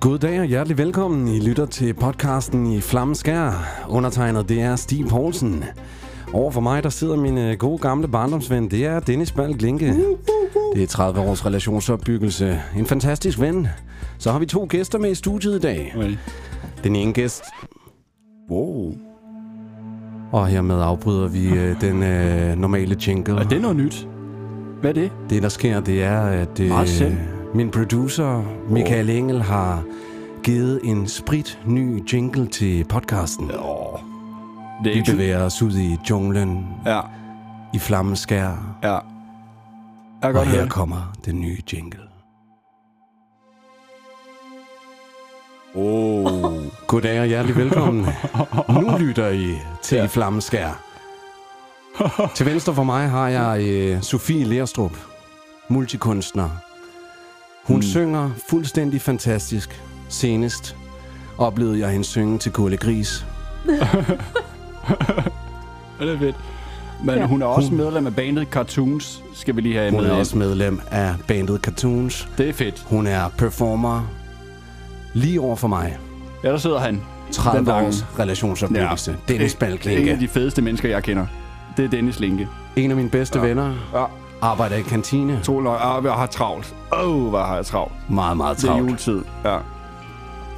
God 0.00 0.18
dag 0.18 0.40
og 0.40 0.46
hjertelig 0.46 0.78
velkommen. 0.78 1.28
I 1.28 1.40
lytter 1.40 1.66
til 1.66 1.94
podcasten 1.94 2.66
i 2.66 2.80
Flammeskær. 2.80 3.68
Undertegnet, 3.88 4.48
det 4.48 4.60
er 4.60 4.76
Stig 4.76 5.06
Poulsen. 5.08 5.64
Over 6.32 6.50
for 6.50 6.60
mig, 6.60 6.82
der 6.82 6.88
sidder 6.88 7.16
min 7.16 7.38
øh, 7.38 7.56
gode 7.56 7.78
gamle 7.78 8.08
barndomsven. 8.08 8.70
Det 8.70 8.86
er 8.86 9.00
Dennis 9.00 9.32
Ball 9.32 9.58
Glinke. 9.58 9.94
Det 10.74 10.82
er 10.82 10.86
30 10.86 11.20
års 11.20 11.46
relationsopbyggelse. 11.46 12.62
En 12.76 12.86
fantastisk 12.86 13.40
ven. 13.40 13.68
Så 14.18 14.32
har 14.32 14.38
vi 14.38 14.46
to 14.46 14.66
gæster 14.70 14.98
med 14.98 15.10
i 15.10 15.14
studiet 15.14 15.56
i 15.56 15.60
dag. 15.60 15.94
Den 16.84 16.96
ene 16.96 17.12
gæst... 17.12 17.42
Wow. 18.50 18.94
Og 20.32 20.46
hermed 20.46 20.80
afbryder 20.82 21.28
vi 21.28 21.48
øh, 21.48 21.80
den 21.80 22.02
øh, 22.02 22.58
normale 22.58 22.96
jingle. 23.06 23.34
Er 23.34 23.48
det 23.48 23.60
noget 23.60 23.76
nyt? 23.76 24.08
Hvad 24.80 24.90
er 24.90 24.94
det? 24.94 25.12
Det, 25.30 25.42
der 25.42 25.48
sker, 25.48 25.80
det 25.80 26.02
er, 26.02 26.20
at 26.20 26.60
øh, 26.60 26.68
Meget 26.68 26.88
selv. 26.88 27.16
Min 27.54 27.70
producer, 27.70 28.42
Michael 28.70 29.10
Engel, 29.10 29.42
har 29.42 29.82
givet 30.44 30.80
en 30.84 31.08
sprit 31.08 31.58
ny 31.66 32.12
jingle 32.12 32.46
til 32.46 32.84
podcasten. 32.84 33.50
Åh. 33.50 34.00
Det 34.84 34.90
er 34.90 34.94
Vi 34.94 34.98
ikke 34.98 35.12
bevæger 35.12 35.42
os 35.44 35.62
ud 35.62 35.72
i 35.76 35.96
junglen, 36.10 36.66
Ja, 36.86 37.00
i 37.74 37.78
flammeskær, 37.78 38.76
ja. 38.82 38.98
Jeg 40.22 40.32
kan 40.32 40.36
og 40.36 40.46
her 40.46 40.60
det. 40.60 40.70
kommer 40.70 41.12
den 41.24 41.40
nye 41.40 41.58
jingle. 41.72 42.00
Oh. 45.74 46.52
Goddag 46.86 47.20
og 47.20 47.26
hjertelig 47.26 47.56
velkommen. 47.56 48.06
nu 48.68 48.98
lytter 48.98 49.28
I 49.28 49.54
til 49.82 49.96
ja. 49.96 50.06
Flammeskær. 50.06 50.84
til 52.34 52.46
venstre 52.46 52.74
for 52.74 52.82
mig 52.84 53.08
har 53.08 53.28
jeg 53.28 53.62
øh, 53.68 54.02
Sofie 54.02 54.44
Lerstrup, 54.44 54.92
multikunstner. 55.68 56.48
Hun 57.68 57.76
Mm. 57.76 57.82
synger 57.82 58.30
fuldstændig 58.50 59.00
fantastisk. 59.00 59.82
Senest 60.08 60.76
oplevede 61.38 61.78
jeg 61.80 61.88
hende 61.90 62.04
synge 62.04 62.38
til 62.38 62.52
Kulle 62.52 62.76
Gris. 62.76 63.26
Det 66.00 66.08
er 66.14 66.18
fedt. 66.18 66.36
Men 67.04 67.14
ja. 67.18 67.26
Hun 67.26 67.42
er 67.42 67.46
også 67.46 67.68
Hun- 67.68 67.78
medlem 67.78 68.06
af 68.06 68.14
bandet 68.16 68.46
Cartoons, 68.50 69.22
skal 69.34 69.56
vi 69.56 69.60
lige 69.60 69.74
have 69.78 69.90
Hun 69.90 70.00
med. 70.00 70.08
er 70.08 70.12
ind. 70.12 70.20
også 70.20 70.36
medlem 70.38 70.80
af 70.90 71.14
bandet 71.28 71.60
Cartoons. 71.60 72.28
Det 72.38 72.48
er 72.48 72.52
fedt. 72.52 72.84
Hun 72.86 73.06
er 73.06 73.28
performer 73.28 74.02
lige 75.14 75.40
over 75.40 75.56
for 75.56 75.68
mig. 75.68 75.98
Ja, 76.44 76.50
der 76.50 76.56
sidder 76.58 76.78
han. 76.78 77.02
30 77.32 77.58
Den 77.58 77.66
lange. 77.66 77.86
års 77.88 78.04
relationsopbyggelse. 78.18 79.10
Ja. 79.28 79.32
Dennis 79.32 79.52
En 79.54 79.62
af 79.62 79.68
Balklinke. 79.68 80.16
de 80.20 80.28
fedeste 80.28 80.62
mennesker, 80.62 80.88
jeg 80.88 81.02
kender. 81.02 81.26
Det 81.76 81.84
er 81.84 81.88
Dennis 81.88 82.20
Linke. 82.20 82.48
En 82.76 82.90
af 82.90 82.96
mine 82.96 83.08
bedste 83.10 83.38
ja. 83.38 83.46
venner. 83.46 83.74
Ja. 83.94 84.04
Arbejder 84.42 84.76
i 84.76 84.82
kantine. 84.82 85.40
To 85.42 85.60
løg. 85.60 85.78
Ah, 85.80 86.04
jeg 86.04 86.12
har 86.12 86.26
travlt. 86.26 86.74
Åh, 86.92 87.08
oh, 87.08 87.28
hvor 87.28 87.42
har 87.42 87.54
jeg 87.54 87.66
travlt. 87.66 87.92
Meget, 88.10 88.36
meget 88.36 88.56
Det 88.56 88.64
er 88.64 88.68
travlt. 88.68 88.82
juletid. 88.86 89.22
Ja. 89.44 89.58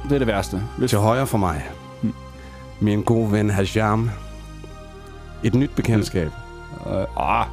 Det 0.03 0.11
er 0.11 0.17
det 0.17 0.27
værste. 0.27 0.61
Hvis... 0.77 0.89
Til 0.89 0.99
højre 0.99 1.27
for 1.27 1.37
mig. 1.37 1.63
Mm. 2.01 2.13
Min 2.79 3.03
gode 3.03 3.31
ven 3.31 3.49
Hasham. 3.49 4.09
Et 5.43 5.55
nyt 5.55 5.71
bekendtskab. 5.75 6.31
Øh, 6.87 6.93
ah. 6.93 7.05
Hvor, 7.07 7.45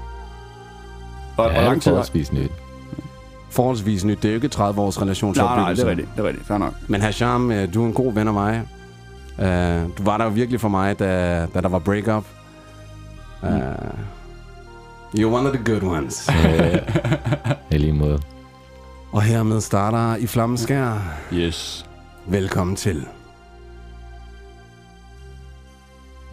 hvor 1.35 1.45
Ja, 1.45 1.65
lang 1.65 1.83
tid 1.83 1.91
forholdsvis 1.91 2.33
nyt. 2.33 2.51
Forholdsvis 3.51 4.05
nyt. 4.05 4.23
Det 4.23 4.29
er 4.29 4.33
jo 4.33 4.35
ikke 4.35 4.49
30 4.49 4.81
års 4.81 4.97
Nej, 4.97 5.01
nej, 5.01 5.07
relationsopbyggelse. 5.07 5.83
det 5.83 5.87
er 5.87 5.91
rigtigt. 5.91 6.09
Det 6.17 6.25
er 6.25 6.29
rigtigt. 6.29 6.47
Fair 6.47 6.59
nok. 6.59 6.73
Men 6.89 7.01
Hasham, 7.01 7.51
øh, 7.53 7.75
du 7.75 7.83
er 7.83 7.87
en 7.87 7.93
god 7.93 8.13
ven 8.13 8.29
af 8.29 8.35
mig. 8.35 8.63
Uh, 9.39 9.45
du 9.99 10.03
var 10.03 10.17
der 10.19 10.25
jo 10.25 10.31
virkelig 10.31 10.61
for 10.61 10.69
mig, 10.69 10.99
da, 10.99 11.47
da 11.55 11.61
der 11.61 11.69
var 11.69 11.79
breakup. 11.79 12.25
Uh, 13.43 13.49
you're 15.15 15.27
one 15.35 15.49
of 15.49 15.55
the 15.57 15.73
good 15.73 15.83
ones. 15.83 16.29
Ja, 17.71 17.77
I 17.77 17.79
lige 17.79 17.93
måde. 17.93 18.21
Og 19.13 19.23
hermed 19.23 19.61
starter 19.61 20.17
i 20.17 20.27
Flammeskær. 20.27 21.13
Yes. 21.33 21.87
Velkommen 22.27 22.77
til. 22.77 23.07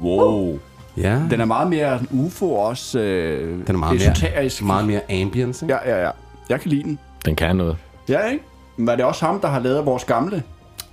Wow. 0.01 0.59
Ja, 0.97 1.21
Den 1.31 1.41
er 1.41 1.45
meget 1.45 1.69
mere 1.69 1.99
en 1.99 2.07
UFO 2.11 2.53
også. 2.55 2.99
Øh, 2.99 3.67
Den 3.67 3.75
er 3.75 3.79
meget 3.79 3.99
mere- 4.01 4.11
esoterisk. 4.11 4.63
meget 4.63 4.87
mere 4.87 5.01
ambience. 5.21 5.65
Ikke? 5.65 5.73
Ja, 5.75 5.95
ja, 5.95 6.03
ja. 6.05 6.11
Jeg 6.49 6.61
kan 6.61 6.69
lide 6.69 6.83
den. 6.83 6.99
Den 7.25 7.35
kan 7.35 7.55
noget. 7.55 7.77
Ja, 8.09 8.19
ikke? 8.27 8.43
Men 8.77 8.89
er 8.89 8.95
det 8.95 9.05
også 9.05 9.25
ham, 9.25 9.39
der 9.39 9.47
har 9.47 9.59
lavet 9.59 9.85
vores 9.85 10.03
gamle? 10.03 10.43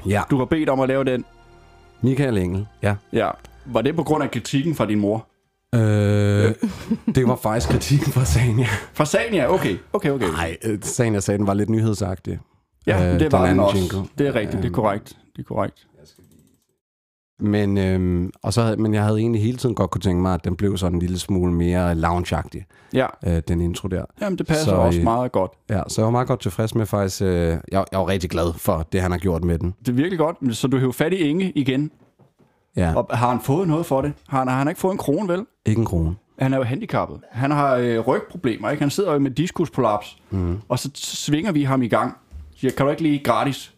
ja. 0.07 0.23
Du 0.31 0.39
har 0.39 0.45
bedt 0.45 0.69
om 0.69 0.81
at 0.81 0.89
lave 0.89 1.05
den. 1.05 1.25
Michael 2.01 2.39
Engel. 2.39 2.67
Ja. 2.83 2.95
Ja. 3.13 3.29
Var 3.67 3.83
det 3.83 3.97
på 3.97 4.03
grund 4.03 4.23
af 4.25 4.31
kritikken 4.31 4.75
fra 4.75 4.87
din 4.87 4.99
mor? 5.01 5.27
Øh, 5.75 5.81
det 7.15 7.29
var 7.29 7.37
faktisk 7.37 7.69
kritikken 7.69 8.13
fra 8.13 8.25
Sanja. 8.25 8.67
Fra 8.95 9.05
Sania? 9.05 9.53
Okay, 9.55 9.77
okay, 9.93 10.11
okay. 10.11 10.27
Nej, 10.27 10.57
øh, 10.65 10.79
Sanja 10.83 11.21
sagde, 11.21 11.39
den 11.39 11.47
var 11.47 11.55
lidt 11.55 11.71
nyhedsagtig. 11.71 12.39
Ja, 12.87 13.15
øh, 13.15 13.21
det 13.21 13.33
var 13.33 13.47
den 13.49 13.61
også. 13.61 13.77
jingle. 13.79 14.09
Det 14.19 14.27
er 14.27 14.35
rigtigt, 14.35 14.53
det 14.53 14.59
er 14.59 14.65
Øhm. 14.65 14.75
korrekt. 14.75 15.09
Det 15.37 15.43
er 15.43 15.47
korrekt. 15.47 15.87
Men, 17.41 17.79
øhm, 17.79 18.31
og 18.43 18.53
så, 18.53 18.63
havde- 18.63 18.77
men 18.77 18.95
jeg 18.95 19.03
havde 19.05 19.19
egentlig 19.19 19.43
hele 19.43 19.59
tiden 19.59 19.75
godt 19.75 19.91
kunne 19.91 20.01
tænke 20.01 20.23
mig, 20.23 20.35
at 20.35 20.45
den 20.45 20.57
blev 20.57 20.77
sådan 20.77 20.95
en 20.97 21.01
lille 21.01 21.19
smule 21.19 21.53
mere 21.53 21.95
loungeagtig, 21.95 22.67
Ja, 22.93 23.07
øh, 23.27 23.43
den 23.49 23.61
intro 23.61 23.89
der. 23.89 24.05
jamen 24.21 24.39
det 24.39 24.47
passer 24.47 24.65
Så, 24.65 24.75
også 24.75 24.99
øh, 24.99 25.05
meget 25.05 25.33
godt. 25.33 25.51
Ja, 25.71 25.83
så 25.89 26.01
jeg 26.01 26.05
var 26.05 26.11
meget 26.11 26.29
godt 26.29 26.41
tilfreds 26.41 26.75
med 26.75 26.87
faktisk, 26.87 27.23
øh, 27.23 27.29
jeg, 27.29 27.59
jeg 27.93 28.01
var 28.01 28.09
rigtig 28.09 28.31
glad 28.31 28.53
for 28.59 28.87
det, 28.93 29.01
han 29.03 29.11
har 29.11 29.19
gjort 29.19 29.45
med 29.45 29.59
den. 29.59 29.75
Det 29.81 29.89
er 29.89 29.93
virkelig 29.93 30.19
godt. 30.19 30.57
Så 30.57 30.67
du 30.69 30.79
hæver 30.79 30.93
fat 30.93 31.13
i 31.13 31.17
Inge 31.17 31.53
igen. 31.55 31.91
Ja, 32.77 32.95
Og 32.97 33.19
har 33.19 33.29
han 33.29 33.41
fået 33.41 33.69
noget 33.69 33.87
for 33.87 34.01
det? 34.03 34.13
Har 34.29 34.39
han, 34.39 34.49
har 34.49 34.59
han 34.59 34.69
ikke 34.69 34.81
fået 34.81 34.93
en 34.93 34.99
krone, 34.99 35.29
vel? 35.29 35.47
ikke 35.67 35.79
en 35.79 35.85
krone. 35.87 36.15
Han 36.39 36.53
er 36.53 36.57
jo 36.57 36.63
handicappet. 36.63 37.21
Han 37.31 37.51
har 37.51 37.75
øh, 37.75 37.99
rygproblemer, 38.01 38.71
ikke? 38.71 38.83
Han 38.83 38.91
sidder 38.91 39.13
jo 39.13 39.19
med 39.19 39.31
diskusprolaps. 39.31 40.19
Mm. 40.31 40.59
Og 40.69 40.79
så 40.79 40.91
svinger 40.95 41.53
vi 41.53 41.63
ham 41.63 41.83
i 41.83 41.89
gang. 41.89 42.15
Siger, 42.57 42.73
kan 42.73 42.87
du 42.87 42.91
ikke 42.91 43.03
lige 43.03 43.19
gratis 43.19 43.75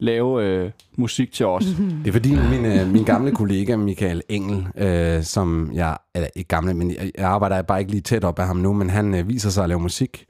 lave 0.00 0.44
øh, 0.44 0.70
musik 0.96 1.32
til 1.32 1.46
os? 1.46 1.64
Det 2.04 2.08
er 2.08 2.12
fordi 2.12 2.36
min, 2.50 2.64
øh, 2.64 2.88
min 2.92 3.04
gamle 3.04 3.30
kollega 3.34 3.76
Michael 3.76 4.22
Engel, 4.28 4.66
øh, 4.76 5.22
som 5.22 5.70
jeg, 5.74 5.96
eller 6.14 6.28
ikke 6.36 6.48
gamle, 6.48 6.74
men 6.74 6.90
jeg, 6.90 7.10
jeg 7.18 7.26
arbejder 7.26 7.62
bare 7.62 7.78
ikke 7.80 7.90
lige 7.90 8.00
tæt 8.00 8.24
op 8.24 8.38
af 8.38 8.46
ham 8.46 8.56
nu, 8.56 8.72
men 8.72 8.90
han 8.90 9.14
øh, 9.14 9.28
viser 9.28 9.50
sig 9.50 9.62
at 9.62 9.68
lave 9.68 9.80
musik, 9.80 10.24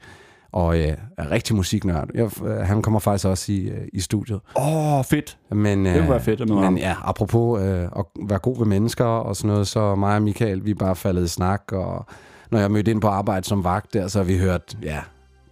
og 0.51 0.79
øh, 0.79 0.93
er 1.17 1.31
rigtig 1.31 1.55
musiknørd. 1.55 2.07
Jeg, 2.13 2.43
øh, 2.45 2.57
han 2.57 2.81
kommer 2.81 2.99
faktisk 2.99 3.25
også 3.27 3.51
i, 3.51 3.57
øh, 3.59 3.87
i 3.93 3.99
studiet. 3.99 4.39
Åh, 4.55 4.93
oh, 4.97 5.03
fedt. 5.05 5.37
Men, 5.51 5.85
øh, 5.85 5.93
Det 5.93 6.01
kunne 6.01 6.09
være 6.11 6.21
fedt 6.21 6.41
at 6.41 6.49
møde 6.49 6.61
ham. 6.63 6.73
Men 6.73 6.81
ja, 6.81 6.95
apropos 7.03 7.61
øh, 7.61 7.83
at 7.83 8.05
være 8.29 8.39
god 8.39 8.57
ved 8.57 8.65
mennesker 8.65 9.05
og 9.05 9.35
sådan 9.35 9.47
noget, 9.51 9.67
så 9.67 9.95
mig 9.95 10.15
og 10.15 10.21
Michael, 10.21 10.65
vi 10.65 10.71
er 10.71 10.75
bare 10.75 10.95
faldet 10.95 11.23
i 11.25 11.27
snak, 11.27 11.61
og 11.71 12.05
når 12.51 12.59
jeg 12.59 12.71
mødte 12.71 12.91
ind 12.91 13.01
på 13.01 13.07
arbejde 13.07 13.45
som 13.47 13.63
vagt 13.63 13.93
der, 13.93 14.07
så 14.07 14.19
har 14.19 14.23
vi 14.23 14.37
hørt, 14.37 14.77
ja, 14.83 14.99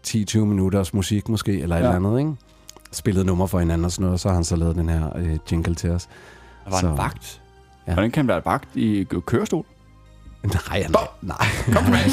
10-20 0.08 0.38
minutters 0.38 0.94
musik 0.94 1.30
måske, 1.30 1.60
eller 1.62 1.76
et 1.76 1.80
Ja. 1.80 1.86
eller 1.86 1.96
andet, 2.10 2.20
ikke? 2.20 2.32
Spillet 2.92 3.26
nummer 3.26 3.48
for 3.48 3.60
hinanden 3.60 3.86
og 3.86 3.92
sådan 3.92 4.02
noget, 4.04 4.14
og 4.14 4.20
så 4.20 4.28
har 4.28 4.36
han 4.36 4.44
så 4.44 4.56
lavet 4.56 4.76
den 4.76 4.90
her 4.90 5.18
øh, 5.18 5.38
jingle 5.52 5.76
til 5.76 5.90
os. 5.90 6.10
Der 6.66 6.72
var 6.72 6.80
Så- 6.80 6.88
en 6.88 6.98
vagt. 6.98 7.42
Ja. 7.88 7.94
Hvordan 7.94 8.12
kan 8.12 8.22
han 8.24 8.28
være 8.28 8.42
vagt 8.46 8.76
i 8.76 9.04
kø- 9.04 9.20
kørestol? 9.20 9.66
Nej, 10.44 10.82
han, 10.82 10.92
nej. 11.22 11.38
Kom 11.74 11.84
han, 11.94 12.10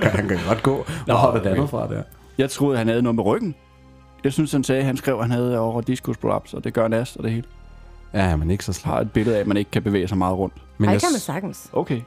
kan, 0.00 0.10
han 0.10 0.28
kan 0.28 0.38
godt 0.48 0.62
gå. 0.62 0.86
Hvor 1.04 1.14
har 1.14 1.32
det 1.38 1.46
andet 1.46 1.70
fra 1.70 1.88
der? 1.88 2.02
Jeg 2.38 2.50
troede, 2.50 2.78
han 2.78 2.88
havde 2.88 3.02
noget 3.02 3.14
med 3.14 3.24
ryggen. 3.24 3.54
Jeg 4.24 4.32
synes, 4.32 4.52
han 4.52 4.64
sagde, 4.64 4.82
han 4.84 4.96
skrev, 4.96 5.14
at 5.14 5.20
han 5.22 5.30
havde 5.30 5.58
over 5.58 5.80
diskusprolaps, 5.80 6.54
og 6.54 6.64
det 6.64 6.72
gør 6.74 6.88
nas 6.88 7.16
og 7.16 7.22
det 7.24 7.30
hele. 7.32 7.44
Ja, 8.14 8.36
men 8.36 8.50
ikke 8.50 8.64
så 8.64 8.72
slemt. 8.72 8.92
Har 8.94 9.00
et 9.00 9.10
billede 9.12 9.36
af, 9.36 9.40
at 9.40 9.46
man 9.46 9.56
ikke 9.56 9.70
kan 9.70 9.82
bevæge 9.82 10.08
sig 10.08 10.18
meget 10.18 10.38
rundt. 10.38 10.54
Men, 10.78 10.88
Ej, 10.88 10.92
jeg, 10.92 11.00
kan 11.00 11.08
man 11.12 11.20
sagtens. 11.20 11.70
Okay. 11.72 11.96
Mm. 11.96 12.02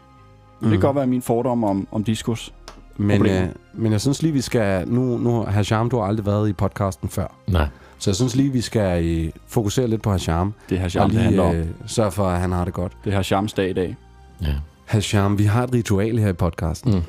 Mhm. 0.60 0.70
Det 0.70 0.80
kan 0.80 0.88
godt 0.88 0.96
være 0.96 1.08
min 1.08 1.22
fordom 1.22 1.64
om, 1.64 1.88
om 1.92 2.04
diskus. 2.04 2.54
men, 2.98 3.26
øh, 3.26 3.48
men 3.74 3.92
jeg 3.92 4.02
synes 4.02 4.22
lige, 4.22 4.32
vi 4.34 4.42
skal... 4.42 4.88
Nu, 4.88 5.18
nu 5.18 5.44
Hasham, 5.44 5.90
du 5.90 6.00
har 6.00 6.06
aldrig 6.08 6.26
været 6.26 6.50
i 6.50 6.54
podcasten 6.54 7.10
før. 7.10 7.28
Nej. 7.48 7.68
Så 7.98 8.10
jeg 8.10 8.16
synes 8.16 8.36
lige, 8.36 8.52
vi 8.52 8.62
skal 8.62 9.06
øh, 9.06 9.32
fokusere 9.48 9.88
lidt 9.88 10.02
på 10.02 10.12
Hasham. 10.12 10.54
Det 10.70 10.76
er 10.76 10.80
Og 10.80 10.82
Hasham, 10.82 11.10
det 11.10 11.20
handler 11.20 11.44
om. 11.44 11.56
øh, 11.56 11.66
sørge 11.88 12.12
for, 12.12 12.28
at 12.30 12.40
han 12.40 12.52
har 12.52 12.66
det 12.66 12.74
godt. 12.74 12.92
Det 13.04 13.12
er 13.12 13.16
Hashams 13.18 13.54
dag 13.54 13.70
i 13.70 13.74
dag. 13.74 13.96
Ja. 14.42 14.54
Hasham, 14.90 15.38
vi 15.38 15.44
har 15.44 15.64
et 15.64 15.74
ritual 15.74 16.18
her 16.20 16.30
i 16.30 16.34
podcasten. 16.34 16.94
Mm. 16.96 17.02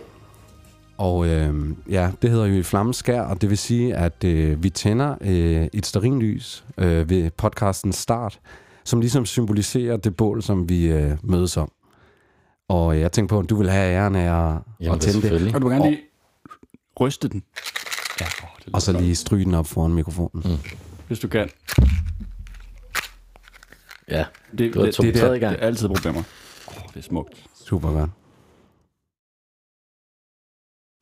Og 0.96 1.28
øh, 1.28 1.54
ja, 1.90 2.10
det 2.22 2.30
hedder 2.30 2.46
jo 2.46 2.54
i 2.54 2.62
flammeskær, 2.62 3.22
og 3.22 3.40
det 3.40 3.50
vil 3.50 3.58
sige, 3.58 3.94
at 3.94 4.24
øh, 4.24 4.62
vi 4.62 4.70
tænder 4.70 5.14
øh, 5.20 5.68
et 5.72 5.86
sterinlys 5.86 6.64
øh, 6.78 7.10
ved 7.10 7.30
podcastens 7.30 7.96
start, 7.96 8.40
som 8.84 9.00
ligesom 9.00 9.26
symboliserer 9.26 9.96
det 9.96 10.16
bål, 10.16 10.42
som 10.42 10.68
vi 10.68 10.86
øh, 10.86 11.16
mødes 11.22 11.56
om. 11.56 11.72
Og 12.68 13.00
jeg 13.00 13.12
tænkte 13.12 13.32
på, 13.32 13.38
om 13.38 13.46
du 13.46 13.56
vil 13.56 13.70
have 13.70 13.92
æren 13.92 14.14
af 14.16 14.20
at, 14.20 14.28
Jamen, 14.28 14.62
at 14.80 14.86
er 14.86 14.98
tænde 14.98 15.04
det, 15.06 15.12
selvfølgelig. 15.12 15.54
Og 15.54 15.60
du 15.60 15.68
vil 15.68 15.76
gerne 15.76 15.90
lige 15.90 16.02
ryste 17.00 17.28
den. 17.28 17.42
Ja, 18.20 18.26
oh, 18.42 18.48
det 18.64 18.74
og 18.74 18.82
så 18.82 18.92
lige 18.92 19.14
stryge 19.14 19.44
den 19.44 19.54
op 19.54 19.66
foran 19.66 19.92
mikrofonen. 19.92 20.42
Mm. 20.44 20.58
Hvis 21.06 21.18
du 21.18 21.28
kan. 21.28 21.48
Ja, 24.08 24.24
Det, 24.58 24.74
det, 24.74 24.74
det, 24.74 25.14
det, 25.14 25.40
gang. 25.40 25.40
det 25.40 25.62
er 25.62 25.66
altid 25.66 25.88
problemer. 25.88 26.22
Oh, 26.66 26.82
det 26.94 26.96
er 26.96 27.02
smukt. 27.02 27.49
Super 27.70 27.92
godt. 27.92 28.10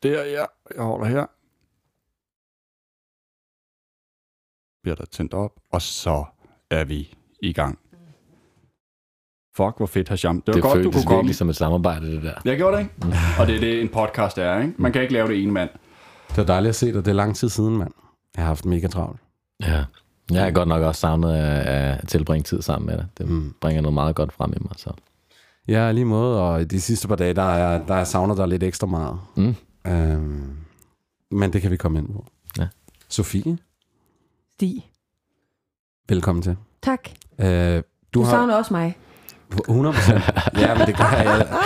Der, 0.02 0.24
ja. 0.24 0.44
Jeg 0.76 0.84
holder 0.84 1.06
her. 1.06 1.26
Bliver 4.82 4.94
der 4.96 5.04
tændt 5.04 5.34
op. 5.34 5.52
Og 5.72 5.82
så 5.82 6.24
er 6.70 6.84
vi 6.84 7.14
i 7.42 7.52
gang. 7.52 7.78
Fuck, 9.56 9.76
hvor 9.76 9.86
fedt, 9.86 10.08
Hasham. 10.08 10.40
Det 10.40 10.46
var 10.46 10.52
Det 10.52 10.62
godt, 10.62 10.84
du 10.84 10.90
kunne 10.90 11.02
komme. 11.04 11.16
virkelig 11.16 11.36
som 11.36 11.48
et 11.48 11.56
samarbejde, 11.56 12.12
det 12.12 12.22
der. 12.22 12.34
Jeg 12.44 12.56
gjorde 12.56 12.76
det, 12.76 12.82
ikke? 12.82 12.94
Og 13.40 13.46
det 13.46 13.56
er 13.56 13.60
det, 13.60 13.80
en 13.80 13.88
podcast 13.88 14.38
er, 14.38 14.60
ikke? 14.60 14.74
Man 14.78 14.92
kan 14.92 15.02
ikke 15.02 15.14
lave 15.14 15.28
det 15.28 15.42
ene 15.42 15.52
mand. 15.52 15.70
Det 16.28 16.36
var 16.36 16.44
dejligt 16.44 16.68
at 16.68 16.74
se 16.76 16.86
dig. 16.86 17.04
Det 17.04 17.08
er 17.08 17.14
lang 17.14 17.36
tid 17.36 17.48
siden, 17.48 17.76
mand. 17.76 17.92
Jeg 18.36 18.42
har 18.44 18.48
haft 18.48 18.64
mega 18.64 18.86
travlt. 18.86 19.20
Ja. 19.62 19.84
Jeg 20.30 20.46
er 20.46 20.50
godt 20.50 20.68
nok 20.68 20.82
også 20.82 21.00
savnet 21.00 21.34
at 21.36 22.08
tilbringe 22.08 22.42
tid 22.44 22.62
sammen 22.62 22.86
med 22.86 22.96
dig. 22.96 23.06
Det 23.18 23.28
mm. 23.28 23.54
bringer 23.60 23.82
noget 23.82 23.94
meget 23.94 24.16
godt 24.16 24.32
frem 24.32 24.52
i 24.52 24.58
mig. 24.60 24.72
Så. 24.76 24.92
Ja, 25.68 25.92
lige 25.92 26.04
måde, 26.04 26.42
og 26.42 26.70
de 26.70 26.80
sidste 26.80 27.08
par 27.08 27.16
dage, 27.16 27.34
der 27.34 27.42
er, 27.42 27.86
der 27.86 27.94
er 27.94 28.04
savnet 28.04 28.36
dig 28.36 28.48
lidt 28.48 28.62
ekstra 28.62 28.86
meget. 28.86 29.20
Mm. 29.36 29.54
Øhm, 29.86 30.56
men 31.30 31.52
det 31.52 31.62
kan 31.62 31.70
vi 31.70 31.76
komme 31.76 31.98
ind 31.98 32.08
på. 32.12 32.24
Ja. 32.58 32.68
Sofie, 33.08 33.58
Stig. 34.54 34.90
velkommen 36.08 36.42
til. 36.42 36.56
Tak. 36.82 37.08
Øh, 37.40 37.46
du, 37.76 37.82
Du 38.14 38.22
har 38.22 38.30
savner 38.30 38.54
også 38.54 38.74
mig. 38.74 38.98
100% 39.54 39.58
Ja, 40.60 40.74
men 40.78 40.86
det 40.86 40.96
gør 40.96 41.04
jeg. 41.22 41.46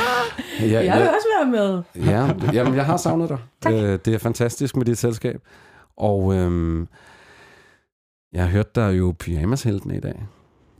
Ja, 0.60 0.66
Jeg 0.66 0.84
ja, 0.84 0.96
vil 0.96 1.02
ja, 1.04 1.08
også 1.08 1.26
være 1.40 1.50
med. 1.50 1.82
ja, 2.06 2.52
jamen, 2.52 2.74
jeg 2.74 2.86
har 2.86 2.96
savnet 2.96 3.28
dig. 3.28 3.38
Tak. 3.60 3.72
Øh, 3.72 3.98
det 4.04 4.14
er 4.14 4.18
fantastisk 4.18 4.76
med 4.76 4.84
dit 4.84 4.98
selskab. 4.98 5.42
Og 5.96 6.34
øhm, 6.34 6.88
jeg 8.32 8.42
har 8.42 8.50
hørt 8.50 8.74
dig 8.74 8.98
jo 8.98 9.14
pyjamashelten 9.18 9.90
i 9.94 10.00
dag. 10.00 10.26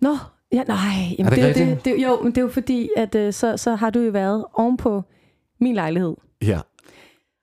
Nå, 0.00 0.16
ja, 0.52 0.62
nej. 0.64 0.78
Jamen, 1.18 1.32
Er 1.32 1.36
det 1.36 1.54
det, 1.54 1.62
er 1.62 1.74
det, 1.74 1.84
det, 1.84 2.02
jo, 2.02 2.18
men 2.22 2.32
det 2.32 2.38
er 2.38 2.42
jo 2.42 2.48
fordi, 2.48 2.88
at 2.96 3.14
øh, 3.14 3.32
så, 3.32 3.56
så 3.56 3.74
har 3.74 3.90
du 3.90 4.00
jo 4.00 4.10
været 4.10 4.44
ovenpå 4.54 5.02
min 5.60 5.74
lejlighed. 5.74 6.14
Ja. 6.42 6.60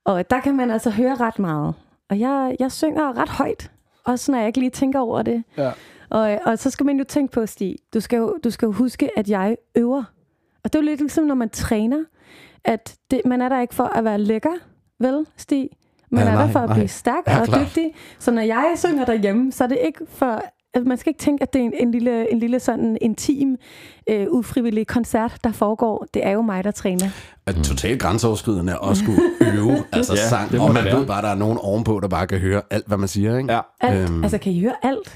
Og 0.06 0.30
der 0.30 0.40
kan 0.40 0.56
man 0.58 0.72
altså 0.72 0.90
høre 0.90 1.16
ret 1.16 1.40
meget. 1.40 1.74
Og 2.10 2.20
jeg, 2.20 2.56
jeg 2.60 2.72
synger 2.72 3.18
ret 3.18 3.30
højt, 3.30 3.72
også 4.06 4.32
når 4.32 4.38
jeg 4.40 4.48
ikke 4.48 4.60
lige 4.60 4.70
tænker 4.70 5.00
over 5.00 5.22
det. 5.22 5.44
Ja. 5.58 5.72
Og, 6.10 6.40
og 6.46 6.60
så 6.60 6.70
skal 6.70 6.86
man 6.86 6.98
jo 6.98 7.04
tænke 7.04 7.32
på, 7.32 7.46
Stig, 7.46 7.76
du 7.94 8.00
skal 8.00 8.18
jo, 8.18 8.38
du 8.44 8.50
skal 8.50 8.66
jo 8.66 8.72
huske, 8.72 9.10
at 9.20 9.30
jeg 9.30 9.58
øver. 9.76 10.04
Og 10.64 10.74
det 10.74 10.80
er 10.80 10.84
jo 10.84 10.86
lidt 10.86 11.00
ligesom, 11.00 11.24
når 11.24 11.36
man 11.36 11.50
træner, 11.50 12.04
at 12.66 12.96
det, 13.12 13.22
man 13.26 13.42
er 13.42 13.50
der 13.50 13.62
ikke 13.62 13.76
for 13.76 13.84
at 13.84 14.04
være 14.04 14.18
lækker, 14.18 14.54
vel, 15.00 15.26
Stig? 15.38 15.70
Man 16.12 16.24
Ja, 16.24 16.30
er 16.30 16.34
nej, 16.36 16.46
der 16.46 16.52
for 16.52 16.60
at 16.60 16.70
nej. 16.70 16.78
blive 16.78 16.88
stærk 16.88 17.24
Ja, 17.28 17.40
og 17.40 17.48
klart. 17.48 17.62
dygtig. 17.68 17.94
Så 18.20 18.32
når 18.32 18.42
jeg 18.42 18.74
synger 18.76 19.06
derhjemme, 19.06 19.52
så 19.52 19.64
er 19.64 19.68
det 19.68 19.78
ikke 19.86 20.00
for... 20.10 20.42
at 20.74 20.86
Man 20.86 20.98
skal 20.98 21.10
ikke 21.10 21.20
tænke, 21.20 21.42
at 21.42 21.54
det 21.54 21.60
er 21.62 21.66
en, 21.66 21.74
en, 21.80 21.92
lille, 21.92 22.32
en 22.32 22.40
lille 22.40 22.60
sådan 22.60 22.98
intim, 23.02 23.56
øh, 24.10 24.28
ufrivillig 24.30 24.88
koncert, 24.88 25.38
der 25.44 25.52
foregår. 25.52 26.06
Det 26.14 26.26
er 26.26 26.32
jo 26.32 26.42
mig, 26.42 26.64
der 26.64 26.72
træner. 26.72 27.10
Er 27.46 27.52
totalt 27.64 28.02
grænseoverskridende 28.02 28.78
at 28.90 28.98
skulle 28.98 29.22
øve 29.54 29.84
altså 29.94 30.14
Ja, 30.14 30.28
sang, 30.30 30.52
det 30.52 30.60
og 30.60 30.66
det 30.68 30.74
man 30.74 30.84
være. 30.86 30.98
ved 31.00 31.06
bare, 31.06 31.18
at 31.18 31.24
der 31.24 31.30
er 31.30 31.36
nogen 31.36 31.58
ovenpå, 31.62 32.00
der 32.00 32.08
bare 32.08 32.28
kan 32.28 32.40
høre 32.40 32.62
alt, 32.70 32.88
hvad 32.88 32.98
man 32.98 33.08
siger, 33.08 33.38
ikke? 33.38 33.54
Ja. 33.54 33.60
Alt. 33.82 34.10
Øhm. 34.10 34.24
Altså, 34.24 34.38
kan 34.38 34.52
I 34.54 34.62
høre 34.62 34.76
alt? 34.84 35.16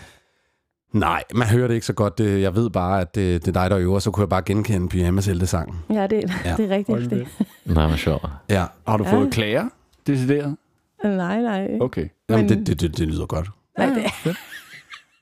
Nej, 0.93 1.23
man 1.35 1.47
hører 1.47 1.67
det 1.67 1.73
ikke 1.75 1.85
så 1.85 1.93
godt. 1.93 2.17
Det- 2.17 2.41
Jeg 2.41 2.55
ved 2.55 2.69
bare, 2.69 3.01
at 3.01 3.15
det, 3.15 3.45
det 3.45 3.57
er 3.57 3.61
dig, 3.61 3.69
der 3.71 3.77
øver, 3.79 3.99
så 3.99 4.11
kunne 4.11 4.21
jeg 4.21 4.29
bare 4.29 4.41
genkende 4.41 4.89
pyjamashelte-sangen. 4.89 5.75
Ja, 5.89 6.07
det, 6.07 6.23
Ja. 6.45 6.49
ja. 6.49 6.55
det 6.57 6.65
er 6.71 6.75
rigtigt. 6.75 7.09
Det. 7.09 7.27
Nej, 7.75 7.87
hvor 7.87 7.95
sjovt. 7.95 8.25
Ja, 8.49 8.65
Har 8.87 8.97
du 8.97 9.03
Ja. 9.03 9.11
fået 9.13 9.31
klager? 9.33 9.69
Decideret? 10.07 10.55
Nej, 11.03 11.41
nej. 11.41 11.77
Okay. 11.81 12.07
Jamen, 12.29 12.45
Men- 12.45 12.57
det, 12.59 12.67
det, 12.67 12.81
det, 12.81 12.97
det 12.97 13.07
lyder 13.07 13.25
godt. 13.25 13.49
nej 13.77 13.87
det, 13.87 14.35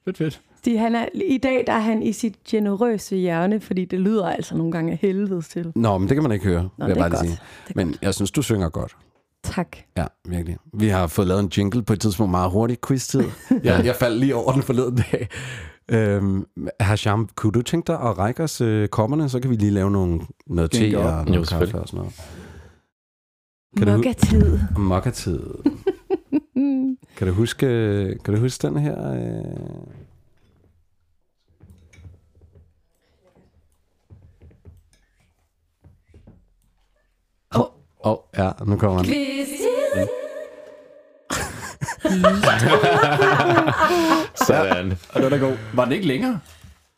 Fedt, 0.06 0.18
fedt. 0.18 0.42
Stig, 0.57 0.80
han 0.80 0.95
er, 0.95 1.06
I 1.13 1.38
dag 1.38 1.63
der 1.68 1.74
er 1.74 1.80
han 1.80 2.03
i 2.03 2.12
sit 2.12 2.44
generøse 2.44 3.15
hjørne, 3.15 3.59
fordi 3.62 3.86
det 3.86 4.00
lyder 4.00 4.30
altså 4.30 4.56
nogle 4.57 4.71
gange 4.71 4.92
af 4.92 4.98
helvedes 5.01 5.48
til. 5.50 5.71
Nå, 5.75 5.98
men 5.98 6.07
det 6.09 6.15
kan 6.15 6.24
man 6.24 6.31
ikke 6.31 6.45
høre, 6.45 6.69
Nå, 6.77 6.86
vil 6.86 6.88
jeg 6.88 6.98
bare 6.98 7.09
godt. 7.09 7.19
sige. 7.27 7.38
Men 7.75 7.95
jeg 8.01 8.13
synes, 8.13 8.31
du 8.31 8.42
synger 8.42 8.69
godt. 8.69 8.95
Tak. 9.44 9.77
Ja, 9.98 10.06
virkelig. 10.25 10.57
Vi 10.74 10.88
har 10.88 11.07
fået 11.07 11.27
lavet 11.27 11.39
en 11.44 11.51
jingle 11.57 11.83
på 11.83 11.94
et 11.94 12.00
tidspunkt 12.00 12.31
meget 12.31 12.51
hurtigt 12.51 12.81
quiz-tid. 12.88 13.24
jeg, 13.63 13.86
jeg 13.86 13.95
faldt 13.95 14.19
lige 14.19 14.36
over 14.36 14.51
den 14.53 14.63
forleden 14.63 14.95
dag. 15.12 15.27
Øhm, 15.92 16.45
Hasham, 16.80 17.30
kunne 17.36 17.51
du 17.51 17.62
tænke 17.62 17.88
dig 17.88 17.95
at 18.01 18.18
række 18.18 18.44
os 18.44 18.62
øh, 18.62 18.88
kopperne, 18.88 19.30
så 19.30 19.39
kan 19.39 19.50
vi 19.51 19.56
lige 19.56 19.71
lave 19.71 19.92
nogle, 19.92 20.21
noget 20.47 20.71
te 20.71 20.97
og 21.00 21.27
Jo, 21.27 21.31
noget 21.31 21.50
kaffe 21.50 21.80
og 21.80 21.88
sådan 21.88 21.97
noget. 21.97 22.13
Kan 23.77 23.88
du- 23.88 23.94
Mokka-tid. 24.80 25.39
Kan 27.21 27.27
du 27.27 27.33
huske, 27.33 27.65
kan 28.25 28.33
du 28.33 28.39
huske 28.39 28.68
den 28.68 28.77
her? 28.77 29.12
Øh... 29.12 29.19
Åh, 37.56 37.62
oh, 37.62 37.68
oh, 38.00 38.18
ja, 38.38 38.51
nu 38.65 38.77
kommer 38.77 39.03
den. 39.03 39.13
Sådan. 44.47 44.94
Og 45.13 45.21
den 45.21 45.33
er 45.33 45.38
god. 45.39 45.57
Var 45.73 45.83
den 45.83 45.94
ikke 45.94 46.07
længere? 46.07 46.39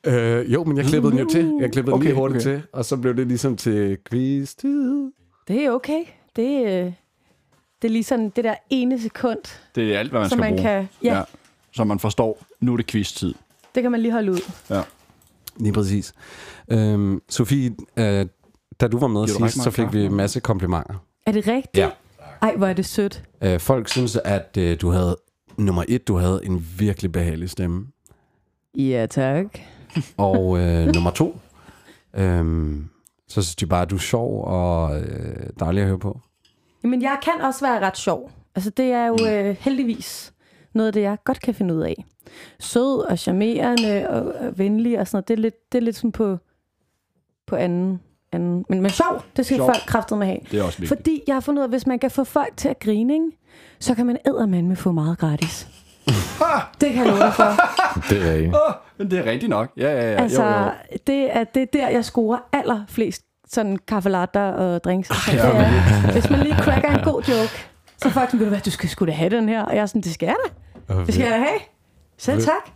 Øh, 0.05 0.53
jo, 0.53 0.63
men 0.63 0.77
jeg 0.77 0.85
klippede 0.85 1.11
den 1.11 1.19
jo 1.19 1.29
til. 1.29 1.57
Jeg 1.61 1.71
klippede 1.71 1.93
den 1.93 1.93
Okay, 1.93 2.05
lige 2.05 2.15
hurtigt 2.15 2.47
okay. 2.47 2.55
til, 2.55 2.63
og 2.73 2.85
så 2.85 2.97
blev 2.97 3.15
det 3.15 3.27
ligesom 3.27 3.57
til 3.57 3.97
quiz-tid. 4.09 5.11
Det 5.47 5.65
er 5.65 5.71
okay. 5.71 6.03
Det, 6.35 6.85
øh, 6.85 6.93
det 7.83 7.89
er 7.89 7.91
lige 7.91 8.03
sådan 8.03 8.29
det 8.29 8.43
der 8.43 8.55
ene 8.69 9.01
sekund, 9.01 9.39
Det 9.75 9.95
er 9.95 9.99
alt, 9.99 10.09
hvad 10.11 10.19
man 10.21 10.29
som 10.29 10.37
skal 10.37 10.41
man 10.51 10.51
bruge. 10.53 10.61
kan... 10.61 10.89
Ja, 11.03 11.15
ja, 11.17 11.23
Så 11.71 11.83
man 11.83 11.99
forstår, 11.99 12.43
nu 12.61 12.73
er 12.73 12.77
det 12.77 12.87
quiz-tid. 12.87 13.33
det 13.75 13.83
kan 13.83 13.91
man 13.91 13.99
lige 14.01 14.11
holde 14.11 14.31
ud. 14.31 14.39
Ja. 14.69 14.81
Lige 15.57 15.73
præcis. 15.73 16.13
Øhm, 16.71 17.21
Sofie, 17.29 17.75
øh, 17.97 18.25
da 18.79 18.87
du 18.87 18.99
var 18.99 19.07
med 19.07 19.25
Giver 19.25 19.37
du 19.39 19.45
sidst, 19.47 19.63
så 19.63 19.71
fik 19.71 19.93
vi 19.93 20.05
en 20.05 20.13
masse 20.15 20.39
komplimenter. 20.39 20.93
Er 21.25 21.31
det 21.31 21.47
rigtigt? 21.47 21.77
Ja. 21.77 21.89
Ej, 22.41 22.55
hvor 22.55 22.67
er 22.67 22.73
det 22.73 22.85
sødt. 22.85 23.23
Øh, 23.41 23.59
folk 23.59 23.89
synes, 23.89 24.15
at 24.25 24.57
øh, 24.57 24.81
du 24.81 24.89
havde, 24.89 25.17
nummer 25.57 25.83
et, 25.87 26.07
du 26.07 26.15
havde 26.17 26.41
en 26.43 26.67
virkelig 26.77 27.11
behagelig 27.11 27.49
stemme. 27.49 27.87
Ja, 28.77 29.05
tak. 29.09 29.45
Og 30.17 30.59
øh, 30.59 30.85
nummer 30.95 31.11
to, 31.11 31.39
øh, 32.15 32.75
så 33.27 33.41
synes 33.41 33.55
de 33.55 33.65
bare, 33.65 33.81
at 33.81 33.89
du 33.89 33.95
er 33.95 33.99
sjov 33.99 34.43
og 34.45 34.99
øh, 35.01 35.49
dejlig 35.59 35.81
at 35.81 35.87
høre 35.87 35.99
på. 35.99 36.19
Men 36.83 37.01
jeg 37.01 37.17
kan 37.23 37.41
også 37.41 37.65
være 37.65 37.79
ret 37.79 37.97
sjov. 37.97 38.31
Altså, 38.55 38.69
det 38.69 38.91
er 38.91 39.05
jo 39.05 39.17
øh, 39.29 39.55
heldigvis 39.59 40.33
noget 40.73 40.87
af 40.87 40.93
det, 40.93 41.01
jeg 41.01 41.17
godt 41.23 41.41
kan 41.41 41.53
finde 41.53 41.73
ud 41.75 41.81
af. 41.81 42.05
Sød 42.59 42.99
og 43.09 43.19
charmerende 43.19 44.09
og, 44.09 44.33
og 44.47 44.57
venlig 44.57 44.99
og 44.99 45.07
sådan 45.07 45.15
noget. 45.17 45.27
Det 45.27 45.33
er 45.33 45.37
lidt, 45.41 45.71
det 45.71 45.77
er 45.77 45.81
lidt 45.81 45.95
sådan 45.95 46.11
på, 46.11 46.37
på 47.47 47.55
anden, 47.55 48.01
anden. 48.31 48.65
Men, 48.69 48.81
men 48.81 48.91
sjov, 48.91 49.23
det 49.35 49.45
skal 49.45 49.57
Sjov. 49.57 49.67
folk 49.67 49.83
kræftet 49.87 50.17
med 50.17 50.27
have. 50.27 50.39
Det 50.51 50.59
er 50.59 50.63
også 50.63 50.79
vigtigt. 50.79 50.99
Fordi 50.99 51.21
jeg 51.27 51.35
har 51.35 51.39
fundet 51.39 51.59
ud 51.59 51.63
af, 51.63 51.67
at 51.67 51.71
hvis 51.71 51.87
man 51.87 51.99
kan 51.99 52.11
få 52.11 52.23
folk 52.23 52.57
til 52.57 52.69
at 52.69 52.79
grine, 52.79 53.13
ikke, 53.13 53.31
så 53.79 53.95
kan 53.95 54.05
man 54.05 54.17
med 54.67 54.75
få 54.75 54.91
meget 54.91 55.17
gratis. 55.17 55.67
det 56.81 56.93
kan 56.93 57.05
jeg 57.05 57.07
love 57.07 57.19
dig 57.19 57.33
for. 57.33 57.43
Det 58.09 58.29
er 58.29 58.33
ikke. 58.33 58.55
Åh, 58.67 58.73
men 58.97 59.11
det 59.11 59.19
er 59.19 59.25
rigtigt 59.31 59.49
nok. 59.49 59.71
Ja, 59.77 59.91
ja, 59.93 60.11
ja. 60.11 60.21
Altså, 60.21 60.43
jo, 60.43 60.49
jo. 60.49 60.71
det 61.07 61.37
er, 61.37 61.43
det 61.43 61.61
er 61.61 61.67
der, 61.73 61.89
jeg 61.89 62.05
scorer 62.05 62.39
allerflest 62.51 63.23
sådan 63.53 63.77
kaffelatter 63.87 64.41
og 64.41 64.83
drinks. 64.83 65.09
Og 65.09 65.15
sådan. 65.15 65.39
det 65.39 65.45
er, 65.45 66.11
hvis 66.11 66.29
man 66.29 66.39
lige 66.39 66.55
cracker 66.55 66.97
en 66.97 67.03
god 67.03 67.21
joke, 67.21 67.53
så 67.97 68.09
folk 68.09 68.29
sådan, 68.29 68.39
ved 68.39 68.45
du 68.45 68.49
hvad, 68.49 68.61
du 68.61 68.71
skal 68.71 68.89
sgu 68.89 69.05
da 69.05 69.11
have 69.11 69.29
den 69.29 69.49
her. 69.49 69.63
Og 69.63 69.75
jeg 69.75 69.81
er 69.81 69.85
sådan, 69.85 70.01
det 70.01 70.13
skal 70.13 70.25
jeg 70.25 70.35
da. 70.45 70.93
Det 71.05 71.13
skal 71.13 71.23
jeg 71.23 71.31
da 71.31 71.37
have. 71.37 71.59
Selv 72.17 72.41
tak. 72.41 72.69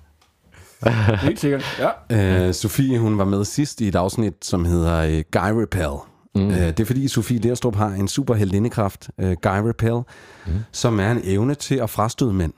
Helt 1.21 1.39
sikkert. 1.39 1.79
Ja. 2.09 2.47
Øh, 2.47 2.53
Sofie, 2.53 2.99
hun 2.99 3.17
var 3.17 3.25
med 3.25 3.45
sidst 3.45 3.81
i 3.81 3.87
et 3.87 3.95
afsnit, 3.95 4.33
som 4.41 4.65
hedder 4.65 4.97
øh, 4.97 5.23
Guy 5.31 5.61
Repel. 5.61 5.89
Mm. 6.35 6.51
Øh, 6.51 6.57
det 6.57 6.79
er 6.79 6.85
fordi 6.85 7.07
Sofie 7.07 7.39
Lerstrup 7.39 7.75
har 7.75 7.87
en 7.87 8.07
superheltindekraft, 8.07 9.09
øh, 9.17 9.35
Guy 9.41 9.67
Repel, 9.67 10.01
mm. 10.45 10.53
som 10.71 10.99
er 10.99 11.11
en 11.11 11.21
evne 11.23 11.55
til 11.55 11.75
at 11.75 11.89
frastøde 11.89 12.33
mænd. 12.33 12.53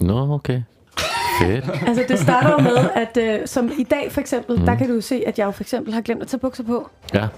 Nå, 0.00 0.34
okay. 0.34 0.62
Fedt. 1.40 1.64
Altså, 1.88 2.04
det 2.08 2.18
starter 2.18 2.58
med, 2.62 2.90
at 2.94 3.16
øh, 3.16 3.46
som 3.46 3.70
i 3.78 3.82
dag 3.82 4.12
for 4.12 4.20
eksempel, 4.20 4.58
mm. 4.58 4.66
der 4.66 4.74
kan 4.74 4.88
du 4.88 5.00
se, 5.00 5.22
at 5.26 5.38
jeg 5.38 5.54
for 5.54 5.62
eksempel 5.62 5.94
har 5.94 6.00
glemt 6.00 6.22
at 6.22 6.28
tage 6.28 6.40
bukser 6.40 6.64
på. 6.64 6.90
Ja. 7.14 7.28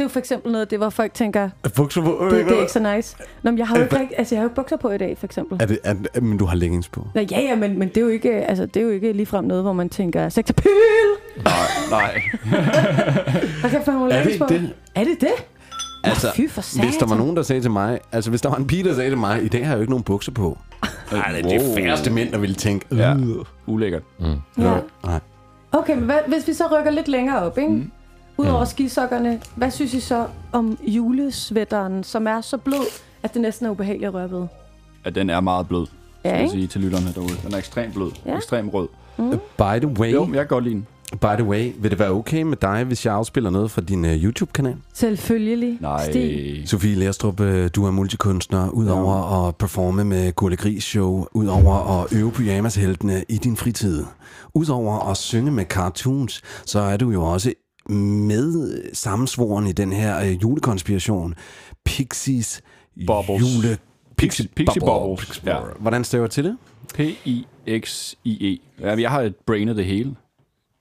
Det 0.00 0.04
er 0.04 0.08
jo 0.08 0.12
for 0.12 0.18
eksempel 0.18 0.52
noget 0.52 0.62
af 0.64 0.68
det, 0.68 0.78
hvor 0.78 0.90
folk 0.90 1.14
tænker, 1.14 1.50
Bukser 1.76 2.02
på? 2.02 2.28
det, 2.30 2.46
det 2.46 2.56
er 2.56 2.60
ikke 2.60 2.72
så 2.72 2.94
nice. 2.94 3.16
Nå, 3.42 3.50
men 3.50 3.58
jeg 3.58 3.66
har 3.68 3.78
jo 3.78 3.82
ikke, 3.82 4.18
altså, 4.18 4.34
jeg 4.34 4.40
har 4.40 4.44
jo 4.44 4.46
ikke 4.48 4.54
bukser 4.56 4.76
på 4.76 4.90
i 4.90 4.98
dag, 4.98 5.18
for 5.18 5.26
eksempel. 5.26 5.58
Er 5.62 5.66
det, 5.66 5.78
er, 5.84 6.20
men 6.20 6.38
du 6.38 6.44
har 6.44 6.56
leggings 6.56 6.88
på. 6.88 7.06
Nå, 7.14 7.20
ja, 7.20 7.40
ja, 7.40 7.56
men, 7.56 7.78
men 7.78 7.88
det 7.88 7.96
er 7.96 8.00
jo 8.00 8.08
ikke, 8.08 8.30
altså, 8.32 8.66
det 8.66 8.76
er 8.76 8.84
jo 8.84 8.90
ikke 8.90 9.12
ligefrem 9.12 9.44
noget, 9.44 9.62
hvor 9.62 9.72
man 9.72 9.88
tænker, 9.88 10.28
sexapil! 10.28 10.70
Nej, 11.44 11.52
nej. 11.90 12.22
Hvad 13.60 13.70
kan 13.70 13.80
få 13.84 13.90
Er 14.08 14.22
det 14.22 14.32
ikke 14.32 14.44
det? 14.48 14.70
Er 14.94 15.04
det 15.04 15.20
det? 15.20 15.32
Altså, 16.04 16.32
Fy 16.36 16.48
for 16.48 16.60
satan. 16.60 16.84
hvis 16.88 16.96
der 16.96 17.06
var 17.06 17.16
nogen, 17.16 17.36
der 17.36 17.42
sagde 17.42 17.62
til 17.62 17.70
mig, 17.70 18.00
altså 18.12 18.30
hvis 18.30 18.40
der 18.40 18.48
var 18.48 18.56
en 18.56 18.66
pige, 18.66 18.84
der 18.84 18.94
sagde 18.94 19.10
til 19.10 19.18
mig, 19.18 19.44
i 19.44 19.48
dag 19.48 19.60
har 19.66 19.72
jeg 19.72 19.76
jo 19.76 19.80
ikke 19.80 19.90
nogen 19.92 20.04
bukser 20.04 20.32
på. 20.32 20.58
Nej, 21.12 21.32
det 21.32 21.44
er 21.52 21.58
de 21.58 21.64
Wow. 21.64 21.74
færreste 21.76 22.10
mænd, 22.10 22.32
der 22.32 22.38
ville 22.38 22.54
tænke, 22.56 22.86
øh. 22.90 22.98
Ja. 22.98 23.14
Ulækkert. 23.66 24.02
Ja. 24.20 24.26
Nej. 25.04 25.20
Okay, 25.72 25.94
men 25.94 26.04
hvad, 26.04 26.18
hvis 26.28 26.48
vi 26.48 26.52
så 26.52 26.64
rykker 26.78 26.90
lidt 26.90 27.08
længere 27.08 27.38
op, 27.42 27.58
ikke? 27.58 27.70
Mm. 27.70 27.90
Udover 28.40 28.64
skisokkerne, 28.64 29.40
hvad 29.56 29.70
synes 29.70 29.94
I 29.94 30.00
så 30.00 30.26
om 30.52 30.78
julesvætteren, 30.82 32.04
som 32.04 32.26
er 32.26 32.40
så 32.40 32.56
blød, 32.56 32.86
at 33.22 33.34
det 33.34 33.42
næsten 33.42 33.66
er 33.66 33.70
ubehageligt 33.70 34.08
at 34.08 34.14
røre 34.14 34.30
ved? 34.30 34.46
At 35.04 35.14
den 35.14 35.30
er 35.30 35.40
meget 35.40 35.68
blød, 35.68 35.86
Ja, 36.24 36.30
skal 36.30 36.40
jeg 36.40 36.50
sige 36.50 36.66
til 36.66 36.80
lytterne 36.80 37.12
derude. 37.14 37.32
Den 37.44 37.54
er 37.54 37.58
ekstremt 37.58 37.94
blød. 37.94 38.10
Ja. 38.26 38.36
Ekstremt 38.36 38.74
rød. 38.74 38.88
By 39.58 39.86
the 39.86 39.86
way, 40.00 40.12
Jo, 40.12 40.24
jeg 40.26 40.34
kan 40.34 40.46
godt 40.46 40.64
lide 40.64 40.74
den. 40.74 40.86
by 41.20 41.26
the 41.38 41.44
way, 41.44 41.72
vil 41.78 41.90
det 41.90 41.98
være 41.98 42.10
okay 42.10 42.42
med 42.42 42.56
dig, 42.56 42.84
hvis 42.84 43.06
jeg 43.06 43.14
afspiller 43.14 43.50
noget 43.50 43.70
fra 43.70 43.80
din 43.82 44.04
uh, 44.04 44.10
YouTube-kanal? 44.10 44.76
Selvfølgelig. 44.94 45.78
Nej. 45.80 46.10
Stig. 46.10 46.62
Sofie 46.68 46.94
Lerstrup, 46.94 47.40
øh, 47.40 47.70
du 47.76 47.86
er 47.86 47.90
multikunstner, 47.90 48.68
udover 48.70 49.46
at 49.48 49.56
performe 49.56 50.04
med 50.04 50.32
Gurle 50.32 50.56
Gris 50.56 50.84
Show, 50.84 51.26
udover 51.32 52.00
at 52.02 52.12
øve 52.12 52.32
pyjamasheltene 52.32 53.24
i 53.28 53.36
din 53.36 53.56
fritid, 53.56 54.04
udover 54.54 55.10
at 55.10 55.16
synge 55.16 55.50
med 55.50 55.64
cartoons, 55.64 56.42
så 56.66 56.78
er 56.80 56.96
du 56.96 57.10
jo 57.10 57.22
også 57.22 57.52
med 57.90 58.80
sammensvoren 58.94 59.66
i 59.66 59.72
den 59.72 59.92
her 59.92 60.20
øh, 60.20 60.42
julekonspiration. 60.42 61.34
Pixies 61.84 62.62
Bubbles. 63.06 63.40
jule 63.42 63.78
Pixie, 64.16 64.48
Pixie 64.56 64.80
Bubbles. 64.80 65.42
Ja. 65.46 65.58
Hvordan 65.78 66.04
staver 66.04 66.24
jeg 66.24 66.30
til 66.30 66.44
det? 66.44 66.56
P-I-X-I-E. 66.94 68.58
Ja, 68.80 68.96
jeg 69.00 69.10
har 69.10 69.20
et 69.20 69.34
brainet 69.46 69.76
det 69.76 69.84
hele. 69.84 70.16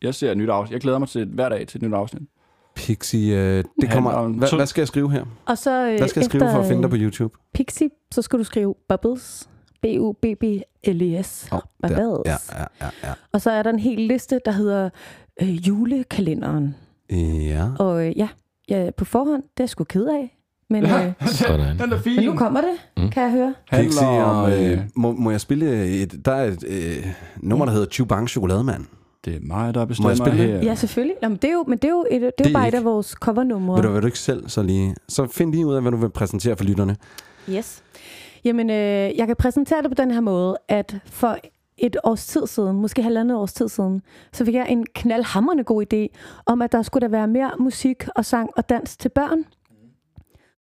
Jeg 0.02 0.16
ser 0.16 0.32
et 0.32 0.38
nyt 0.38 0.50
afsnit. 0.50 0.74
Jeg 0.74 0.82
glæder 0.82 0.98
mig 1.00 1.08
til 1.10 1.26
hver 1.26 1.50
dag 1.50 1.68
til 1.68 1.78
et 1.78 1.82
nyt 1.90 1.94
afsnit. 1.94 2.22
Pixie, 2.76 3.36
øh, 3.38 3.64
det 3.82 3.92
kommer... 3.92 4.12
om- 4.12 4.32
Hvad, 4.32 4.66
skal 4.68 4.82
jeg 4.82 4.88
skrive 4.88 5.12
her? 5.12 5.26
Og 5.46 5.58
så 5.58 5.88
øh, 5.88 5.98
Hvad 5.98 6.08
skal 6.08 6.20
jeg 6.20 6.26
skrive 6.26 6.42
for 6.52 6.60
at 6.60 6.68
finde 6.68 6.82
dig 6.82 6.90
på 6.90 6.96
øh, 6.96 7.02
YouTube? 7.02 7.38
Pixie, 7.54 7.90
så 8.12 8.22
skal 8.22 8.40
du 8.40 8.44
skrive 8.44 8.76
Bubbles. 8.90 9.50
B-U-B-B-L-E-S. 9.82 11.48
Åh, 11.52 11.60
Bubbles. 11.82 12.22
Ja, 12.26 12.36
ja, 12.60 12.66
ja, 12.82 12.90
ja. 13.04 13.14
Og 13.32 13.42
så 13.42 13.52
er 13.52 13.64
der 13.64 13.70
en 13.70 13.80
hel 13.80 14.00
liste, 14.00 14.40
der 14.46 14.52
hedder 14.52 14.90
øh, 15.42 15.68
julekalenderen. 15.68 16.76
Ja. 17.12 17.66
Og 17.80 18.08
øh, 18.08 18.18
ja, 18.18 18.28
ja, 18.70 18.90
på 18.98 19.06
forhånd, 19.06 19.42
det 19.44 19.60
er 19.60 19.64
jeg 19.64 19.70
sgu 19.70 19.84
ked 19.84 20.06
af. 20.08 20.36
Men, 20.70 20.84
øh, 20.86 21.12
Sådan. 21.28 21.80
Den 21.80 21.92
er 21.94 22.00
fin. 22.02 22.16
men 22.16 22.26
nu 22.26 22.36
kommer 22.36 22.62
det, 22.62 23.04
Mm. 23.04 23.10
kan 23.10 23.24
jeg 23.24 23.32
høre. 23.32 23.54
Pixie, 23.72 24.08
om, 24.08 24.52
øh, 24.52 24.72
øh, 24.72 24.78
må, 24.96 25.12
må 25.12 25.32
jeg 25.32 25.42
spille 25.42 25.86
et... 26.02 26.26
Der 26.26 26.32
er 26.32 26.46
et 26.46 26.64
øh, 26.68 27.08
nummer, 27.38 27.66
der 27.66 27.74
hedder 27.74 27.88
Chubang 27.88 28.30
Chokolademand. 28.30 28.86
det 29.26 29.36
er 29.36 29.40
mig, 29.42 29.74
der 29.74 29.80
Må 29.80 29.86
bestemmer 29.86 30.10
jeg 30.10 30.18
spille 30.18 30.44
det? 30.44 30.52
her. 30.54 30.64
Ja, 30.64 30.76
selvfølgelig. 30.76 31.16
Nå, 31.22 31.30
men 31.30 31.38
det 31.38 31.48
er 31.50 31.54
jo, 31.54 31.66
men 31.68 31.78
det 31.78 31.84
er 31.88 31.90
jo, 31.92 32.06
et, 32.12 32.22
det 32.22 32.28
er 32.28 32.32
Det 32.38 32.50
jo 32.50 32.54
bare 32.54 32.66
ikke- 32.68 32.76
et 32.78 32.80
af 32.80 32.86
vores 32.86 33.08
covernumre. 33.08 33.76
Vil 33.76 33.84
du, 33.84 33.92
vil 33.94 34.02
du 34.02 34.06
ikke 34.08 34.20
selv 34.20 34.50
så 34.50 34.64
lige... 34.64 34.96
Så 35.08 35.28
find 35.28 35.52
lige 35.52 35.68
ud 35.68 35.74
af, 35.76 35.82
hvad 35.82 35.92
du 35.92 35.98
vil 35.98 36.10
præsentere 36.10 36.58
for 36.58 36.64
lytterne. 36.64 36.96
Yes. 37.50 37.84
Jamen, 38.46 38.70
øh, 38.70 38.76
jeg 39.18 39.28
kan 39.28 39.36
præsentere 39.36 39.82
det 39.82 39.92
på 39.92 39.96
den 39.96 40.12
her 40.12 40.22
måde, 40.22 40.58
at 40.68 40.98
for 41.06 41.38
et 41.82 41.98
års 42.04 42.28
tid 42.28 42.48
siden, 42.48 42.76
måske 42.76 43.04
halvandet 43.04 43.38
års 43.38 43.54
tid 43.54 43.70
siden, 43.70 44.02
så 44.34 44.46
fik 44.46 44.54
jeg 44.54 44.66
en 44.70 44.86
knaldhamrende 44.96 45.64
god 45.64 45.94
idé 45.94 46.18
om, 46.46 46.62
at 46.62 46.72
der 46.72 46.82
skulle 46.82 47.02
der 47.02 47.12
være 47.12 47.28
mere 47.28 47.52
musik 47.60 48.08
og 48.16 48.26
sang 48.26 48.50
og 48.58 48.70
dans 48.70 48.98
til 48.98 49.10
børn. 49.10 49.46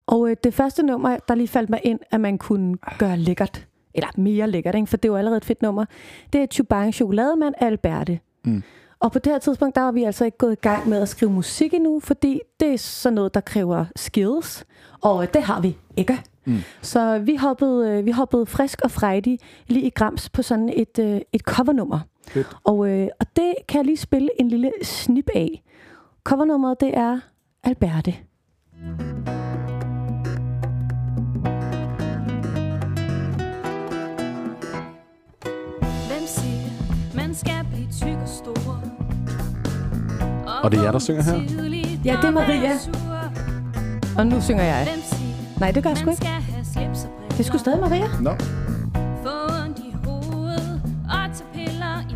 Og 0.08 0.30
øh, 0.30 0.38
det 0.44 0.54
første 0.54 0.84
nummer, 0.84 1.18
der 1.28 1.36
lige 1.36 1.48
faldt 1.48 1.70
mig 1.70 1.80
ind, 1.84 2.00
at 2.12 2.22
man 2.22 2.38
kunne 2.38 2.78
gøre 3.00 3.18
lækkert, 3.18 3.68
eller 3.94 4.10
mere 4.18 4.50
lækkert, 4.50 4.75
ikke? 4.75 4.88
for 4.88 4.98
det 4.98 5.10
er 5.10 5.12
jo 5.12 5.18
allerede 5.18 5.38
et 5.38 5.46
fedt 5.46 5.62
nummer, 5.62 5.86
det 6.34 6.42
er 6.42 6.46
Chubang 6.46 6.94
Chokolademand 6.94 7.56
af 7.58 7.66
Alberte. 7.66 8.20
Mm. 8.46 8.63
Og 9.00 9.12
på 9.12 9.20
det 9.20 9.32
her 9.32 9.39
tidspunkt, 9.39 9.75
der 9.75 9.82
var 9.82 9.92
vi 9.92 10.04
altså 10.04 10.25
ikke 10.25 10.38
gået 10.38 10.51
i 10.51 10.62
gang 10.62 10.89
med 10.89 11.01
at 11.01 11.10
skrive 11.10 11.32
musik 11.32 11.74
endnu, 11.74 12.00
fordi 12.00 12.42
det 12.60 12.74
er 12.74 12.78
sådan 12.78 13.16
noget, 13.16 13.34
der 13.34 13.42
kræver 13.42 13.86
skills, 13.96 14.66
og 15.01 15.24
øh, 15.24 15.34
det 15.34 15.44
har 15.44 15.62
vi 15.62 15.78
ikke. 15.98 16.24
Mm. 16.50 16.58
Så 16.82 17.20
vi 17.20 17.36
hoppede, 17.36 17.89
øh, 17.89 18.06
vi 18.06 18.12
hoppede 18.12 18.46
frisk 18.46 18.82
og 18.84 18.91
frejdig 18.91 19.39
lige 19.68 19.86
i 19.86 19.89
grams 19.89 20.29
på 20.29 20.41
sådan 20.41 20.70
et, 20.75 21.00
øh, 21.00 21.22
et 21.34 21.41
covernummer. 21.41 22.00
Fedt. 22.27 22.48
Og, 22.63 22.89
øh, 22.89 23.08
og 23.20 23.25
det 23.36 23.53
kan 23.68 23.77
jeg 23.77 23.86
lige 23.86 23.98
spille 23.98 24.29
en 24.39 24.48
lille 24.48 24.72
snip 24.84 25.29
af. 25.36 25.63
Covernummeret, 26.24 26.79
det 26.79 26.98
er 26.98 27.20
Alberte. 27.63 28.15
Hvem 36.08 36.25
siger, 36.27 36.70
man 37.15 37.36
skal 37.36 37.65
blive 37.74 37.88
tyk 37.91 38.18
og 38.22 38.27
stor? 38.27 38.84
Og 40.63 40.72
det 40.72 40.79
er 40.79 40.84
jer, 40.84 40.91
der 40.91 41.00
synger 41.00 41.24
her? 41.24 41.34
Ja, 42.06 42.18
det 42.22 42.25
er 42.25 42.32
Maria. 42.32 42.72
Og 44.18 44.27
nu 44.27 44.41
synger 44.41 44.63
jeg. 44.63 44.88
Hvem 44.91 45.01
siger, 45.03 45.19
Nej, 45.60 45.72
det 45.72 45.84
gør 45.84 45.89
jeg 45.89 45.98
sgu 45.98 46.10
ikke. 46.10 46.28
Det 47.38 47.46
skulle 47.46 47.60
stadig 47.60 47.80
Maria. 47.80 48.06
Nå. 48.22 48.30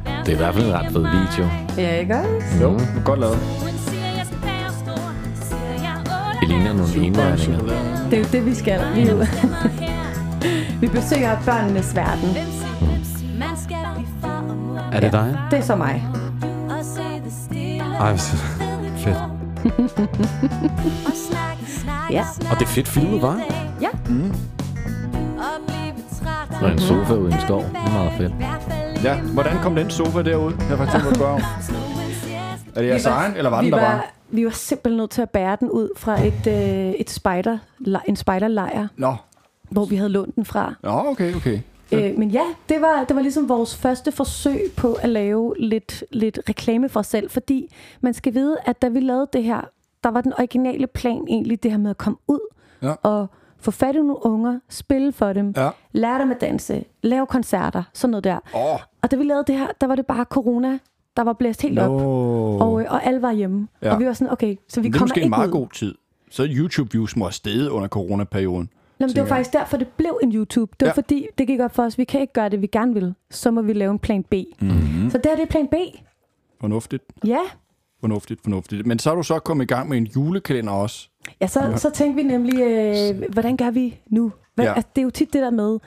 Hvert 0.03 0.25
Det 0.25 0.31
er 0.31 0.33
i 0.33 0.37
hvert 0.37 0.53
fald 0.53 0.65
en 0.65 0.73
ret 0.73 0.91
fed 0.91 1.01
video. 1.01 1.49
Ja, 1.77 1.95
ikke 1.99 2.15
også? 2.15 2.57
Jo, 2.61 2.79
godt 3.05 3.19
lavet. 3.19 3.39
Det 6.39 6.47
ligner 6.49 6.73
nogle 6.73 6.95
envejninger. 6.95 7.59
Det 8.09 8.13
er 8.13 8.17
jo 8.17 8.25
det, 8.31 8.45
vi 8.45 8.53
skal. 8.55 8.81
Vi, 8.95 9.09
jo- 9.09 9.17
vi 10.81 10.87
besøger 10.87 11.37
børnenes 11.45 11.95
verden. 11.95 12.29
Mor? 14.57 14.79
Er 14.91 14.99
det 14.99 15.11
dig? 15.11 15.37
Det 15.51 15.59
er 15.59 15.63
så 15.63 15.75
mig. 15.75 16.07
Ej, 17.99 18.17
fedt. 18.17 19.17
Ja. 22.11 22.25
Og 22.51 22.59
det 22.59 22.65
er 22.65 22.69
fedt 22.69 22.87
filmet, 22.87 23.21
var? 23.21 23.41
Ja. 23.81 23.89
Mm. 24.09 24.33
Og 26.61 26.71
en 26.71 26.79
sofa 26.79 27.13
ude 27.13 27.29
i 27.31 27.33
en 27.33 27.41
skov. 27.41 27.61
Det 27.61 27.75
er 27.75 27.93
meget 27.93 28.11
fedt. 28.17 28.33
Ja, 29.03 29.21
hvordan 29.21 29.57
kom 29.61 29.75
den 29.75 29.89
sofa 29.89 30.21
derud? 30.21 30.53
Jeg 30.59 30.67
har 30.67 30.75
faktisk 30.77 31.03
tænkt 31.03 31.19
mig. 31.19 31.43
Er 32.75 32.81
det 32.81 32.87
jeres 32.87 33.05
egen, 33.05 33.35
eller 33.35 33.49
var 33.49 33.61
vi 33.61 33.65
den 33.65 33.73
der 33.73 33.79
var, 33.79 33.91
bare? 33.91 34.01
vi 34.29 34.45
var 34.45 34.51
simpelthen 34.51 34.97
nødt 34.97 35.11
til 35.11 35.21
at 35.21 35.29
bære 35.29 35.57
den 35.59 35.69
ud 35.69 35.89
fra 35.97 36.25
et, 36.25 36.47
øh, 36.47 36.93
et 36.99 37.09
spider, 37.09 37.57
en 38.07 38.15
spiderlejr, 38.15 38.87
Nå, 38.97 39.15
hvor 39.69 39.85
vi 39.85 39.95
havde 39.95 40.09
lånt 40.09 40.35
den 40.35 40.45
fra. 40.45 40.73
Nå 40.83 40.89
okay, 40.89 41.35
okay. 41.35 41.59
Øh, 41.91 42.17
men 42.17 42.29
ja, 42.29 42.43
det 42.69 42.81
var, 42.81 43.03
det 43.03 43.15
var 43.15 43.21
ligesom 43.21 43.49
vores 43.49 43.75
første 43.75 44.11
forsøg 44.11 44.71
på 44.77 44.93
at 44.93 45.09
lave 45.09 45.55
lidt, 45.59 46.03
lidt 46.11 46.39
reklame 46.49 46.89
for 46.89 46.99
os 46.99 47.07
selv, 47.07 47.29
fordi 47.29 47.73
man 48.01 48.13
skal 48.13 48.33
vide, 48.33 48.57
at 48.65 48.81
da 48.81 48.87
vi 48.89 48.99
lavede 48.99 49.27
det 49.33 49.43
her, 49.43 49.61
der 50.03 50.09
var 50.11 50.21
den 50.21 50.33
originale 50.37 50.87
plan 50.87 51.25
egentlig 51.27 51.63
det 51.63 51.71
her 51.71 51.77
med 51.77 51.89
at 51.89 51.97
komme 51.97 52.17
ud 52.27 52.39
Ja. 52.81 52.93
og 53.03 53.27
få 53.59 53.71
fat 53.71 53.95
i 53.95 53.97
nogle 53.97 54.25
unger, 54.25 54.59
spille 54.69 55.11
for 55.11 55.33
dem, 55.33 55.53
Ja. 55.57 55.69
lære 55.91 56.19
dem 56.21 56.31
at 56.31 56.41
danse, 56.41 56.85
lave 57.03 57.25
koncerter, 57.25 57.83
sådan 57.93 58.11
noget 58.11 58.23
der. 58.23 58.39
Åh, 58.55 58.79
Og 59.01 59.11
da 59.11 59.15
vi 59.15 59.23
lavede 59.23 59.43
det 59.47 59.57
her, 59.57 59.67
der 59.81 59.87
var 59.87 59.95
det 59.95 60.05
bare 60.05 60.23
corona, 60.23 60.79
der 61.17 61.23
var 61.23 61.33
blæst 61.33 61.61
helt 61.61 61.79
op, 61.79 61.91
no. 61.91 62.57
og, 62.57 62.81
øh, 62.81 62.87
og 62.89 63.05
alle 63.05 63.21
var 63.21 63.31
hjemme. 63.31 63.67
Ja. 63.81 63.93
Og 63.93 63.99
vi 63.99 64.05
var 64.05 64.13
sådan, 64.13 64.31
okay, 64.33 64.55
så 64.69 64.81
vi 64.81 64.87
det 64.87 64.93
er 64.95 64.97
kommer 64.99 65.03
måske 65.03 65.17
ikke 65.17 65.25
en 65.25 65.29
meget 65.29 65.47
ud. 65.47 65.51
god 65.51 65.67
tid. 65.69 65.95
Så 66.31 66.43
YouTube-views 66.43 67.13
må 67.19 67.25
have 67.25 67.31
steget 67.31 67.69
under 67.69 67.87
coronaperioden. 67.87 68.69
Nå, 68.99 69.05
men 69.07 69.15
det 69.15 69.21
var 69.21 69.27
faktisk 69.27 69.53
derfor, 69.53 69.77
det 69.77 69.87
blev 69.87 70.19
en 70.23 70.31
YouTube. 70.35 70.71
Det 70.79 70.85
var 70.85 70.87
Ja. 70.87 70.93
fordi, 70.95 71.27
det 71.37 71.47
gik 71.47 71.59
op 71.59 71.75
for 71.75 71.83
os, 71.83 71.97
vi 71.97 72.03
kan 72.03 72.21
ikke 72.21 72.33
gøre 72.33 72.49
det, 72.49 72.61
vi 72.61 72.67
gerne 72.67 72.93
vil. 72.93 73.13
Så 73.31 73.51
må 73.51 73.61
vi 73.61 73.73
lave 73.73 73.91
en 73.91 73.99
plan 73.99 74.23
B. 74.23 74.33
Mm-hmm. 74.61 75.09
Så 75.09 75.17
det 75.17 75.25
her 75.25 75.35
det 75.35 75.43
er 75.43 75.47
plan 75.47 75.67
B. 75.67 75.73
Fornuftigt, 76.61 77.03
Ja, 77.27 77.39
fornuftigt, 78.03 78.41
fornuftigt. 78.43 78.85
Men 78.87 78.99
så 78.99 79.11
er 79.11 79.15
du 79.15 79.23
så 79.23 79.39
kommet 79.39 79.63
i 79.63 79.67
gang 79.67 79.89
med 79.89 79.97
en 79.97 80.03
julekalender 80.15 80.71
også. 80.73 81.09
ja 81.41 81.47
så, 81.47 81.73
så 81.77 81.89
tænkte 81.89 82.23
vi 82.23 82.29
nemlig, 82.29 82.61
øh, 82.61 83.31
hvordan 83.33 83.57
gør 83.57 83.71
vi 83.71 83.97
nu? 84.09 84.31
Hvad, 84.55 84.65
Ja. 84.65 84.73
altså, 84.73 84.89
det 84.95 85.01
er 85.01 85.03
jo 85.03 85.09
tit 85.09 85.33
det 85.33 85.41
der 85.41 85.49
med, 85.49 85.79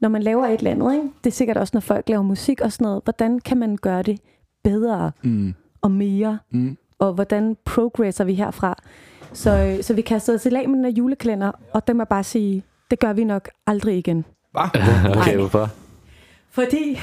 når 0.00 0.08
man 0.08 0.22
laver 0.22 0.46
et 0.46 0.58
eller 0.58 0.70
andet, 0.70 0.94
ikke? 0.94 1.08
det 1.24 1.30
er 1.30 1.34
sikkert 1.34 1.56
også, 1.56 1.70
når 1.74 1.80
folk 1.80 2.08
laver 2.08 2.22
musik 2.22 2.60
og 2.60 2.72
sådan 2.72 2.84
noget, 2.84 3.00
hvordan 3.04 3.38
kan 3.38 3.56
man 3.58 3.76
gøre 3.76 4.02
det 4.02 4.20
bedre 4.64 5.12
Mm. 5.22 5.54
og 5.82 5.90
mere? 5.90 6.38
Mm. 6.52 6.76
Og 6.98 7.12
hvordan 7.12 7.56
progresser 7.64 8.24
vi 8.24 8.34
herfra? 8.34 8.78
Så, 9.32 9.50
øh, 9.50 9.82
så 9.84 9.94
vi 9.94 10.00
kastede 10.00 10.34
os 10.34 10.46
i 10.46 10.48
lag 10.48 10.68
med 10.68 10.76
den 10.76 10.84
her 10.84 10.92
julekalender, 10.92 11.52
og 11.72 11.86
det 11.86 11.96
må 11.96 12.02
jeg 12.02 12.08
bare 12.08 12.24
sige, 12.24 12.62
det 12.90 12.98
gør 12.98 13.12
vi 13.12 13.24
nok 13.24 13.48
aldrig 13.66 13.98
igen. 13.98 14.24
Okay, 14.54 15.36
hvorfor? 15.36 15.70
Fordi 16.64 17.00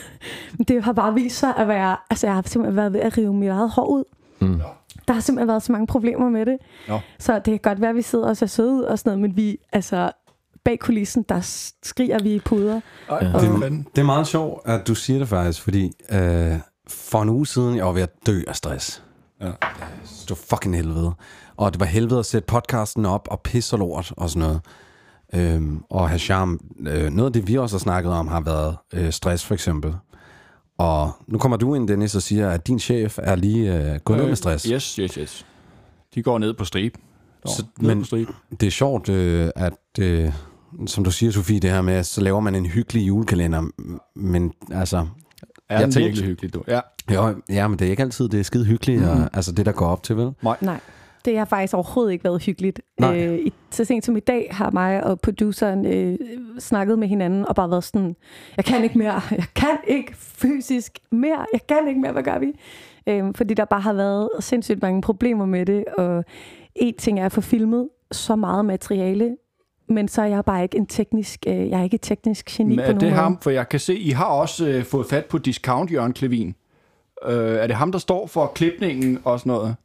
det 0.68 0.84
har 0.84 0.92
bare 0.92 1.14
vist 1.14 1.38
sig 1.38 1.56
at 1.56 1.68
være... 1.68 1.96
Altså, 2.10 2.26
jeg 2.26 2.34
har 2.34 2.42
simpelthen 2.46 2.76
været 2.76 2.92
ved 2.92 3.00
at 3.00 3.18
rive 3.18 3.34
mit 3.34 3.48
eget 3.48 3.70
hår 3.70 3.86
ud. 3.86 4.04
Mm. 4.40 4.60
Der 5.08 5.14
har 5.14 5.20
simpelthen 5.20 5.48
været 5.48 5.62
så 5.62 5.72
mange 5.72 5.86
problemer 5.86 6.28
med 6.28 6.46
det. 6.46 6.58
Nå. 6.88 7.00
Så 7.18 7.34
det 7.34 7.44
kan 7.44 7.58
godt 7.58 7.80
være, 7.80 7.90
at 7.90 7.96
vi 7.96 8.02
sidder 8.02 8.28
og 8.28 8.36
ser 8.36 8.46
søde 8.46 8.72
ud 8.72 8.82
og 8.82 8.98
sådan 8.98 9.10
noget, 9.10 9.20
men 9.20 9.36
vi, 9.36 9.58
altså, 9.72 10.10
bag 10.64 10.78
kulissen, 10.78 11.22
der 11.22 11.40
skriger 11.82 12.18
vi 12.18 12.34
i 12.34 12.38
puder. 12.38 12.80
Ej, 13.10 13.18
Ja. 13.22 13.26
Det, 13.26 13.62
det, 13.72 13.84
det 13.96 14.00
er 14.00 14.06
meget 14.06 14.26
sjovt, 14.26 14.68
at 14.68 14.88
du 14.88 14.94
siger 14.94 15.18
det 15.18 15.28
faktisk, 15.28 15.62
fordi 15.62 15.92
øh, 16.10 16.54
for 16.88 17.22
en 17.22 17.28
uge 17.28 17.46
siden, 17.46 17.76
jeg 17.76 17.86
var 17.86 17.92
ved 17.92 18.02
at 18.02 18.26
dø 18.26 18.40
af 18.48 18.56
stress. 18.56 19.02
Ja. 19.40 19.46
Det 19.46 20.30
var 20.30 20.36
fucking 20.56 20.76
helvede. 20.76 21.12
Og 21.56 21.72
det 21.72 21.80
var 21.80 21.86
helvede 21.86 22.18
at 22.18 22.26
sætte 22.26 22.46
podcasten 22.46 23.06
op 23.06 23.28
og 23.30 23.40
pisse 23.40 23.74
og 23.76 23.78
lort 23.78 24.12
og 24.16 24.30
sådan 24.30 24.40
noget. 24.48 24.60
Øhm, 25.34 25.82
og 25.90 26.08
have 26.08 26.18
charme. 26.18 26.58
Øh, 26.88 27.10
noget 27.12 27.30
af 27.30 27.32
det, 27.32 27.48
vi 27.48 27.58
også 27.58 27.76
har 27.76 27.80
snakket 27.80 28.12
om, 28.12 28.28
har 28.28 28.40
været 28.40 28.76
øh, 28.94 29.12
stress 29.12 29.44
for 29.44 29.54
eksempel. 29.54 29.94
Og 30.78 31.10
nu 31.28 31.38
kommer 31.38 31.56
du 31.56 31.74
ind, 31.74 31.88
Dennis, 31.88 32.14
og 32.14 32.22
siger, 32.22 32.50
at 32.50 32.66
din 32.66 32.78
chef 32.78 33.18
er 33.22 33.34
lige 33.36 33.74
øh, 33.92 34.00
gået 34.04 34.18
ned 34.18 34.26
med 34.26 34.36
stress. 34.36 34.64
Yes, 34.64 34.94
yes, 34.96 35.14
yes. 35.14 35.46
De 36.14 36.22
går 36.22 36.38
ned 36.38 36.54
på 36.54 36.64
strip. 36.64 36.92
Nå, 37.44 37.50
Så- 37.56 37.64
men- 37.80 37.98
på 38.00 38.04
strip. 38.04 38.28
Det 38.60 38.66
er 38.66 38.70
sjovt, 38.70 39.08
øh, 39.08 39.50
at, 39.56 39.72
øh, 40.00 40.32
som 40.86 41.04
du 41.04 41.10
siger, 41.10 41.32
Sofie, 41.32 41.60
det 41.60 41.70
her 41.70 41.82
med, 41.82 41.94
at 41.94 42.06
så 42.06 42.20
laver 42.20 42.40
man 42.40 42.54
en 42.54 42.66
hyggelig 42.66 43.08
julekalender. 43.08 43.62
Men 44.16 44.52
altså, 44.72 44.96
Er 44.96 45.74
Jeg 45.74 45.82
den 45.82 45.90
tænkte- 45.92 46.00
virkelig 46.00 46.24
hyggelig, 46.26 46.54
du? 46.54 46.62
Ja. 46.68 46.80
jo, 47.14 47.34
ja, 47.48 47.68
men 47.68 47.78
det 47.78 47.86
er 47.86 47.90
ikke 47.90 48.02
altid, 48.02 48.28
det 48.28 48.40
er 48.40 48.44
skide 48.44 48.64
hyggeligt, 48.64 49.00
mm-hmm. 49.02 49.22
og, 49.22 49.30
altså 49.32 49.52
det, 49.52 49.66
der 49.66 49.72
går 49.72 49.86
op 49.86 50.02
til, 50.02 50.16
vel? 50.16 50.30
Nej, 50.42 50.80
det 51.26 51.38
har 51.38 51.44
faktisk 51.44 51.74
overhovedet 51.74 52.12
ikke 52.12 52.24
været 52.24 52.42
hyggeligt. 52.42 52.80
Nej. 53.00 53.26
Øh, 53.26 53.38
i, 53.38 53.52
så 53.70 53.84
sent 53.84 54.04
som 54.04 54.16
i 54.16 54.20
dag 54.20 54.48
har 54.50 54.70
mig 54.70 55.04
og 55.04 55.20
produceren 55.20 55.86
øh, 55.86 56.18
snakket 56.58 56.98
med 56.98 57.08
hinanden 57.08 57.48
og 57.48 57.54
bare 57.54 57.70
været 57.70 57.84
sådan, 57.84 58.16
jeg 58.56 58.64
kan 58.64 58.84
ikke 58.84 58.98
mere, 58.98 59.20
jeg 59.30 59.46
kan 59.54 59.78
ikke 59.86 60.16
fysisk 60.16 60.98
mere, 61.12 61.46
jeg 61.52 61.66
kan 61.68 61.88
ikke 61.88 62.00
mere, 62.00 62.12
hvad 62.12 62.22
gør 62.22 62.38
vi? 62.38 62.52
Øh, 63.06 63.24
fordi 63.34 63.54
der 63.54 63.64
bare 63.64 63.80
har 63.80 63.92
været 63.92 64.28
sindssygt 64.40 64.82
mange 64.82 65.02
problemer 65.02 65.46
med 65.46 65.66
det, 65.66 65.84
og 65.98 66.24
en 66.74 66.94
ting 66.94 67.20
er 67.20 67.26
at 67.26 67.32
få 67.32 67.40
filmet 67.40 67.88
så 68.12 68.36
meget 68.36 68.64
materiale, 68.64 69.36
men 69.88 70.08
så 70.08 70.22
er 70.22 70.26
jeg 70.26 70.44
bare 70.44 70.62
ikke 70.62 70.76
en 70.76 70.86
teknisk, 70.86 71.44
øh, 71.46 71.68
jeg 71.70 71.80
er 71.80 71.84
ikke 71.84 71.94
et 71.94 72.02
teknisk 72.02 72.46
geni 72.46 72.68
Men 72.68 72.76
på 72.76 72.82
er 72.82 72.86
nogen 72.86 73.00
det 73.00 73.08
måde. 73.08 73.20
ham? 73.20 73.38
For 73.42 73.50
jeg 73.50 73.68
kan 73.68 73.80
se, 73.80 73.98
I 73.98 74.10
har 74.10 74.24
også 74.24 74.68
øh, 74.68 74.84
fået 74.84 75.06
fat 75.06 75.24
på 75.24 75.38
Discount 75.38 75.92
Jørgen 75.92 76.12
Klevin. 76.12 76.54
Øh, 77.26 77.34
er 77.34 77.66
det 77.66 77.76
ham, 77.76 77.92
der 77.92 77.98
står 77.98 78.26
for 78.26 78.46
klipningen 78.46 79.18
og 79.24 79.38
sådan 79.40 79.50
noget? 79.50 79.76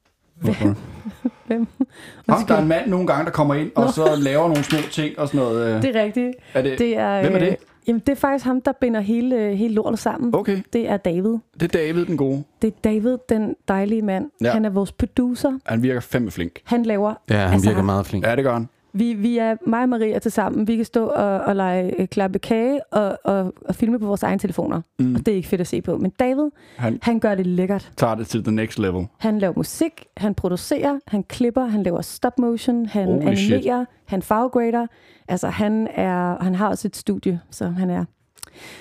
Hvem? 0.42 1.68
Ham, 2.30 2.46
der 2.48 2.56
er 2.56 2.62
en 2.62 2.68
mand 2.68 2.90
nogle 2.90 3.08
gange, 3.08 3.26
der 3.26 3.32
kommer 3.32 3.54
ind, 3.56 3.72
og 3.76 3.94
så 3.94 4.16
laver 4.18 4.48
nogle 4.48 4.64
små 4.64 4.80
ting 4.92 5.20
og 5.20 5.28
sådan 5.28 5.40
noget. 5.40 5.76
øh. 5.76 5.82
Det 5.82 5.96
er 5.96 6.04
rigtigt. 6.04 6.36
Er 6.54 6.62
det, 6.62 6.80
Det 6.80 6.98
er, 6.98 7.22
Hvem 7.22 7.36
er 7.36 7.40
det? 7.40 7.48
øh, 7.50 7.56
Jamen, 7.88 8.00
det 8.00 8.10
er 8.10 8.16
faktisk 8.16 8.46
ham, 8.46 8.62
der 8.62 8.72
binder 8.82 9.00
hele, 9.00 9.56
hele 9.56 9.74
lortet 9.74 10.00
sammen. 10.00 10.36
Okay, 10.36 10.62
Det 10.74 10.90
er 10.90 10.98
David. 10.98 11.38
det 11.60 11.64
er 11.64 11.68
David 11.80 12.06
den 12.06 12.18
gode. 12.18 12.44
Det 12.62 12.68
er 12.68 12.72
David, 12.84 13.18
den 13.30 13.56
dejlige 13.68 14.02
mand. 14.02 14.30
Ja. 14.44 14.52
Han 14.52 14.66
er 14.66 14.70
vores 14.70 14.92
producer. 14.92 15.52
Han 15.66 15.84
virker 15.84 16.00
fandme 16.00 16.32
flink. 16.32 16.60
Han 16.64 16.84
laver... 16.84 17.14
Ja, 17.30 17.36
han 17.38 17.54
Altså, 17.54 17.70
virker 17.70 17.84
meget 17.84 18.06
flink. 18.06 18.26
Ja, 18.26 18.36
det 18.36 18.44
gør 18.44 18.54
han. 18.54 18.70
Vi, 18.94 19.14
vi 19.14 19.38
er 19.38 19.56
mig 19.68 19.82
og 19.84 19.90
Maria 19.90 20.20
til 20.20 20.32
sammen. 20.32 20.68
Vi 20.68 20.76
kan 20.76 20.86
stå 20.86 21.06
og, 21.08 21.40
og 21.40 21.56
lege 21.56 22.02
øh, 22.02 22.08
klappe 22.08 22.40
kage 22.40 22.80
og, 22.94 23.18
og, 23.24 23.54
og 23.66 23.76
filme 23.76 24.00
på 24.00 24.06
vores 24.06 24.24
egne 24.24 24.40
telefoner. 24.40 24.82
Mm. 25.00 25.16
Og 25.16 25.20
det 25.26 25.32
er 25.32 25.36
ikke 25.36 25.48
fedt 25.48 25.62
at 25.62 25.68
se 25.68 25.82
på. 25.82 25.98
Men 25.98 26.12
David, 26.20 26.50
Han 26.78 27.00
han 27.02 27.20
gør 27.20 27.36
det 27.36 27.46
lækkert. 27.48 27.92
tager 27.98 28.16
det 28.16 28.28
til 28.28 28.44
the 28.44 28.52
next 28.52 28.80
level. 28.80 29.08
Han 29.18 29.40
laver 29.40 29.54
musik, 29.56 30.06
han 30.18 30.36
producerer, 30.36 31.00
han 31.08 31.24
klipper, 31.24 31.66
han 31.66 31.84
laver 31.84 32.02
stop 32.02 32.40
motion, 32.40 32.86
han 32.86 33.06
Holy 33.08 33.22
animerer, 33.22 33.86
shit. 33.86 33.88
han 34.06 34.22
farvegrader. 34.22 34.88
Altså, 35.28 35.48
han, 35.48 35.88
er, 35.96 36.44
han 36.44 36.56
har 36.56 36.70
også 36.70 36.88
et 36.88 36.96
studie, 36.96 37.40
så 37.52 37.68
han 37.68 37.90
er... 37.90 38.06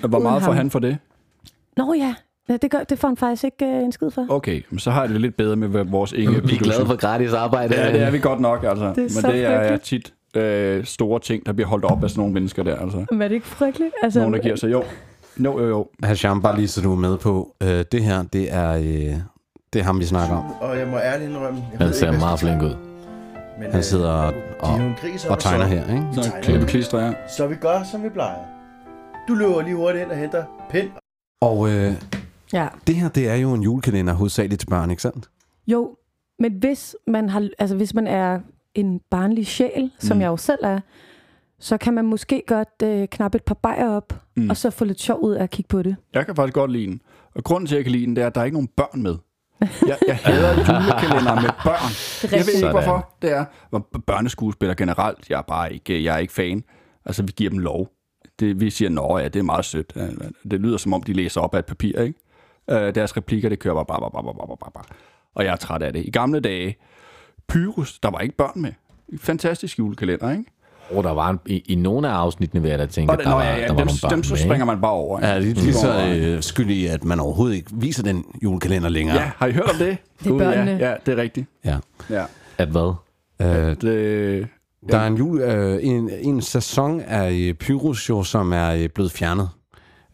Hvor 0.08 0.18
meget 0.18 0.42
får 0.42 0.52
han 0.52 0.70
for 0.70 0.78
det? 0.78 0.98
Nå 1.76 1.94
ja, 1.94 2.14
ja 2.50 2.56
det, 2.56 2.70
gør, 2.70 2.78
det 2.78 2.98
får 2.98 3.08
han 3.08 3.16
faktisk 3.16 3.44
ikke 3.44 3.66
uh, 3.66 3.84
en 3.84 3.92
skid 3.92 4.10
for. 4.10 4.26
Okay, 4.28 4.62
men 4.70 4.78
så 4.78 4.90
har 4.90 5.00
jeg 5.00 5.10
det 5.10 5.20
lidt 5.20 5.36
bedre 5.36 5.56
med 5.56 5.84
vores 5.84 6.12
Inge. 6.12 6.42
Vi 6.46 6.54
er 6.54 6.58
glade 6.58 6.86
for 6.86 6.96
gratis 6.96 7.32
arbejde. 7.32 7.80
Ja, 7.80 7.92
det 7.92 8.02
er 8.02 8.10
vi 8.10 8.18
godt 8.18 8.40
nok, 8.40 8.64
altså. 8.64 8.84
er 8.84 8.94
Men 8.96 9.10
så 9.10 9.32
det 9.32 9.44
er 9.44 9.68
frygteligt. 9.68 9.82
tit 9.84 10.14
øh, 10.42 10.84
store 10.84 11.20
ting, 11.20 11.46
der 11.46 11.52
bliver 11.52 11.68
holdt 11.68 11.84
op 11.84 12.04
af 12.04 12.10
sådan 12.10 12.20
nogle 12.20 12.34
mennesker 12.34 12.62
der, 12.62 12.76
altså. 12.76 13.04
Men 13.10 13.22
er 13.22 13.28
det 13.28 13.34
ikke 13.34 13.46
frygteligt? 13.46 13.92
Altså, 14.02 14.18
Nogen, 14.18 14.34
der 14.34 14.40
giver 14.40 14.56
sig. 14.56 14.72
Jo, 14.72 14.84
jo, 15.44 15.60
jo, 15.60 15.68
jo. 15.68 15.88
Hasham, 16.02 16.42
bare 16.42 16.56
lige 16.56 16.68
så 16.68 16.80
du 16.80 16.92
er 16.92 16.96
med 16.96 17.18
på. 17.18 17.56
Øh, 17.62 17.84
det 17.92 18.04
her, 18.04 18.22
det 18.22 18.54
er, 18.54 18.72
øh, 18.72 19.14
det 19.72 19.78
er 19.80 19.82
ham, 19.82 20.00
vi 20.00 20.04
snakker 20.04 20.36
om. 20.36 20.44
Og 20.60 20.78
jeg 20.78 20.86
må 20.88 20.96
ærligt 20.98 21.30
indrømme, 21.30 21.64
jeg 21.72 21.86
Han 21.86 21.94
ser 21.94 22.06
ikke, 22.06 22.18
meget 22.18 22.40
flink 22.40 22.62
ud. 22.62 22.74
Men, 23.58 23.70
Han 23.70 23.78
øh, 23.78 23.82
sidder 23.84 24.10
og, 24.10 24.32
de 24.32 24.38
er 24.62 24.82
jo 24.84 24.90
og, 24.90 24.96
gris, 25.00 25.24
og 25.24 25.38
tegner 25.38 25.64
her, 25.64 25.80
ikke? 25.90 26.06
Så 26.12 26.22
tegner. 26.22 26.42
klippe 26.42 26.66
klister, 26.66 27.00
ja. 27.06 27.12
Så 27.28 27.46
vi 27.46 27.54
gør, 27.54 27.82
som 27.92 28.02
vi 28.02 28.08
plejer. 28.08 28.36
Du 29.28 29.34
løber 29.34 29.62
lige 29.62 29.74
hurtigt 29.76 30.02
ind 30.02 30.10
og 30.10 30.16
henter 30.16 30.44
pind. 30.70 30.88
Og 31.42 31.70
øh, 31.70 31.92
Ja. 32.52 32.68
det 32.86 32.94
her, 32.94 33.08
det 33.08 33.28
er 33.28 33.34
jo 33.34 33.54
en 33.54 33.62
julekalender 33.62 34.12
hovedsageligt 34.12 34.60
til 34.60 34.66
børn, 34.66 34.90
ikke 34.90 35.02
sandt? 35.02 35.30
Jo, 35.66 35.96
men 36.38 36.52
hvis 36.52 36.96
man, 37.06 37.28
har, 37.28 37.48
altså 37.58 37.76
hvis 37.76 37.94
man 37.94 38.06
er 38.06 38.40
en 38.74 39.00
barnlig 39.10 39.46
sjæl, 39.46 39.90
som 39.98 40.16
Mm. 40.16 40.20
jeg 40.20 40.28
jo 40.28 40.36
selv 40.36 40.58
er, 40.62 40.80
så 41.58 41.76
kan 41.78 41.94
man 41.94 42.04
måske 42.04 42.42
godt 42.46 42.68
øh, 42.82 43.08
knappe 43.08 43.36
et 43.36 43.44
par 43.44 43.54
bajer 43.54 43.88
op, 43.88 44.12
Mm. 44.36 44.50
og 44.50 44.56
så 44.56 44.70
få 44.70 44.84
lidt 44.84 45.00
sjov 45.00 45.18
ud 45.24 45.32
af 45.34 45.42
at 45.42 45.50
kigge 45.50 45.68
på 45.68 45.82
det. 45.82 45.96
Jeg 46.14 46.26
kan 46.26 46.36
faktisk 46.36 46.54
godt 46.54 46.70
lide 46.72 46.86
den. 46.86 47.00
Og 47.34 47.44
grunden 47.44 47.66
til, 47.66 47.74
at 47.74 47.76
jeg 47.78 47.84
kan 47.84 47.92
lide 47.92 48.06
den, 48.06 48.16
det 48.16 48.22
er, 48.22 48.26
at 48.26 48.34
der 48.34 48.40
er 48.40 48.44
ikke 48.44 48.54
nogen 48.54 48.68
børn 48.76 49.02
med. 49.02 49.16
Jeg, 49.60 49.98
jeg 50.06 50.16
hader 50.16 50.48
julekalender 50.56 51.34
med 51.34 51.50
børn. 51.64 51.90
Det 52.22 52.32
Jeg 52.38 52.46
ved 52.46 52.54
ikke, 52.54 52.70
hvorfor 52.70 53.14
det 53.22 53.32
er. 53.32 53.44
Børneskuespillere 54.06 54.76
generelt, 54.76 55.30
jeg 55.30 55.38
er 55.38 55.42
bare 55.42 55.72
ikke, 55.74 56.04
jeg 56.04 56.14
er 56.14 56.18
ikke 56.18 56.32
fan. 56.32 56.64
Altså, 57.04 57.22
vi 57.22 57.32
giver 57.36 57.50
dem 57.50 57.58
lov. 57.58 57.88
Det, 58.40 58.60
vi 58.60 58.70
siger, 58.70 58.88
nå 58.88 59.18
ja, 59.18 59.24
det 59.28 59.36
er 59.38 59.42
meget 59.42 59.64
sødt. 59.64 59.92
Ja, 59.96 60.06
Det 60.50 60.60
lyder, 60.60 60.76
som 60.76 60.92
om 60.92 61.02
de 61.02 61.12
læser 61.12 61.40
op 61.40 61.54
af 61.54 61.58
et 61.58 61.66
papir, 61.66 62.00
ikke? 62.00 62.18
Øh, 62.70 62.94
deres 62.94 63.16
replikker, 63.16 63.48
det 63.48 63.58
kører 63.58 63.74
bare, 63.74 63.84
bare, 63.88 64.00
bare, 64.00 64.10
bare, 64.24 64.34
bare, 64.34 64.56
bare, 64.60 64.70
bare. 64.74 64.84
Og 65.34 65.44
jeg 65.44 65.52
er 65.52 65.56
træt 65.56 65.82
af 65.82 65.92
det. 65.92 66.06
I 66.06 66.10
gamle 66.10 66.40
dage, 66.40 66.76
Pyrus, 67.48 67.98
der 67.98 68.10
var 68.10 68.18
ikke 68.18 68.36
børn 68.36 68.52
med. 68.62 68.72
Fantastisk 69.18 69.78
julekalender, 69.78 70.30
ikke? 70.30 70.44
Oh, 70.94 71.04
der 71.04 71.10
var 71.10 71.30
en, 71.30 71.40
i, 71.46 71.58
i 71.58 71.74
nogle 71.74 72.08
af 72.08 72.12
afsnittene, 72.12 72.62
vil 72.62 72.68
jeg 72.68 72.78
da 72.78 72.86
tænke, 72.86 73.10
Og 73.10 73.14
at 73.14 73.18
det, 73.18 73.24
der, 73.26 73.30
nå, 73.30 73.36
var, 73.36 73.44
ja, 73.44 73.56
ja, 73.56 73.60
der 73.62 73.68
var 73.72 73.76
dem, 73.78 73.86
nogle 73.86 73.98
børn 74.02 74.10
dem 74.10 74.22
så 74.22 74.32
med, 74.34 74.38
springer 74.38 74.64
man 74.64 74.80
bare 74.80 74.92
over. 74.92 75.18
Ikke? 75.18 75.28
Er 75.28 75.34
det 75.40 75.56
lige 75.58 75.72
så 75.74 76.06
øh, 76.16 76.42
skyld 76.42 76.70
i, 76.70 76.86
at 76.86 77.04
man 77.04 77.20
overhovedet 77.20 77.56
ikke 77.56 77.70
viser 77.72 78.02
den 78.02 78.24
julekalender 78.42 78.88
længere? 78.88 79.16
Ja, 79.16 79.30
har 79.36 79.46
I 79.46 79.52
hørt 79.52 79.70
om 79.70 79.76
det? 79.76 79.96
Det 80.18 80.26
er 80.26 80.30
Gud, 80.30 80.40
ja, 80.40 80.44
børnene. 80.50 80.70
ja, 80.80 80.94
det 81.06 81.12
er 81.18 81.22
rigtigt. 81.22 81.46
ja. 81.64 81.78
Ja. 82.10 82.24
At 82.58 82.68
hvad? 82.68 82.94
Øh, 83.42 83.76
Det, 83.80 84.48
Der 84.90 84.98
er 84.98 85.06
en, 85.06 85.16
jul, 85.16 85.40
øh, 85.40 85.78
en, 85.82 86.10
en 86.20 86.40
sæson 86.42 87.00
af 87.00 87.32
øh, 87.32 87.54
Pyrus 87.54 88.08
jo, 88.08 88.22
som 88.22 88.52
er 88.52 88.70
øh, 88.74 88.88
blevet 88.88 89.12
fjernet. 89.12 89.48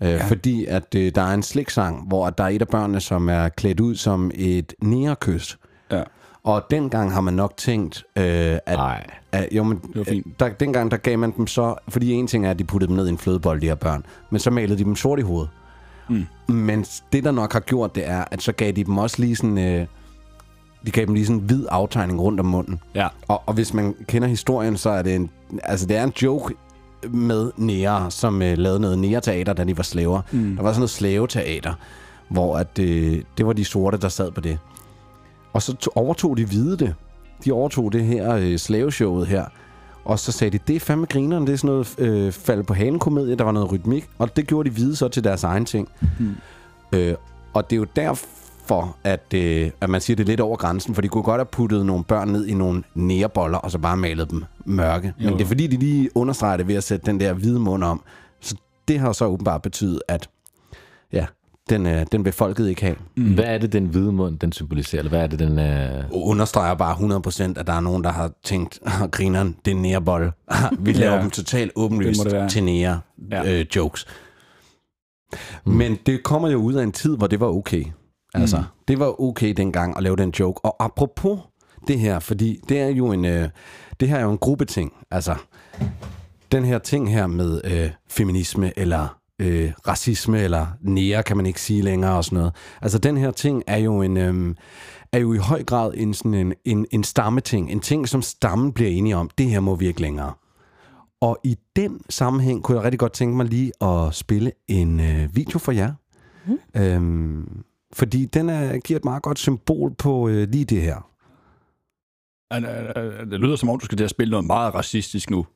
Øh, 0.02 0.08
ja. 0.08 0.24
Fordi 0.24 0.64
at 0.66 0.94
øh, 0.96 1.12
der 1.14 1.22
er 1.22 1.34
en 1.34 1.42
sliksang, 1.42 2.08
hvor 2.08 2.30
der 2.30 2.44
er 2.44 2.48
et 2.48 2.60
af 2.62 2.68
børnene, 2.68 3.00
som 3.00 3.28
er 3.28 3.48
klædt 3.48 3.80
ud 3.80 3.94
som 3.94 4.30
et 4.34 4.72
nærekys. 4.82 5.58
Ja. 5.92 6.02
Og 6.44 6.64
dengang 6.70 7.12
har 7.12 7.20
man 7.20 7.34
nok 7.34 7.56
tænkt, 7.56 8.04
øh, 8.16 8.24
at, 8.24 8.60
Nej. 8.66 9.06
at 9.32 9.48
jo, 9.52 9.62
men, 9.64 9.80
var 9.94 10.04
fint. 10.04 10.26
øh, 10.26 10.32
der, 10.40 10.48
dengang 10.48 10.90
der 10.90 10.96
gav 10.96 11.18
man 11.18 11.32
dem 11.36 11.46
så, 11.46 11.74
fordi 11.88 12.12
en 12.12 12.26
ting 12.26 12.46
er, 12.46 12.50
at 12.50 12.58
de 12.58 12.64
puttede 12.64 12.88
dem 12.88 12.96
ned 12.96 13.06
i 13.06 13.10
en 13.10 13.18
flødebold, 13.18 13.60
de 13.60 13.66
her 13.66 13.74
børn, 13.74 14.04
men 14.30 14.40
så 14.40 14.50
malede 14.50 14.78
de 14.78 14.84
dem 14.84 14.96
sort 14.96 15.18
i 15.18 15.22
hovedet. 15.22 15.50
Mm. 16.08 16.26
Men 16.54 16.84
det, 17.12 17.24
der 17.24 17.30
nok 17.30 17.52
har 17.52 17.60
gjort, 17.60 17.94
det 17.94 18.08
er, 18.08 18.24
at 18.30 18.42
så 18.42 18.52
gav 18.52 18.72
de 18.72 18.84
dem 18.84 18.98
også 18.98 19.16
lige 19.22 19.36
sådan, 19.36 19.58
øh, 19.58 19.86
de 20.86 20.90
gav 20.90 21.06
dem 21.06 21.14
lige 21.14 21.26
sådan 21.26 21.40
en 21.40 21.46
hvid 21.46 21.66
aftegning 21.70 22.20
rundt 22.20 22.40
om 22.40 22.46
munden. 22.46 22.80
ja. 22.94 23.08
Og, 23.28 23.42
og 23.46 23.54
hvis 23.54 23.74
man 23.74 23.94
kender 24.08 24.28
historien, 24.28 24.76
så 24.76 24.90
er 24.90 25.02
det 25.02 25.14
en, 25.14 25.30
altså 25.62 25.86
det 25.86 25.96
er 25.96 26.04
en 26.04 26.12
joke 26.22 26.54
med 27.10 27.50
nære, 27.56 28.10
som 28.10 28.42
øh, 28.42 28.58
lavede 28.58 28.80
noget 28.80 28.98
nære-teater, 28.98 29.52
da 29.52 29.64
de 29.64 29.76
var 29.76 29.82
slaver. 29.82 30.22
Mm. 30.32 30.56
Der 30.56 30.62
var 30.62 30.70
sådan 30.70 30.80
noget 30.80 30.90
slaveteater, 30.90 31.74
hvor 32.28 32.56
at, 32.56 32.78
øh, 32.78 33.22
det 33.38 33.46
var 33.46 33.52
de 33.52 33.64
sorte, 33.64 33.98
der 33.98 34.08
sad 34.08 34.30
på 34.30 34.40
det. 34.40 34.58
Og 35.52 35.62
så 35.62 35.76
to, 35.76 35.90
overtog 35.94 36.36
de 36.36 36.44
hvide 36.44 36.76
det. 36.76 36.94
De 37.44 37.52
overtog 37.52 37.92
det 37.92 38.04
her 38.04 38.34
øh, 38.34 38.58
slaveshowet 38.58 39.26
her. 39.26 39.44
Og 40.04 40.18
så 40.18 40.32
sagde 40.32 40.58
de, 40.58 40.64
det 40.66 40.76
er 40.76 40.80
fandme 40.80 41.06
grineren, 41.06 41.46
det 41.46 41.52
er 41.52 41.56
sådan 41.56 41.68
noget 41.68 41.94
øh, 41.98 42.32
fald 42.32 42.62
på 42.62 42.74
hanen 42.74 42.98
komedie, 42.98 43.36
der 43.36 43.44
var 43.44 43.52
noget 43.52 43.72
rytmik. 43.72 44.08
Og 44.18 44.36
det 44.36 44.46
gjorde 44.46 44.70
de 44.70 44.74
hvide 44.74 44.96
så 44.96 45.08
til 45.08 45.24
deres 45.24 45.44
egen 45.44 45.64
ting. 45.64 45.88
Mm. 46.18 46.34
Øh, 46.92 47.14
og 47.54 47.70
det 47.70 47.76
er 47.76 47.80
jo 47.80 47.86
derfor, 48.68 48.96
at, 49.04 49.34
øh, 49.34 49.70
at 49.80 49.90
man 49.90 50.00
siger, 50.00 50.16
det 50.16 50.22
er 50.24 50.26
lidt 50.28 50.40
over 50.40 50.56
grænsen, 50.56 50.94
for 50.94 51.02
de 51.02 51.08
kunne 51.08 51.22
godt 51.22 51.38
have 51.38 51.46
puttet 51.46 51.86
nogle 51.86 52.04
børn 52.04 52.28
ned 52.28 52.46
i 52.46 52.54
nogle 52.54 52.82
næreboller, 52.94 53.58
og 53.58 53.70
så 53.70 53.78
bare 53.78 53.96
malet 53.96 54.30
dem 54.30 54.44
mørke. 54.64 55.14
Jo. 55.18 55.28
Men 55.30 55.38
det 55.38 55.44
er 55.44 55.48
fordi, 55.48 55.66
de 55.66 55.76
lige 55.76 56.10
understreger 56.16 56.56
det 56.56 56.68
ved 56.68 56.74
at 56.74 56.84
sætte 56.84 57.06
den 57.06 57.20
der 57.20 57.32
hvide 57.32 57.60
mund 57.60 57.84
om. 57.84 58.02
Så 58.40 58.56
det 58.88 58.98
har 58.98 59.12
så 59.12 59.24
åbenbart 59.24 59.62
betydet, 59.62 60.00
at 60.08 60.28
ja, 61.12 61.26
den, 61.70 61.86
øh, 61.86 62.06
den 62.12 62.24
vil 62.24 62.32
folket 62.32 62.68
ikke 62.68 62.82
have. 62.82 62.96
Mm. 63.16 63.34
Hvad 63.34 63.44
er 63.44 63.58
det, 63.58 63.72
den 63.72 63.86
hvide 63.86 64.12
mund, 64.12 64.38
den 64.38 64.52
symboliserer? 64.52 65.00
Eller 65.00 65.10
hvad 65.10 65.20
er 65.22 65.26
det, 65.26 65.38
den... 65.38 65.58
Øh... 65.58 66.04
Understreger 66.10 66.74
bare 66.74 66.94
100%, 67.56 67.60
at 67.60 67.66
der 67.66 67.72
er 67.72 67.80
nogen, 67.80 68.04
der 68.04 68.12
har 68.12 68.30
tænkt, 68.44 68.78
"Ah, 68.86 69.08
grineren, 69.10 69.56
det 69.64 69.70
er 69.70 69.74
nærebolle. 69.76 70.32
Vi 70.78 70.92
laver 70.92 71.14
Ja. 71.14 71.22
dem 71.22 71.30
totalt 71.30 71.72
åbenlyst 71.76 72.26
til 72.50 72.64
nære 72.64 73.00
Ja. 73.30 73.52
øh, 73.60 73.66
jokes. 73.76 74.06
Men 75.66 75.98
det 76.06 76.22
kommer 76.22 76.48
jo 76.48 76.58
ud 76.58 76.74
af 76.74 76.82
en 76.82 76.92
tid, 76.92 77.16
hvor 77.16 77.26
det 77.26 77.40
var 77.40 77.46
okay. 77.46 77.84
Altså, 78.40 78.56
mm. 78.56 78.64
det 78.88 78.98
var 78.98 79.20
okay 79.20 79.52
dengang 79.52 79.96
at 79.96 80.02
lave 80.02 80.16
den 80.16 80.30
joke. 80.30 80.64
Og 80.64 80.84
apropos 80.84 81.38
det 81.88 81.98
her, 81.98 82.18
fordi 82.18 82.60
det 82.68 82.80
er 82.80 82.88
jo 82.88 83.12
en, 83.12 83.24
øh, 83.24 83.48
det 84.00 84.08
her 84.08 84.16
er 84.16 84.22
jo 84.22 84.30
en 84.30 84.38
gruppeting. 84.38 84.92
Altså, 85.10 85.34
den 86.52 86.64
her 86.64 86.78
ting 86.78 87.12
her 87.12 87.26
med 87.26 87.60
øh, 87.64 87.90
feminisme, 88.10 88.78
eller 88.78 89.18
øh, 89.38 89.72
racisme, 89.88 90.40
eller 90.40 90.66
nære, 90.80 91.22
kan 91.22 91.36
man 91.36 91.46
ikke 91.46 91.60
sige 91.60 91.82
længere, 91.82 92.16
og 92.16 92.24
sådan 92.24 92.36
noget. 92.36 92.54
Altså, 92.82 92.98
den 92.98 93.16
her 93.16 93.30
ting 93.30 93.62
er 93.66 93.76
jo 93.76 94.02
en... 94.02 94.16
Øh, 94.16 94.54
er 95.12 95.18
jo 95.18 95.32
i 95.32 95.38
høj 95.38 95.64
grad 95.64 95.92
en, 95.94 96.14
sådan 96.14 96.34
en, 96.34 96.54
en, 96.64 96.86
en 96.90 97.04
stammeting. 97.04 97.70
En 97.70 97.80
ting, 97.80 98.08
som 98.08 98.22
stammen 98.22 98.72
bliver 98.72 98.90
enige 98.90 99.16
om. 99.16 99.30
Det 99.38 99.46
her 99.46 99.60
må 99.60 99.74
vi 99.74 99.86
ikke 99.86 100.00
længere. 100.00 100.32
Og 101.20 101.38
i 101.44 101.56
den 101.76 102.00
sammenhæng 102.10 102.62
kunne 102.62 102.76
jeg 102.76 102.84
rigtig 102.84 102.98
godt 102.98 103.12
tænke 103.12 103.36
mig 103.36 103.46
lige 103.46 103.72
at 103.80 104.14
spille 104.14 104.52
en 104.68 105.00
øh, 105.00 105.36
video 105.36 105.58
for 105.58 105.72
jer. 105.72 105.92
Mm. 106.46 106.80
Øhm, 106.80 107.64
fordi 107.92 108.24
den 108.24 108.48
er, 108.48 108.78
giver 108.78 108.98
et 108.98 109.04
meget 109.04 109.22
godt 109.22 109.38
symbol 109.38 109.94
på 109.94 110.28
øh, 110.28 110.48
lige 110.48 110.64
det 110.64 110.82
her. 110.82 111.10
Det 113.30 113.40
lyder 113.40 113.56
som 113.56 113.68
om, 113.68 113.78
du 113.78 113.84
skal 113.84 113.98
til 113.98 114.04
at 114.04 114.10
spille 114.10 114.30
noget 114.30 114.46
meget 114.46 114.74
racistisk 114.74 115.30
nu. 115.30 115.46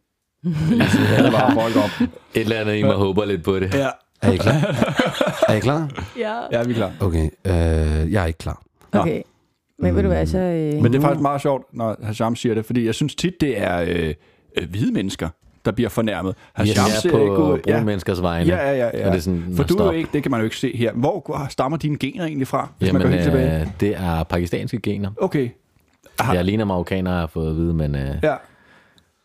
Det 0.45 1.33
bare 1.33 1.55
folk 1.55 1.77
op. 1.77 2.09
Et 2.35 2.41
eller 2.41 2.61
andet 2.61 2.77
i 2.77 2.83
mig 2.83 2.95
håber 2.95 3.25
lidt 3.25 3.45
på 3.45 3.59
det. 3.61 3.75
Ja, 3.75 3.89
Er 4.23 4.33
I 4.33 4.37
klar? 4.37 4.55
er 5.49 5.55
I 5.55 5.61
klar? 5.61 6.07
Ja. 6.19 6.41
ja 6.53 6.63
vi 6.65 6.71
er 6.71 6.75
klar. 6.77 6.93
Okay, 7.01 7.25
øh, 7.47 8.13
jeg 8.13 8.23
er 8.23 8.27
ikke 8.27 8.39
klar. 8.39 8.63
Okay. 8.93 9.23
Men 9.79 9.97
ved 9.97 10.03
du 10.03 10.09
hvad, 10.09 10.27
så... 10.27 10.39
Øh, 10.39 10.83
Men 10.83 10.93
det 10.93 10.99
er 10.99 11.03
faktisk 11.03 11.23
meget 11.23 11.41
sjovt, 11.41 11.65
når 11.75 11.97
Hasham 12.03 12.37
siger 12.37 12.55
det, 12.55 12.65
fordi 12.67 12.87
jeg 12.87 12.95
synes 12.95 13.15
tit, 13.15 13.35
det 13.41 13.61
er 13.61 13.81
øh, 13.81 14.15
øh, 14.59 14.71
hvide 14.71 14.93
mennesker, 14.93 15.29
der 15.65 15.73
bliver 15.73 15.89
fornærmet. 15.91 16.35
Jeg 16.59 16.67
Hasham 16.67 16.85
er 16.85 17.01
ser 17.01 17.11
på 17.11 17.17
brune 17.37 17.61
ja, 17.67 17.85
menneskers 17.85 18.23
vegne. 18.23 18.55
ja, 18.55 18.71
ja, 18.71 18.77
ja, 18.77 18.91
ja. 18.99 19.07
Og 19.07 19.13
det 19.13 19.19
er 19.19 19.23
sådan, 19.23 19.45
For 19.57 19.63
du 19.65 19.75
er 19.75 19.79
stop. 19.79 19.87
jo 19.87 19.91
ikke, 19.99 20.11
det 20.13 20.23
kan 20.23 20.31
man 20.31 20.41
jo 20.41 20.45
ikke 20.45 20.57
se 20.57 20.77
her. 20.77 20.93
Hvor 20.93 21.47
stammer 21.51 21.79
dine 21.79 21.99
gener 21.99 22.25
egentlig 22.25 22.49
fra, 22.49 22.71
hvis 22.79 22.87
Jamen, 22.89 23.03
man 23.03 23.09
går 23.11 23.17
helt 23.17 23.25
tilbage? 23.25 23.61
øh, 23.61 23.67
det 23.81 23.97
er 23.97 24.23
pakistanske 24.23 24.79
gener. 24.81 25.11
Okay. 25.21 25.49
Aha. 26.19 26.33
Jeg 26.33 26.45
ligner 26.45 26.65
marokkaner, 26.65 27.11
har 27.11 27.27
fået 27.27 27.51
at 27.51 27.57
vide, 27.57 27.75
men 27.75 27.95
øh, 27.95 28.15
Ja. 28.23 28.35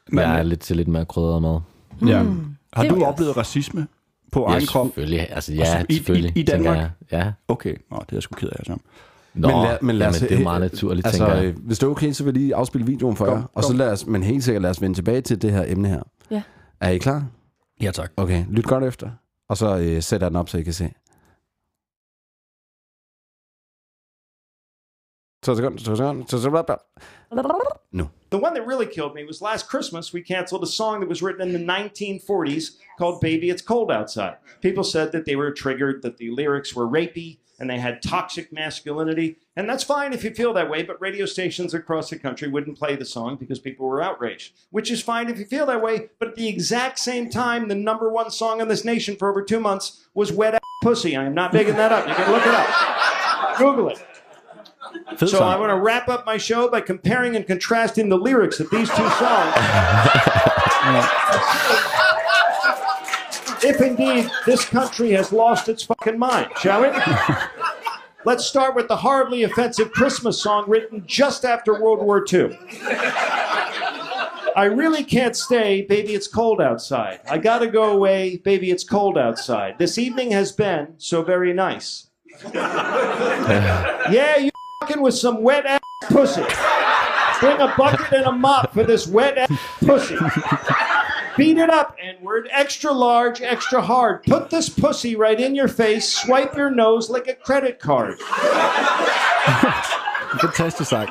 Men, 0.09 0.19
jeg 0.19 0.39
er 0.39 0.43
lidt 0.43 0.59
til 0.59 0.75
lidt 0.75 0.87
mere 0.87 1.05
krydret 1.05 1.41
mad. 1.41 1.59
ja. 2.07 2.23
Mm. 2.23 2.45
Har 2.73 2.81
Det 2.83 2.91
du 2.91 2.97
jeg 2.97 3.05
oplevet 3.07 3.37
racisme 3.37 3.87
på 4.31 4.45
Ja, 4.49 4.53
egen 4.53 4.65
krop? 4.65 4.85
selvfølgelig. 4.87 5.27
Altså, 5.31 5.53
ja, 5.53 5.83
i- 5.89 5.93
selvfølgelig. 5.95 6.31
i- 6.35 6.39
i 6.39 6.43
Danmark? 6.43 6.77
Jeg. 6.77 6.89
Ja. 7.11 7.31
Okay, 7.47 7.75
Nå, 7.91 7.97
det 8.05 8.11
er 8.11 8.15
jeg 8.15 8.23
sgu 8.23 8.33
ked 8.35 8.47
af, 8.49 8.55
Hasham. 8.59 8.81
Nå, 9.33 9.47
men, 9.47 9.57
lad, 9.63 9.77
men 9.81 9.95
lad 9.95 10.07
os, 10.07 10.21
jamen, 10.21 10.29
det 10.29 10.39
er 10.39 10.43
meget 10.43 10.61
naturligt, 10.61 11.07
altså, 11.07 11.19
tænker 11.25 11.35
jeg. 11.35 11.45
øh, 11.45 11.55
Hvis 11.65 11.79
det 11.79 11.85
er 11.87 11.91
okay, 11.91 12.11
så 12.11 12.23
vil 12.23 12.33
jeg 12.33 12.41
lige 12.41 12.55
afspille 12.55 12.87
videoen 12.87 13.15
for 13.15 13.25
Kom, 13.25 13.37
jer. 13.37 13.43
Og 13.53 13.63
så 13.63 13.73
lad 13.73 13.91
os, 13.91 14.05
men 14.05 14.23
helt 14.23 14.43
sikkert 14.43 14.61
lad 14.61 14.69
os 14.69 14.81
vende 14.81 14.97
tilbage 14.97 15.21
til 15.21 15.41
det 15.41 15.51
her 15.51 15.63
emne 15.67 15.87
her. 15.89 16.01
Ja. 16.31 16.41
Er 16.79 16.89
I 16.89 16.97
klar? 16.97 17.25
Ja, 17.81 17.91
tak. 17.91 18.11
Okay, 18.17 18.45
lyt 18.49 18.65
godt 18.65 18.83
efter. 18.83 19.11
Og 19.49 19.57
så 19.57 19.77
øh, 19.77 20.01
sætter 20.01 20.25
jeg 20.25 20.31
den 20.31 20.39
op, 20.39 20.49
så 20.49 20.57
I 20.57 20.63
kan 20.63 20.73
se. 20.73 20.93
Nu. 27.91 28.09
The 28.31 28.39
one 28.41 28.55
that 28.55 28.67
really 28.67 28.87
killed 28.95 29.13
me 29.15 29.25
was 29.27 29.41
last 29.41 29.69
Christmas. 29.69 30.13
We 30.13 30.21
canceled 30.23 30.63
a 30.63 30.71
song 30.81 31.01
that 31.01 31.09
was 31.09 31.21
written 31.21 31.47
in 31.47 31.53
the 31.53 31.65
1940s 31.73 32.63
called 32.99 33.19
Baby 33.21 33.49
It's 33.53 33.61
Cold 33.61 33.91
Outside. 33.91 34.35
People 34.61 34.83
said 34.83 35.11
that 35.11 35.25
they 35.25 35.35
were 35.35 35.51
triggered, 35.63 36.01
that 36.01 36.17
the 36.17 36.29
lyrics 36.31 36.75
were 36.75 36.87
rapey, 36.87 37.37
and 37.59 37.69
they 37.69 37.79
had 37.79 38.01
toxic 38.01 38.51
masculinity. 38.51 39.37
And 39.55 39.69
that's 39.69 39.83
fine 39.83 40.13
if 40.13 40.23
you 40.23 40.31
feel 40.31 40.53
that 40.53 40.69
way, 40.69 40.83
but 40.83 40.99
radio 40.99 41.25
stations 41.25 41.73
across 41.73 42.09
the 42.09 42.19
country 42.19 42.47
wouldn't 42.47 42.77
play 42.77 42.95
the 42.95 43.05
song 43.05 43.37
because 43.37 43.59
people 43.59 43.87
were 43.87 44.01
outraged, 44.01 44.53
which 44.71 44.91
is 44.91 45.01
fine 45.01 45.29
if 45.29 45.39
you 45.39 45.45
feel 45.45 45.65
that 45.67 45.81
way. 45.81 46.09
But 46.19 46.29
at 46.29 46.35
the 46.35 46.47
exact 46.47 46.99
same 46.99 47.29
time, 47.29 47.67
the 47.67 47.75
number 47.75 48.09
one 48.09 48.31
song 48.31 48.61
in 48.61 48.67
this 48.67 48.83
nation 48.83 49.15
for 49.15 49.29
over 49.29 49.41
two 49.41 49.59
months 49.59 50.05
was 50.13 50.31
Wet 50.31 50.55
Ass 50.55 50.59
Pussy. 50.81 51.15
I 51.15 51.23
am 51.23 51.33
not 51.33 51.53
making 51.53 51.75
that 51.75 51.91
up. 51.91 52.07
You 52.07 52.15
can 52.15 52.31
look 52.31 52.45
it 52.45 52.53
up. 52.53 53.57
Google 53.57 53.89
it. 53.89 54.03
Fed 55.17 55.29
So 55.29 55.39
I 55.39 55.57
want 55.57 55.71
to 55.71 55.77
wrap 55.77 56.09
up 56.09 56.25
my 56.25 56.37
show 56.37 56.69
by 56.69 56.81
comparing 56.81 57.35
and 57.35 57.45
contrasting 57.45 58.09
the 58.09 58.17
lyrics 58.17 58.59
of 58.59 58.69
these 58.69 58.89
two 58.89 59.09
songs. 59.09 59.55
if 63.65 63.81
indeed 63.81 64.29
this 64.45 64.63
country 64.65 65.11
has 65.11 65.31
lost 65.31 65.67
its 65.67 65.83
fucking 65.83 66.19
mind, 66.19 66.49
shall 66.61 66.81
we? 66.81 66.89
Let's 68.25 68.45
start 68.45 68.75
with 68.75 68.87
the 68.87 68.95
horribly 68.95 69.43
offensive 69.43 69.91
Christmas 69.91 70.41
song 70.41 70.65
written 70.67 71.03
just 71.05 71.45
after 71.45 71.79
World 71.79 71.99
War 71.99 72.25
II. 72.31 72.57
I 74.57 74.69
really 74.71 75.03
can't 75.03 75.35
stay, 75.35 75.81
baby, 75.81 76.13
it's 76.13 76.27
cold 76.27 76.61
outside. 76.61 77.19
I 77.29 77.37
gotta 77.37 77.67
go 77.67 77.91
away, 77.91 78.37
baby, 78.37 78.71
it's 78.71 78.83
cold 78.83 79.17
outside. 79.17 79.77
This 79.77 79.97
evening 79.97 80.31
has 80.31 80.51
been 80.51 80.93
so 80.97 81.23
very 81.23 81.53
nice. 81.53 82.07
yeah, 82.53 84.37
you 84.37 84.49
fucking 84.81 85.01
with 85.01 85.15
some 85.15 85.43
wet 85.43 85.65
ass 85.65 85.79
pussy. 86.03 86.43
Bring 87.41 87.59
a 87.59 87.73
bucket 87.77 88.13
and 88.13 88.25
a 88.25 88.31
mop 88.31 88.73
for 88.73 88.83
this 88.83 89.07
wet 89.07 89.37
ass 89.37 89.51
pussy. 89.81 90.15
Beat 91.37 91.57
it 91.57 91.69
up, 91.69 91.95
N 92.01 92.15
word. 92.21 92.47
Extra 92.51 92.91
large, 92.93 93.41
extra 93.41 93.81
hard. 93.81 94.23
Put 94.23 94.49
this 94.49 94.69
pussy 94.69 95.15
right 95.15 95.39
in 95.39 95.53
your 95.53 95.67
face. 95.67 96.07
Swipe 96.07 96.55
your 96.55 96.71
nose 96.71 97.09
like 97.09 97.27
a 97.27 97.35
credit 97.35 97.79
card. 97.79 98.19
Fantastisk 100.39 100.89
sang. 100.89 101.09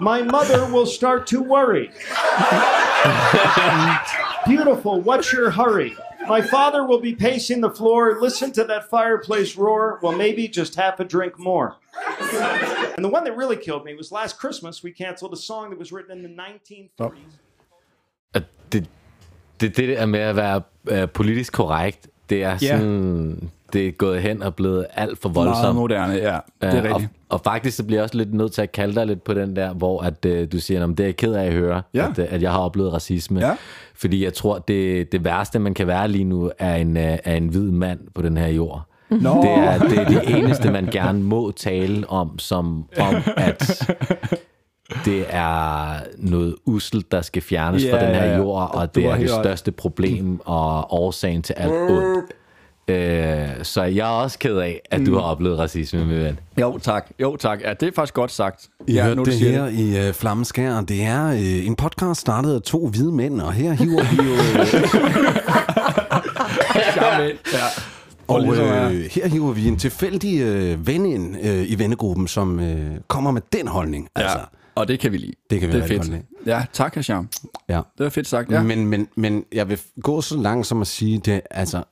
My 0.00 0.22
mother 0.22 0.70
will 0.72 0.86
start 0.86 1.26
to 1.28 1.40
worry. 1.42 1.90
Beautiful, 4.46 5.00
what's 5.00 5.32
your 5.32 5.50
hurry? 5.50 5.96
My 6.26 6.40
father 6.40 6.84
will 6.86 7.00
be 7.00 7.14
pacing 7.14 7.60
the 7.60 7.70
floor. 7.70 8.20
Listen 8.20 8.52
to 8.52 8.64
that 8.64 8.88
fireplace 8.88 9.56
roar. 9.56 9.98
Well, 10.02 10.12
maybe 10.12 10.48
just 10.48 10.74
half 10.74 11.00
a 11.00 11.04
drink 11.04 11.38
more. 11.38 11.76
And 12.96 13.04
the 13.04 13.08
one 13.08 13.24
that 13.24 13.36
really 13.36 13.56
killed 13.56 13.84
me 13.84 13.94
was 13.94 14.10
last 14.12 14.38
Christmas. 14.38 14.82
We 14.82 14.92
canceled 14.92 15.32
a 15.32 15.36
song 15.36 15.70
that 15.70 15.78
was 15.78 15.92
written 15.92 16.12
in 16.12 16.22
the 16.22 16.42
1940s. 16.42 16.98
Og 17.00 17.14
det, 18.72 18.84
det, 19.60 19.76
det 19.76 19.88
der 19.88 20.06
med 20.06 20.20
at 20.20 20.36
være 20.36 20.60
øh, 20.90 21.08
politisk 21.08 21.52
korrekt, 21.52 22.08
det 22.30 22.42
er 22.44 22.56
sådan... 22.56 23.50
Det 23.72 23.86
er 23.86 23.90
gået 23.92 24.22
hen 24.22 24.42
og 24.42 24.54
blevet 24.54 24.86
alt 24.94 25.18
for 25.22 25.28
Meget 25.28 25.46
voldsomt. 25.46 25.76
moderne, 25.76 26.12
ja. 26.14 26.38
Det 26.60 26.68
er 26.68 26.76
Øh, 26.76 26.78
og, 26.78 26.84
rigtigt. 26.84 27.10
og 27.28 27.40
faktisk 27.44 27.76
så 27.76 27.84
bliver 27.84 27.98
jeg 27.98 28.02
også 28.02 28.16
lidt 28.16 28.34
nødt 28.34 28.52
til 28.52 28.62
at 28.62 28.72
kalde 28.72 28.94
dig 28.94 29.06
lidt 29.06 29.24
på 29.24 29.34
den 29.34 29.56
der, 29.56 29.72
hvor 29.74 30.00
at, 30.02 30.24
øh, 30.24 30.52
du 30.52 30.58
siger, 30.60 30.82
at 30.84 30.88
det 30.88 31.00
er 31.00 31.04
jeg 31.04 31.16
ked 31.16 31.32
af 31.34 31.44
at 31.46 31.52
høre, 31.52 31.82
Ja. 31.94 32.08
at, 32.10 32.18
øh, 32.18 32.26
at 32.30 32.42
jeg 32.42 32.50
har 32.50 32.58
oplevet 32.58 32.92
racisme. 32.92 33.40
Ja. 33.46 33.54
Fordi 33.94 34.24
jeg 34.24 34.34
tror, 34.34 34.58
det, 34.58 35.12
det 35.12 35.24
værste, 35.24 35.58
man 35.58 35.74
kan 35.74 35.86
være 35.86 36.08
lige 36.08 36.24
nu, 36.24 36.50
er 36.58 36.74
en, 36.74 36.96
øh, 36.96 37.18
er 37.24 37.34
en 37.36 37.46
hvid 37.48 37.70
mand 37.70 37.98
på 38.14 38.22
den 38.22 38.36
her 38.36 38.48
jord. 38.48 38.82
Nå. 39.10 39.42
Det 39.42 39.50
er, 39.50 39.78
det 39.78 39.98
er 39.98 40.08
det 40.08 40.36
eneste, 40.38 40.70
man 40.70 40.86
gerne 40.86 41.22
må 41.22 41.50
tale 41.50 42.10
om, 42.10 42.38
som 42.38 42.84
om, 42.98 43.14
at 43.36 43.90
det 45.04 45.24
er 45.28 45.94
noget 46.18 46.56
uselt, 46.64 47.12
der 47.12 47.22
skal 47.22 47.42
fjernes 47.42 47.84
Ja, 47.84 47.92
fra 47.96 48.06
den 48.06 48.14
her 48.14 48.36
jord, 48.36 48.70
og 48.74 48.94
det 48.94 49.04
er 49.06 49.16
det 49.16 49.30
største 49.30 49.72
problem 49.72 50.40
og 50.44 50.92
årsagen 50.92 51.42
til 51.42 51.52
alt 51.52 51.72
ondt. 51.72 52.24
Øh, 52.88 53.48
så 53.62 53.82
jeg 53.82 54.06
er 54.08 54.22
også 54.22 54.38
ked 54.38 54.56
af, 54.56 54.80
at 54.90 55.00
Mm. 55.00 55.06
du 55.06 55.14
har 55.14 55.20
oplevet 55.22 55.58
racisme, 55.58 56.04
min 56.04 56.18
ven. 56.18 56.38
Jo, 56.60 56.78
tak. 56.78 57.10
Jo, 57.20 57.36
tak. 57.36 57.60
Ja, 57.64 57.72
det 57.74 57.88
er 57.88 57.92
faktisk 57.94 58.14
godt 58.14 58.30
sagt. 58.32 58.68
I 58.88 58.92
ja, 58.92 59.02
hørte 59.04 59.16
nu, 59.16 59.24
det 59.24 59.34
her 59.34 59.66
i 59.66 60.08
uh, 60.08 60.14
Flammeskær. 60.14 60.80
Det 60.80 61.02
er 61.02 61.26
uh, 61.32 61.66
en 61.66 61.76
podcast 61.76 62.20
startet 62.20 62.54
af 62.54 62.62
to 62.62 62.86
hvide 62.88 63.12
mænd, 63.12 63.40
og 63.40 63.52
her 63.52 63.72
hiver 63.72 64.02
vi 64.10 64.16
jo... 64.28 64.34
Jamen, 67.02 67.30
ja. 67.52 67.64
og 68.28 68.46
øh, 68.56 69.10
her 69.10 69.28
hiver 69.28 69.52
vi 69.52 69.68
en 69.68 69.76
tilfældig 69.76 70.40
øh, 70.40 70.86
ven 70.86 71.06
ind 71.06 71.36
øh, 71.42 71.70
i 71.70 71.78
vennegruppen, 71.78 72.28
som 72.28 72.60
øh, 72.60 72.90
kommer 73.08 73.30
med 73.30 73.42
den 73.52 73.68
holdning. 73.68 74.08
Altså, 74.16 74.38
Ja, 74.38 74.44
og 74.74 74.88
det 74.88 75.00
kan 75.00 75.12
vi 75.12 75.16
lide. 75.16 75.32
Det 75.50 75.60
kan 75.60 75.68
vi 75.68 75.74
det 75.74 75.82
er 75.82 75.86
fedt. 75.86 76.10
godt 76.10 76.22
Ja, 76.46 76.64
tak, 76.72 76.94
Hasham. 76.94 77.28
ja. 77.68 77.76
Det 77.98 78.04
var 78.04 78.08
fedt 78.10 78.26
sagt. 78.26 78.50
Ja. 78.50 78.62
Men, 78.62 78.86
men, 78.86 79.08
men 79.16 79.44
jeg 79.52 79.68
vil 79.68 79.80
gå 80.02 80.20
så 80.20 80.36
langt 80.36 80.66
som 80.66 80.80
at 80.80 80.86
sige, 80.86 81.18
det, 81.18 81.40
altså, 81.50 81.82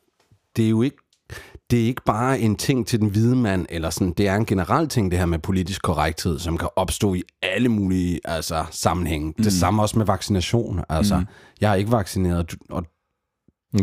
det 0.57 0.65
er 0.65 0.69
jo 0.71 0.83
ikke, 0.83 0.97
det 1.71 1.83
er 1.83 1.85
ikke 1.87 2.03
bare 2.07 2.41
en 2.41 2.57
ting 2.57 2.87
til 2.87 3.01
den 3.01 3.09
hvide 3.09 3.37
mand, 3.37 3.67
eller 3.69 3.91
sådan, 3.91 4.13
det 4.13 4.29
er 4.29 4.35
en 4.37 4.47
generel 4.47 4.89
ting, 4.89 5.11
det 5.11 5.19
her 5.19 5.27
med 5.27 5.39
politisk 5.39 5.83
korrekthed, 5.83 6.39
som 6.39 6.59
kan 6.59 6.69
opstå 6.77 7.15
i 7.15 7.23
alle 7.43 7.69
mulige 7.69 8.21
altså, 8.25 8.65
sammenhænge. 8.71 9.35
Mm. 9.39 9.45
Det 9.45 9.53
samme 9.53 9.83
også 9.83 9.99
med 9.99 10.07
vaccination. 10.07 10.81
Altså, 10.89 11.17
mm. 11.19 11.27
Jeg 11.61 11.71
er 11.71 11.75
ikke 11.75 11.93
vaccineret, 11.93 12.51
du- 12.51 12.57
og 12.71 12.85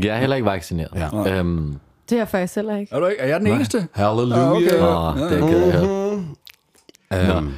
Jeg 0.03 0.15
er 0.15 0.19
heller 0.19 0.35
ikke 0.35 0.45
vaccineret. 0.45 0.91
Ja. 0.95 1.37
Øhm, 1.39 1.75
Det 2.09 2.15
er 2.15 2.19
jeg 2.19 2.27
faktisk 2.27 2.55
heller 2.55 2.77
ikke. 2.77 2.95
Er 2.95 2.99
du 2.99 3.05
ikke? 3.05 3.21
Er 3.21 3.27
jeg 3.27 3.39
den 3.39 3.47
eneste? 3.47 3.87
halleluja. 3.93 4.39
Ah, 4.45 4.51
okay. 4.51 4.79
og 4.81 5.15
det 5.29 5.39
er 5.39 6.25
af 7.11 7.19
at 7.19 7.25
høre. 7.25 7.51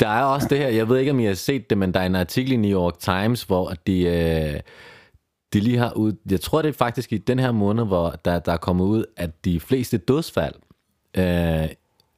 Der 0.00 0.08
er 0.08 0.22
også 0.24 0.46
det 0.50 0.58
her, 0.58 0.68
jeg 0.68 0.88
ved 0.88 0.98
ikke, 0.98 1.10
om 1.10 1.20
I 1.20 1.24
har 1.24 1.34
set 1.34 1.70
det, 1.70 1.78
men 1.78 1.94
der 1.94 2.00
er 2.00 2.06
en 2.06 2.14
artikel 2.16 2.52
i 2.52 2.56
New 2.56 2.70
York 2.80 2.98
Times, 2.98 3.42
hvor 3.42 3.72
de, 3.86 4.02
øh, 4.02 4.60
de 5.52 5.60
lige 5.60 5.78
har 5.78 5.92
ud... 5.92 6.12
Jeg 6.30 6.40
tror, 6.40 6.62
det 6.62 6.68
er 6.68 6.72
faktisk 6.72 7.12
i 7.12 7.18
den 7.18 7.38
her 7.38 7.52
måned, 7.52 7.84
hvor 7.86 8.14
der, 8.24 8.38
der 8.38 8.52
er 8.52 8.56
kommet 8.56 8.84
ud, 8.84 9.04
at 9.16 9.44
de 9.44 9.60
fleste 9.60 9.98
dødsfald 9.98 10.54
øh, 11.16 11.68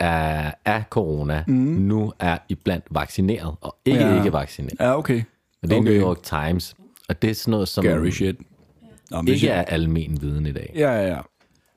af, 0.00 0.54
af 0.64 0.84
corona 0.90 1.44
mm. 1.46 1.54
nu 1.54 2.12
er 2.18 2.38
iblandt 2.48 2.84
vaccineret, 2.90 3.54
og 3.60 3.76
ikke 3.84 4.00
Ja. 4.00 4.16
ikke 4.18 4.32
vaccineret. 4.32 4.80
Ja, 4.80 4.98
okay. 4.98 5.22
Og 5.62 5.68
det 5.68 5.76
er 5.76 5.80
okay. 5.80 5.90
New 5.90 6.02
York 6.02 6.22
Times, 6.22 6.74
og 7.08 7.22
det 7.22 7.30
er 7.30 7.34
sådan 7.34 7.50
noget, 7.50 7.68
som 7.68 7.84
Scary 7.84 8.10
shit. 8.10 8.36
Nå, 9.10 9.22
ikke 9.26 9.48
er 9.48 9.62
almen 9.64 10.22
viden 10.22 10.46
i 10.46 10.52
dag. 10.52 10.72
Ja, 10.74 10.92
ja, 10.92 11.08
ja. 11.08 11.18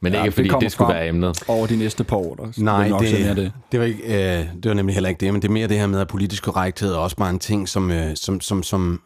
Men 0.05 0.13
Ja, 0.13 0.19
ikke 0.19 0.25
det 0.25 0.33
fordi 0.33 0.49
kommer 0.49 0.59
det 0.59 0.71
skulle 0.71 0.93
være 0.93 1.07
emnet. 1.07 1.43
Over 1.47 1.67
de 1.67 1.75
næste 1.77 2.03
par 2.03 2.15
år, 2.17 2.35
der 2.35 2.63
Nej, 2.63 2.89
nok 2.89 3.01
det, 3.01 3.09
se 3.09 3.19
mere 3.19 3.29
det. 3.29 3.37
det. 3.37 3.51
Det, 3.71 3.79
var 3.79 3.85
ikke, 3.85 4.03
øh, 4.39 4.45
det 4.63 4.65
var 4.69 4.73
nemlig 4.73 4.93
heller 4.95 5.09
ikke 5.09 5.19
det, 5.25 5.33
men 5.33 5.41
det 5.41 5.47
er 5.47 5.51
mere 5.51 5.67
det 5.67 5.79
her 5.79 5.87
med, 5.87 5.99
at 5.99 6.07
politisk 6.07 6.43
korrekthed 6.43 6.93
er 6.93 6.97
også 6.97 7.15
bare 7.15 7.29
en 7.29 7.39
ting, 7.39 7.69
som, 7.69 7.91
øh, 7.91 8.11
som, 8.15 8.41
som, 8.41 8.63
som 8.63 9.01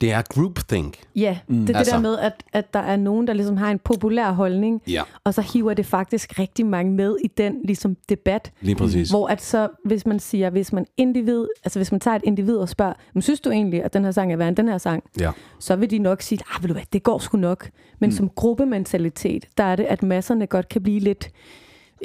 det 0.00 0.12
er 0.12 0.22
groupthink. 0.28 0.98
Ja, 1.16 1.38
det 1.48 1.60
er 1.60 1.64
det 1.66 1.76
Altså. 1.76 1.94
der 1.94 2.00
med, 2.02 2.18
at, 2.18 2.42
at 2.52 2.74
der 2.74 2.80
er 2.80 2.96
nogen, 2.96 3.26
der 3.26 3.32
ligesom 3.32 3.56
har 3.56 3.70
en 3.70 3.78
populær 3.78 4.30
holdning, 4.32 4.82
Ja. 4.88 5.02
og 5.24 5.34
så 5.34 5.40
hiver 5.40 5.74
det 5.74 5.86
faktisk 5.86 6.38
rigtig 6.38 6.66
mange 6.66 6.92
med 6.92 7.16
i 7.24 7.26
den 7.26 7.54
ligesom, 7.64 7.96
debat. 8.08 8.52
Lige 8.60 8.74
præcis. 8.76 9.10
Hvor 9.10 9.28
at 9.28 9.42
så, 9.42 9.68
hvis 9.84 10.06
man 10.06 10.20
siger, 10.20 10.50
hvis 10.50 10.72
man 10.72 10.86
individ, 10.96 11.46
altså 11.64 11.78
hvis 11.78 11.92
man 11.92 12.00
tager 12.00 12.14
et 12.16 12.22
individ 12.24 12.56
og 12.56 12.68
spørger, 12.68 12.92
men 13.14 13.22
synes 13.22 13.40
du 13.40 13.50
egentlig, 13.50 13.84
at 13.84 13.92
den 13.94 14.04
her 14.04 14.10
sang 14.10 14.32
er 14.32 14.36
værre 14.36 14.48
end 14.48 14.56
den 14.56 14.68
her 14.68 14.78
sang? 14.78 15.02
Ja. 15.20 15.30
Så 15.58 15.76
vil 15.76 15.90
de 15.90 15.98
nok 15.98 16.22
sige, 16.22 16.38
ah, 16.56 16.62
ved 16.62 16.68
du 16.68 16.74
hvad, 16.74 16.82
det 16.92 17.02
går 17.02 17.18
sgu 17.18 17.38
nok. 17.38 17.70
Men 17.98 18.10
mm. 18.10 18.16
som 18.16 18.28
gruppementalitet, 18.28 19.44
der 19.58 19.64
er 19.64 19.76
det, 19.76 19.84
at 19.84 20.02
masserne 20.02 20.46
godt 20.46 20.68
kan 20.68 20.82
blive 20.82 21.00
lidt... 21.00 21.30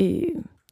Øh, 0.02 0.22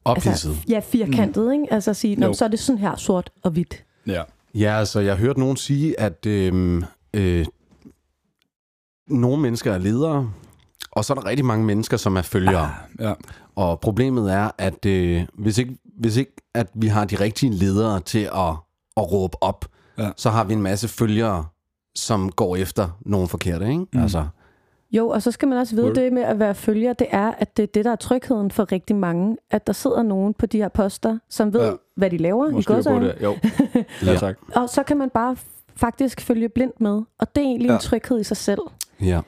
Ophidset. 0.04 0.30
altså, 0.30 0.48
ja, 0.68 0.80
firkantet, 0.80 1.44
mm. 1.46 1.52
ikke? 1.52 1.72
Altså 1.72 1.90
at 1.90 1.96
sige, 1.96 2.16
"Nå, 2.16 2.32
så 2.32 2.44
er 2.44 2.48
det 2.48 2.58
sådan 2.58 2.78
her 2.78 2.96
sort 2.96 3.30
og 3.42 3.50
hvidt. 3.50 3.84
Ja. 4.06 4.22
Ja, 4.54 4.78
altså, 4.78 5.00
jeg 5.00 5.16
hørte 5.16 5.40
nogen 5.40 5.56
sige, 5.56 6.00
at 6.00 6.26
øh, 6.26 6.82
øh, 7.14 7.46
nogle 9.08 9.42
mennesker 9.42 9.72
er 9.72 9.78
ledere, 9.78 10.30
og 10.92 11.04
så 11.04 11.12
er 11.12 11.14
der 11.14 11.26
rigtig 11.26 11.44
mange 11.46 11.64
mennesker, 11.64 11.96
som 11.96 12.16
er 12.16 12.22
følgere. 12.22 12.70
Ja. 13.00 13.12
Og 13.54 13.80
problemet 13.80 14.32
er, 14.32 14.50
at 14.58 14.86
øh, 14.86 15.22
hvis, 15.34 15.58
ikke, 15.58 15.76
hvis 15.98 16.16
ikke 16.16 16.32
at 16.54 16.66
vi 16.74 16.86
har 16.86 17.04
de 17.04 17.16
rigtige 17.16 17.52
ledere 17.52 18.00
til 18.00 18.18
at, 18.18 18.54
at 18.96 19.12
råbe 19.12 19.36
op, 19.42 19.64
Ja. 19.98 20.10
så 20.16 20.30
har 20.30 20.44
vi 20.44 20.52
en 20.52 20.62
masse 20.62 20.88
følgere, 20.88 21.44
som 21.94 22.32
går 22.32 22.56
efter 22.56 22.88
nogen 23.00 23.28
forkerte, 23.28 23.68
ikke? 23.68 23.86
Mm. 23.92 24.02
Altså, 24.02 24.26
Jo, 24.92 25.08
og 25.08 25.22
så 25.22 25.30
skal 25.30 25.48
man 25.48 25.58
også 25.58 25.74
vide, 25.76 25.94
det 25.94 26.12
med 26.12 26.22
at 26.22 26.38
være 26.38 26.54
følger, 26.54 26.92
det 26.92 27.06
er, 27.10 27.30
at 27.38 27.56
det 27.56 27.62
er 27.62 27.66
det, 27.66 27.84
der 27.84 27.90
er 27.92 27.96
trygheden 27.96 28.50
for 28.50 28.72
rigtig 28.72 28.96
mange. 28.96 29.36
At 29.50 29.66
der 29.66 29.72
sidder 29.72 30.02
nogen 30.02 30.34
på 30.34 30.46
de 30.46 30.58
her 30.58 30.68
poster, 30.68 31.18
som 31.30 31.52
ved, 31.52 31.60
Ja. 31.60 31.72
hvad 31.96 32.10
de 32.10 32.16
laver 32.18 32.48
i 32.48 32.52
Måske 32.52 32.66
på 32.68 32.74
godsøjne. 32.74 33.06
det. 33.06 33.16
Jo, 33.22 33.36
ja. 34.06 34.16
Sagt. 34.18 34.38
Og 34.56 34.68
så 34.68 34.82
kan 34.82 34.96
man 34.96 35.10
bare 35.10 35.36
faktisk 35.76 36.20
følge 36.20 36.48
blindt 36.48 36.80
med. 36.80 37.02
Og 37.18 37.34
det 37.34 37.42
er 37.42 37.46
egentlig 37.46 37.68
ja. 37.68 37.74
En 37.74 37.80
tryghed 37.80 38.20
i 38.20 38.24
sig 38.24 38.36
selv. 38.36 38.60
Ja. 39.00 39.20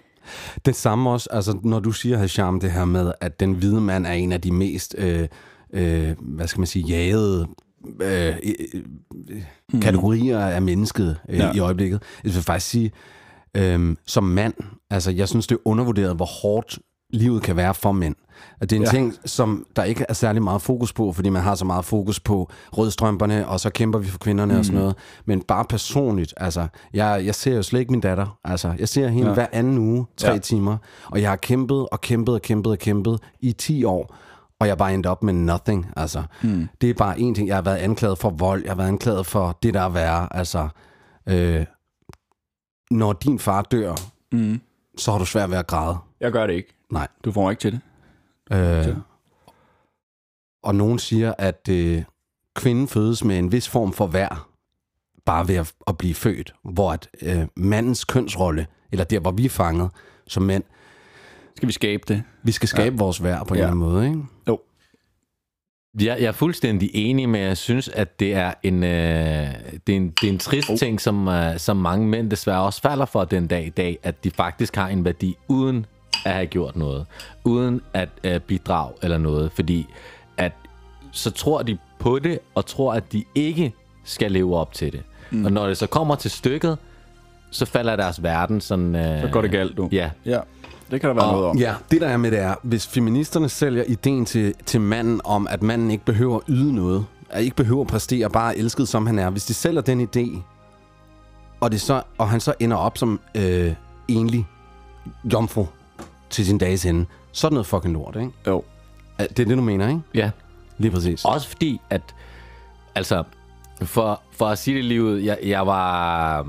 Det 0.64 0.76
samme 0.76 1.10
også, 1.10 1.28
altså 1.32 1.58
når 1.62 1.80
du 1.80 1.92
siger, 1.92 2.18
Hasham, 2.18 2.60
det 2.60 2.72
her 2.72 2.84
med, 2.84 3.12
at 3.20 3.40
den 3.40 3.52
hvide 3.52 3.80
mand 3.80 4.06
er 4.06 4.12
en 4.12 4.32
af 4.32 4.40
de 4.40 4.52
mest, 4.52 4.94
øh, 4.98 5.28
øh, 5.72 6.14
hvad 6.20 6.46
skal 6.46 6.60
man 6.60 6.66
sige, 6.66 6.84
jagede 6.84 7.46
øh, 8.00 8.36
øh, 8.74 8.82
mm. 9.72 9.80
kategorier 9.80 10.38
af 10.38 10.62
mennesket 10.62 11.18
øh, 11.28 11.38
ja. 11.38 11.52
i 11.52 11.58
øjeblikket. 11.58 12.02
Jeg 12.24 12.34
vil 12.34 12.42
faktisk 12.42 12.70
sige, 12.70 12.92
øh, 13.56 13.96
som 14.06 14.24
mand, 14.24 14.54
altså 14.90 15.10
jeg 15.10 15.28
synes, 15.28 15.46
det 15.46 15.54
er 15.54 15.68
undervurderet, 15.68 16.16
hvor 16.16 16.42
hårdt 16.42 16.78
livet 17.10 17.42
kan 17.42 17.56
være 17.56 17.74
for 17.74 17.92
mænd. 17.92 18.14
Det 18.60 18.72
er 18.72 18.76
en 18.76 18.82
Ja. 18.82 18.88
ting, 18.90 19.14
som 19.24 19.66
der 19.76 19.84
ikke 19.84 20.04
er 20.08 20.12
særlig 20.14 20.42
meget 20.42 20.62
fokus 20.62 20.92
på, 20.92 21.12
fordi 21.12 21.28
man 21.28 21.42
har 21.42 21.54
så 21.54 21.64
meget 21.64 21.84
fokus 21.84 22.20
på 22.20 22.50
rødstrømperne, 22.72 23.48
og 23.48 23.60
så 23.60 23.70
kæmper 23.70 23.98
vi 23.98 24.06
for 24.06 24.18
kvinderne 24.18 24.52
mm. 24.52 24.58
og 24.58 24.64
sådan 24.64 24.80
noget. 24.80 24.96
Men 25.24 25.42
bare 25.42 25.64
personligt, 25.64 26.34
altså, 26.36 26.66
jeg, 26.94 27.22
jeg 27.24 27.34
ser 27.34 27.54
jo 27.56 27.62
slet 27.62 27.80
ikke 27.80 27.92
min 27.92 28.00
datter. 28.00 28.38
Altså, 28.44 28.74
jeg 28.78 28.88
ser 28.88 29.08
hende 29.08 29.28
Ja. 29.28 29.34
hver 29.34 29.46
anden 29.52 29.78
uge, 29.78 30.06
tre 30.16 30.32
Ja. 30.32 30.38
timer, 30.38 30.76
og 31.10 31.20
jeg 31.22 31.28
har 31.30 31.36
kæmpet 31.36 31.88
og 31.92 32.00
kæmpet 32.00 32.34
og 32.34 32.42
kæmpet 32.42 32.72
og 32.72 32.78
kæmpet 32.78 33.18
i 33.40 33.52
10 33.52 33.84
år, 33.84 34.14
og 34.60 34.66
jeg 34.66 34.78
bare 34.78 34.94
endt 34.94 35.06
op 35.06 35.22
med 35.22 35.32
nothing. 35.34 35.86
Altså, 35.96 36.22
mm. 36.42 36.68
Det 36.80 36.90
er 36.90 36.94
bare 36.94 37.20
en 37.20 37.34
ting. 37.34 37.48
Jeg 37.48 37.56
har 37.56 37.62
været 37.62 37.76
anklaget 37.76 38.18
for 38.18 38.30
vold, 38.30 38.62
jeg 38.62 38.70
har 38.70 38.76
været 38.76 38.88
anklaget 38.88 39.26
for 39.26 39.58
det, 39.62 39.74
der 39.74 39.80
er 39.80 39.88
værre. 39.88 40.36
Altså, 40.36 40.68
øh, 41.28 41.66
når 42.90 43.12
din 43.12 43.38
far 43.38 43.62
dør, 43.62 43.94
Mm. 44.32 44.60
så 44.98 45.12
har 45.12 45.18
du 45.18 45.24
svært 45.24 45.50
ved 45.50 45.58
at 45.58 45.66
græde. 45.66 45.96
Jeg 46.20 46.32
gør 46.32 46.46
det 46.46 46.54
ikke. 46.54 46.74
Nej. 46.90 47.08
Du 47.24 47.32
får 47.32 47.42
mig 47.42 47.50
ikke 47.50 47.60
til 47.60 47.72
det. 47.72 47.80
Øh, 48.88 48.96
og 50.62 50.74
nogen 50.74 50.98
siger, 50.98 51.34
at 51.38 51.68
øh, 51.70 52.02
kvinden 52.54 52.88
fødes 52.88 53.24
med 53.24 53.38
en 53.38 53.52
vis 53.52 53.68
form 53.68 53.92
for 53.92 54.06
værd, 54.06 54.38
bare 55.26 55.48
ved 55.48 55.54
at, 55.54 55.72
at 55.86 55.98
blive 55.98 56.14
født, 56.14 56.54
hvor 56.64 56.92
at 56.92 57.08
øh, 57.22 57.46
mandens 57.56 58.04
kønsrolle, 58.04 58.66
eller 58.92 59.04
der, 59.04 59.20
hvor 59.20 59.30
vi 59.30 59.44
er 59.44 59.48
fanget 59.48 59.90
som 60.26 60.42
mænd, 60.42 60.64
Skal 61.56 61.66
vi 61.66 61.72
skabe 61.72 62.02
det? 62.08 62.22
vi 62.42 62.52
skal 62.52 62.68
skabe 62.68 62.94
ja. 62.96 62.98
vores 63.02 63.22
værd 63.22 63.46
på 63.46 63.54
en 63.54 63.58
Ja. 63.58 63.64
eller 63.64 63.70
anden 63.72 63.92
måde. 63.92 64.06
Ikke? 64.06 64.22
Jo. 64.48 64.60
Jeg, 66.00 66.06
jeg 66.20 66.26
er 66.28 66.32
fuldstændig 66.32 66.90
enig, 66.94 67.28
men 67.28 67.40
jeg 67.40 67.56
synes, 67.56 67.88
at 67.88 68.20
det 68.20 68.34
er 68.34 68.54
en, 68.62 68.82
øh, 68.84 68.90
det 69.86 69.92
er 69.92 69.96
en, 69.96 70.10
det 70.10 70.24
er 70.28 70.32
en 70.32 70.38
trist 70.38 70.70
oh. 70.70 70.76
ting, 70.76 71.00
som, 71.00 71.28
øh, 71.28 71.58
som 71.58 71.76
mange 71.76 72.06
mænd 72.08 72.30
desværre 72.30 72.62
også 72.62 72.80
falder 72.82 73.04
for 73.04 73.24
den 73.24 73.46
dag 73.46 73.66
i 73.66 73.70
dag, 73.70 73.98
at 74.02 74.24
de 74.24 74.30
faktisk 74.30 74.76
har 74.76 74.88
en 74.88 75.04
værdi 75.04 75.36
uden 75.48 75.86
at 76.24 76.32
have 76.32 76.46
gjort 76.46 76.76
noget, 76.76 77.06
uden 77.44 77.80
at 77.94 78.08
øh, 78.24 78.40
bidrage 78.40 78.92
eller 79.02 79.18
noget, 79.18 79.52
fordi 79.52 79.86
at 80.36 80.52
så 81.12 81.30
tror 81.30 81.62
de 81.62 81.78
på 81.98 82.18
det, 82.18 82.38
og 82.54 82.66
tror, 82.66 82.92
at 82.94 83.12
de 83.12 83.24
ikke 83.34 83.74
skal 84.04 84.32
leve 84.32 84.56
op 84.56 84.72
til 84.72 84.92
det. 84.92 85.02
Mm. 85.30 85.44
Og 85.44 85.52
når 85.52 85.66
det 85.66 85.76
så 85.76 85.86
kommer 85.86 86.14
til 86.14 86.30
stykket, 86.30 86.78
så 87.50 87.66
falder 87.66 87.96
deres 87.96 88.22
verden 88.22 88.60
sådan... 88.60 88.94
Øh, 88.96 89.20
Så 89.20 89.28
går 89.32 89.42
det 89.42 89.50
galt, 89.50 89.76
du. 89.76 89.88
Ja, 89.92 90.10
Ja. 90.24 90.40
Det 90.90 91.00
kan 91.00 91.08
der 91.08 91.14
være 91.14 91.32
noget 91.32 91.46
om. 91.46 91.58
Ja, 91.58 91.74
det 91.90 92.00
der 92.00 92.08
er 92.08 92.16
med 92.16 92.30
det 92.30 92.38
er, 92.38 92.54
hvis 92.62 92.86
feministerne 92.86 93.48
sælger 93.48 93.84
ideen 93.86 94.24
til, 94.24 94.54
til 94.66 94.80
manden 94.80 95.20
om, 95.24 95.46
at 95.50 95.62
manden 95.62 95.90
ikke 95.90 96.04
behøver 96.04 96.36
at 96.36 96.42
yde 96.48 96.74
noget, 96.74 97.06
at 97.30 97.42
ikke 97.42 97.56
behøver 97.56 97.80
at 97.80 97.86
præstere, 97.86 98.30
bare 98.30 98.58
elsket 98.58 98.88
som 98.88 99.06
han 99.06 99.18
er, 99.18 99.30
hvis 99.30 99.44
de 99.44 99.54
sælger 99.54 99.80
den 99.80 100.00
idé, 100.00 100.38
og, 101.60 101.72
det 101.72 101.80
så, 101.80 102.02
og 102.18 102.28
han 102.30 102.40
så 102.40 102.54
ender 102.60 102.76
op 102.76 102.98
som 102.98 103.20
øh, 103.34 103.72
enlig 104.08 104.46
jomfru 105.32 105.66
til 106.30 106.46
sin 106.46 106.58
dages 106.58 106.86
ende, 106.86 107.06
så 107.32 107.46
det 107.48 107.52
noget 107.52 107.66
fucking 107.66 107.94
lort, 107.94 108.16
ikke? 108.16 108.30
Jo. 108.46 108.64
Det 109.18 109.40
er 109.40 109.44
det, 109.44 109.56
du 109.56 109.62
mener, 109.62 109.88
ikke? 109.88 110.00
ja. 110.14 110.30
Lige 110.78 110.90
præcis. 110.90 111.24
Også 111.24 111.48
fordi, 111.48 111.80
at 111.90 112.02
altså, 112.94 113.24
for, 113.82 114.20
for 114.32 114.46
at 114.46 114.58
sige 114.58 114.76
det 114.76 114.84
lige 114.84 115.02
ud, 115.02 115.18
jeg, 115.18 115.38
jeg 115.44 115.66
var, 115.66 116.40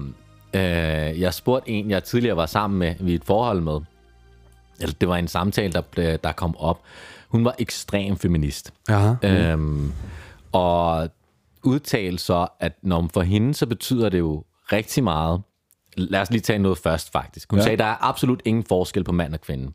øh, 0.53 1.21
jeg 1.21 1.33
spurgte 1.33 1.69
en, 1.69 1.89
jeg 1.89 2.03
tidligere 2.03 2.37
var 2.37 2.45
sammen 2.45 2.79
med, 2.79 2.95
vi 2.99 3.13
et 3.13 3.23
forhold 3.23 3.61
med, 3.61 3.79
eller 4.79 4.95
det 5.01 5.09
var 5.09 5.17
en 5.17 5.27
samtale, 5.27 5.83
der, 5.95 6.17
der 6.17 6.31
kom 6.31 6.57
op. 6.57 6.81
Hun 7.27 7.45
var 7.45 7.55
ekstrem 7.59 8.17
feminist. 8.17 8.73
Ja. 8.89 9.15
Øhm, 9.23 9.93
og 10.51 11.09
udtalte 11.63 12.23
så, 12.23 12.47
at 12.59 12.73
når 12.81 13.09
for 13.13 13.21
hende, 13.21 13.53
så 13.53 13.65
betyder 13.65 14.09
det 14.09 14.19
jo 14.19 14.43
rigtig 14.71 15.03
meget. 15.03 15.41
Lad 15.97 16.21
os 16.21 16.29
lige 16.31 16.41
tage 16.41 16.59
noget 16.59 16.77
først, 16.77 17.11
faktisk. 17.11 17.51
Hun 17.51 17.57
Ja. 17.59 17.61
ja. 17.61 17.65
sagde, 17.65 17.77
der 17.77 17.85
er 17.85 17.95
absolut 18.05 18.41
ingen 18.45 18.63
forskel 18.63 19.03
på 19.03 19.11
mand 19.11 19.33
og 19.33 19.41
kvinde. 19.41 19.65
Det 19.65 19.71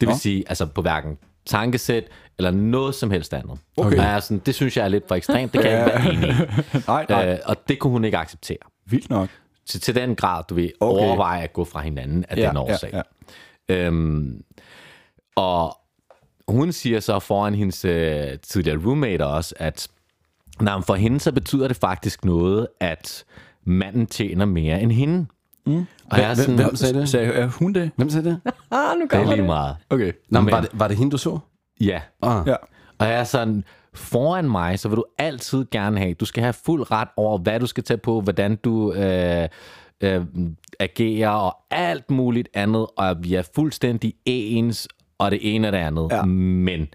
vil 0.00 0.08
Nå. 0.08 0.14
sige, 0.14 0.44
altså 0.48 0.66
på 0.66 0.82
hverken 0.82 1.18
tankesæt 1.46 2.04
eller 2.38 2.50
noget 2.50 2.94
som 2.94 3.10
helst 3.10 3.34
andet. 3.34 3.58
Okay. 3.76 3.96
Jeg 3.96 4.14
er 4.14 4.20
sådan, 4.20 4.38
det 4.46 4.54
synes 4.54 4.76
jeg 4.76 4.84
er 4.84 4.88
lidt 4.88 5.08
for 5.08 5.14
ekstremt. 5.14 5.52
Det 5.52 5.62
kan 5.62 5.70
jeg 5.70 5.86
ikke 5.86 5.98
være 6.04 6.12
enig 6.14 6.28
i. 6.28 6.78
Nej, 6.88 7.06
nej. 7.08 7.32
Øh, 7.32 7.38
og 7.44 7.56
det 7.68 7.78
kunne 7.78 7.90
hun 7.90 8.04
ikke 8.04 8.18
acceptere. 8.18 8.56
Vildt 8.86 9.10
nok. 9.10 9.28
Til, 9.66 9.80
til 9.80 9.94
den 9.94 10.14
grad, 10.14 10.42
du 10.48 10.54
vil 10.54 10.72
Okay. 10.80 11.04
overveje 11.06 11.42
at 11.42 11.52
gå 11.52 11.64
fra 11.64 11.80
hinanden 11.80 12.24
af 12.28 12.36
Ja, 12.36 12.46
den 12.48 12.56
ja, 12.56 12.60
årsag. 12.62 12.90
ja. 12.92 13.74
Øhm, 13.74 14.42
og 15.36 15.78
hun 16.48 16.72
siger 16.72 17.00
så 17.00 17.18
foran 17.18 17.54
hendes 17.54 17.84
øh, 17.84 18.38
tidligere 18.42 18.78
roommate 18.86 19.26
også, 19.26 19.54
at 19.58 19.88
nej, 20.60 20.80
for 20.86 20.94
hende 20.94 21.20
så 21.20 21.32
betyder 21.32 21.68
det 21.68 21.76
faktisk 21.76 22.24
noget, 22.24 22.66
at 22.80 23.24
manden 23.64 24.06
tjener 24.06 24.44
mere 24.44 24.80
end 24.82 24.92
hende. 24.92 25.26
Mm. 25.68 25.86
Og 26.10 26.18
jeg 26.18 26.30
er 26.30 26.34
sådan, 26.34 26.54
hvem 26.54 26.76
sagde 26.76 27.00
det? 27.00 27.08
Sagde 27.08 27.32
er 27.32 27.46
hun 27.46 27.72
det? 27.72 27.90
Hvem 27.96 28.10
sagde 28.10 28.28
det? 28.28 28.40
Ah, 28.70 28.98
nu 28.98 29.04
det 29.10 29.12
er 29.18 29.34
lige 29.36 29.46
meget. 29.46 29.76
Okay. 29.90 30.12
Nå, 30.30 30.40
Men- 30.40 30.52
var, 30.52 30.60
det, 30.60 30.70
var 30.72 30.88
det 30.88 30.96
hende, 30.96 31.10
du 31.10 31.18
så? 31.18 31.38
Ja. 31.80 32.00
Ah. 32.22 32.42
Ja. 32.46 32.54
Og 32.98 33.06
jeg 33.06 33.14
er 33.20 33.24
sådan, 33.24 33.64
foran 33.94 34.50
mig, 34.50 34.78
så 34.78 34.88
vil 34.88 34.96
du 34.96 35.04
altid 35.18 35.64
gerne 35.70 35.98
have, 35.98 36.14
du 36.14 36.24
skal 36.24 36.42
have 36.42 36.52
fuld 36.52 36.90
ret 36.90 37.08
over, 37.16 37.38
hvad 37.38 37.60
du 37.60 37.66
skal 37.66 37.84
tage 37.84 37.98
på, 37.98 38.20
hvordan 38.20 38.56
du 38.56 38.92
øh, 38.92 39.48
øh, 40.00 40.24
agerer 40.80 41.30
og 41.30 41.56
alt 41.70 42.10
muligt 42.10 42.48
andet, 42.54 42.86
og 42.96 43.16
vi 43.24 43.34
er 43.34 43.42
fuldstændig 43.54 44.14
ens, 44.24 44.88
og 45.18 45.30
det 45.30 45.54
ene 45.54 45.68
og 45.68 45.72
det 45.72 45.78
andet. 45.78 46.08
Ja. 46.10 46.24
Men 46.24 46.86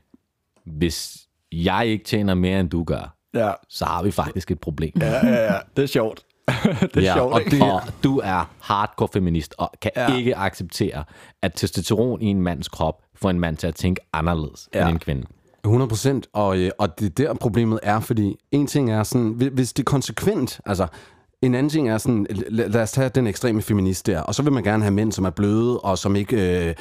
hvis 0.65 1.17
jeg 1.51 1.87
ikke 1.87 2.05
tjener 2.05 2.33
mere, 2.33 2.59
end 2.59 2.69
du 2.69 2.83
gør, 2.83 3.15
Ja. 3.35 3.51
så 3.69 3.85
har 3.85 4.03
vi 4.03 4.11
faktisk 4.11 4.51
et 4.51 4.59
problem. 4.59 4.91
Ja, 5.01 5.27
ja, 5.27 5.53
ja. 5.53 5.57
Det 5.75 5.83
er 5.83 5.87
sjovt. 5.87 6.23
det 6.81 6.97
er 6.97 7.01
Ja, 7.01 7.13
sjovt, 7.15 7.33
og, 7.33 7.39
ikke? 7.39 7.51
det, 7.51 7.61
og 7.61 7.81
du 8.03 8.19
er 8.23 8.49
hardcore 8.61 9.07
feminist 9.13 9.55
og 9.57 9.71
kan 9.81 9.91
Ja. 9.95 10.15
ikke 10.17 10.37
acceptere, 10.37 11.03
at 11.41 11.53
testosteron 11.55 12.21
i 12.21 12.25
en 12.25 12.41
mands 12.41 12.67
krop 12.67 13.01
får 13.15 13.29
en 13.29 13.39
mand 13.39 13.57
til 13.57 13.67
at 13.67 13.75
tænke 13.75 14.01
anderledes 14.13 14.69
Ja. 14.73 14.81
end 14.81 14.89
en 14.89 14.99
kvinde. 14.99 15.25
100 15.65 15.89
procent, 15.89 16.27
og, 16.33 16.57
øh, 16.57 16.71
og 16.79 16.99
det 16.99 17.19
er 17.19 17.27
der 17.27 17.33
problemet 17.33 17.79
er, 17.83 17.99
fordi 17.99 18.35
en 18.51 18.67
ting 18.67 18.91
er 18.91 19.03
sådan, 19.03 19.31
hvi- 19.31 19.49
hvis 19.53 19.73
det 19.73 19.83
er 19.83 19.91
konsekvent, 19.91 20.59
altså 20.65 20.87
en 21.41 21.55
anden 21.55 21.69
ting 21.69 21.89
er 21.89 21.97
sådan, 21.97 22.27
lad, 22.49 22.69
lad 22.69 22.81
os 22.81 22.91
tage 22.91 23.09
den 23.09 23.27
ekstreme 23.27 23.61
feminist 23.61 24.07
der, 24.07 24.21
og 24.21 24.35
så 24.35 24.43
vil 24.43 24.51
man 24.53 24.63
gerne 24.63 24.83
have 24.83 24.93
mænd, 24.93 25.11
som 25.11 25.25
er 25.25 25.29
bløde, 25.29 25.79
og 25.79 25.97
som 25.97 26.15
ikke, 26.15 26.67
øh, 26.69 26.75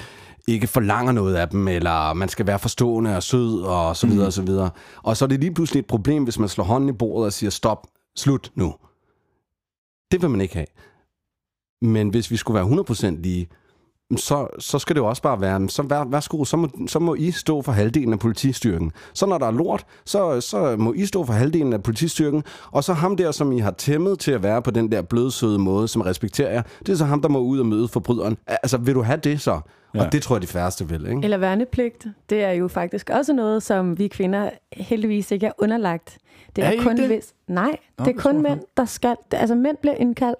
ikke 0.48 0.66
forlanger 0.66 1.12
noget 1.12 1.34
af 1.34 1.48
dem, 1.48 1.68
eller 1.68 2.12
man 2.12 2.28
skal 2.28 2.46
være 2.46 2.58
forstående 2.58 3.16
og 3.16 3.22
sød, 3.22 3.60
og 3.62 3.96
så 3.96 4.06
videre, 4.06 4.26
og 4.26 4.32
så 4.32 4.42
videre. 4.42 4.70
Og 5.02 5.16
så 5.16 5.24
er 5.24 5.26
det 5.26 5.40
lige 5.40 5.54
pludselig 5.54 5.80
et 5.80 5.86
problem, 5.86 6.24
hvis 6.24 6.38
man 6.38 6.48
slår 6.48 6.64
hånden 6.64 6.88
i 6.88 6.92
bordet 6.92 7.26
og 7.26 7.32
siger, 7.32 7.50
stop, 7.50 7.86
slut 8.16 8.50
nu. 8.54 8.74
Det 10.12 10.22
vil 10.22 10.30
man 10.30 10.40
ikke 10.40 10.54
have. 10.54 10.66
Men 11.82 12.08
hvis 12.08 12.30
vi 12.30 12.36
skulle 12.36 12.54
være 12.54 13.14
100% 13.16 13.20
lige, 13.20 13.48
så, 14.16 14.46
så 14.58 14.78
skal 14.78 14.96
det 14.96 15.00
jo 15.00 15.06
også 15.06 15.22
bare 15.22 15.40
være, 15.40 15.68
så 15.68 15.82
vær, 15.82 16.04
værsgo, 16.04 16.44
så 16.44 16.56
må, 16.56 16.68
så 16.86 16.98
må 16.98 17.14
I 17.14 17.30
stå 17.30 17.62
for 17.62 17.72
halvdelen 17.72 18.12
af 18.12 18.18
politistyrken. 18.18 18.92
Så 19.14 19.26
når 19.26 19.38
der 19.38 19.46
er 19.46 19.50
lort, 19.50 19.84
så, 20.04 20.40
så 20.40 20.76
må 20.78 20.92
I 20.92 21.06
stå 21.06 21.24
for 21.24 21.32
halvdelen 21.32 21.72
af 21.72 21.82
politistyrken, 21.82 22.42
og 22.70 22.84
så 22.84 22.92
ham 22.92 23.16
der, 23.16 23.30
som 23.30 23.52
I 23.52 23.58
har 23.58 23.70
tæmmet 23.70 24.18
til 24.18 24.30
at 24.32 24.42
være 24.42 24.62
på 24.62 24.70
den 24.70 24.92
der 24.92 25.02
blødsøde 25.02 25.58
måde, 25.58 25.88
som 25.88 26.02
respekterer 26.02 26.52
jer, 26.52 26.62
det 26.78 26.88
er 26.88 26.96
så 26.96 27.04
ham, 27.04 27.22
der 27.22 27.28
må 27.28 27.38
ud 27.38 27.58
og 27.58 27.66
møde 27.66 27.88
forbryderen. 27.88 28.36
Altså, 28.46 28.78
vil 28.78 28.94
du 28.94 29.02
have 29.02 29.16
det 29.24 29.40
så? 29.40 29.60
Ja. 29.94 30.04
Og 30.06 30.12
det 30.12 30.22
tror 30.22 30.36
jeg, 30.36 30.42
de 30.42 30.46
færreste 30.46 30.88
vil, 30.88 31.06
ikke? 31.06 31.20
Eller 31.24 31.36
værnepligt. 31.36 32.06
Det 32.30 32.44
er 32.44 32.50
jo 32.52 32.68
faktisk 32.68 33.10
også 33.10 33.32
noget, 33.32 33.62
som 33.62 33.98
vi 33.98 34.08
kvinder 34.08 34.50
heldigvis 34.72 35.30
ikke 35.30 35.46
er 35.46 35.52
underlagt. 35.58 36.18
Det 36.56 36.64
Er 36.64 36.68
er, 36.68 36.72
I 36.72 36.76
kun 36.76 36.96
det? 36.96 37.06
hvis... 37.06 37.32
Nej, 37.48 37.76
Nå, 37.98 38.04
det 38.04 38.16
er 38.16 38.20
kun 38.20 38.42
mænd, 38.42 38.60
der 38.76 38.84
skal... 38.84 39.16
Altså 39.32 39.54
mænd 39.54 39.76
bliver 39.82 39.94
indkaldt, 39.94 40.38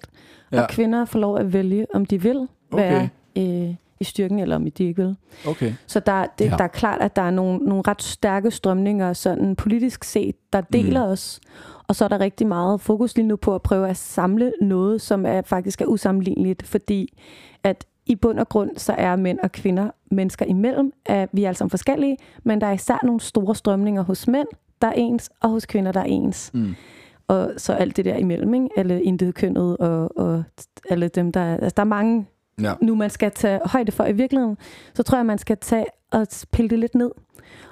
ja. 0.53 0.57
Ja. 0.57 0.63
og 0.63 0.69
kvinder 0.69 1.05
får 1.05 1.19
lov 1.19 1.39
at 1.39 1.53
vælge, 1.53 1.87
om 1.95 2.07
de 2.07 2.23
vil 2.23 2.49
Okay. 2.73 2.91
være 2.93 3.09
øh, 3.39 3.75
i 4.01 4.05
styrken, 4.05 4.39
eller 4.39 4.57
om 4.57 4.71
de 4.71 4.85
ikke 4.85 5.03
vil. 5.03 5.17
Okay. 5.47 5.73
Så 5.87 6.01
der, 6.01 6.27
det, 6.39 6.45
Ja. 6.45 6.51
ja. 6.51 6.57
der 6.57 6.65
er 6.65 6.69
klart, 6.69 7.01
at 7.01 7.17
der 7.17 7.23
er 7.23 7.31
nogle, 7.31 7.59
nogle 7.59 7.83
ret 7.89 8.03
stærke 8.03 8.51
strømninger, 8.51 9.13
sådan 9.13 9.57
politisk 9.57 10.05
set, 10.05 10.35
der 10.53 10.61
deler 10.61 11.07
mm. 11.07 11.13
os. 11.13 11.41
Og 11.89 11.97
så 11.97 12.05
er 12.05 12.09
der 12.09 12.21
rigtig 12.21 12.47
meget 12.47 12.81
fokus 12.81 13.17
lige 13.17 13.27
nu 13.27 13.37
på 13.37 13.55
at 13.55 13.63
prøve 13.63 13.89
at 13.89 13.97
samle 13.97 14.53
noget, 14.61 15.01
som 15.01 15.27
er 15.27 15.43
faktisk 15.43 15.81
er 15.81 15.87
usammenligneligt, 15.87 16.67
fordi 16.67 17.19
at 17.65 17.87
i 18.07 18.15
bund 18.17 18.39
og 18.39 18.49
grund, 18.49 18.71
så 18.77 18.93
er 18.99 19.17
mænd 19.17 19.39
og 19.43 19.53
kvinder 19.53 19.91
mennesker 20.11 20.47
imellem. 20.47 20.93
At 21.07 21.29
vi 21.33 21.45
er 21.45 21.49
alle 21.49 21.57
sammen 21.59 21.71
forskellige, 21.71 22.17
men 22.45 22.61
der 22.61 22.67
er 22.67 22.73
især 22.73 22.99
nogle 23.03 23.21
store 23.21 23.55
strømninger 23.55 24.03
hos 24.03 24.29
mænd, 24.29 24.49
der 24.83 24.89
er 24.89 24.93
ens, 24.97 25.31
og 25.41 25.51
hos 25.51 25.67
kvinder, 25.67 25.93
der 25.93 26.01
er 26.01 26.05
ens. 26.05 26.51
Mm. 26.55 26.75
Og 27.29 27.51
så 27.57 27.73
alt 27.73 27.97
det 27.97 28.05
der 28.05 28.17
imellem, 28.17 28.55
ikke? 28.55 28.69
Alle 28.77 29.03
intet 29.03 29.35
kønnet, 29.35 29.77
og, 29.77 30.19
og 30.19 30.43
alle 30.91 31.09
dem, 31.09 31.33
der 31.33 31.41
er... 31.41 31.55
Altså, 31.57 31.75
der 31.77 31.83
er 31.83 31.87
mange 31.87 32.27
Ja. 32.61 32.75
nu 32.83 32.95
man 32.95 33.11
skal 33.11 33.31
tage 33.31 33.61
højde 33.65 33.93
for 33.93 34.05
i 34.05 34.13
virkeligheden, 34.13 34.57
så 34.95 35.03
tror 35.03 35.19
jeg, 35.19 35.27
man 35.27 35.39
skal 35.39 35.57
tage 35.57 35.87
og 36.11 36.27
pille 36.53 36.69
det 36.71 36.79
lidt 36.79 36.95
ned 36.95 37.11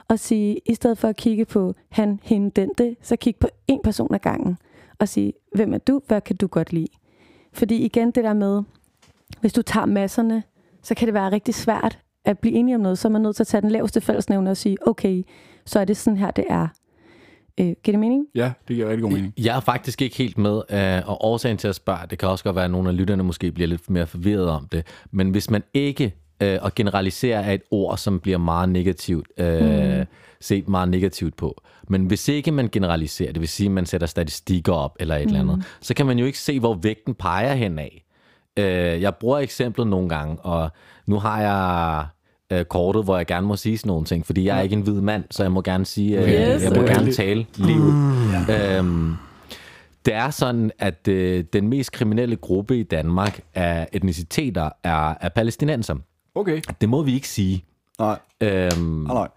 og 0.08 0.18
sige, 0.18 0.60
i 0.66 0.74
stedet 0.74 0.98
for 0.98 1.08
at 1.08 1.16
kigge 1.16 1.44
på 1.44 1.74
han, 1.88 2.20
hende, 2.22 2.50
den, 2.50 2.70
det, 2.78 2.96
så 3.02 3.16
kig 3.16 3.36
på 3.36 3.48
en 3.68 3.80
person 3.84 4.14
ad 4.14 4.18
gangen 4.18 4.58
og 4.98 5.08
sige, 5.08 5.32
hvem 5.54 5.74
er 5.74 5.78
du, 5.78 6.00
hvad 6.06 6.20
kan 6.20 6.36
du 6.36 6.46
godt 6.46 6.72
lide? 6.72 6.88
Fordi 7.52 7.76
igen 7.76 8.10
det 8.10 8.24
der 8.24 8.32
med, 8.32 8.62
hvis 9.40 9.52
du 9.52 9.62
tager 9.62 9.86
masserne, 9.86 10.42
så 10.82 10.94
kan 10.94 11.06
det 11.06 11.14
være 11.14 11.32
rigtig 11.32 11.54
svært 11.54 11.98
at 12.24 12.38
blive 12.38 12.54
enige 12.54 12.74
om 12.74 12.80
noget, 12.80 12.98
så 12.98 13.08
er 13.08 13.12
man 13.12 13.22
nødt 13.22 13.36
til 13.36 13.42
at 13.42 13.46
tage 13.46 13.60
den 13.60 13.70
laveste 13.70 14.00
fællesnævner 14.00 14.50
og 14.50 14.56
sige, 14.56 14.88
okay, 14.88 15.22
så 15.64 15.80
er 15.80 15.84
det 15.84 15.96
sådan 15.96 16.16
her, 16.16 16.30
det 16.30 16.44
er. 16.48 16.68
Øh, 17.60 17.66
giver 17.66 17.76
det 17.92 17.98
mening? 17.98 18.26
Ja, 18.34 18.52
det 18.68 18.76
giver 18.76 18.88
rigtig 18.88 19.02
god 19.02 19.12
mening. 19.12 19.34
Jeg 19.38 19.56
er 19.56 19.60
faktisk 19.60 20.02
ikke 20.02 20.16
helt 20.16 20.38
med, 20.38 20.62
øh, 20.70 21.08
og 21.08 21.24
årsagen 21.24 21.56
til 21.56 21.68
at 21.68 21.74
spørge, 21.74 21.98
det 22.10 22.18
kan 22.18 22.28
også 22.28 22.44
godt 22.44 22.56
være, 22.56 22.64
at 22.64 22.70
nogle 22.70 22.88
af 22.88 22.96
lytterne 22.96 23.22
måske 23.22 23.52
bliver 23.52 23.68
lidt 23.68 23.90
mere 23.90 24.06
forvirret 24.06 24.48
om 24.48 24.68
det, 24.72 24.86
men 25.10 25.30
hvis 25.30 25.50
man 25.50 25.62
ikke 25.74 26.14
Øh, 26.42 26.58
og 26.62 26.74
generalisere 26.74 27.44
er 27.44 27.52
et 27.52 27.62
ord, 27.70 27.98
som 27.98 28.20
bliver 28.20 28.38
meget 28.38 28.68
negativt, 28.68 29.28
øh, 29.36 29.98
mm. 29.98 30.06
set 30.40 30.68
meget 30.68 30.88
negativt 30.88 31.36
på. 31.36 31.62
Men 31.88 32.06
hvis 32.06 32.28
ikke 32.28 32.52
man 32.52 32.68
generaliserer, 32.68 33.32
det 33.32 33.40
vil 33.40 33.48
sige, 33.48 33.66
at 33.66 33.72
man 33.72 33.86
sætter 33.86 34.06
statistikker 34.06 34.72
op 34.72 34.96
eller 35.00 35.16
et 35.16 35.20
mm. 35.20 35.26
eller 35.26 35.40
andet, 35.40 35.66
så 35.80 35.94
kan 35.94 36.06
man 36.06 36.18
jo 36.18 36.26
ikke 36.26 36.38
se, 36.38 36.60
hvor 36.60 36.74
vægten 36.74 37.14
peger 37.14 37.54
hen 37.54 37.78
af. 37.78 38.04
Øh, 38.56 39.02
jeg 39.02 39.14
bruger 39.14 39.38
eksemplet 39.38 39.86
nogle 39.86 40.08
gange, 40.08 40.36
og 40.40 40.70
nu 41.06 41.18
har 41.18 41.40
jeg 41.40 42.06
øh, 42.50 42.64
kortet, 42.64 43.04
hvor 43.04 43.16
jeg 43.16 43.26
gerne 43.26 43.46
må 43.46 43.56
sige 43.56 43.78
sådan 43.78 43.88
nogle 43.88 44.04
ting, 44.04 44.26
fordi 44.26 44.44
jeg 44.44 44.58
er 44.58 44.62
ikke 44.62 44.76
en 44.76 44.82
hvid 44.82 45.00
mand, 45.00 45.24
så 45.30 45.42
jeg 45.42 45.52
må 45.52 45.62
gerne 45.62 45.84
sige, 45.84 46.18
øh, 46.18 46.28
Yes. 46.54 46.62
jeg 46.62 46.72
må 46.76 46.82
gerne 46.82 47.12
tale 47.12 47.46
livet. 47.56 47.94
Mm. 47.94 48.50
Øhm, 48.54 49.14
det 50.04 50.14
er 50.14 50.30
sådan, 50.30 50.70
at 50.78 51.08
øh, 51.08 51.44
den 51.52 51.68
mest 51.68 51.92
kriminelle 51.92 52.36
gruppe 52.36 52.78
i 52.78 52.82
Danmark 52.82 53.40
af 53.54 53.88
etniciteter 53.92 54.70
er, 54.84 55.14
er 55.20 55.28
palæstinenser. 55.28 55.94
Okay. 56.34 56.60
Det 56.80 56.88
må 56.88 57.02
vi 57.02 57.14
ikke 57.14 57.28
sige. 57.28 57.64
Nej, 57.98 58.18
Øhm, 58.40 58.82
nej. 59.08 59.28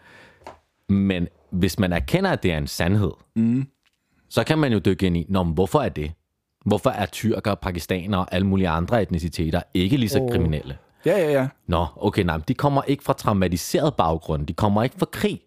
men 0.89 1.27
hvis 1.49 1.79
man 1.79 1.93
erkender, 1.93 2.29
at 2.31 2.43
det 2.43 2.53
er 2.53 2.57
en 2.57 2.67
sandhed, 2.67 3.11
mm. 3.35 3.67
så 4.29 4.43
kan 4.43 4.57
man 4.57 4.73
jo 4.73 4.79
dykke 4.79 5.05
ind 5.05 5.17
i, 5.17 5.25
Nå, 5.29 5.43
men 5.43 5.53
hvorfor 5.53 5.79
er 5.79 5.89
det? 5.89 6.11
Hvorfor 6.65 6.89
er 6.89 7.05
tyrker, 7.05 7.55
pakistanere 7.55 8.19
og 8.21 8.27
alle 8.33 8.47
mulige 8.47 8.69
andre 8.69 9.01
etniciteter 9.01 9.61
ikke 9.73 9.97
lige 9.97 10.09
så 10.09 10.19
oh. 10.19 10.31
kriminelle? 10.31 10.77
Ja, 11.05 11.17
ja, 11.17 11.31
ja. 11.31 11.47
Nå, 11.67 11.85
okay, 11.95 12.23
nej, 12.23 12.37
de 12.37 12.53
kommer 12.53 12.81
ikke 12.83 13.03
fra 13.03 13.13
traumatiseret 13.13 13.95
baggrund. 13.95 14.47
De 14.47 14.53
kommer 14.53 14.83
ikke 14.83 14.95
fra 14.99 15.05
krig. 15.11 15.41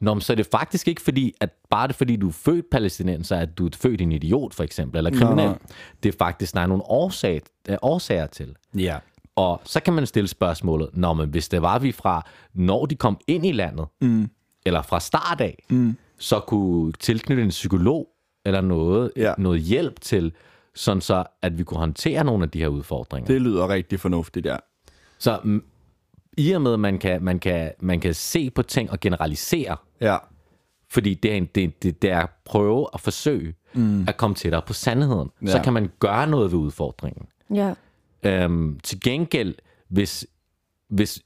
Nå, 0.00 0.14
men 0.14 0.20
så 0.20 0.32
er 0.32 0.34
det 0.34 0.46
faktisk 0.46 0.88
ikke 0.88 1.02
fordi, 1.02 1.34
at 1.40 1.50
bare 1.70 1.88
det 1.88 1.96
fordi, 1.96 2.16
du 2.16 2.28
er 2.28 2.32
født 2.32 2.70
palæstinenser, 2.70 3.36
at 3.36 3.58
du 3.58 3.66
er 3.66 3.70
født 3.76 4.00
en 4.00 4.12
idiot, 4.12 4.54
for 4.54 4.64
eksempel, 4.64 4.98
eller 4.98 5.10
kriminel. 5.10 5.46
nej. 5.46 5.58
Det 6.02 6.14
er 6.14 6.18
faktisk, 6.18 6.54
der 6.54 6.60
er 6.60 6.66
nogle 6.66 6.82
årsag, 6.86 7.40
øh, 7.68 7.76
årsager 7.82 8.26
til. 8.26 8.56
Ja. 8.76 8.98
Og 9.36 9.60
så 9.64 9.80
kan 9.80 9.94
man 9.94 10.06
stille 10.06 10.28
spørgsmålet, 10.28 10.88
Nå, 10.92 11.12
men 11.12 11.28
hvis 11.28 11.48
det 11.48 11.62
var 11.62 11.78
vi 11.78 11.92
fra, 11.92 12.26
når 12.54 12.86
de 12.86 12.94
kom 12.94 13.18
ind 13.26 13.46
i 13.46 13.52
landet, 13.52 13.86
mm. 14.00 14.30
eller 14.66 14.82
fra 14.82 15.00
start 15.00 15.40
af, 15.40 15.64
mm. 15.70 15.96
så 16.18 16.40
kunne 16.40 16.92
tilknytte 16.92 17.42
en 17.42 17.48
psykolog, 17.48 18.08
eller 18.44 18.60
noget, 18.60 19.12
Ja. 19.16 19.34
noget 19.38 19.60
hjælp 19.60 20.00
til, 20.00 20.32
sådan 20.78 21.00
så, 21.00 21.24
at 21.42 21.58
vi 21.58 21.64
kunne 21.64 21.78
håndtere 21.78 22.24
nogle 22.24 22.44
af 22.44 22.50
de 22.50 22.58
her 22.58 22.68
udfordringer. 22.68 23.26
Det 23.26 23.42
lyder 23.42 23.68
rigtig 23.68 24.00
fornuftigt, 24.00 24.46
ja. 24.46 24.56
Så 25.18 25.40
mm, 25.44 25.64
i 26.36 26.52
og 26.52 26.62
med, 26.62 26.72
at 26.72 26.80
man 26.80 26.98
kan, 26.98 27.22
man, 27.22 27.38
kan, 27.38 27.72
man 27.80 28.00
kan 28.00 28.14
se 28.14 28.50
på 28.50 28.62
ting 28.62 28.90
og 28.90 29.00
generalisere, 29.00 29.76
Ja. 30.00 30.16
fordi 30.90 31.14
det 31.14 31.32
er, 31.32 31.36
en, 31.36 31.46
det, 31.54 31.82
det, 31.82 32.02
det 32.02 32.10
er 32.10 32.20
at 32.20 32.30
prøve 32.44 32.86
at 32.94 33.00
forsøge 33.00 33.54
mm. 33.74 34.08
at 34.08 34.16
komme 34.16 34.36
tættere 34.36 34.62
på 34.62 34.72
sandheden, 34.72 35.30
ja. 35.42 35.46
så 35.46 35.60
kan 35.64 35.72
man 35.72 35.90
gøre 35.98 36.26
noget 36.26 36.52
ved 36.52 36.58
udfordringen. 36.58 37.26
Ja. 37.54 37.74
Øhm, 38.22 38.80
til 38.82 39.00
gengæld, 39.00 39.54
hvis, 39.88 40.26
hvis 40.88 41.22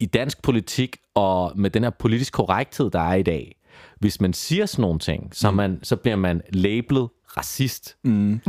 i 0.00 0.06
dansk 0.06 0.42
politik 0.42 0.96
og 1.14 1.52
med 1.56 1.70
den 1.70 1.82
her 1.82 1.90
politisk 1.90 2.32
korrekthed, 2.32 2.90
der 2.90 3.00
er 3.00 3.14
i 3.14 3.22
dag, 3.22 3.54
hvis 3.98 4.20
man 4.20 4.32
siger 4.32 4.66
sådan 4.66 4.82
nogle 4.82 4.98
ting, 4.98 5.36
så, 5.36 5.50
man, 5.50 5.80
så 5.82 5.96
bliver 5.96 6.16
man 6.16 6.42
labelet 6.52 7.08
racist. 7.36 7.96
Mm. 8.04 8.40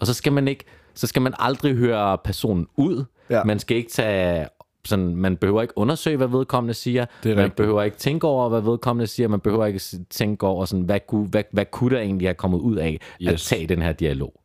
Og 0.00 0.06
så 0.06 0.14
skal 0.14 0.32
man 0.32 0.48
ikke, 0.48 0.64
så 0.94 1.06
skal 1.06 1.22
man 1.22 1.34
aldrig 1.38 1.74
høre 1.74 2.18
personen 2.18 2.66
ud. 2.76 3.04
Ja. 3.30 3.44
Man 3.44 3.58
skal 3.58 3.76
ikke 3.76 3.90
tage 3.90 4.46
sådan, 4.84 5.16
man 5.16 5.36
behøver 5.36 5.62
ikke 5.62 5.78
undersøge, 5.78 6.16
hvad 6.16 6.26
vedkommende 6.26 6.74
siger. 6.74 7.06
Det 7.22 7.36
man 7.36 7.44
rigtigt. 7.44 7.56
behøver 7.56 7.82
ikke 7.82 7.96
tænke 7.96 8.26
over, 8.26 8.48
hvad 8.48 8.60
vedkommende 8.60 9.06
siger. 9.06 9.28
Man 9.28 9.40
behøver 9.40 9.66
ikke 9.66 9.80
tænke 10.10 10.46
over, 10.46 10.64
sådan, 10.64 10.84
hvad, 10.84 11.00
kunne, 11.08 11.26
hvad, 11.26 11.42
hvad 11.52 11.64
kunne 11.64 11.96
der 11.96 12.02
egentlig 12.02 12.28
have 12.28 12.34
kommet 12.34 12.58
ud 12.58 12.76
af 12.76 12.98
yes. 13.20 13.32
at 13.32 13.38
tage 13.40 13.66
den 13.66 13.82
her 13.82 13.92
dialog. 13.92 14.40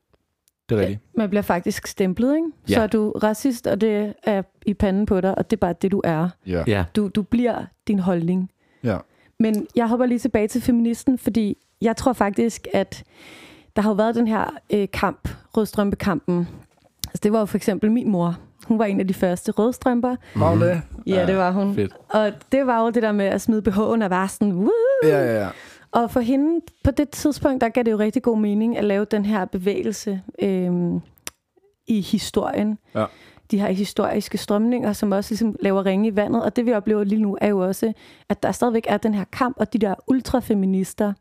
Det 0.69 0.75
er 0.75 0.81
rigtigt. 0.81 0.99
Man 1.17 1.29
bliver 1.29 1.41
faktisk 1.41 1.87
stemplet, 1.87 2.35
ikke? 2.35 2.47
Ja. 2.69 2.73
Så 2.73 2.81
er 2.81 2.87
du 2.87 3.11
racist, 3.11 3.67
og 3.67 3.81
det 3.81 4.13
er 4.23 4.43
i 4.65 4.73
panden 4.73 5.05
på 5.05 5.21
dig, 5.21 5.37
og 5.37 5.51
det 5.51 5.57
er 5.57 5.59
bare 5.59 5.73
det, 5.81 5.91
du 5.91 6.01
er. 6.03 6.29
Ja. 6.47 6.63
Ja. 6.67 6.85
Du, 6.95 7.07
du 7.07 7.21
bliver 7.21 7.65
din 7.87 7.99
holdning. 7.99 8.51
Ja. 8.83 8.97
Men 9.39 9.67
jeg 9.75 9.87
hopper 9.87 10.05
lige 10.05 10.19
tilbage 10.19 10.47
til 10.47 10.61
feministen, 10.61 11.17
fordi 11.17 11.57
jeg 11.81 11.97
tror 11.97 12.13
faktisk, 12.13 12.67
at 12.73 13.03
der 13.75 13.81
har 13.81 13.89
jo 13.89 13.95
været 13.95 14.15
den 14.15 14.27
her 14.27 14.45
øh, 14.73 14.87
kamp, 14.93 15.29
rødstrømpekampen. 15.57 16.47
Altså, 17.07 17.19
det 17.23 17.33
var 17.33 17.39
jo 17.39 17.45
for 17.45 17.57
eksempel 17.57 17.91
min 17.91 18.11
mor. 18.11 18.37
Hun 18.67 18.79
var 18.79 18.85
en 18.85 18.99
af 18.99 19.07
de 19.07 19.13
første 19.13 19.51
rødstrømper. 19.51 20.15
Var 20.35 20.55
det? 20.55 20.81
Ja, 21.07 21.25
det 21.25 21.37
var 21.37 21.51
hun. 21.51 21.75
fedt. 21.75 21.93
Og 22.09 22.31
det 22.51 22.67
var 22.67 22.81
jo 22.83 22.89
det 22.89 23.03
der 23.03 23.11
med 23.11 23.25
at 23.25 23.41
smide 23.41 23.63
BH'en 23.71 24.03
og 24.03 24.09
være 24.09 24.27
sådan, 24.27 24.53
Woo! 24.53 24.69
Ja, 25.03 25.25
ja, 25.25 25.41
ja. 25.41 25.49
Og 25.91 26.11
for 26.11 26.19
hende, 26.19 26.61
på 26.83 26.91
det 26.91 27.09
tidspunkt, 27.09 27.61
der 27.61 27.69
gav 27.69 27.83
det 27.83 27.91
jo 27.91 27.97
rigtig 27.97 28.23
god 28.23 28.37
mening 28.37 28.77
at 28.77 28.83
lave 28.83 29.05
den 29.05 29.25
her 29.25 29.45
bevægelse 29.45 30.21
øhm, 30.41 30.99
i 31.87 32.01
historien. 32.01 32.77
Ja. 32.95 33.05
De 33.51 33.59
her 33.59 33.71
historiske 33.71 34.37
strømninger, 34.37 34.93
som 34.93 35.11
også 35.11 35.31
ligesom 35.31 35.55
laver 35.59 35.85
ringe 35.85 36.07
i 36.07 36.15
vandet. 36.15 36.43
Og 36.43 36.55
det 36.55 36.65
vi 36.65 36.73
oplever 36.73 37.03
lige 37.03 37.21
nu, 37.21 37.37
er 37.41 37.47
jo 37.47 37.59
også, 37.59 37.93
at 38.29 38.43
der 38.43 38.51
stadigvæk 38.51 38.85
er 38.89 38.97
den 38.97 39.13
her 39.13 39.23
kamp, 39.23 39.55
og 39.59 39.73
de 39.73 39.77
der 39.77 39.95
ultrafeminister. 40.07 41.13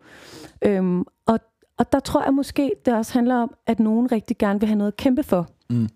Øhm, 0.63 1.05
og, 1.27 1.39
og 1.79 1.93
der 1.93 2.01
tror 2.01 2.25
jeg 2.25 2.35
måske, 2.35 2.73
det 2.85 2.95
også 2.95 3.13
handler 3.13 3.35
om, 3.35 3.55
at 3.67 3.81
nogen 3.81 4.13
rigtig 4.13 4.39
gerne 4.39 4.61
vil 4.61 4.67
have 4.67 4.79
noget 4.79 4.93
at 4.93 4.97
kæmpe 4.97 5.23
for. 5.23 5.49
Mm. 5.71 5.89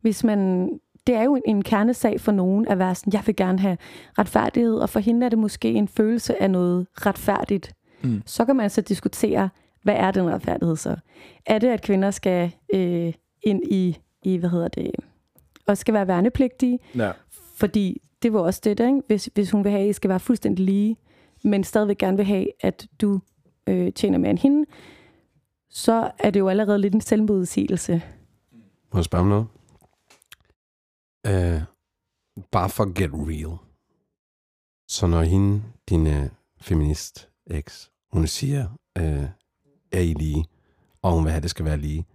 Hvis 0.00 0.24
man, 0.24 0.70
det 1.06 1.14
er 1.14 1.22
jo 1.22 1.36
en, 1.36 1.42
en 1.46 1.62
kernesag 1.62 2.20
for 2.20 2.32
nogen 2.32 2.68
at 2.68 2.78
være 2.78 2.94
sådan, 2.94 3.12
jeg 3.12 3.22
vil 3.26 3.36
gerne 3.36 3.58
have 3.58 3.76
retfærdighed, 4.18 4.74
og 4.74 4.90
for 4.90 5.00
hende 5.00 5.26
er 5.26 5.30
det 5.30 5.38
måske 5.38 5.72
en 5.72 5.88
følelse 5.88 6.42
af 6.42 6.50
noget 6.50 6.86
retfærdigt. 6.92 7.74
Mm. 8.02 8.22
Så 8.26 8.44
kan 8.44 8.56
man 8.56 8.70
så 8.70 8.80
diskutere, 8.80 9.48
hvad 9.82 9.94
er 9.94 10.10
den 10.10 10.30
retfærdighed 10.30 10.76
så? 10.76 10.96
Er 11.46 11.58
det, 11.58 11.68
at 11.68 11.82
kvinder 11.82 12.10
skal 12.10 12.52
øh, 12.74 13.12
ind 13.42 13.62
i, 13.70 13.98
i, 14.22 14.36
hvad 14.36 14.50
hedder 14.50 14.68
det, 14.68 14.90
og 15.66 15.78
skal 15.78 15.94
være 15.94 16.08
værnepligtige? 16.08 16.78
Ja. 16.94 17.12
Fordi 17.56 18.02
det 18.22 18.32
var 18.32 18.40
også 18.40 18.60
det, 18.64 18.78
der, 18.78 18.86
ikke? 18.86 19.02
Hvis, 19.06 19.30
hvis 19.34 19.50
hun 19.50 19.64
vil 19.64 19.72
have, 19.72 19.84
at 19.84 19.90
I 19.90 19.92
skal 19.92 20.10
være 20.10 20.20
fuldstændig 20.20 20.64
lige, 20.64 20.96
men 21.44 21.64
stadigvæk 21.64 21.98
gerne 21.98 22.16
vil 22.16 22.26
have, 22.26 22.46
at 22.60 22.86
du 23.00 23.20
øh, 23.66 23.92
tjener 23.92 24.18
mere 24.18 24.30
end 24.30 24.38
hende, 24.38 24.66
så 25.70 26.10
er 26.18 26.30
det 26.30 26.40
jo 26.40 26.48
allerede 26.48 26.78
lidt 26.78 26.94
en 26.94 27.00
selvmodsigelse. 27.00 28.02
Må 28.92 28.98
jeg 28.98 29.04
spørge 29.04 29.22
om 29.22 29.28
noget? 29.28 29.46
Uh, 31.28 31.62
bare 32.52 32.70
for 32.70 32.92
get 32.92 33.10
real. 33.12 33.58
Så 34.88 35.06
når 35.06 35.22
hende, 35.22 35.62
din 35.88 36.06
uh, 36.06 36.28
feminist 36.60 37.28
ex, 37.46 37.88
hun 38.12 38.26
siger, 38.26 38.68
uh, 39.00 39.24
er 39.92 40.00
I 40.00 40.12
lige, 40.12 40.44
og 41.02 41.12
hun 41.12 41.24
vil 41.24 41.30
have, 41.30 41.36
at 41.36 41.42
det 41.42 41.50
skal 41.50 41.64
være 41.64 41.76
lige, 41.76 42.06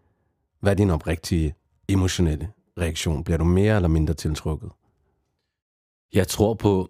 hvad 0.60 0.72
er 0.72 0.76
din 0.76 0.90
oprigtige 0.90 1.56
emotionelle 1.88 2.52
reaktion? 2.78 3.24
Bliver 3.24 3.38
du 3.38 3.44
mere 3.44 3.76
eller 3.76 3.90
mindre 3.90 4.14
tiltrukket? 4.14 4.72
Jeg 6.14 6.28
tror 6.28 6.54
på, 6.54 6.90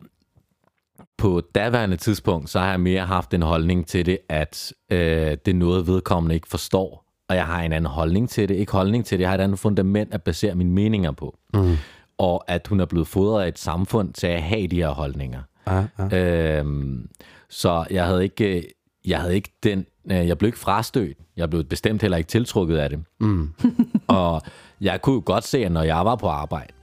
på 1.18 1.42
daværende 1.56 1.98
tidspunkt, 1.98 2.50
så 2.50 2.60
har 2.60 2.70
jeg 2.70 2.80
mere 2.80 3.06
haft 3.06 3.34
en 3.34 3.42
holdning 3.42 3.88
til 3.88 4.06
det, 4.06 4.18
at 4.30 4.74
øh, 4.92 5.00
det 5.46 5.48
er 5.48 5.54
noget, 5.54 5.88
vedkommende 5.88 6.36
ikke 6.36 6.48
forstår. 6.48 7.06
Og 7.30 7.36
jeg 7.36 7.46
har 7.46 7.62
en 7.62 7.74
anden 7.74 7.92
holdning 7.92 8.30
til 8.30 8.50
det. 8.50 8.56
Ikke 8.56 8.72
holdning 8.72 9.06
til 9.06 9.18
det, 9.18 9.22
jeg 9.22 9.30
har 9.30 9.38
et 9.38 9.42
andet 9.42 9.60
fundament 9.60 10.14
at 10.14 10.24
basere 10.24 10.56
mine 10.56 10.72
meninger 10.72 11.12
på. 11.12 11.38
Mm. 11.54 11.78
Og 12.18 12.44
at 12.48 12.68
hun 12.68 12.80
er 12.80 12.86
blevet 12.86 13.08
fodret 13.08 13.44
af 13.44 13.48
et 13.48 13.60
samfund 13.60 14.14
til 14.14 14.28
at 14.28 14.42
have 14.42 14.68
de 14.68 14.76
her 14.76 14.90
holdninger. 14.90 15.42
Ah, 15.66 15.84
ah. 15.98 16.58
Øhm, 16.58 17.10
så 17.50 17.86
jeg 17.90 18.06
havde 18.06 18.24
ikke, 18.24 18.58
øh, 18.58 18.64
jeg 19.06 19.20
havde 19.20 19.36
ikke 19.36 19.52
den, 19.64 19.86
øh, 20.12 20.28
jeg 20.28 20.38
blev 20.38 20.48
ikke 20.48 20.60
frastødt. 20.60 21.18
Jeg 21.38 21.50
blev 21.50 21.64
bestemt 21.64 22.02
heller 22.02 22.18
ikke 22.18 22.28
tiltrukket 22.28 22.78
af 22.78 22.90
det. 22.90 23.00
Mm. 23.20 23.54
Og 24.08 24.42
jeg 24.82 25.02
kunne 25.02 25.16
jo 25.16 25.22
godt 25.26 25.44
se, 25.44 25.66
at 25.66 25.72
når 25.72 25.84
jeg 25.84 26.06
var 26.06 26.16
på 26.16 26.28
arbejde, 26.28 26.74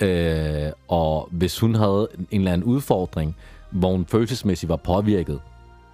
øh, 0.00 0.72
og 0.88 1.28
hvis 1.30 1.58
hun 1.58 1.74
havde 1.74 2.08
en 2.30 2.40
eller 2.40 2.52
anden 2.52 2.64
udfordring, 2.64 3.36
hvor 3.74 3.90
hun 3.92 4.06
følelsesmæssigt 4.06 4.68
var 4.70 4.76
påvirket, 4.76 5.40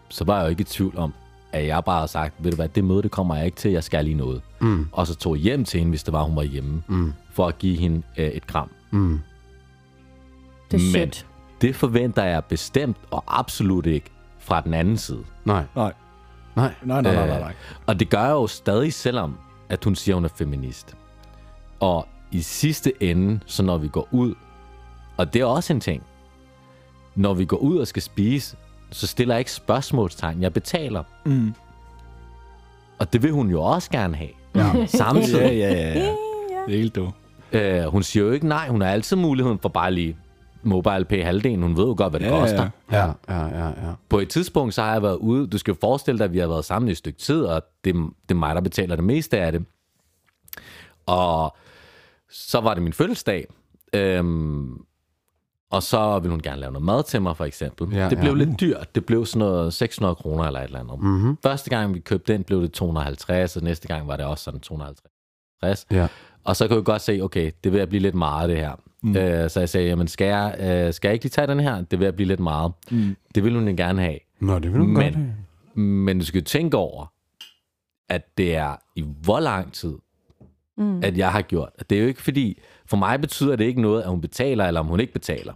så 0.08 0.24
var 0.24 0.36
jeg 0.36 0.44
jo 0.44 0.48
ikke 0.50 0.60
i 0.60 0.64
tvivl 0.64 0.96
om, 0.98 1.14
at 1.52 1.66
jeg 1.66 1.84
bare 1.84 1.96
havde 1.96 2.08
sagt, 2.08 2.34
ved 2.38 2.50
du 2.50 2.56
hvad, 2.56 2.68
det 2.68 2.84
møde, 2.84 3.02
det 3.02 3.10
kommer 3.10 3.36
jeg 3.36 3.44
ikke 3.46 3.56
til, 3.56 3.70
jeg 3.70 3.84
skal 3.84 4.04
lige 4.04 4.14
noget. 4.16 4.42
Mm. 4.60 4.88
Og 4.92 5.06
så 5.06 5.14
tog 5.14 5.36
jeg 5.36 5.42
hjem 5.42 5.64
til 5.64 5.78
hende, 5.78 5.90
hvis 5.90 6.02
det 6.02 6.12
var, 6.12 6.22
hun 6.22 6.36
var 6.36 6.42
hjemme, 6.42 6.82
Mm. 6.88 7.12
for 7.32 7.46
at 7.48 7.58
give 7.58 7.76
hende 7.78 8.02
øh, 8.16 8.26
et 8.28 8.46
kram. 8.46 8.70
Mm. 8.90 9.20
Det 10.70 10.76
er 10.76 10.84
Men 10.84 10.92
sødt. 10.92 11.26
det 11.60 11.76
forventer 11.76 12.24
jeg 12.24 12.44
bestemt 12.44 12.96
og 13.10 13.24
absolut 13.26 13.86
ikke 13.86 14.10
fra 14.38 14.60
den 14.60 14.74
anden 14.74 14.96
side. 14.96 15.24
Nej. 15.44 15.64
Nej. 15.76 15.92
Nej. 16.56 16.74
Nej, 16.82 17.02
nej, 17.02 17.14
nej, 17.14 17.26
nej, 17.26 17.40
nej. 17.40 17.54
Og 17.86 18.00
det 18.00 18.10
gør 18.10 18.22
jeg 18.22 18.30
jo 18.30 18.46
stadig, 18.46 18.92
selvom 18.94 19.38
at 19.68 19.84
hun 19.84 19.94
siger, 19.94 20.14
hun 20.14 20.24
er 20.24 20.28
feminist. 20.36 20.96
Og 21.80 22.08
i 22.30 22.40
sidste 22.40 23.02
ende, 23.02 23.40
så 23.46 23.62
når 23.62 23.78
vi 23.78 23.88
går 23.88 24.08
ud, 24.10 24.34
og 25.16 25.32
det 25.34 25.40
er 25.40 25.44
også 25.44 25.72
en 25.72 25.80
ting, 25.80 26.02
når 27.14 27.34
vi 27.34 27.44
går 27.44 27.56
ud 27.56 27.78
og 27.78 27.86
skal 27.86 28.02
spise, 28.02 28.56
så 28.90 29.06
stiller 29.06 29.34
jeg 29.34 29.40
ikke 29.40 29.52
spørgsmålstegn, 29.52 30.42
jeg 30.42 30.52
betaler. 30.52 31.02
Mm. 31.26 31.54
Og 32.98 33.12
det 33.12 33.22
vil 33.22 33.30
hun 33.32 33.50
jo 33.50 33.62
også 33.62 33.90
gerne 33.90 34.16
have. 34.16 34.30
Ja. 34.54 34.86
Samtidig. 34.86 35.40
ja, 35.40 35.72
ja, 35.72 35.92
ja. 35.98 36.00
Det 36.66 36.74
er 36.74 36.78
helt 36.78 36.94
du. 36.94 37.12
Øh, 37.52 37.84
hun 37.84 38.02
siger 38.02 38.24
jo 38.26 38.30
ikke 38.32 38.46
nej, 38.48 38.68
hun 38.68 38.80
har 38.80 38.88
altid 38.88 39.16
muligheden 39.16 39.58
for 39.58 39.68
bare 39.68 39.92
lige 39.92 40.16
mobile 40.62 41.04
pay 41.04 41.24
halvdelen. 41.24 41.62
Hun 41.62 41.76
ved 41.76 41.84
jo 41.84 41.94
godt, 41.98 42.12
hvad 42.12 42.20
det 42.20 42.26
Ja, 42.26 42.40
koster. 42.40 42.68
ja. 42.92 43.06
Ja, 43.06 43.12
ja, 43.28 43.46
ja, 43.46 43.66
ja. 43.66 43.92
På 44.08 44.18
et 44.18 44.28
tidspunkt, 44.28 44.74
så 44.74 44.82
har 44.82 44.92
jeg 44.92 45.02
været 45.02 45.16
ude. 45.16 45.46
Du 45.46 45.58
skal 45.58 45.72
jo 45.72 45.78
forestille 45.80 46.18
dig, 46.18 46.24
at 46.24 46.32
vi 46.32 46.38
har 46.38 46.46
været 46.46 46.64
sammen 46.64 46.88
i 46.88 46.90
et 46.92 46.96
stykke 46.96 47.18
tid, 47.18 47.42
og 47.42 47.62
det, 47.84 47.94
det 47.94 48.30
er 48.30 48.34
mig, 48.34 48.54
der 48.54 48.60
betaler 48.60 48.96
det 48.96 49.04
meste 49.04 49.38
af 49.38 49.52
det. 49.52 49.64
Og 51.06 51.56
så 52.30 52.60
var 52.60 52.74
det 52.74 52.82
min 52.82 52.92
fødselsdag, 52.92 53.46
Øhm, 53.94 54.78
og 55.70 55.82
så 55.82 56.18
vil 56.18 56.30
hun 56.30 56.40
gerne 56.40 56.60
lave 56.60 56.72
noget 56.72 56.84
mad 56.86 57.02
til 57.04 57.22
mig, 57.22 57.36
for 57.36 57.44
eksempel. 57.44 57.96
Ja, 57.96 58.08
det 58.08 58.18
blev 58.18 58.32
ja. 58.32 58.44
lidt 58.44 58.60
dyrt. 58.60 58.94
Det 58.94 59.04
blev 59.06 59.26
sådan 59.26 59.38
noget 59.38 59.74
600 59.74 60.14
kroner 60.14 60.44
eller 60.44 60.60
et 60.60 60.64
eller 60.64 60.80
andet. 60.80 61.00
Mhm. 61.00 61.36
Første 61.42 61.70
gang, 61.70 61.94
vi 61.94 61.98
købte 62.00 62.32
den, 62.32 62.44
blev 62.44 62.62
det 62.62 62.72
250, 62.72 63.56
og 63.56 63.62
næste 63.62 63.88
gang 63.88 64.08
var 64.08 64.16
det 64.16 64.26
også 64.26 64.44
sådan 64.44 64.60
250. 64.60 65.86
Ja. 65.90 66.06
Og 66.44 66.56
så 66.56 66.68
kunne 66.68 66.76
jeg 66.76 66.84
godt 66.84 67.02
se, 67.02 67.20
okay, 67.22 67.52
det 67.64 67.72
vil 67.72 67.86
blive 67.86 68.02
lidt 68.02 68.14
meget, 68.14 68.48
det 68.48 68.56
her. 68.56 68.72
Mm. 69.02 69.16
Øh, 69.16 69.50
så 69.50 69.60
jeg 69.60 69.68
sagde, 69.68 69.86
jamen, 69.88 70.08
skal 70.08 70.26
jeg, 70.26 70.56
øh, 70.60 70.94
skal 70.94 71.08
jeg 71.08 71.12
ikke 71.12 71.24
lige 71.24 71.30
tage 71.30 71.46
den 71.46 71.60
her? 71.60 71.82
Det 71.82 72.00
vil 72.00 72.12
blive 72.12 72.28
lidt 72.28 72.40
meget. 72.40 72.72
Mm. 72.90 73.16
Det 73.34 73.44
ville 73.44 73.58
hun 73.58 73.68
jo 73.68 73.74
gerne 73.76 74.02
have. 74.02 74.18
Nå, 74.40 74.58
det 74.58 74.72
vil 74.72 74.80
du 74.80 74.84
Men- 74.84 74.94
godt 74.94 75.14
have. 75.14 75.34
Men 75.74 76.18
du 76.18 76.24
skal 76.24 76.38
jo 76.40 76.44
tænke 76.44 76.76
over, 76.76 77.12
at 78.08 78.38
det 78.38 78.56
er 78.56 78.76
i 78.96 79.04
hvor 79.22 79.40
lang 79.40 79.72
tid, 79.72 79.94
mm. 80.76 81.00
at 81.04 81.18
jeg 81.18 81.32
har 81.32 81.42
gjort. 81.42 81.68
Det 81.90 81.98
er 81.98 82.02
jo 82.02 82.08
ikke 82.08 82.22
fordi, 82.22 82.58
for 82.90 82.96
mig 82.96 83.20
betyder 83.20 83.56
det 83.56 83.64
ikke 83.64 83.80
noget, 83.80 84.02
at 84.02 84.10
hun 84.10 84.20
betaler, 84.20 84.66
eller 84.66 84.80
om 84.80 84.86
hun 84.86 85.00
ikke 85.00 85.12
betaler. 85.12 85.52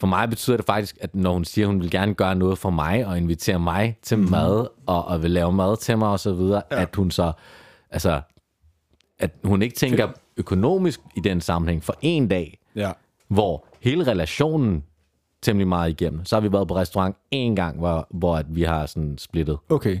For 0.00 0.06
mig 0.06 0.28
betyder 0.30 0.56
det 0.56 0.66
faktisk, 0.66 0.98
at 1.00 1.14
når 1.14 1.32
hun 1.32 1.44
siger, 1.44 1.66
at 1.66 1.72
hun 1.72 1.80
vil 1.80 1.90
gerne 1.90 2.14
gøre 2.14 2.34
noget 2.34 2.58
for 2.58 2.70
mig, 2.70 3.06
og 3.06 3.18
invitere 3.18 3.58
mig 3.58 3.98
til 4.02 4.18
mm. 4.18 4.30
mad, 4.30 4.66
og, 4.86 5.04
og 5.04 5.22
vil 5.22 5.30
lave 5.30 5.52
mad 5.52 5.76
til 5.76 5.98
mig, 5.98 6.08
og 6.08 6.20
så 6.20 6.32
videre, 6.34 6.62
ja. 6.70 6.82
at 6.82 6.96
hun 6.96 7.10
så, 7.10 7.32
altså, 7.90 8.20
at 9.18 9.30
hun 9.44 9.62
ikke 9.62 9.74
tænker 9.76 10.08
økonomisk 10.36 11.00
i 11.16 11.20
den 11.20 11.40
sammenhæng 11.40 11.84
for 11.84 11.94
en 12.00 12.28
dag, 12.28 12.58
Ja. 12.74 12.92
hvor 13.28 13.66
hele 13.80 14.06
relationen 14.06 14.84
temmelig 15.42 15.68
meget 15.68 15.90
igennem. 15.90 16.24
Så 16.24 16.36
har 16.36 16.40
vi 16.40 16.52
været 16.52 16.68
på 16.68 16.76
restaurant 16.76 17.16
en 17.30 17.56
gang, 17.56 17.78
hvor, 17.78 18.06
hvor 18.10 18.36
at 18.36 18.46
vi 18.48 18.62
har 18.62 18.86
sådan 18.86 19.18
splittet, 19.18 19.58
Okay. 19.68 20.00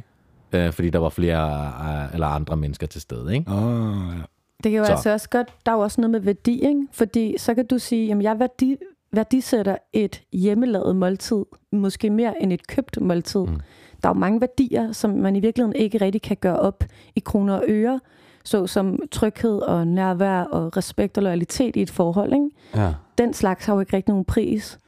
øh, 0.52 0.72
fordi 0.72 0.90
der 0.90 0.98
var 0.98 1.08
flere 1.08 1.72
øh, 2.06 2.14
eller 2.14 2.26
andre 2.26 2.56
mennesker 2.56 2.86
til 2.86 3.00
stede. 3.00 3.34
Ikke? 3.34 3.50
Oh, 3.52 4.14
ja. 4.18 4.22
Det 4.66 4.72
kan 4.72 4.78
jo 4.78 4.84
Så. 4.84 4.88
så. 4.88 4.92
altså 4.92 5.12
også 5.12 5.28
godt, 5.30 5.48
der 5.66 5.72
er 5.72 5.76
jo 5.76 5.82
også 5.82 6.00
noget 6.00 6.10
med 6.10 6.20
værdi, 6.20 6.66
ikke? 6.66 6.86
Fordi 6.92 7.38
så 7.38 7.54
kan 7.54 7.66
du 7.66 7.78
sige, 7.78 8.06
jamen 8.06 8.22
jeg 8.22 8.38
værdi, 8.38 8.76
værdisætter 9.12 9.76
et 9.92 10.22
hjemmelavet 10.32 10.96
måltid, 10.96 11.44
måske 11.72 12.10
mere 12.10 12.42
end 12.42 12.52
et 12.52 12.66
købt 12.66 13.00
måltid. 13.00 13.40
Mm. 13.40 13.60
Der 14.02 14.08
er 14.08 14.14
jo 14.14 14.18
mange 14.18 14.40
værdier, 14.40 14.92
som 14.92 15.10
man 15.10 15.36
i 15.36 15.40
virkeligheden 15.40 15.76
ikke 15.76 15.98
rigtig 15.98 16.22
kan 16.22 16.36
gøre 16.36 16.60
op 16.60 16.84
i 17.16 17.20
kroner 17.20 17.54
og 17.54 17.64
øre, 17.68 18.00
såsom 18.44 18.98
tryghed 19.10 19.58
og 19.58 19.86
nærvær 19.86 20.40
og 20.40 20.76
respekt 20.76 21.18
og 21.18 21.22
loyalitet 21.24 21.76
i 21.76 21.82
et 21.82 21.90
forhold. 21.90 22.32
Ikke? 22.32 22.50
Ja. 22.74 22.94
Den 23.18 23.34
slags 23.34 23.66
har 23.66 23.74
jo 23.74 23.80
ikke 23.80 23.96
rigtig 23.96 24.12
nogen 24.12 24.24
pris. 24.24 24.78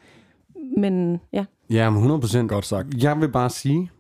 Men 0.77 1.21
ja, 1.33 1.45
Ja, 1.71 1.91
men 1.91 1.97
100 1.97 2.21
procent. 2.21 2.49
Godt 2.51 2.67
sagt. 2.67 3.03
Jeg 3.03 3.21
vil 3.21 3.29
bare 3.29 3.51
sige, 3.51 3.91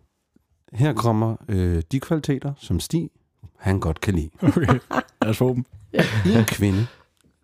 her 0.72 0.93
kommer 0.93 1.37
øh, 1.49 1.83
de 1.93 2.01
kvaliteter, 2.01 2.53
som 2.57 2.81
Stig, 2.81 3.11
han 3.59 3.81
godt 3.81 4.01
kan 4.01 4.15
lide. 4.15 4.31
Okay. 4.43 4.79
Lad 5.23 5.31
os 5.31 5.37
få 5.37 5.55
dem. 5.55 5.65
I 6.27 6.33
en 6.39 6.45
kvinde, 6.45 6.87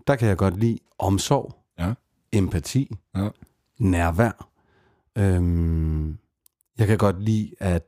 der 0.07 0.17
kan 0.17 0.29
jeg 0.29 0.37
godt 0.37 0.57
lide 0.61 0.79
omsorg, 0.99 1.55
Ja. 1.79 1.95
empati, 2.33 2.91
Ja. 3.17 3.29
nærvær. 3.79 4.49
Øhm, 5.19 6.19
jeg 6.79 6.87
kan 6.87 6.99
godt 6.99 7.23
lide 7.23 7.51
at 7.61 7.85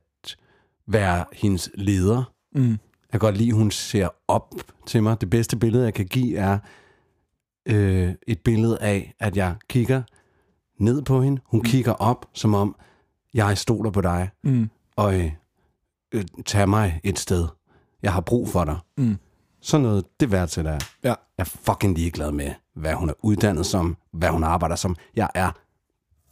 være 0.86 1.24
hendes 1.32 1.70
leder. 1.74 2.32
Mm. 2.54 2.70
Jeg 2.70 2.78
kan 3.10 3.20
godt 3.20 3.36
lide, 3.36 3.48
at 3.48 3.54
hun 3.56 3.70
ser 3.70 4.08
op 4.28 4.54
til 4.86 5.02
mig. 5.02 5.20
Det 5.20 5.30
bedste 5.30 5.56
billede, 5.56 5.84
jeg 5.84 5.94
kan 5.94 6.06
give, 6.06 6.36
er 6.36 6.58
øh, 7.66 8.14
et 8.26 8.40
billede 8.40 8.78
af, 8.80 9.14
at 9.20 9.36
jeg 9.36 9.54
kigger 9.68 10.02
ned 10.78 11.02
på 11.02 11.22
hende. 11.22 11.40
Hun 11.44 11.60
mm. 11.60 11.64
kigger 11.64 11.92
op, 11.92 12.26
som 12.32 12.54
om 12.54 12.76
jeg 13.34 13.58
stoler 13.58 13.90
på 13.90 14.00
dig, 14.00 14.30
Mm. 14.44 14.70
og 14.96 15.20
øh, 15.20 15.32
øh, 16.12 16.24
tager 16.46 16.66
mig 16.66 17.00
et 17.04 17.18
sted. 17.18 17.48
Jeg 18.06 18.14
har 18.14 18.20
brug 18.20 18.48
for 18.48 18.64
dig. 18.64 18.78
Mm. 18.96 19.16
Sådan 19.60 19.82
noget, 19.82 20.04
det 20.20 20.32
værdsætter 20.32 20.70
jeg. 20.70 20.80
Ja. 21.04 21.08
Jeg 21.08 21.16
er 21.38 21.44
fucking 21.44 21.94
ligeglad 21.94 22.32
med, 22.32 22.50
hvad 22.74 22.92
hun 22.94 23.08
er 23.08 23.14
uddannet 23.22 23.66
som, 23.66 23.96
hvad 24.12 24.28
hun 24.28 24.44
arbejder 24.44 24.76
som. 24.76 24.96
Jeg 25.16 25.30
er 25.34 25.50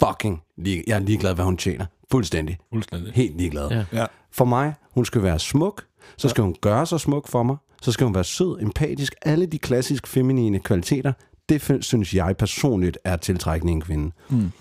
fucking 0.02 0.42
lige, 0.56 0.84
jeg 0.86 0.94
er 0.94 0.98
ligeglad, 0.98 1.34
hvad 1.34 1.44
hun 1.44 1.56
tjener. 1.56 1.86
Fuldstændig. 2.10 2.58
Fuldstændig. 2.72 3.12
Helt 3.12 3.36
ligeglad. 3.36 3.70
Ja. 3.70 3.84
Ja. 3.92 4.06
For 4.30 4.44
mig, 4.44 4.74
hun 4.90 5.04
skal 5.04 5.22
være 5.22 5.38
smuk, 5.38 5.84
så 6.16 6.28
skal 6.28 6.44
hun 6.44 6.56
gøre 6.60 6.86
sig 6.86 7.00
smuk 7.00 7.28
for 7.28 7.42
mig, 7.42 7.56
så 7.82 7.92
skal 7.92 8.04
hun 8.04 8.14
være 8.14 8.24
sød, 8.24 8.60
empatisk, 8.62 9.14
alle 9.22 9.46
de 9.46 9.58
klassisk 9.58 10.06
feminine 10.06 10.58
kvaliteter, 10.58 11.12
det 11.48 11.84
synes 11.84 12.14
jeg 12.14 12.36
personligt 12.36 12.98
er 13.04 13.16
tiltrækkende 13.16 13.72
i 13.72 13.74
en 13.74 13.80
kvinde. 13.80 14.12
Mm. 14.28 14.52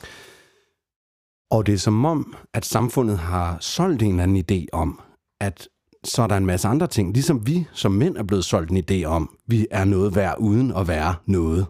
Og 1.52 1.66
det 1.66 1.74
er 1.74 1.78
som 1.78 2.06
om, 2.06 2.36
at 2.54 2.66
samfundet 2.66 3.20
har 3.20 3.58
solgt 3.60 4.02
en 4.02 4.10
eller 4.10 4.24
anden 4.24 4.46
idé 4.52 4.66
om, 4.72 5.00
at 5.42 5.68
så 6.04 6.22
er 6.22 6.28
der 6.28 6.38
en 6.38 6.46
masse 6.46 6.68
andre 6.68 6.88
ting, 6.88 7.14
ligesom 7.14 7.48
vi 7.48 7.66
som 7.74 7.92
mænd 7.92 8.18
er 8.18 8.24
blevet 8.24 8.46
solgt 8.46 8.72
en 8.72 8.84
idé 8.90 9.06
om, 9.06 9.38
vi 9.48 9.68
er 9.72 9.86
noget 9.86 10.16
værd 10.16 10.36
uden 10.40 10.72
at 10.72 10.88
være 10.88 11.16
noget. 11.26 11.66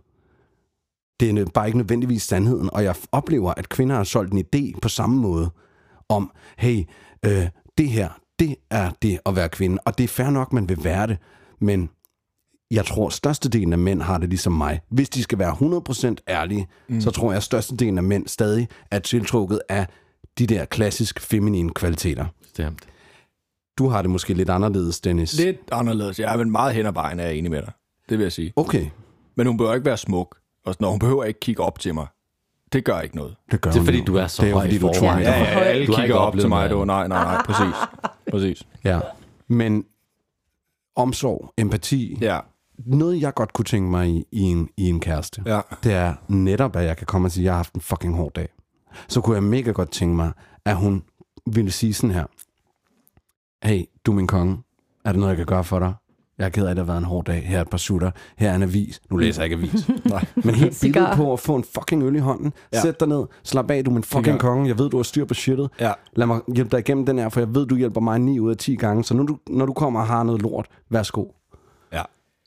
Det 1.19 1.39
er 1.39 1.45
bare 1.45 1.67
ikke 1.67 1.77
nødvendigvis 1.77 2.23
sandheden, 2.23 2.69
og 2.73 2.83
jeg 2.83 2.95
oplever, 3.11 3.53
at 3.57 3.69
kvinder 3.69 3.95
har 3.95 4.03
solgt 4.03 4.33
en 4.33 4.45
idé 4.55 4.79
på 4.81 4.89
samme 4.89 5.21
måde 5.21 5.49
om, 6.09 6.31
hey, 6.57 6.83
øh, 7.25 7.47
det 7.77 7.89
her, 7.89 8.09
det 8.39 8.55
er 8.69 8.91
det 9.01 9.19
at 9.25 9.35
være 9.35 9.49
kvinde, 9.49 9.77
og 9.85 9.97
det 9.97 10.03
er 10.03 10.07
fair 10.07 10.29
nok, 10.29 10.53
man 10.53 10.69
vil 10.69 10.83
være 10.83 11.07
det, 11.07 11.17
men 11.61 11.89
jeg 12.71 12.85
tror, 12.85 13.09
størstedelen 13.09 13.73
af 13.73 13.79
mænd 13.79 14.01
har 14.01 14.17
det 14.17 14.29
ligesom 14.29 14.53
mig. 14.53 14.79
Hvis 14.89 15.09
de 15.09 15.23
skal 15.23 15.39
være 15.39 15.51
100% 16.09 16.15
ærlige, 16.27 16.67
mm. 16.89 17.01
så 17.01 17.11
tror 17.11 17.31
jeg, 17.31 17.37
at 17.37 17.43
størstedelen 17.43 17.97
af 17.97 18.03
mænd 18.03 18.27
stadig 18.27 18.67
er 18.91 18.99
tiltrukket 18.99 19.61
af 19.69 19.87
de 20.37 20.47
der 20.47 20.65
klassisk 20.65 21.19
feminine 21.19 21.69
kvaliteter. 21.69 22.25
Bestemt. 22.41 22.83
Du 23.77 23.87
har 23.87 24.01
det 24.01 24.11
måske 24.11 24.33
lidt 24.33 24.49
anderledes, 24.49 24.99
Dennis. 25.01 25.37
Lidt 25.39 25.57
anderledes. 25.71 26.19
Jeg 26.19 26.33
er 26.33 26.37
men 26.37 26.51
meget 26.51 26.75
hen 26.75 26.85
ad 26.85 26.93
vejen, 26.93 27.19
er 27.19 27.23
jeg 27.23 27.35
enig 27.35 27.51
med 27.51 27.61
dig. 27.61 27.71
Det 28.09 28.17
vil 28.17 28.23
jeg 28.23 28.31
sige. 28.31 28.53
Okay, 28.55 28.85
Men 29.35 29.47
hun 29.47 29.57
behøver 29.57 29.73
ikke 29.75 29.85
være 29.85 29.97
smuk. 29.97 30.37
Og 30.65 30.75
når 30.79 30.89
hun 30.89 30.99
behøver 30.99 31.23
ikke 31.23 31.39
kigge 31.39 31.63
op 31.63 31.79
til 31.79 31.93
mig. 31.93 32.07
Det 32.73 32.85
gør 32.85 32.99
ikke 32.99 33.15
noget. 33.15 33.35
det 33.51 33.61
gør 33.61 33.71
Det 33.71 33.79
er 33.79 33.83
fordi, 33.85 34.01
du 34.01 34.15
er 34.15 34.27
så 34.27 34.41
det 34.41 34.47
er 34.47 34.51
jo, 34.51 34.57
høj 34.57 34.65
fordi, 34.65 34.75
i 34.75 34.79
du 34.79 34.87
er 34.87 34.93
tryg. 34.93 35.05
Ja, 35.05 35.19
ja, 35.19 35.45
alle 35.45 35.87
Du 35.87 35.93
kigger 35.93 36.15
op 36.15 36.39
til 36.39 36.49
mig. 36.49 36.69
Du, 36.69 36.85
nej, 36.85 37.07
nej, 37.07 37.23
nej, 37.23 37.41
præcis. 37.47 37.75
Præcis. 38.31 38.67
Ja. 38.83 38.99
Men 39.47 39.85
omsorg, 40.95 41.53
empati, 41.57 42.17
Ja, 42.21 42.39
noget 42.77 43.21
jeg 43.21 43.33
godt 43.33 43.53
kunne 43.53 43.65
tænke 43.65 43.91
mig 43.91 44.09
i, 44.09 44.25
i, 44.31 44.41
en, 44.41 44.69
i 44.77 44.89
en 44.89 44.99
kæreste, 44.99 45.43
ja. 45.45 45.61
det 45.83 45.93
er 45.93 46.13
netop, 46.27 46.75
at 46.75 46.85
jeg 46.85 46.97
kan 46.97 47.07
komme 47.07 47.27
og 47.27 47.31
sige, 47.31 47.41
at 47.41 47.45
jeg 47.45 47.53
har 47.53 47.57
haft 47.57 47.73
en 47.73 47.81
fucking 47.81 48.15
hård 48.15 48.33
dag. 48.33 48.49
Så 49.07 49.21
kunne 49.21 49.35
jeg 49.35 49.43
mega 49.43 49.71
godt 49.71 49.91
tænke 49.91 50.15
mig, 50.15 50.31
at 50.65 50.75
hun 50.75 51.03
ville 51.45 51.71
sige 51.71 51.93
sådan 51.93 52.11
her. 52.15 52.25
Hey, 53.63 53.81
du 54.05 54.11
er 54.11 54.15
min 54.15 54.27
konge. 54.27 54.57
Er 55.05 55.11
der 55.11 55.19
noget, 55.19 55.29
jeg 55.29 55.37
kan 55.37 55.45
gøre 55.45 55.63
for 55.63 55.79
dig? 55.79 55.93
Jeg 56.37 56.45
er 56.45 56.49
ked 56.49 56.65
af, 56.65 56.71
at 56.71 56.77
det 56.77 56.85
har 56.85 56.91
været 56.93 56.97
en 56.97 57.03
hård 57.07 57.25
dag. 57.25 57.43
Her 57.47 57.57
er 57.57 57.61
et 57.61 57.69
par 57.69 57.77
sutter. 57.77 58.11
Her 58.37 58.51
er 58.51 58.55
en 58.55 58.63
avis. 58.63 59.01
Nu 59.11 59.17
læser 59.17 59.41
jeg 59.43 59.51
ikke 59.51 59.67
avis. 59.67 59.89
Nej. 60.05 60.25
Men 60.35 60.55
helt 60.55 60.81
billedet 60.81 61.09
på 61.15 61.33
at 61.33 61.39
få 61.39 61.55
en 61.55 61.63
fucking 61.75 62.03
øl 62.03 62.15
i 62.15 62.19
hånden. 62.19 62.53
Ja. 62.73 62.77
Ja. 62.77 62.81
Sæt 62.81 62.99
dig 62.99 63.07
ned. 63.07 63.23
Slap 63.43 63.71
af, 63.71 63.83
du 63.83 63.91
er 63.91 63.93
min 63.93 64.03
fucking 64.03 64.25
Cigar. 64.25 64.37
konge. 64.37 64.67
Jeg 64.67 64.77
ved, 64.79 64.89
du 64.89 64.97
har 64.97 65.03
styr 65.03 65.25
på 65.25 65.33
shitet. 65.33 65.69
Ja. 65.79 65.91
Lad 66.15 66.27
mig 66.27 66.39
hjælpe 66.55 66.71
dig 66.71 66.79
igennem 66.79 67.05
den 67.05 67.17
her, 67.19 67.29
for 67.29 67.39
jeg 67.39 67.55
ved, 67.55 67.65
du 67.65 67.75
hjælper 67.75 68.01
mig 68.01 68.19
9 68.19 68.39
ud 68.39 68.49
af 68.51 68.57
10 68.57 68.75
gange. 68.75 69.03
Så 69.03 69.13
når 69.13 69.23
du, 69.23 69.37
når 69.49 69.65
du 69.65 69.73
kommer 69.73 69.99
og 69.99 70.07
har 70.07 70.23
noget 70.23 70.41
lort, 70.41 70.67
værsgo. 70.89 71.25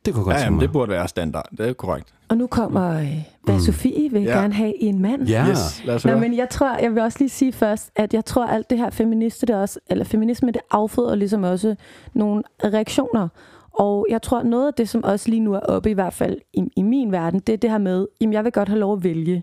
Ja. 0.07 0.11
Det 0.11 0.15
kunne 0.15 0.25
godt 0.25 0.37
Ja, 0.37 0.45
jamen, 0.45 0.61
det 0.61 0.73
burde 0.73 0.91
være 0.93 1.09
standard. 1.09 1.49
Det 1.59 1.69
er 1.69 1.73
korrekt. 1.73 2.15
og 2.29 2.37
nu 2.37 2.47
kommer, 2.47 2.91
øh, 3.01 3.23
hvad 3.45 3.55
Mm. 3.55 3.61
Sofie 3.61 4.11
vil 4.11 4.23
Ja. 4.23 4.39
gerne 4.39 4.55
have 4.55 4.73
i 4.81 4.85
en 4.87 5.03
mand. 5.03 5.23
Ja. 5.29 5.47
Yes, 5.51 5.83
lad 5.85 5.95
os 5.95 6.05
Nå, 6.05 6.11
høre. 6.11 6.21
men 6.21 6.37
jeg 6.37 6.49
tror, 6.49 6.77
jeg 6.79 6.95
vil 6.95 7.03
også 7.03 7.19
lige 7.19 7.29
sige 7.29 7.53
først, 7.53 7.91
at 7.97 8.15
jeg 8.15 8.25
tror, 8.25 8.47
alt 8.47 8.71
det 8.71 8.79
her 8.79 8.91
feministe, 8.91 9.47
det 9.47 9.57
også, 9.57 9.81
eller 9.91 10.05
feminisme, 10.05 10.51
det 10.53 10.61
afføder 10.71 11.15
ligesom 11.15 11.43
også 11.43 11.75
nogle 12.15 12.43
reaktioner. 12.65 13.29
Og 13.73 14.07
jeg 14.11 14.23
tror, 14.23 14.43
noget 14.43 14.67
af 14.67 14.75
det, 14.75 14.89
som 14.89 15.05
også 15.05 15.31
lige 15.31 15.41
nu 15.41 15.53
er 15.55 15.61
oppe, 15.61 15.91
i 15.91 15.93
hvert 15.93 16.13
fald 16.13 16.37
i, 16.53 16.63
i 16.77 16.83
min 16.83 17.13
verden, 17.13 17.41
det 17.41 17.53
er 17.53 17.57
det 17.57 17.71
her 17.71 17.79
med, 17.79 18.07
jamen 18.21 18.33
jeg 18.33 18.45
vil 18.45 18.53
godt 18.53 18.69
have 18.69 18.79
lov 18.81 18.93
at 18.93 19.05
vælge. 19.05 19.43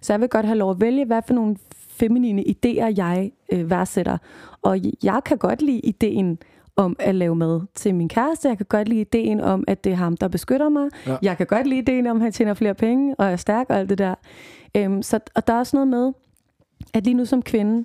Så 0.00 0.12
jeg 0.12 0.20
vil 0.20 0.28
godt 0.28 0.46
have 0.46 0.58
lov 0.58 0.70
at 0.70 0.80
vælge, 0.80 1.04
hvad 1.04 1.22
for 1.26 1.34
nogle 1.34 1.56
feminine 1.90 2.42
idéer, 2.48 2.92
jeg 2.96 3.30
øh, 3.52 3.70
værdsætter. 3.70 4.18
Og 4.62 4.78
jeg 5.02 5.20
kan 5.24 5.38
godt 5.38 5.62
lide 5.62 5.80
ideen 5.80 6.38
om 6.76 6.96
at 6.98 7.14
lave 7.14 7.34
mad 7.36 7.60
til 7.74 7.94
min 7.94 8.08
kæreste. 8.08 8.48
Jeg 8.48 8.56
kan 8.56 8.66
godt 8.68 8.88
lide 8.88 9.00
ideen 9.00 9.40
om, 9.40 9.64
at 9.68 9.84
det 9.84 9.92
er 9.92 9.96
ham, 9.96 10.16
der 10.16 10.28
beskytter 10.28 10.68
mig. 10.68 10.88
Ja. 11.06 11.16
Jeg 11.22 11.36
kan 11.36 11.46
godt 11.46 11.66
lide 11.66 11.78
ideen 11.80 12.06
om, 12.06 12.16
at 12.16 12.22
han 12.22 12.32
tjener 12.32 12.54
flere 12.54 12.74
penge 12.74 13.14
og 13.18 13.26
er 13.26 13.36
stærk 13.36 13.66
og 13.70 13.76
alt 13.78 13.88
det 13.90 13.98
der. 13.98 14.14
Øhm, 14.76 15.02
så, 15.02 15.20
og 15.34 15.46
der 15.46 15.52
er 15.52 15.58
også 15.58 15.76
noget 15.76 15.88
med, 15.88 16.12
at 16.94 17.04
lige 17.04 17.14
nu 17.14 17.24
som 17.24 17.42
kvinde, 17.42 17.84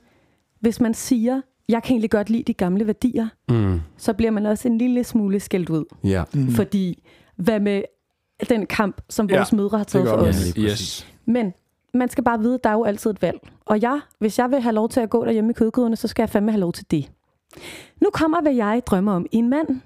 hvis 0.60 0.80
man 0.82 0.94
siger, 0.94 1.42
jeg 1.70 1.84
kan 1.84 1.92
egentlig 1.94 2.12
godt 2.12 2.30
lide 2.30 2.44
de 2.44 2.54
gamle 2.54 2.88
værdier, 2.88 3.28
Mm. 3.50 3.80
så 3.98 4.14
bliver 4.14 4.32
man 4.32 4.46
også 4.46 4.68
en 4.68 4.78
lille 4.78 5.04
smule 5.04 5.40
skældt 5.40 5.70
ud. 5.70 5.86
Ja. 6.04 6.24
Mm. 6.34 6.48
Fordi, 6.52 7.04
hvad 7.36 7.60
med 7.60 7.82
den 8.50 8.66
kamp, 8.66 9.02
som 9.10 9.30
Ja, 9.30 9.36
vores 9.38 9.54
mødre 9.54 9.78
har 9.78 9.86
taget 9.86 10.08
for 10.08 10.16
os? 10.16 10.54
Yes. 10.58 11.08
Men 11.26 11.54
man 11.94 12.10
skal 12.10 12.24
bare 12.24 12.40
vide, 12.40 12.54
at 12.54 12.64
der 12.64 12.70
er 12.70 12.74
jo 12.74 12.84
altid 12.84 13.12
et 13.12 13.22
valg. 13.22 13.38
Og 13.66 13.82
jeg, 13.82 14.00
hvis 14.20 14.40
jeg 14.40 14.52
vil 14.52 14.62
have 14.62 14.74
lov 14.76 14.90
til 14.90 15.00
at 15.00 15.10
gå 15.10 15.26
derhjemme 15.26 15.50
i 15.50 15.54
kødgryderne, 15.54 15.96
så 15.96 16.08
skal 16.08 16.22
jeg 16.24 16.30
fandme 16.30 16.52
have 16.52 16.60
lov 16.60 16.72
til 16.74 16.86
det. 16.92 17.12
Nu 18.02 18.10
kommer, 18.14 18.42
hvad 18.42 18.54
jeg 18.54 18.82
drømmer 18.86 19.14
om 19.14 19.26
i 19.32 19.36
en 19.38 19.50
mand. 19.50 19.82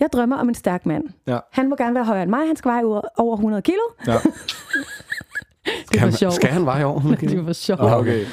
Jeg 0.00 0.08
drømmer 0.12 0.36
om 0.36 0.48
en 0.48 0.54
stærk 0.54 0.86
mand. 0.86 1.04
Ja. 1.26 1.38
Han 1.52 1.68
må 1.68 1.76
gerne 1.76 1.94
være 1.94 2.04
højere 2.04 2.22
end 2.22 2.30
mig. 2.30 2.46
Han 2.46 2.56
skal 2.56 2.68
veje 2.68 2.84
over- 2.84 3.00
over 3.16 3.36
100 3.36 3.62
kilo. 3.62 3.78
Ja. 4.06 4.12
Det 5.92 6.00
var 6.02 6.10
Skal, 6.10 6.12
sjovt. 6.12 6.34
skal 6.34 6.50
han 6.50 6.66
veje 6.66 6.84
over? 6.84 7.00
Det 7.20 7.46
var 7.46 7.52
sjovt. 7.52 7.80
Ah, 7.80 7.98
okay. 7.98 8.24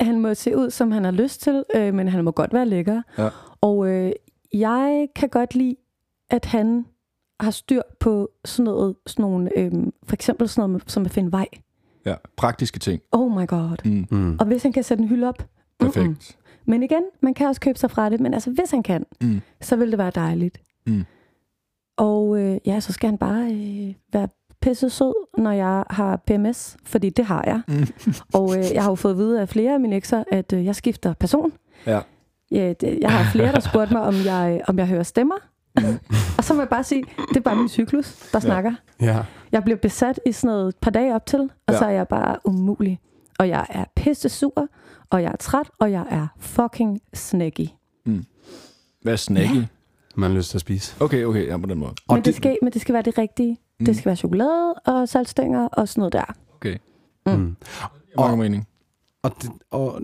Han 0.00 0.20
må 0.20 0.34
se 0.34 0.56
ud, 0.56 0.70
som 0.70 0.90
han 0.92 1.04
har 1.04 1.10
lyst 1.10 1.40
til, 1.42 1.64
øh, 1.74 1.94
men 1.94 2.08
han 2.08 2.24
må 2.24 2.30
godt 2.30 2.52
være 2.52 2.66
lækker. 2.66 3.02
Ja. 3.18 3.28
Og 3.60 3.88
øh, 3.88 4.12
jeg 4.52 5.08
kan 5.16 5.28
godt 5.28 5.54
lide, 5.54 5.76
at 6.30 6.44
han 6.44 6.86
har 7.40 7.50
styr 7.50 7.82
på 8.00 8.28
sådan 8.44 8.64
noget, 8.64 8.94
sådan 9.06 9.22
nogle, 9.22 9.58
øhm, 9.58 9.92
for 10.06 10.14
eksempel 10.14 10.48
sådan 10.48 10.70
noget 10.70 10.90
som 10.90 11.04
at 11.04 11.10
finde 11.10 11.32
vej. 11.32 11.46
Ja, 12.06 12.14
praktiske 12.36 12.78
ting. 12.78 13.00
Oh 13.12 13.40
my 13.40 13.46
god. 13.46 13.76
Mm. 13.84 14.06
Mm. 14.10 14.36
Og 14.40 14.46
hvis 14.46 14.62
han 14.62 14.72
kan 14.72 14.82
sætte 14.82 15.02
en 15.02 15.08
hylde 15.08 15.28
op. 15.28 15.46
Perfekt. 15.80 16.06
Mm-mm. 16.06 16.16
Men 16.66 16.82
igen, 16.82 17.02
man 17.20 17.34
kan 17.34 17.46
også 17.46 17.60
købe 17.60 17.78
sig 17.78 17.90
fra 17.90 18.08
det. 18.08 18.20
Men 18.20 18.34
altså, 18.34 18.50
hvis 18.50 18.70
han 18.70 18.82
kan, 18.82 19.04
Mm. 19.20 19.40
så 19.60 19.76
vil 19.76 19.90
det 19.90 19.98
være 19.98 20.10
dejligt. 20.14 20.60
Mm. 20.86 21.04
Og 21.96 22.40
øh, 22.40 22.58
ja, 22.66 22.80
så 22.80 22.92
skal 22.92 23.10
han 23.10 23.18
bare 23.18 23.52
øh, 23.52 23.94
være 24.12 24.28
pisse 24.60 24.90
sød, 24.90 25.14
når 25.38 25.50
jeg 25.50 25.84
har 25.90 26.16
PMS, 26.26 26.76
fordi 26.84 27.10
det 27.10 27.24
har 27.24 27.44
jeg. 27.46 27.60
Mm. 27.68 27.86
Og 28.38 28.58
øh, 28.58 28.64
jeg 28.74 28.82
har 28.82 28.90
jo 28.90 28.94
fået 28.94 29.12
at 29.12 29.18
vide 29.18 29.40
af 29.40 29.48
flere 29.48 29.74
af 29.74 29.80
mine 29.80 29.96
ekser, 29.96 30.24
at 30.32 30.52
øh, 30.52 30.64
jeg 30.64 30.76
skifter 30.76 31.12
person. 31.14 31.52
Ja. 31.86 32.00
Ja, 32.50 32.72
det, 32.72 32.98
jeg 33.00 33.10
har 33.12 33.30
flere, 33.32 33.52
der 33.52 33.60
spurgte 33.60 33.94
mig, 33.94 34.02
om 34.02 34.14
jeg, 34.24 34.60
om 34.68 34.78
jeg 34.78 34.86
hører 34.86 35.02
stemmer. 35.02 35.34
og 36.38 36.44
så 36.44 36.54
må 36.54 36.60
jeg 36.60 36.68
bare 36.68 36.84
sige, 36.84 37.04
det 37.28 37.36
er 37.36 37.40
bare 37.40 37.56
min 37.56 37.68
cyklus, 37.68 38.28
der 38.32 38.38
ja. 38.38 38.40
snakker. 38.40 38.72
Ja. 39.00 39.18
Jeg 39.52 39.64
bliver 39.64 39.76
besat 39.78 40.20
i 40.26 40.32
sådan 40.32 40.48
noget 40.54 40.68
et 40.68 40.76
par 40.76 40.90
dage 40.90 41.14
op 41.14 41.26
til, 41.26 41.40
og 41.40 41.72
ja. 41.72 41.78
så 41.78 41.84
er 41.84 41.90
jeg 41.90 42.08
bare 42.08 42.36
umulig. 42.44 42.98
Og 43.38 43.48
jeg 43.48 43.66
er 43.68 43.84
pisse 43.96 44.28
sur, 44.28 44.68
og 45.14 45.22
jeg 45.22 45.32
er 45.32 45.36
træt, 45.36 45.70
og 45.80 45.92
jeg 45.92 46.04
er 46.10 46.26
fucking 46.38 47.00
snacky. 47.14 47.66
Hvad 49.02 49.12
er 49.12 49.16
snacky? 49.16 49.54
Ja. 49.54 49.64
Man 50.16 50.30
har 50.30 50.36
lyst 50.36 50.50
til 50.50 50.56
at 50.56 50.60
spise. 50.60 50.94
Okay, 51.00 51.24
okay, 51.24 51.46
ja, 51.46 51.56
på 51.56 51.66
den 51.66 51.78
måde. 51.78 51.92
Men 52.10 52.24
det, 52.24 52.34
skal, 52.34 52.58
men 52.62 52.72
det 52.72 52.80
skal 52.80 52.92
være 52.92 53.02
det 53.02 53.18
rigtige. 53.18 53.58
Mm. 53.80 53.86
Det 53.86 53.96
skal 53.96 54.06
være 54.06 54.16
chokolade 54.16 54.74
og 54.74 55.08
saltstænger 55.08 55.68
og 55.68 55.88
sådan 55.88 56.00
noget 56.00 56.12
der. 56.12 56.24
Okay. 56.54 56.76
Mm. 57.26 57.32
Mm. 57.32 57.56
Og, 58.16 58.24
og 58.24 58.38
mening. 58.38 58.66
Og, 59.22 59.32
det, 59.42 59.50
og 59.70 60.00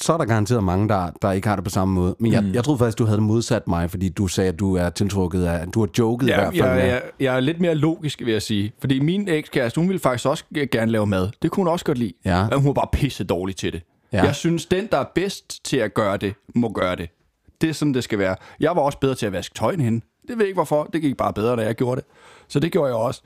så 0.00 0.12
er 0.12 0.18
der 0.18 0.24
garanteret 0.24 0.64
mange, 0.64 0.88
der, 0.88 1.10
der 1.22 1.32
ikke 1.32 1.48
har 1.48 1.54
det 1.56 1.64
på 1.64 1.70
samme 1.70 1.94
måde. 1.94 2.16
Men 2.18 2.32
jeg, 2.32 2.40
Mm. 2.42 2.48
mm. 2.48 2.54
jeg 2.54 2.64
troede 2.64 2.78
faktisk, 2.78 2.98
du 2.98 3.04
havde 3.04 3.20
modsat 3.20 3.68
mig, 3.68 3.90
fordi 3.90 4.08
du 4.08 4.26
sagde, 4.26 4.48
at 4.52 4.58
du 4.58 4.74
er 4.74 4.90
tiltrukket 4.90 5.44
af... 5.44 5.68
Du 5.68 5.80
har 5.80 5.88
joket 5.98 6.26
i 6.26 6.30
Ja, 6.30 6.36
hvert 6.36 6.54
fald. 6.56 6.78
jeg, 6.78 6.88
jeg, 6.88 7.02
jeg 7.20 7.36
er 7.36 7.40
lidt 7.40 7.60
mere 7.60 7.74
logisk, 7.74 8.20
vil 8.24 8.32
jeg 8.32 8.42
sige. 8.42 8.72
Fordi 8.80 9.00
min 9.00 9.28
ekskæreste, 9.28 9.80
hun 9.80 9.88
ville 9.88 10.00
faktisk 10.00 10.26
også 10.26 10.44
gerne 10.72 10.92
lave 10.92 11.06
mad. 11.06 11.28
Det 11.42 11.50
kunne 11.50 11.60
hun 11.64 11.72
også 11.72 11.84
godt 11.84 11.98
lide. 11.98 12.12
Ja. 12.24 12.48
Men 12.48 12.58
hun 12.58 12.66
var 12.66 12.72
bare 12.72 12.88
pisse 12.92 13.24
dårlig 13.24 13.56
til 13.56 13.72
det. 13.72 13.82
Ja. 14.12 14.24
Jeg 14.24 14.34
synes, 14.34 14.66
den, 14.66 14.86
der 14.92 14.98
er 14.98 15.04
bedst 15.14 15.64
til 15.64 15.76
at 15.76 15.94
gøre 15.94 16.16
det, 16.16 16.34
må 16.54 16.72
gøre 16.72 16.96
det. 16.96 17.08
Det 17.60 17.68
er 17.68 17.74
sådan, 17.74 17.94
det 17.94 18.04
skal 18.04 18.18
være. 18.18 18.36
Jeg 18.60 18.76
var 18.76 18.82
også 18.82 18.98
bedre 18.98 19.14
til 19.14 19.26
at 19.26 19.32
vaske 19.32 19.54
tøj 19.54 19.72
end 19.72 19.82
hende. 19.82 20.00
Det 20.28 20.36
ved 20.36 20.38
jeg 20.38 20.46
ikke 20.46 20.56
hvorfor. 20.56 20.84
Det 20.92 21.02
gik 21.02 21.16
bare 21.16 21.32
bedre, 21.32 21.56
da 21.56 21.62
jeg 21.62 21.74
gjorde 21.74 22.00
det. 22.00 22.04
Så 22.48 22.60
det 22.60 22.72
gjorde 22.72 22.86
jeg 22.88 22.96
også. 22.96 23.22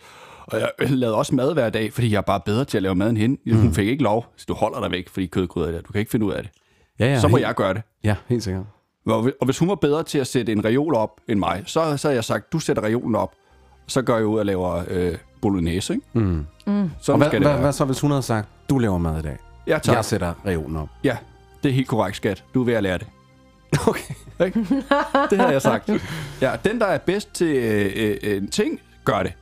Og 0.47 0.61
jeg 0.61 0.71
lavede 0.79 1.17
også 1.17 1.35
mad 1.35 1.53
hver 1.53 1.71
dag, 1.71 1.93
fordi 1.93 2.11
jeg 2.13 2.17
er 2.17 2.21
bare 2.23 2.41
bedre 2.41 2.65
til 2.65 2.77
at 2.79 2.83
lave 2.83 2.95
mad 2.95 3.11
end 3.11 3.19
hende. 3.19 3.41
Mm. 3.47 3.61
Hun 3.61 3.75
fik 3.75 3.89
ikke 3.89 4.03
lov, 4.03 4.27
så 4.37 4.45
du 4.49 4.55
holder 4.55 4.81
dig 4.81 4.91
væk, 4.91 5.09
fordi 5.09 5.27
kødgryder 5.27 5.69
er 5.69 5.73
der. 5.73 5.81
Du 5.81 5.93
kan 5.93 5.99
ikke 5.99 6.11
finde 6.11 6.27
ud 6.27 6.33
af 6.33 6.43
det. 6.43 6.53
ja, 6.99 7.07
ja, 7.07 7.21
Så 7.21 7.29
må 7.29 7.37
helt, 7.37 7.47
jeg 7.47 7.55
gøre 7.55 7.75
det. 7.75 7.83
Ja, 8.05 8.15
helt 8.29 8.43
sikkert. 8.43 8.65
Og 9.07 9.31
og 9.41 9.45
hvis 9.45 9.59
hun 9.59 9.69
var 9.69 9.75
bedre 9.75 10.03
til 10.03 10.19
at 10.19 10.27
sætte 10.27 10.53
en 10.53 10.65
reol 10.65 10.95
op 10.95 11.21
end 11.29 11.39
mig, 11.39 11.63
så, 11.67 11.97
så 11.97 12.09
havde 12.09 12.15
jeg 12.17 12.25
sagt, 12.25 12.53
du 12.53 12.59
sætter 12.59 12.83
reolen 12.85 13.15
op, 13.15 13.33
så 13.87 14.03
går 14.03 14.17
jeg 14.17 14.27
ud 14.27 14.39
og 14.39 14.47
laver 14.47 14.85
øh, 14.89 15.15
bolognese, 15.43 15.95
ikke? 15.95 16.07
Mm. 16.13 16.23
Mm. 16.67 16.91
Sådan 17.01 17.13
Og 17.13 17.17
hvad, 17.19 17.27
skal 17.27 17.41
det 17.41 17.47
hvad, 17.47 17.53
være. 17.53 17.61
hvad 17.63 17.73
så, 17.73 17.85
hvis 17.85 18.01
hun 18.01 18.11
havde 18.11 18.23
sagt, 18.23 18.49
du 18.71 18.79
laver 18.79 18.99
mad 18.99 19.19
i 19.19 19.23
dag? 19.23 19.37
Ja, 19.67 19.79
tak. 19.79 19.97
Jeg 19.97 20.05
sætter 20.05 20.35
reolen 20.47 20.77
op. 20.77 20.89
Ja, 21.05 21.17
det 21.63 21.69
er 21.69 21.73
helt 21.73 21.89
korrekt, 21.89 22.17
skat. 22.17 22.45
Du 22.55 22.61
er 22.61 22.65
ved 22.65 22.75
at 22.75 22.83
lære 22.83 22.99
det. 22.99 23.07
Okay. 23.89 24.15
Det 25.31 25.39
har 25.39 25.51
jeg 25.51 25.63
sagt. 25.63 25.91
Ja, 26.41 26.53
den, 26.65 26.81
der 26.81 26.87
er 26.87 26.99
bedst 26.99 27.35
til 27.35 27.57
øh, 27.57 28.17
øh, 28.23 28.37
en 28.37 28.49
ting, 28.49 28.81
gør 29.05 29.23
det 29.23 29.33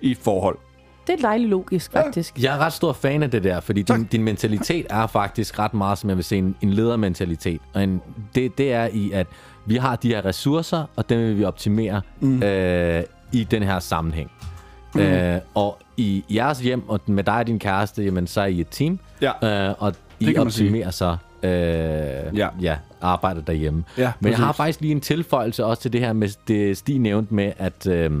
i 0.00 0.10
et 0.10 0.18
forhold. 0.18 0.58
Det 1.06 1.12
er 1.12 1.16
dejligt 1.16 1.50
logisk, 1.50 1.92
faktisk. 1.92 2.42
Jeg 2.42 2.54
er 2.54 2.58
ret 2.58 2.72
stor 2.72 2.92
fan 2.92 3.22
af 3.22 3.30
det 3.30 3.44
der, 3.44 3.60
fordi 3.60 3.82
din, 3.82 4.04
din 4.04 4.22
mentalitet 4.22 4.86
er 4.90 5.06
faktisk 5.06 5.58
ret 5.58 5.74
meget, 5.74 5.98
som 5.98 6.08
jeg 6.10 6.16
vil 6.16 6.24
se, 6.24 6.36
en, 6.36 6.56
en 6.60 6.70
ledermentalitet. 6.70 7.60
Og 7.74 7.82
en, 7.82 8.00
det, 8.34 8.58
det 8.58 8.72
er 8.72 8.88
i, 8.92 9.10
at 9.12 9.26
vi 9.66 9.76
har 9.76 9.96
de 9.96 10.08
her 10.08 10.24
ressourcer, 10.24 10.84
og 10.96 11.08
dem 11.08 11.18
vil 11.18 11.38
vi 11.38 11.44
optimere 11.44 12.00
mm. 12.20 12.42
øh, 12.42 13.02
i 13.32 13.44
den 13.44 13.62
her 13.62 13.78
sammenhæng. 13.78 14.30
Mm. 14.94 15.00
Øh, 15.00 15.40
og 15.54 15.78
i 15.96 16.24
jeres 16.34 16.60
hjem, 16.60 16.88
og 16.88 17.00
med 17.06 17.24
dig 17.24 17.34
og 17.34 17.46
din 17.46 17.58
kæreste, 17.58 18.02
jamen, 18.02 18.26
så 18.26 18.40
er 18.40 18.46
I 18.46 18.60
et 18.60 18.68
team, 18.70 18.98
Ja. 19.22 19.68
øh, 19.68 19.74
og 19.78 19.94
I 20.20 20.36
optimerer 20.36 20.90
så 20.90 21.16
øh, 21.42 22.38
ja. 22.38 22.48
Ja, 22.60 22.76
arbejder 23.00 23.40
derhjemme. 23.40 23.84
Ja, 23.98 24.12
Men 24.20 24.30
jeg 24.30 24.38
har 24.38 24.52
faktisk 24.52 24.80
lige 24.80 24.92
en 24.92 25.00
tilføjelse 25.00 25.64
også 25.64 25.82
til 25.82 25.92
det 25.92 26.00
her, 26.00 26.12
med 26.12 26.28
det 26.48 26.76
Stig 26.76 26.98
nævnte 26.98 27.34
med, 27.34 27.52
at... 27.58 27.86
Øh, 27.86 28.12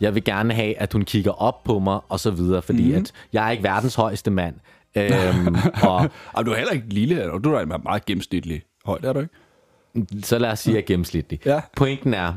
jeg 0.00 0.14
vil 0.14 0.24
gerne 0.24 0.54
have, 0.54 0.78
at 0.78 0.92
hun 0.92 1.02
kigger 1.02 1.30
op 1.30 1.64
på 1.64 1.78
mig, 1.78 2.00
og 2.08 2.20
så 2.20 2.30
videre, 2.30 2.62
fordi 2.62 2.90
mm. 2.92 2.98
at 2.98 3.12
jeg 3.32 3.46
er 3.46 3.50
ikke 3.50 3.62
verdens 3.62 3.94
højeste 3.94 4.30
mand. 4.30 4.54
Øhm, 4.96 5.56
og 5.88 6.10
Og 6.32 6.46
du 6.46 6.50
er 6.50 6.56
heller 6.56 6.72
ikke 6.72 6.88
lille, 6.88 7.20
er 7.20 7.38
du? 7.38 7.52
er 7.52 7.78
meget 7.82 8.06
gennemsnitlig 8.06 8.62
højt, 8.84 9.04
er 9.04 9.12
du 9.12 9.20
ikke? 9.20 9.34
så 10.22 10.38
lad 10.38 10.50
os 10.50 10.58
sige, 10.58 10.72
at 10.72 10.76
jeg 10.76 10.82
er 10.82 10.86
gennemsnitlig. 10.86 11.40
Ja. 11.46 11.60
Pointen 11.76 12.14
er, 12.14 12.32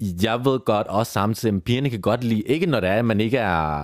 jeg 0.00 0.44
ved 0.44 0.60
godt 0.60 0.86
også 0.86 1.12
samtidig, 1.12 1.56
at 1.56 1.62
pigerne 1.62 1.90
kan 1.90 2.00
godt 2.00 2.24
lide, 2.24 2.42
ikke 2.42 2.66
når 2.66 2.80
det 2.80 2.88
er, 2.88 2.94
at 2.94 3.04
man 3.04 3.20
ikke 3.20 3.38
er 3.38 3.82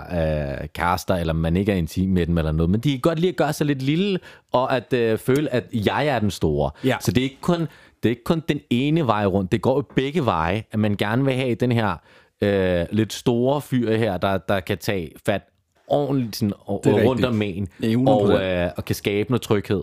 øh, 0.62 0.68
kærester, 0.74 1.14
eller 1.14 1.32
man 1.32 1.56
ikke 1.56 1.72
er 1.72 1.76
intim 1.76 2.10
med 2.10 2.26
dem 2.26 2.38
eller 2.38 2.52
noget, 2.52 2.70
men 2.70 2.80
de 2.80 2.90
kan 2.90 3.00
godt 3.00 3.18
lide 3.18 3.28
at 3.28 3.36
gøre 3.36 3.52
sig 3.52 3.66
lidt 3.66 3.82
lille, 3.82 4.18
og 4.52 4.76
at 4.76 4.92
øh, 4.92 5.18
føle, 5.18 5.54
at 5.54 5.64
jeg 5.72 6.06
er 6.06 6.18
den 6.18 6.30
store. 6.30 6.70
Ja. 6.84 6.96
Så 7.00 7.12
det 7.12 7.20
er 7.20 7.24
ikke 7.24 7.40
kun 7.40 7.60
det 8.02 8.08
er 8.08 8.10
ikke 8.10 8.24
kun 8.24 8.42
den 8.48 8.60
ene 8.70 9.06
vej 9.06 9.26
rundt, 9.26 9.52
det 9.52 9.62
går 9.62 9.76
jo 9.76 9.84
begge 9.96 10.24
veje, 10.24 10.64
at 10.72 10.78
man 10.78 10.96
gerne 10.96 11.24
vil 11.24 11.34
have 11.34 11.54
den 11.54 11.72
her 11.72 11.96
øh, 12.40 12.86
lidt 12.90 13.12
store 13.12 13.60
fyr 13.60 13.96
her, 13.96 14.16
der, 14.16 14.38
der 14.38 14.60
kan 14.60 14.78
tage 14.78 15.10
fat 15.26 15.42
ordentligt 15.88 16.36
sådan, 16.36 16.52
og, 16.66 16.80
Det 16.84 16.90
er 16.92 16.94
og 17.00 17.04
rundt 17.06 17.24
om 17.24 17.42
en, 17.42 17.68
100%. 17.82 18.08
og, 18.08 18.44
øh, 18.44 18.70
og 18.76 18.84
kan 18.84 18.94
skabe 18.96 19.30
noget 19.30 19.42
tryghed, 19.42 19.82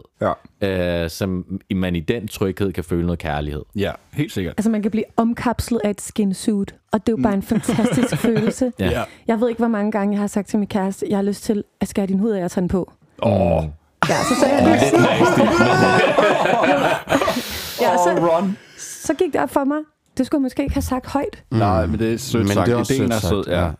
Ja. 0.61 1.03
øh, 1.03 1.09
som 1.09 1.59
man 1.75 1.95
i 1.95 1.99
den 1.99 2.27
tryghed 2.27 2.73
kan 2.73 2.83
føle 2.83 3.05
noget 3.05 3.19
kærlighed. 3.19 3.61
Ja, 3.75 3.91
helt 4.13 4.31
sikkert. 4.31 4.53
Altså, 4.57 4.69
man 4.71 4.81
kan 4.81 4.91
blive 4.91 5.03
omkapslet 5.17 5.81
af 5.83 5.89
et 5.89 6.01
skinsuit, 6.01 6.75
og 6.91 7.07
det 7.07 7.13
er 7.13 7.17
jo 7.17 7.23
bare 7.23 7.33
en 7.33 7.41
fantastisk 7.43 8.17
følelse. 8.25 8.71
Ja. 8.79 8.85
Ja. 8.91 9.03
Jeg 9.27 9.41
ved 9.41 9.49
ikke, 9.49 9.59
hvor 9.59 9.67
mange 9.67 9.91
gange 9.91 10.13
jeg 10.13 10.19
har 10.19 10.27
sagt 10.27 10.47
til 10.47 10.59
min 10.59 10.67
kæreste, 10.67 11.05
jeg 11.09 11.17
har 11.17 11.23
lyst 11.23 11.43
til 11.43 11.63
at 11.81 11.87
skære 11.87 12.05
din 12.05 12.19
hud 12.19 12.31
af 12.31 12.43
og 12.43 12.51
tage 12.51 12.61
den 12.61 12.67
på. 12.69 12.91
Åh, 13.23 13.63
Ja, 14.09 14.15
så 14.15 14.35
sagde 14.39 14.55
jeg 14.55 14.63
lige 14.65 14.79
ja, 17.81 17.97
så, 17.97 18.09
run. 18.19 18.57
så 18.77 19.13
gik 19.13 19.33
det 19.33 19.41
op 19.41 19.49
for 19.49 19.63
mig. 19.63 19.77
Det 20.17 20.25
skulle 20.25 20.39
jeg 20.39 20.43
måske 20.43 20.63
ikke 20.63 20.73
have 20.73 20.81
sagt 20.81 21.05
højt. 21.05 21.43
Nej, 21.51 21.85
men 21.85 21.99
det 21.99 22.13
er 22.13 22.17
sødt 22.17 22.43
Men 22.43 22.53
sagt. 22.53 22.65
det 22.67 22.73
er 22.73 22.77
også 22.77 22.93
Ideen 22.93 23.11
sødt 23.11 23.23
er 23.23 23.27
sød, 23.29 23.43
ja. 23.47 23.65
ja, 23.65 23.71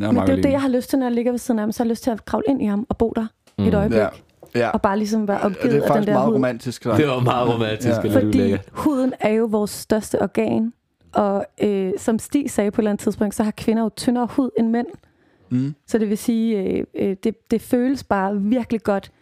ja. 0.00 0.12
Men 0.12 0.22
det 0.22 0.28
er 0.28 0.36
jo 0.36 0.42
det, 0.42 0.50
jeg 0.50 0.60
har 0.60 0.68
lyst 0.68 0.90
til, 0.90 0.98
når 0.98 1.06
jeg 1.06 1.14
ligger 1.14 1.32
ved 1.32 1.38
siden 1.38 1.58
af 1.58 1.62
ham. 1.62 1.72
Så 1.72 1.82
har 1.82 1.84
jeg 1.84 1.90
lyst 1.90 2.02
til 2.02 2.10
at 2.10 2.24
kravle 2.24 2.44
ind 2.48 2.62
i 2.62 2.66
ham 2.66 2.86
og 2.88 2.96
bo 2.96 3.12
der 3.16 3.26
mm. 3.58 3.64
et 3.64 3.74
øjeblik. 3.74 3.98
Ja. 3.98 4.08
Ja. 4.54 4.70
Og 4.70 4.82
bare 4.82 4.98
ligesom 4.98 5.28
være 5.28 5.48
det 5.48 5.56
er 5.56 5.64
af 5.64 5.70
den 5.70 5.82
faktisk 5.86 6.06
der 6.06 6.12
meget 6.12 6.26
hud. 6.26 6.34
romantisk. 6.34 6.82
sagt. 6.82 6.96
Det 6.96 7.08
var 7.08 7.20
meget 7.20 7.48
romantisk. 7.54 8.04
Ja. 8.04 8.08
Ja. 8.10 8.20
Fordi 8.20 8.56
huden 8.72 9.12
er 9.20 9.30
jo 9.32 9.44
vores 9.44 9.70
største 9.70 10.22
organ. 10.22 10.72
Og 11.12 11.46
øh, 11.62 11.92
som 11.98 12.18
Stig 12.18 12.50
sagde 12.50 12.70
på 12.70 12.74
et 12.74 12.82
eller 12.82 12.90
andet 12.90 13.02
tidspunkt, 13.02 13.34
så 13.34 13.42
har 13.42 13.50
kvinder 13.50 13.82
jo 13.82 13.90
tyndere 13.96 14.26
hud 14.30 14.50
end 14.58 14.68
mænd. 14.70 14.86
Mm. 15.50 15.74
Så 15.86 15.98
det 15.98 16.08
vil 16.08 16.18
sige, 16.18 16.62
øh, 16.62 16.84
øh, 16.94 17.16
det, 17.24 17.50
det 17.50 17.62
føles 17.62 18.04
bare 18.04 18.36
virkelig 18.40 18.82
godt 18.82 19.12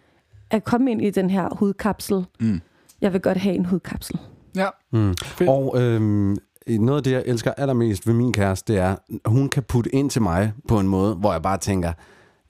at 0.51 0.64
komme 0.64 0.91
ind 0.91 1.03
i 1.03 1.11
den 1.11 1.31
her 1.31 1.49
hudkapsel. 1.53 2.25
Mm. 2.41 2.61
Jeg 3.01 3.12
vil 3.12 3.20
godt 3.20 3.39
have 3.39 3.55
en 3.55 3.64
hudkapsel. 3.64 4.18
Ja. 4.57 4.66
Mm. 4.93 5.14
Fedt. 5.22 5.51
Og 5.51 5.83
øhm, 5.83 6.37
noget 6.68 6.96
af 6.98 7.02
det, 7.04 7.10
jeg 7.12 7.22
elsker 7.26 7.52
allermest 7.56 8.06
ved 8.06 8.14
min 8.14 8.32
kæreste, 8.32 8.72
det 8.72 8.80
er, 8.80 8.90
at 8.90 8.98
hun 9.26 9.48
kan 9.48 9.62
putte 9.62 9.94
ind 9.94 10.10
til 10.10 10.22
mig 10.22 10.52
på 10.68 10.80
en 10.80 10.88
måde, 10.88 11.14
hvor 11.14 11.32
jeg 11.32 11.42
bare 11.42 11.58
tænker, 11.58 11.92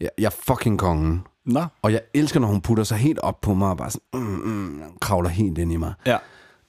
jeg, 0.00 0.10
jeg 0.18 0.26
er 0.26 0.34
fucking 0.46 0.78
kongen. 0.78 1.22
Nå. 1.46 1.64
Og 1.82 1.92
jeg 1.92 2.00
elsker, 2.14 2.40
når 2.40 2.48
hun 2.48 2.60
putter 2.60 2.84
sig 2.84 2.98
helt 2.98 3.18
op 3.18 3.40
på 3.40 3.54
mig 3.54 3.70
og 3.70 3.76
bare 3.76 3.90
sådan, 3.90 4.20
mm, 4.20 4.20
mm, 4.20 4.82
kravler 5.00 5.28
helt 5.28 5.58
ind 5.58 5.72
i 5.72 5.76
mig. 5.76 5.92
Ja. 6.06 6.16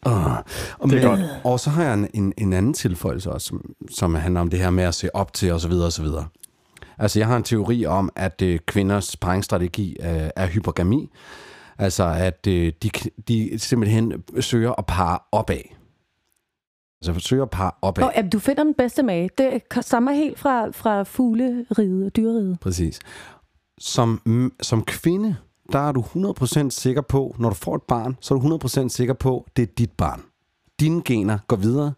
Uh. 0.05 0.13
Og, 0.13 0.89
Det 0.89 1.03
er 1.03 1.09
men, 1.09 1.19
godt. 1.19 1.19
og 1.43 1.59
så 1.59 1.69
har 1.69 1.83
jeg 1.83 1.93
en, 1.93 2.07
en, 2.13 2.33
en 2.37 2.53
anden 2.53 2.73
tilføjelse 2.73 3.31
også, 3.31 3.47
som, 3.47 3.61
som 3.91 4.15
handler 4.15 4.41
om 4.41 4.49
det 4.49 4.59
her 4.59 4.69
med 4.69 4.83
at 4.83 4.95
se 4.95 5.15
op 5.15 5.33
til 5.33 5.51
osv. 5.53 5.71
osv. 5.71 6.05
Altså, 6.97 7.19
jeg 7.19 7.27
har 7.27 7.37
en 7.37 7.43
teori 7.43 7.85
om, 7.85 8.09
at 8.15 8.41
øh, 8.41 8.59
kvinders 8.59 9.17
parringsstrategi 9.17 9.97
øh, 10.01 10.29
er 10.35 10.47
hypergami. 10.47 11.11
Altså, 11.77 12.03
at 12.03 12.47
øh, 12.47 12.73
de, 12.83 12.89
de 13.27 13.59
simpelthen 13.59 14.13
søger 14.39 14.71
at 14.77 14.85
parre 14.85 15.19
opad. 15.31 15.61
Altså, 17.09 17.27
søger 17.27 17.43
at 17.43 17.49
parre 17.49 17.71
opad. 17.81 18.03
Og 18.03 18.31
du 18.31 18.39
finder 18.39 18.63
den 18.63 18.73
bedste 18.73 19.03
mage. 19.03 19.29
Det 19.37 19.61
stammer 19.81 20.11
helt 20.11 20.39
fra, 20.39 20.69
fra 20.71 21.03
fugleriget 21.03 21.65
og 22.05 22.15
dyreriget. 22.15 22.59
Præcis. 22.59 22.99
Som, 23.77 24.51
som 24.61 24.83
kvinde, 24.85 25.35
der 25.71 25.79
er 25.79 25.91
du 25.91 26.01
100% 26.01 26.69
sikker 26.69 27.01
på, 27.01 27.35
når 27.39 27.49
du 27.49 27.55
får 27.55 27.75
et 27.75 27.81
barn, 27.83 28.17
så 28.21 28.33
er 28.33 28.39
du 28.39 28.57
100% 28.67 28.89
sikker 28.89 29.13
på, 29.13 29.45
det 29.55 29.61
er 29.61 29.73
dit 29.77 29.91
barn. 29.91 30.21
Dine 30.79 31.01
gener 31.05 31.37
går 31.47 31.55
videre. 31.55 31.93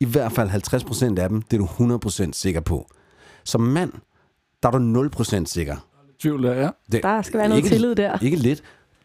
I 0.00 0.04
hvert 0.04 0.32
fald 0.32 0.50
50% 0.50 1.20
af 1.20 1.28
dem, 1.28 1.42
det 1.42 1.60
er 1.60 1.66
du 1.88 1.98
100% 2.06 2.32
sikker 2.32 2.60
på. 2.60 2.86
Som 3.44 3.60
mand, 3.60 3.92
der 4.62 4.68
er 4.68 4.72
du 4.72 5.08
0% 5.08 5.44
sikker. 5.44 5.76
Tvivl 6.20 6.42
der, 6.42 6.54
ja. 6.54 6.68
Det, 6.92 7.02
Der 7.02 7.22
skal 7.22 7.38
være 7.38 7.48
noget 7.48 7.64
ikke, 7.64 7.74
tillid 7.74 7.94
der. 7.94 8.18
Ikke 8.22 8.36
lidt. 8.36 8.62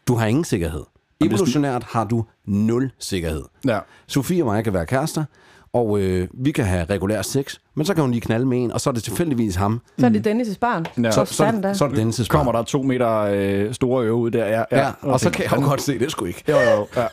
Du 0.08 0.14
har 0.14 0.26
ingen 0.26 0.44
sikkerhed. 0.44 0.82
Evolutionært 1.20 1.84
har 1.84 2.04
du 2.04 2.24
nul 2.46 2.90
sikkerhed. 2.98 3.44
Ja. 3.66 3.78
Sofie 4.06 4.42
og 4.42 4.46
mig 4.46 4.64
kan 4.64 4.72
være 4.72 4.86
kærester, 4.86 5.24
og 5.72 6.00
øh, 6.00 6.28
vi 6.32 6.50
kan 6.52 6.64
have 6.64 6.84
regulær 6.84 7.22
sex, 7.22 7.56
men 7.74 7.86
så 7.86 7.94
kan 7.94 8.02
hun 8.02 8.10
lige 8.10 8.20
knalde 8.20 8.46
med 8.46 8.58
en, 8.64 8.72
og 8.72 8.80
så 8.80 8.90
er 8.90 8.94
det 8.94 9.02
tilfældigvis 9.02 9.54
ham. 9.54 9.80
Så 9.98 10.06
er 10.06 10.10
det 10.10 10.26
Dennis' 10.26 10.58
barn. 10.58 10.86
Ja. 11.04 11.10
Så, 11.10 11.24
Så, 11.24 11.24
så, 11.24 11.34
sådan 11.34 11.62
der. 11.62 11.72
så 11.72 11.84
er 11.84 11.88
det 11.88 11.98
Dennis' 11.98 12.26
Kommer 12.26 12.52
der 12.52 12.62
to 12.62 12.82
meter 12.82 13.10
øh, 13.18 13.74
store 13.74 14.04
øve 14.04 14.14
ud 14.14 14.30
der, 14.30 14.46
ja. 14.46 14.64
Ja, 14.72 14.92
og 15.00 15.20
så 15.20 15.30
kan 15.30 15.44
jeg 15.44 15.52
jo 15.52 15.60
godt 15.68 15.82
se, 15.82 15.98
det 15.98 16.10
skulle 16.10 16.28
ikke. 16.28 16.44
Jo, 16.48 16.56
jo, 16.58 16.86
ja. 16.96 17.06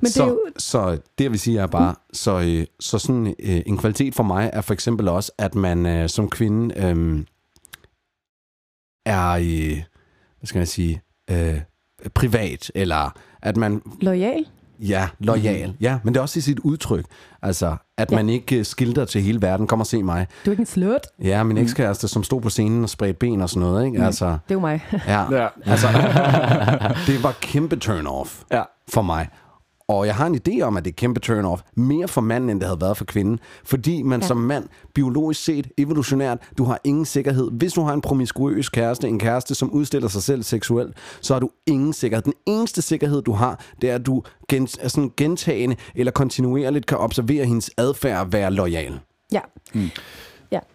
Men 0.00 0.10
så, 0.10 0.22
det 0.22 0.28
er 0.28 0.32
jo... 0.32 0.40
så 0.58 0.90
det, 0.90 1.24
jeg 1.24 1.30
vil 1.30 1.40
sige 1.40 1.58
er 1.58 1.66
bare, 1.66 1.94
så, 2.12 2.40
øh, 2.40 2.66
så 2.80 2.98
sådan 2.98 3.26
øh, 3.38 3.62
en 3.66 3.78
kvalitet 3.78 4.14
for 4.14 4.22
mig 4.22 4.50
er 4.52 4.60
for 4.60 4.72
eksempel 4.74 5.08
også, 5.08 5.32
at 5.38 5.54
man 5.54 5.86
øh, 5.86 6.08
som 6.08 6.30
kvinde 6.30 6.74
øh, 6.78 7.24
er, 9.06 9.30
øh, 9.30 9.82
hvad 10.38 10.46
skal 10.46 10.58
jeg 10.58 10.68
sige, 10.68 11.02
øh, 11.30 11.60
privat, 12.14 12.70
eller 12.74 13.14
at 13.42 13.56
man, 13.56 13.82
Loyal. 14.00 14.44
ja, 14.80 15.08
lojal. 15.18 15.68
Mm. 15.68 15.74
Ja, 15.80 15.98
men 16.04 16.14
det 16.14 16.18
er 16.18 16.22
også 16.22 16.38
i 16.38 16.42
sit 16.42 16.58
udtryk. 16.58 17.04
Altså, 17.42 17.76
at 17.98 18.10
Ja. 18.10 18.16
man 18.16 18.28
ikke 18.28 18.58
øh, 18.58 18.64
skilter 18.64 19.04
til 19.04 19.22
hele 19.22 19.42
verden. 19.42 19.66
Kom 19.66 19.80
og 19.80 19.86
se 19.86 20.02
mig. 20.02 20.26
Du 20.44 20.50
er 20.50 20.52
ikke 20.52 20.60
en 20.60 20.66
slut. 20.66 21.00
Ja, 21.22 21.42
min 21.42 21.58
ekskæreste, 21.58 22.08
som 22.08 22.22
stod 22.24 22.40
på 22.40 22.50
scenen 22.50 22.82
og 22.82 22.90
spredte 22.90 23.14
ben 23.18 23.40
og 23.42 23.50
sådan 23.50 23.60
noget, 23.68 23.86
ikke? 23.86 24.04
Altså, 24.04 24.26
Det 24.26 24.32
er 24.48 24.54
jo 24.54 24.60
mig. 24.60 24.80
ja, 25.06 25.34
Ja. 25.42 25.48
altså, 25.66 25.86
det 27.06 27.22
var 27.22 27.34
kæmpe 27.40 27.76
turn-off 27.84 28.42
Ja. 28.52 28.62
for 28.88 29.02
mig. 29.02 29.28
Og 29.90 30.06
jeg 30.06 30.14
har 30.14 30.26
en 30.26 30.40
idé 30.48 30.60
om, 30.60 30.76
at 30.76 30.84
det 30.84 30.90
er 30.90 30.94
kæmpe 30.94 31.20
turn-off. 31.26 31.62
Mere 31.74 32.08
for 32.08 32.20
manden, 32.20 32.50
end 32.50 32.60
det 32.60 32.68
havde 32.68 32.80
været 32.80 32.96
for 32.96 33.04
kvinden. 33.04 33.40
Fordi 33.64 34.02
man 34.02 34.20
ja. 34.20 34.26
Som 34.26 34.36
mand, 34.36 34.64
biologisk 34.94 35.44
set, 35.44 35.70
evolutionært, 35.78 36.38
du 36.58 36.64
har 36.64 36.80
ingen 36.84 37.04
sikkerhed. 37.04 37.50
Hvis 37.52 37.72
du 37.72 37.82
har 37.82 37.92
en 37.92 38.00
promiskuøs 38.00 38.68
kæreste, 38.68 39.08
en 39.08 39.18
kæreste, 39.18 39.54
som 39.54 39.70
udstiller 39.70 40.08
sig 40.08 40.22
selv 40.22 40.42
seksuelt, 40.42 40.96
så 41.20 41.34
har 41.34 41.40
du 41.40 41.50
ingen 41.66 41.92
sikkerhed. 41.92 42.22
Den 42.22 42.32
eneste 42.46 42.82
sikkerhed, 42.82 43.22
du 43.22 43.32
har, 43.32 43.64
det 43.82 43.90
er, 43.90 43.94
at 43.94 44.06
du 44.06 44.22
gen, 44.48 44.66
sådan 44.66 45.12
gentagende 45.16 45.76
eller 45.94 46.12
kontinuerligt 46.12 46.86
kan 46.86 46.98
observere 46.98 47.44
hendes 47.44 47.70
adfærd 47.76 48.20
og 48.20 48.32
være 48.32 48.50
lojal. 48.50 49.00
Ja. 49.32 49.40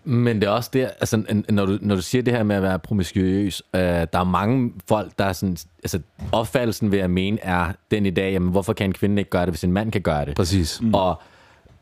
Men 0.03 0.41
det 0.41 0.47
er 0.47 0.51
også 0.51 0.69
der, 0.73 0.87
altså, 0.87 1.43
når, 1.49 1.65
du, 1.65 1.77
når 1.81 1.95
du 1.95 2.01
siger 2.01 2.21
det 2.21 2.33
her 2.33 2.43
med 2.43 2.55
at 2.55 2.61
være 2.61 2.79
promiskuøs, 2.79 3.63
øh, 3.75 3.81
der 3.81 4.07
er 4.13 4.23
mange 4.23 4.73
folk, 4.87 5.11
der 5.19 5.25
er 5.25 5.33
sådan, 5.33 5.57
altså 5.83 5.99
opfattelsen 6.31 6.91
ved 6.91 6.99
at 6.99 7.09
mene 7.09 7.39
er 7.41 7.71
den 7.91 8.05
i 8.05 8.09
dag, 8.09 8.31
jamen 8.31 8.51
hvorfor 8.51 8.73
kan 8.73 8.85
en 8.85 8.93
kvinde 8.93 9.19
ikke 9.19 9.31
gøre 9.31 9.41
det, 9.41 9.49
hvis 9.49 9.63
en 9.63 9.71
mand 9.71 9.91
kan 9.91 10.01
gøre 10.01 10.25
det? 10.25 10.35
Præcis. 10.35 10.81
Mm. 10.81 10.93
Og, 10.93 11.21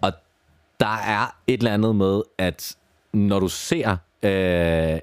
og 0.01 0.13
der 0.79 0.97
er 1.07 1.35
et 1.47 1.57
eller 1.57 1.73
andet 1.73 1.95
med, 1.95 2.21
at 2.37 2.75
når 3.13 3.39
du 3.39 3.47
ser 3.47 3.97
øh, 4.23 4.99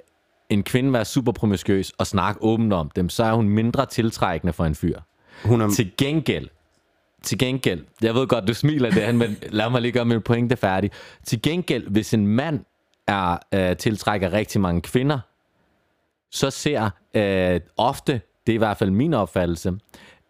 en 0.51 0.63
kvinde 0.63 0.93
være 0.93 1.05
super 1.05 1.33
promiskuøs 1.33 1.93
og 1.99 2.07
snakke 2.07 2.43
åbent 2.43 2.73
om 2.73 2.91
dem, 2.97 3.09
så 3.09 3.25
er 3.25 3.33
hun 3.33 3.49
mindre 3.49 3.87
tiltrækkende 3.87 4.53
for 4.53 4.65
en 4.65 4.75
fyr. 4.75 5.01
Hun 5.45 5.61
er, 5.61 5.71
Til 5.71 5.91
gengæld, 5.99 6.49
til 7.23 7.39
gengæld, 7.39 7.85
jeg 8.03 8.15
ved 8.15 8.27
godt, 8.27 8.49
du 8.49 8.55
smiler 8.55 8.91
det, 8.91 9.15
men 9.15 9.37
lad 9.49 9.71
mig 9.71 9.81
lige 9.81 9.93
gøre 9.93 10.05
min 10.05 10.23
pointe 10.23 10.57
færdig. 10.57 10.91
Til 11.25 11.43
gengæld, 11.43 11.89
hvis 11.89 12.15
en 12.15 12.27
mand 12.27 12.61
er 13.11 13.39
øh, 13.55 13.77
tiltrækker 13.77 14.33
rigtig 14.33 14.61
mange 14.61 14.81
kvinder, 14.81 15.19
så 16.31 16.51
ser 16.51 16.91
øh, 17.15 17.61
ofte, 17.77 18.21
det 18.47 18.53
er 18.53 18.55
i 18.55 18.59
hvert 18.59 18.77
fald 18.77 18.91
min 18.91 19.15
opfattelse, 19.15 19.73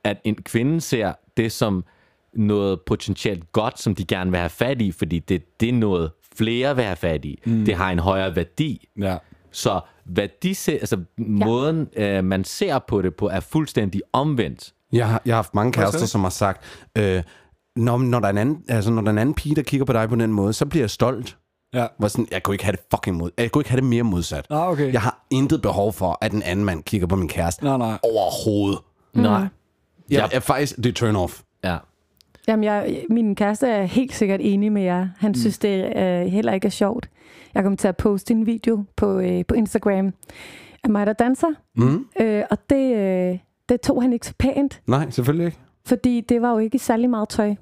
at 0.05 0.21
en 0.25 0.35
kvinde 0.35 0.81
ser 0.81 1.13
det 1.37 1.53
som 1.53 1.85
noget 2.35 2.81
potentielt 2.81 3.53
godt, 3.53 3.81
som 3.81 3.95
de 3.95 4.05
gerne 4.05 4.31
vil 4.31 4.39
have 4.39 4.51
fat 4.51 4.83
i, 4.83 4.93
fordi 4.93 5.19
det, 5.19 5.61
det 5.61 5.69
er 5.69 5.73
noget 5.73 6.11
flere 6.37 6.77
vil 6.77 6.85
have 6.85 6.97
fat 6.97 7.25
i. 7.25 7.43
Mm. 7.47 7.65
Det 7.65 7.75
har 7.75 7.91
en 7.91 7.99
højere 7.99 8.37
værdi. 8.37 8.89
Ja. 8.99 9.17
Så 9.51 9.81
hvad 10.05 10.29
de 10.43 10.55
ser, 10.55 10.73
altså 10.73 10.97
ja. 10.97 11.25
måden, 11.25 11.89
øh, 11.97 12.25
man 12.25 12.45
ser 12.45 12.79
på 12.79 13.03
det 13.03 13.15
på, 13.15 13.29
er 13.29 13.41
fuldstændig 13.41 14.03
omvendt. 14.13 14.73
Jeg 14.93 15.09
har, 15.09 15.23
jeg 15.27 15.33
har 15.33 15.37
haft 15.37 15.55
mange 15.55 15.73
kærester, 15.73 16.07
som 16.07 16.21
har 16.21 16.31
sagt, 16.31 16.65
øh, 16.99 17.23
når, 17.77 17.99
når, 17.99 18.21
der 18.21 18.27
er 18.27 18.31
en 18.31 18.39
anden, 18.39 18.65
altså, 18.69 18.91
når 18.91 19.03
der 19.03 19.09
er 19.09 19.13
en 19.13 19.19
anden 19.19 19.35
pige, 19.35 19.55
der 19.55 19.63
kigger 19.63 19.85
på 19.85 19.93
dig 19.93 20.09
på 20.09 20.17
den 20.17 20.33
måde, 20.33 20.53
så 20.53 20.67
bliver 20.67 20.83
jeg 20.83 20.91
stolt. 20.91 21.37
Ja. 21.75 21.87
Var 21.99 22.09
sådan, 22.09 22.27
jeg 22.31 22.43
kunne 22.43 22.55
ikke 22.55 22.65
have 22.65 22.73
det 22.73 22.81
fucking 22.95 23.17
mod. 23.17 23.31
Jeg 23.39 23.53
kunne 23.53 23.61
ikke 23.61 23.71
have 23.71 23.81
det 23.81 23.89
mere 23.89 24.03
modsat. 24.03 24.47
Ah, 24.51 24.69
okay. 24.69 24.93
Jeg 24.93 25.01
har 25.03 25.27
intet 25.31 25.63
behov 25.63 25.93
for, 25.93 26.19
at 26.21 26.33
en 26.33 26.43
anden 26.43 26.65
mand 26.65 26.83
kigger 26.83 27.07
på 27.07 27.17
min 27.17 27.29
kæreste. 27.29 27.65
Nej, 27.65 27.77
nej. 27.79 27.99
Overhovedet. 28.03 28.79
Mm. 29.15 29.21
Nej. 29.23 29.45
Jeg, 30.11 30.29
jeg, 30.33 30.43
faktisk, 30.43 30.77
det 30.77 30.87
er 30.87 30.93
turn 30.93 31.17
off. 31.17 31.41
Ja. 31.65 31.77
Jamen, 32.49 32.65
jeg, 32.65 33.05
min 33.11 33.35
kæreste 33.35 33.67
er 33.69 33.83
helt 33.85 34.15
sikkert 34.15 34.41
enig 34.43 34.73
med 34.73 34.83
jer. 34.83 35.09
Han 35.19 35.35
synes, 35.35 35.59
det 35.59 35.97
øh, 35.97 36.27
heller 36.27 36.53
ikke 36.53 36.67
er 36.67 36.71
sjovt. 36.71 37.09
Jeg 37.55 37.63
kommer 37.63 37.77
til 37.77 37.89
at 37.89 37.97
poste 37.97 38.35
en 38.35 38.47
video 38.47 38.85
på, 38.97 39.19
øh, 39.19 39.45
på 39.49 39.55
Instagram 39.55 40.13
af 40.85 40.91
mig, 40.91 41.07
der 41.07 41.13
danser. 41.13 41.49
Mm. 41.77 42.07
Øh, 42.21 42.43
og 42.51 42.59
det, 42.71 42.97
øh, 42.97 43.39
det 43.69 43.81
tog 43.81 44.03
han 44.03 44.13
ikke 44.13 44.27
så 44.27 44.33
pænt, 44.39 44.81
Nej, 44.87 45.11
selvfølgelig 45.11 45.47
ikke. 45.47 45.59
fordi 45.87 46.21
det 46.21 46.43
var 46.43 46.51
jo 46.53 46.59
ikke 46.59 46.79
særlig 46.79 47.11
meget 47.11 47.29
tøj. 47.29 47.55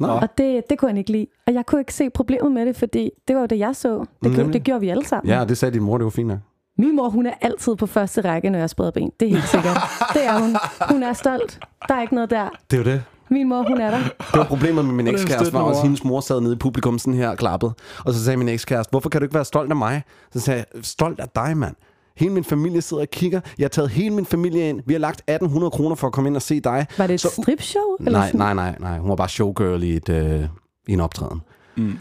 Nej. 0.00 0.10
Og 0.10 0.28
det, 0.38 0.62
det 0.70 0.78
kunne 0.78 0.88
han 0.88 0.96
ikke 0.96 1.12
lide. 1.12 1.26
Og 1.46 1.54
jeg 1.54 1.66
kunne 1.66 1.80
ikke 1.80 1.94
se 1.94 2.10
problemet 2.10 2.52
med 2.52 2.66
det, 2.66 2.76
fordi 2.76 3.10
det 3.28 3.36
var 3.36 3.40
jo 3.42 3.46
det, 3.46 3.58
jeg 3.58 3.76
så. 3.76 4.04
Det, 4.24 4.34
gjorde, 4.34 4.52
det 4.52 4.64
gjorde 4.64 4.80
vi 4.80 4.88
alle 4.88 5.04
sammen. 5.06 5.32
Ja, 5.32 5.44
det 5.44 5.58
sagde 5.58 5.74
din 5.74 5.82
mor, 5.82 5.98
det 5.98 6.04
var 6.04 6.10
fint 6.10 6.28
nok. 6.28 6.38
Min 6.78 6.96
mor, 6.96 7.08
hun 7.08 7.26
er 7.26 7.32
altid 7.40 7.76
på 7.76 7.86
første 7.86 8.20
række, 8.20 8.50
når 8.50 8.58
jeg 8.58 8.70
spreder 8.70 8.90
ben. 8.90 9.10
Det 9.20 9.28
er 9.28 9.32
helt 9.32 9.48
sikkert. 9.48 9.76
det 10.14 10.26
er 10.26 10.40
hun. 10.40 10.56
Hun 10.90 11.02
er 11.02 11.12
stolt. 11.12 11.60
Der 11.88 11.94
er 11.94 12.02
ikke 12.02 12.14
noget 12.14 12.30
der. 12.30 12.48
Det 12.70 12.76
er 12.76 12.82
jo 12.84 12.90
det. 12.96 13.02
Min 13.28 13.48
mor, 13.48 13.62
hun 13.68 13.80
er 13.80 13.90
der. 13.90 13.98
Det 14.18 14.38
var 14.38 14.44
problemet 14.44 14.84
med 14.84 14.94
min 14.94 15.06
ekskæreste, 15.06 15.52
var 15.52 15.60
også, 15.60 15.78
mor. 15.78 15.82
hendes 15.82 16.04
mor 16.04 16.20
sad 16.20 16.40
nede 16.40 16.52
i 16.52 16.56
publikum 16.56 16.98
sådan 16.98 17.14
her 17.14 17.28
og 17.28 17.36
klappede. 17.38 17.72
Og 18.04 18.12
så 18.14 18.24
sagde 18.24 18.36
min 18.36 18.48
ekskæreste, 18.48 18.90
hvorfor 18.90 19.08
kan 19.08 19.20
du 19.20 19.24
ikke 19.24 19.34
være 19.34 19.44
stolt 19.44 19.70
af 19.70 19.76
mig? 19.76 20.02
Så 20.32 20.40
sagde 20.40 20.64
jeg, 20.74 20.84
stolt 20.84 21.20
af 21.20 21.28
dig, 21.28 21.56
mand. 21.56 21.74
Hele 22.16 22.32
min 22.32 22.44
familie 22.44 22.82
sidder 22.82 23.02
og 23.02 23.08
kigger. 23.10 23.40
Jeg 23.58 23.64
har 23.64 23.68
taget 23.68 23.90
hele 23.90 24.14
min 24.14 24.26
familie 24.26 24.68
ind. 24.68 24.80
Vi 24.86 24.92
har 24.94 24.98
lagt 25.00 25.20
1800 25.20 25.70
kroner 25.70 25.94
for 25.96 26.06
at 26.06 26.12
komme 26.12 26.28
ind 26.28 26.36
og 26.36 26.42
se 26.42 26.60
dig. 26.60 26.86
Var 26.98 27.06
det 27.06 27.14
et 27.14 27.20
Så- 27.20 27.38
stripshow? 27.42 27.82
Eller 28.00 28.12
Nej, 28.18 28.26
sådan? 28.26 28.38
nej, 28.38 28.54
nej, 28.54 28.76
nej. 28.80 28.98
Hun 28.98 29.08
var 29.10 29.16
bare 29.16 29.28
showgirl 29.28 29.82
i, 29.82 29.90
et, 29.96 30.08
øh, 30.08 30.44
i 30.88 30.92
en 30.92 31.00
optræden. 31.00 31.40
Mm. 31.76 31.98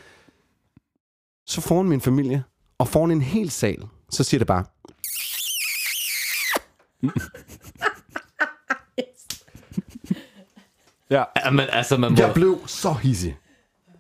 Så 1.47 1.61
foran 1.61 1.85
min 1.89 2.01
familie, 2.01 2.43
og 2.77 2.87
foran 2.87 3.11
en 3.11 3.21
hel 3.21 3.49
sal, 3.49 3.83
så 4.09 4.23
siger 4.23 4.39
det 4.39 4.47
bare, 4.47 4.63
Ja. 11.09 11.23
ja 11.45 11.51
men 11.51 11.65
altså, 11.71 11.97
man 11.97 12.11
må... 12.11 12.17
jeg 12.17 12.31
blev 12.33 12.59
så 12.67 12.93
hissig. 12.93 13.37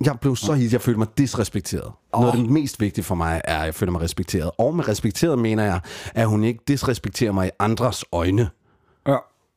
Jeg 0.05 0.19
blev 0.21 0.35
så 0.35 0.53
hissig, 0.53 0.73
jeg 0.73 0.81
følte 0.81 0.97
mig 0.99 1.07
disrespekteret. 1.17 1.91
Oh. 2.13 2.21
Noget 2.21 2.33
af 2.33 2.39
det 2.39 2.49
mest 2.49 2.81
vigtige 2.81 3.03
for 3.05 3.15
mig 3.15 3.41
er, 3.43 3.57
at 3.59 3.65
jeg 3.65 3.75
føler 3.75 3.91
mig 3.91 4.01
respekteret. 4.01 4.51
Og 4.57 4.75
med 4.75 4.87
respekteret 4.87 5.39
mener 5.39 5.63
jeg, 5.63 5.79
at 6.15 6.27
hun 6.27 6.43
ikke 6.43 6.59
disrespekterer 6.67 7.31
mig 7.31 7.47
i 7.47 7.51
andres 7.59 8.05
øjne. 8.11 8.49
Ja. 9.07 9.15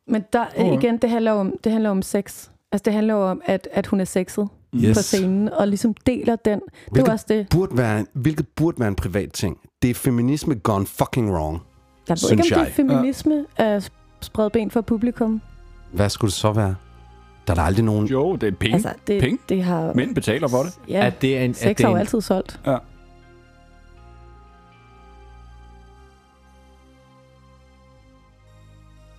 Men 0.09 0.25
der, 0.33 0.73
igen, 0.73 0.99
det 0.99 1.11
handler 1.11 1.33
om, 1.33 1.53
det 1.65 1.73
handler 1.73 1.91
om 1.91 2.03
sex. 2.03 2.49
Altså, 2.73 2.83
det 2.85 2.93
handler 2.93 3.15
om, 3.15 3.41
at, 3.45 3.69
at 3.73 3.87
hun 3.87 4.01
er 4.01 4.05
sexet 4.05 4.49
Yes. 4.75 4.97
på 4.99 5.03
scenen, 5.03 5.49
og 5.49 5.69
ligesom 5.69 5.95
deler 6.07 6.37
den. 6.37 6.61
Det 6.61 6.71
Hvilket 6.91 7.09
jo 7.09 7.13
også 7.13 7.25
det. 7.29 7.47
Burde 7.51 7.77
være, 7.77 8.07
hvilket 8.13 8.49
burde 8.49 8.81
være 8.81 8.89
en 8.89 8.95
privat 8.95 9.33
ting. 9.33 9.59
Det 9.83 9.91
er 9.91 9.95
feminisme 9.95 10.55
gone 10.55 10.87
fucking 10.87 11.33
wrong. 11.33 11.55
Jeg 12.09 12.13
ved 12.13 12.17
synes 12.17 12.31
ikke, 12.31 12.43
om 12.43 12.49
det 12.49 12.57
er 12.57 12.63
jeg. 12.65 12.73
feminisme 12.73 13.45
at 13.57 13.93
sprede 14.21 14.51
ben 14.51 14.71
for 14.71 14.81
publikum. 14.81 15.41
Hvad 15.93 16.09
skulle 16.11 16.29
det 16.29 16.37
så 16.37 16.53
være? 16.53 16.75
Der 17.49 17.55
er 17.55 17.57
der 17.57 17.63
aldrig 17.63 17.85
nogen... 17.85 18.07
Jo, 18.07 18.37
det 18.37 18.47
er 18.47 18.51
penge. 18.53 18.75
Altså, 18.75 18.93
det, 19.07 19.21
Penge? 19.21 19.39
det 19.49 19.63
har... 19.65 19.93
Mænd 19.95 20.15
betaler 20.15 20.49
for 20.49 20.63
det. 20.63 20.79
Ja, 20.89 21.07
At 21.07 21.23
det 21.23 21.39
er 21.39 21.43
en, 21.43 21.51
at 21.51 21.57
sex 21.57 21.77
det 21.77 21.81
har 21.81 21.87
er 21.87 21.91
jo 21.91 21.97
en, 21.97 22.01
altid 22.01 22.21
solgt. 22.21 22.61
Ja. 22.67 22.77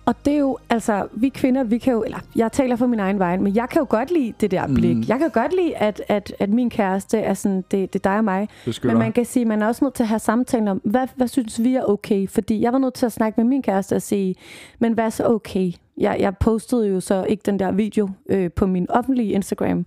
Og 0.06 0.14
det 0.24 0.34
er 0.34 0.38
jo, 0.38 0.58
altså, 0.70 1.06
vi 1.12 1.28
kvinder, 1.28 1.64
vi 1.64 1.78
kan 1.78 1.92
jo, 1.92 2.02
eller 2.02 2.18
jeg 2.36 2.52
taler 2.52 2.76
for 2.76 2.86
min 2.86 3.00
egen 3.00 3.18
vej, 3.18 3.36
men 3.36 3.56
jeg 3.56 3.68
kan 3.68 3.80
jo 3.80 3.86
godt 3.88 4.10
lide 4.10 4.32
det 4.40 4.50
der 4.50 4.66
blik. 4.66 4.96
Mm. 4.96 5.04
Jeg 5.08 5.18
kan 5.18 5.30
godt 5.30 5.52
lide, 5.52 5.76
at, 5.76 6.02
at, 6.08 6.34
at 6.38 6.50
min 6.50 6.70
kæreste 6.70 7.18
er 7.18 7.34
sådan, 7.34 7.64
det, 7.70 7.92
det 7.92 8.06
er 8.06 8.10
dig 8.10 8.18
og 8.18 8.24
mig. 8.24 8.48
Beskytter. 8.64 8.94
Men 8.94 8.98
man 8.98 9.12
kan 9.12 9.24
sige, 9.24 9.44
man 9.44 9.62
er 9.62 9.66
også 9.66 9.84
nødt 9.84 9.94
til 9.94 10.02
at 10.02 10.08
have 10.08 10.18
samtalen 10.18 10.68
om, 10.68 10.80
hvad, 10.84 11.06
hvad 11.16 11.28
synes 11.28 11.62
vi 11.62 11.74
er 11.74 11.84
okay? 11.84 12.28
Fordi 12.28 12.60
jeg 12.60 12.72
var 12.72 12.78
nødt 12.78 12.94
til 12.94 13.06
at 13.06 13.12
snakke 13.12 13.40
med 13.40 13.48
min 13.48 13.62
kæreste 13.62 13.96
og 13.96 14.02
sige, 14.02 14.34
men 14.78 14.92
hvad 14.92 15.04
er 15.04 15.10
så 15.10 15.26
okay? 15.26 15.72
Jeg, 16.00 16.16
jeg 16.20 16.36
postede 16.36 16.88
jo 16.88 17.00
så 17.00 17.24
ikke 17.24 17.42
den 17.46 17.58
der 17.58 17.72
video 17.72 18.08
øh, 18.30 18.50
på 18.56 18.66
min 18.66 18.90
offentlige 18.90 19.32
Instagram. 19.32 19.86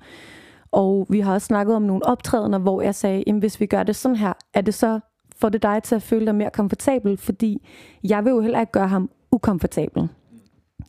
Og 0.71 1.05
vi 1.09 1.19
har 1.19 1.33
også 1.33 1.45
snakket 1.45 1.75
om 1.75 1.81
nogle 1.81 2.05
optrædener, 2.05 2.59
hvor 2.59 2.81
jeg 2.81 2.95
sagde, 2.95 3.23
jamen 3.27 3.39
hvis 3.39 3.59
vi 3.59 3.65
gør 3.65 3.83
det 3.83 3.95
sådan 3.95 4.15
her, 4.15 4.33
er 4.53 4.61
det 4.61 4.73
så, 4.73 4.99
får 5.35 5.49
det 5.49 5.63
dig 5.63 5.83
til 5.83 5.95
at 5.95 6.01
føle 6.01 6.25
dig 6.25 6.35
mere 6.35 6.49
komfortabel? 6.49 7.17
Fordi 7.17 7.67
jeg 8.03 8.25
vil 8.25 8.31
jo 8.31 8.41
heller 8.41 8.59
ikke 8.59 8.71
gøre 8.71 8.87
ham 8.87 9.09
ukomfortabel. 9.31 10.09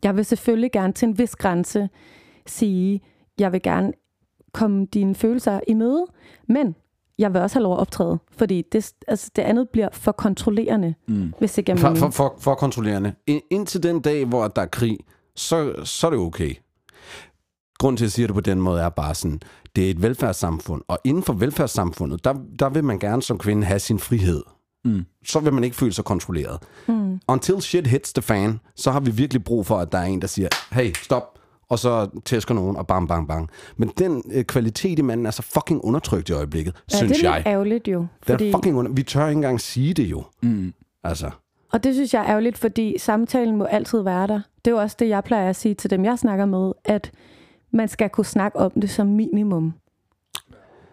Jeg 0.04 0.16
vil 0.16 0.24
selvfølgelig 0.24 0.72
gerne 0.72 0.92
til 0.92 1.08
en 1.08 1.18
vis 1.18 1.36
grænse 1.36 1.88
sige, 2.46 3.00
jeg 3.38 3.52
vil 3.52 3.62
gerne 3.62 3.92
komme 4.52 4.86
dine 4.86 5.14
følelser 5.14 5.60
i 5.66 5.74
møde, 5.74 6.06
men 6.48 6.74
jeg 7.18 7.32
vil 7.32 7.40
også 7.40 7.58
have 7.58 7.62
lov 7.62 7.72
at 7.72 7.78
optræde, 7.78 8.18
fordi 8.36 8.62
det, 8.72 8.92
altså 9.08 9.30
det 9.36 9.42
andet 9.42 9.68
bliver 9.68 9.88
for 9.92 10.12
kontrollerende, 10.12 10.94
mm. 11.08 11.32
hvis 11.38 11.58
ikke 11.58 11.70
jeg 11.70 11.78
For, 11.78 11.94
for, 11.94 12.10
for, 12.10 12.34
for 12.38 12.54
kontrollerende. 12.54 13.14
In, 13.26 13.40
indtil 13.50 13.82
den 13.82 14.00
dag, 14.00 14.24
hvor 14.24 14.48
der 14.48 14.62
er 14.62 14.66
krig, 14.66 14.98
så, 15.36 15.72
så 15.84 16.06
er 16.06 16.10
det 16.10 16.18
okay. 16.18 16.54
Grunden 17.78 17.96
til, 17.96 18.04
at 18.04 18.06
jeg 18.06 18.12
siger 18.12 18.26
det 18.26 18.34
på 18.34 18.40
den 18.40 18.60
måde, 18.60 18.80
er 18.80 18.88
bare 18.88 19.14
sådan, 19.14 19.40
det 19.76 19.86
er 19.86 19.90
et 19.90 20.02
velfærdssamfund, 20.02 20.82
og 20.88 20.98
inden 21.04 21.22
for 21.22 21.32
velfærdssamfundet, 21.32 22.24
der, 22.24 22.34
der 22.58 22.68
vil 22.68 22.84
man 22.84 22.98
gerne 22.98 23.22
som 23.22 23.38
kvinde 23.38 23.66
have 23.66 23.78
sin 23.78 23.98
frihed. 23.98 24.42
Mm. 24.84 25.04
Så 25.26 25.40
vil 25.40 25.52
man 25.52 25.64
ikke 25.64 25.76
føle 25.76 25.92
sig 25.92 26.04
kontrolleret. 26.04 26.58
Mm. 26.88 27.20
Until 27.28 27.62
shit 27.62 27.86
hits 27.86 28.12
the 28.12 28.22
fan, 28.22 28.60
så 28.76 28.90
har 28.90 29.00
vi 29.00 29.10
virkelig 29.10 29.44
brug 29.44 29.66
for, 29.66 29.78
at 29.78 29.92
der 29.92 29.98
er 29.98 30.04
en, 30.04 30.20
der 30.20 30.26
siger, 30.26 30.48
hey, 30.72 30.92
stop, 31.02 31.38
og 31.68 31.78
så 31.78 32.08
tæsker 32.24 32.54
nogen, 32.54 32.76
og 32.76 32.86
bang, 32.86 33.08
bang, 33.08 33.28
bang. 33.28 33.50
Men 33.76 33.88
den 33.98 34.22
øh, 34.32 34.44
kvalitet 34.44 34.98
i 34.98 35.02
manden 35.02 35.26
er 35.26 35.30
så 35.30 35.42
fucking 35.42 35.84
undertrykt 35.84 36.28
i 36.28 36.32
øjeblikket, 36.32 36.74
ja, 36.92 36.96
synes 36.96 37.12
det 37.12 37.24
er 37.24 37.30
jeg. 37.30 37.38
lidt 37.38 37.46
ærgerligt 37.46 37.88
jo. 37.88 37.98
Den 37.98 38.08
Fordi, 38.22 38.48
er 38.48 38.52
fucking 38.52 38.76
under... 38.76 38.92
Vi 38.92 39.02
tør 39.02 39.26
ikke 39.26 39.36
engang 39.38 39.60
sige 39.60 39.94
det 39.94 40.04
jo. 40.04 40.22
Mm. 40.42 40.72
Altså, 41.04 41.30
Og 41.72 41.84
det 41.84 41.94
synes 41.94 42.14
jeg 42.14 42.22
er 42.22 42.26
ærgerligt, 42.28 42.58
fordi 42.58 42.98
samtalen 42.98 43.56
må 43.56 43.64
altid 43.64 44.00
være 44.02 44.26
der. 44.26 44.40
Det 44.64 44.70
er 44.70 44.74
jo 44.74 44.80
også 44.80 44.96
det, 44.98 45.08
jeg 45.08 45.24
plejer 45.24 45.48
at 45.48 45.56
sige 45.56 45.74
til 45.74 45.90
dem, 45.90 46.04
jeg 46.04 46.18
snakker 46.18 46.44
med, 46.44 46.72
at 46.84 47.10
man 47.72 47.88
skal 47.88 48.08
kunne 48.08 48.24
snakke 48.26 48.58
om 48.58 48.70
det 48.70 48.90
som 48.90 49.06
minimum. 49.06 49.74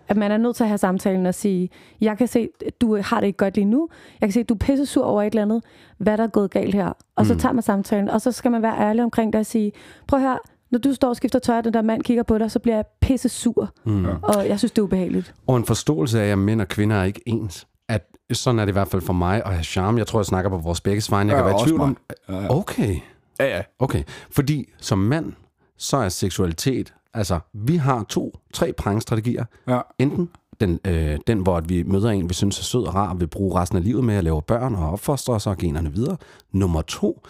At 0.07 0.17
man 0.17 0.31
er 0.31 0.37
nødt 0.37 0.55
til 0.55 0.63
at 0.63 0.67
have 0.67 0.77
samtalen 0.77 1.25
og 1.25 1.35
sige, 1.35 1.69
jeg 2.01 2.17
kan 2.17 2.27
se, 2.27 2.49
du 2.81 2.97
har 3.01 3.19
det 3.19 3.27
ikke 3.27 3.37
godt 3.37 3.55
lige 3.55 3.65
nu. 3.65 3.89
Jeg 4.21 4.27
kan 4.29 4.33
se, 4.33 4.43
du 4.43 4.53
er 4.53 4.57
pisse 4.57 4.85
sur 4.85 5.05
over 5.05 5.21
et 5.23 5.27
eller 5.27 5.41
andet. 5.41 5.63
Hvad 5.97 6.17
der 6.17 6.23
er 6.23 6.27
gået 6.27 6.51
galt 6.51 6.75
her? 6.75 6.93
Og 7.15 7.25
så 7.25 7.35
tager 7.37 7.53
man 7.53 7.61
samtalen, 7.63 8.09
og 8.09 8.21
så 8.21 8.31
skal 8.31 8.51
man 8.51 8.61
være 8.61 8.79
ærlig 8.79 9.03
omkring 9.03 9.33
det 9.33 9.39
og 9.39 9.45
sige, 9.45 9.71
prøv 10.07 10.19
at 10.19 10.25
høre, 10.25 10.39
når 10.71 10.79
du 10.79 10.93
står 10.93 11.09
og 11.09 11.15
skifter 11.15 11.39
tøj, 11.39 11.57
og 11.57 11.63
den 11.63 11.73
der 11.73 11.81
mand 11.81 12.03
kigger 12.03 12.23
på 12.23 12.37
dig, 12.37 12.51
så 12.51 12.59
bliver 12.59 12.75
jeg 12.75 12.85
pisse 13.01 13.29
sur. 13.29 13.73
Mm. 13.85 14.05
Og 14.05 14.47
jeg 14.47 14.59
synes, 14.59 14.71
det 14.71 14.77
er 14.77 14.83
ubehageligt. 14.83 15.33
Og 15.47 15.57
en 15.57 15.65
forståelse 15.65 16.21
af, 16.21 16.27
at 16.31 16.37
mænd 16.37 16.61
og 16.61 16.67
kvinder 16.67 16.95
er 16.95 17.03
ikke 17.03 17.21
ens. 17.25 17.67
At 17.89 18.07
sådan 18.33 18.59
er 18.59 18.65
det 18.65 18.71
i 18.71 18.73
hvert 18.73 18.87
fald 18.87 19.01
for 19.01 19.13
mig 19.13 19.43
at 19.45 19.53
have 19.53 19.63
charme. 19.63 19.97
Jeg 19.97 20.07
tror, 20.07 20.19
jeg 20.19 20.25
snakker 20.25 20.49
på 20.49 20.57
vores 20.57 20.81
begge 20.81 21.03
vegne. 21.09 21.33
Jeg 21.33 21.37
Ja, 21.39 21.43
kan 21.43 21.53
være 21.53 21.61
i 21.61 21.65
tvivl 21.65 21.81
om... 21.81 21.87
mig. 21.87 21.97
Ja, 22.29 22.41
ja. 22.41 22.55
Okay. 22.55 22.95
Ja, 23.39 23.55
ja. 23.57 23.61
Okay, 23.79 24.03
fordi 24.31 24.69
som 24.77 24.97
mand, 24.97 25.33
så 25.77 25.97
er 25.97 26.09
seksualitet, 26.09 26.93
altså 27.13 27.39
vi 27.53 27.75
har 27.75 28.05
to, 28.09 28.39
tre 28.53 28.73
prangstrategier. 28.73 29.45
Ja. 29.67 29.79
Enten 29.99 30.29
den, 30.61 30.79
øh, 30.87 31.17
den, 31.27 31.39
hvor 31.39 31.57
at 31.57 31.69
vi 31.69 31.83
møder 31.83 32.09
en, 32.09 32.29
vi 32.29 32.33
synes 32.33 32.59
er 32.59 32.63
sød 32.63 32.83
og 32.83 32.95
rar, 32.95 33.09
og 33.09 33.19
vil 33.19 33.27
bruge 33.27 33.59
resten 33.59 33.77
af 33.77 33.83
livet 33.83 34.03
med 34.03 34.15
at 34.15 34.23
lave 34.23 34.41
børn 34.41 34.75
og 34.75 34.89
opfostre 34.89 35.33
os 35.33 35.47
og 35.47 35.57
generne 35.57 35.93
videre. 35.93 36.17
Nummer 36.51 36.81
to, 36.81 37.21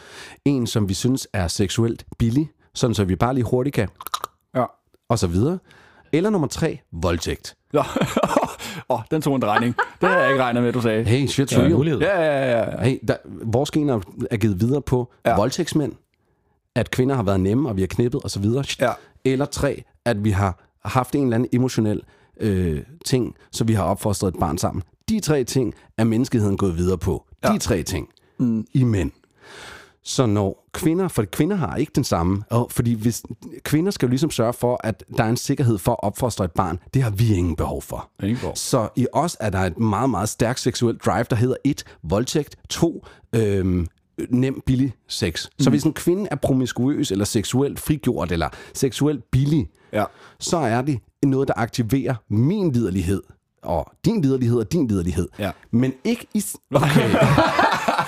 en, 0.46 0.68
som 0.68 0.90
vi 0.90 0.94
synes 0.94 1.28
er 1.34 1.48
seksuelt 1.48 2.06
billig, 2.18 2.50
sådan 2.74 2.94
så 2.94 3.04
vi 3.04 3.16
bare 3.16 3.34
lige 3.34 3.44
hurtigt 3.44 3.74
kan, 3.74 3.90
Ja. 4.56 4.66
og 5.10 5.20
så 5.20 5.28
videre. 5.28 5.60
Eller 6.14 6.30
nummer 6.30 6.48
tre, 6.48 6.80
voldtægt. 6.92 7.56
Nå, 7.74 7.84
oh, 8.90 9.00
den 9.12 9.22
tog 9.22 9.36
en 9.36 9.42
drejning. 9.42 9.76
Det 10.02 10.10
havde 10.10 10.22
jeg 10.22 10.32
ikke 10.32 10.44
regnet 10.44 10.64
med, 10.64 10.74
du 10.74 10.82
sagde. 10.82 11.04
Hey, 11.04 11.22
en 11.22 11.30
real. 11.52 11.72
mulighed. 11.72 12.00
Ja, 12.00 12.22
ja, 12.22 12.52
ja. 12.52 12.70
ja. 12.72 12.84
Hey, 12.84 13.00
der, 13.08 13.16
vores 13.26 13.72
gener 13.72 14.00
er 14.32 14.38
givet 14.38 14.62
videre 14.62 14.82
på 14.82 15.12
ja. 15.26 15.30
Ja. 15.30 15.36
voldtægtsmænd, 15.36 15.94
at 16.76 16.92
kvinder 16.92 17.16
har 17.16 17.24
været 17.24 17.40
nemme, 17.40 17.70
og 17.70 17.76
vi 17.76 17.82
har 17.82 17.88
knippet 17.88 18.22
osv. 18.26 18.46
Ja. 18.80 18.92
Eller 19.26 19.46
tre, 19.46 19.84
at 20.06 20.24
vi 20.24 20.32
har 20.32 20.60
haft 20.86 21.16
en 21.16 21.24
eller 21.24 21.36
anden 21.36 21.50
emotionel 21.54 22.02
øh, 22.40 22.82
ting, 23.06 23.36
så 23.52 23.64
vi 23.64 23.74
har 23.74 23.84
opfostret 23.84 24.34
et 24.34 24.40
barn 24.40 24.58
sammen. 24.58 24.84
De 25.10 25.20
tre 25.20 25.44
ting 25.44 25.74
er 25.98 26.04
menneskeheden 26.04 26.58
gået 26.58 26.78
videre 26.78 26.98
på. 26.98 27.26
De 27.44 27.52
Ja. 27.52 27.58
tre 27.58 27.84
ting 27.84 28.10
mm. 28.40 28.66
i 28.74 28.84
mænd. 28.84 29.12
Så 30.04 30.26
når 30.26 30.68
kvinder, 30.74 31.08
for 31.08 31.24
kvinder 31.24 31.56
har 31.56 31.76
ikke 31.76 31.92
den 31.96 32.04
samme, 32.04 32.44
og 32.50 32.72
fordi 32.72 32.94
hvis, 32.94 33.24
kvinder 33.64 33.92
skal 33.92 34.06
jo 34.06 34.10
ligesom 34.10 34.32
sørge 34.32 34.54
for, 34.54 34.80
at 34.84 35.04
der 35.18 35.24
er 35.24 35.30
en 35.30 35.38
sikkerhed 35.38 35.78
for 35.78 35.92
at 35.92 35.98
opfostre 36.04 36.46
et 36.46 36.52
barn, 36.52 36.80
det 36.94 37.04
har 37.04 37.10
vi 37.10 37.34
ingen 37.34 37.56
behov 37.56 37.82
for. 37.82 38.10
Ingen 38.24 38.38
behov. 38.38 38.56
Så 38.56 38.90
i 38.96 39.08
os 39.14 39.38
er 39.40 39.50
der 39.50 39.60
et 39.60 39.80
meget, 39.80 40.10
meget 40.10 40.30
stærkt 40.30 40.60
seksuelt 40.60 41.06
drive, 41.06 41.26
der 41.30 41.36
hedder 41.36 41.56
et, 41.64 41.84
voldtægt, 42.04 42.56
to, 42.70 43.06
øhm, 43.36 43.88
nem, 44.30 44.62
billig 44.66 44.94
sex. 45.08 45.46
Så 45.60 45.70
hvis 45.70 45.84
en 45.84 45.94
kvinde 45.94 46.28
er 46.32 46.36
promiskuøs, 46.36 47.12
eller 47.12 47.26
seksuelt 47.26 47.80
frigjort, 47.80 48.32
eller 48.32 48.50
seksuelt 48.74 49.24
billig, 49.32 49.68
Ja. 49.94 50.06
så 50.40 50.58
er 50.58 50.82
det 50.82 51.00
noget, 51.24 51.48
der 51.48 51.54
aktiverer 51.58 52.16
min 52.30 52.72
liderlighed, 52.72 53.22
og 53.64 53.92
din 54.06 54.22
liderlighed 54.22 54.58
og 54.60 54.72
din 54.72 54.88
liderlighed. 54.88 55.28
Ja. 55.40 55.52
Men 55.72 55.94
ikke 56.04 56.28
i... 56.34 56.44
Okay. 56.76 57.16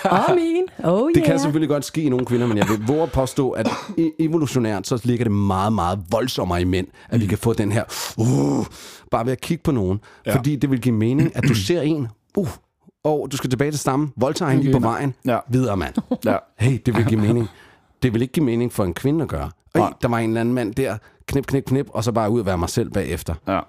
Og 0.11 0.35
min. 0.35 0.63
Oh 0.83 1.07
Det 1.07 1.17
yeah. 1.17 1.25
kan 1.27 1.39
selvfølgelig 1.39 1.69
godt 1.69 1.85
ske 1.85 2.01
i 2.01 2.09
nogle 2.09 2.25
kvinder, 2.25 2.47
men 2.47 2.57
jeg 2.57 2.67
vil 2.69 2.87
våge 2.87 3.03
at 3.03 3.11
påstå, 3.11 3.49
at 3.51 3.67
evolutionært, 4.19 4.87
så 4.87 5.01
ligger 5.03 5.25
det 5.25 5.31
meget, 5.31 5.73
meget 5.73 5.99
voldsommere 6.11 6.61
i 6.61 6.63
mænd, 6.63 6.87
at 7.09 7.21
vi 7.21 7.25
kan 7.25 7.37
få 7.37 7.53
den 7.53 7.71
her, 7.71 7.83
uh, 8.17 8.65
bare 9.11 9.25
ved 9.25 9.31
at 9.31 9.41
kigge 9.41 9.63
på 9.63 9.71
nogen. 9.71 9.99
Ja. 10.25 10.35
Fordi 10.35 10.55
det 10.55 10.69
vil 10.71 10.81
give 10.81 10.95
mening, 10.95 11.35
at 11.35 11.43
du 11.47 11.55
ser 11.67 11.81
en, 11.81 12.07
uh, 12.37 12.47
og 13.03 13.27
du 13.31 13.37
skal 13.37 13.49
tilbage 13.49 13.71
til 13.71 13.79
stammen, 13.79 14.13
voldtager 14.17 14.49
hende 14.51 14.63
lige 14.63 14.73
på 14.73 14.79
vejen, 14.79 15.13
Ja. 15.25 15.39
videre 15.49 15.77
mand. 15.77 15.93
Ja. 16.25 16.37
Hey, 16.59 16.79
det 16.85 16.95
vil 16.97 17.05
give 17.05 17.21
mening. 17.21 17.47
Det 18.03 18.13
vil 18.13 18.21
ikke 18.21 18.31
give 18.31 18.45
mening 18.45 18.73
for 18.73 18.83
en 18.83 18.93
kvinde 18.93 19.21
at 19.23 19.27
gøre. 19.29 19.51
Øj, 19.75 19.89
der 20.01 20.07
var 20.07 20.17
en 20.17 20.29
eller 20.29 20.41
anden 20.41 20.53
mand 20.55 20.73
der, 20.73 20.97
knip, 21.27 21.45
knip, 21.45 21.65
knip, 21.65 21.87
og 21.89 22.03
så 22.03 22.11
bare 22.11 22.29
ud 22.29 22.39
og 22.39 22.45
være 22.45 22.57
mig 22.57 22.69
selv 22.69 22.91
bagefter. 22.91 23.33
ja. 23.47 23.59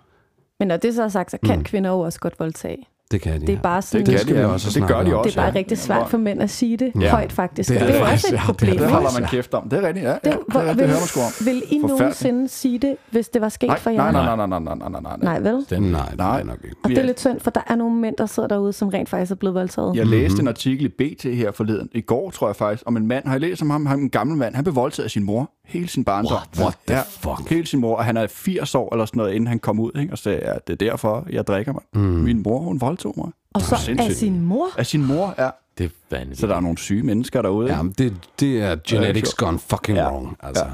Men 0.58 0.68
når 0.68 0.76
det 0.76 0.94
så 0.94 1.02
er 1.02 1.08
sagt, 1.08 1.30
så 1.30 1.38
kan 1.46 1.58
mm. 1.58 1.64
kvinder 1.64 1.90
jo 1.90 2.00
også 2.00 2.20
godt 2.20 2.34
voldtage. 2.38 2.86
Det 3.10 3.20
kan 3.20 3.40
de. 3.40 3.46
Det 3.46 3.54
er 3.54 3.60
bare 3.60 3.82
sådan, 3.82 4.06
Det 4.06 4.12
Det 4.12 4.20
skal 4.20 4.34
de, 4.36 4.40
ja. 4.40 4.46
også 4.46 4.80
Det 4.80 4.88
gør 4.88 5.02
de 5.02 5.16
også. 5.16 5.28
det 5.30 5.36
er 5.36 5.40
bare 5.40 5.50
ja. 5.52 5.58
rigtig 5.58 5.78
svært 5.78 6.08
for 6.10 6.18
mænd 6.18 6.42
at 6.42 6.50
sige 6.50 6.76
det 6.76 6.92
Ja. 6.94 7.00
ja. 7.00 7.10
højt, 7.10 7.32
faktisk. 7.32 7.68
Det 7.70 7.80
Det 7.80 7.82
er 7.82 7.86
det 7.86 7.94
er 7.96 7.98
jo 8.00 8.04
det 8.04 8.12
også 8.12 8.26
et 8.28 8.32
ja. 8.32 8.44
problem. 8.46 8.70
Det 8.70 8.80
ikke? 8.80 8.92
holder 8.94 9.20
man 9.20 9.28
kæft 9.28 9.54
om. 9.54 9.68
Det 9.68 9.78
er 9.84 9.86
rigtigt, 9.86 10.04
ja. 10.04 10.10
ja. 10.10 10.14
Det, 10.14 10.32
Det, 10.32 10.38
hvor, 10.48 10.60
det, 10.60 10.68
det 10.68 10.78
vil, 10.78 10.86
hører 10.86 10.98
man 10.98 11.06
sgu 11.06 11.20
om. 11.20 11.46
vil 11.46 11.62
I 11.70 11.78
nogensinde 11.78 12.48
sige 12.48 12.78
det, 12.78 12.96
hvis 13.10 13.28
det 13.28 13.40
var 13.42 13.48
sket 13.48 13.66
Nej, 13.68 13.78
for 13.78 13.90
jer? 13.90 14.10
nej, 14.12 14.12
nej, 14.12 14.36
nej, 14.36 14.46
nej, 14.46 14.58
nej, 14.58 14.74
nej, 14.74 14.88
nej, 14.88 15.00
nej. 15.00 15.16
Nej, 15.22 15.38
vel? 15.52 15.66
Den, 15.70 15.82
nej, 15.82 16.08
det 16.08 16.18
Nej. 16.18 16.42
nok 16.42 16.56
ikke. 16.64 16.76
Og 16.84 16.88
det 16.90 16.96
Ja. 16.96 17.02
er 17.02 17.06
lidt 17.06 17.20
synd, 17.20 17.40
for 17.40 17.50
der 17.50 17.60
er 17.66 17.74
nogle 17.74 17.96
mænd, 18.00 18.14
der 18.18 18.26
sidder 18.26 18.48
derude, 18.48 18.72
som 18.72 18.88
rent 18.88 19.08
faktisk 19.08 19.30
er 19.32 19.36
blevet 19.36 19.54
voldtaget. 19.54 19.96
Jeg 19.96 20.06
læste 20.06 20.40
en 20.42 20.48
artikel 20.48 20.84
i 20.86 20.88
BT 20.88 21.22
her 21.22 21.52
forleden, 21.52 21.88
i 21.92 22.00
går 22.00 22.30
tror 22.30 22.48
jeg 22.48 22.56
faktisk, 22.56 22.82
om 22.86 22.96
en 22.96 23.06
mand, 23.06 23.24
har 23.26 23.32
jeg 23.32 23.40
læst 23.40 23.62
om 23.62 23.70
ham, 23.70 23.86
ham 23.86 24.00
en 24.00 24.10
gammel 24.10 24.36
mand, 24.36 24.54
han 24.54 24.64
blev 24.64 24.74
voldtaget 24.76 25.04
af 25.04 25.10
sin 25.10 25.24
mor 25.24 25.50
hele 25.66 25.88
sin 25.88 26.04
barndom. 26.04 26.32
What? 26.32 26.48
What 26.58 26.74
the 26.88 26.98
fuck? 27.20 27.50
Hele 27.50 27.66
sin 27.66 27.80
mor, 27.80 27.96
og 27.96 28.04
han 28.04 28.16
er 28.16 28.26
80 28.26 28.74
år 28.74 28.92
eller 28.94 29.06
sådan 29.06 29.18
noget, 29.18 29.32
inden 29.32 29.46
han 29.46 29.58
kom 29.58 29.80
ud, 29.80 29.90
ikke? 30.00 30.12
og 30.12 30.18
sagde, 30.18 30.40
ja, 30.44 30.52
det 30.66 30.72
er 30.82 30.90
derfor, 30.90 31.26
jeg 31.30 31.46
drikker 31.46 31.72
mig. 31.72 31.82
Mm. 31.94 32.00
Min 32.00 32.42
mor, 32.42 32.58
hun 32.58 32.80
voldtog 32.94 33.14
mig. 33.24 33.32
Og 33.54 33.60
så 33.60 33.74
af 33.74 33.80
sindssygt. 33.80 34.16
sin 34.16 34.40
mor. 34.40 34.68
Af 34.78 34.86
sin 34.86 35.04
mor, 35.06 35.34
ja. 35.38 35.50
Det 35.78 35.84
er 35.84 35.88
vanvittigt. 36.10 36.40
Så 36.40 36.46
der 36.46 36.56
er 36.56 36.60
nogle 36.60 36.78
syge 36.78 37.02
mennesker 37.02 37.42
derude. 37.42 37.74
Ja, 37.76 37.82
men 37.82 37.92
det, 37.98 38.16
det 38.40 38.60
er 38.62 38.76
genetics 38.88 39.28
sjovt. 39.30 39.36
gone 39.38 39.58
fucking 39.58 39.98
Ja. 39.98 40.10
wrong. 40.10 40.36
Altså. 40.40 40.64
Ja. 40.64 40.70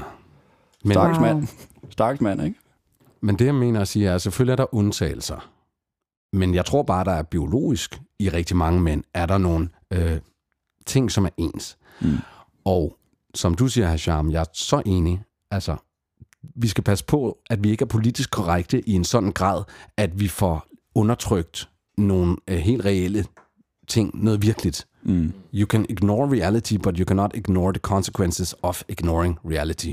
Men, 0.83 0.97
Wow. 0.97 1.19
mand. 1.19 1.47
Stakkels 1.89 2.21
mand, 2.21 2.43
ikke? 2.43 2.59
men 3.21 3.39
det, 3.39 3.45
jeg 3.45 3.55
mener 3.55 3.81
at 3.81 3.87
sige, 3.87 4.07
er, 4.07 4.15
at 4.15 4.21
selvfølgelig 4.21 4.51
er 4.51 4.55
der 4.55 4.75
undtagelser. 4.75 5.49
Men 6.33 6.55
jeg 6.55 6.65
tror 6.65 6.83
bare, 6.83 7.03
der 7.05 7.11
er 7.11 7.23
biologisk 7.23 8.01
i 8.19 8.29
rigtig 8.29 8.57
mange 8.57 8.81
mænd, 8.81 9.03
er 9.13 9.25
der 9.25 9.37
nogle 9.37 9.69
øh, 9.91 10.19
ting, 10.85 11.11
som 11.11 11.25
er 11.25 11.29
ens. 11.37 11.77
Mm. 12.01 12.17
Og 12.65 12.97
som 13.35 13.55
du 13.55 13.67
siger, 13.67 13.87
Hasham, 13.87 14.31
jeg 14.31 14.39
er 14.41 14.45
så 14.53 14.81
enig. 14.85 15.23
Altså, 15.51 15.75
vi 16.55 16.67
skal 16.67 16.83
passe 16.83 17.05
på, 17.05 17.37
at 17.49 17.63
vi 17.63 17.71
ikke 17.71 17.81
er 17.83 17.87
politisk 17.87 18.31
korrekte 18.31 18.89
i 18.89 18.93
en 18.93 19.03
sådan 19.03 19.31
grad, 19.31 19.63
at 19.97 20.19
vi 20.19 20.27
får 20.27 20.65
undertrykt 20.95 21.69
nogle 22.01 22.37
øh, 22.47 22.57
helt 22.57 22.85
reelle 22.85 23.25
ting, 23.87 24.23
noget 24.23 24.41
virkeligt. 24.41 24.87
Mm. 25.03 25.33
You 25.53 25.67
can 25.67 25.85
ignore 25.89 26.27
reality, 26.35 26.75
but 26.83 26.97
you 26.97 27.05
cannot 27.05 27.31
ignore 27.35 27.73
the 27.73 27.79
consequences 27.79 28.55
of 28.61 28.83
ignoring 28.89 29.39
reality. 29.45 29.91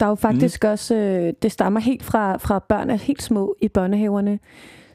Der 0.00 0.06
er 0.06 0.10
jo 0.10 0.14
faktisk 0.14 0.62
mm. 0.62 0.68
også, 0.70 0.94
øh, 0.94 1.32
det 1.42 1.52
stammer 1.52 1.80
helt 1.80 2.02
fra, 2.02 2.36
fra 2.36 2.58
børn 2.58 2.90
er 2.90 2.94
helt 2.96 3.22
små 3.22 3.56
i 3.62 3.68
børnehaverne, 3.68 4.38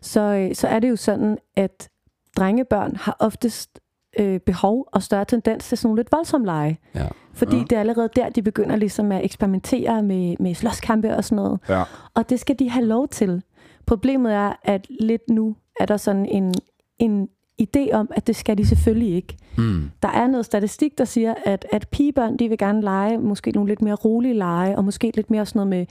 så, 0.01 0.19
øh, 0.21 0.55
så 0.55 0.67
er 0.67 0.79
det 0.79 0.89
jo 0.89 0.95
sådan, 0.95 1.37
at 1.55 1.89
drengebørn 2.37 2.95
har 2.95 3.15
oftest 3.19 3.79
øh, 4.19 4.39
behov 4.39 4.87
og 4.91 5.03
større 5.03 5.25
tendens 5.25 5.67
til 5.67 5.77
sådan 5.77 5.87
nogle 5.87 5.99
lidt 5.99 6.11
voldsomme 6.11 6.45
lege. 6.45 6.79
Ja. 6.95 7.07
Fordi 7.33 7.55
Ja. 7.57 7.63
det 7.69 7.71
er 7.71 7.79
allerede 7.79 8.09
der, 8.15 8.29
de 8.29 8.41
begynder 8.41 8.75
ligesom 8.75 9.11
at 9.11 9.25
eksperimentere 9.25 10.03
med, 10.03 10.35
med 10.39 10.55
slåskampe 10.55 11.15
og 11.15 11.23
sådan 11.23 11.35
noget. 11.35 11.59
Ja. 11.69 11.83
Og 12.13 12.29
det 12.29 12.39
skal 12.39 12.59
de 12.59 12.69
have 12.69 12.85
lov 12.85 13.07
til. 13.07 13.43
Problemet 13.85 14.33
er, 14.33 14.53
at 14.63 14.87
lidt 14.99 15.29
nu 15.29 15.55
er 15.79 15.85
der 15.85 15.97
sådan 15.97 16.25
en, 16.25 16.53
en 16.99 17.29
idé 17.61 17.91
om, 17.93 18.09
at 18.11 18.27
det 18.27 18.35
skal 18.35 18.57
de 18.57 18.67
selvfølgelig 18.67 19.15
ikke. 19.15 19.37
Mm. 19.57 19.91
Der 20.03 20.09
er 20.09 20.27
noget 20.27 20.45
statistik, 20.45 20.97
der 20.97 21.05
siger, 21.05 21.33
at, 21.45 21.65
at 21.71 21.87
pigebørn, 21.87 22.37
de 22.37 22.49
vil 22.49 22.57
gerne 22.57 22.81
lege 22.81 23.17
måske 23.17 23.51
nogle 23.51 23.67
lidt 23.67 23.81
mere 23.81 23.95
rolige 23.95 24.33
lege, 24.33 24.77
og 24.77 24.85
måske 24.85 25.11
lidt 25.15 25.31
mere 25.31 25.45
sådan 25.45 25.59
noget 25.59 25.69
med, 25.69 25.85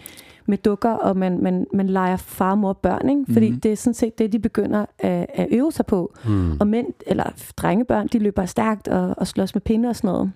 med 0.47 0.59
dukker, 0.59 0.91
og 0.91 1.17
man, 1.17 1.43
man, 1.43 1.67
man 1.75 1.87
leger 1.87 2.17
far, 2.17 2.55
mor, 2.55 2.73
børn, 2.73 3.09
ikke? 3.09 3.33
Fordi 3.33 3.51
mm. 3.51 3.61
det 3.61 3.73
er 3.73 3.77
sådan 3.77 3.95
set 3.95 4.19
det, 4.19 4.33
de 4.33 4.39
begynder 4.39 4.87
at, 4.99 5.27
at 5.35 5.47
øve 5.51 5.73
sig 5.73 5.87
på. 5.87 6.15
Mm. 6.25 6.57
Og 6.61 6.67
mænd, 6.67 6.87
eller 7.07 7.25
drengebørn, 7.57 8.07
de 8.07 8.19
løber 8.19 8.45
stærkt 8.45 8.89
og, 8.89 9.15
og 9.17 9.27
slås 9.27 9.55
med 9.55 9.63
pinde 9.63 9.89
og 9.89 9.97
sådan 9.97 10.09
noget 10.09 10.33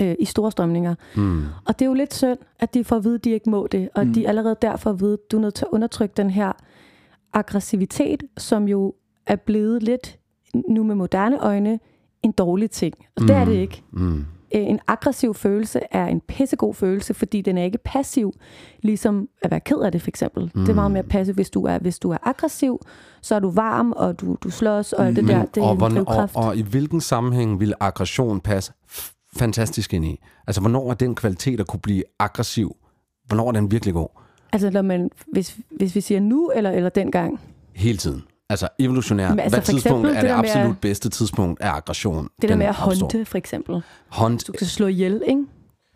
øh, 0.00 0.14
i 0.18 0.24
store 0.24 0.50
strømninger. 0.50 0.94
Mm. 1.16 1.44
Og 1.64 1.78
det 1.78 1.82
er 1.84 1.86
jo 1.88 1.94
lidt 1.94 2.14
synd, 2.14 2.38
at 2.60 2.74
de 2.74 2.84
får 2.84 2.96
at 2.96 3.04
vide, 3.04 3.14
at 3.14 3.24
de 3.24 3.30
ikke 3.30 3.50
må 3.50 3.66
det, 3.72 3.88
og 3.94 4.02
Mm. 4.02 4.08
mm. 4.08 4.14
de 4.14 4.28
allerede 4.28 4.56
derfor 4.62 4.90
at 4.90 5.00
vide, 5.00 5.12
at 5.12 5.18
du 5.32 5.36
er 5.36 5.40
nødt 5.40 5.54
til 5.54 5.64
at 5.64 5.68
undertrykke 5.72 6.12
den 6.16 6.30
her 6.30 6.52
aggressivitet, 7.32 8.22
som 8.38 8.68
jo 8.68 8.94
er 9.26 9.36
blevet 9.36 9.82
lidt, 9.82 10.18
nu 10.68 10.84
med 10.84 10.94
moderne 10.94 11.38
øjne, 11.38 11.78
en 12.22 12.32
dårlig 12.32 12.70
ting. 12.70 12.94
Og 13.16 13.22
det 13.22 13.30
er 13.30 13.44
det 13.44 13.52
ikke. 13.54 13.82
Mm. 13.92 14.24
En 14.50 14.80
aggressiv 14.86 15.34
følelse 15.34 15.80
er 15.90 16.06
en 16.06 16.20
pissegod 16.20 16.74
følelse, 16.74 17.14
fordi 17.14 17.40
den 17.40 17.58
er 17.58 17.64
ikke 17.64 17.78
passiv, 17.78 18.32
ligesom 18.82 19.28
at 19.42 19.50
være 19.50 19.60
ked 19.60 19.76
af 19.78 19.92
det 19.92 20.02
for 20.02 20.08
eksempel. 20.08 20.50
Mm. 20.54 20.60
Det 20.60 20.68
er 20.68 20.74
meget 20.74 20.90
mere 20.90 21.02
passiv, 21.02 21.34
hvis 21.34 21.50
du 21.50 21.64
er, 21.64 21.78
hvis 21.78 21.98
du 21.98 22.10
er 22.10 22.16
aggressiv, 22.22 22.80
så 23.22 23.34
er 23.34 23.38
du 23.38 23.50
varm, 23.50 23.92
og 23.96 24.20
du, 24.20 24.36
du 24.44 24.50
slås, 24.50 24.92
og 24.92 25.06
alt 25.06 25.16
det 25.16 25.28
der, 25.28 25.44
det 25.44 25.60
er 25.62 25.64
og, 25.66 25.74
en 25.74 25.82
og, 25.82 25.90
drivkraft. 25.90 26.36
og 26.36 26.56
i 26.56 26.62
hvilken 26.62 27.00
sammenhæng 27.00 27.60
vil 27.60 27.74
aggression 27.80 28.40
passe 28.40 28.72
fantastisk 29.36 29.92
ind 29.94 30.04
i? 30.04 30.20
Altså, 30.46 30.60
hvornår 30.60 30.90
er 30.90 30.94
den 30.94 31.14
kvalitet 31.14 31.60
at 31.60 31.66
kunne 31.66 31.80
blive 31.80 32.02
aggressiv? 32.18 32.76
Hvornår 33.26 33.48
er 33.48 33.52
den 33.52 33.70
virkelig 33.70 33.94
god? 33.94 34.08
Altså, 34.52 34.70
når 34.70 34.82
man, 34.82 35.10
hvis, 35.32 35.56
hvis 35.76 35.94
vi 35.94 36.00
siger 36.00 36.20
nu, 36.20 36.50
eller, 36.54 36.70
eller 36.70 36.88
dengang, 36.90 37.40
Hele 37.74 37.98
tiden. 37.98 38.22
Altså 38.48 38.68
evolutionært. 38.78 39.30
Men 39.30 39.40
altså, 39.40 39.56
Hvad 39.56 39.64
tidspunkt 39.64 40.06
eksempel 40.06 40.10
er 40.16 40.20
det 40.20 40.30
det 40.30 40.38
med 40.38 40.50
at- 40.50 40.56
absolut 40.56 40.80
bedste 40.80 41.08
tidspunkt 41.08 41.60
af 41.60 41.70
aggression? 41.70 42.28
det 42.42 42.48
der 42.48 42.56
med 42.56 42.66
at 42.66 42.74
håndte, 42.74 43.24
for 43.24 43.38
eksempel. 43.38 43.82
Hånd, 44.08 44.38
Du 44.38 44.52
skal 44.56 44.66
slå 44.66 44.86
ihjel, 44.86 45.22
ikke? 45.28 45.40
Du 45.40 45.46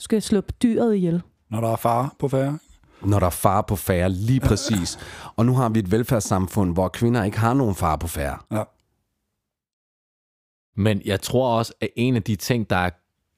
skal 0.03 0.23
slå 0.23 0.41
dyret 0.41 0.95
ihjel. 0.97 1.23
Når 1.51 1.61
der 1.61 1.69
er 1.69 1.77
far 1.77 2.15
på 2.19 2.29
færre. 2.29 2.59
når 3.03 3.19
der 3.19 3.27
er 3.27 3.31
far 3.31 3.63
på 3.63 3.77
færre, 3.77 4.11
lige 4.11 4.41
præcis. 4.41 4.99
Og 5.37 5.47
nu 5.47 5.55
har 5.55 5.69
vi 5.69 5.79
et 5.79 5.91
velfærdssamfund, 5.91 6.73
hvor 6.73 6.89
kvinder 6.89 7.25
ikke 7.25 7.39
har 7.39 7.55
nogen 7.55 7.75
far 7.75 7.97
på 7.97 8.07
færre. 8.07 8.39
Ja. 8.53 8.63
Men 10.77 11.03
jeg 11.05 11.21
tror 11.21 11.59
også, 11.59 11.73
at 11.81 11.89
en 11.97 12.17
af 12.17 12.23
de 12.23 12.37
ting, 12.37 12.71
der 12.71 12.77
er 12.77 12.91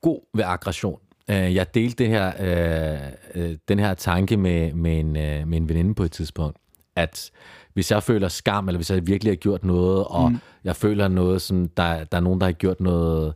god 0.02 0.20
ved 0.34 0.44
aggression, 0.44 1.00
Øh, 1.30 1.54
jeg 1.54 1.74
delte 1.74 2.04
det 2.04 2.08
her, 2.08 2.32
øh, 2.40 3.12
øh, 3.34 3.56
den 3.68 3.78
her 3.78 3.94
tanke 3.94 4.36
med, 4.36 4.72
med, 4.72 5.00
en, 5.00 5.16
øh, 5.16 5.48
med 5.48 5.58
en 5.58 5.68
veninde 5.68 5.94
på 5.94 6.02
et 6.02 6.12
tidspunkt, 6.12 6.58
at 6.96 7.30
hvis 7.72 7.90
jeg 7.90 8.02
føler 8.02 8.28
skam, 8.28 8.68
eller 8.68 8.78
hvis 8.78 8.90
jeg 8.90 9.06
virkelig 9.06 9.30
har 9.30 9.36
gjort 9.36 9.64
noget, 9.64 10.04
og 10.04 10.32
mm. 10.32 10.38
jeg 10.64 10.76
føler 10.76 11.08
noget, 11.08 11.42
som 11.42 11.68
der, 11.68 12.04
der 12.04 12.16
er 12.18 12.20
nogen, 12.20 12.40
der 12.40 12.46
har 12.46 12.52
gjort 12.52 12.80
noget 12.80 13.34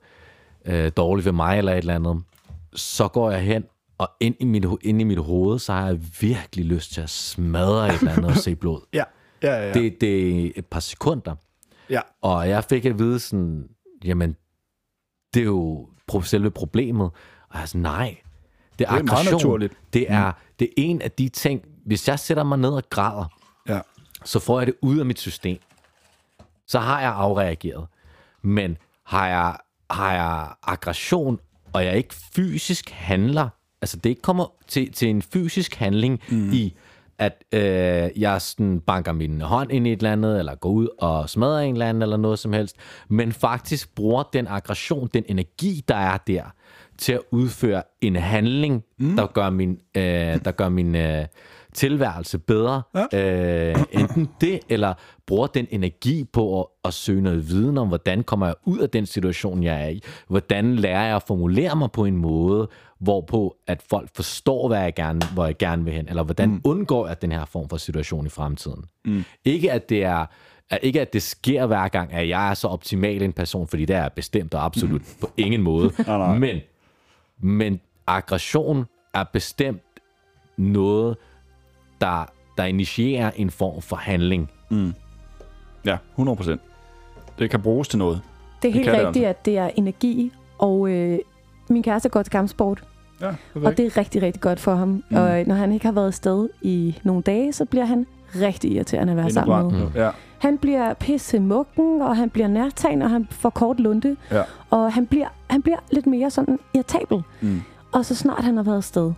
øh, 0.65 0.93
dårligt 0.97 1.25
ved 1.25 1.33
mig, 1.33 1.59
eller 1.59 1.73
et 1.73 1.79
eller 1.79 1.95
andet, 1.95 2.23
så 2.75 3.09
går 3.09 3.31
jeg 3.31 3.43
hen, 3.43 3.65
og 3.99 4.11
ind 4.21 4.35
i, 4.41 4.45
mit, 4.45 4.67
ind 4.83 5.01
i 5.01 5.05
mit 5.05 5.19
hoved, 5.19 5.59
så 5.59 5.73
har 5.73 5.87
jeg 5.87 6.01
virkelig 6.21 6.65
lyst 6.65 6.93
til 6.93 7.01
at 7.01 7.11
smadre 7.11 7.89
et 7.89 7.99
eller 7.99 8.12
andet 8.12 8.31
og 8.31 8.37
se 8.37 8.55
blod. 8.55 8.81
Ja, 8.93 9.05
ja, 9.43 9.55
ja. 9.55 9.67
ja. 9.67 9.73
Det, 9.73 10.01
det 10.01 10.47
er 10.47 10.51
et 10.57 10.67
par 10.67 10.81
sekunder. 10.81 11.35
ja. 11.91 12.01
Og 12.23 12.49
jeg 12.49 12.65
fik 12.65 12.85
at 12.85 12.99
vide 12.99 13.19
sådan, 13.19 13.69
jamen, 14.05 14.37
det 15.35 15.41
er 15.41 15.45
jo 15.45 15.89
selve 16.23 16.51
problemet. 16.51 17.11
Og 17.49 17.55
jeg 17.55 17.63
er 17.63 17.67
sådan, 17.67 17.81
nej, 17.81 18.17
det 18.79 18.87
er, 18.87 18.91
Det 18.93 18.99
er 19.01 19.03
meget 19.03 19.03
aggression. 19.03 19.33
naturligt. 19.33 19.73
Det 19.93 20.11
er, 20.11 20.33
det 20.59 20.65
er 20.69 20.73
en 20.77 21.03
af 21.03 21.11
de 21.11 21.29
ting, 21.29 21.63
hvis 21.87 22.09
jeg 22.09 22.19
sætter 22.19 22.43
mig 22.43 22.59
ned 22.59 22.71
og 22.71 22.83
græder, 22.91 23.25
ja. 23.69 23.81
så 24.25 24.39
får 24.39 24.61
jeg 24.61 24.67
det 24.67 24.75
ud 24.83 24.99
af 24.99 25.07
mit 25.07 25.21
system. 25.21 25.59
Så 26.67 26.79
har 26.79 27.01
jeg 27.01 27.13
afreageret. 27.13 27.87
Men 28.43 28.77
har 29.05 29.29
jeg, 29.29 29.57
har 29.91 30.13
jeg 30.15 30.49
aggression, 30.63 31.41
og 31.73 31.85
jeg 31.85 31.97
ikke 31.97 32.15
fysisk 32.15 32.91
handler, 32.91 33.49
altså 33.83 33.97
det 33.97 34.11
ikke 34.11 34.23
kommer 34.23 34.47
til, 34.67 34.93
til 34.93 35.09
en 35.09 35.23
fysisk 35.23 35.75
handling 35.75 36.21
mm. 36.29 36.53
i, 36.53 36.75
at 37.19 37.45
øh, 37.53 38.21
jeg 38.21 38.41
sådan 38.41 38.81
banker 38.81 39.12
min 39.12 39.41
hånd 39.41 39.73
ind 39.73 39.87
i 39.87 39.93
et 39.93 39.97
eller 39.97 40.12
andet, 40.12 40.39
eller 40.39 40.55
går 40.55 40.71
ud 40.71 40.89
og 40.99 41.31
smadrer 41.31 41.61
en 41.61 41.75
eller 41.75 41.89
anden, 41.89 42.03
eller 42.03 42.17
noget 42.17 42.39
som 42.39 42.53
helst, 42.53 42.77
men 43.09 43.33
faktisk 43.33 43.95
bruger 43.95 44.23
den 44.23 44.47
aggression, 44.47 45.09
den 45.15 45.25
energi, 45.29 45.85
der 45.89 45.97
er 45.97 46.17
der, 46.17 46.43
til 46.99 47.12
at 47.12 47.21
udføre 47.31 47.83
en 48.01 48.17
handling, 48.17 48.85
mm. 48.99 49.17
der 49.17 49.27
gør 49.27 49.51
min, 49.51 49.79
øh, 49.97 50.03
der 50.45 50.51
gør 50.51 50.69
min 50.69 50.95
øh, 50.95 51.27
tilværelse 51.75 52.39
bedre. 52.39 52.83
Ja. 53.12 53.71
Øh, 53.71 53.85
enten 53.93 54.29
det, 54.41 54.61
eller 54.69 54.95
bruger 55.27 55.47
den 55.47 55.67
energi 55.71 56.25
på 56.33 56.61
at, 56.61 56.67
at 56.85 56.95
søge 56.95 57.23
noget 57.23 57.49
viden 57.49 57.79
om, 57.79 57.89
hvordan 57.89 58.23
kommer 58.23 58.47
jeg 58.47 58.55
ud 58.65 58.79
af 58.79 58.91
den 58.91 59.07
situation, 59.07 59.62
jeg 59.62 59.85
er 59.85 59.89
i. 59.89 60.01
Hvordan 60.29 60.77
lærer 60.77 61.07
jeg 61.07 61.17
at 61.17 61.23
formulere 61.27 61.77
mig 61.77 61.93
på 61.93 62.05
en 62.05 62.17
måde, 62.17 62.69
hvorpå 63.05 63.57
at 63.67 63.83
folk 63.83 64.11
forstår, 64.15 64.69
hvad 64.69 64.81
jeg 64.81 64.95
gerne, 64.95 65.21
hvor 65.35 65.45
jeg 65.45 65.59
gerne 65.59 65.85
vil 65.85 65.93
hen, 65.93 66.09
eller 66.09 66.23
hvordan 66.23 66.49
mm. 66.49 66.61
undgår 66.65 67.07
jeg 67.07 67.23
den 67.23 67.33
her 67.33 67.45
form 67.45 67.69
for 67.69 67.77
situation 67.77 68.27
i 68.27 68.29
fremtiden. 68.29 68.85
Mm. 69.05 69.25
Ikke 69.45 69.73
at 69.73 69.89
det 69.89 70.05
er 70.05 70.27
at 70.71 70.79
ikke 70.83 71.01
at 71.01 71.13
det 71.13 71.23
sker 71.23 71.67
hver 71.67 71.89
gang, 71.89 72.13
at 72.13 72.29
jeg 72.29 72.51
er 72.51 72.55
så 72.55 72.69
optimal 72.69 73.23
en 73.23 73.33
person, 73.33 73.69
fordi 73.69 73.85
det 73.85 73.97
er 73.97 74.09
bestemt 74.09 74.55
og 74.55 74.65
absolut 74.65 75.01
mm. 75.01 75.21
på 75.21 75.31
ingen 75.37 75.63
måde. 75.63 75.93
nej. 76.07 76.39
Men, 76.39 76.61
men 77.39 77.81
aggression 78.07 78.85
er 79.15 79.25
bestemt 79.33 79.83
noget, 80.57 81.17
der, 82.01 82.33
der 82.59 82.65
initierer 82.65 83.31
en 83.31 83.51
form 83.51 83.83
for 83.83 83.97
handling. 83.97 84.51
Ja, 85.85 85.97
100 86.13 86.37
procent. 86.37 86.61
Det 87.39 87.51
kan 87.51 87.63
bruges 87.63 87.89
til 87.89 87.99
noget. 87.99 88.21
Det 88.63 88.69
er 88.69 88.73
helt 88.73 88.87
det 88.87 89.07
rigtigt, 89.07 89.27
at 89.27 89.45
det 89.45 89.59
er 89.59 89.71
energi, 89.77 90.33
og 90.59 90.89
øh, 90.89 91.19
min 91.69 91.83
kæreste 91.83 92.09
går 92.09 92.23
til 92.23 92.31
kampsport, 92.31 92.85
Ja, 93.21 93.31
og 93.55 93.77
det 93.77 93.87
er 93.87 93.97
rigtig, 93.97 94.23
rigtig 94.23 94.41
godt 94.43 94.61
for 94.61 94.75
ham. 94.75 94.89
Mm. 95.09 95.17
Og 95.17 95.41
øh, 95.41 95.47
når 95.47 95.55
han 95.55 95.73
ikke 95.73 95.87
har 95.87 95.93
været 95.93 96.07
afsted 96.07 96.49
i 96.62 96.99
nogle 97.03 97.23
dage, 97.23 97.53
så 97.53 97.65
bliver 97.65 97.85
han 97.85 98.07
rigtig 98.41 98.71
irriterende 98.73 99.11
at 99.11 99.17
være 99.17 99.31
sammen 99.31 99.73
med. 99.73 99.89
Ja, 99.95 100.11
Han 100.39 100.59
bliver 100.59 100.95
pisse 100.95 101.39
mukken, 101.41 102.03
og 102.03 102.17
han 102.17 102.31
bliver 102.31 102.49
nærtagende, 102.49 103.05
og 103.07 103.11
han 103.11 103.29
får 103.31 103.51
kort 103.51 103.81
lunde. 103.81 104.17
ja. 104.31 104.43
Og 104.71 104.93
han 104.93 105.07
bliver, 105.07 105.27
han 105.51 105.62
bliver 105.62 105.79
lidt 105.93 106.07
mere 106.07 106.31
sådan 106.31 106.59
irritabel. 106.75 107.23
Mm. 107.41 107.62
Og 107.93 108.05
så 108.05 108.15
snart 108.15 108.45
han 108.45 108.57
har 108.57 108.62
været 108.65 108.77
afsted 108.77 109.12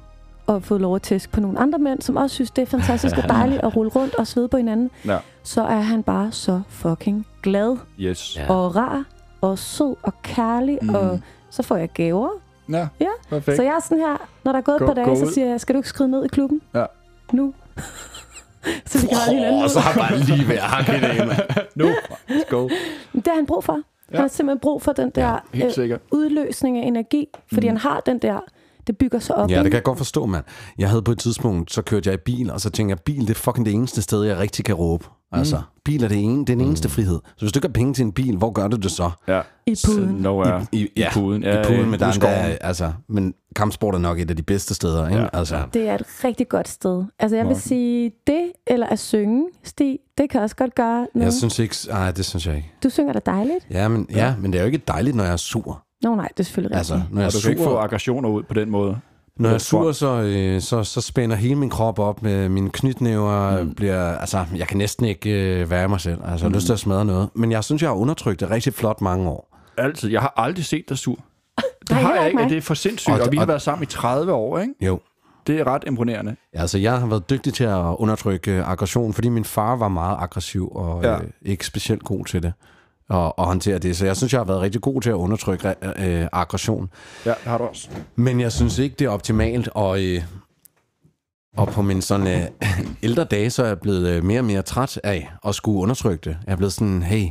og 0.47 0.63
fået 0.63 0.81
lov 0.81 0.95
at 0.97 1.03
tæske 1.03 1.33
på 1.33 1.41
nogle 1.41 1.59
andre 1.59 1.79
mænd, 1.79 2.03
som 2.03 2.17
også 2.17 2.35
synes, 2.35 2.51
det 2.51 2.63
er 2.63 2.67
fantastisk 2.67 3.17
og 3.17 3.29
dejligt 3.39 3.61
at 3.63 3.77
rulle 3.77 3.91
rundt 3.91 4.15
og 4.15 4.27
svede 4.27 4.49
på 4.49 4.57
hinanden, 4.57 4.91
ja. 5.05 5.19
så 5.43 5.63
er 5.63 5.81
han 5.81 6.03
bare 6.03 6.33
så 6.33 6.61
fucking 6.69 7.27
glad 7.43 7.77
Yes. 8.01 8.37
Ja. 8.37 8.53
og 8.55 8.77
rar 8.77 9.05
og 9.41 9.59
sød 9.59 9.95
og 10.03 10.13
kærlig, 10.23 10.79
mm. 10.83 10.95
og 10.95 11.21
så 11.51 11.63
får 11.63 11.77
jeg 11.77 11.89
gaver. 11.91 12.29
Ja, 12.69 12.89
Ja. 13.01 13.07
perfekt. 13.31 13.57
Så 13.57 13.63
jeg 13.63 13.75
er 13.75 13.81
sådan 13.81 13.99
her, 13.99 14.29
når 14.45 14.53
der 14.53 14.59
er 14.59 14.63
gået 14.63 14.79
Gå- 14.79 14.85
et 14.85 14.95
par 14.97 15.05
dage, 15.05 15.17
så 15.17 15.33
siger 15.35 15.47
jeg, 15.47 15.61
skal 15.61 15.75
du 15.75 15.79
ikke 15.79 15.89
skride 15.89 16.11
ned 16.11 16.25
i 16.25 16.29
klubben? 16.29 16.61
Ja. 16.75 16.85
Nu. 17.33 17.55
så 18.87 18.99
vi 19.01 19.07
kan 19.07 19.17
holde 19.17 19.35
hinanden 19.35 19.63
ud. 19.65 19.81
har 19.81 20.01
bare 20.01 20.19
lige 20.19 20.49
ved 20.49 20.55
at 20.57 20.63
hakke 20.63 20.93
det 20.93 21.15
ind. 21.23 21.31
Nu, 21.75 21.87
let's 22.31 22.49
go. 22.51 22.69
Det 23.15 23.27
har 23.27 23.35
han 23.35 23.47
brug 23.47 23.65
for. 23.65 23.73
Ja. 23.73 24.17
Han 24.17 24.21
har 24.21 24.29
simpelthen 24.29 24.61
brug 24.61 24.83
for 24.83 24.93
den 24.93 25.11
der 25.11 25.39
helt 25.55 25.79
øh, 25.79 25.99
udløsning 26.11 26.79
af 26.79 26.87
energi, 26.87 27.29
fordi 27.53 27.67
mm. 27.69 27.77
han 27.77 27.77
har 27.77 28.01
den 28.01 28.19
der, 28.19 28.39
det 28.87 28.99
bygger 28.99 29.19
sig 29.19 29.37
op. 29.37 29.51
Ja, 29.51 29.57
det 29.57 29.65
kan 29.65 29.75
jeg 29.75 29.83
godt 29.83 29.99
forstå, 29.99 30.27
mand. 30.27 30.45
Jeg 30.79 30.89
havde 30.89 31.03
på 31.03 31.13
et 31.13 31.19
tidspunkt, 31.19 31.73
så 31.73 31.83
kørte 31.83 32.11
jeg 32.11 32.15
i 32.15 32.23
bil, 32.25 32.51
og 32.51 32.61
så 32.61 32.71
tænkte 32.71 32.91
jeg, 32.91 33.01
bil 33.01 33.21
det 33.21 33.31
er 33.31 33.35
fucking 33.35 33.67
det 33.67 33.75
eneste 33.75 34.03
sted, 34.03 34.23
jeg 34.23 34.39
rigtig 34.39 34.65
kan 34.65 34.75
råbe. 34.75 35.05
Altså, 35.33 35.63
bil 35.85 36.05
er 36.05 36.09
det 36.09 36.19
ene, 36.19 36.41
det 36.41 36.53
er 36.53 36.57
den 36.57 36.61
eneste 36.61 36.89
frihed. 36.89 37.21
Så 37.37 37.41
hvis 37.41 37.53
du 37.53 37.59
ikke 37.59 37.69
har 37.69 37.73
penge 37.73 37.95
til 37.95 38.05
en 38.05 38.13
bil, 38.13 38.37
hvor 38.37 38.51
gør 38.51 38.69
du 38.69 38.77
det 38.77 38.91
så? 38.91 39.11
Ja. 39.29 39.41
I 39.67 39.77
puden. 39.87 40.15
Nowhere. 40.15 40.67
I, 40.73 40.89
I 40.97 41.05
puden. 41.13 41.43
Ja, 41.43 41.61
i 41.61 41.65
puden, 41.65 41.93
der 41.93 42.07
i 42.07 42.09
er 42.09 42.13
skoven. 42.13 42.35
endda, 42.35 42.59
altså, 42.61 42.93
men 43.09 43.35
kampsport 43.57 43.95
er 43.95 43.99
nok 43.99 44.19
et 44.21 44.31
af 44.31 44.37
de 44.37 44.43
bedste 44.43 44.75
steder, 44.75 45.09
ikke? 45.09 45.21
Ja, 45.21 45.29
altså, 45.33 45.63
Det 45.75 45.89
er 45.89 45.95
et 45.95 46.07
rigtig 46.25 46.49
godt 46.49 46.69
sted. 46.69 47.05
Altså 47.19 47.37
jeg 47.37 47.49
vil 47.49 47.57
sige, 47.57 48.13
det 48.27 48.53
eller 48.67 48.87
at 48.87 48.99
synge, 48.99 49.47
Stig, 49.65 49.99
det 50.19 50.31
kan 50.31 50.41
også 50.41 50.57
godt 50.57 50.75
gøre 50.75 51.07
noget. 51.15 51.25
Jeg 51.25 51.33
synes 51.33 51.59
ikke... 51.59 51.77
Nej, 51.89 52.11
det 52.11 52.25
synes 52.25 52.47
jeg 52.47 52.57
ikke. 52.57 52.73
Du 52.83 52.89
synger 52.89 53.13
da 53.13 53.21
dejligt. 53.27 53.67
Ja 53.71 53.89
men, 53.89 54.07
ja, 54.11 54.35
men 54.41 54.53
det 54.53 54.59
er 54.59 54.63
jo 54.63 54.67
ikke 54.67 54.83
dejligt, 54.89 55.17
når 55.17 55.25
jeg 55.25 55.33
er 55.33 55.37
sur. 55.37 55.86
Nå 56.03 56.15
nej, 56.15 56.29
det 56.29 56.41
er 56.41 56.45
selvfølgelig 56.45 56.77
Altså, 56.77 56.95
rigtigt. 56.95 57.13
når 57.15 57.21
jeg 57.21 57.27
Og 57.27 57.33
du 57.33 57.39
kan 57.43 57.51
ikke 57.51 57.63
få 57.63 57.69
sur, 57.71 57.81
aggressioner 57.81 58.29
ud 58.29 58.43
på 58.43 58.55
den 58.55 58.71
måde. 58.71 58.99
når 59.39 59.49
jeg 59.49 59.55
er 59.55 59.59
sur 59.59 59.93
så, 59.93 60.23
øh, 60.23 60.61
så, 60.61 60.85
så 60.85 61.01
spænder 61.01 61.37
hele 61.37 61.55
min 61.55 61.71
krop 61.71 61.99
op. 61.99 62.23
Med 62.23 62.49
mine 62.49 62.71
knytnæver 62.71 63.63
mm. 63.63 63.75
bliver... 63.75 64.03
Altså, 64.19 64.45
jeg 64.57 64.67
kan 64.69 64.77
næsten 64.79 65.07
ikke 65.07 65.31
øh, 65.61 65.71
være 65.71 65.89
mig 65.89 66.01
selv. 66.01 66.19
Altså, 66.25 66.47
jeg 66.47 66.51
har 66.51 66.55
lyst 66.57 66.67
til 66.67 66.73
at 66.73 66.79
smadre 66.79 67.05
noget. 67.05 67.29
Men 67.35 67.53
jeg 67.53 67.65
synes, 67.65 67.83
jeg 67.83 67.91
har 67.91 67.95
undertrykt 67.97 68.41
det 68.41 68.51
rigtig 68.51 68.75
flot 68.75 69.01
mange 69.01 69.29
år. 69.29 69.57
Altid. 69.79 70.11
Jeg 70.11 70.21
har 70.21 70.33
aldrig 70.37 70.65
set 70.65 70.85
dig 70.89 70.99
sur. 70.99 71.17
Det 71.81 71.91
Nej, 71.91 72.01
har 72.03 72.15
jeg 72.15 72.27
ikke 72.29 72.43
det 72.49 72.57
er 72.57 72.61
for 72.61 72.75
sindssygt. 72.75 73.15
Og- 73.15 73.21
Og, 73.27 73.33
vi 73.33 73.37
har 73.37 73.45
og- 73.45 73.49
været 73.49 73.63
sammen 73.63 73.83
i 73.83 73.87
30 73.87 74.33
år, 74.33 74.59
ikke? 74.59 74.73
Jo. 74.81 75.01
Det 75.47 75.61
er 75.61 75.67
ret 75.67 75.85
imponerende. 75.87 76.37
Ja, 76.55 76.61
Altså, 76.61 76.79
jeg 76.79 77.01
har 77.01 77.07
været 77.07 77.31
dygtig 77.31 77.55
til 77.55 77.65
at 77.65 77.77
undertrykke 77.99 78.51
øh, 78.53 78.71
aggression, 78.71 79.13
fordi 79.13 79.29
min 79.29 79.45
far 79.45 79.77
var 79.77 79.89
meget 79.89 80.17
aggressiv 80.21 80.69
og 80.75 81.03
Ja. 81.03 81.15
øh, 81.15 81.21
ikke 81.43 81.67
specielt 81.67 82.03
god 82.05 82.25
til 82.25 82.43
det. 82.43 82.53
Og, 83.09 83.39
og 83.39 83.47
håndtere 83.47 83.79
det. 83.79 83.97
Så 83.97 84.07
jeg 84.07 84.17
synes, 84.17 84.33
jeg 84.33 84.41
har 84.41 84.45
været 84.45 84.61
rigtig 84.61 84.81
god 84.81 85.01
til 85.03 85.11
at 85.11 85.15
undertrykke 85.15 85.69
øh, 85.69 86.27
aggression. 86.33 86.91
Ja, 87.27 87.31
det 87.31 87.39
har 87.45 87.59
du 87.59 87.65
også. 87.65 87.89
Men 88.17 88.41
jeg 88.41 88.53
synes 88.53 88.79
ikke, 88.79 88.97
det 88.99 89.05
er 89.05 89.09
optimalt, 89.09 89.69
og, 89.75 90.05
øh, 90.05 90.23
og 91.57 91.69
på 91.69 91.83
min 91.83 92.03
sådan 92.03 92.27
øh, 92.27 92.69
ældre 93.03 93.25
dage, 93.25 93.51
så 93.51 93.63
er 93.63 93.67
jeg 93.67 93.81
blevet 93.81 94.09
øh, 94.09 94.25
mere 94.25 94.41
og 94.41 94.45
mere 94.45 94.63
træt 94.63 95.01
af 95.05 95.31
at 95.47 95.55
skulle 95.55 95.81
undertrykke 95.83 96.31
det. 96.31 96.39
Jeg 96.47 96.53
er 96.53 96.57
blevet 96.57 96.73
sådan, 96.73 97.03
hey, 97.03 97.27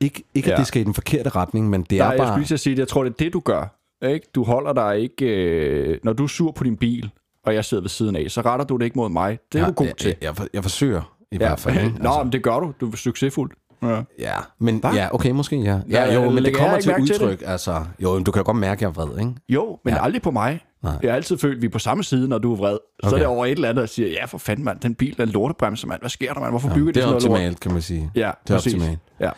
ikke, 0.00 0.22
ikke 0.34 0.46
at 0.46 0.52
Ja. 0.52 0.56
det 0.58 0.66
skal 0.66 0.80
i 0.80 0.84
den 0.84 0.94
forkerte 0.94 1.28
retning, 1.30 1.70
men 1.70 1.82
det 1.82 1.98
Nej, 1.98 2.06
er 2.06 2.10
jeg 2.10 2.18
bare... 2.18 2.28
skulle 2.28 2.42
lige 2.44 2.54
at 2.54 2.60
sige, 2.60 2.72
at 2.72 2.78
jeg 2.78 2.88
tror, 2.88 3.02
det 3.04 3.10
er 3.10 3.14
det, 3.18 3.32
du 3.32 3.40
gør. 3.40 3.78
Ikke? 4.08 4.26
Du 4.34 4.44
holder 4.44 4.72
dig 4.72 5.00
ikke... 5.00 5.24
Øh, 5.26 5.98
når 6.04 6.12
du 6.12 6.22
er 6.24 6.28
sur 6.28 6.52
på 6.52 6.64
din 6.64 6.76
bil, 6.76 7.10
og 7.44 7.54
jeg 7.54 7.64
sidder 7.64 7.80
ved 7.82 7.88
siden 7.90 8.16
af, 8.16 8.30
så 8.30 8.40
retter 8.40 8.64
du 8.66 8.76
det 8.76 8.84
ikke 8.84 8.98
mod 8.98 9.08
mig. 9.08 9.38
Det 9.52 9.58
er 9.58 9.62
ja, 9.62 9.68
du 9.68 9.74
god 9.74 9.86
jeg, 9.86 9.96
til. 9.96 10.14
Jeg, 10.22 10.34
jeg, 10.40 10.48
jeg 10.52 10.62
forsøger 10.62 11.16
i 11.32 11.34
Ja, 11.34 11.38
hvert 11.38 11.60
fald. 11.60 11.84
Ikke? 11.84 12.02
Nå, 12.02 12.22
men 12.22 12.32
det 12.32 12.42
gør 12.42 12.60
du. 12.60 12.72
Du 12.80 12.90
er 12.90 12.96
succesfuld. 12.96 13.50
Ja. 13.82 14.02
Ja, 14.18 14.34
men 14.58 14.78
Hva? 14.78 14.90
ja, 14.94 15.14
okay, 15.14 15.30
måske 15.30 15.56
ja. 15.60 15.80
Ja, 15.90 16.04
ja 16.04 16.14
jo, 16.14 16.30
men 16.30 16.44
det 16.44 16.56
kommer 16.56 16.80
til 16.80 16.90
mærke 16.90 17.06
til 17.06 17.14
udtryk. 17.14 17.42
altså, 17.46 17.84
jo, 17.98 18.14
men 18.14 18.24
du 18.24 18.30
kan 18.30 18.44
godt 18.44 18.56
mærke, 18.56 18.78
at 18.78 18.82
jeg 18.82 18.88
er 18.88 18.92
vred, 19.06 19.18
ikke? 19.18 19.32
Jo, 19.48 19.78
men 19.84 19.94
Ja. 19.94 19.98
ja. 19.98 20.04
aldrig 20.04 20.22
på 20.22 20.30
mig. 20.30 20.60
Nej. 20.82 20.92
Jeg 21.02 21.10
har 21.10 21.16
altid 21.16 21.38
følt, 21.38 21.56
at 21.56 21.62
vi 21.62 21.66
er 21.66 21.70
på 21.70 21.78
samme 21.78 22.04
side, 22.04 22.28
når 22.28 22.38
du 22.38 22.52
er 22.52 22.56
vred. 22.56 22.78
Så 23.02 23.06
Okay. 23.06 23.14
er 23.14 23.18
det 23.18 23.26
over 23.26 23.46
et 23.46 23.50
eller 23.52 23.68
andet, 23.68 23.80
der 23.82 23.86
siger, 23.86 24.08
ja 24.08 24.24
for 24.24 24.38
fanden 24.38 24.64
mand, 24.64 24.80
den 24.80 24.94
bil 24.94 25.14
er 25.18 25.22
en 25.22 25.28
lortebremse, 25.28 25.86
mand. 25.86 26.00
Hvad 26.00 26.10
sker 26.10 26.32
der, 26.32 26.40
mand? 26.40 26.52
Hvorfor 26.52 26.68
bygger 26.74 26.86
det 26.86 26.94
de 26.94 27.00
er 27.00 27.02
sådan 27.04 27.10
noget 27.12 27.22
lort? 27.24 27.32
optimalt, 27.32 27.60
kan 27.60 27.72
man 27.72 27.82
sige. 27.82 28.10
Ja, 28.14 28.30
Det 28.44 28.50
er 28.50 28.56
præcis. 28.56 28.74
optimalt. 28.74 28.98
Ja. 29.20 29.30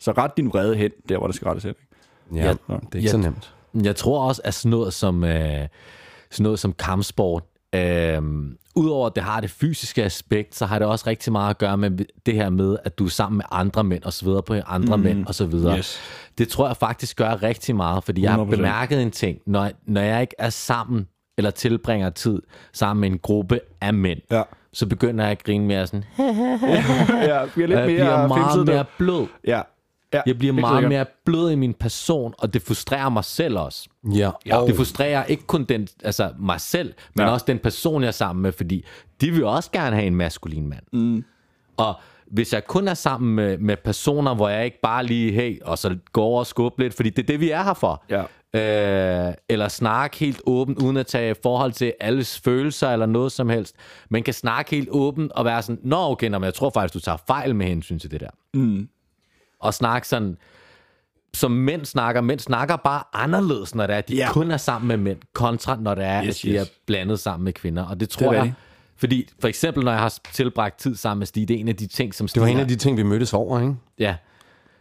Så 0.00 0.12
ret 0.12 0.36
din 0.36 0.48
vrede 0.48 0.76
hen, 0.76 0.90
der 1.08 1.18
hvor 1.18 1.26
det 1.26 1.36
skal 1.36 1.46
rettes 1.46 1.64
hen. 1.64 1.74
ikke? 2.30 2.42
Ja, 2.42 2.46
Ja, 2.46 2.52
det 2.52 2.58
er 2.68 2.96
ikke 2.96 3.06
ja. 3.06 3.10
så 3.10 3.16
nemt. 3.18 3.54
Jeg 3.82 3.96
tror 3.96 4.28
også, 4.28 4.40
at 4.44 4.54
sådan 4.54 4.70
noget 4.70 4.92
som, 4.94 5.24
øh, 5.24 5.68
sådan 6.30 6.42
noget 6.42 6.58
som 6.58 6.72
kampsport, 6.72 7.42
øh, 7.74 8.22
udover 8.74 9.06
at 9.06 9.14
det 9.14 9.22
har 9.24 9.40
det 9.40 9.50
fysiske 9.50 10.04
aspekt, 10.04 10.54
så 10.54 10.66
har 10.66 10.78
det 10.78 10.88
også 10.88 11.04
rigtig 11.06 11.32
meget 11.32 11.50
at 11.50 11.58
gøre 11.58 11.76
med 11.76 11.90
det 12.26 12.34
her 12.34 12.50
med, 12.50 12.76
at 12.84 12.98
du 12.98 13.04
er 13.04 13.08
sammen 13.08 13.36
med 13.36 13.44
andre 13.50 13.84
mænd 13.84 14.02
og 14.02 14.12
så 14.12 14.24
videre 14.24 14.42
på 14.42 14.54
andre 14.66 14.96
mm. 14.96 15.02
mænd 15.02 15.26
og 15.26 15.34
så 15.34 15.46
videre. 15.46 15.78
Yes. 15.78 16.00
Det 16.38 16.48
tror 16.48 16.66
jeg 16.66 16.76
faktisk 16.76 17.16
gør 17.16 17.42
rigtig 17.42 17.76
meget, 17.76 18.04
fordi 18.04 18.22
jeg 18.22 18.32
har 18.32 18.44
100%. 18.44 18.50
bemærket 18.50 19.02
en 19.02 19.10
ting. 19.10 19.38
Når, 19.46 19.70
når 19.86 20.00
jeg 20.00 20.20
ikke 20.20 20.34
er 20.38 20.50
sammen 20.50 21.08
eller 21.38 21.50
tilbringer 21.50 22.10
tid 22.10 22.42
sammen 22.72 23.00
med 23.00 23.10
en 23.10 23.18
gruppe 23.18 23.60
af 23.80 23.94
mænd, 23.94 24.18
Ja. 24.30 24.42
så 24.72 24.86
begynder 24.86 25.24
jeg 25.24 25.30
at 25.32 25.44
grine 25.44 25.66
mere 25.66 25.86
sådan, 25.86 26.04
ja, 26.18 27.46
bliver 27.54 27.68
lidt 27.68 27.78
jeg 27.78 27.86
mere 27.86 27.86
bliver 27.86 28.26
meget 28.26 28.66
mere 28.66 28.84
blød. 28.98 29.26
Ja. 29.46 29.60
Ja. 30.14 30.20
Jeg 30.26 30.38
bliver 30.38 30.52
meget 30.54 30.88
mere 30.88 31.06
blød 31.24 31.50
i 31.50 31.54
min 31.54 31.74
person, 31.74 32.34
og 32.38 32.54
det 32.54 32.62
frustrerer 32.62 33.08
mig 33.08 33.24
selv 33.24 33.58
også. 33.58 33.88
Ja, 34.14 34.30
Ja, 34.46 34.56
og, 34.56 34.68
det 34.68 34.76
frustrerer 34.76 35.24
ikke 35.24 35.42
kun 35.46 35.64
den, 35.64 35.88
altså 36.04 36.30
mig 36.38 36.60
selv, 36.60 36.94
men 37.14 37.26
Ja. 37.26 37.32
også 37.32 37.44
den 37.48 37.58
person, 37.58 38.02
jeg 38.02 38.08
er 38.08 38.12
sammen 38.12 38.42
med, 38.42 38.52
fordi 38.52 38.84
de 39.20 39.30
vil 39.30 39.44
også 39.44 39.70
gerne 39.70 39.96
have 39.96 40.06
en 40.06 40.14
maskulin 40.16 40.68
mand. 40.68 40.82
Mm. 40.92 41.24
Og 41.76 41.94
hvis 42.26 42.52
jeg 42.52 42.64
kun 42.66 42.88
er 42.88 42.94
sammen 42.94 43.34
med, 43.34 43.58
med 43.58 43.76
personer, 43.76 44.34
hvor 44.34 44.48
jeg 44.48 44.64
ikke 44.64 44.80
bare 44.82 45.04
lige, 45.06 45.32
hey, 45.32 45.60
og 45.62 45.78
så 45.78 45.96
går 46.12 46.24
over 46.24 46.38
og 46.38 46.46
skubber 46.46 46.82
lidt, 46.82 46.94
fordi 46.94 47.10
det 47.10 47.22
er 47.22 47.26
det, 47.26 47.40
vi 47.40 47.50
er 47.50 47.62
her 47.62 47.74
for. 47.74 48.04
Ja. 48.10 48.22
Øh, 48.54 49.34
eller 49.48 49.68
snakke 49.68 50.16
helt 50.18 50.40
åbent, 50.46 50.78
uden 50.82 50.96
at 50.96 51.06
tage 51.06 51.34
forhold 51.42 51.72
til 51.72 51.92
alles 52.00 52.40
følelser 52.40 52.88
eller 52.90 53.06
noget 53.06 53.32
som 53.32 53.48
helst. 53.48 53.76
Man 54.10 54.22
kan 54.22 54.34
snakke 54.34 54.70
helt 54.70 54.88
åbent 54.90 55.32
og 55.32 55.44
være 55.44 55.62
sådan, 55.62 55.80
Nå 55.84 55.96
okay, 55.96 56.28
nå, 56.28 56.38
men 56.38 56.44
jeg 56.44 56.54
tror 56.54 56.70
faktisk, 56.70 56.94
du 56.94 57.00
tager 57.00 57.18
fejl 57.26 57.56
med 57.56 57.66
hensyn 57.66 57.98
til 57.98 58.10
det 58.10 58.20
der. 58.20 58.28
Mm. 58.54 58.88
Og 59.62 59.74
snakke 59.74 60.08
sådan, 60.08 60.36
som 61.34 61.50
mænd 61.50 61.84
snakker. 61.84 62.20
Mænd 62.20 62.40
snakker 62.40 62.76
bare 62.76 63.02
anderledes, 63.12 63.74
når 63.74 63.86
det 63.86 63.94
er, 63.94 63.98
at 63.98 64.08
de 64.08 64.14
Ja. 64.16 64.32
kun 64.32 64.50
er 64.50 64.56
sammen 64.56 64.88
med 64.88 64.96
mænd, 64.96 65.18
kontra 65.32 65.76
når 65.80 65.94
det 65.94 66.04
er, 66.04 66.24
Yes, 66.24 66.38
at 66.38 66.42
de 66.42 66.48
yes. 66.54 66.60
er 66.62 66.64
blandet 66.86 67.20
sammen 67.20 67.44
med 67.44 67.52
kvinder. 67.52 67.82
Og 67.82 67.90
det 67.90 68.00
Det 68.00 68.08
tror 68.08 68.32
er 68.32 68.36
jeg, 68.44 68.52
fordi 68.96 69.28
for 69.40 69.48
eksempel, 69.48 69.84
når 69.84 69.92
jeg 69.92 70.00
har 70.00 70.14
tilbragt 70.32 70.78
tid 70.80 70.96
sammen 70.96 71.18
med 71.18 71.26
Stig, 71.26 71.48
det 71.48 71.56
er 71.56 71.60
en 71.60 71.68
af 71.68 71.76
de 71.76 71.86
ting, 71.86 72.14
som 72.14 72.28
Stig 72.28 72.40
Det 72.40 72.46
var 72.46 72.52
en 72.54 72.60
af 72.60 72.68
de 72.68 72.76
ting, 72.76 72.96
vi 72.96 73.02
mødtes 73.02 73.34
over, 73.34 73.60
ikke? 73.60 73.74
Ja. 73.98 74.14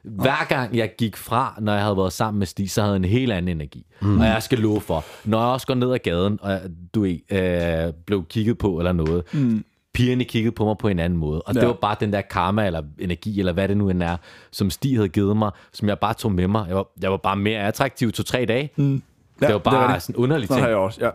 Hver 0.03 0.45
gang 0.49 0.75
jeg 0.77 0.91
gik 0.97 1.17
fra, 1.17 1.55
når 1.61 1.73
jeg 1.73 1.81
havde 1.81 1.97
været 1.97 2.13
sammen 2.13 2.39
med 2.39 2.47
Stig, 2.47 2.71
så 2.71 2.81
havde 2.81 2.93
jeg 2.93 2.97
en 2.99 3.05
helt 3.05 3.31
anden 3.31 3.57
energi. 3.57 3.85
Mm. 4.01 4.19
Og 4.19 4.25
jeg 4.25 4.43
skal 4.43 4.59
love 4.59 4.81
for, 4.81 5.03
når 5.25 5.39
jeg 5.41 5.47
også 5.47 5.67
går 5.67 5.73
ned 5.73 5.93
ad 5.93 5.97
gaden, 5.99 6.39
og 6.41 6.59
du 6.95 7.01
ved, 7.01 7.19
øh, 7.31 7.93
blev 8.05 8.25
kigget 8.25 8.57
på 8.57 8.77
eller 8.77 8.91
noget, 8.91 9.23
mm. 9.33 9.63
Pigerne 9.93 10.23
kiggede 10.23 10.55
på 10.55 10.65
mig 10.65 10.77
på 10.77 10.87
en 10.87 10.99
anden 10.99 11.19
måde. 11.19 11.41
Og 11.41 11.55
ja. 11.55 11.59
Det 11.59 11.67
var 11.67 11.73
bare 11.73 11.95
den 11.99 12.13
der 12.13 12.21
karma 12.21 12.65
eller 12.65 12.81
energi, 12.99 13.39
eller 13.39 13.53
hvad 13.53 13.67
det 13.67 13.77
nu 13.77 13.89
end 13.89 14.03
er, 14.03 14.17
som 14.51 14.69
Stig 14.69 14.95
havde 14.95 15.09
givet 15.09 15.37
mig, 15.37 15.51
som 15.73 15.87
jeg 15.87 15.99
bare 15.99 16.13
tog 16.13 16.31
med 16.31 16.47
mig. 16.47 16.65
Jeg 16.67 16.75
var, 16.75 16.87
jeg 17.01 17.11
var 17.11 17.17
bare 17.17 17.35
mere 17.35 17.59
attraktiv 17.59 18.11
to-tre 18.11 18.45
dage. 18.45 18.69
Mm. 18.75 19.01
Ja, 19.41 19.45
det 19.45 19.53
var 19.53 19.59
bare 19.59 19.87
rigtigt. 19.87 20.03
sådan 20.03 20.15
en 20.15 20.23
underlig 20.23 20.49
ting. 20.49 20.61
har 20.61 20.67
jeg 20.67 20.77
også, 20.77 20.99
ja. 21.01 21.09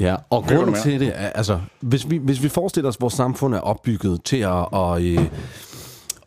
Ja, 0.00 0.16
og 0.30 0.44
kan 0.44 0.56
grunden 0.56 0.74
til 0.82 1.00
det 1.00 1.08
er, 1.14 1.28
altså, 1.28 1.60
hvis 1.80 2.10
vi, 2.10 2.16
hvis 2.16 2.42
vi 2.42 2.48
forestiller 2.48 2.88
os, 2.88 2.96
at 2.96 3.00
vores 3.00 3.14
samfund 3.14 3.54
er 3.54 3.58
opbygget 3.58 4.24
til 4.24 4.36
at, 4.36 4.72
og, 4.72 5.04
øh, 5.04 5.26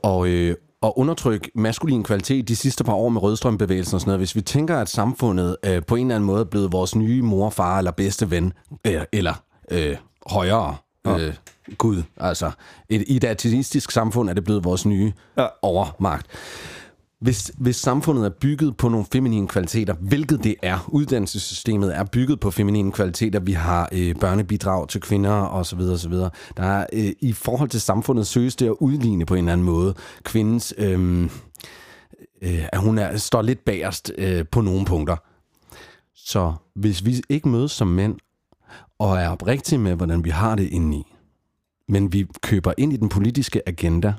og, 0.03 0.27
øh, 0.27 0.55
at 0.83 0.93
undertrykke 0.95 1.51
maskulin 1.55 2.03
kvalitet 2.03 2.47
de 2.47 2.55
sidste 2.55 2.83
par 2.83 2.93
år 2.93 3.09
med 3.09 3.23
rødstrømbevægelsen 3.23 3.95
og 3.95 4.01
sådan 4.01 4.09
noget, 4.09 4.19
hvis 4.19 4.35
vi 4.35 4.41
tænker, 4.41 4.77
at 4.77 4.89
samfundet 4.89 5.57
øh, 5.65 5.81
på 5.87 5.95
en 5.95 6.07
eller 6.07 6.15
anden 6.15 6.27
måde 6.27 6.39
er 6.39 6.45
blevet 6.45 6.71
vores 6.71 6.95
nye 6.95 7.21
mor, 7.21 7.49
far 7.49 7.77
eller 7.77 7.91
bedste 7.91 8.31
ven, 8.31 8.53
øh, 8.87 9.01
eller 9.13 9.33
øh, 9.71 9.95
højere 10.27 10.75
øh, 11.07 11.33
Gud, 11.77 12.03
altså 12.17 12.51
et, 12.89 13.03
i 13.07 13.15
et 13.15 13.23
ateistisk 13.23 13.91
samfund 13.91 14.29
er 14.29 14.33
det 14.33 14.43
blevet 14.43 14.63
vores 14.63 14.85
nye 14.85 15.13
Ja. 15.37 15.47
overmagt. 15.61 16.27
Hvis, 17.21 17.51
hvis 17.57 17.75
samfundet 17.75 18.25
er 18.25 18.29
bygget 18.29 18.77
på 18.77 18.89
nogle 18.89 19.05
feminine 19.11 19.47
kvaliteter, 19.47 19.93
hvilket 19.93 20.43
det 20.43 20.55
er, 20.63 20.85
uddannelsessystemet 20.87 21.97
er 21.97 22.03
bygget 22.03 22.39
på 22.39 22.51
feminine 22.51 22.91
kvaliteter, 22.91 23.39
vi 23.39 23.51
har 23.51 23.89
øh, 23.91 24.15
børnebidrag 24.15 24.87
til 24.89 25.01
kvinder 25.01 25.31
osv. 25.31 25.79
osv. 25.79 26.13
Der 26.13 26.29
er, 26.57 26.85
øh, 26.93 27.11
I 27.19 27.33
forhold 27.33 27.69
til 27.69 27.81
samfundet 27.81 28.27
søges 28.27 28.55
det 28.55 28.65
at 28.65 28.75
udligne 28.79 29.25
på 29.25 29.35
en 29.35 29.39
eller 29.39 29.53
anden 29.53 29.65
måde 29.65 29.93
kvindens, 30.23 30.73
øh, 30.77 31.23
øh, 32.41 32.65
at 32.71 32.79
hun 32.79 32.97
er, 32.97 33.17
står 33.17 33.41
lidt 33.41 33.65
bagerst 33.65 34.11
øh, 34.17 34.45
på 34.51 34.61
nogle 34.61 34.85
punkter. 34.85 35.15
Så 36.15 36.53
hvis 36.75 37.05
vi 37.05 37.21
ikke 37.29 37.49
mødes 37.49 37.71
som 37.71 37.87
mænd, 37.87 38.15
og 38.99 39.17
er 39.17 39.29
oprigtige 39.29 39.79
med, 39.79 39.95
hvordan 39.95 40.23
vi 40.23 40.29
har 40.29 40.55
det 40.55 40.67
indeni, 40.69 41.13
men 41.87 42.13
vi 42.13 42.27
køber 42.41 42.73
ind 42.77 42.93
i 42.93 42.97
den 42.97 43.09
politiske 43.09 43.69
agenda, 43.69 44.13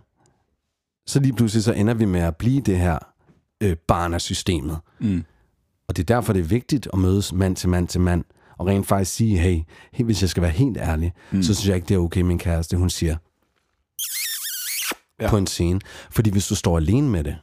så 1.06 1.20
lige 1.20 1.32
pludselig 1.32 1.64
så 1.64 1.72
ender 1.72 1.94
vi 1.94 2.04
med 2.04 2.20
at 2.20 2.36
blive 2.36 2.60
det 2.60 2.78
her 2.78 2.98
øh, 3.60 3.76
barn 3.76 4.14
af 4.14 4.20
systemet. 4.20 4.78
Mm. 4.98 5.24
Og 5.88 5.96
det 5.96 6.02
er 6.02 6.14
derfor, 6.14 6.32
det 6.32 6.40
er 6.40 6.44
vigtigt 6.46 6.88
at 6.92 6.98
mødes 6.98 7.32
mand 7.32 7.56
til 7.56 7.68
mand 7.68 7.88
til 7.88 8.00
mand, 8.00 8.24
og 8.58 8.66
rent 8.66 8.86
faktisk 8.86 9.14
sige, 9.14 9.38
hey, 9.38 9.60
hey 9.92 10.04
hvis 10.04 10.22
jeg 10.22 10.30
skal 10.30 10.42
være 10.42 10.50
helt 10.50 10.76
ærlig, 10.76 11.12
mm. 11.30 11.42
så 11.42 11.54
synes 11.54 11.68
jeg 11.68 11.76
ikke, 11.76 11.88
det 11.88 11.94
er 11.94 11.98
okay, 11.98 12.20
min 12.20 12.38
kæreste, 12.38 12.76
hun 12.76 12.90
siger 12.90 13.16
Ja. 15.20 15.30
på 15.30 15.36
en 15.36 15.46
scene. 15.46 15.80
Fordi 16.10 16.30
hvis 16.30 16.46
du 16.48 16.54
står 16.54 16.76
alene 16.76 17.08
med 17.08 17.24
det, 17.24 17.36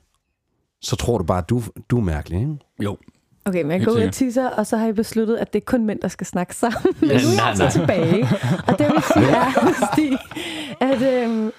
så 0.81 0.95
tror 0.95 1.17
du 1.17 1.23
bare, 1.23 1.37
at 1.37 1.49
du, 1.49 1.63
du 1.89 1.97
er 1.97 2.01
mærkelig, 2.03 2.39
ikke? 2.39 2.57
Jo. 2.83 2.97
Okay, 3.45 3.61
men 3.61 3.71
jeg 3.71 3.85
går 3.85 3.91
ud 3.91 4.01
og 4.01 4.13
tisser, 4.13 4.49
og 4.49 4.67
så 4.67 4.77
har 4.77 4.87
I 4.87 4.93
besluttet, 4.93 5.37
at 5.37 5.53
det 5.53 5.61
er 5.61 5.65
kun 5.65 5.85
mænd, 5.85 5.99
der 5.99 6.07
skal 6.07 6.27
snakke 6.27 6.55
sammen. 6.55 6.95
Men 6.99 7.09
nu 7.09 7.15
er 7.15 7.33
jeg 7.35 7.47
altså 7.47 7.79
tilbage. 7.79 8.27
Og 8.67 8.79
det 8.79 8.91
vil 8.91 9.03
sige, 9.95 10.17
er, 10.81 10.91
at... 10.91 11.23
Øhm, 11.23 11.51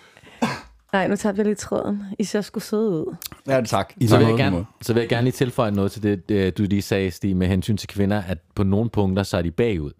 nej, 0.93 1.09
nu 1.09 1.17
tager 1.17 1.35
jeg 1.37 1.45
lige 1.45 1.55
tråden. 1.55 2.03
I 2.19 2.25
ser 2.25 2.41
sgu 2.41 2.61
søde 2.61 2.91
ud. 2.91 3.17
Ja, 3.47 3.61
tak. 3.61 3.93
I 3.97 4.07
Så 4.07 4.19
vil, 4.19 4.27
jeg 4.27 4.37
gerne, 4.37 4.67
så 4.83 4.93
vil 4.93 5.01
jeg 5.01 5.09
gerne 5.09 5.25
lige 5.25 5.33
tilføje 5.33 5.71
noget 5.71 5.93
til 5.93 6.03
det, 6.03 6.29
det, 6.29 6.59
du 6.59 6.63
lige 6.63 6.83
sagde, 6.83 7.11
Stig, 7.11 7.37
med 7.37 7.47
hensyn 7.47 7.77
til 7.77 7.89
kvinder, 7.89 8.23
at 8.23 8.39
på 8.55 8.63
nogle 8.63 8.91
punkter, 8.91 9.23
så 9.23 9.37
er 9.37 9.43
de 9.43 9.51
bagud. 9.51 9.93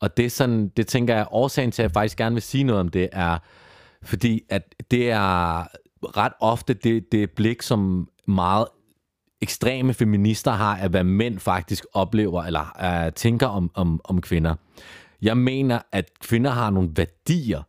Og 0.00 0.16
det, 0.16 0.26
er 0.26 0.30
sådan, 0.30 0.68
det 0.76 0.86
tænker 0.86 1.16
jeg, 1.16 1.26
årsagen 1.30 1.70
til, 1.70 1.82
at 1.82 1.84
jeg 1.84 1.92
faktisk 1.92 2.18
gerne 2.18 2.34
vil 2.34 2.42
sige 2.42 2.64
noget 2.64 2.80
om 2.80 2.88
det, 2.88 3.08
er, 3.12 3.38
fordi 4.02 4.40
at 4.48 4.74
det 4.90 5.10
er 5.10 5.62
ret 6.02 6.32
ofte 6.40 6.74
det, 6.74 7.12
det 7.12 7.30
blik, 7.30 7.62
som 7.62 8.08
meget 8.26 8.66
ekstreme 9.40 9.94
feminister 9.94 10.50
har, 10.50 10.76
af 10.76 10.88
hvad 10.88 11.04
mænd 11.04 11.38
faktisk 11.38 11.84
oplever, 11.92 12.42
eller 12.42 13.06
uh, 13.06 13.12
tænker 13.12 13.46
om, 13.46 13.70
om, 13.74 14.00
om 14.04 14.20
kvinder. 14.20 14.54
Jeg 15.22 15.36
mener, 15.36 15.78
at 15.92 16.10
kvinder 16.20 16.50
har 16.50 16.70
nogle 16.70 16.90
værdier, 16.96 17.62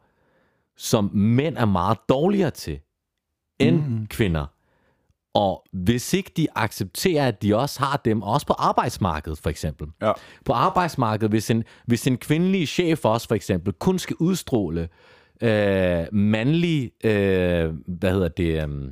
som 0.77 1.09
mænd 1.13 1.57
er 1.57 1.65
meget 1.65 1.97
dårligere 2.09 2.51
til, 2.51 2.79
end 3.59 3.87
mm. 3.87 4.07
kvinder. 4.07 4.45
Og 5.33 5.65
hvis 5.73 6.13
ikke 6.13 6.31
de 6.37 6.47
accepterer, 6.55 7.27
at 7.27 7.41
de 7.41 7.55
også 7.55 7.79
har 7.79 8.01
dem, 8.05 8.21
også 8.21 8.47
på 8.47 8.53
arbejdsmarkedet 8.53 9.37
for 9.37 9.49
eksempel. 9.49 9.87
Ja. 10.01 10.11
På 10.45 10.53
arbejdsmarkedet, 10.53 11.29
hvis 11.29 11.49
en, 11.49 11.63
hvis 11.85 12.07
en 12.07 12.17
kvindelig 12.17 12.67
chef 12.67 13.05
også 13.05 13.27
for 13.27 13.35
eksempel 13.35 13.73
kun 13.73 13.99
skal 13.99 14.15
udstråle 14.19 14.89
øh, 15.41 16.05
mandlige, 16.11 16.91
øh, 17.03 17.73
hvad 17.87 18.11
hedder 18.11 18.27
det, 18.27 18.63
øh, 18.63 18.91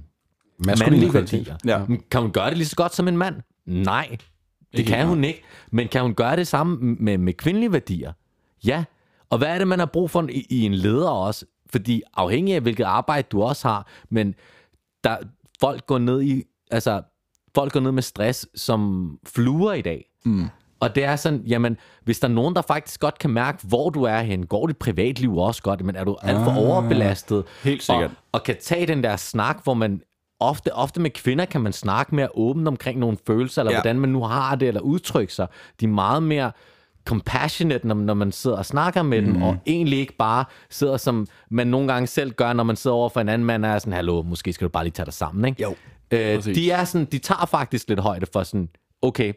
mandlige 0.59 1.13
værdier. 1.13 1.55
Ja. 1.65 1.81
Kan 2.11 2.21
hun 2.21 2.31
gøre 2.31 2.49
det 2.49 2.57
lige 2.57 2.67
så 2.67 2.75
godt 2.75 2.95
som 2.95 3.07
en 3.07 3.17
mand? 3.17 3.35
Nej, 3.65 4.07
det 4.71 4.79
Ikke 4.79 4.91
kan 4.91 5.07
hun 5.07 5.23
ikke. 5.23 5.43
Men 5.71 5.87
kan 5.87 6.01
hun 6.01 6.13
gøre 6.13 6.35
det 6.35 6.47
samme 6.47 6.95
med, 6.99 7.17
med 7.17 7.33
kvindelige 7.33 7.71
værdier? 7.73 8.13
Ja. 8.65 8.83
Og 9.29 9.37
hvad 9.37 9.47
er 9.47 9.57
det, 9.57 9.67
man 9.67 9.79
har 9.79 9.85
brug 9.85 10.09
for 10.09 10.27
i, 10.29 10.45
i 10.49 10.65
en 10.65 10.73
leder 10.73 11.09
også? 11.09 11.45
Fordi 11.69 12.01
afhængig 12.13 12.55
af, 12.55 12.61
hvilket 12.61 12.83
arbejde 12.83 13.27
du 13.31 13.43
også 13.43 13.67
har, 13.67 13.87
men 14.09 14.35
der, 15.03 15.17
folk 15.59 15.87
går 15.87 15.97
ned 15.97 16.21
i, 16.21 16.43
altså, 16.71 17.01
folk 17.55 17.73
går 17.73 17.79
ned 17.79 17.91
med 17.91 18.03
stress 18.03 18.47
som 18.55 19.11
fluer 19.25 19.73
i 19.73 19.81
dag. 19.81 20.05
Mm. 20.25 20.47
Og 20.79 20.95
det 20.95 21.03
er 21.03 21.15
sådan, 21.15 21.43
jamen, 21.47 21.77
hvis 22.03 22.19
der 22.19 22.27
er 22.27 22.31
nogen, 22.31 22.55
der 22.55 22.61
faktisk 22.61 22.99
godt 22.99 23.19
kan 23.19 23.29
mærke, 23.29 23.67
hvor 23.67 23.89
du 23.89 24.03
er 24.03 24.19
hen, 24.19 24.45
går 24.45 24.67
dit 24.67 24.77
privatliv 24.77 25.37
også 25.37 25.61
godt, 25.61 25.85
men 25.85 25.95
er 25.95 26.03
du 26.03 26.17
alt 26.21 26.37
for 26.43 26.51
overbelastet? 26.51 27.43
helt 27.63 27.83
sikkert. 27.83 28.11
Og, 28.11 28.17
og 28.31 28.43
kan 28.43 28.55
tage 28.61 28.87
den 28.87 29.03
der 29.03 29.15
snak, 29.15 29.63
hvor 29.63 29.73
man 29.73 30.01
ofte, 30.39 30.73
ofte 30.73 31.01
med 31.01 31.09
kvinder 31.09 31.45
kan 31.45 31.61
man 31.61 31.73
snakke 31.73 32.15
mere 32.15 32.27
åbent 32.33 32.67
omkring 32.67 32.99
nogle 32.99 33.17
følelser, 33.27 33.61
eller 33.61 33.71
Ja. 33.71 33.77
hvordan 33.77 33.99
man 33.99 34.09
nu 34.09 34.23
har 34.23 34.55
det, 34.55 34.67
eller 34.67 34.81
udtrykke 34.81 35.33
sig. 35.33 35.47
De 35.79 35.85
er 35.85 35.89
meget 35.89 36.23
mere 36.23 36.51
compassionate, 37.05 37.87
når, 37.87 37.95
når 37.95 38.13
man 38.13 38.31
sidder 38.31 38.57
og 38.57 38.65
snakker 38.65 39.01
med 39.01 39.21
mm. 39.21 39.33
dem, 39.33 39.41
og 39.41 39.57
egentlig 39.65 39.99
ikke 39.99 40.13
bare 40.17 40.45
sidder, 40.69 40.97
som 40.97 41.27
man 41.49 41.67
nogle 41.67 41.93
gange 41.93 42.07
selv 42.07 42.31
gør, 42.31 42.53
når 42.53 42.63
man 42.63 42.75
sidder 42.75 42.95
over 42.95 43.09
for 43.09 43.21
en 43.21 43.29
anden 43.29 43.45
mand, 43.45 43.65
og 43.65 43.71
er 43.71 43.79
sådan, 43.79 43.93
hallo, 43.93 44.21
måske 44.21 44.53
skal 44.53 44.65
du 44.67 44.71
bare 44.71 44.83
lige 44.83 44.91
tage 44.91 45.05
dig 45.05 45.13
sammen, 45.13 45.45
ikke? 45.45 45.61
Jo, 45.63 45.75
Øh, 46.11 46.35
præcis. 46.35 46.57
de, 46.57 46.71
er 46.71 46.83
sådan, 46.83 47.05
de 47.11 47.17
tager 47.17 47.45
faktisk 47.45 47.89
lidt 47.89 47.99
højde 47.99 48.25
for 48.33 48.43
sådan, 48.43 48.69
okay, 49.01 49.33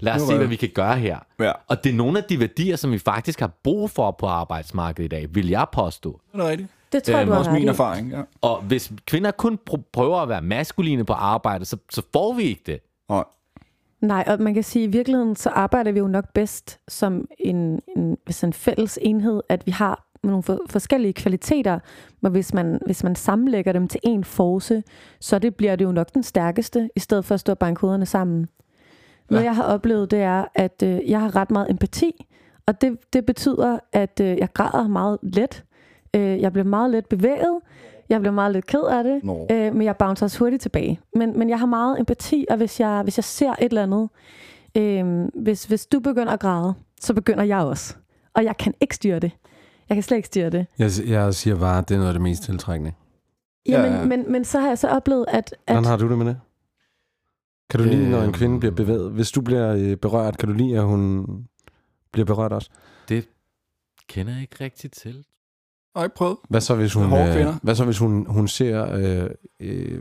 lad 0.00 0.12
os 0.14 0.22
se, 0.22 0.36
hvad 0.36 0.46
vi 0.46 0.56
kan 0.56 0.68
gøre 0.74 0.96
her. 0.96 1.18
Ja. 1.40 1.52
Og 1.68 1.84
det 1.84 1.90
er 1.90 1.94
nogle 1.96 2.18
af 2.18 2.24
de 2.24 2.40
værdier, 2.40 2.76
som 2.76 2.92
vi 2.92 2.98
faktisk 2.98 3.40
har 3.40 3.50
brug 3.64 3.90
for 3.90 4.10
på 4.10 4.26
arbejdsmarkedet 4.26 5.04
i 5.04 5.08
dag, 5.08 5.26
vil 5.34 5.48
jeg 5.48 5.66
påstå. 5.72 6.20
Det 6.32 6.40
er 6.40 6.48
rigtigt. 6.48 6.68
Det 6.92 7.02
tror 7.02 7.12
jeg, 7.14 7.20
Øhm, 7.20 7.26
du 7.28 7.32
har 7.32 7.38
Også 7.38 7.50
min 7.50 7.62
i. 7.62 7.66
erfaring, 7.66 8.10
ja. 8.10 8.20
Og 8.40 8.62
hvis 8.62 8.92
kvinder 9.06 9.30
kun 9.30 9.58
pr- 9.70 9.90
prøver 9.92 10.16
at 10.18 10.28
være 10.28 10.42
maskuline 10.42 11.04
på 11.04 11.12
arbejde, 11.12 11.64
så, 11.64 11.76
så 11.90 12.02
får 12.12 12.32
vi 12.32 12.42
ikke 12.42 12.62
det. 12.66 12.80
Nej. 13.08 13.24
Nej, 14.00 14.24
og 14.26 14.40
man 14.40 14.54
kan 14.54 14.62
sige, 14.62 14.82
at 14.84 14.88
i 14.88 14.92
virkeligheden 14.92 15.36
så 15.36 15.48
arbejder 15.50 15.92
vi 15.92 15.98
jo 15.98 16.08
nok 16.08 16.24
bedst 16.34 16.80
som 16.88 17.26
en, 17.38 17.80
en, 17.96 18.16
hvis 18.24 18.44
en 18.44 18.52
fælles 18.52 18.98
enhed, 19.02 19.40
at 19.48 19.66
vi 19.66 19.70
har 19.70 20.06
nogle 20.22 20.42
for, 20.42 20.58
forskellige 20.70 21.12
kvaliteter, 21.12 21.78
men 22.20 22.32
hvis 22.32 22.54
man, 22.54 22.80
hvis 22.86 23.04
man 23.04 23.16
sammenlægger 23.16 23.72
dem 23.72 23.88
til 23.88 24.00
en 24.02 24.24
force, 24.24 24.82
så 25.20 25.38
det 25.38 25.54
bliver 25.54 25.76
det 25.76 25.84
jo 25.84 25.92
nok 25.92 26.14
den 26.14 26.22
stærkeste, 26.22 26.90
i 26.96 27.00
stedet 27.00 27.24
for 27.24 27.34
at 27.34 27.40
stå 27.40 27.52
og 27.52 27.58
banke 27.58 27.80
hovederne 27.80 28.06
sammen. 28.06 28.48
Noget 29.30 29.44
jeg 29.44 29.56
har 29.56 29.62
oplevet, 29.62 30.10
det 30.10 30.20
er, 30.20 30.44
at 30.54 30.82
øh, 30.84 31.10
jeg 31.10 31.20
har 31.20 31.36
ret 31.36 31.50
meget 31.50 31.70
empati, 31.70 32.26
og 32.66 32.80
det, 32.80 33.12
det 33.12 33.26
betyder, 33.26 33.78
at 33.92 34.20
øh, 34.22 34.38
jeg 34.38 34.48
græder 34.54 34.88
meget 34.88 35.18
let. 35.22 35.64
Øh, 36.16 36.40
jeg 36.40 36.52
bliver 36.52 36.64
meget 36.64 36.90
let 36.90 37.06
bevæget, 37.06 37.60
jeg 38.08 38.20
bliver 38.20 38.32
meget 38.32 38.52
lidt 38.52 38.66
ked 38.66 38.82
af 38.90 39.04
det, 39.04 39.24
Nå. 39.24 39.46
øh, 39.50 39.74
men 39.74 39.82
jeg 39.82 39.96
bouncer 39.96 40.26
også 40.26 40.38
hurtigt 40.38 40.62
tilbage. 40.62 41.00
Men, 41.14 41.38
men 41.38 41.50
jeg 41.50 41.58
har 41.58 41.66
meget 41.66 42.00
empati, 42.00 42.46
og 42.50 42.56
hvis 42.56 42.80
jeg, 42.80 43.02
hvis 43.02 43.18
jeg 43.18 43.24
ser 43.24 43.50
et 43.50 43.56
eller 43.60 43.82
andet, 43.82 44.08
øh, 44.76 45.28
hvis, 45.42 45.64
hvis 45.64 45.86
du 45.86 46.00
begynder 46.00 46.32
at 46.32 46.40
græde, 46.40 46.74
så 47.00 47.14
begynder 47.14 47.44
jeg 47.44 47.58
også. 47.58 47.94
Og 48.34 48.44
jeg 48.44 48.56
kan 48.56 48.74
ikke 48.80 48.94
styre 48.94 49.18
det. 49.18 49.32
Jeg 49.88 49.96
kan 49.96 50.02
slet 50.02 50.16
ikke 50.16 50.26
styre 50.26 50.50
det. 50.50 50.66
Jeg, 50.78 50.90
jeg 51.06 51.34
siger 51.34 51.56
bare, 51.56 51.78
at 51.78 51.88
det 51.88 51.94
er 51.94 51.98
noget 51.98 52.08
af 52.08 52.14
det 52.14 52.22
mest 52.22 52.42
tiltrækkende. 52.42 52.92
Ja, 53.68 53.82
ja. 53.82 54.04
Men, 54.04 54.32
men 54.32 54.44
så 54.44 54.60
har 54.60 54.68
jeg 54.68 54.78
så 54.78 54.88
oplevet, 54.88 55.24
at... 55.28 55.54
at 55.66 55.74
Hvordan 55.74 55.84
har 55.84 55.96
du 55.96 56.08
det 56.08 56.18
med 56.18 56.26
det? 56.26 56.40
Kan 57.70 57.80
du 57.80 57.86
lide, 57.86 58.10
når 58.10 58.22
en 58.22 58.32
kvinde 58.32 58.60
bliver 58.60 58.74
bevæget? 58.74 59.10
Hvis 59.10 59.30
du 59.30 59.40
bliver 59.40 59.74
øh, 59.74 59.96
berørt, 59.96 60.38
kan 60.38 60.48
du 60.48 60.54
lide, 60.54 60.76
at 60.76 60.84
hun 60.84 61.26
bliver 62.12 62.26
berørt 62.26 62.52
også? 62.52 62.70
Det 63.08 63.28
kender 64.08 64.32
jeg 64.32 64.42
ikke 64.42 64.64
rigtigt 64.64 64.94
til. 64.94 65.24
Har 65.96 66.02
I 66.02 66.06
ikke 66.06 66.16
prøvet? 66.16 66.36
Hvad 66.48 66.60
så, 66.60 66.74
hvis 66.74 66.94
hun, 66.94 67.04
øh, 67.12 67.46
hvad 67.62 67.74
så, 67.74 67.84
hvis 67.84 67.98
hun, 67.98 68.26
hun 68.28 68.48
ser 68.48 68.92
øh, 68.92 69.30
øh, 69.60 70.00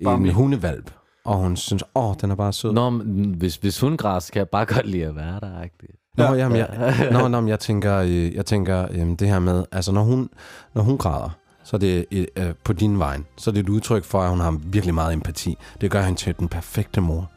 en 0.00 0.30
hundevalp, 0.30 0.90
og 1.24 1.36
hun 1.36 1.56
synes, 1.56 1.84
åh, 1.94 2.14
den 2.20 2.30
er 2.30 2.34
bare 2.34 2.52
sød. 2.52 2.72
Nå, 2.72 2.90
men 2.90 3.34
hvis, 3.34 3.56
hvis 3.56 3.80
hun 3.80 3.96
græs, 3.96 4.30
kan 4.30 4.38
jeg 4.38 4.48
bare 4.48 4.66
godt 4.66 4.86
lide 4.86 5.06
at 5.06 5.16
være 5.16 5.40
der. 5.40 5.62
Ikke? 5.62 5.76
Nå, 6.16 6.24
ja, 6.24 6.32
jamen, 6.32 6.58
jeg, 6.58 7.08
nå, 7.12 7.28
nå, 7.28 7.40
men 7.40 7.48
jeg 7.48 7.60
tænker, 7.60 7.96
øh, 7.96 8.34
jeg 8.34 8.46
tænker 8.46 8.86
øh, 8.90 9.18
det 9.18 9.28
her 9.28 9.38
med, 9.38 9.64
altså 9.72 9.92
når 9.92 10.02
hun, 10.02 10.28
når 10.74 10.82
hun 10.82 10.98
græder, 10.98 11.30
så 11.64 11.76
er 11.76 11.78
det 11.78 12.06
et, 12.10 12.26
øh, 12.36 12.54
på 12.64 12.72
din 12.72 12.98
vej, 12.98 13.18
så 13.36 13.50
er 13.50 13.54
det 13.54 13.60
et 13.60 13.68
udtryk 13.68 14.04
for, 14.04 14.20
at 14.22 14.30
hun 14.30 14.40
har 14.40 14.58
virkelig 14.64 14.94
meget 14.94 15.12
empati. 15.12 15.56
Det 15.80 15.90
gør 15.90 16.02
hende 16.02 16.18
til 16.18 16.34
den 16.38 16.48
perfekte 16.48 17.00
mor. 17.00 17.30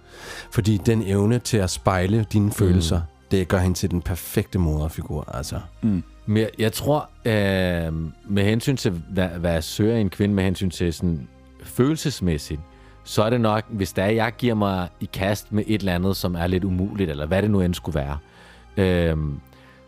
Fordi 0.51 0.77
den 0.77 1.01
evne 1.01 1.39
til 1.39 1.57
at 1.57 1.69
spejle 1.69 2.25
dine 2.33 2.51
følelser, 2.51 3.01
det 3.31 3.47
gør 3.47 3.57
hende 3.57 3.77
til 3.77 3.91
den 3.91 4.01
perfekte 4.01 4.59
moderfigur. 4.59 5.35
Altså. 5.35 5.59
Men 6.26 6.38
jeg, 6.38 6.49
jeg 6.59 6.74
tror, 6.74 7.09
øh, 7.26 7.93
med 8.30 8.43
hensyn 8.43 8.78
til, 8.78 8.91
hvad, 9.09 9.28
hvad 9.28 9.51
jeg 9.53 9.63
søger 9.63 9.97
en 9.97 10.09
kvinde, 10.09 10.36
med 10.36 10.43
hensyn 10.43 10.69
til 10.69 10.93
sådan 10.93 11.28
følelsesmæssigt, 11.63 12.61
så 13.03 13.24
er 13.24 13.30
det 13.30 13.41
nok, 13.41 13.63
hvis 13.69 13.93
der 13.93 14.03
er, 14.03 14.09
jeg 14.11 14.34
giver 14.38 14.53
mig 14.55 14.88
i 14.99 15.09
kast 15.13 15.51
med 15.51 15.63
et 15.67 15.80
eller 15.80 15.95
andet, 15.95 16.15
som 16.17 16.36
er 16.36 16.47
lidt 16.47 16.63
umuligt, 16.63 17.09
eller 17.09 17.26
hvad 17.26 17.41
det 17.41 17.51
nu 17.51 17.61
end 17.61 17.74
skulle 17.74 17.95
være, 17.99 18.17
øh, 18.78 19.17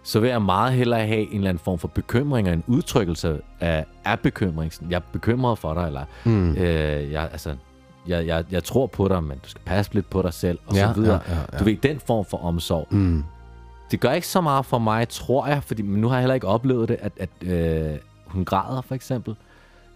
så 0.04 0.20
vil 0.20 0.30
jeg 0.30 0.42
meget 0.42 0.74
hellere 0.74 1.08
have 1.08 1.22
en 1.32 1.36
eller 1.38 1.50
anden 1.50 1.64
form 1.64 1.80
for 1.80 1.88
bekymring 1.88 2.48
og 2.48 2.54
en 2.54 2.64
udtrykkelse 2.68 3.40
af, 3.60 3.86
af 4.06 4.20
bekymring. 4.20 4.72
Jeg 4.90 4.96
er 4.96 5.02
bekymret 5.14 5.58
for 5.60 5.74
dig, 5.74 5.86
eller 5.88 6.04
Mm. 6.24 6.52
øh, 6.56 7.12
jeg, 7.12 7.30
altså, 7.32 7.56
jeg, 8.08 8.26
jeg, 8.28 8.44
jeg 8.52 8.64
tror 8.64 8.88
på 8.88 9.08
dig, 9.08 9.24
men 9.24 9.38
du 9.44 9.50
skal 9.50 9.62
passe 9.66 9.94
lidt 9.94 10.10
på 10.10 10.22
dig 10.22 10.34
selv, 10.34 10.60
og 10.68 10.76
Ja, 10.76 10.88
så 10.94 11.00
videre. 11.00 11.20
ja, 11.28 11.34
ja, 11.36 11.40
ja. 11.54 11.58
Du 11.60 11.64
ved, 11.64 11.76
den 11.76 12.00
form 12.08 12.26
for 12.26 12.38
omsorg. 12.46 12.88
Mm. 12.92 13.24
Det 13.92 14.00
gør 14.00 14.12
ikke 14.12 14.28
så 14.28 14.42
meget 14.42 14.66
for 14.66 14.80
mig, 14.80 15.10
tror 15.10 15.48
jeg, 15.48 15.64
fordi 15.64 15.82
men 15.82 16.02
nu 16.02 16.08
har 16.08 16.16
jeg 16.16 16.22
heller 16.22 16.36
ikke 16.36 16.48
oplevet 16.48 16.90
det, 16.90 16.98
at, 17.02 17.12
at 17.18 17.30
øh, 17.42 17.98
hun 18.26 18.46
græder, 18.46 18.82
for 18.82 18.96
eksempel. 18.96 19.36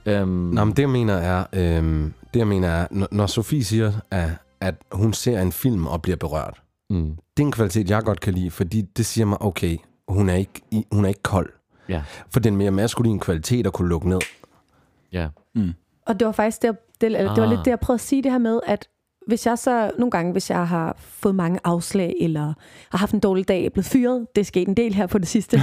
Øhm, 0.05 0.27
Nå, 0.29 0.65
men 0.65 0.73
det 0.75 0.81
jeg 0.81 0.89
mener 0.89 1.13
er, 1.13 1.43
øhm, 1.53 2.13
det 2.33 2.39
jeg 2.39 2.47
mener 2.47 2.67
er, 2.67 2.87
når, 2.91 3.07
når 3.11 3.25
Sofie 3.25 3.63
siger, 3.63 3.91
at, 4.11 4.29
at 4.61 4.75
hun 4.91 5.13
ser 5.13 5.41
en 5.41 5.51
film 5.51 5.87
og 5.87 6.01
bliver 6.01 6.15
berørt, 6.15 6.61
mm, 6.89 7.15
det 7.37 7.43
er 7.43 7.47
en 7.47 7.51
kvalitet, 7.51 7.89
jeg 7.89 8.03
godt 8.03 8.19
kan 8.19 8.33
lide, 8.33 8.51
fordi 8.51 8.81
det 8.81 9.05
siger 9.05 9.25
mig, 9.25 9.41
okay, 9.41 9.77
hun 10.07 10.29
er 10.29 10.33
ikke, 10.35 10.61
hun 10.91 11.05
er 11.05 11.09
ikke 11.09 11.23
kold. 11.23 11.49
ja, 11.89 12.03
For 12.29 12.39
den 12.39 12.55
mere 12.57 12.71
maskuline 12.71 13.19
kvalitet 13.19 13.67
at 13.67 13.73
kunne 13.73 13.89
lukke 13.89 14.09
ned. 14.09 14.19
ja. 15.11 15.27
Og 16.05 16.19
det 16.19 16.25
var 16.25 16.31
faktisk 16.31 16.61
det, 16.61 16.77
det, 17.01 17.05
eller, 17.05 17.19
det 17.33 17.41
var 17.41 17.47
Ah. 17.47 17.49
lidt 17.49 17.65
det, 17.65 17.71
jeg 17.71 17.79
prøvede 17.79 17.97
at 17.97 18.01
sige 18.07 18.23
det 18.23 18.31
her 18.31 18.39
med, 18.39 18.59
at 18.67 18.87
hvis 19.29 19.45
jeg 19.45 19.57
så 19.57 19.91
nogle 19.97 20.11
gange, 20.11 20.31
hvis 20.31 20.49
jeg 20.49 20.67
har 20.67 20.95
fået 20.99 21.35
mange 21.35 21.59
afslag, 21.63 22.15
eller 22.19 22.53
har 22.89 22.97
haft 22.97 23.13
en 23.13 23.19
dårlig 23.19 23.47
dag, 23.47 23.65
er 23.65 23.69
blevet 23.69 23.85
fyret, 23.85 24.27
det 24.35 24.41
er 24.41 24.45
sket 24.45 24.67
en 24.67 24.73
del 24.73 24.93
her 24.93 25.07
på 25.07 25.17
det 25.17 25.27
sidste, 25.27 25.57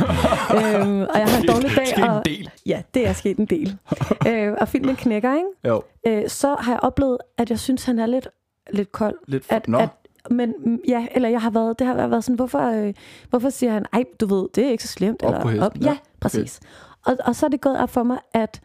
øhm, 0.56 1.00
og 1.00 1.18
jeg 1.18 1.26
har 1.26 1.40
en 1.40 1.46
dårlig 1.48 1.70
dag, 1.76 1.86
Sket 1.86 1.98
en 1.98 2.04
og, 2.10 2.24
del. 2.24 2.50
ja, 2.66 2.82
det 2.94 3.08
er 3.08 3.12
sket 3.12 3.36
en 3.36 3.46
del, 3.46 3.78
øh, 4.28 4.52
og 4.60 4.68
filmen 4.68 4.96
knækker, 4.96 5.34
ikke? 5.34 5.48
Jo. 5.64 5.82
Øh, 6.06 6.28
så 6.28 6.56
har 6.60 6.72
jeg 6.72 6.80
oplevet, 6.80 7.18
at 7.38 7.50
jeg 7.50 7.58
synes, 7.58 7.84
han 7.84 7.98
er 7.98 8.06
lidt, 8.06 8.28
lidt 8.72 8.92
kold. 8.92 9.16
Lidt 9.28 9.44
for, 9.44 9.54
At, 9.54 9.68
Nå, 9.68 9.78
at, 9.78 9.88
men 10.30 10.54
ja, 10.88 11.06
eller 11.10 11.28
jeg 11.28 11.42
har 11.42 11.50
været, 11.50 11.78
det 11.78 11.86
har 11.86 12.06
været 12.06 12.24
sådan, 12.24 12.36
hvorfor, 12.36 12.86
øh, 12.86 12.94
hvorfor 13.30 13.50
siger 13.50 13.72
han, 13.72 13.84
ej, 13.92 14.04
du 14.20 14.26
ved, 14.26 14.48
det 14.54 14.66
er 14.66 14.70
ikke 14.70 14.82
så 14.82 14.88
slemt. 14.88 15.22
Op 15.22 15.28
eller, 15.28 15.42
på 15.42 15.48
hesten, 15.48 15.82
ja, 15.82 15.90
ja. 15.90 15.96
præcis. 16.20 16.60
Og, 17.06 17.16
og 17.24 17.36
så 17.36 17.46
er 17.46 17.50
det 17.50 17.60
gået 17.60 17.78
op 17.78 17.90
for 17.90 18.02
mig, 18.02 18.18
at 18.34 18.60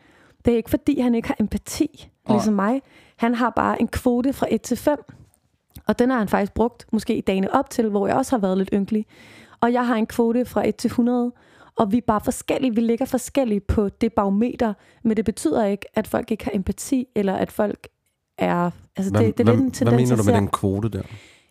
det 0.45 0.54
er 0.54 0.58
ikke 0.58 0.70
fordi, 0.70 0.99
han 0.99 1.16
ikke 1.16 1.28
har 1.28 1.36
empati, 1.39 2.10
ligesom 2.30 2.54
mig. 2.54 2.82
Han 3.22 3.36
har 3.36 3.49
bare 3.49 3.82
en 3.82 3.88
kvote 3.88 4.34
fra 4.34 4.47
1 4.49 4.61
til 4.61 4.78
5. 4.78 4.97
Og 5.88 5.99
den 5.99 6.09
har 6.09 6.17
han 6.17 6.28
faktisk 6.28 6.53
brugt, 6.53 6.86
måske 6.91 7.15
i 7.15 7.22
dagene 7.22 7.53
op 7.53 7.69
til, 7.69 7.89
hvor 7.89 8.07
jeg 8.07 8.15
også 8.15 8.32
har 8.36 8.41
været 8.41 8.57
lidt 8.57 8.69
ynkelig. 8.74 9.05
Og 9.59 9.74
jeg 9.74 9.88
har 9.88 9.95
en 9.95 10.07
kvote 10.07 10.45
fra 10.45 10.67
1 10.67 10.76
til 10.76 10.88
100. 10.88 11.32
Og 11.76 11.91
vi 11.91 11.97
er 11.97 12.01
bare 12.07 12.22
forskellige. 12.22 12.76
Vi 12.76 12.82
ligger 12.82 13.05
forskellige 13.05 13.59
på 13.59 13.89
det 13.89 14.13
barometer. 14.13 14.74
Men 15.03 15.17
det 15.17 15.26
betyder 15.26 15.65
ikke, 15.65 15.86
at 15.93 16.07
folk 16.07 16.32
ikke 16.32 16.43
har 16.43 16.51
empati, 16.53 17.07
eller 17.15 17.34
at 17.34 17.51
folk 17.51 17.88
er... 18.38 18.72
Altså, 18.95 19.11
Hvad, 19.11 19.22
det, 19.22 19.38
det 19.38 19.39
er 19.39 19.43
hvad, 19.43 19.53
lidt 19.53 19.65
en 19.65 19.72
tendens, 19.72 20.09
hvad 20.09 20.17
mener 20.17 20.24
du 20.24 20.32
med 20.32 20.34
den 20.34 20.47
kvote 20.47 20.89
der? 20.89 21.03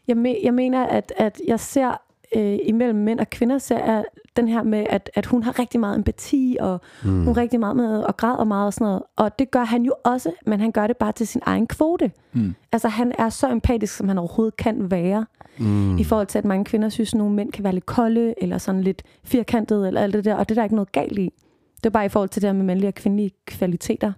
Jeg, 0.08 0.16
me, 0.16 0.36
jeg 0.42 0.54
mener, 0.54 0.86
at, 0.86 1.12
at 1.16 1.40
jeg 1.46 1.60
ser 1.60 2.02
øh, 2.36 2.58
imellem 2.62 2.98
mænd 2.98 3.20
og 3.20 3.30
kvinder, 3.30 3.58
ser 3.58 3.78
jeg 3.78 4.04
den 4.36 4.48
her 4.48 4.62
med, 4.62 4.86
at, 4.90 5.10
at 5.14 5.26
hun 5.26 5.42
har 5.42 5.58
rigtig 5.58 5.80
meget 5.80 5.96
empati, 5.96 6.56
og 6.60 6.80
mm. 7.04 7.24
hun 7.24 7.28
er 7.28 7.36
rigtig 7.36 7.60
meget 7.60 7.76
med 7.76 8.02
og 8.02 8.16
græder 8.16 8.44
meget 8.44 8.66
og 8.66 8.72
sådan 8.72 8.84
noget. 8.84 9.02
Og 9.16 9.38
det 9.38 9.50
gør 9.50 9.64
han 9.64 9.82
jo 9.82 9.94
også, 10.04 10.32
men 10.46 10.60
han 10.60 10.72
gør 10.72 10.86
det 10.86 10.96
bare 10.96 11.12
til 11.12 11.26
sin 11.26 11.42
egen 11.44 11.66
kvote. 11.66 12.12
Mm. 12.32 12.54
Altså 12.72 12.88
han 12.88 13.12
er 13.18 13.28
så 13.28 13.50
empatisk, 13.50 13.96
som 13.96 14.08
han 14.08 14.18
overhovedet 14.18 14.56
kan 14.56 14.90
være, 14.90 15.26
Mm. 15.58 15.98
i 15.98 16.04
forhold 16.04 16.26
til, 16.26 16.38
at 16.38 16.44
mange 16.44 16.64
kvinder 16.64 16.88
synes, 16.88 17.14
at 17.14 17.18
nogle 17.18 17.34
mænd 17.34 17.52
kan 17.52 17.64
være 17.64 17.72
lidt 17.72 17.86
kolde, 17.86 18.34
eller 18.42 18.58
sådan 18.58 18.82
lidt 18.82 19.02
firkantede, 19.24 19.86
eller 19.86 20.00
alt 20.00 20.14
det 20.14 20.24
der, 20.24 20.34
og 20.34 20.48
det 20.48 20.54
er 20.54 20.60
der 20.60 20.64
ikke 20.64 20.74
noget 20.74 20.92
galt 20.92 21.18
i. 21.18 21.32
Det 21.76 21.86
er 21.86 21.90
bare 21.90 22.04
i 22.04 22.08
forhold 22.08 22.28
til 22.28 22.42
det 22.42 22.48
her 22.48 22.52
med 22.54 22.64
mandlige 22.64 22.88
og 22.88 22.94
kvindelige 22.94 23.30
kvaliteter. 23.46 24.12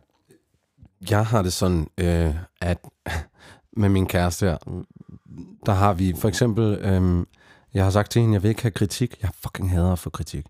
Jeg 1.11 1.27
har 1.27 1.43
det 1.43 1.53
sådan, 1.53 1.87
øh, 1.99 2.35
at 2.61 2.79
med 3.77 3.89
min 3.89 4.07
kæreste 4.07 4.47
her, 4.47 4.57
der 5.67 5.73
har 5.73 5.93
vi 5.93 6.15
for 6.19 6.29
eksempel, 6.29 6.65
øh, 6.75 7.27
jeg 7.75 7.85
har 7.85 7.91
sagt 7.91 8.11
til 8.11 8.21
hende, 8.21 8.35
jeg 8.35 8.43
vil 8.43 8.49
ikke 8.49 8.63
have 8.63 8.71
kritik. 8.71 9.23
Jeg 9.23 9.31
fucking 9.35 9.71
hader 9.71 9.93
at 9.93 9.99
få 9.99 10.11
kritik. 10.11 10.47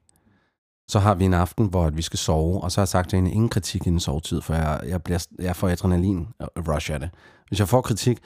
Så 0.88 0.98
har 0.98 1.14
vi 1.14 1.24
en 1.24 1.34
aften, 1.34 1.66
hvor 1.66 1.90
vi 1.90 2.02
skal 2.02 2.18
sove, 2.18 2.60
og 2.60 2.72
så 2.72 2.80
har 2.80 2.82
jeg 2.82 2.88
sagt 2.88 3.10
til 3.10 3.16
hende, 3.16 3.30
ingen 3.30 3.48
kritik 3.48 3.86
inden 3.86 4.00
sovetid, 4.00 4.40
for 4.40 4.54
jeg, 4.54 4.80
jeg, 4.86 5.02
bliver, 5.02 5.26
jeg 5.38 5.56
får 5.56 5.68
adrenalin 5.68 6.28
rush 6.40 6.92
af 6.92 7.00
det. 7.00 7.10
Hvis 7.48 7.58
jeg 7.58 7.68
får 7.68 7.80
kritik, 7.80 8.18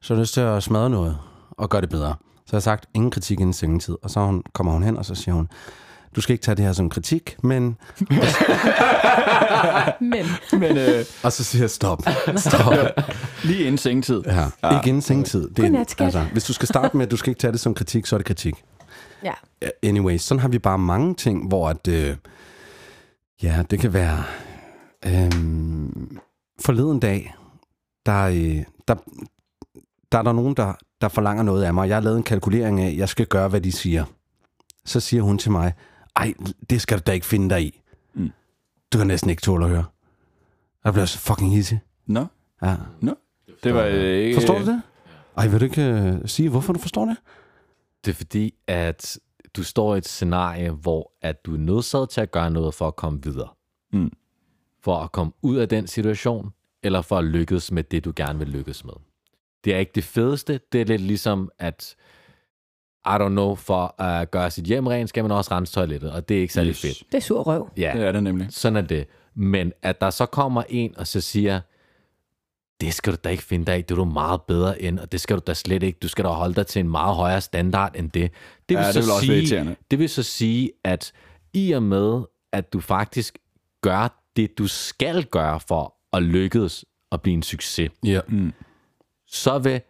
så 0.00 0.14
har 0.14 0.18
jeg 0.18 0.20
lyst 0.20 0.34
til 0.34 0.40
at 0.40 0.62
smadre 0.62 0.90
noget 0.90 1.18
og 1.50 1.70
gøre 1.70 1.80
det 1.80 1.90
bedre. 1.90 2.14
Så 2.46 2.48
jeg 2.52 2.56
har 2.56 2.60
sagt, 2.60 2.86
ingen 2.94 3.10
kritik 3.10 3.40
inden 3.40 3.52
sengetid. 3.52 3.96
Og 4.02 4.10
så 4.10 4.20
hun, 4.20 4.42
kommer 4.52 4.72
hun 4.72 4.82
hen, 4.82 4.96
og 4.96 5.04
så 5.04 5.14
siger 5.14 5.34
hun, 5.34 5.48
du 6.16 6.20
skal 6.20 6.32
ikke 6.32 6.42
tage 6.42 6.54
det 6.54 6.64
her 6.64 6.72
som 6.72 6.90
kritik, 6.90 7.36
men... 7.42 7.76
Men 10.00 10.26
men 10.52 10.76
øh, 10.76 11.04
Og 11.22 11.32
så 11.32 11.44
siger 11.44 11.62
jeg, 11.62 11.70
stop. 11.70 12.02
Stop. 12.36 12.74
lige 13.44 13.60
inden 13.60 13.78
sengetid. 13.78 14.22
Ja, 14.26 14.46
ja. 14.62 14.78
ikke 14.78 14.88
inden 14.88 15.02
sengetid. 15.02 15.48
Det 15.50 15.64
er, 15.64 16.04
altså, 16.04 16.20
hvis 16.32 16.44
du 16.44 16.52
skal 16.52 16.68
starte 16.68 16.96
med, 16.96 17.06
at 17.06 17.10
du 17.10 17.16
skal 17.16 17.30
ikke 17.30 17.40
tage 17.40 17.52
det 17.52 17.60
som 17.60 17.74
kritik, 17.74 18.06
så 18.06 18.16
er 18.16 18.18
det 18.18 18.26
kritik. 18.26 18.64
ja, 19.24 19.32
Anyway, 19.82 20.16
sådan 20.18 20.40
har 20.40 20.48
vi 20.48 20.58
bare 20.58 20.78
mange 20.78 21.14
ting, 21.14 21.48
hvor 21.48 21.68
at, 21.68 21.88
øh, 21.88 22.16
ja, 23.42 23.62
det 23.70 23.78
kan 23.78 23.92
være 23.92 24.22
øh, 25.06 25.32
forleden 26.60 27.00
dag, 27.00 27.34
der, 28.06 28.22
øh, 28.24 28.62
der, 28.88 28.94
der 30.12 30.18
er 30.18 30.22
der 30.22 30.32
nogen, 30.32 30.54
der, 30.56 30.72
der 31.00 31.08
forlanger 31.08 31.42
noget 31.42 31.64
af 31.64 31.74
mig. 31.74 31.88
Jeg 31.88 31.96
har 31.96 32.02
lavet 32.02 32.16
en 32.16 32.22
kalkulering 32.22 32.80
af, 32.80 32.86
at 32.86 32.96
jeg 32.96 33.08
skal 33.08 33.26
gøre, 33.26 33.48
hvad 33.48 33.60
de 33.60 33.72
siger. 33.72 34.04
Så 34.84 35.00
siger 35.00 35.22
hun 35.22 35.38
til 35.38 35.50
mig, 35.50 35.72
ej, 36.16 36.34
det 36.70 36.80
skal 36.80 36.98
du 36.98 37.02
da 37.06 37.12
ikke 37.12 37.26
finde 37.26 37.50
dig 37.54 37.62
i. 37.66 37.80
Mm. 38.14 38.30
Du 38.92 38.98
kan 38.98 39.06
næsten 39.06 39.30
ikke 39.30 39.42
tåle 39.42 39.64
at 39.64 39.70
høre. 39.70 39.84
Jeg 40.84 40.92
bliver 40.92 41.06
så 41.06 41.18
fucking 41.18 41.52
hissig. 41.52 41.80
Nå, 42.06 42.26
Ja. 42.62 42.76
det 43.64 43.74
var 43.74 43.82
øh, 43.84 43.94
ikke... 43.94 44.34
Forstår 44.34 44.58
du 44.58 44.66
det? 44.66 44.82
Ej, 45.36 45.48
vil 45.48 45.60
du 45.60 45.64
ikke 45.64 45.82
øh, 45.82 46.28
sige, 46.28 46.48
hvorfor 46.48 46.72
du 46.72 46.78
forstår 46.78 47.04
det? 47.04 47.16
Det 48.04 48.10
er 48.10 48.14
fordi, 48.14 48.54
at 48.66 49.18
du 49.56 49.62
står 49.62 49.94
i 49.94 49.98
et 49.98 50.08
scenarie, 50.08 50.70
hvor 50.70 51.12
at 51.22 51.44
du 51.46 51.54
er 51.54 51.58
nødsaget 51.58 52.10
til 52.10 52.20
at 52.20 52.30
gøre 52.30 52.50
noget 52.50 52.74
for 52.74 52.88
at 52.88 52.96
komme 52.96 53.22
videre. 53.22 53.48
Mm. 53.92 54.12
For 54.80 54.96
at 54.96 55.12
komme 55.12 55.32
ud 55.42 55.56
af 55.56 55.68
den 55.68 55.86
situation, 55.86 56.52
eller 56.82 57.02
for 57.02 57.18
at 57.18 57.24
lykkes 57.24 57.72
med 57.72 57.82
det, 57.84 58.04
du 58.04 58.12
gerne 58.16 58.38
vil 58.38 58.48
lykkes 58.48 58.84
med. 58.84 58.94
Det 59.64 59.74
er 59.74 59.78
ikke 59.78 59.92
det 59.94 60.04
fedeste. 60.04 60.60
Det 60.72 60.80
er 60.80 60.84
lidt 60.84 61.00
ligesom, 61.02 61.50
at 61.58 61.94
I 63.06 63.10
don't 63.10 63.28
know, 63.28 63.54
for 63.54 64.00
at 64.02 64.30
gøre 64.30 64.50
sit 64.50 64.64
hjem 64.64 64.86
rent, 64.86 65.08
skal 65.08 65.24
man 65.24 65.30
også 65.30 65.50
rense 65.54 65.72
toilettet, 65.72 66.12
og 66.12 66.28
det 66.28 66.36
er 66.36 66.40
ikke 66.40 66.54
særlig 66.54 66.70
Yes. 66.70 66.80
fedt. 66.80 67.02
det 67.12 67.14
er 67.18 67.22
sur 67.22 67.42
røv. 67.42 67.70
Ja, 67.76 67.92
Det 67.96 68.02
er 68.06 68.12
det 68.12 68.22
nemlig. 68.22 68.46
sådan 68.50 68.76
er 68.76 68.80
det. 68.80 69.06
Men 69.34 69.72
at 69.82 70.00
der 70.00 70.10
så 70.10 70.26
kommer 70.26 70.62
en 70.68 70.98
og 70.98 71.06
så 71.06 71.20
siger, 71.20 71.60
det 72.80 72.94
skal 72.94 73.12
du 73.12 73.18
da 73.24 73.28
ikke 73.28 73.42
finde 73.42 73.66
dig 73.66 73.78
i, 73.78 73.82
det 73.82 73.90
er 73.90 73.94
du 73.94 74.04
meget 74.04 74.42
bedre 74.42 74.82
end, 74.82 74.98
og 74.98 75.12
det 75.12 75.20
skal 75.20 75.36
du 75.36 75.42
da 75.46 75.54
slet 75.54 75.82
ikke. 75.82 75.98
Du 76.02 76.08
skal 76.08 76.24
da 76.24 76.28
holde 76.30 76.54
dig 76.54 76.66
til 76.66 76.80
en 76.80 76.88
meget 76.90 77.16
højere 77.16 77.40
standard 77.40 77.96
end 77.96 78.10
det. 78.10 78.30
Det 78.68 78.74
Ja, 78.74 78.86
det 78.86 78.94
så 78.94 79.00
vil 79.00 79.10
også 79.10 79.26
være 79.26 79.36
irriterende. 79.38 79.76
det 79.90 79.98
vil 79.98 80.08
så 80.08 80.22
sige, 80.22 80.70
at 80.84 81.12
i 81.52 81.72
og 81.72 81.82
med, 81.82 82.22
at 82.52 82.72
du 82.72 82.80
faktisk 82.80 83.38
gør 83.80 84.22
det, 84.36 84.58
du 84.58 84.66
skal 84.66 85.24
gøre 85.24 85.60
for 85.60 85.94
at 86.12 86.22
lykkes 86.22 86.84
og 87.10 87.22
blive 87.22 87.34
en 87.34 87.42
succes, 87.42 87.90
Ja. 88.04 88.20
Mm. 88.28 88.52
så 89.26 89.58
vil 89.58 89.80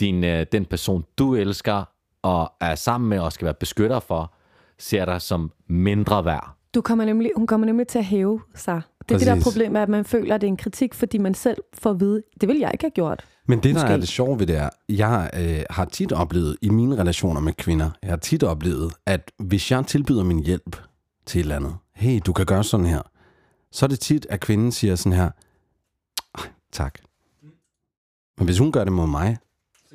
din, 0.00 0.24
øh, 0.24 0.46
den 0.52 0.64
person, 0.64 1.04
du 1.18 1.34
elsker 1.34 1.84
og 2.22 2.52
er 2.60 2.74
sammen 2.74 3.10
med 3.10 3.18
og 3.18 3.32
skal 3.32 3.44
være 3.44 3.54
beskytter 3.54 4.00
for, 4.00 4.34
ser 4.78 5.04
dig 5.04 5.22
som 5.22 5.52
mindre 5.68 6.24
værd. 6.24 6.54
Du 6.74 6.80
kommer 6.80 7.04
nemlig, 7.04 7.30
hun 7.36 7.46
kommer 7.46 7.66
nemlig 7.66 7.86
til 7.88 7.98
at 7.98 8.04
hæve 8.04 8.40
sig. 8.54 8.82
Det 9.08 9.14
er 9.14 9.18
det 9.18 9.26
der 9.26 9.34
Præcis. 9.34 9.44
problem 9.44 9.72
med, 9.72 9.80
at 9.80 9.88
man 9.88 10.04
føler, 10.04 10.34
at 10.34 10.40
det 10.40 10.46
er 10.46 10.48
en 10.48 10.56
kritik, 10.56 10.94
fordi 10.94 11.18
man 11.18 11.34
selv 11.34 11.58
får 11.74 11.90
at 11.90 12.00
vide, 12.00 12.22
det 12.40 12.48
vil 12.48 12.58
jeg 12.58 12.70
ikke 12.74 12.84
have 12.84 12.90
gjort. 12.90 13.24
Men 13.46 13.58
det, 13.58 13.74
der 13.74 13.80
Måske. 13.80 13.92
er 13.92 13.96
det 13.96 14.08
sjove 14.08 14.38
ved 14.38 14.46
det 14.46 14.56
er, 14.56 14.68
jeg 14.88 15.30
øh, 15.34 15.62
har 15.70 15.84
tit 15.84 16.12
oplevet 16.12 16.56
i 16.62 16.68
mine 16.68 16.96
relationer 16.96 17.40
med 17.40 17.52
kvinder, 17.52 17.90
jeg 18.02 18.10
har 18.10 18.16
tit 18.16 18.42
oplevet, 18.42 18.92
at 19.06 19.32
hvis 19.38 19.70
jeg 19.70 19.86
tilbyder 19.86 20.24
min 20.24 20.44
hjælp 20.44 20.76
til 21.26 21.38
et 21.38 21.42
eller 21.42 21.56
andet, 21.56 21.76
hey, 21.94 22.20
du 22.26 22.32
kan 22.32 22.46
gøre 22.46 22.64
sådan 22.64 22.86
her, 22.86 23.02
så 23.72 23.86
er 23.86 23.88
det 23.88 24.00
tit, 24.00 24.26
at 24.30 24.40
kvinden 24.40 24.72
siger 24.72 24.94
sådan 24.96 25.12
her, 25.12 25.30
"Ej, 26.38 26.44
tak. 26.72 26.98
Men 28.38 28.44
hvis 28.44 28.58
hun 28.58 28.72
gør 28.72 28.84
det 28.84 28.92
mod 28.92 29.06
mig, 29.06 29.36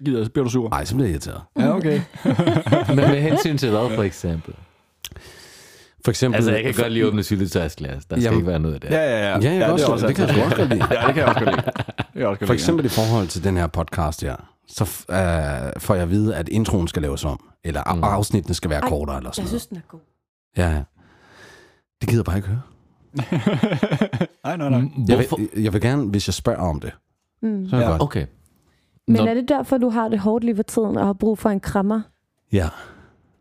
gider, 0.05 0.23
så 0.23 0.31
bliver 0.31 0.43
du 0.43 0.49
sur. 0.51 0.69
nej, 0.69 0.85
så 0.85 0.95
bliver 0.95 1.07
jeg 1.07 1.11
irriteret. 1.13 1.41
Ja, 1.59 1.75
okay. 1.75 2.01
Men 2.95 2.95
med 2.95 3.21
hensyn 3.21 3.57
til 3.57 3.69
hvad, 3.69 3.95
for 3.95 4.03
eksempel? 4.03 4.53
For 6.05 6.09
eksempel... 6.11 6.35
Altså, 6.35 6.51
jeg 6.51 6.63
kan 6.63 6.73
godt 6.83 6.91
lige 6.93 7.07
åbne 7.07 7.23
syltetøjsglas. 7.23 8.05
Der 8.05 8.15
skal 8.15 8.23
Jamen, 8.23 8.39
ikke 8.39 8.47
være 8.47 8.59
noget 8.59 8.75
af 8.75 8.81
det. 8.81 8.89
Ja, 8.89 8.95
ja, 8.97 9.09
ja. 9.09 9.39
Ja, 9.39 9.51
jeg 9.53 9.59
kan 9.59 9.71
også, 9.71 10.07
det, 10.07 10.17
det 10.17 10.27
kan 10.27 10.35
jeg 10.37 10.45
også 10.45 10.57
godt 10.57 10.69
lide. 10.69 10.83
Ja, 11.01 11.07
det 11.07 11.13
kan 11.13 11.17
jeg 11.17 11.25
også 11.25 11.39
godt 11.45 11.55
lide. 11.55 11.65
Det 12.13 12.19
jeg 12.19 12.27
også 12.27 12.39
godt 12.39 12.47
For 12.47 12.53
lide, 12.53 12.53
eksempel 12.53 12.85
i 12.85 12.89
forhold 12.89 13.27
til 13.27 13.43
den 13.43 13.57
her 13.57 13.67
podcast 13.67 14.21
her, 14.21 14.35
så 14.67 14.83
øh, 15.09 15.81
får 15.81 15.93
jeg 15.93 16.03
at 16.03 16.09
vide, 16.09 16.35
at 16.35 16.49
introen 16.49 16.87
skal 16.87 17.01
laves 17.01 17.25
om, 17.25 17.39
eller 17.63 17.93
mm. 17.95 18.03
afsnittene 18.03 18.53
skal 18.55 18.69
være 18.69 18.79
Ej, 18.81 18.89
kortere, 18.89 19.17
eller 19.17 19.31
sådan 19.31 19.43
Jeg 19.45 19.51
noget. 19.51 19.61
synes, 19.61 19.67
den 19.67 19.77
er 19.77 19.81
god. 19.87 19.99
Ja, 20.57 20.69
ja. 20.69 20.81
Det 22.01 22.09
gider 22.09 22.19
jeg 22.19 22.25
bare 22.25 22.35
ikke 22.37 22.47
høre. 22.47 22.61
ja. 23.31 23.39
Nej, 24.57 24.57
nej, 24.57 24.69
nej. 24.69 24.89
Jeg 25.07 25.15
Hvorfor? 25.15 25.37
vil, 25.37 25.49
jeg 25.63 25.73
vil 25.73 25.81
gerne, 25.81 26.03
hvis 26.09 26.27
jeg 26.27 26.33
spørger 26.33 26.59
om 26.61 26.79
det, 26.79 26.91
Mm. 27.41 27.69
så 27.69 27.75
er 27.75 27.79
det 27.79 27.85
Ja. 27.85 27.91
godt. 27.91 28.01
Okay. 28.01 28.25
Men 29.07 29.15
Nå. 29.15 29.25
er 29.25 29.33
det 29.33 29.49
derfor, 29.49 29.77
du 29.77 29.89
har 29.89 30.09
det 30.09 30.19
hårdt 30.19 30.43
lige 30.43 30.55
for 30.55 30.63
tiden 30.63 30.97
og 30.97 31.05
har 31.05 31.13
brug 31.13 31.37
for 31.37 31.49
en 31.49 31.59
krammer? 31.59 32.01
Ja. 32.51 32.69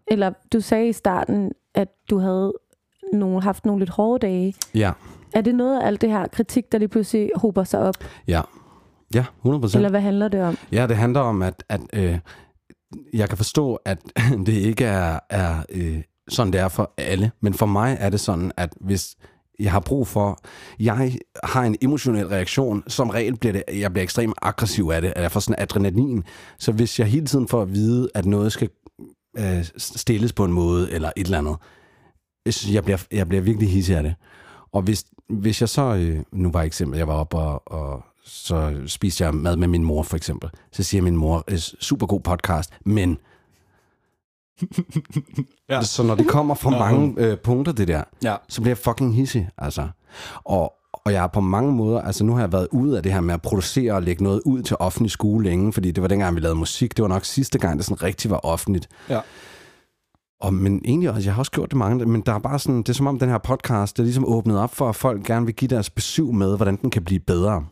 Eller 0.07 0.33
du 0.53 0.61
sagde 0.61 0.89
i 0.89 0.93
starten, 0.93 1.53
at 1.75 1.89
du 2.11 2.19
havde 2.19 2.53
nogle, 3.13 3.43
haft 3.43 3.65
nogle 3.67 3.81
lidt 3.81 3.91
hårde 3.91 4.27
dage. 4.27 4.55
Ja. 4.75 4.93
Er 5.35 5.41
det 5.41 5.55
noget 5.55 5.81
af 5.81 5.87
alt 5.87 6.01
det 6.01 6.11
her 6.11 6.27
kritik, 6.27 6.73
der 6.73 6.79
lige 6.79 6.89
pludselig 6.89 7.31
hober 7.35 7.65
sig 7.65 7.81
op? 7.81 7.95
Ja. 8.29 8.41
Ja, 9.15 9.25
100 9.39 9.77
Eller 9.77 9.91
hvad 9.91 10.01
handler 10.01 10.29
det 10.29 10.43
om? 10.43 10.59
Ja, 10.73 10.87
det 10.87 10.97
handler 10.97 11.21
om, 11.21 11.43
at, 11.43 11.65
at 11.69 11.81
øh, 11.93 12.19
jeg 13.13 13.29
kan 13.29 13.37
forstå, 13.37 13.75
at 13.75 13.99
det 14.47 14.53
ikke 14.53 14.85
er, 14.85 15.19
er 15.31 15.63
øh, 15.69 16.03
sådan, 16.29 16.53
det 16.53 16.61
er 16.61 16.69
for 16.69 16.95
alle. 16.99 17.31
Men 17.41 17.55
for 17.55 17.67
mig 17.67 17.97
er 18.01 18.11
det 18.11 18.21
sådan, 18.21 18.53
at 18.57 18.73
hvis 18.81 19.17
jeg 19.59 19.73
har 19.73 19.81
brug 19.81 20.09
for... 20.09 20.41
Jeg 20.81 21.13
har 21.45 21.63
en 21.63 21.77
emotionel 21.81 22.27
reaktion. 22.27 22.83
Som 22.87 23.11
regel 23.11 23.37
bliver 23.37 23.53
det, 23.53 23.63
jeg 23.73 23.93
bliver 23.93 24.03
ekstremt 24.03 24.35
aggressiv 24.43 24.91
af 24.95 25.01
det. 25.01 25.13
at 25.17 25.23
Jeg 25.23 25.33
får 25.33 25.41
sådan 25.41 25.63
adrenalin. 25.63 26.25
Så 26.59 26.73
hvis 26.73 26.99
jeg 26.99 27.07
hele 27.07 27.27
tiden 27.27 27.49
får 27.49 27.63
at 27.63 27.73
vide, 27.73 28.09
at 28.15 28.27
noget 28.27 28.53
skal 28.53 28.69
øh, 29.39 29.65
stilles 29.77 30.33
på 30.33 30.45
en 30.45 30.53
måde, 30.53 30.93
eller 30.93 31.11
et 31.17 31.25
eller 31.25 31.39
andet, 31.39 31.57
jeg 32.47 32.75
jeg 32.75 32.85
bliver, 32.85 32.99
jeg 33.13 33.29
bliver 33.29 33.43
virkelig 33.43 33.71
hissig 33.71 33.97
af 33.97 34.03
det. 34.03 34.15
Og 34.73 34.83
hvis, 34.83 35.05
hvis 35.29 35.61
jeg 35.61 35.69
så... 35.69 35.95
Øh, 35.95 36.23
nu 36.33 36.51
var 36.51 36.63
eksempel, 36.63 36.99
jeg 36.99 37.09
var 37.09 37.15
oppe 37.15 37.37
og, 37.37 37.63
og 37.67 38.05
så 38.25 38.83
spiste 38.87 39.25
jeg 39.25 39.35
mad 39.35 39.57
med 39.57 39.69
min 39.69 39.85
mor, 39.85 40.03
for 40.03 40.17
eksempel. 40.17 40.51
Så 40.73 40.83
siger 40.83 41.03
min 41.03 41.17
mor, 41.17 41.45
øh, 41.49 41.59
super 41.59 42.07
god 42.07 42.21
podcast, 42.21 42.71
men... 42.85 43.19
Ja. 45.69 45.83
Så 45.83 46.03
når 46.03 46.15
det 46.15 46.29
kommer 46.29 46.55
fra 46.55 46.71
mange 46.71 47.15
øh, 47.19 47.37
punkter, 47.39 47.73
det 47.73 47.89
der, 47.89 48.03
Ja. 48.23 48.37
så 48.49 48.61
bliver 48.61 48.71
jeg 48.71 48.79
fucking 48.79 49.15
hissig, 49.15 49.49
altså. 49.59 49.89
Og, 50.45 50.73
og 50.93 51.13
jeg 51.13 51.25
er 51.25 51.29
på 51.29 51.41
mange 51.41 51.73
måder, 51.73 52.01
altså 52.01 52.25
nu 52.25 52.33
har 52.33 52.41
jeg 52.41 52.53
været 52.53 52.69
ude 52.73 52.97
af 52.97 53.03
det 53.03 53.13
her 53.13 53.21
med 53.21 53.35
at 53.35 53.43
producere 53.43 53.93
og 53.93 54.03
lægge 54.03 54.23
noget 54.25 54.41
ud 54.45 54.63
til 54.63 54.77
offentlig 54.81 55.11
skole 55.11 55.45
længe, 55.45 55.73
fordi 55.73 55.91
det 55.91 56.03
var 56.03 56.09
dengang, 56.09 56.37
vi 56.37 56.41
lavede 56.41 56.59
musik. 56.59 56.97
Det 56.97 57.03
var 57.03 57.09
nok 57.09 57.25
sidste 57.25 57.59
gang, 57.59 57.77
det 57.79 57.85
sådan 57.85 58.03
rigtig 58.03 58.31
var 58.31 58.41
offentligt. 58.45 58.89
Ja. 59.09 59.21
Og, 60.41 60.55
men 60.55 60.81
egentlig 60.85 61.11
også, 61.11 61.23
jeg 61.29 61.35
har 61.35 61.39
også 61.41 61.53
gjort 61.53 61.71
det 61.71 61.79
mange, 61.79 62.05
men 62.07 62.21
der 62.27 62.35
er 62.35 62.39
bare 62.39 62.59
sådan, 62.59 62.79
det 62.79 62.89
er 62.89 62.93
som 62.93 63.07
om 63.07 63.19
den 63.19 63.29
her 63.29 63.39
podcast, 63.39 63.97
det 63.97 64.03
er 64.03 64.05
ligesom 64.05 64.25
åbnet 64.27 64.59
op 64.59 64.75
for, 64.75 64.89
at 64.89 64.97
folk 64.97 65.25
gerne 65.27 65.47
vil 65.47 65.55
give 65.55 65.69
deres 65.69 65.91
besøg 65.91 66.35
med, 66.35 66.57
hvordan 66.57 66.77
den 66.77 66.91
kan 66.91 67.05
blive 67.05 67.21
bedre. 67.21 67.65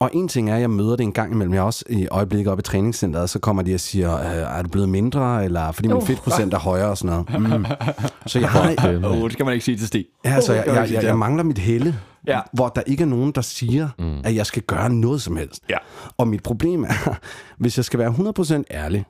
Og 0.00 0.10
en 0.12 0.28
ting 0.28 0.50
er, 0.50 0.54
at 0.54 0.60
jeg 0.60 0.70
møder 0.70 0.96
det 0.96 1.04
en 1.04 1.12
gang 1.12 1.32
imellem. 1.32 1.54
Jeg 1.54 1.62
også 1.62 1.84
i 1.90 2.08
øjeblikket 2.10 2.50
oppe 2.50 2.60
i 2.60 2.62
træningscenteret, 2.62 3.30
så 3.30 3.38
kommer 3.38 3.62
de 3.62 3.74
og 3.74 3.80
siger, 3.80 4.14
"Øh, 4.18 4.58
er 4.58 4.62
du 4.62 4.68
blevet 4.68 4.88
mindre, 4.88 5.44
eller 5.44 5.72
fordi 5.72 5.88
min 5.88 5.96
Uh. 5.96 6.06
fedtprocent 6.06 6.54
er 6.54 6.58
højere 6.58 6.88
og 6.88 6.98
sådan 6.98 7.24
noget. 7.30 7.60
Mm. 7.60 7.64
Så 8.26 8.38
jeg 8.38 8.50
har, 8.50 8.76
Åh, 9.04 9.12
oh, 9.12 9.24
det 9.24 9.32
skal 9.32 9.44
man 9.44 9.52
ikke 9.54 9.64
sige 9.64 9.76
til 9.78 9.86
Stig. 9.86 10.06
ja, 10.24 10.40
så 10.40 10.52
jeg, 10.52 10.66
jeg, 10.66 10.90
jeg, 10.92 11.02
jeg 11.04 11.18
mangler 11.18 11.42
mit 11.42 11.58
helle, 11.58 12.00
Ja. 12.26 12.40
hvor 12.52 12.68
der 12.68 12.82
ikke 12.86 13.02
er 13.02 13.06
nogen, 13.06 13.32
der 13.32 13.40
siger, 13.40 13.88
mm. 13.98 14.20
at 14.24 14.34
jeg 14.34 14.46
skal 14.46 14.62
gøre 14.62 14.90
noget 14.90 15.22
som 15.22 15.36
helst. 15.36 15.62
Ja. 15.70 15.76
Og 16.18 16.28
mit 16.28 16.42
problem 16.42 16.84
er, 16.84 17.18
hvis 17.60 17.76
jeg 17.76 17.84
skal 17.84 17.98
være 17.98 18.10
100% 18.58 18.62
ærlig, 18.70 19.04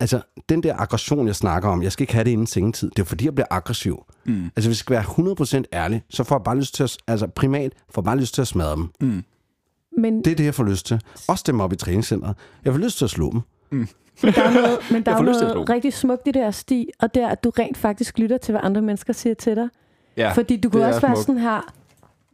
altså 0.00 0.20
den 0.48 0.62
der 0.62 0.76
aggression, 0.76 1.26
jeg 1.26 1.36
snakker 1.36 1.68
om, 1.68 1.82
jeg 1.82 1.92
skal 1.92 2.02
ikke 2.02 2.12
have 2.14 2.24
det 2.24 2.30
inden 2.30 2.46
sengetid, 2.46 2.90
det 2.90 2.98
er 3.02 3.06
fordi, 3.06 3.24
jeg 3.24 3.34
bliver 3.34 3.46
aggressiv. 3.50 3.98
Mm. 4.26 4.44
Altså 4.44 4.50
hvis 4.56 4.66
jeg 4.68 4.76
skal 4.76 4.94
være 4.96 5.04
100% 5.04 5.62
ærlig, 5.72 6.02
så 6.10 6.24
får 6.24 6.36
jeg 6.36 6.42
bare 6.44 6.56
lyst 6.56 6.74
til 6.74 6.82
at, 6.82 6.96
altså 7.06 7.26
primat, 7.26 7.72
får 7.90 8.02
jeg 8.02 8.04
bare 8.04 8.18
lyst 8.18 8.34
til 8.34 8.40
at 8.42 8.48
smadre 8.48 8.76
dem. 8.76 8.88
Mm. 9.00 9.22
Men, 9.98 10.24
Det 10.24 10.30
er 10.30 10.34
det, 10.36 10.44
jeg 10.44 10.54
får 10.54 10.64
lyst 10.64 10.86
til. 10.86 11.00
Også 11.28 11.44
dem 11.46 11.60
op 11.60 11.72
i 11.72 11.76
træningscenteret. 11.76 12.36
Jeg 12.64 12.72
får 12.72 12.78
lyst 12.80 12.98
til 12.98 13.04
at 13.04 13.10
slå 13.10 13.30
dem. 13.32 13.40
men 13.70 13.88
der 14.22 14.42
er 14.42 14.50
noget, 14.54 14.78
men 14.92 15.02
der 15.02 15.12
er 15.16 15.22
noget 15.22 15.70
rigtig 15.70 15.92
smukt 15.92 16.22
i 16.28 16.30
det 16.30 16.42
her 16.42 16.50
sti, 16.50 16.90
og 17.00 17.14
det 17.14 17.22
er, 17.22 17.28
at 17.28 17.44
du 17.44 17.50
rent 17.58 17.76
faktisk 17.76 18.18
lytter 18.18 18.36
til, 18.38 18.52
hvad 18.52 18.60
andre 18.64 18.82
mennesker 18.82 19.12
siger 19.12 19.34
til 19.34 19.56
dig. 19.56 19.68
Ja, 20.16 20.32
Fordi 20.32 20.56
du 20.56 20.70
kunne 20.70 20.86
også 20.86 21.00
være 21.00 21.16
smukt. 21.16 21.26
sådan 21.26 21.40
her, 21.40 21.72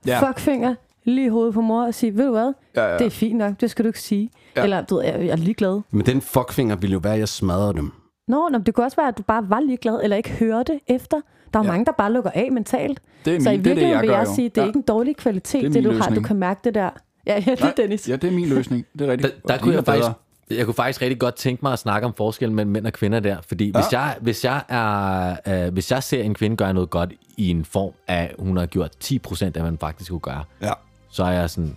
Ja. 0.06 0.28
fuckfinger, 0.28 0.74
lige 1.04 1.26
i 1.26 1.28
hovedet 1.28 1.54
på 1.54 1.60
mor 1.60 1.84
og 1.86 1.94
sige, 1.94 2.16
ved 2.16 2.24
du 2.26 2.30
hvad, 2.30 2.52
Ja, 2.76 2.84
ja. 2.92 2.98
det 2.98 3.06
er 3.06 3.10
fint 3.10 3.38
nok, 3.38 3.60
det 3.60 3.70
skal 3.70 3.84
du 3.84 3.88
ikke 3.88 4.00
sige. 4.00 4.30
Ja. 4.56 4.62
Eller, 4.62 4.82
du 4.82 4.94
ved, 4.96 5.04
jeg, 5.04 5.20
jeg 5.20 5.28
er 5.28 5.36
ligeglad. 5.36 5.80
Men 5.90 6.06
den 6.06 6.20
fuckfinger 6.20 6.76
ville 6.76 6.92
jo 6.92 7.00
være, 7.02 7.12
at 7.12 7.18
jeg 7.18 7.28
smadrede 7.28 7.74
dem. 7.74 7.92
Nå, 8.28 8.48
nå, 8.52 8.58
det 8.58 8.74
kunne 8.74 8.86
også 8.86 8.96
være, 8.96 9.08
at 9.08 9.18
du 9.18 9.22
bare 9.22 9.50
var 9.50 9.60
ligeglad, 9.60 10.00
eller 10.02 10.16
ikke 10.16 10.30
hørte 10.30 10.80
efter. 10.86 11.20
Der 11.54 11.60
er 11.60 11.64
Ja. 11.64 11.70
mange, 11.70 11.84
der 11.84 11.92
bare 11.92 12.12
lukker 12.12 12.30
af 12.34 12.48
mentalt. 12.52 13.00
Det 13.24 13.36
er, 13.36 13.40
Så 13.40 13.50
i 13.50 13.52
min, 13.52 13.58
det, 13.58 13.64
det, 13.64 13.70
virkeligheden 13.70 13.94
jeg 13.94 14.02
vil 14.02 14.10
jeg 14.10 14.26
jo. 14.28 14.34
sige, 14.34 14.48
det 14.48 14.58
er 14.58 14.62
ja. 14.62 14.66
ikke 14.66 14.76
en 14.76 14.82
dårlig 14.82 15.16
kvalitet, 15.16 15.62
Det 15.62 15.74
det, 15.74 15.82
min 15.82 15.92
du 15.92 15.96
har. 15.98 16.04
Du 16.04 16.10
løsning. 16.10 16.26
kan 16.26 16.36
mærke 16.36 16.60
det 16.64 16.74
der. 16.74 16.90
Ja, 17.26 17.42
ja 17.46 17.50
det 17.50 17.60
er 17.60 17.72
Dennis. 17.76 18.08
Ja, 18.08 18.16
det 18.16 18.28
er 18.28 18.32
min 18.32 18.48
løsning. 18.48 18.86
Det 18.98 19.08
er 19.08 19.12
rigtigt. 19.12 19.34
Der, 19.48 19.54
der 19.54 19.62
kunne 19.62 19.74
jeg 19.74 19.84
faktisk, 19.84 20.08
jeg 20.50 20.64
kunne 20.64 20.74
faktisk 20.74 21.02
rigtig 21.02 21.18
godt 21.18 21.34
tænke 21.34 21.60
mig 21.62 21.72
at 21.72 21.78
snakke 21.78 22.06
om 22.06 22.14
forskellen 22.16 22.56
mellem 22.56 22.72
mænd 22.72 22.86
og 22.86 22.92
kvinder 22.92 23.20
der. 23.20 23.36
Fordi 23.48 23.64
ja. 23.74 23.80
hvis, 23.80 23.92
jeg, 23.92 24.16
hvis, 24.20 24.44
jeg 24.44 24.62
er, 24.68 25.36
øh, 25.66 25.72
hvis 25.72 25.90
jeg 25.90 26.02
ser 26.02 26.22
en 26.22 26.34
kvinde 26.34 26.56
gøre 26.56 26.74
noget 26.74 26.90
godt 26.90 27.12
i 27.36 27.50
en 27.50 27.64
form 27.64 27.92
af, 28.08 28.34
hun 28.38 28.56
har 28.56 28.66
gjort 28.66 28.90
10% 29.04 29.44
af, 29.44 29.50
hvad 29.50 29.62
man 29.62 29.78
faktisk 29.78 30.10
kunne 30.10 30.20
gøre, 30.20 30.44
Ja, 30.62 30.72
så 31.10 31.24
er 31.24 31.30
jeg 31.30 31.50
sådan, 31.50 31.76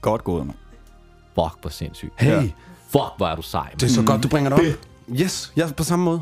godt 0.00 0.24
gået, 0.24 0.46
mand. 0.46 0.56
fuck, 1.34 1.60
hvor 1.60 1.70
sindssygt. 1.70 2.12
Hey, 2.18 2.30
Ja. 2.30 2.42
Fuck, 2.88 3.12
hvor 3.16 3.26
er 3.26 3.36
du 3.36 3.42
sej. 3.42 3.70
det 3.72 3.82
er 3.82 3.86
så 3.88 4.02
godt, 4.02 4.22
du 4.22 4.28
bringer 4.28 4.50
det 4.56 4.58
op. 4.58 4.74
Yes, 5.20 5.52
jeg 5.56 5.68
er 5.68 5.72
på 5.72 5.84
samme 5.84 6.04
måde. 6.04 6.20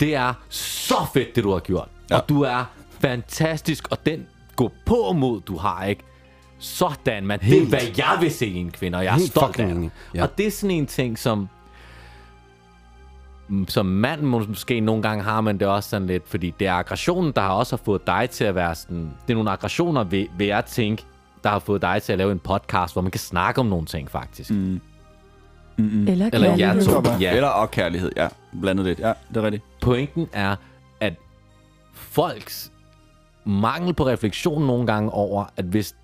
Det 0.00 0.14
er 0.14 0.34
så 0.48 0.94
fedt, 1.12 1.36
det 1.36 1.44
du 1.44 1.52
har 1.52 1.58
gjort. 1.58 1.88
Ja. 2.10 2.16
Og 2.16 2.28
du 2.28 2.42
er 2.42 2.64
fantastisk, 3.00 3.88
og 3.90 4.06
den 4.06 4.26
gå 4.56 4.70
på 4.86 5.12
mod, 5.12 5.40
du 5.40 5.56
har, 5.56 5.84
ikke? 5.84 6.02
Sådan, 6.60 7.26
man. 7.26 7.38
Det 7.38 7.46
er, 7.46 7.50
Helt. 7.50 7.68
hvad 7.68 7.80
jeg 7.96 8.16
vil 8.20 8.30
se 8.30 8.46
i 8.46 8.56
en 8.56 8.70
kvinde, 8.70 8.98
og 8.98 9.04
jeg 9.04 9.10
er 9.14 9.18
Helt 9.18 9.30
stolt 9.30 9.60
af 9.60 9.74
det. 9.74 9.90
Ja. 10.14 10.22
Og 10.22 10.38
det 10.38 10.46
er 10.46 10.50
sådan 10.50 10.70
en 10.76 10.86
ting, 10.86 11.18
som 11.18 11.48
som 13.68 13.86
mand 13.86 14.20
må- 14.22 14.44
måske 14.48 14.80
nogle 14.80 15.02
gange 15.02 15.24
har 15.24 15.40
man 15.40 15.58
det 15.58 15.68
også 15.68 15.88
sådan 15.90 16.06
lidt, 16.06 16.28
fordi 16.28 16.54
det 16.58 16.66
er 16.66 16.74
aggressionen, 16.74 17.32
der 17.36 17.42
har 17.42 17.50
også 17.50 17.76
har 17.76 17.82
fået 17.84 18.06
dig 18.06 18.28
til 18.30 18.44
at 18.44 18.54
være 18.54 18.74
sådan, 18.74 19.10
det 19.26 19.32
er 19.32 19.34
nogle 19.34 19.50
aggressioner, 19.50 20.04
vil, 20.04 20.28
vil 20.38 20.46
jeg 20.46 20.64
tænke, 20.64 21.04
der 21.44 21.50
har 21.50 21.58
fået 21.58 21.82
dig 21.82 22.02
til 22.02 22.12
at 22.12 22.18
lave 22.18 22.32
en 22.32 22.38
podcast, 22.38 22.94
hvor 22.94 23.02
man 23.02 23.10
kan 23.10 23.18
snakke 23.20 23.60
om 23.60 23.66
nogle 23.66 23.86
ting, 23.86 24.10
faktisk. 24.10 24.50
Mm. 24.50 24.80
Eller 25.78 26.30
Eller 26.32 26.56
kærlighed. 26.56 26.84
to. 26.84 26.92
Godt 26.92 27.04
være. 27.04 27.16
Ja. 27.20 27.34
Eller 27.36 27.48
og 27.48 27.70
kærlighed, 27.70 28.12
ja. 28.16 28.28
Blandet 28.60 28.84
lidt. 28.86 28.98
Ja, 28.98 29.12
det 29.28 29.36
er 29.36 29.42
rigtigt. 29.42 29.64
Pointen 29.80 30.28
er, 30.32 30.56
at 31.00 31.14
folks 31.94 32.72
mangel 33.44 33.94
på 33.94 34.06
refleksion 34.06 34.66
nogle 34.66 34.86
gange 34.86 35.10
over, 35.10 35.44
at 35.56 35.64
hvis 35.64 35.94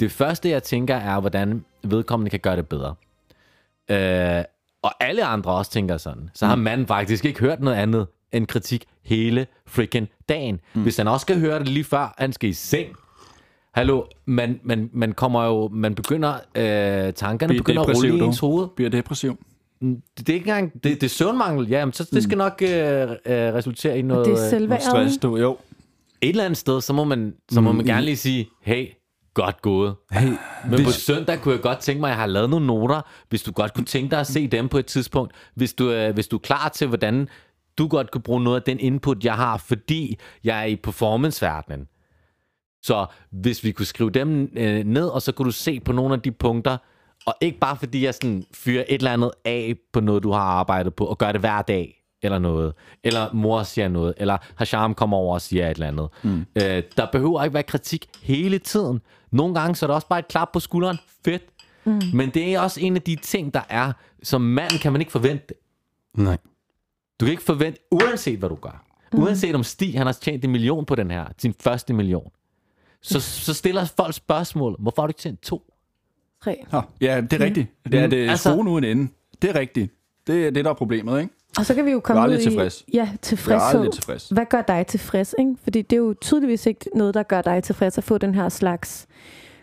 det 0.00 0.12
første, 0.12 0.48
jeg 0.48 0.62
tænker, 0.62 0.94
er, 0.94 1.20
hvordan 1.20 1.64
vedkommende 1.82 2.30
kan 2.30 2.40
gøre 2.40 2.56
det 2.56 2.68
bedre. 2.68 2.94
Øh, 3.90 4.44
og 4.82 5.04
alle 5.04 5.24
andre 5.24 5.52
også 5.52 5.70
tænker 5.70 5.96
sådan, 5.96 6.30
så 6.34 6.46
har 6.46 6.56
manden 6.56 6.86
faktisk 6.86 7.24
ikke 7.24 7.40
hørt 7.40 7.60
noget 7.60 7.76
andet 7.76 8.06
end 8.32 8.46
kritik 8.46 8.84
hele 9.04 9.46
freaking 9.66 10.08
dagen. 10.28 10.60
Mm. 10.74 10.82
Hvis 10.82 10.96
han 10.96 11.08
også 11.08 11.24
skal 11.24 11.40
høre 11.40 11.58
det 11.58 11.68
lige 11.68 11.84
før, 11.84 12.14
han 12.18 12.32
skal 12.32 12.50
i 12.50 12.52
seng. 12.52 12.88
Hallo, 13.74 14.02
man, 14.24 14.60
man, 14.62 14.90
man 14.92 15.12
kommer 15.12 15.44
jo, 15.44 15.68
man 15.68 15.94
begynder, 15.94 16.34
øh, 16.34 17.12
tankerne 17.12 17.48
Bliver 17.48 17.62
begynder 17.62 17.82
at 17.82 17.96
rulle 17.96 18.16
i 18.16 18.20
ens 18.20 18.38
hoved. 18.38 18.68
Bliver 18.76 18.90
depressiv. 18.90 19.38
Det, 19.80 19.98
det 20.16 20.28
er 20.28 20.34
ikke 20.34 20.48
engang, 20.50 20.72
det, 20.74 20.84
det 20.84 21.02
er 21.02 21.08
søvnmangel, 21.08 21.68
ja, 21.68 21.84
men 21.84 21.92
så, 21.92 22.08
det 22.12 22.22
skal 22.22 22.38
nok 22.38 22.62
øh, 22.62 22.70
øh, 22.70 23.16
resultere 23.26 23.98
i 23.98 24.02
noget... 24.02 24.26
Det 24.26 24.32
er 24.32 24.50
selvværden. 24.50 24.84
Stress, 24.84 25.16
du. 25.16 25.36
Jo. 25.36 25.56
et 26.20 26.28
eller 26.28 26.44
andet 26.44 26.56
sted, 26.56 26.80
så 26.80 26.92
må 26.92 27.04
man, 27.04 27.34
så 27.52 27.60
må 27.60 27.72
man 27.72 27.86
gerne 27.86 28.04
lige 28.04 28.16
sige, 28.16 28.48
hey, 28.60 28.86
godt 29.34 29.62
gået. 29.62 29.94
Hey, 30.12 30.28
Men 30.70 30.84
på 30.84 30.90
søndag 30.90 31.40
kunne 31.40 31.54
jeg 31.54 31.62
godt 31.62 31.78
tænke 31.78 32.00
mig, 32.00 32.08
at 32.08 32.10
jeg 32.10 32.20
har 32.20 32.26
lavet 32.26 32.50
nogle 32.50 32.66
noter, 32.66 33.00
hvis 33.28 33.42
du 33.42 33.52
godt 33.52 33.74
kunne 33.74 33.84
tænke 33.84 34.10
dig 34.10 34.20
at 34.20 34.26
se 34.26 34.46
dem 34.46 34.68
på 34.68 34.78
et 34.78 34.86
tidspunkt. 34.86 35.32
Hvis 35.54 35.72
du, 35.72 35.90
øh, 35.90 36.14
hvis 36.14 36.28
du 36.28 36.36
er 36.36 36.40
klar 36.40 36.68
til, 36.68 36.86
hvordan 36.86 37.28
du 37.78 37.88
godt 37.88 38.10
kunne 38.10 38.22
bruge 38.22 38.44
noget 38.44 38.56
af 38.56 38.62
den 38.62 38.80
input, 38.80 39.24
jeg 39.24 39.34
har, 39.34 39.56
fordi 39.56 40.18
jeg 40.44 40.60
er 40.60 40.64
i 40.64 40.76
performanceverdenen. 40.76 41.88
Så 42.82 43.06
hvis 43.30 43.64
vi 43.64 43.72
kunne 43.72 43.86
skrive 43.86 44.10
dem 44.10 44.52
øh, 44.56 44.84
ned, 44.84 45.08
og 45.08 45.22
så 45.22 45.32
kunne 45.32 45.46
du 45.46 45.52
se 45.52 45.80
på 45.80 45.92
nogle 45.92 46.14
af 46.14 46.20
de 46.20 46.30
punkter, 46.30 46.76
og 47.26 47.34
ikke 47.40 47.58
bare 47.58 47.76
fordi 47.76 48.04
jeg 48.04 48.14
sådan 48.14 48.44
fyrer 48.54 48.84
et 48.88 48.98
eller 48.98 49.12
andet 49.12 49.30
af 49.44 49.74
på 49.92 50.00
noget, 50.00 50.22
du 50.22 50.30
har 50.30 50.40
arbejdet 50.40 50.94
på, 50.94 51.04
og 51.06 51.18
gør 51.18 51.32
det 51.32 51.40
hver 51.40 51.62
dag, 51.62 52.00
eller 52.22 52.38
noget. 52.38 52.72
Eller 53.04 53.32
mor 53.32 53.62
siger 53.62 53.88
noget, 53.88 54.14
eller 54.16 54.36
Hasham 54.56 54.94
kommer 54.94 55.16
over 55.16 55.34
og 55.34 55.40
siger 55.40 55.70
et 55.70 55.74
eller 55.74 55.88
andet. 55.88 56.08
Mm. 56.22 56.46
Øh, 56.56 56.82
der 56.96 57.06
behøver 57.12 57.44
ikke 57.44 57.54
være 57.54 57.62
kritik 57.62 58.06
hele 58.22 58.58
tiden. 58.58 59.00
Nogle 59.30 59.54
gange 59.54 59.76
så 59.76 59.86
er 59.86 59.86
det 59.86 59.94
også 59.94 60.08
bare 60.08 60.18
et 60.18 60.28
klap 60.28 60.48
på 60.52 60.60
skulderen. 60.60 60.98
Fedt. 61.24 61.42
Mm. 61.84 62.00
Men 62.14 62.30
det 62.30 62.54
er 62.54 62.60
også 62.60 62.80
en 62.80 62.96
af 62.96 63.02
de 63.02 63.16
ting, 63.16 63.54
der 63.54 63.62
er, 63.68 63.92
som 64.22 64.40
mand 64.40 64.70
kan 64.80 64.92
man 64.92 65.00
ikke 65.00 65.12
forvente. 65.12 65.54
nej. 66.14 66.38
Du 67.20 67.24
kan 67.24 67.30
ikke 67.30 67.42
forvente, 67.42 67.80
uanset 67.90 68.38
hvad 68.38 68.48
du 68.48 68.54
gør. 68.54 68.84
Mm. 69.12 69.22
Uanset 69.22 69.54
om 69.54 69.62
Stig, 69.62 69.98
han 69.98 70.06
har 70.06 70.12
tjent 70.12 70.44
en 70.44 70.50
million 70.50 70.86
på 70.86 70.94
den 70.94 71.10
her, 71.10 71.24
sin 71.38 71.54
første 71.60 71.94
million. 71.94 72.30
Så, 73.02 73.20
så 73.20 73.54
stiller 73.54 73.84
folk 73.84 74.14
spørgsmål, 74.14 74.76
hvorfor 74.78 75.02
har 75.02 75.06
du 75.06 75.10
ikke 75.10 75.20
tjent 75.20 75.42
to? 75.42 75.72
Tre. 76.44 76.64
Nå, 76.72 76.82
ja, 77.00 77.20
det 77.20 77.32
er 77.32 77.44
rigtigt. 77.44 77.68
Det 77.84 77.94
er 77.94 78.06
det 78.06 78.16
altså- 78.16 78.30
altså, 78.30 78.50
skruen 78.50 78.68
uden 78.68 78.84
ende. 78.84 79.12
Det 79.42 79.50
er 79.50 79.54
rigtigt. 79.60 79.92
Det 80.26 80.46
er 80.46 80.50
det, 80.50 80.64
der 80.64 80.70
er 80.70 80.74
problemet, 80.74 81.20
ikke? 81.20 81.34
Og 81.58 81.66
så 81.66 81.74
kan 81.74 81.84
vi 81.84 81.90
jo 81.90 82.00
komme 82.00 82.28
ud 82.28 82.38
i... 82.38 82.42
tilfreds. 82.42 82.84
Ja, 82.92 82.98
Jeg 82.98 83.10
er 83.12 83.16
tilfredshed. 83.22 83.92
tilfreds. 83.92 84.28
Hvad 84.28 84.46
gør 84.50 84.62
dig 84.62 84.86
tilfreds, 84.86 85.34
ikke? 85.38 85.54
Fordi 85.62 85.82
det 85.82 85.96
er 85.96 86.00
jo 86.00 86.14
tydeligvis 86.20 86.66
ikke 86.66 86.84
noget, 86.94 87.14
der 87.14 87.22
gør 87.22 87.42
dig 87.42 87.62
tilfreds 87.62 87.98
at 87.98 88.04
få 88.04 88.18
den 88.18 88.34
her 88.34 88.48
slags 88.48 89.06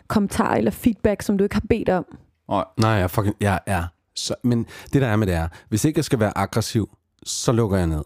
kommentar 0.08 0.54
eller 0.54 0.70
feedback, 0.70 1.22
som 1.22 1.38
du 1.38 1.44
ikke 1.44 1.56
har 1.56 1.62
bedt 1.68 1.88
om. 1.88 2.06
Nej. 2.48 2.64
Nej, 2.76 2.90
jeg, 2.90 3.10
fucking, 3.10 3.36
jeg 3.40 3.60
er 3.66 3.84
så... 4.14 4.34
Men 4.44 4.66
det, 4.92 5.02
der 5.02 5.08
er 5.08 5.16
med 5.16 5.26
det 5.26 5.34
er, 5.34 5.48
hvis 5.68 5.84
ikke 5.84 5.98
jeg 5.98 6.04
skal 6.04 6.20
være 6.20 6.38
aggressiv, 6.38 6.90
så 7.22 7.52
lukker 7.52 7.76
jeg 7.76 7.86
ned. 7.86 8.02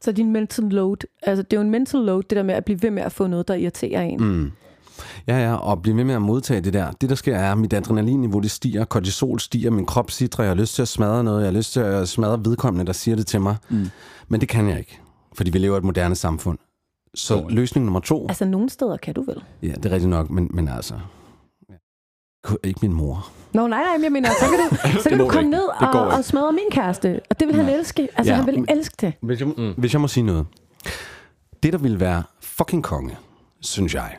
Så 0.00 0.12
din 0.12 0.32
mental 0.32 0.64
load, 0.64 0.96
altså 1.22 1.42
det 1.42 1.52
er 1.52 1.56
jo 1.56 1.64
en 1.64 1.70
mental 1.70 2.00
load, 2.00 2.22
det 2.22 2.36
der 2.36 2.42
med 2.42 2.54
at 2.54 2.64
blive 2.64 2.82
ved 2.82 2.90
med 2.90 3.02
at 3.02 3.12
få 3.12 3.26
noget, 3.26 3.48
der 3.48 3.54
irriterer 3.54 4.02
en. 4.02 4.20
Mm. 4.22 4.50
Ja, 5.28 5.38
ja, 5.38 5.54
og 5.54 5.82
blive 5.82 5.96
ved 5.96 6.04
med 6.04 6.14
at 6.14 6.22
modtage 6.22 6.60
det 6.60 6.72
der. 6.72 6.90
Det, 6.90 7.08
der 7.10 7.14
sker, 7.16 7.36
er, 7.36 7.52
at 7.52 7.58
mit 7.58 7.72
adrenalinniveau 7.72 8.40
det 8.40 8.50
stiger, 8.50 8.84
kortisol 8.84 9.40
stiger, 9.40 9.70
min 9.70 9.86
krop 9.86 10.10
sidder, 10.10 10.42
jeg 10.42 10.50
har 10.50 10.54
lyst 10.56 10.74
til 10.74 10.82
at 10.82 10.88
smadre 10.88 11.24
noget, 11.24 11.40
jeg 11.40 11.46
har 11.52 11.56
lyst 11.58 11.72
til 11.72 11.80
at 11.80 12.08
smadre 12.08 12.44
vedkommende, 12.44 12.86
der 12.86 12.92
siger 12.92 13.16
det 13.16 13.26
til 13.26 13.40
mig. 13.40 13.56
Mm. 13.68 13.88
Men 14.28 14.40
det 14.40 14.48
kan 14.48 14.68
jeg 14.68 14.78
ikke, 14.78 15.00
fordi 15.34 15.50
vi 15.50 15.58
lever 15.58 15.74
i 15.76 15.78
et 15.78 15.84
moderne 15.84 16.14
samfund. 16.14 16.58
Så 17.14 17.34
Dårligt. 17.34 17.54
løsning 17.54 17.84
nummer 17.86 18.00
to, 18.00 18.26
Altså 18.28 18.44
nogle 18.44 18.70
steder 18.70 18.96
kan 18.96 19.14
du 19.14 19.22
vel? 19.22 19.42
ja, 19.62 19.68
det 19.68 19.86
er 19.86 19.90
rigtigt 19.90 20.10
nok, 20.10 20.30
men, 20.30 20.50
men 20.54 20.68
altså, 20.68 20.94
ikke 22.64 22.78
min 22.82 22.92
mor. 22.92 23.30
Nå, 23.52 23.66
nej, 23.66 23.82
nej, 23.82 24.02
jeg 24.02 24.12
mener, 24.12 24.28
så 24.30 24.46
kan 24.50 24.58
du, 24.92 24.98
så 25.02 25.08
kan 25.08 25.18
du 25.18 25.24
komme 25.28 25.40
ikke. 25.40 25.50
ned 25.50 25.64
og, 25.94 26.00
og 26.08 26.24
smadre 26.24 26.52
min 26.52 26.70
kæreste. 26.70 27.20
Og 27.30 27.40
det 27.40 27.48
vil 27.48 27.56
han 27.56 27.68
elske. 27.68 28.08
Altså, 28.16 28.32
Ja, 28.32 28.36
han 28.36 28.46
vil 28.46 28.64
elske 28.68 28.94
det. 29.00 29.12
Hvis 29.22 29.40
jeg, 29.40 29.48
mm. 29.48 29.74
hvis 29.76 29.92
jeg 29.92 30.00
må 30.00 30.08
sige 30.08 30.24
noget. 30.24 30.46
Det, 31.62 31.72
der 31.72 31.78
vil 31.78 32.00
være 32.00 32.22
fucking 32.42 32.84
konge, 32.84 33.16
synes 33.60 33.94
jeg, 33.94 34.16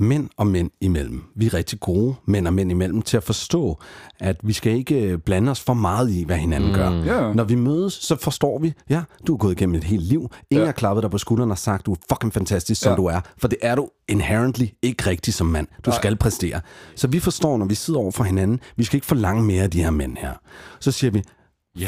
mænd 0.00 0.28
og 0.36 0.46
mænd 0.46 0.70
imellem. 0.80 1.22
Vi 1.36 1.46
er 1.46 1.54
rigtig 1.54 1.80
gode 1.80 2.14
mænd 2.26 2.46
og 2.46 2.52
mænd 2.52 2.70
imellem 2.70 3.02
til 3.02 3.16
at 3.16 3.22
forstå, 3.22 3.78
at 4.20 4.36
vi 4.42 4.52
skal 4.52 4.72
ikke 4.72 4.94
øh, 5.00 5.18
blande 5.18 5.50
os 5.50 5.60
for 5.60 5.74
meget 5.74 6.10
i, 6.10 6.24
hvad 6.24 6.36
hinanden 6.36 6.70
mm. 6.70 6.74
gør. 6.76 6.90
Ja. 6.90 7.32
Når 7.32 7.44
vi 7.44 7.54
mødes, 7.54 7.92
så 7.92 8.16
forstår 8.16 8.58
vi, 8.58 8.72
ja, 8.90 9.02
du 9.26 9.32
er 9.34 9.38
gået 9.38 9.52
igennem 9.52 9.74
et 9.74 9.84
helt 9.84 10.02
liv. 10.02 10.30
Ingen 10.50 10.62
Ja. 10.62 10.66
har 10.66 10.72
klappet 10.72 11.02
dig 11.02 11.10
på 11.10 11.18
skulderen 11.18 11.50
og 11.50 11.58
sagt, 11.58 11.86
du 11.86 11.92
er 11.92 11.96
fucking 12.12 12.32
fantastisk, 12.34 12.80
som 12.80 12.90
Ja. 12.90 12.96
du 12.96 13.06
er. 13.06 13.20
For 13.38 13.48
det 13.48 13.58
er 13.62 13.74
du 13.74 13.88
inherently 14.08 14.66
ikke 14.82 15.06
rigtig 15.06 15.34
som 15.34 15.46
mand. 15.46 15.66
Du 15.86 15.92
skal 15.92 16.16
præstere. 16.16 16.60
Så 16.96 17.08
vi 17.08 17.18
forstår, 17.20 17.56
når 17.58 17.66
vi 17.66 17.74
sidder 17.74 18.00
over 18.00 18.10
for 18.10 18.24
hinanden, 18.24 18.60
vi 18.76 18.84
skal 18.84 18.96
ikke 18.96 19.06
forlange 19.06 19.42
mere 19.42 19.62
af 19.62 19.70
de 19.70 19.82
her 19.82 19.90
mænd 19.90 20.16
her. 20.16 20.32
Så 20.80 20.92
siger 20.92 21.10
vi, 21.10 21.22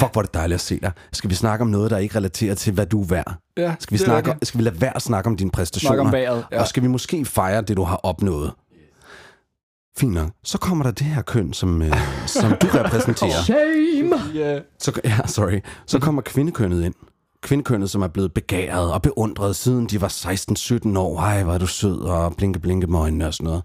fuck, 0.01 0.13
hvor 0.13 0.21
er 0.23 0.25
det 0.27 0.35
dejligt 0.35 0.55
at 0.55 0.61
se 0.61 0.81
dig. 0.81 0.93
Skal 1.13 1.31
vi 1.31 1.35
snakke 1.35 1.63
om 1.63 1.69
noget, 1.69 1.91
der 1.91 1.99
ikke 1.99 2.17
relaterer 2.17 2.55
til, 2.55 2.73
hvad 2.73 2.87
du 2.87 3.03
er 3.03 3.07
værd? 3.07 3.35
Ja, 3.57 3.75
Skal 3.81 3.99
vi, 3.99 4.03
er 4.03 4.07
snakke, 4.07 4.31
rigtigt. 4.31 4.49
skal 4.49 4.59
vi 4.59 4.65
lade 4.65 4.81
være 4.81 4.97
at 4.97 5.03
snakke 5.03 5.31
om 5.31 5.37
dine 5.37 5.51
præstationer? 5.51 5.89
Snakke 5.91 6.03
om 6.09 6.13
vejret, 6.13 6.45
ja. 6.53 6.61
Og 6.61 6.69
skal 6.69 6.83
vi 6.83 6.89
måske 6.89 7.25
fejre 7.25 7.63
det, 7.63 7.77
du 7.77 7.83
har 7.83 7.97
opnået? 7.97 8.53
Fint 9.99 10.13
nok. 10.13 10.31
Så 10.45 10.59
kommer 10.59 10.85
der 10.85 10.91
det 10.91 11.07
her 11.07 11.23
køn, 11.23 11.53
som, 11.53 11.83
øh, 11.83 11.93
som 12.27 12.51
du 12.63 12.67
repræsenterer. 12.75 13.43
Shame! 13.43 14.17
Ja. 14.35 14.59
Så, 14.79 15.01
ja, 15.05 15.19
sorry. 15.27 15.61
Så 15.87 15.99
kommer 15.99 16.23
kvindekønnet 16.23 16.85
ind. 16.85 16.95
Kvindekønnet, 17.43 17.91
som 17.91 18.03
er 18.03 18.09
blevet 18.09 18.33
begæret 18.35 18.93
og 18.93 19.03
beundret, 19.03 19.57
siden 19.57 19.87
de 19.87 20.01
var 20.01 20.09
16-17 20.95 20.99
år. 20.99 21.21
Ej, 21.21 21.43
hvor 21.43 21.53
er 21.55 21.59
du 21.59 21.67
sød, 21.67 22.01
og 22.01 22.35
blinke, 22.37 22.59
blinke 22.61 22.87
med 22.87 22.99
øjnene 22.99 23.27
og 23.27 23.35
sådan 23.35 23.45
noget. 23.45 23.63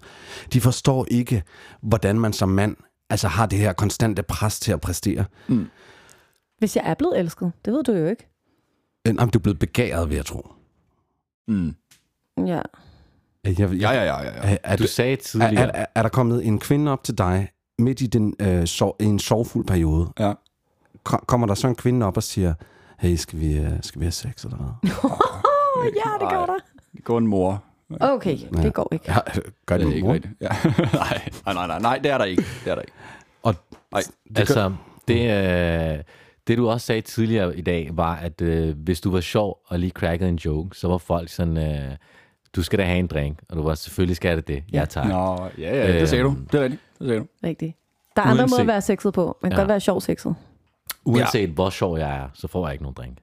De 0.52 0.60
forstår 0.60 1.06
ikke, 1.10 1.42
hvordan 1.82 2.20
man 2.20 2.32
som 2.32 2.48
mand 2.48 2.76
altså 3.10 3.28
har 3.28 3.46
det 3.46 3.58
her 3.58 3.72
konstante 3.72 4.22
pres 4.22 4.60
til 4.60 4.72
at 4.72 4.80
præstere. 4.80 5.24
Hvis 6.58 6.76
jeg 6.76 6.82
er 6.86 6.94
blevet 6.94 7.18
elsket, 7.18 7.52
det 7.64 7.72
ved 7.72 7.84
du 7.84 7.92
jo 7.92 8.06
ikke. 8.06 8.26
Øh, 9.08 9.14
Jamen, 9.18 9.30
du 9.30 9.38
er 9.38 9.42
blevet 9.42 9.58
begæret, 9.58 10.08
vil 10.08 10.14
jeg 10.16 10.26
tro. 10.26 10.46
Mm. 11.48 11.74
Ja. 12.46 12.60
Jeg, 13.44 13.58
jeg, 13.60 13.72
Ja, 13.72 13.90
ja, 13.90 14.02
ja, 14.04 14.22
ja. 14.22 14.24
ja. 14.24 14.30
Er, 14.52 14.56
er, 14.64 14.76
Du 14.76 14.82
du, 14.82 14.88
sagde 14.88 15.12
er, 15.12 15.16
tidligere... 15.16 15.76
er, 15.76 15.86
er 15.94 16.02
der 16.02 16.08
kommet 16.08 16.46
en 16.46 16.58
kvinde 16.58 16.92
op 16.92 17.04
til 17.04 17.18
dig 17.18 17.48
midt 17.78 18.00
i 18.00 18.06
den, 18.06 18.34
øh, 18.40 18.66
sov, 18.66 18.96
en 19.00 19.18
sorgfuld 19.18 19.66
periode? 19.66 20.08
Ja. 20.18 20.32
Ko- 21.04 21.16
Kommer 21.26 21.46
der 21.46 21.54
så 21.54 21.68
en 21.68 21.74
kvinde 21.74 22.06
op 22.06 22.16
og 22.16 22.22
siger, 22.22 22.54
hey, 22.98 23.16
skal 23.16 23.40
vi, 23.40 23.58
øh, 23.58 23.70
skal 23.82 24.00
vi 24.00 24.04
have 24.04 24.12
sex 24.12 24.44
eller 24.44 24.56
hvad? 24.56 24.90
Ja, 25.84 26.10
det 26.20 26.30
gør 26.30 26.46
der. 26.46 26.56
Det 26.96 27.04
går 27.04 27.18
en 27.18 27.26
mor. 27.26 27.64
Okay, 28.00 28.38
det 28.62 28.74
går 28.74 28.88
ikke. 28.92 29.04
Ja, 29.12 29.18
gør 29.66 29.78
Det 29.78 29.86
det 29.86 29.92
er 29.92 29.96
ikke 29.96 30.06
mor? 30.06 30.14
rigtigt. 30.14 30.34
Ja. 30.40 30.48
nej, 30.94 31.54
nej, 31.54 31.66
nej, 31.66 31.78
nej, 31.78 31.98
det 31.98 32.10
er 32.10 32.18
der 32.18 32.24
ikke. 32.24 32.42
Det 32.64 32.70
er 32.70 32.74
der 32.74 32.82
ikke. 32.82 32.92
Og 33.42 33.54
Nej, 33.92 34.02
det 34.28 34.38
Altså, 34.38 34.74
det, 35.08 35.20
øh, 35.98 36.04
det 36.48 36.58
du 36.58 36.68
også 36.68 36.86
sagde 36.86 37.00
tidligere 37.00 37.56
i 37.58 37.60
dag, 37.60 37.90
var, 37.92 38.16
at 38.16 38.40
øh, 38.40 38.76
hvis 38.78 39.00
du 39.00 39.10
var 39.10 39.20
sjov 39.20 39.58
og 39.66 39.78
lige 39.78 39.90
crackede 39.90 40.28
en 40.28 40.36
joke, 40.36 40.76
så 40.78 40.88
var 40.88 40.98
folk 40.98 41.28
sådan, 41.28 41.56
øh, 41.56 41.96
du 42.56 42.62
skal 42.62 42.78
da 42.78 42.84
have 42.84 42.98
en 42.98 43.06
drink. 43.06 43.38
Og 43.48 43.56
du 43.56 43.62
var, 43.62 43.74
selvfølgelig 43.74 44.16
skal 44.16 44.36
det 44.36 44.48
det. 44.48 44.64
Ja, 44.72 44.84
tak. 44.84 45.06
Nå, 45.08 45.48
ja, 45.58 45.76
ja, 45.86 46.00
det 46.00 46.08
sagde 46.08 46.24
du. 46.24 46.36
Det 46.52 46.58
er 46.60 46.62
rigtigt. 46.62 46.82
Det 46.98 47.06
sagde 47.08 47.20
du. 47.20 47.26
Rigtigt. 47.44 47.76
Der 48.16 48.22
er 48.22 48.26
andre 48.26 48.42
Uanset- 48.44 48.50
måder 48.50 48.60
at 48.62 48.66
være 48.66 48.80
sexet 48.80 49.12
på. 49.14 49.38
Man 49.42 49.50
kan 49.50 49.56
Ja. 49.56 49.60
godt 49.60 49.68
være 49.68 49.80
sjov 49.80 50.00
sexet. 50.00 50.34
Uanset 51.04 51.40
ja. 51.48 51.52
hvor 51.54 51.70
sjov 51.70 51.98
jeg 51.98 52.16
er, 52.16 52.28
så 52.34 52.48
får 52.48 52.66
jeg 52.66 52.72
ikke 52.72 52.82
nogen 52.84 52.94
drink. 52.94 53.18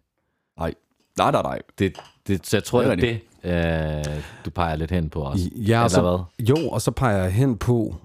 Nej, 0.60 0.74
nej, 1.18 1.32
nej, 1.32 1.42
nej. 1.42 1.60
Det, 1.80 1.98
det, 2.28 2.48
så 2.48 2.58
jeg 2.58 2.64
tror, 2.64 2.82
Det 2.84 2.92
er 2.92 2.96
det 2.96 4.08
øh, 4.08 4.22
du 4.46 4.50
peger 4.50 4.76
lidt 4.76 4.92
hen 4.92 5.10
på 5.10 5.22
også. 5.22 5.50
Ja, 5.56 5.76
Eller 5.78 5.88
så, 5.88 6.02
hvad? 6.02 6.46
jo, 6.50 6.70
og 6.70 6.82
så 6.82 6.92
peger 6.92 7.18
jeg 7.24 7.32
hen 7.34 7.58
på, 7.58 7.96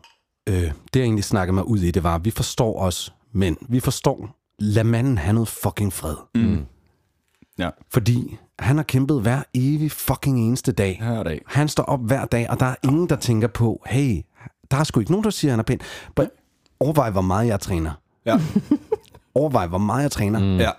øh, 0.49 0.55
det 0.55 0.73
jeg 0.97 1.03
egentlig 1.03 1.25
snakkede 1.25 1.55
mig 1.55 1.65
ud 1.65 1.79
i, 1.79 1.91
det 1.91 2.03
var, 2.03 2.19
vi 2.19 2.31
forstår 2.31 2.81
os 2.81 3.13
mænd. 3.33 3.57
Vi 3.69 3.81
forstår, 3.81 4.37
lad 4.61 4.85
manden 4.85 5.19
have 5.19 5.33
noget 5.33 5.49
fucking 5.49 5.93
fred. 5.93 6.17
Mm. 6.35 6.65
Ja, 7.59 7.71
Fordi 7.93 8.37
han 8.59 8.77
har 8.77 8.83
kæmpet 8.83 9.23
hver 9.23 9.43
evig 9.55 9.93
fucking 9.93 10.39
eneste 10.47 10.73
dag. 10.73 10.99
her 11.03 11.13
er 11.13 11.23
det. 11.23 11.39
Han 11.47 11.69
står 11.69 11.83
op 11.83 12.01
hver 12.07 12.25
dag, 12.25 12.51
og 12.51 12.61
der 12.61 12.67
er 12.67 12.75
ingen, 12.85 13.09
der 13.09 13.17
tænker 13.17 13.49
på, 13.49 13.83
hey, 13.87 14.23
der 14.71 14.77
er 14.77 14.85
sgu 14.85 15.01
ikke 15.01 15.13
nogen, 15.13 15.25
der 15.25 15.31
siger, 15.31 15.51
at 15.51 15.53
han 15.53 15.59
er 15.61 15.63
pæn. 15.65 15.81
But 16.17 16.29
overvej, 16.81 17.11
hvor 17.11 17.21
meget 17.21 17.47
jeg 17.49 17.61
træner. 17.61 17.93
Ja, 18.27 18.41
Overvej, 19.35 19.67
hvor 19.67 19.79
meget 19.79 20.03
jeg 20.03 20.11
træner. 20.11 20.39
Mm. 20.39 20.57
ja. 20.59 20.71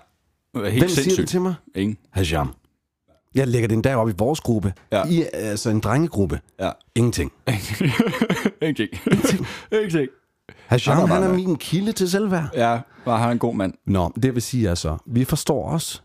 Helt 0.54 0.64
Hvem 0.64 0.72
siger 0.72 0.88
sindssygt. 0.88 1.16
det 1.16 1.28
til 1.28 1.40
mig? 1.40 1.54
Ingen. 1.74 1.96
Hasham. 2.10 2.54
Jeg 3.34 3.48
lægger 3.48 3.68
den 3.68 3.84
der 3.84 3.96
op 3.96 4.08
i 4.08 4.12
vores 4.18 4.40
gruppe. 4.40 4.72
Ja. 4.92 5.04
I, 5.06 5.24
altså 5.32 5.70
en 5.70 5.80
drengegruppe. 5.80 6.40
Ja. 6.60 6.70
Ingenting. 6.94 7.32
Ingenting. 8.62 8.88
Ingenting. 9.72 10.08
Hasham, 10.66 11.08
han 11.08 11.22
er 11.22 11.32
min 11.32 11.56
kilde 11.56 11.92
til 11.92 12.10
selvværd. 12.10 12.48
Ja, 12.54 12.80
var 13.04 13.16
han 13.18 13.32
en 13.32 13.38
god 13.38 13.54
mand. 13.54 13.74
Nå, 13.86 14.12
det 14.22 14.34
vil 14.34 14.42
sige 14.42 14.68
altså, 14.68 14.96
vi 15.06 15.24
forstår 15.24 15.68
os, 15.68 16.02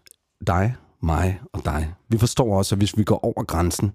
dig, 0.47 0.76
mig 1.03 1.39
og 1.53 1.65
dig. 1.65 1.93
Vi 2.09 2.18
forstår 2.18 2.57
også, 2.57 2.76
at 2.76 2.80
hvis 2.80 2.97
vi 2.97 3.03
går 3.03 3.26
over 3.26 3.43
grænsen, 3.43 3.91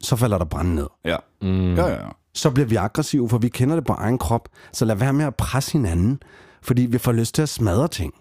så 0.00 0.16
falder 0.16 0.38
der 0.38 0.44
brand 0.44 0.68
ned. 0.74 0.86
Ja. 1.04 1.16
Mm. 1.42 1.74
Ja, 1.74 1.86
ja, 1.86 1.92
ja. 1.92 2.08
Så 2.34 2.50
bliver 2.50 2.66
vi 2.66 2.76
aggressive, 2.76 3.28
for 3.28 3.38
vi 3.38 3.48
kender 3.48 3.74
det 3.74 3.84
på 3.84 3.92
egen 3.92 4.18
krop. 4.18 4.48
Så 4.72 4.84
lad 4.84 4.96
være 4.96 5.12
med 5.12 5.24
at 5.24 5.34
presse 5.34 5.72
hinanden, 5.72 6.22
fordi 6.62 6.82
vi 6.82 6.98
får 6.98 7.12
lyst 7.12 7.34
til 7.34 7.42
at 7.42 7.48
smadre 7.48 7.88
ting. 7.88 8.14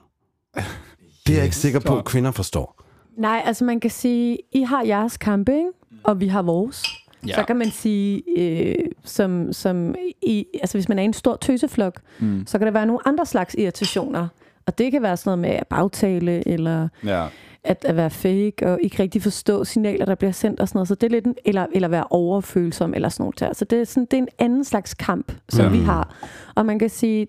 Det 1.27 1.33
er 1.33 1.35
jeg 1.35 1.43
ikke 1.43 1.55
sikker 1.55 1.79
på, 1.79 1.97
at 1.97 2.05
kvinder 2.05 2.31
forstår. 2.31 2.83
Nej, 3.17 3.41
altså 3.45 3.63
man 3.65 3.79
kan 3.79 3.89
sige, 3.91 4.37
I 4.51 4.61
har 4.61 4.83
jeres 4.83 5.17
kampe, 5.17 5.51
ikke? 5.51 5.69
og 6.03 6.19
vi 6.19 6.27
har 6.27 6.41
vores. 6.41 6.83
Ja. 7.27 7.35
Så 7.35 7.43
kan 7.43 7.55
man 7.57 7.71
sige, 7.71 8.23
øh, 8.37 8.75
som, 9.03 9.53
som 9.53 9.95
i, 10.21 10.45
altså 10.61 10.77
hvis 10.77 10.89
man 10.89 10.99
er 10.99 11.03
i 11.03 11.05
en 11.05 11.13
stor 11.13 11.35
tøseflok, 11.35 12.01
mm. 12.19 12.43
så 12.47 12.57
kan 12.57 12.65
der 12.67 12.73
være 12.73 12.85
nogle 12.85 13.07
andre 13.07 13.25
slags 13.25 13.55
irritationer. 13.57 14.27
Og 14.65 14.77
det 14.77 14.91
kan 14.91 15.01
være 15.01 15.17
sådan 15.17 15.29
noget 15.39 15.39
med 15.51 15.59
at 15.59 15.67
bagtale, 15.67 16.47
eller 16.47 16.87
Ja. 17.05 17.27
at, 17.63 17.85
at 17.85 17.95
være 17.95 18.09
fake, 18.09 18.53
og 18.71 18.79
ikke 18.81 19.03
rigtig 19.03 19.21
forstå 19.23 19.63
signaler, 19.63 20.05
der 20.05 20.15
bliver 20.15 20.31
sendt 20.31 20.59
og 20.59 20.67
sådan 20.67 20.77
noget. 20.77 20.87
Så 20.87 20.95
det 20.95 21.03
er 21.07 21.11
lidt 21.11 21.25
en, 21.25 21.35
eller, 21.45 21.65
eller 21.73 21.87
være 21.87 22.03
overfølsom, 22.09 22.93
eller 22.93 23.09
sådan 23.09 23.23
noget. 23.23 23.39
der. 23.39 23.53
Så 23.53 23.65
det 23.65 23.79
er, 23.81 23.83
sådan, 23.85 24.05
det 24.11 24.13
er 24.13 24.21
en 24.21 24.27
anden 24.39 24.63
slags 24.63 24.93
kamp, 24.93 25.31
som 25.49 25.65
Ja. 25.65 25.71
vi 25.71 25.83
har. 25.83 26.15
Og 26.55 26.65
man 26.65 26.79
kan 26.79 26.89
sige, 26.89 27.27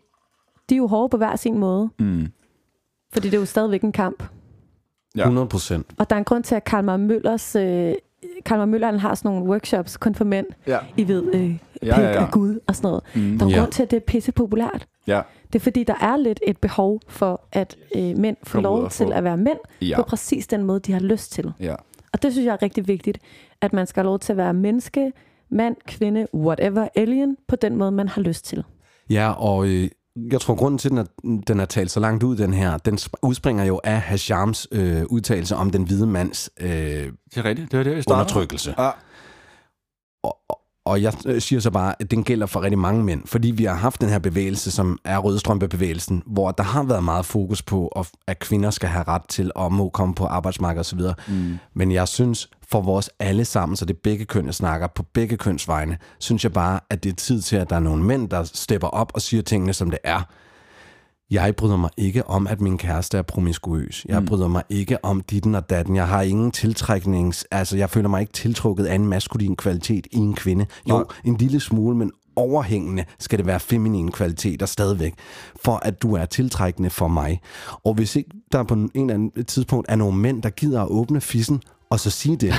de 0.70 0.74
er 0.74 0.78
jo 0.78 0.86
hårde 0.86 1.08
på 1.08 1.16
hver 1.16 1.36
sin 1.36 1.58
måde, 1.58 1.90
Mm. 1.98 2.26
fordi 3.12 3.28
det 3.28 3.34
er 3.36 3.40
jo 3.40 3.46
stadigvæk 3.46 3.82
en 3.82 3.92
kamp. 3.92 4.22
Ja. 5.16 5.22
100 5.22 5.46
procent. 5.46 5.86
Og 5.98 6.10
der 6.10 6.16
er 6.16 6.18
en 6.18 6.24
grund 6.24 6.44
til, 6.44 6.54
at 6.54 6.64
Kalmar 6.64 6.96
Møllers... 6.96 7.56
Øh, 7.56 7.94
Kalmar 8.44 8.64
Møller 8.64 8.86
han 8.90 8.98
har 9.00 9.14
sådan 9.14 9.30
nogle 9.30 9.50
workshops 9.50 9.96
kun 9.96 10.14
for 10.14 10.24
mænd. 10.24 10.46
Ja. 10.66 10.78
I 10.96 11.08
ved, 11.08 11.24
øh, 11.34 11.40
pik 11.40 11.60
Ja, 11.82 12.00
ja, 12.00 12.10
ja. 12.12 12.24
og 12.24 12.30
Gud 12.32 12.58
og 12.66 12.76
sådan 12.76 12.88
noget. 12.88 13.02
Mm. 13.14 13.38
Der 13.38 13.46
er 13.46 13.50
Ja. 13.50 13.58
grund 13.58 13.72
til, 13.72 13.82
at 13.82 13.90
det 13.90 13.96
er 13.96 14.00
pisse 14.00 14.32
populært. 14.32 14.86
Ja. 15.06 15.20
Det 15.52 15.54
er 15.58 15.62
fordi, 15.62 15.84
der 15.84 15.94
er 16.00 16.16
lidt 16.16 16.40
et 16.46 16.58
behov 16.58 17.00
for, 17.08 17.40
at 17.52 17.76
øh, 17.96 18.18
mænd 18.18 18.36
får 18.42 18.60
lov 18.60 18.90
til 18.90 19.06
få- 19.06 19.12
at 19.12 19.24
være 19.24 19.36
mænd 19.36 19.58
Ja. 19.82 19.96
på 19.96 20.02
præcis 20.02 20.46
den 20.46 20.62
måde, 20.64 20.80
de 20.80 20.92
har 20.92 21.00
lyst 21.00 21.32
til. 21.32 21.52
Ja. 21.60 21.74
Og 22.12 22.22
det 22.22 22.32
synes 22.32 22.46
jeg 22.46 22.52
er 22.52 22.62
rigtig 22.62 22.88
vigtigt, 22.88 23.18
at 23.60 23.72
man 23.72 23.86
skal 23.86 24.00
have 24.02 24.06
lov 24.10 24.18
til 24.18 24.32
at 24.32 24.36
være 24.36 24.54
menneske, 24.54 25.12
mand, 25.50 25.76
kvinde, 25.86 26.26
whatever, 26.34 26.88
alien, 26.96 27.36
på 27.48 27.56
den 27.56 27.76
måde, 27.76 27.90
man 27.90 28.08
har 28.08 28.22
lyst 28.22 28.44
til. 28.44 28.64
Ja, 29.10 29.30
og 29.32 29.66
øh, 29.68 29.88
jeg 30.16 30.40
tror, 30.40 30.54
grunden 30.54 30.78
til, 30.78 30.88
at 30.88 30.92
den 30.92 30.98
er, 30.98 31.42
den 31.46 31.60
er 31.60 31.64
talt 31.64 31.90
så 31.90 32.00
langt 32.00 32.22
ud, 32.22 32.36
den 32.36 32.54
her, 32.54 32.78
den 32.78 32.94
sp- 32.94 33.18
udspringer 33.22 33.64
jo 33.64 33.80
af 33.84 34.00
Hashams 34.00 34.68
øh, 34.72 35.02
udtalelse 35.10 35.56
om 35.56 35.70
den 35.70 35.82
hvide 35.82 36.06
mands 36.06 36.50
øh, 36.60 36.68
Det 36.68 37.12
er 37.36 37.44
rigtigt. 37.44 37.72
Det 37.72 37.78
er 37.80 37.84
det, 37.84 37.96
jeg 37.96 38.04
undertrykkelse. 38.10 38.74
Ja. 38.78 38.90
Og, 40.22 40.38
og- 40.84 41.02
jeg 41.02 41.12
øh, 41.26 41.40
siger 41.40 41.60
så 41.60 41.70
bare, 41.70 41.94
at 42.00 42.10
den 42.10 42.24
gælder 42.24 42.46
for 42.46 42.62
rigtig 42.62 42.78
mange 42.78 43.04
mænd, 43.04 43.22
fordi 43.26 43.50
vi 43.50 43.64
har 43.64 43.74
haft 43.74 44.00
den 44.00 44.08
her 44.08 44.18
bevægelse, 44.18 44.70
som 44.70 44.98
er 45.04 45.18
rødstrømpebevægelsen, 45.18 46.22
hvor 46.26 46.50
der 46.50 46.62
har 46.64 46.82
været 46.82 47.04
meget 47.04 47.26
fokus 47.26 47.62
på, 47.62 47.88
at- 47.88 48.10
at 48.26 48.38
kvinder 48.38 48.70
skal 48.70 48.88
have 48.88 49.04
ret 49.08 49.22
til 49.28 49.50
at 49.58 49.72
må 49.72 49.88
komme 49.88 50.14
på 50.14 50.24
arbejdsmarkedet 50.26 50.80
osv. 50.86 51.00
Mm. 51.28 51.58
Men 51.74 51.92
jeg 51.92 52.08
synes, 52.08 52.50
for 52.70 52.80
vores 52.80 53.10
alle 53.18 53.44
sammen, 53.44 53.76
så 53.76 53.84
det 53.84 53.94
er 53.94 53.98
begge 54.02 54.24
køn, 54.24 54.46
jeg 54.46 54.54
snakker 54.54 54.86
på 54.86 55.02
begge 55.02 55.36
køns 55.36 55.68
vegne, 55.68 55.98
synes 56.18 56.44
jeg 56.44 56.52
bare, 56.52 56.80
at 56.90 57.04
det 57.04 57.10
er 57.12 57.16
tid 57.16 57.40
til, 57.42 57.56
at 57.56 57.70
der 57.70 57.76
er 57.76 57.80
nogle 57.80 58.02
mænd, 58.02 58.28
der 58.28 58.44
stepper 58.44 58.88
op 58.88 59.12
og 59.14 59.22
siger 59.22 59.42
tingene, 59.42 59.72
som 59.72 59.90
det 59.90 59.98
er. 60.04 60.20
Jeg 61.34 61.56
bryder 61.56 61.76
mig 61.76 61.90
ikke 61.96 62.26
om, 62.26 62.46
at 62.46 62.60
min 62.60 62.78
kæreste 62.78 63.18
er 63.18 63.22
promiskuøs. 63.22 64.06
Jeg 64.08 64.20
mm. 64.20 64.26
bryder 64.26 64.48
mig 64.48 64.62
ikke 64.68 65.04
om 65.04 65.20
ditten 65.20 65.54
og 65.54 65.70
datten. 65.70 65.96
Jeg 65.96 66.08
har 66.08 66.22
ingen 66.22 66.50
tiltræknings... 66.50 67.46
Altså, 67.50 67.76
jeg 67.76 67.90
føler 67.90 68.08
mig 68.08 68.20
ikke 68.20 68.32
tiltrukket 68.32 68.86
af 68.86 68.94
en 68.94 69.06
maskulin 69.06 69.56
kvalitet 69.56 70.06
i 70.12 70.16
en 70.16 70.34
kvinde. 70.34 70.66
Jo, 70.88 70.96
Nej. 70.96 71.04
en 71.24 71.36
lille 71.36 71.60
smule, 71.60 71.96
men 71.96 72.12
overhængende 72.36 73.04
skal 73.18 73.38
det 73.38 73.46
være 73.46 73.60
feminin 73.60 74.12
kvaliteter 74.12 74.66
stadigvæk, 74.66 75.14
for 75.64 75.76
at 75.76 76.02
du 76.02 76.14
er 76.14 76.24
tiltrækkende 76.24 76.90
for 76.90 77.08
mig. 77.08 77.40
Og 77.84 77.94
hvis 77.94 78.16
ikke 78.16 78.30
der 78.52 78.62
på 78.62 78.74
en 78.74 78.90
eller 78.94 79.14
anden 79.14 79.44
tidspunkt 79.44 79.86
er 79.88 79.96
nogle 79.96 80.18
mænd, 80.18 80.42
der 80.42 80.50
gider 80.50 80.82
at 80.82 80.88
åbne 80.88 81.20
fissen, 81.20 81.62
og 81.94 82.00
så 82.00 82.10
sige 82.10 82.36
det. 82.36 82.54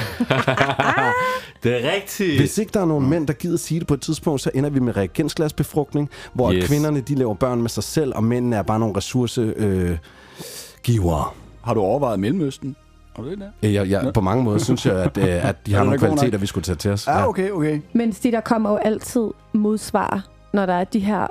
Det 1.63 1.85
er 1.85 1.91
rigtigt. 1.95 2.39
Hvis 2.39 2.57
ikke 2.57 2.71
der 2.73 2.81
er 2.81 2.85
nogen 2.85 3.09
mænd, 3.09 3.27
der 3.27 3.33
gider 3.33 3.57
sige 3.57 3.79
det 3.79 3.87
på 3.87 3.93
et 3.93 4.01
tidspunkt, 4.01 4.41
så 4.41 4.51
ender 4.53 4.69
vi 4.69 4.79
med 4.79 4.97
reagensglasbefrugtning, 4.97 6.09
hvor 6.33 6.51
yes. 6.53 6.67
Kvinderne 6.67 7.01
de 7.01 7.15
laver 7.15 7.33
børn 7.33 7.61
med 7.61 7.69
sig 7.69 7.83
selv, 7.83 8.11
og 8.15 8.23
mændene 8.23 8.55
er 8.55 8.61
bare 8.61 8.79
nogle 8.79 8.97
ressourcegivere. 8.97 11.19
Øh. 11.19 11.25
Har 11.63 11.73
du 11.73 11.79
overvejet 11.81 12.19
Mellemøsten? 12.19 12.75
Har 13.15 13.23
du 13.23 13.29
det 13.29 13.39
der? 13.39 13.47
Øh, 13.63 13.73
jeg, 13.73 13.89
jeg, 13.89 14.11
på 14.13 14.21
mange 14.21 14.43
måder 14.43 14.57
synes 14.59 14.85
jeg, 14.85 14.95
at, 14.95 15.17
øh, 15.17 15.49
at 15.49 15.65
de 15.65 15.71
har 15.73 15.79
den 15.79 15.85
nogle 15.89 15.95
er 15.95 15.97
kvaliteter, 15.97 16.37
vi 16.37 16.45
skulle 16.45 16.63
tage 16.63 16.75
til 16.75 16.91
os. 16.91 17.07
Ja, 17.07 17.27
okay, 17.27 17.51
okay. 17.51 17.79
Men 17.93 18.13
Stig, 18.13 18.31
der 18.31 18.41
kommer 18.41 18.69
jo 18.71 18.77
altid 18.77 19.27
modsvar, 19.53 20.25
når 20.53 20.65
der 20.65 20.73
er 20.73 20.83
de 20.83 20.99
her 20.99 21.27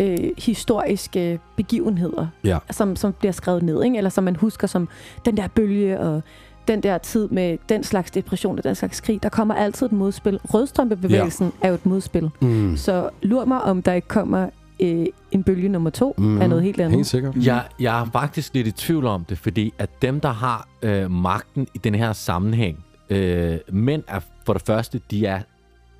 øh, 0.00 0.18
historiske 0.38 1.40
begivenheder, 1.56 2.26
Ja. 2.44 2.58
som, 2.70 2.96
som 2.96 3.12
bliver 3.12 3.32
skrevet 3.32 3.62
ned, 3.62 3.84
ikke? 3.84 3.96
eller 3.96 4.10
som 4.10 4.24
man 4.24 4.36
husker 4.36 4.66
som 4.66 4.88
den 5.24 5.36
der 5.36 5.48
bølge 5.48 6.00
og 6.00 6.22
den 6.68 6.82
der 6.82 6.98
tid 6.98 7.28
med 7.28 7.58
den 7.68 7.84
slags 7.84 8.10
depression 8.10 8.58
og 8.58 8.64
den 8.64 8.74
slags 8.74 9.00
krig. 9.00 9.22
Der 9.22 9.28
kommer 9.28 9.54
altid 9.54 9.86
et 9.86 9.92
modspil. 9.92 10.40
Rødstrømpebevægelsen 10.54 11.52
ja. 11.62 11.66
er 11.66 11.68
jo 11.68 11.74
et 11.74 11.86
modspil. 11.86 12.30
Mm. 12.40 12.76
Så 12.76 13.10
lur 13.22 13.44
mig, 13.44 13.62
om 13.62 13.82
der 13.82 13.92
ikke 13.92 14.08
kommer 14.08 14.48
øh, 14.80 15.06
en 15.30 15.42
bølge 15.42 15.68
nummer 15.68 15.90
to 15.90 16.14
mm. 16.18 16.42
af 16.42 16.48
noget 16.48 16.64
helt 16.64 16.80
andet. 16.80 16.96
Helt 16.96 17.06
sikkert. 17.06 17.36
Jeg, 17.36 17.64
jeg 17.80 18.00
er 18.00 18.04
faktisk 18.04 18.54
lidt 18.54 18.66
i 18.66 18.72
tvivl 18.72 19.06
om 19.06 19.24
det, 19.24 19.38
fordi 19.38 19.74
at 19.78 20.02
dem, 20.02 20.20
der 20.20 20.32
har 20.32 20.68
øh, 20.82 21.10
magten 21.10 21.66
i 21.74 21.78
den 21.78 21.94
her 21.94 22.12
sammenhæng, 22.12 22.84
øh, 23.10 23.58
mænd 23.68 24.02
er 24.08 24.20
for 24.46 24.52
det 24.52 24.62
første, 24.62 25.00
de 25.10 25.26
er 25.26 25.40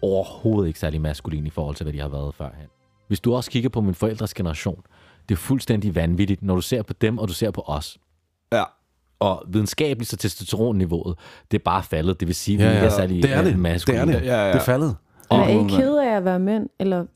overhovedet 0.03 0.69
ikke 0.69 0.81
særlig 0.81 1.01
maskuline 1.01 1.47
i 1.47 1.51
forhold 1.51 1.77
til, 1.77 1.85
hvad 1.85 1.93
de 1.93 2.01
har 2.01 2.09
været 2.09 2.35
førhen. 2.35 2.67
Hvis 3.09 3.21
du 3.21 3.35
også 3.35 3.51
kigger 3.51 3.69
på 3.69 3.81
min 3.81 3.95
forældres 3.95 4.35
generation, 4.35 4.83
det 5.29 5.35
er 5.35 5.39
fuldstændig 5.39 5.95
vanvittigt, 5.95 6.43
når 6.43 6.55
du 6.55 6.61
ser 6.61 6.83
på 6.83 6.93
dem, 6.93 7.19
og 7.19 7.29
du 7.29 7.33
ser 7.33 7.51
på 7.51 7.65
os. 7.67 7.99
Ja. 8.53 8.63
Og 9.25 9.45
videnskabeligt 9.49 10.11
så 10.11 10.17
testosteronniveauet, 10.17 11.19
det 11.51 11.59
er 11.59 11.63
bare 11.65 11.83
faldet. 11.83 12.21
Det 12.21 12.29
vil 12.29 12.35
sige, 12.35 12.59
at 12.59 12.65
Ja, 12.65 12.71
vi 12.73 12.77
ja. 12.79 12.85
er 12.85 12.89
særlig 12.89 13.23
Det 13.23 13.33
er 13.33 13.37
det. 13.37 13.47
øh, 13.47 13.53
Det 13.53 13.59
maskuline. 13.61 14.13
er 14.13 14.19
det. 14.21 14.27
Ja, 14.27 14.43
ja. 14.47 14.49
Det 14.49 14.55
er 14.61 14.65
faldet. 14.65 14.97
Men 15.31 15.41
er 15.41 15.49
I 15.49 15.57
Og- 15.57 15.69
kede 15.69 16.11
af 16.11 16.17
at 16.17 16.25
være 16.25 16.39
mænd, 16.39 16.69
eller, 16.81 17.07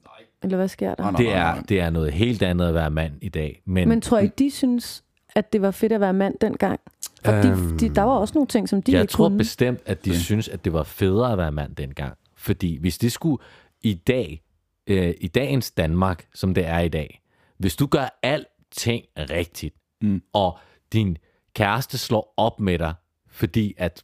eller 0.42 0.56
hvad 0.56 0.68
sker 0.68 0.94
der? 0.94 1.10
Det 1.10 1.32
er, 1.34 1.62
det 1.62 1.80
er 1.80 1.90
noget 1.90 2.12
helt 2.12 2.42
andet 2.42 2.66
at 2.68 2.74
være 2.74 2.90
mand 2.90 3.12
i 3.22 3.28
dag. 3.28 3.62
Men, 3.66 3.88
Men 3.88 4.00
tror 4.00 4.18
I, 4.18 4.26
de 4.26 4.50
synes, 4.50 5.04
at 5.36 5.52
det 5.52 5.62
var 5.62 5.70
fedt 5.70 5.92
at 5.92 6.00
være 6.00 6.12
mand 6.12 6.34
dengang? 6.40 6.80
For 7.24 7.32
Øhm. 7.32 7.76
de, 7.78 7.88
de, 7.88 7.94
der 7.94 8.02
var 8.02 8.12
også 8.12 8.32
nogle 8.34 8.46
ting, 8.46 8.68
som 8.68 8.82
de 8.82 8.92
jeg 8.92 9.00
ikke 9.00 9.10
tror 9.12 9.28
kunne. 9.28 9.38
bestemt, 9.38 9.80
at 9.86 10.04
de 10.04 10.20
synes, 10.20 10.48
at 10.48 10.64
det 10.64 10.72
var 10.72 10.82
federe 10.82 11.32
at 11.32 11.38
være 11.38 11.52
mand 11.52 11.76
dengang. 11.76 12.14
Fordi 12.36 12.78
hvis 12.80 12.98
det 12.98 13.12
skulle 13.12 13.42
i 13.82 13.94
dag, 13.94 14.42
øh, 14.86 15.14
i 15.20 15.28
dagens 15.28 15.70
Danmark, 15.70 16.24
som 16.34 16.54
det 16.54 16.66
er 16.66 16.78
i 16.78 16.88
dag, 16.88 17.20
hvis 17.58 17.76
du 17.76 17.86
gør 17.86 18.18
alting 18.22 19.04
rigtigt, 19.16 19.74
Mm. 20.02 20.22
og 20.32 20.58
din 20.92 21.16
kæreste 21.58 21.98
slår 21.98 22.34
op 22.36 22.60
med 22.60 22.78
dig, 22.78 22.94
fordi 23.30 23.74
at 23.78 24.02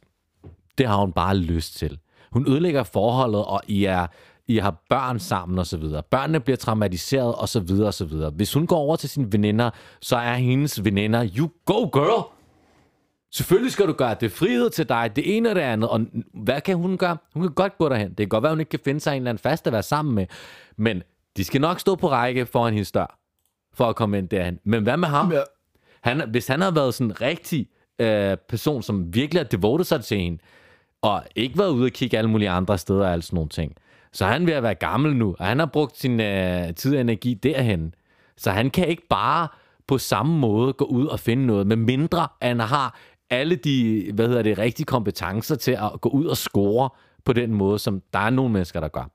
det 0.77 0.87
har 0.87 0.97
hun 0.97 1.11
bare 1.11 1.37
lyst 1.37 1.77
til. 1.77 1.99
Hun 2.31 2.47
ødelægger 2.47 2.83
forholdet, 2.83 3.45
og 3.45 3.61
I 3.67 3.85
er 3.85 4.07
I 4.47 4.57
har 4.57 4.83
børn 4.89 5.19
sammen 5.19 5.59
osv. 5.59 5.81
så. 5.81 6.01
Børnene 6.11 6.39
bliver 6.39 6.57
traumatiseret 6.57 7.35
osv. 7.37 7.67
så 7.67 7.91
så. 7.91 8.31
Hvis 8.35 8.53
hun 8.53 8.67
går 8.67 8.77
over 8.77 8.95
til 8.95 9.09
sine 9.09 9.31
veninder, 9.31 9.69
så 10.01 10.15
er 10.15 10.33
hendes 10.33 10.83
veninder, 10.83 11.29
you 11.37 11.49
go 11.65 11.89
girl! 11.93 12.23
Selvfølgelig 13.31 13.71
skal 13.71 13.87
du 13.87 13.93
gøre 13.93 14.15
det. 14.19 14.31
Frihed 14.31 14.69
til 14.69 14.89
dig, 14.89 15.11
det 15.15 15.37
ene 15.37 15.49
og 15.49 15.55
det 15.55 15.61
andet. 15.61 15.89
Og 15.89 16.01
hvad 16.33 16.61
kan 16.61 16.77
hun 16.77 16.97
gøre? 16.97 17.17
Hun 17.33 17.43
kan 17.43 17.51
godt 17.51 17.77
gå 17.77 17.89
derhen. 17.89 18.09
Det 18.09 18.17
kan 18.17 18.27
godt 18.27 18.43
være, 18.43 18.51
hun 18.51 18.59
ikke 18.59 18.69
kan 18.69 18.79
finde 18.85 18.99
sig 18.99 19.11
en 19.11 19.17
eller 19.17 19.29
anden 19.29 19.41
fast 19.41 19.67
at 19.67 19.73
være 19.73 19.83
sammen 19.83 20.15
med. 20.15 20.25
Men 20.77 21.03
de 21.37 21.43
skal 21.43 21.61
nok 21.61 21.79
stå 21.79 21.95
på 21.95 22.09
række 22.09 22.45
foran 22.45 22.73
hendes 22.73 22.91
dør, 22.91 23.19
for 23.73 23.85
at 23.85 23.95
komme 23.95 24.17
ind 24.17 24.29
derhen. 24.29 24.59
Men 24.63 24.83
hvad 24.83 24.97
med 24.97 25.07
ham? 25.07 25.31
Ja. 25.31 25.41
Han, 26.05 26.29
hvis 26.29 26.47
han 26.47 26.61
har 26.61 26.71
været 26.71 26.93
sådan 26.93 27.11
en 27.11 27.21
rigtig 27.21 27.67
øh, 27.99 28.37
person, 28.49 28.81
som 28.81 29.15
virkelig 29.15 29.39
har 29.39 29.47
devotet 29.47 29.87
sig 29.87 30.03
til 30.03 30.17
hende, 30.17 30.37
og 31.01 31.23
ikke 31.35 31.57
været 31.57 31.69
ude 31.69 31.85
og 31.85 31.91
kigge 31.91 32.17
alle 32.17 32.29
mulige 32.29 32.49
andre 32.49 32.77
steder 32.77 33.05
og 33.05 33.11
alle 33.11 33.21
sådan 33.21 33.35
nogle 33.35 33.49
ting, 33.49 33.75
så 34.13 34.25
er 34.25 34.29
han 34.29 34.47
ved 34.47 34.53
at 34.53 34.63
være 34.63 34.75
gammel 34.75 35.15
nu, 35.15 35.35
og 35.39 35.45
han 35.45 35.59
har 35.59 35.65
brugt 35.65 35.97
sin 35.97 36.19
øh, 36.19 36.73
tid 36.75 36.95
og 36.95 37.01
energi 37.01 37.33
derhen. 37.33 37.93
Så 38.37 38.51
han 38.51 38.69
kan 38.69 38.87
ikke 38.87 39.07
bare 39.09 39.47
på 39.87 39.97
samme 39.97 40.39
måde 40.39 40.73
gå 40.73 40.85
ud 40.85 41.05
og 41.05 41.19
finde 41.19 41.45
noget, 41.45 41.67
med 41.67 41.75
mindre 41.75 42.27
han 42.41 42.59
har 42.59 42.99
alle 43.29 43.55
de, 43.55 44.11
hvad 44.13 44.27
hedder 44.27 44.41
det, 44.41 44.57
rigtige 44.57 44.85
kompetencer 44.85 45.55
til 45.55 45.71
at 45.71 46.01
gå 46.01 46.09
ud 46.09 46.25
og 46.25 46.37
score 46.37 46.89
på 47.25 47.33
den 47.33 47.53
måde, 47.53 47.79
som 47.79 48.01
der 48.13 48.19
er 48.19 48.29
nogle 48.29 48.53
mennesker, 48.53 48.79
der 48.79 48.87
gør. 48.87 49.09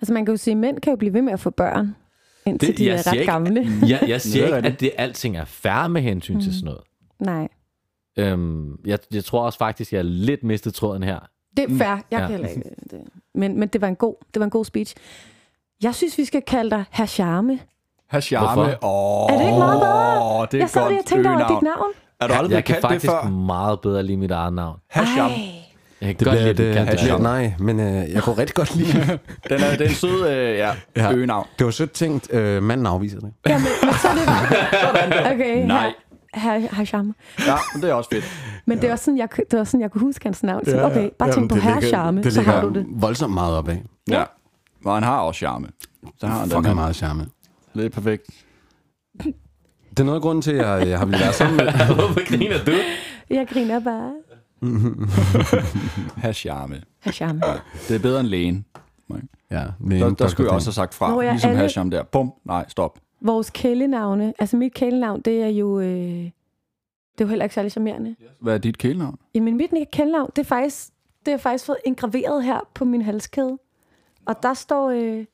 Altså 0.00 0.12
man 0.12 0.26
kan 0.26 0.32
jo 0.32 0.36
sige, 0.36 0.52
at 0.52 0.58
mænd 0.58 0.80
kan 0.80 0.90
jo 0.90 0.96
blive 0.96 1.14
ved 1.14 1.22
med 1.22 1.32
at 1.32 1.40
få 1.40 1.50
børn, 1.50 1.94
indtil 2.48 2.68
Det- 2.68 2.78
de 2.78 2.86
jeg 2.86 2.92
er 2.92 2.96
siger 3.02 3.10
ret 3.12 3.20
ikke- 3.20 3.32
gamle. 3.32 3.66
Jeg, 3.88 4.04
jeg 4.08 4.20
siger 4.30 4.46
er 4.46 4.56
ikke, 4.56 4.68
at 4.68 4.80
det 4.80 4.90
alting 4.98 5.36
er 5.36 5.44
færre 5.44 5.88
med 5.88 6.02
hensyn 6.02 6.34
mm. 6.34 6.40
til 6.40 6.54
sådan 6.54 6.64
noget. 6.64 6.80
Nej. 7.18 7.48
Øhm, 8.18 8.78
jeg, 8.86 8.98
jeg 9.14 9.24
tror 9.24 9.42
også 9.42 9.58
faktisk, 9.58 9.92
jeg 9.92 9.98
er 9.98 10.02
lidt 10.02 10.44
mistet 10.44 10.74
tråden 10.74 11.02
her. 11.02 11.18
Det 11.56 11.64
er 11.72 11.78
fair. 11.78 11.88
Jeg 11.88 12.00
Ja. 12.12 12.18
kan 12.18 12.28
heller 12.30 12.48
ikke 12.48 12.62
det. 12.90 13.00
Men, 13.34 13.58
men 13.60 13.68
det 13.68 13.80
var 13.80 13.88
en 13.88 13.96
god, 13.96 14.14
det 14.34 14.40
var 14.40 14.44
en 14.44 14.50
god 14.50 14.64
speech. 14.64 14.94
Jeg 15.82 15.94
synes, 15.94 16.18
vi 16.18 16.24
skal 16.24 16.42
kalde 16.42 16.70
dig 16.70 16.84
herr 16.90 17.06
Charme. 17.06 17.58
Herr 18.10 18.20
Charme. 18.20 18.60
Åh, 18.84 19.32
Er 19.32 19.38
det 19.38 19.46
ikke 19.46 19.58
meget 19.58 19.80
bedre? 19.80 20.46
Det 20.50 20.54
er 20.54 20.58
jeg 20.58 20.70
sad 20.70 20.88
lige 20.88 21.00
og 21.00 21.06
tænkte 21.06 21.28
over 21.28 21.38
dit 21.38 21.62
navn. 21.62 21.92
Er 22.20 22.26
du 22.26 22.32
aldrig 22.32 22.34
jeg 22.34 22.48
blevet 22.48 22.64
kan 22.64 22.74
kaldt 22.74 22.82
det 22.82 22.90
faktisk 22.90 23.10
før? 23.24 23.28
meget 23.30 23.80
bedre 23.80 24.02
lide 24.02 24.16
mit 24.16 24.30
eget 24.30 24.52
navn. 24.52 24.78
Herr 24.90 25.04
Charme. 25.06 25.34
Jeg 26.00 26.08
kan 26.08 26.18
Det 26.18 26.26
godt 26.26 26.36
bliver, 26.36 26.52
lide, 26.52 26.68
det, 26.68 26.74
det, 26.88 27.00
det, 27.00 27.10
det, 27.10 27.20
nej, 27.22 27.54
men 27.58 27.80
øh, 27.80 28.10
jeg 28.12 28.22
kunne 28.22 28.38
rigtig 28.38 28.54
godt 28.54 28.76
lide 28.76 28.92
det. 28.92 29.08
Den 29.50 29.62
er, 29.62 29.76
den 29.76 29.86
er 29.86 29.92
sød, 29.92 30.28
øh, 30.30 30.56
ja, 30.58 30.70
Ja. 30.96 31.12
øgenavn. 31.12 31.46
Det 31.58 31.64
var 31.64 31.70
sødt 31.70 31.92
tænkt. 31.92 32.32
Øh, 32.32 32.62
manden 32.62 32.86
afviser 32.86 33.20
det. 33.20 33.32
Ja, 33.46 33.58
men, 33.58 33.66
men 33.84 33.94
så 33.94 34.08
er 34.08 34.14
det 34.14 34.26
bare. 35.22 35.34
Okay, 35.34 35.66
Nej. 35.66 35.92
Herr, 36.34 36.58
herr 36.58 36.84
Charme. 36.84 37.14
Ja, 37.46 37.54
men 37.74 37.82
det 37.82 37.90
er 37.90 37.94
også 37.94 38.10
fedt. 38.12 38.24
Men 38.66 38.80
det 38.80 38.90
var 38.90 38.96
sådan, 38.96 39.18
jeg, 39.18 39.28
det 39.50 39.58
var 39.58 39.64
sådan, 39.64 39.80
jeg 39.80 39.90
kunne 39.90 40.00
huske 40.00 40.24
hans 40.24 40.42
navn. 40.42 40.64
Så 40.64 40.82
okay, 40.84 41.10
bare 41.18 41.32
tænk 41.32 41.50
på 41.50 41.56
herr 41.56 41.80
Charme, 41.80 42.22
det 42.22 42.32
så 42.32 42.42
har 42.42 42.60
du 42.60 42.68
det. 42.68 42.86
voldsomt 42.90 43.34
meget 43.34 43.54
op 43.56 43.68
af. 43.68 43.82
Ja. 44.10 44.24
Og 44.84 44.94
han 44.94 45.02
har 45.02 45.18
også 45.20 45.38
charme. 45.38 45.68
Så 46.20 46.26
har 46.26 46.38
han 46.38 46.48
Fucking 46.48 46.66
her. 46.66 46.74
meget 46.74 46.96
charme. 46.96 47.26
Det 47.74 47.84
er 47.84 47.88
perfekt. 47.88 48.22
Det 49.90 50.00
er 50.00 50.04
noget 50.04 50.16
af 50.16 50.22
grunden 50.22 50.42
til, 50.42 50.52
at 50.52 50.66
jeg, 50.66 50.88
jeg 50.88 50.98
har 50.98 51.06
være 51.06 51.32
sammen 51.32 51.56
med... 51.56 51.72
Hvorfor 51.94 52.28
griner 52.28 52.64
du? 52.64 52.72
Jeg 53.30 53.46
griner 53.52 53.80
bare. 53.80 54.12
Herr 56.16 56.32
Charme. 56.32 56.82
Herr 57.00 57.12
Charme. 57.12 57.40
Det 57.88 57.96
er 57.96 58.00
bedre 58.02 58.20
end 58.20 58.28
lægen. 58.28 58.64
Ja, 59.50 59.64
Der, 59.90 60.14
der 60.14 60.28
skulle 60.28 60.46
jeg 60.46 60.54
også 60.54 60.66
have 60.68 60.72
sagt 60.74 60.94
fra. 60.94 61.10
Nå, 61.10 61.20
ja, 61.20 61.30
ligesom 61.30 61.50
alle- 61.50 61.60
herr 61.60 61.68
Charme 61.68 61.90
der. 61.90 62.02
Bum. 62.02 62.32
Nej, 62.44 62.64
stop. 62.68 62.98
Vores 63.20 63.50
kælenavne, 63.50 64.34
altså 64.38 64.56
mit 64.56 64.74
kælenavn, 64.74 65.20
det 65.20 65.42
er 65.42 65.48
jo, 65.48 65.80
øh, 65.80 65.86
det 65.88 66.30
er 67.18 67.24
jo 67.24 67.26
heller 67.26 67.44
ikke 67.44 67.54
særlig 67.54 67.72
charmerende. 67.72 68.16
Hvad 68.40 68.54
er 68.54 68.58
dit 68.58 68.78
kælenavn? 68.78 69.18
Jamen 69.34 69.56
mit 69.56 69.70
kælenavn, 69.92 70.30
det 70.36 70.42
er 70.42 70.46
faktisk, 70.46 70.88
det 71.26 71.34
er 71.34 71.38
faktisk 71.38 71.64
fået 71.66 71.78
engraveret 71.84 72.44
her 72.44 72.60
på 72.74 72.84
min 72.84 73.02
halskæde. 73.02 73.58
Og 74.26 74.42
der 74.42 74.54
står 74.54 74.90
øh, 74.90 75.24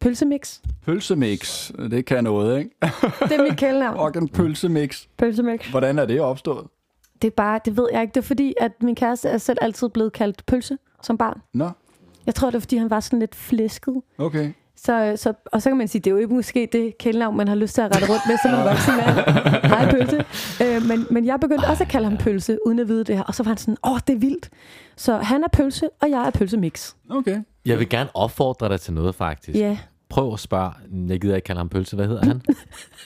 pølsemix. 0.00 0.60
Pølsemix. 0.84 1.70
Det 1.90 2.04
kan 2.06 2.24
noget, 2.24 2.58
ikke? 2.58 2.70
Det 3.22 3.32
er 3.32 3.42
mit 3.48 3.58
kælenavn. 3.58 3.96
Og 4.00 4.12
en 4.16 4.28
pølsemix. 4.28 5.06
Pølsemix. 5.18 5.70
Hvordan 5.70 5.98
er 5.98 6.06
det 6.06 6.20
opstået? 6.20 6.66
Det 7.22 7.28
er 7.28 7.34
bare, 7.36 7.60
det 7.64 7.76
ved 7.76 7.88
jeg 7.92 8.02
ikke. 8.02 8.12
Det 8.14 8.20
er 8.20 8.24
fordi, 8.26 8.54
at 8.60 8.72
min 8.82 8.94
kæreste 8.94 9.28
er 9.28 9.38
selv 9.38 9.58
altid 9.60 9.88
blevet 9.88 10.12
kaldt 10.12 10.46
pølse 10.46 10.78
som 11.02 11.18
barn. 11.18 11.40
Nå, 11.54 11.70
Jeg 12.26 12.34
tror, 12.34 12.48
det 12.50 12.56
er 12.56 12.60
fordi, 12.60 12.76
han 12.76 12.90
var 12.90 13.00
sådan 13.00 13.18
lidt 13.18 13.34
flæsket. 13.34 13.94
okay. 14.18 14.52
Så, 14.78 15.12
så, 15.16 15.32
og 15.52 15.62
så 15.62 15.70
kan 15.70 15.76
man 15.76 15.88
sige, 15.88 16.02
det 16.02 16.10
er 16.10 16.14
jo 16.14 16.16
ikke 16.20 16.34
måske 16.34 16.68
det 16.72 16.98
kælenavn, 16.98 17.36
man 17.36 17.48
har 17.48 17.54
lyst 17.54 17.74
til 17.74 17.80
at 17.82 17.94
rette 17.96 18.08
rundt 18.12 18.22
med 18.28 18.36
som 18.42 18.50
en 18.54 18.64
voksen 18.64 18.96
mand. 18.96 19.16
Hej, 19.72 19.90
pølse. 19.90 20.24
Øh, 20.64 20.82
men, 20.88 21.06
men 21.10 21.26
jeg 21.26 21.40
begyndte 21.40 21.64
også 21.66 21.84
at 21.84 21.90
kalde 21.90 22.08
ham 22.08 22.18
pølse, 22.18 22.58
uden 22.66 22.78
at 22.78 22.88
vide 22.88 23.04
det 23.04 23.16
her. 23.16 23.22
Og 23.22 23.34
så 23.34 23.42
var 23.42 23.48
han 23.50 23.56
sådan, 23.56 23.76
åh, 23.86 23.98
det 24.06 24.14
er 24.14 24.18
vildt. 24.18 24.50
Så 24.96 25.16
han 25.16 25.44
er 25.44 25.48
pølse, 25.52 25.88
og 26.02 26.10
jeg 26.10 26.26
er 26.26 26.30
pølsemix. 26.30 26.94
Okay. 27.10 27.42
Jeg 27.66 27.78
vil 27.78 27.88
gerne 27.88 28.10
opfordre 28.14 28.68
dig 28.68 28.80
til 28.80 28.92
noget, 28.94 29.14
faktisk. 29.14 29.58
Ja. 29.58 29.78
Prøv 30.08 30.32
at 30.32 30.40
spørge. 30.40 30.72
Jeg 31.08 31.20
gider 31.20 31.34
ikke 31.36 31.46
kalde 31.46 31.58
ham 31.58 31.68
pølse. 31.68 31.96
Hvad 31.96 32.06
hedder 32.06 32.24
han? 32.26 32.42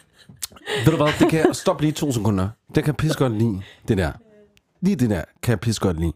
Ved 0.84 0.92
du 0.92 0.96
hvad, 0.96 1.08
det 1.18 1.28
kan 1.28 1.38
jeg... 1.46 1.56
Stop 1.56 1.80
lige 1.80 1.92
to 1.92 2.12
sekunder. 2.12 2.48
Det 2.74 2.84
kan 2.84 2.86
jeg 2.86 2.96
pisse 2.96 3.18
godt 3.18 3.32
lide, 3.38 3.62
det 3.88 3.98
der. 3.98 4.12
Lige 4.80 4.96
det 4.96 5.10
der 5.10 5.22
kan 5.42 5.50
jeg 5.50 5.60
pisse 5.60 5.80
godt 5.80 6.00
lide. 6.00 6.12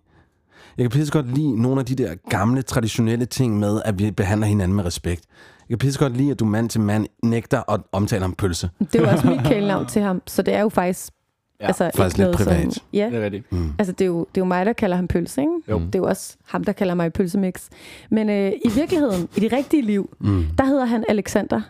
Jeg 0.78 0.84
kan 0.84 0.90
pisse 0.90 1.12
godt 1.12 1.34
lide 1.34 1.62
nogle 1.62 1.80
af 1.80 1.86
de 1.86 1.94
der 1.94 2.14
gamle, 2.30 2.62
traditionelle 2.62 3.26
ting 3.26 3.58
med, 3.58 3.82
at 3.84 3.98
vi 3.98 4.10
behandler 4.10 4.46
hinanden 4.46 4.76
med 4.76 4.84
respekt. 4.84 5.22
Jeg 5.68 5.68
kan 5.68 5.78
pisse 5.78 6.00
godt 6.00 6.16
lide, 6.16 6.30
at 6.30 6.40
du 6.40 6.44
mand 6.44 6.68
til 6.70 6.80
mand 6.80 7.06
nægter 7.22 7.72
at 7.72 7.80
omtale 7.92 8.22
ham 8.22 8.34
pølse. 8.34 8.70
Det 8.80 8.94
er 8.94 9.00
jo 9.00 9.08
også 9.10 9.26
mit 9.26 9.40
kælenavn 9.46 9.86
til 9.86 10.02
ham, 10.02 10.22
så 10.26 10.42
det 10.42 10.54
er 10.54 10.60
jo 10.60 10.68
faktisk... 10.68 11.12
Ja, 11.60 11.66
altså, 11.66 11.90
faktisk 11.94 12.18
ikke 12.18 12.30
lidt 12.30 12.38
noget 12.46 12.58
privat. 12.58 12.74
Som, 12.74 12.84
ja, 12.92 13.06
Det 13.10 13.14
er 13.14 13.24
rigtigt. 13.24 13.46
altså 13.78 13.92
det 13.92 14.00
er, 14.00 14.06
jo, 14.06 14.18
det 14.18 14.40
er 14.40 14.40
jo 14.40 14.44
mig, 14.44 14.66
der 14.66 14.72
kalder 14.72 14.96
ham 14.96 15.08
pølse, 15.08 15.40
ikke? 15.40 15.52
Jo. 15.70 15.78
Det 15.78 15.94
er 15.94 15.98
jo 15.98 16.04
også 16.04 16.36
ham, 16.46 16.64
der 16.64 16.72
kalder 16.72 16.94
mig 16.94 17.12
pølsemix. 17.12 17.68
Men 18.10 18.30
øh, 18.30 18.52
i 18.64 18.68
virkeligheden, 18.74 19.28
i 19.36 19.40
det 19.40 19.52
rigtige 19.52 19.82
liv, 19.82 20.16
Mm. 20.20 20.44
der 20.58 20.64
hedder 20.64 20.84
han 20.84 21.04
Alexander. 21.08 21.60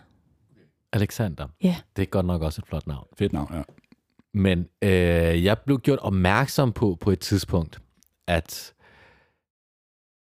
Alexander. 0.93 1.47
Ja. 1.63 1.75
Det 1.95 2.01
er 2.01 2.05
godt 2.05 2.25
nok 2.25 2.41
også 2.41 2.61
et 2.61 2.67
flot 2.67 2.87
navn. 2.87 3.05
Fedt 3.17 3.33
navn, 3.33 3.51
ja. 3.53 3.61
Men 4.35 4.67
øh, 4.81 5.43
jeg 5.43 5.59
blev 5.59 5.79
gjort 5.79 5.99
opmærksom 5.99 6.73
på 6.73 6.97
på 7.01 7.11
et 7.11 7.19
tidspunkt, 7.19 7.81
at 8.27 8.73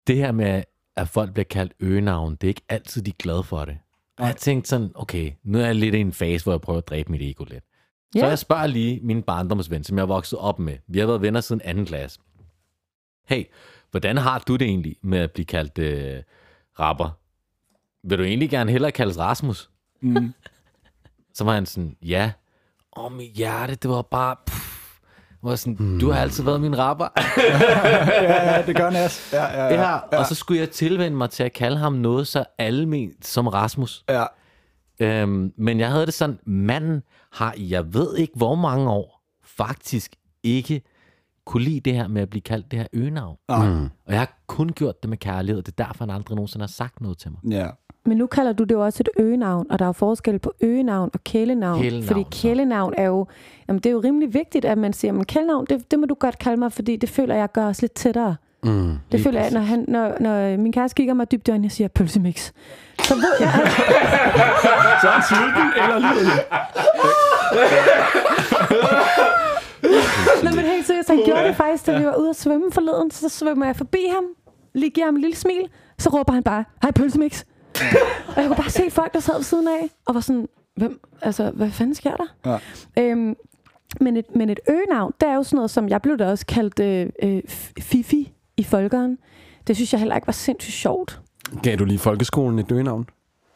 det 0.06 0.16
her 0.16 0.32
med, 0.32 0.62
at 0.96 1.08
folk 1.08 1.32
bliver 1.32 1.44
kaldt 1.44 1.72
øgenavn, 1.80 2.32
det 2.34 2.44
er 2.44 2.48
ikke 2.48 2.62
altid 2.68 3.02
de 3.02 3.10
er 3.10 3.14
glade 3.18 3.42
for 3.44 3.64
det. 3.64 3.78
Og 4.18 4.26
jeg 4.26 4.36
tænkte 4.36 4.68
sådan, 4.70 4.90
okay, 4.94 5.32
nu 5.44 5.58
er 5.58 5.64
jeg 5.66 5.74
lidt 5.74 5.94
i 5.94 5.98
en 6.00 6.12
fase, 6.12 6.44
hvor 6.44 6.52
jeg 6.52 6.60
prøver 6.60 6.78
at 6.78 6.88
dræbe 6.88 7.10
mit 7.12 7.22
ego 7.22 7.44
lidt. 7.44 7.64
Så 8.12 8.18
Ja. 8.18 8.26
jeg 8.26 8.38
spørger 8.38 8.66
lige 8.66 9.00
min 9.02 9.22
barndomsven, 9.22 9.84
som 9.84 9.96
jeg 9.96 10.02
er 10.02 10.06
vokset 10.06 10.38
op 10.38 10.58
med. 10.58 10.76
Vi 10.86 10.98
har 10.98 11.06
været 11.06 11.22
venner 11.22 11.40
siden 11.40 11.62
anden 11.64 11.86
klasse. 11.86 12.20
Hey, 13.28 13.44
hvordan 13.90 14.16
har 14.16 14.38
du 14.38 14.56
det 14.56 14.66
egentlig 14.66 14.96
med 15.02 15.18
at 15.18 15.32
blive 15.32 15.44
kaldt 15.46 15.78
øh, 15.78 16.22
rapper? 16.78 17.18
Vil 18.08 18.18
du 18.18 18.22
egentlig 18.24 18.50
gerne 18.50 18.70
hellere 18.72 18.92
kaldes 18.92 19.18
Rasmus? 19.18 19.70
Mm. 20.00 20.34
Så 21.34 21.44
var 21.44 21.54
han 21.54 21.66
sådan, 21.66 21.96
ja. 22.02 22.32
Og 22.92 23.12
mit 23.12 23.32
hjerte, 23.32 23.74
det 23.74 23.90
var 23.90 24.02
bare... 24.02 24.36
Pff. 24.46 24.72
Var 25.44 25.56
sådan, 25.56 25.76
mm. 25.78 25.98
du 26.00 26.10
har 26.10 26.20
altid 26.20 26.44
været 26.44 26.60
min 26.60 26.78
rapper. 26.78 27.08
ja, 28.22 28.62
det 28.66 28.76
gør 28.76 28.90
Nas. 28.90 29.30
Ja, 29.32 29.44
ja, 29.44 29.64
ja. 29.64 29.82
ja, 29.82 30.18
og 30.18 30.26
så 30.26 30.34
skulle 30.34 30.60
jeg 30.60 30.70
tilvende 30.70 31.16
mig 31.16 31.30
til 31.30 31.42
at 31.42 31.52
kalde 31.52 31.76
ham 31.76 31.92
noget 31.92 32.26
så 32.26 32.44
alment 32.58 33.26
som 33.26 33.46
Rasmus. 33.46 34.04
ja. 34.08 34.24
Øhm, 35.00 35.52
men 35.58 35.80
jeg 35.80 35.90
havde 35.90 36.06
det 36.06 36.14
sådan, 36.14 36.38
manden 36.46 37.02
har, 37.32 37.54
jeg 37.58 37.94
ved 37.94 38.16
ikke 38.16 38.32
hvor 38.36 38.54
mange 38.54 38.90
år, 38.90 39.22
faktisk 39.44 40.16
ikke 40.42 40.82
kunne 41.46 41.62
lide 41.64 41.80
det 41.80 41.94
her 41.94 42.08
med 42.08 42.22
at 42.22 42.30
blive 42.30 42.42
kaldt 42.42 42.70
det 42.70 42.78
her 42.78 42.86
øgenavn. 42.92 43.36
Mm. 43.48 43.84
Og 43.84 43.90
jeg 44.12 44.18
har 44.18 44.42
kun 44.46 44.68
gjort 44.68 45.02
det 45.02 45.10
med 45.10 45.16
kærlighed, 45.18 45.58
og 45.58 45.66
det 45.66 45.72
er 45.80 45.84
derfor, 45.84 46.04
han 46.04 46.10
aldrig 46.14 46.34
nogensinde 46.36 46.62
har 46.62 46.68
sagt 46.68 47.00
noget 47.00 47.18
til 47.18 47.30
mig. 47.30 47.40
Ja. 47.52 47.68
Men 48.06 48.18
nu 48.18 48.26
kalder 48.26 48.52
du 48.52 48.64
det 48.64 48.74
jo 48.74 48.84
også 48.84 49.02
et 49.02 49.08
øgenavn, 49.24 49.66
og 49.70 49.78
der 49.78 49.84
er 49.84 49.88
jo 49.88 49.92
forskel 49.92 50.38
på 50.38 50.52
øgenavn 50.60 51.10
og 51.14 51.24
kælenavn. 51.24 51.82
Kælenavn, 51.82 52.06
fordi 52.06 52.22
kælenavn 52.30 52.94
er 52.96 53.06
jo, 53.06 53.26
jamen 53.68 53.80
det 53.80 53.86
er 53.86 53.92
jo 53.92 54.00
rimelig 54.00 54.34
vigtigt, 54.34 54.64
at 54.64 54.78
man 54.78 54.92
siger, 54.92 55.12
men 55.12 55.24
kælenavn, 55.24 55.66
det, 55.70 55.90
det 55.90 55.98
må 55.98 56.06
du 56.06 56.14
godt 56.14 56.38
kalde 56.38 56.56
mig, 56.56 56.72
fordi 56.72 56.96
det 56.96 57.08
føler 57.10 57.34
jeg 57.34 57.52
gør 57.52 57.66
os 57.66 57.80
lidt 57.82 57.92
tættere. 57.92 58.36
Mm. 58.64 58.92
Det 59.12 59.20
føler 59.20 59.40
jeg, 59.40 59.50
når, 59.50 59.60
han, 59.60 59.84
når, 59.88 60.16
når 60.20 60.56
min 60.56 60.72
kæreste 60.72 60.94
kigger 60.94 61.14
mig 61.14 61.30
dybt 61.32 61.48
i 61.48 61.50
øjnene 61.50 61.66
og 61.68 61.72
siger 61.72 61.88
pølsemix. 61.88 62.52
Så 63.02 63.14
ved 63.14 63.32
jeg, 63.40 63.48
at 63.48 63.54
Så 65.02 65.08
er 65.08 65.12
han 65.12 65.22
sulten 65.28 65.82
eller 65.82 65.98
liderlig. 65.98 66.44
Nej, 70.44 70.52
men 70.54 70.64
helt 70.64 70.86
seriøst, 70.86 71.08
han 71.08 71.20
gjorde 71.24 71.44
det 71.44 71.56
faktisk, 71.56 71.86
da 71.86 71.98
vi 71.98 72.04
var 72.04 72.16
ude 72.16 72.30
at 72.30 72.36
svømme 72.36 72.72
forleden. 72.72 73.10
Så 73.10 73.28
svømmer 73.28 73.66
jeg 73.66 73.76
forbi 73.76 73.98
ham, 74.14 74.24
lige 74.74 74.90
giver 74.90 75.06
ham 75.06 75.14
en 75.14 75.20
lille 75.20 75.36
smil, 75.36 75.68
så 75.98 76.08
råber 76.10 76.32
han 76.32 76.42
bare, 76.42 76.64
hej 76.82 76.90
pølsemix. 76.90 77.44
Og 78.28 78.42
jeg 78.42 78.46
kunne 78.46 78.56
bare 78.56 78.70
se 78.70 78.90
folk, 78.90 79.14
der 79.14 79.20
sad 79.20 79.34
ved 79.34 79.42
siden 79.42 79.68
af, 79.68 79.90
og 80.06 80.14
var 80.14 80.20
sådan, 80.20 80.48
hvem, 80.76 81.00
altså, 81.22 81.50
hvad 81.50 81.70
fanden 81.70 81.94
sker 81.94 82.16
der? 82.16 82.58
Ja. 82.96 83.02
Øhm, 83.02 83.36
men, 84.00 84.16
et, 84.16 84.36
men 84.36 84.50
et 84.50 84.60
øgenavn, 84.68 85.12
det 85.20 85.28
er 85.28 85.34
jo 85.34 85.42
sådan 85.42 85.56
noget, 85.56 85.70
som 85.70 85.88
jeg 85.88 86.02
blev 86.02 86.18
da 86.18 86.30
også 86.30 86.46
kaldt 86.46 86.80
øh, 86.80 87.06
øh, 87.22 87.42
Fifi 87.80 88.32
i 88.56 88.64
folkeren. 88.64 89.18
Det 89.66 89.76
synes 89.76 89.92
jeg 89.92 90.00
heller 90.00 90.14
ikke 90.14 90.26
var 90.26 90.32
sindssygt 90.32 90.74
sjovt. 90.74 91.20
Gav 91.62 91.76
du 91.76 91.84
lige 91.84 91.98
folkeskolen 91.98 92.58
et 92.58 92.72
øgenavn? 92.72 93.06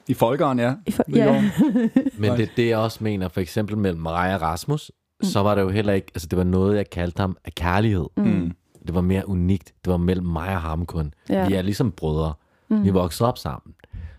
I 0.08 0.14
folkeren, 0.14 0.58
ja. 0.58 0.74
I 0.86 0.90
gjorde 1.12 1.32
ja. 1.32 1.50
Men 2.18 2.32
det 2.32 2.50
det, 2.56 2.68
jeg 2.68 2.78
også 2.78 3.04
mener, 3.04 3.28
for 3.28 3.40
eksempel 3.40 3.78
mellem 3.78 4.02
mig 4.02 4.34
og 4.34 4.42
Rasmus, 4.42 4.92
så 5.22 5.42
var 5.42 5.54
det 5.54 5.62
jo 5.62 5.68
heller 5.68 5.92
ikke, 5.92 6.06
altså 6.14 6.28
det 6.28 6.38
var 6.38 6.44
noget, 6.44 6.76
jeg 6.76 6.90
kaldte 6.90 7.20
ham 7.20 7.36
af 7.44 7.54
kærlighed. 7.54 8.06
Mm. 8.16 8.52
Det 8.86 8.94
var 8.94 9.00
mere 9.00 9.28
unikt. 9.28 9.74
Det 9.84 9.90
var 9.90 9.96
mellem 9.96 10.26
mig 10.26 10.48
og 10.48 10.60
ham 10.60 10.86
kun. 10.86 11.14
Ja. 11.28 11.48
Vi 11.48 11.54
er 11.54 11.62
ligesom 11.62 11.92
brødre. 11.92 12.32
Mm. 12.68 12.84
Vi 12.84 12.90
voksede 12.90 13.28
op 13.28 13.38
sammen. 13.38 13.74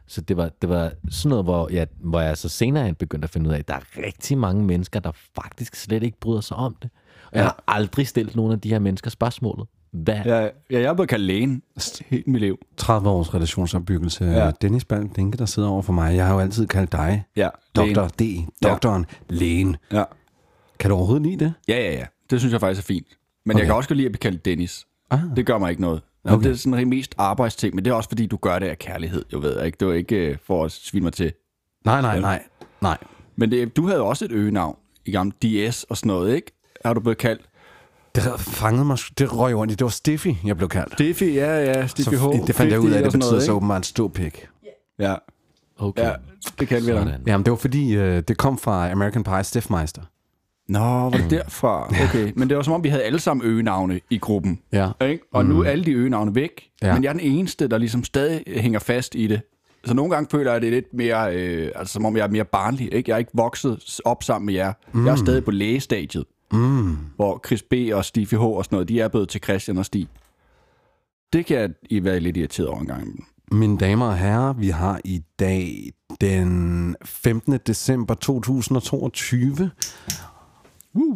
Så 0.07 0.21
det 0.21 0.37
var, 0.37 0.49
det 0.61 0.69
var 0.69 0.91
sådan 1.09 1.29
noget, 1.29 1.45
hvor 1.45 1.69
jeg, 1.71 1.87
hvor 1.99 2.19
jeg 2.21 2.37
så 2.37 2.49
senere 2.49 2.85
hen 2.85 2.95
begyndte 2.95 3.25
at 3.25 3.29
finde 3.29 3.49
ud 3.49 3.53
af, 3.53 3.59
at 3.59 3.67
der 3.67 3.73
er 3.73 4.03
rigtig 4.05 4.37
mange 4.37 4.63
mennesker, 4.63 4.99
der 4.99 5.11
faktisk 5.35 5.75
slet 5.75 6.03
ikke 6.03 6.19
bryder 6.19 6.41
sig 6.41 6.57
om 6.57 6.75
det. 6.81 6.89
Og 7.31 7.37
jeg 7.37 7.43
har 7.43 7.63
aldrig 7.67 8.07
stillet 8.07 8.35
nogen 8.35 8.51
af 8.51 8.59
de 8.59 8.69
her 8.69 8.79
mennesker 8.79 9.09
spørgsmålet. 9.09 9.67
Hvad? 9.91 10.15
Ja. 10.25 10.39
Ja, 10.39 10.43
ja, 10.43 10.79
jeg 10.79 10.83
er 10.83 10.93
blevet 10.93 11.09
kaldt 11.09 11.23
lægen 11.23 11.61
helt 12.05 12.27
mit 12.27 12.41
liv. 12.41 12.57
30 12.77 13.09
års 13.09 13.33
relationsopbyggelse. 13.33 14.25
Ja. 14.25 14.45
Ja. 14.45 14.51
Dennis 14.61 14.85
Balk 14.85 15.15
Dinke, 15.15 15.37
der 15.37 15.45
sidder 15.45 15.69
over 15.69 15.81
for 15.81 15.93
mig. 15.93 16.15
Jeg 16.15 16.25
har 16.27 16.33
jo 16.33 16.39
altid 16.39 16.67
kaldt 16.67 16.91
dig 16.91 17.23
Ja, 17.35 17.49
Dr. 17.75 18.07
D. 18.07 18.21
Doktoren. 18.63 19.05
Lægen. 19.29 19.77
Ja. 19.91 20.03
Kan 20.79 20.89
du 20.89 20.95
overhovedet 20.95 21.25
lide 21.27 21.45
det? 21.45 21.53
ja, 21.67 21.75
ja, 21.79 21.91
ja. 21.91 22.05
Det 22.29 22.39
synes 22.39 22.51
jeg 22.51 22.59
faktisk 22.59 22.81
er 22.81 22.93
fint. 22.93 23.07
Men 23.45 23.51
okay. 23.51 23.55
Okay. 23.55 23.59
jeg 23.59 23.67
kan 23.67 23.75
også 23.75 23.89
godt 23.89 23.97
lide 23.97 24.05
at 24.05 24.11
blive 24.11 24.19
kaldt 24.19 24.45
Dennis. 24.45 24.85
Ah. 25.11 25.19
Det 25.35 25.45
gør 25.45 25.57
mig 25.57 25.69
ikke 25.69 25.81
noget. 25.81 26.01
Okay. 26.27 26.35
Okay. 26.35 26.43
Det 26.49 26.53
er 26.53 26.57
sådan 26.57 26.79
en 26.79 26.89
mest 26.89 27.15
arbejdsting, 27.17 27.75
men 27.75 27.85
det 27.85 27.91
er 27.91 27.95
også 27.95 28.09
fordi, 28.09 28.25
du 28.25 28.37
gør 28.37 28.59
det 28.59 28.67
af 28.67 28.79
kærlighed, 28.79 29.25
jeg 29.31 29.41
ved 29.41 29.63
ikke. 29.63 29.77
Det 29.79 29.87
var 29.87 29.93
ikke 29.93 30.15
øh, 30.15 30.37
for 30.45 30.65
at 30.65 30.71
svine 30.71 31.03
mig 31.03 31.13
til. 31.13 31.33
Nej, 31.85 32.01
nej, 32.01 32.19
nej. 32.19 32.43
Nej. 32.81 32.97
Men 33.35 33.51
det, 33.51 33.77
du 33.77 33.87
havde 33.87 34.01
også 34.01 34.25
et 34.25 34.31
øgenavn 34.31 34.77
i 35.05 35.11
gamle 35.11 35.31
DS 35.41 35.83
og 35.83 35.97
sådan 35.97 36.07
noget, 36.07 36.35
ikke? 36.35 36.51
Har 36.85 36.93
du 36.93 36.99
blevet 36.99 37.17
kaldt? 37.17 37.41
Det 38.15 38.23
fangede 38.39 38.85
mig. 38.85 38.97
Det 39.17 39.37
røg 39.37 39.55
rundt 39.55 39.71
i. 39.71 39.75
Det 39.75 39.83
var 39.83 39.89
Stiffy, 39.89 40.27
jeg 40.45 40.57
blev 40.57 40.69
kaldt. 40.69 40.93
Stiffy, 40.93 41.23
ja, 41.23 41.63
ja. 41.63 41.87
Stiffy 41.87 42.15
H. 42.15 42.47
Det 42.47 42.55
fandt 42.55 42.71
jeg 42.71 42.79
ud 42.79 42.91
af, 42.91 42.93
50 42.93 42.93
det 42.93 43.05
og 43.05 43.11
betyder 43.11 43.31
noget, 43.31 43.43
så 43.43 43.51
åbenbart 43.51 43.85
ståpik. 43.85 44.47
Ja, 44.99 45.15
Okay. 45.79 46.03
ja, 46.03 46.13
det 46.59 46.67
kan 46.67 46.85
vi 46.85 46.91
da. 46.91 47.17
Jamen, 47.27 47.45
det 47.45 47.51
var 47.51 47.57
fordi, 47.57 47.95
øh, 47.95 48.23
det 48.27 48.37
kom 48.37 48.57
fra 48.57 48.91
American 48.91 49.23
Pie 49.23 49.43
Stiffmeister. 49.43 50.01
Nå, 50.69 50.79
var 50.79 51.09
det 51.09 51.29
derfra? 51.31 51.93
Okay, 52.09 52.31
men 52.35 52.49
det 52.49 52.57
var 52.57 52.63
som 52.63 52.73
om, 52.73 52.83
vi 52.83 52.89
havde 52.89 53.03
alle 53.03 53.19
sammen 53.19 53.47
øgenavne 53.47 53.99
i 54.09 54.17
gruppen. 54.17 54.59
Ja. 54.73 54.91
Ikke? 55.01 55.23
Og 55.33 55.45
mm. 55.45 55.51
nu 55.51 55.59
er 55.61 55.69
alle 55.69 55.85
de 55.85 55.91
øgenavne 55.91 56.35
væk, 56.35 56.69
ja. 56.81 56.93
Men 56.93 57.03
jeg 57.03 57.09
er 57.09 57.13
den 57.13 57.21
eneste, 57.21 57.67
der 57.67 57.77
ligesom 57.77 58.03
stadig 58.03 58.43
hænger 58.47 58.79
fast 58.79 59.15
i 59.15 59.27
det. 59.27 59.41
Så 59.85 59.93
nogle 59.93 60.11
gange 60.11 60.27
føler 60.31 60.51
jeg, 60.51 60.55
at 60.55 60.61
det 60.61 60.67
er 60.67 60.71
lidt 60.71 60.93
mere, 60.93 61.35
øh, 61.35 61.71
altså 61.75 61.93
som 61.93 62.05
om 62.05 62.17
jeg 62.17 62.23
er 62.23 62.29
mere 62.29 62.45
barnlig. 62.45 62.93
Ikke? 62.93 63.09
Jeg 63.09 63.15
er 63.15 63.19
ikke 63.19 63.31
vokset 63.33 63.99
op 64.05 64.23
sammen 64.23 64.45
med 64.45 64.53
jer. 64.53 64.73
Mm. 64.91 65.05
Jeg 65.05 65.11
er 65.11 65.15
stadig 65.15 65.45
på 65.45 65.51
lægestadiet, 65.51 66.25
Mm. 66.51 66.97
hvor 67.15 67.41
Chris 67.47 67.63
B. 67.63 67.73
og 67.93 68.05
Stig 68.05 68.27
H. 68.27 68.33
og 68.43 68.65
sådan 68.65 68.75
noget, 68.75 68.89
de 68.89 68.99
er 68.99 69.07
blevet 69.07 69.29
til 69.29 69.41
Christian 69.43 69.77
og 69.77 69.85
Stig. 69.85 70.07
Det 71.33 71.45
kan 71.45 71.57
jeg 71.57 71.69
i 71.89 72.03
være 72.03 72.19
lidt 72.19 72.37
irriteret 72.37 72.69
over 72.69 72.79
en 72.79 72.87
gang. 72.87 73.25
Mine 73.51 73.77
damer 73.77 74.05
og 74.05 74.17
herrer, 74.17 74.53
vi 74.53 74.69
har 74.69 75.01
i 75.05 75.21
dag 75.39 75.91
den 76.21 76.95
15. 77.05 77.59
december 77.67 78.13
2022. 78.13 79.71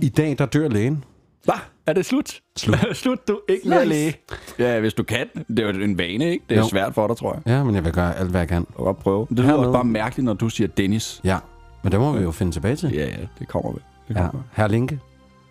I 0.02 0.10
dag, 0.10 0.36
der 0.38 0.46
dør 0.46 0.68
lægen. 0.68 1.04
Hvad? 1.44 1.54
Er 1.88 1.94
det 1.94 2.06
slut? 2.06 2.40
Slut. 2.58 2.78
slut, 2.94 3.28
du. 3.28 3.40
Ikke 3.50 3.70
mere 3.70 3.86
læge. 3.86 4.16
Ja, 4.60 4.80
hvis 4.80 4.94
du 4.94 5.04
kan. 5.04 5.28
Det 5.48 5.60
er 5.60 5.74
jo 5.74 5.84
en 5.84 5.98
vane, 5.98 6.26
ikke? 6.32 6.46
Det 6.50 6.56
er 6.58 6.62
jo. 6.62 6.68
Svært 6.68 6.94
for 6.94 7.08
dig, 7.08 7.18
tror 7.18 7.34
jeg. 7.34 7.42
Ja, 7.54 7.64
men 7.64 7.76
jeg 7.76 7.86
vil 7.86 7.94
gøre 7.94 8.18
alt, 8.18 8.30
hvad 8.30 8.42
jeg 8.42 8.48
kan. 8.48 8.66
Kan 8.76 8.86
godt 8.86 9.00
prøve. 9.00 9.28
Det 9.30 9.40
lyder 9.40 9.44
Hermed. 9.46 9.60
også 9.60 9.72
bare 9.72 9.84
mærkeligt, 9.84 10.26
når 10.26 10.34
du 10.34 10.50
siger 10.50 10.68
Dennis. 10.68 11.22
Ja, 11.24 11.38
men 11.84 11.92
det 11.92 12.00
må 12.00 12.12
vi 12.12 12.24
jo 12.24 12.32
finde 12.32 12.52
tilbage 12.52 12.76
til. 12.76 12.92
Ja, 12.94 13.06
ja, 13.06 13.16
det 13.40 13.48
kommer 13.48 13.72
vel. 13.72 13.82
Det 14.08 14.16
Ja. 14.16 14.20
kommer. 14.26 14.42
Herr 14.54 14.68
Linke, 14.68 15.00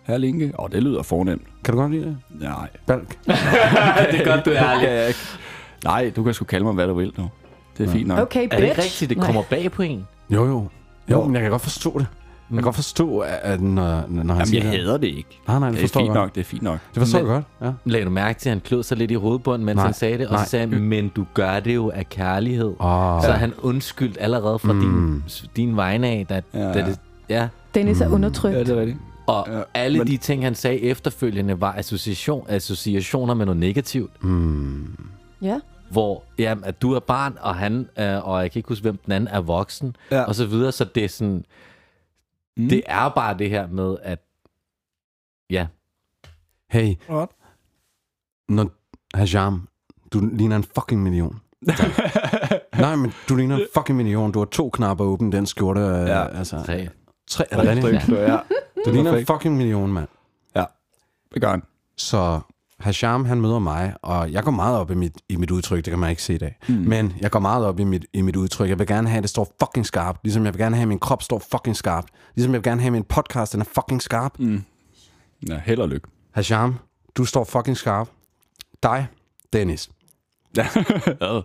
Her 0.03 0.17
Linke. 0.17 0.51
Åh, 0.59 0.69
det 0.71 0.83
lyder 0.83 1.03
fornemt. 1.03 1.41
kan 1.63 1.73
du 1.73 1.79
godt 1.81 1.91
lide 1.91 2.05
det? 2.05 2.17
Nej. 2.41 2.69
Balk. 2.85 3.09
det 3.25 3.33
er 4.21 4.25
godt, 4.35 4.45
du 4.45 4.49
er 4.49 4.63
ærlig. 4.63 4.87
Ja. 5.07 5.11
Nej, 5.83 6.11
du 6.15 6.23
kan 6.23 6.33
sgu 6.33 6.45
kalde 6.45 6.65
mig, 6.65 6.73
hvad 6.73 6.87
du 6.87 6.93
vil 6.93 7.13
nu. 7.17 7.29
Det 7.77 7.87
er 7.87 7.91
fint 7.91 8.07
nok. 8.07 8.19
Okay, 8.19 8.41
bitch. 8.43 8.55
Er 8.55 8.59
det 8.59 8.67
ikke 8.69 8.81
rigtigt, 8.81 9.09
det 9.09 9.17
Nej. 9.17 9.25
kommer 9.25 9.41
bag 9.49 9.71
på 9.71 9.81
en? 9.81 10.07
Jo, 10.29 10.45
jo. 10.45 10.49
Jo, 10.49 10.67
Jo. 11.09 11.23
men 11.25 11.33
jeg 11.33 11.41
kan 11.41 11.51
godt 11.51 11.61
forstå 11.61 11.99
det. 11.99 12.07
Jeg 12.51 12.55
kan 12.57 12.63
godt 12.63 12.75
forstå, 12.75 13.19
at 13.19 13.61
når, 13.61 13.83
når 13.83 13.93
han 13.99 14.27
Jamen, 14.27 14.45
siger 14.45 14.63
jeg 14.63 14.71
det. 14.73 14.79
hader 14.79 14.97
det 14.97 15.07
ikke. 15.07 15.39
Nej, 15.47 15.59
nej, 15.59 15.67
det 15.69 15.77
Det 15.77 15.83
er 15.83 15.87
forstår 15.87 15.99
jeg 15.99 16.05
fint 16.05 16.13
godt. 16.15 16.25
nok, 16.25 16.35
det 16.35 16.41
er 16.41 16.45
fint 16.45 16.61
nok. 16.61 16.79
Det 16.93 17.01
forstår 17.01 17.19
Men- 17.19 17.27
jeg 17.31 17.43
godt, 17.61 17.67
ja. 17.85 17.91
Lagde 17.91 18.05
du 18.05 18.09
mærke 18.11 18.39
til, 18.39 18.49
at 18.49 18.53
han 18.55 18.61
klød 18.61 18.83
sig 18.83 18.97
lidt 18.97 19.11
i 19.11 19.13
hovedbunden, 19.13 19.65
mens 19.65 19.75
Nej. 19.75 19.85
han 19.85 19.93
sagde 19.93 20.17
det? 20.17 20.27
Og 20.27 20.33
Nej. 20.33 20.43
så 20.43 20.49
sagde 20.49 20.67
han, 20.67 20.81
men 20.83 21.07
du 21.09 21.25
gør 21.33 21.59
det 21.59 21.75
jo 21.75 21.91
af 21.95 22.09
kærlighed. 22.09 22.73
Oh. 22.79 23.21
Så 23.23 23.31
han 23.31 23.53
undskyldt 23.61 24.17
allerede 24.19 24.59
fra 24.59 24.73
mm. 24.73 24.79
din, 24.81 25.23
din 25.55 25.75
vegne 25.75 26.07
af. 26.07 26.25
Da, 26.29 26.41
Ja, 26.53 26.59
ja, 26.59 26.73
da 26.73 26.85
det, 26.85 26.99
ja. 27.29 27.47
Dennis 27.75 28.01
er 28.01 28.09
undertrykt. 28.09 28.55
Ja, 28.55 28.59
det 28.59 28.69
er 28.69 28.79
rigtigt. 28.79 28.97
Og 29.27 29.45
Ja, 29.49 29.57
ja, 29.57 29.63
alle 29.73 29.97
men- 29.97 30.07
men... 30.07 30.13
de 30.13 30.17
ting, 30.17 30.43
han 30.43 30.55
sagde 30.55 30.79
efterfølgende, 30.81 31.61
var 31.61 31.73
association, 31.77 32.45
associationer 32.49 33.33
med 33.33 33.45
noget 33.45 33.59
negativt. 33.59 34.23
Mm. 34.23 34.87
Ja. 35.41 35.59
Hvor 35.89 36.23
jamen, 36.39 36.63
at 36.63 36.81
du 36.81 36.93
er 36.93 36.99
barn, 36.99 37.33
og 37.41 37.55
han, 37.55 37.87
øh, 37.99 38.27
og 38.27 38.41
jeg 38.41 38.51
kan 38.51 38.59
ikke 38.59 38.69
huske, 38.69 38.81
hvem 38.81 38.97
den 39.05 39.11
anden 39.13 39.27
er 39.27 39.41
voksen, 39.41 39.95
Ja. 40.11 40.21
og 40.23 40.35
så 40.35 40.45
videre. 40.45 40.71
Så 40.71 40.85
det 40.95 41.03
er 41.05 41.09
sådan, 41.09 41.45
Mm. 42.61 42.69
det 42.69 42.81
er 42.85 43.09
bare 43.09 43.37
det 43.37 43.49
her 43.49 43.67
med, 43.67 43.97
at 44.03 44.19
ja, 45.49 45.67
Hey, 46.71 46.95
What? 47.09 47.29
når 48.49 48.69
Hajam, 49.17 49.67
du 50.13 50.19
ligner 50.33 50.55
en 50.55 50.63
fucking 50.63 51.03
million. 51.03 51.39
Nej, 52.79 52.95
men 52.95 53.13
du 53.29 53.35
ligner 53.35 53.55
en 53.55 53.65
fucking 53.73 53.97
million. 53.97 54.31
Du 54.31 54.39
har 54.39 54.45
to 54.45 54.69
knapper 54.69 55.05
åbne, 55.05 55.31
den 55.31 55.45
skjorte. 55.45 55.79
Ja. 55.81 56.05
Ja. 56.05 56.27
Altså, 56.27 56.63
tre. 56.65 56.89
tre. 57.27 57.45
Er 57.51 57.61
det 57.75 57.83
rigtigt? 57.83 58.17
Ja. 58.17 58.37
Du 58.85 58.91
ligner 58.91 59.13
en 59.17 59.25
fucking 59.25 59.57
million, 59.57 59.93
mand. 59.93 60.07
Ja, 60.55 60.65
det 61.33 61.41
gør 61.41 61.49
han. 61.49 61.63
Så 61.97 62.39
Hasham, 62.83 63.25
han 63.25 63.41
møder 63.41 63.59
mig, 63.59 63.93
og 64.01 64.31
jeg 64.31 64.43
går 64.43 64.51
meget 64.51 64.77
op 64.77 64.91
i 64.91 64.93
mit, 64.95 65.21
i 65.29 65.35
mit 65.35 65.51
udtryk, 65.51 65.85
det 65.85 65.91
kan 65.91 65.99
man 65.99 66.09
ikke 66.09 66.23
se 66.23 66.33
i 66.33 66.37
dag. 66.37 66.57
Mm. 66.69 66.75
Men 66.75 67.13
jeg 67.21 67.31
går 67.31 67.39
meget 67.39 67.65
op 67.65 67.79
i 67.79 67.83
mit, 67.83 68.05
i 68.13 68.21
mit 68.21 68.35
udtryk. 68.35 68.69
Jeg 68.69 68.79
vil 68.79 68.87
gerne 68.87 69.09
have, 69.09 69.17
at 69.17 69.23
det 69.23 69.29
står 69.29 69.55
fucking 69.63 69.85
skarpt. 69.85 70.19
Ligesom 70.23 70.45
jeg 70.45 70.53
vil 70.53 70.59
gerne 70.61 70.75
have, 70.75 70.81
at 70.81 70.87
min 70.87 70.99
krop 70.99 71.23
står 71.23 71.39
fucking 71.51 71.75
skarpt. 71.75 72.07
Ligesom 72.35 72.53
jeg 72.53 72.63
vil 72.63 72.69
gerne 72.69 72.81
have, 72.81 72.87
at 72.87 72.93
min 72.93 73.03
podcast 73.03 73.53
den 73.53 73.61
er 73.61 73.65
fucking 73.65 74.01
skarp. 74.01 74.39
Mm. 74.39 74.63
Ja, 75.49 75.61
held 75.65 75.79
og 75.79 75.89
lykke. 75.89 76.07
Hasham, 76.31 76.75
du 77.15 77.25
står 77.25 77.43
fucking 77.43 77.77
skarp. 77.77 78.09
Dig, 78.83 79.07
Dennis. 79.53 79.89
Ja. 80.57 80.67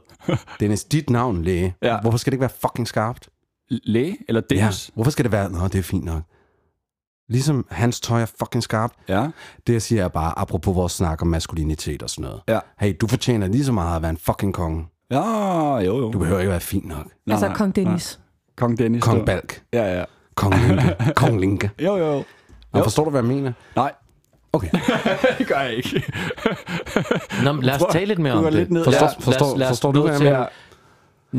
Dennis, 0.60 0.84
dit 0.84 1.10
navn, 1.10 1.42
læge. 1.42 1.74
Ja. 1.82 2.00
Hvorfor 2.00 2.18
skal 2.18 2.30
det 2.30 2.34
ikke 2.34 2.40
være 2.40 2.50
fucking 2.60 2.88
skarpt? 2.88 3.28
Læge 3.70 4.16
eller 4.28 4.42
Ja. 4.50 4.54
Dennis? 4.56 4.90
Hvorfor 4.94 5.10
skal 5.10 5.24
det 5.24 5.32
være? 5.32 5.50
Nå, 5.50 5.68
det 5.68 5.74
er 5.74 5.82
fint 5.82 6.04
nok. 6.04 6.22
Ligesom 7.28 7.66
hans 7.70 8.00
tøj 8.00 8.22
er 8.22 8.26
fucking 8.38 8.62
skarpt. 8.62 8.94
Ja. 9.08 9.26
Det 9.66 9.72
jeg 9.72 9.82
siger 9.82 10.04
er 10.04 10.08
bare, 10.08 10.38
apropos 10.38 10.76
vores 10.76 10.92
snak 10.92 11.22
om 11.22 11.28
maskulinitet 11.28 12.02
og 12.02 12.10
sådan 12.10 12.22
noget. 12.22 12.40
Ja. 12.48 12.58
Hey, 12.80 12.96
du 13.00 13.06
fortjener 13.06 13.46
lige 13.46 13.64
så 13.64 13.72
meget 13.72 13.96
at 13.96 14.02
være 14.02 14.10
en 14.10 14.18
fucking 14.18 14.54
konge. 14.54 14.86
Ja, 15.10 15.76
jo, 15.78 15.98
jo. 15.98 16.10
Du 16.12 16.18
behøver 16.18 16.40
ikke 16.40 16.50
være 16.50 16.60
fin 16.60 16.82
nok. 16.84 16.96
Nej, 16.98 17.34
altså 17.34 17.46
nej, 17.46 17.56
Kong 17.56 17.76
Dennis. 17.76 18.20
Kong 18.56 18.78
Dennis. 18.78 19.02
Kong 19.04 19.18
der. 19.18 19.24
Balk. 19.24 19.62
Ja, 19.72 19.98
ja. 19.98 20.04
Kong 20.34 20.54
Linke. 20.54 20.96
Kong 21.16 21.40
Linke. 21.40 21.70
Jo, 21.82 21.96
jo. 21.96 22.24
Og 22.72 22.82
forstår 22.82 23.04
du, 23.04 23.10
hvad 23.10 23.20
jeg 23.20 23.28
mener? 23.28 23.52
Nej, 23.76 23.92
Okay. 24.52 24.68
det 25.38 25.46
gør 25.46 25.58
jeg 25.60 25.74
ikke. 25.74 26.02
Nå, 27.44 27.52
lad 27.52 27.74
os 27.74 27.82
tale 27.92 28.06
lidt 28.06 28.18
mere 28.18 28.32
du 28.32 28.38
om 28.38 28.44
det. 28.44 28.52
lidt 28.52 28.70
ned. 28.70 28.84
Forstår, 28.84 29.06
Ja, 29.06 29.12
forstår, 29.20 29.56
lad 29.56 29.66
os- 29.66 29.70
forstår 29.70 29.92
lad 29.92 30.02
du, 30.02 30.08
os 30.08 30.16
hvad 30.18 30.26
jeg 30.28 30.34
mener? 30.34 30.46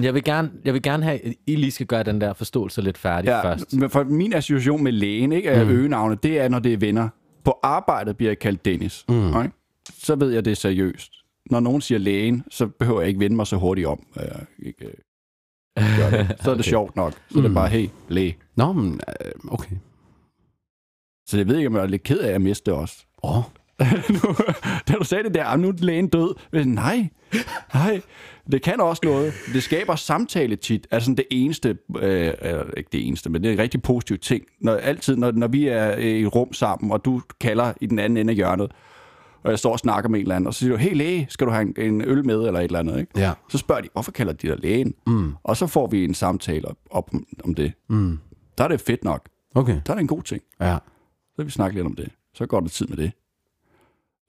Jeg 0.03 0.13
vil, 0.13 0.23
gerne, 0.23 0.51
jeg 0.65 0.73
vil 0.73 0.81
gerne 0.81 1.03
have, 1.03 1.25
at 1.25 1.33
I 1.47 1.55
lige 1.55 1.71
skal 1.71 1.85
gøre 1.85 2.03
den 2.03 2.21
der 2.21 2.33
forståelse 2.33 2.81
lidt 2.81 2.97
færdig 2.97 3.27
Ja, 3.29 3.43
først. 3.43 3.73
men 3.73 3.89
for 3.89 4.03
min 4.03 4.33
association 4.33 4.83
med 4.83 4.91
lægen, 4.91 5.31
ikke, 5.31 5.51
af 5.51 5.65
mm. 5.65 5.71
øgenavnet, 5.71 6.23
det 6.23 6.39
er, 6.39 6.49
når 6.49 6.59
det 6.59 6.73
er 6.73 6.77
venner. 6.77 7.09
På 7.43 7.59
arbejdet 7.63 8.17
bliver 8.17 8.29
jeg 8.29 8.39
kaldt 8.39 8.65
Dennis. 8.65 9.05
Mm. 9.09 9.33
Okay? 9.35 9.49
Så 9.97 10.15
ved 10.15 10.31
jeg, 10.31 10.45
det 10.45 10.51
er 10.51 10.55
seriøst. 10.55 11.11
Når 11.51 11.59
nogen 11.59 11.81
siger 11.81 11.97
lægen, 11.99 12.43
så 12.51 12.67
behøver 12.67 12.99
jeg 13.01 13.07
ikke 13.07 13.19
vende 13.19 13.35
mig 13.35 13.47
så 13.47 13.55
hurtigt 13.55 13.87
om. 13.87 14.05
Jeg 14.15 14.45
ikke, 14.59 14.85
øh, 14.85 14.93
gør 15.97 16.09
det. 16.17 16.35
Så 16.41 16.51
er 16.51 16.53
det 16.55 16.59
Okay. 16.59 16.69
sjovt 16.69 16.95
nok. 16.95 17.13
Så 17.31 17.37
er 17.39 17.43
det 17.43 17.53
bare, 17.53 17.69
hey, 17.69 17.89
læge. 18.09 18.37
Nå, 18.55 18.71
men 18.73 19.01
øh, 19.25 19.31
okay. 19.51 19.75
Så 21.27 21.37
jeg 21.37 21.47
ved 21.47 21.57
ikke, 21.57 21.67
om 21.67 21.75
jeg 21.75 21.81
er 21.83 21.87
lidt 21.87 22.03
ked 22.03 22.19
af 22.19 22.33
at 22.33 22.41
miste 22.41 22.71
det 22.71 22.79
også. 22.79 23.05
Åh, 23.23 23.37
oh, 23.37 23.43
nu, 24.09 24.35
da 24.87 24.93
du 24.93 25.03
sagde 25.03 25.23
det 25.23 25.33
der, 25.33 25.45
"Ah, 25.45 25.59
nu 25.59 25.67
er 25.69 25.73
lægen 25.77 26.07
død. 26.07 26.35
Men 26.51 26.67
nej, 26.67 27.09
nej. 27.73 28.01
Det 28.51 28.61
kan 28.61 28.81
også 28.81 29.01
noget. 29.05 29.33
Det 29.53 29.63
skaber 29.63 29.95
samtale 29.95 30.55
tit. 30.55 30.87
Altså 30.91 31.11
det 31.11 31.25
eneste, 31.31 31.77
øh, 31.99 32.33
ikke 32.77 32.89
det 32.91 33.07
eneste, 33.07 33.29
men 33.29 33.43
det 33.43 33.49
er 33.49 33.53
en 33.53 33.59
rigtig 33.59 33.81
positiv 33.81 34.17
ting. 34.17 34.43
Når, 34.61 34.75
altid, 34.75 35.15
når, 35.15 35.31
når 35.31 35.47
vi 35.47 35.67
er 35.67 35.95
øh, 35.97 36.03
i 36.03 36.21
et 36.21 36.35
rum 36.35 36.53
sammen, 36.53 36.91
og 36.91 37.05
du 37.05 37.21
kalder 37.41 37.73
i 37.81 37.85
den 37.85 37.99
anden 37.99 38.17
ende 38.17 38.31
af 38.31 38.35
hjørnet, 38.35 38.71
og 39.43 39.51
jeg 39.51 39.59
står 39.59 39.71
og 39.71 39.79
snakker 39.79 40.09
med 40.09 40.19
en 40.19 40.23
eller 40.23 40.35
anden, 40.35 40.47
og 40.47 40.53
så 40.53 40.59
siger 40.59 40.71
du, 40.71 40.77
hey 40.77 40.95
læge, 40.95 41.27
skal 41.29 41.47
du 41.47 41.51
have 41.51 41.61
en, 41.61 41.73
en 41.77 42.01
øl 42.01 42.25
med, 42.25 42.35
eller 42.47 42.59
et 42.59 42.63
eller 42.63 42.79
andet, 42.79 42.99
ikke? 42.99 43.11
ja. 43.19 43.31
Så 43.49 43.57
spørger 43.57 43.81
de, 43.81 43.89
hvorfor 43.93 44.11
kalder 44.11 44.33
de 44.33 44.47
dig 44.47 44.57
lægen? 44.59 44.93
Mm. 45.07 45.33
Og 45.43 45.57
så 45.57 45.67
får 45.67 45.87
vi 45.87 46.03
en 46.03 46.13
samtale 46.13 46.67
op, 46.67 46.77
op 46.91 47.09
om, 47.43 47.53
det. 47.55 47.73
Mm. 47.89 48.19
Der 48.57 48.63
er 48.63 48.67
det 48.67 48.81
fedt 48.81 49.03
nok. 49.03 49.29
Okay. 49.55 49.81
Der 49.85 49.91
er 49.91 49.95
det 49.95 50.01
en 50.01 50.07
god 50.07 50.23
ting. 50.23 50.41
Ja. 50.61 50.77
Så 51.29 51.33
vil 51.37 51.45
vi 51.45 51.51
snakke 51.51 51.75
lidt 51.75 51.85
om 51.85 51.95
det. 51.95 52.09
Så 52.33 52.45
går 52.45 52.59
der 52.59 52.67
tid 52.67 52.87
med 52.87 52.97
det. 52.97 53.11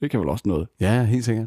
Det 0.00 0.10
kan 0.10 0.20
vel 0.20 0.28
også 0.28 0.42
noget. 0.46 0.68
Ja, 0.80 1.04
helt 1.04 1.24
sikkert. 1.24 1.46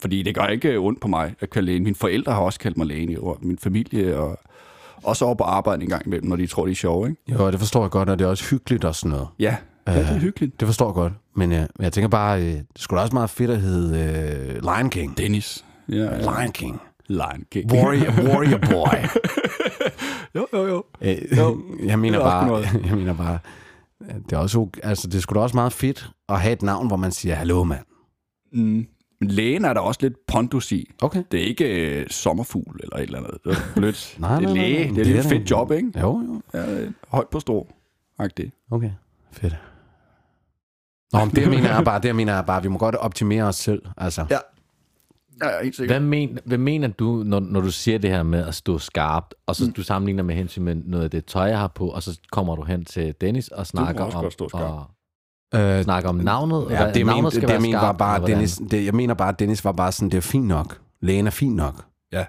Fordi 0.00 0.22
det 0.22 0.34
gør 0.34 0.46
ikke 0.46 0.78
ondt 0.78 1.00
på 1.00 1.08
mig 1.08 1.34
at 1.40 1.50
kalde 1.50 1.66
lægen. 1.66 1.82
Mine 1.84 1.96
forældre 1.96 2.32
har 2.32 2.40
også 2.40 2.58
kaldt 2.58 2.76
mig 2.76 2.86
lægen 2.86 3.08
i 3.10 3.16
år. 3.16 3.38
Min 3.42 3.58
familie 3.58 4.18
og 4.18 4.38
også 5.02 5.24
over 5.24 5.34
på 5.34 5.44
arbejde 5.44 5.82
en 5.82 5.88
gang 5.88 6.06
imellem, 6.06 6.28
når 6.28 6.36
de 6.36 6.46
tror, 6.46 6.64
de 6.66 6.70
er 6.72 6.76
sjove, 6.76 7.08
ikke? 7.08 7.22
Jo, 7.32 7.50
det 7.50 7.58
forstår 7.58 7.82
jeg 7.82 7.90
godt, 7.90 8.08
og 8.08 8.18
det 8.18 8.24
er 8.24 8.28
også 8.28 8.44
hyggeligt 8.50 8.84
og 8.84 8.94
sådan 8.94 9.10
noget. 9.10 9.28
Ja, 9.38 9.56
ja 9.86 9.98
det 9.98 10.08
er 10.08 10.18
hyggeligt. 10.18 10.60
Det 10.60 10.68
forstår 10.68 10.88
jeg 10.88 10.94
godt. 10.94 11.12
Men 11.36 11.52
øh, 11.52 11.66
jeg 11.80 11.92
tænker 11.92 12.08
bare, 12.08 12.40
øh, 12.40 12.46
det 12.46 12.64
skulle 12.76 12.98
da 12.98 13.02
også 13.02 13.14
meget 13.14 13.30
fedt 13.30 13.50
at 13.50 13.60
hedde 13.60 13.98
øh, 14.54 14.62
Lion 14.62 14.90
King. 14.90 15.18
Dennis. 15.18 15.64
Ja, 15.88 15.94
ja. 15.94 16.18
Lion 16.18 16.52
King. 16.52 16.80
Lion 17.08 17.44
King. 17.50 17.72
Warrior, 17.72 18.12
warrior 18.32 18.58
boy. 18.58 19.08
jo, 20.36 20.46
jo, 20.52 20.66
jo. 20.66 20.84
Øh, 21.00 21.38
Jo, 21.38 21.62
jeg 21.90 21.98
mener 21.98 22.18
er 22.18 22.22
bare, 22.22 22.56
jeg 22.88 22.96
mener 22.96 23.14
bare, 23.14 23.38
det 24.28 24.32
er 24.32 24.36
også, 24.36 24.66
altså 24.82 25.08
det 25.08 25.22
skulle 25.22 25.38
da 25.38 25.42
også 25.42 25.56
meget 25.56 25.72
fedt 25.72 26.10
at 26.28 26.40
have 26.40 26.52
et 26.52 26.62
navn, 26.62 26.86
hvor 26.86 26.96
man 26.96 27.12
siger, 27.12 27.34
hallo 27.34 27.64
mand. 27.64 27.84
Mm. 28.52 28.86
Men 29.20 29.30
lægen 29.30 29.64
er 29.64 29.72
der 29.72 29.80
også 29.80 29.98
lidt 30.02 30.14
pondus 30.26 30.72
i. 30.72 30.90
Okay. 31.02 31.22
Det 31.32 31.40
er 31.42 31.44
ikke 31.46 31.98
øh, 32.00 32.06
sommerfugl 32.10 32.80
eller 32.82 32.96
et 32.96 33.02
eller 33.02 33.18
andet. 33.18 33.38
Det 33.44 33.52
er 33.52 33.56
blødt. 33.74 34.14
Nej, 34.18 34.38
det 34.40 34.48
er 34.48 34.54
nej, 34.54 34.54
nej, 34.54 34.62
læge. 34.68 34.84
nej. 34.84 34.94
Det 34.94 35.00
er 35.00 35.04
lidt 35.04 35.18
et 35.18 35.24
da- 35.24 35.30
fedt 35.30 35.50
job, 35.50 35.70
ikke? 35.72 36.00
Jo, 36.00 36.20
jo. 36.26 36.42
Ja, 36.54 36.74
det 36.76 36.86
er 36.86 36.90
højt 37.08 37.28
på 37.28 37.40
strå. 37.40 37.68
Agtigt. 38.18 38.54
Okay, 38.70 38.90
fedt. 39.32 39.56
Nå, 41.12 41.18
men 41.24 41.30
det 41.34 41.42
jeg 41.42 41.50
mener 41.50 41.68
er 41.70 41.84
bare, 41.84 41.98
det 42.00 42.08
jeg 42.08 42.16
mener 42.16 42.32
er 42.32 42.42
bare, 42.42 42.62
vi 42.62 42.68
må 42.68 42.78
godt 42.78 42.94
optimere 42.94 43.44
os 43.44 43.56
selv. 43.56 43.82
Altså. 43.96 44.26
Ja. 44.30 44.38
Ja, 45.42 45.48
ja, 45.48 45.62
helt 45.62 45.76
sikkert. 45.76 45.98
Hvad, 46.00 46.08
men, 46.08 46.38
hvad 46.44 46.58
mener 46.58 46.88
du, 46.88 47.22
når, 47.26 47.40
når 47.40 47.60
du 47.60 47.70
siger 47.70 47.98
det 47.98 48.10
her 48.10 48.22
med 48.22 48.46
at 48.46 48.54
stå 48.54 48.78
skarpt, 48.78 49.34
og 49.46 49.56
så 49.56 49.64
mm. 49.64 49.72
du 49.72 49.82
sammenligner 49.82 50.22
med 50.22 50.34
hensyn 50.34 50.62
med 50.62 50.74
noget 50.74 51.04
af 51.04 51.10
det 51.10 51.24
tøj, 51.24 51.44
jeg 51.44 51.58
har 51.58 51.68
på, 51.68 51.88
og 51.88 52.02
så 52.02 52.18
kommer 52.32 52.56
du 52.56 52.62
hen 52.62 52.84
til 52.84 53.14
Dennis 53.20 53.48
og 53.48 53.66
snakker 53.66 54.04
også 54.04 54.18
om, 54.18 54.22
godt 54.22 54.32
stå 54.32 54.48
skarpt. 54.48 54.64
og 54.64 54.84
Øh, 55.54 55.84
snakker 55.84 56.08
om 56.08 56.16
navnet? 56.16 56.66
ja, 56.70 56.90
det, 56.92 57.06
navnet 57.06 57.24
det, 57.24 57.32
skal 57.32 57.42
det, 57.42 57.42
jeg 57.42 57.48
være 57.48 57.60
mener 57.60 57.78
var 57.78 57.84
skarpt, 57.86 57.98
bare, 57.98 58.14
at 58.14 58.20
hvordan? 58.20 58.36
Dennis, 58.36 58.60
det, 58.70 58.84
jeg 58.84 58.94
mener 58.94 59.14
bare, 59.14 59.28
at 59.28 59.38
Dennis 59.38 59.64
var 59.64 59.72
bare 59.72 59.92
sådan, 59.92 60.10
det 60.10 60.16
er 60.16 60.20
fint 60.20 60.46
nok. 60.46 60.78
Lægen 61.00 61.26
er 61.26 61.30
fint 61.30 61.56
nok. 61.56 61.84
Ja. 62.12 62.24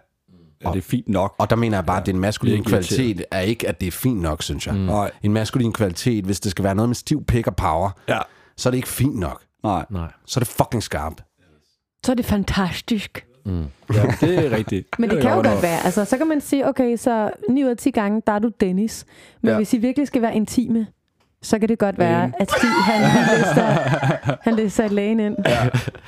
ja, 0.64 0.70
det 0.72 0.78
er 0.78 0.82
fint 0.82 1.10
nok. 1.10 1.36
Og 1.38 1.50
der 1.50 1.56
mener 1.56 1.78
jeg 1.78 1.86
bare, 1.86 2.00
at 2.00 2.06
den 2.06 2.20
maskuline 2.20 2.64
kvalitet 2.66 3.26
er 3.32 3.40
ikke, 3.40 3.68
at 3.68 3.80
det 3.82 3.88
er 3.88 3.92
fint 3.92 4.22
nok, 4.22 4.44
synes 4.44 4.68
jeg. 4.68 4.76
Mm. 4.76 4.82
Nej. 4.82 5.12
En 5.24 5.34
maskulin 5.34 5.74
kvalitet, 5.74 6.26
hvis 6.26 6.40
det 6.40 6.52
skal 6.52 6.64
være 6.64 6.76
noget 6.76 6.90
med 6.90 6.96
stiv 6.96 7.26
pik 7.26 7.48
og 7.48 7.56
power, 7.56 7.90
Ja. 8.08 8.20
så 8.58 8.70
er 8.70 8.72
det 8.72 8.78
ikke 8.78 8.88
fint 8.90 9.16
nok. 9.20 9.42
Nej. 9.64 9.86
Nej. 9.90 10.12
Så 10.26 10.40
er 10.40 10.44
det 10.44 10.48
fucking 10.48 10.84
skarpt. 10.84 11.24
Så 12.06 12.12
er 12.12 12.16
det 12.16 12.26
fantastisk. 12.26 13.26
Ja, 13.46 13.52
det 14.22 14.46
er 14.46 14.52
rigtigt. 14.58 15.00
Men 15.00 15.10
det 15.10 15.18
er 15.18 15.22
kan 15.22 15.30
jo 15.30 15.36
godt 15.36 15.46
nok. 15.48 15.64
være. 15.64 15.80
Altså, 15.86 16.06
så 16.06 16.18
kan 16.18 16.28
man 16.28 16.42
sige, 16.42 16.68
okay, 16.68 16.98
så 16.98 17.30
9 17.50 17.64
ud 17.64 17.70
af 17.70 17.78
10 17.78 17.92
gange, 17.92 18.22
der 18.28 18.34
er 18.34 18.40
du 18.40 18.52
Dennis. 18.62 19.06
Men 19.42 19.48
Ja. 19.48 19.52
ja. 19.52 19.58
hvis 19.58 19.74
I 19.74 19.78
virkelig 19.78 20.08
skal 20.08 20.22
være 20.22 20.36
intime, 20.36 20.88
så 21.42 21.60
kan 21.60 21.70
det 21.70 21.80
godt 21.80 21.98
være, 21.98 22.32
at 22.40 22.52
Stig, 22.52 22.70
han, 22.70 23.02
han, 23.04 23.38
lister, 23.38 23.66
han 24.42 24.56
lister 24.56 24.88
lægen 24.88 25.20
ind. 25.20 25.36
Ja. 25.46 25.52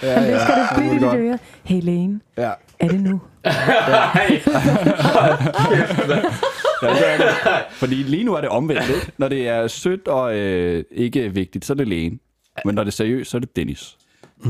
Ja, 0.04 0.14
Han 0.20 0.24
lister 0.34 0.56
det 0.56 0.68
det 0.70 0.78
blidt 0.78 0.94
i 1.02 1.06
er 1.06 1.12
dit 1.12 1.20
øre. 1.20 1.38
Hey 1.64 1.82
lægen, 1.82 2.22
Ja. 2.38 2.52
er 2.80 2.88
det 2.88 3.02
nu? 3.02 3.22
Ja, 3.46 3.52
det 6.90 7.08
er 7.14 7.18
det. 7.18 7.30
Fordi 7.72 7.96
lige 7.96 8.24
nu 8.24 8.34
er 8.34 8.42
det 8.42 8.50
omvendt, 8.50 8.90
ikke? 8.90 9.12
Når 9.18 9.28
det 9.28 9.48
er 9.48 9.68
sødt 9.68 10.08
og 10.08 10.36
øh, 10.38 10.84
ikke 10.92 11.34
vigtigt, 11.34 11.66
så 11.66 11.74
er 11.74 11.78
det 11.78 11.88
lægen. 11.88 12.20
Men 12.66 12.76
når 12.76 12.84
det 12.84 12.92
er 12.92 12.96
seriøst, 12.96 13.32
så 13.32 13.38
er 13.38 13.40
det 13.40 13.56
Dennis. 13.56 13.98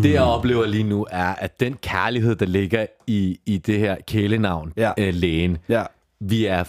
Det 0.03 0.13
jeg 0.13 0.21
oplever 0.21 0.65
lige 0.65 0.83
nu 0.83 1.07
er, 1.11 1.33
at 1.37 1.59
den 1.59 1.73
kærlighed, 1.81 2.35
der 2.35 2.45
ligger 2.45 2.85
i, 3.07 3.39
i 3.45 3.57
det 3.57 3.79
her 3.79 3.95
kælenavn, 4.07 4.73
Ja. 4.77 4.91
øh, 4.97 5.13
lægen, 5.13 5.57
Ja. 5.69 5.83
vi 6.19 6.45
er... 6.45 6.63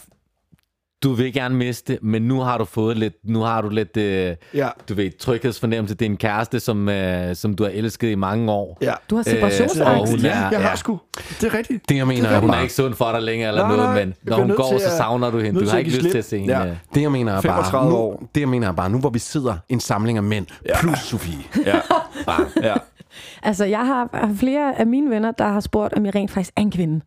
Du 1.02 1.12
vil 1.12 1.32
gerne 1.32 1.54
miste 1.54 1.92
det, 1.92 2.02
men 2.02 2.22
nu 2.22 2.40
har 2.40 2.58
du 2.58 2.64
fået 2.64 2.96
lidt, 2.96 3.14
nu 3.24 3.40
har 3.40 3.60
du 3.62 3.68
lidt, 3.68 3.96
øh, 3.96 4.36
Ja. 4.54 4.68
du 4.88 4.94
ved, 4.94 5.18
tryghedsfornemmelse. 5.18 5.94
Det 5.94 6.06
er 6.06 6.10
en 6.10 6.16
kæreste, 6.16 6.60
som, 6.60 6.88
øh, 6.88 7.36
som 7.36 7.54
du 7.54 7.62
har 7.64 7.70
elsket 7.70 8.10
i 8.10 8.14
mange 8.14 8.52
år. 8.52 8.78
Ja. 8.82 8.92
Du 9.10 9.16
har 9.16 9.20
Øh, 9.20 9.32
separationsangst. 9.32 9.80
og 10.02 10.08
hun 10.10 10.18
ja, 10.20 10.28
er- 10.28 10.50
jeg 10.50 10.60
har 10.62 10.68
ja. 10.68 10.76
sgu. 10.76 11.00
Det 11.40 11.44
er 11.44 11.54
rigtigt. 11.58 11.88
Det 11.88 11.96
jeg 11.96 12.06
mener 12.06 12.28
er 12.28 12.40
Hun 12.40 12.50
er 12.50 12.60
ikke 12.60 12.74
sund 12.74 12.94
for 12.94 13.12
dig 13.12 13.22
længere 13.22 13.48
eller 13.48 13.62
Nej, 13.66 13.76
noget, 13.76 13.90
nej. 13.94 14.04
men 14.04 14.14
når 14.22 14.36
hun 14.36 14.50
går, 14.56 14.70
til 14.70 14.80
så 14.80 14.86
at- 14.86 14.92
savner 14.92 15.30
du 15.30 15.38
hende. 15.38 15.60
Du 15.60 15.64
til 15.64 15.70
har 15.70 15.78
at 15.78 15.86
ikke 15.86 15.90
lyst 15.90 16.00
til 16.02 16.10
slip. 16.10 16.18
at 16.18 16.24
se 16.24 16.38
hende. 16.38 16.58
Ja. 16.58 16.66
øh. 16.66 16.76
det 16.94 17.02
jeg 17.02 17.12
mener 17.12 17.32
er 17.32 17.40
35 17.40 17.72
bare, 17.80 17.90
nu, 17.90 17.96
år. 17.96 18.28
det 18.34 18.40
jeg 18.40 18.48
mener 18.48 18.68
er 18.68 18.72
bare, 18.72 18.90
nu 18.90 18.98
hvor 18.98 19.10
vi 19.10 19.18
sidder 19.18 19.54
en 19.68 19.80
samling 19.80 20.18
af 20.18 20.24
mænd, 20.24 20.46
plus 20.80 20.98
Sofie. 20.98 21.38
Ja. 21.66 21.80
ja. 22.62 22.74
Altså, 23.46 23.64
jeg 23.64 23.86
har 23.86 24.30
flere 24.36 24.78
af 24.78 24.86
mine 24.86 25.10
venner, 25.10 25.30
der 25.30 25.48
har 25.48 25.60
spurgt, 25.60 25.94
om 25.94 26.06
jeg 26.06 26.14
rent 26.14 26.30
faktisk 26.30 26.52
er 26.56 26.60
en 26.62 26.70
kvinde. 26.70 27.00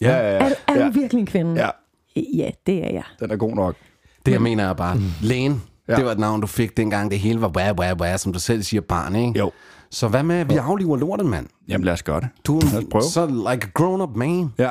Ja, 0.00 0.08
ja, 0.10 0.14
Er, 0.16 0.44
ja. 0.44 0.48
du- 0.48 0.54
er 0.68 0.78
ja. 0.78 0.86
du 0.86 0.90
virkelig 0.92 1.20
en 1.20 1.26
kvinde? 1.26 1.52
ja. 1.60 1.68
Ja, 2.16 2.50
det 2.66 2.84
er 2.84 2.90
jeg. 2.92 3.02
Den 3.20 3.30
er 3.30 3.36
god 3.36 3.54
nok. 3.54 3.74
Det 4.26 4.32
jeg 4.32 4.42
mener 4.42 4.64
er 4.68 4.72
bare, 4.72 4.96
lægen, 5.22 5.62
Ja. 5.88 5.96
det 5.96 6.04
var 6.04 6.10
et 6.12 6.18
navn, 6.18 6.40
du 6.40 6.46
fik 6.46 6.76
dengang 6.76 7.10
det 7.10 7.18
hele 7.18 7.40
var 7.40 7.48
wah, 7.56 7.74
wah, 7.78 7.96
wah, 8.00 8.18
som 8.18 8.32
du 8.32 8.38
selv 8.38 8.62
siger, 8.62 8.80
barn, 8.80 9.16
ikke? 9.16 9.38
Jo. 9.38 9.50
Så 9.90 10.08
hvad 10.08 10.22
med, 10.22 10.36
at 10.36 10.50
vi 10.50 10.56
afliver 10.56 10.96
lortet, 10.96 11.26
mand? 11.26 11.46
Jamen 11.68 11.84
lad 11.84 11.92
os 11.92 12.02
gøre 12.02 12.20
det. 12.20 12.28
Du 12.46 12.52
Lad 12.54 12.78
os 12.78 12.84
er 12.84 12.88
prøve. 12.90 13.02
så 13.02 13.26
like 13.26 13.66
a 13.66 13.70
grown-up 13.82 14.16
man. 14.16 14.52
Ja. 14.58 14.70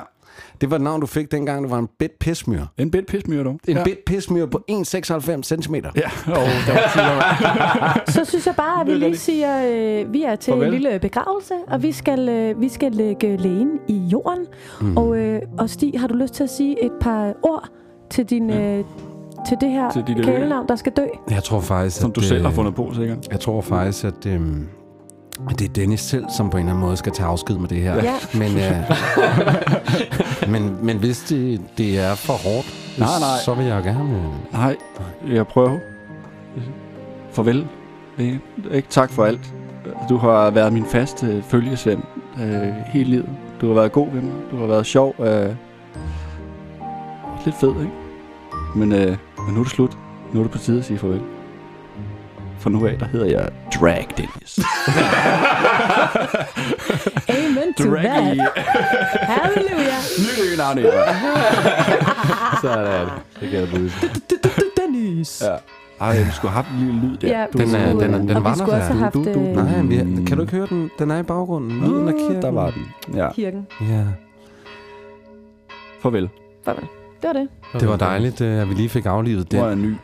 Det 0.62 0.70
var 0.70 0.76
et 0.76 0.82
navn, 0.82 1.02
du 1.02 1.08
fik 1.08 1.32
dengang, 1.32 1.64
du 1.64 1.70
var 1.70 1.78
en 1.80 1.88
bit 2.00 2.12
pismyr. 2.20 2.66
En 2.78 2.92
bit 2.92 3.06
pismyr, 3.06 3.44
du. 3.44 3.50
En 3.68 3.78
ja. 3.78 3.84
bit 3.84 3.98
pismyr 4.06 4.46
på 4.46 4.62
1,96 4.72 5.42
cm. 5.42 5.76
Ja. 5.76 5.82
Oh, 6.28 6.36
det 6.68 6.74
var 6.74 8.02
Så 8.16 8.26
synes 8.26 8.46
jeg 8.48 8.56
bare, 8.56 8.82
at 8.82 8.88
vi 8.88 8.94
lige 8.94 9.18
siger, 9.18 9.58
øh, 10.04 10.14
vi 10.14 10.24
er 10.24 10.36
til 10.36 10.52
Farvel. 10.52 10.68
en 10.68 10.74
lille 10.74 11.00
begravelse, 11.00 11.54
og 11.68 11.84
vi 11.84 11.92
skal, 11.92 12.30
øh, 12.30 12.62
vi 12.62 12.70
skal 12.70 12.92
lægge 12.92 13.38
lægen 13.38 13.72
i 13.88 13.98
jorden. 13.98 14.46
Mm. 14.82 14.98
Og, 14.98 15.18
øh, 15.18 15.42
og 15.60 15.70
Stig, 15.70 15.94
har 16.00 16.08
du 16.08 16.16
lyst 16.16 16.34
til 16.34 16.44
at 16.44 16.50
sige 16.50 16.86
et 16.86 16.92
par 17.02 17.34
ord 17.44 17.70
til 18.10 18.26
din... 18.26 18.50
Øh, 18.50 18.84
til 19.48 19.58
det 19.62 19.70
her 19.70 19.92
Til 19.92 20.04
lille- 20.08 20.24
kælenavn, 20.24 20.68
der 20.68 20.76
skal 20.76 20.92
dø. 20.98 21.06
Jeg 21.30 21.44
tror 21.44 21.60
faktisk, 21.60 21.98
Som 22.00 22.10
at, 22.10 22.16
du 22.16 22.22
selv 22.22 22.42
har 22.42 22.50
øh, 22.50 22.56
fundet 22.56 22.76
på, 22.76 22.92
sikkert. 22.96 23.18
Jeg 23.32 23.40
tror 23.40 23.62
faktisk, 23.62 24.04
at, 24.06 24.26
at 24.26 24.42
det 25.50 25.62
er 25.70 25.74
Dennis 25.74 26.00
selv, 26.00 26.26
som 26.38 26.50
på 26.50 26.58
en 26.58 26.64
eller 26.64 26.72
anden 26.74 26.86
måde 26.86 26.98
skal 26.98 27.12
tage 27.12 27.28
afsked 27.28 27.56
med 27.58 27.70
det 27.70 27.78
her. 27.78 27.96
Ja. 27.96 28.14
Men, 28.34 28.58
øh, 28.58 28.92
men, 30.54 30.86
men 30.86 30.98
hvis 30.98 31.20
det, 31.20 31.62
det 31.78 32.00
er 32.00 32.16
for 32.16 32.34
hårdt, 32.34 32.68
Nej, 33.00 33.08
nej. 33.20 33.38
så 33.46 33.54
vil 33.54 33.66
jeg 33.66 33.84
gerne... 33.84 34.16
Øh, 34.16 34.54
Nej, 34.54 34.76
jeg 35.28 35.48
prøver. 35.48 35.80
Farvel. 37.32 37.68
Ikke 38.72 38.88
tak 38.90 39.12
for 39.12 39.26
alt. 39.26 39.54
Du 40.10 40.18
har 40.18 40.50
været 40.50 40.74
min 40.74 40.86
faste 40.86 41.44
følgesvend 41.48 42.02
øh, 42.42 42.74
hele 42.86 43.10
livet. 43.10 43.30
Du 43.62 43.68
har 43.68 43.74
været 43.74 43.92
god 43.92 44.08
ved 44.12 44.22
mig. 44.22 44.34
Du 44.52 44.58
har 44.58 44.66
været 44.66 44.86
sjov. 44.86 45.16
Øh, 45.20 45.50
lidt 47.46 47.56
fed, 47.56 47.70
ikke? 47.70 47.92
Men, 48.76 48.92
øh, 48.92 49.18
men 49.46 49.54
nu 49.54 49.60
er 49.60 49.64
det 49.64 49.72
slut. 49.72 49.98
Nu 50.34 50.40
er 50.40 50.44
det 50.44 50.52
på 50.52 50.58
tide 50.58 50.80
at 50.80 50.86
sige 50.86 50.98
farvel. 51.00 51.22
For 52.62 52.70
nu 52.70 52.88
af, 52.88 52.98
der 53.00 53.06
hedder 53.06 53.26
jeg 53.26 53.50
Drag 53.80 54.08
Dennis. 54.18 54.60
Amen 57.30 57.74
to 57.78 57.84
that. 57.84 58.04
Drag 58.04 58.38
Halleluja. 59.32 59.98
Nyt 60.20 60.58
navn, 60.58 60.78
Eva. 60.78 60.90
Sådan 62.62 62.86
er 62.88 63.00
det. 63.04 63.12
Det 63.40 63.50
kan 63.50 63.60
jeg 63.60 63.70
bruge. 63.70 63.92
Dennis. 64.78 65.44
Ja. 65.46 65.56
Ej, 66.06 66.24
vi 66.24 66.32
skulle 66.32 66.52
have 66.52 66.64
haft 66.64 66.68
en 66.80 66.86
lille 66.86 67.02
lyd 67.02 67.18
der. 67.18 67.28
Ja, 67.28 67.46
Den 67.54 67.76
er- 67.76 68.00
den 68.00 68.14
er- 68.14 68.18
den 68.18 68.30
og 68.30 68.44
var 68.44 68.52
vi 68.54 68.58
skulle 68.58 68.74
også 68.76 68.88
have 68.88 68.98
der. 68.98 69.04
haft 69.04 69.14
Du- 69.14 69.24
du- 69.24 69.34
du- 69.34 69.40
øh, 69.40 69.56
Nej, 69.56 69.82
vi, 69.82 70.26
kan 70.26 70.38
du 70.38 70.42
ikke 70.44 70.54
høre 70.56 70.68
den? 70.68 70.92
Den 71.00 71.12
er 71.12 71.18
i 71.20 71.24
baggrunden. 71.24 71.80
Lyden 71.80 72.08
af 72.08 72.14
kirken. 72.14 72.42
Der 72.42 72.52
var 72.52 72.70
den. 72.72 72.88
Ja, 73.16 73.32
kirken. 73.34 73.68
Ja. 73.82 74.04
farvel. 76.02 76.30
Farvel. 76.66 76.84
Det 77.22 77.28
var 77.28 77.34
det. 77.34 77.48
Det 77.82 77.90
var 77.90 77.96
dejligt, 77.98 78.42
øh, 78.42 78.62
at 78.62 78.70
vi 78.70 78.74
lige 78.74 78.90
fik 78.90 79.06
aflivet 79.06 79.54
er 79.54 79.70
den. 79.70 79.78
en 79.80 79.82
ny, 79.82 79.96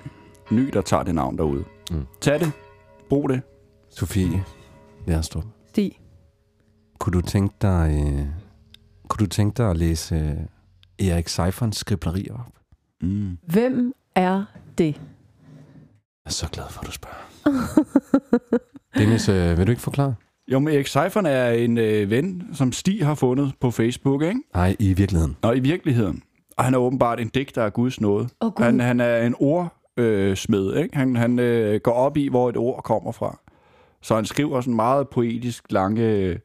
ny, 0.57 0.69
der 0.73 0.81
tager 0.81 1.03
det 1.03 1.15
navn 1.15 1.37
derude. 1.37 1.63
Mm. 1.91 2.05
Tag 2.21 2.39
det. 2.39 2.51
Brug 3.09 3.29
det. 3.29 3.41
Sofie 3.89 4.43
Lærstrup. 5.07 5.45
Stig. 5.67 5.99
Kunne 6.99 7.13
du 7.13 7.21
tænke 7.21 7.55
dig, 7.61 7.91
øh, 7.91 8.25
kunne 9.07 9.25
du 9.25 9.29
tænke 9.29 9.57
dig 9.57 9.69
at 9.69 9.77
læse 9.77 10.15
øh, 10.99 11.07
Erik 11.07 11.27
Seiferns 11.27 11.77
skriblerier 11.77 12.33
op? 12.33 12.53
Mm. 13.01 13.37
Hvem 13.47 13.93
er 14.15 14.45
det? 14.77 14.85
Jeg 14.95 14.95
er 16.25 16.29
så 16.29 16.47
glad 16.51 16.65
for, 16.69 16.81
at 16.81 16.87
du 16.87 16.91
spørger. 16.91 17.27
Dennis, 18.97 19.29
øh, 19.29 19.57
vil 19.57 19.67
du 19.67 19.71
ikke 19.71 19.81
forklare? 19.81 20.15
Jo, 20.51 20.59
men 20.59 20.73
Erik 20.73 20.87
Seifern 20.87 21.25
er 21.25 21.49
en 21.49 21.77
øh, 21.77 22.09
ven, 22.09 22.49
som 22.53 22.71
Stig 22.71 23.05
har 23.05 23.15
fundet 23.15 23.53
på 23.61 23.71
Facebook, 23.71 24.21
ikke? 24.23 24.39
Nej, 24.53 24.75
i 24.79 24.93
virkeligheden. 24.93 25.37
Og 25.41 25.57
i 25.57 25.59
virkeligheden. 25.59 26.23
Og 26.57 26.63
han 26.63 26.73
er 26.73 26.77
åbenbart 26.77 27.19
en 27.19 27.29
digter 27.29 27.63
af 27.63 27.73
Guds 27.73 28.01
nåde. 28.01 28.29
Åh, 28.41 28.51
Gud. 28.53 28.65
Han, 28.65 28.79
han 28.79 28.99
er 28.99 29.17
en 29.25 29.35
ordsmed, 29.39 29.76
øh, 29.97 30.35
smed, 30.37 30.75
ikke? 30.77 30.97
Han, 30.97 31.15
han 31.15 31.39
øh, 31.39 31.79
går 31.83 31.91
op 31.91 32.17
i, 32.17 32.27
hvor 32.29 32.49
et 32.49 32.57
ord 32.57 32.83
kommer 32.83 33.11
fra. 33.11 33.39
Så 34.01 34.15
han 34.15 34.25
skriver 34.25 34.61
sådan 34.61 34.75
meget 34.75 35.07
poetisk 35.09 35.63
lange 35.69 36.01
øh, 36.03 36.35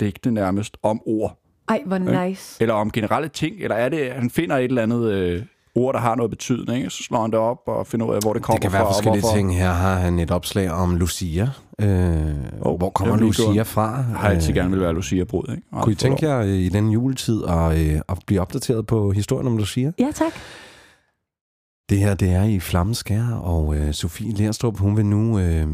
digte 0.00 0.30
nærmest 0.30 0.76
om 0.82 1.00
ord. 1.06 1.38
Ej, 1.68 1.82
hvor 1.86 1.98
nice. 1.98 2.56
Eller 2.62 2.74
om 2.74 2.90
generelle 2.90 3.28
ting. 3.28 3.56
Eller 3.60 3.76
er 3.76 3.88
det, 3.88 4.12
han 4.12 4.30
finder 4.30 4.56
et 4.56 4.64
eller 4.64 4.82
andet 4.82 5.12
øh, 5.12 5.42
ord, 5.74 5.94
der 5.94 6.00
har 6.00 6.14
noget 6.14 6.30
betydning, 6.30 6.78
ikke? 6.78 6.90
så 6.90 7.02
slår 7.02 7.20
han 7.22 7.30
det 7.30 7.38
op 7.38 7.58
og 7.66 7.86
finder 7.86 8.06
ud 8.06 8.14
af, 8.14 8.20
hvor 8.22 8.32
det 8.32 8.42
kommer 8.42 8.56
Det 8.56 8.62
kan 8.62 8.70
fra. 8.70 8.78
være 8.78 8.86
og 8.86 8.94
forskellige 8.94 9.20
hvorfor. 9.20 9.36
ting. 9.36 9.56
Her 9.56 9.70
har 9.70 9.94
han 9.94 10.18
et 10.18 10.30
opslag 10.30 10.70
om 10.70 10.96
Lucia. 10.96 11.48
Øh, 11.80 11.88
Oh, 12.60 12.78
hvor 12.78 12.90
kommer 12.90 13.16
Lucia 13.16 13.52
gjort. 13.52 13.66
fra? 13.66 13.82
Jeg 13.96 14.04
har 14.16 14.28
altid 14.28 14.52
gerne 14.54 14.70
vil 14.70 14.80
være 14.80 14.92
Lucia-brud, 14.94 15.44
ikke? 15.50 15.62
Kunne 15.82 15.92
I 15.92 15.96
tænke 15.96 16.28
jer 16.28 16.42
i 16.42 16.68
den 16.68 16.90
juletid 16.90 17.42
at, 17.48 17.78
øh, 17.78 18.00
at 18.08 18.18
blive 18.26 18.40
opdateret 18.40 18.86
på 18.86 19.10
historien 19.12 19.46
om 19.46 19.56
Lucia? 19.56 19.92
Ja, 19.98 20.10
tak. 20.14 20.32
Det 21.92 22.00
her, 22.00 22.14
det 22.14 22.32
er 22.32 22.44
i 22.44 22.60
Flammeskær, 22.60 23.24
og 23.34 23.76
øh, 23.76 23.92
Sofie 23.92 24.32
Lerstrup, 24.32 24.78
hun 24.78 24.96
vil 24.96 25.06
nu 25.06 25.38
øh, 25.38 25.66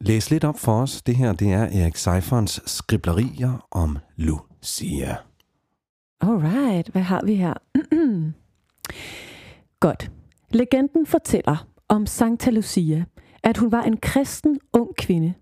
læse 0.00 0.30
lidt 0.30 0.44
op 0.44 0.58
for 0.58 0.82
os. 0.82 1.02
Det 1.02 1.16
her, 1.16 1.32
det 1.32 1.52
er 1.52 1.62
Erik 1.62 1.96
Seiferns 1.96 2.62
skriblerier 2.66 3.66
om 3.70 3.98
Lucia. 4.16 5.16
Alright, 6.20 6.88
hvad 6.88 7.02
har 7.02 7.22
vi 7.24 7.34
her? 7.34 7.54
Godt. 9.80 10.10
Legenden 10.50 11.06
fortæller 11.06 11.66
om 11.88 12.06
Santa 12.06 12.50
Lucia, 12.50 13.04
at 13.42 13.56
hun 13.56 13.72
var 13.72 13.82
en 13.82 13.96
kristen 13.96 14.60
ung 14.72 14.96
kvinde, 14.96 15.34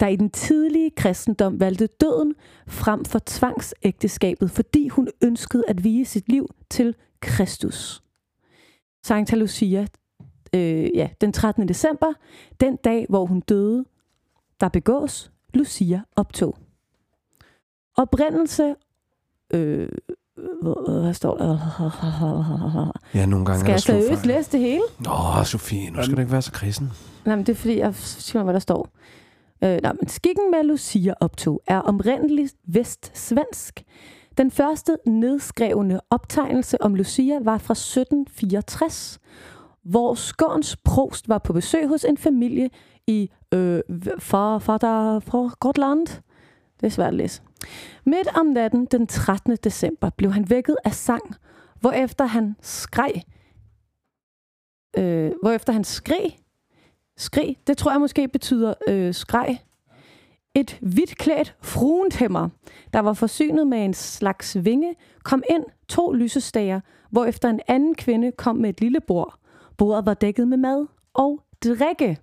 der 0.00 0.06
i 0.06 0.16
den 0.16 0.30
tidlige 0.30 0.90
kristendom 0.96 1.60
valgte 1.60 1.88
døden 2.00 2.34
frem 2.66 3.04
for 3.04 3.20
tvangsægteskabet, 3.26 4.50
fordi 4.50 4.88
hun 4.88 5.08
ønskede 5.22 5.64
at 5.68 5.84
vige 5.84 6.04
sit 6.04 6.28
liv 6.28 6.46
til 6.70 6.94
Kristus. 7.20 8.02
Santa 9.04 9.36
Lucia, 9.36 9.86
øh, 10.54 10.88
ja, 10.94 11.08
den 11.20 11.32
13. 11.32 11.68
december, 11.68 12.12
den 12.60 12.76
dag, 12.76 13.06
hvor 13.08 13.26
hun 13.26 13.40
døde, 13.40 13.84
der 14.60 14.68
begås 14.68 15.32
Lucia 15.54 16.00
optog. 16.16 16.56
Oprindelse 17.96 18.74
øh, 19.54 19.88
hvad 21.02 21.14
står 21.14 21.36
der? 21.36 21.58
Ja, 23.14 23.26
nogle 23.26 23.46
gange 23.46 23.60
Skal 23.60 23.70
er 23.70 23.74
jeg 23.74 23.80
seriøst 23.80 24.26
læse 24.26 24.52
det 24.52 24.60
hele? 24.60 24.82
Åh, 25.08 25.44
Sofie, 25.44 25.90
nu 25.90 26.02
skal 26.02 26.16
du 26.16 26.20
ikke 26.20 26.32
være 26.32 26.42
så 26.42 26.52
kristen. 26.52 26.90
Nej, 27.24 27.36
men 27.36 27.46
det 27.46 27.52
er 27.52 27.56
fordi, 27.56 27.78
jeg 27.78 27.94
siger, 27.94 28.42
hvad 28.42 28.54
der 28.54 28.60
står. 28.60 28.88
Øh, 29.64 29.78
nej, 29.82 29.92
men 30.00 30.08
skikken 30.08 30.50
med 30.50 30.64
Lucia 30.64 31.14
optog 31.20 31.62
er 31.66 31.80
oprindeligt 31.80 32.54
vestsvensk. 32.64 33.82
Den 34.40 34.50
første 34.50 34.98
nedskrevne 35.06 36.00
optegnelse 36.10 36.82
om 36.82 36.94
Lucia 36.94 37.38
var 37.42 37.58
fra 37.58 37.72
1764, 37.72 39.18
hvor 39.82 40.14
Skåns 40.14 40.76
prost 40.76 41.28
var 41.28 41.38
på 41.38 41.52
besøg 41.52 41.88
hos 41.88 42.04
en 42.04 42.16
familie 42.16 42.70
i 43.06 43.30
øh, 43.54 43.80
far, 44.18 44.58
far 44.58 44.78
der, 44.78 45.20
for 45.20 45.58
Gotland. 45.58 46.06
Det 46.80 46.86
er 46.86 46.88
svært 46.88 47.08
at 47.08 47.14
læse. 47.14 47.42
Midt 48.06 48.28
om 48.36 48.46
natten 48.46 48.84
den 48.84 49.06
13. 49.06 49.56
december 49.56 50.10
blev 50.10 50.32
han 50.32 50.50
vækket 50.50 50.76
af 50.84 50.94
sang, 50.94 51.34
hvorefter 51.80 52.24
han 52.24 52.56
skreg. 52.60 53.22
Øh, 54.98 55.32
hvorefter 55.42 55.72
han 55.72 55.84
skreg 55.84 56.36
Skrig, 57.16 57.56
det 57.66 57.78
tror 57.78 57.90
jeg 57.90 58.00
måske 58.00 58.28
betyder 58.28 58.74
øh, 58.88 59.14
skreg. 59.14 59.58
Et 60.54 60.78
hvidt 60.80 61.18
klædt 61.18 61.56
fruentæmmer, 61.62 62.48
der 62.92 63.00
var 63.00 63.12
forsynet 63.12 63.66
med 63.66 63.84
en 63.84 63.94
slags 63.94 64.64
vinge, 64.64 64.94
kom 65.22 65.42
ind 65.50 65.64
to 65.88 66.12
lysestager, 66.12 66.80
hvorefter 67.10 67.48
en 67.48 67.60
anden 67.68 67.94
kvinde 67.94 68.32
kom 68.32 68.56
med 68.56 68.70
et 68.70 68.80
lille 68.80 69.00
bord. 69.00 69.38
Bordet 69.78 70.06
var 70.06 70.14
dækket 70.14 70.48
med 70.48 70.56
mad 70.56 70.86
og 71.14 71.40
drikke. 71.64 72.18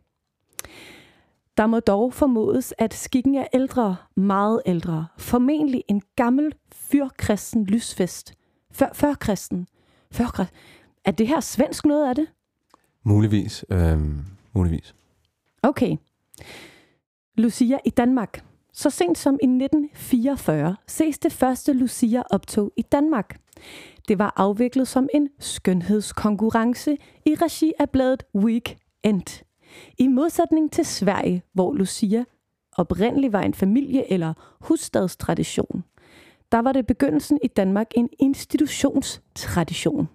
Der 1.58 1.68
må 1.68 1.80
dog 1.80 2.14
formodes, 2.14 2.74
at 2.78 2.94
skikken 2.94 3.36
er 3.36 3.48
ældre, 3.54 3.96
meget 4.16 4.62
ældre. 4.66 5.08
Formentlig 5.18 5.84
en 5.88 6.02
gammel 6.16 6.54
fyrkristen 6.74 7.66
lysfest. 7.66 8.34
Før, 8.72 8.90
førkristen. 8.94 9.68
Førkristen. 10.12 10.58
Er 11.06 11.12
det 11.12 11.28
her 11.28 11.40
svensk 11.40 11.86
noget 11.86 12.10
af 12.10 12.16
det? 12.16 12.28
Muligvis. 13.04 13.66
Øh, 13.70 14.00
muligvis. 14.54 14.96
Okay. 15.64 15.98
Lucia 17.38 17.78
i 17.86 17.90
Danmark. 17.90 18.44
Så 18.74 18.90
sent 18.90 19.18
som 19.18 19.34
i 19.34 19.46
1944 19.46 20.76
ses 20.88 21.20
det 21.20 21.32
første 21.32 21.74
Lucia-optog 21.74 22.72
i 22.78 22.82
Danmark. 22.82 23.40
Det 24.08 24.20
var 24.20 24.34
afviklet 24.36 24.88
som 24.88 25.10
en 25.14 25.30
skønhedskonkurrence 25.40 26.98
i 27.26 27.36
regi 27.36 27.74
af 27.80 27.90
bladet 27.90 28.24
Weekend. 28.36 29.44
I 29.98 30.08
modsætning 30.08 30.72
til 30.72 30.86
Sverige, 30.86 31.44
hvor 31.54 31.74
Lucia 31.74 32.24
oprindeligt 32.78 33.34
var 33.34 33.42
en 33.42 33.54
familie- 33.54 34.12
eller 34.12 34.34
husstadstradition, 34.62 35.84
der 36.52 36.60
var 36.60 36.72
det 36.72 36.88
begyndelsen 36.88 37.40
i 37.44 37.48
Danmark 37.48 37.88
en 37.96 38.10
institutionstradition. 38.20 40.08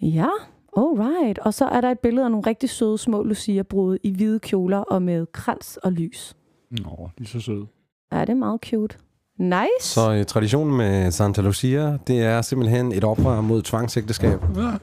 Ja, 0.00 0.28
alright. 0.76 1.38
Og 1.38 1.54
så 1.54 1.64
er 1.64 1.80
der 1.80 1.90
et 1.90 1.98
billede 1.98 2.24
af 2.24 2.30
nogle 2.30 2.46
rigtig 2.46 2.70
søde 2.70 2.98
små 2.98 3.22
Lucia-brude 3.22 3.98
i 4.02 4.10
hvide 4.10 4.38
kjoler 4.38 4.78
og 4.78 5.02
med 5.02 5.26
krans 5.32 5.76
og 5.76 5.92
lys. 5.92 6.36
Nå, 6.70 7.10
de 7.18 7.24
er 7.24 7.28
så 7.28 7.40
søde. 7.40 7.66
Ja, 8.12 8.20
det 8.20 8.28
er 8.28 8.34
meget 8.34 8.60
cute. 8.66 8.96
Nice. 9.38 9.64
Så 9.80 10.12
øh, 10.12 10.24
traditionen 10.24 10.76
med 10.76 11.10
Santa 11.10 11.40
Lucia, 11.40 11.98
det 12.06 12.20
er 12.20 12.42
simpelthen 12.42 12.92
et 12.92 13.04
oprør 13.04 13.40
mod 13.40 13.62
tvangsægteskab. 13.62 14.42
Ja. 14.56 14.74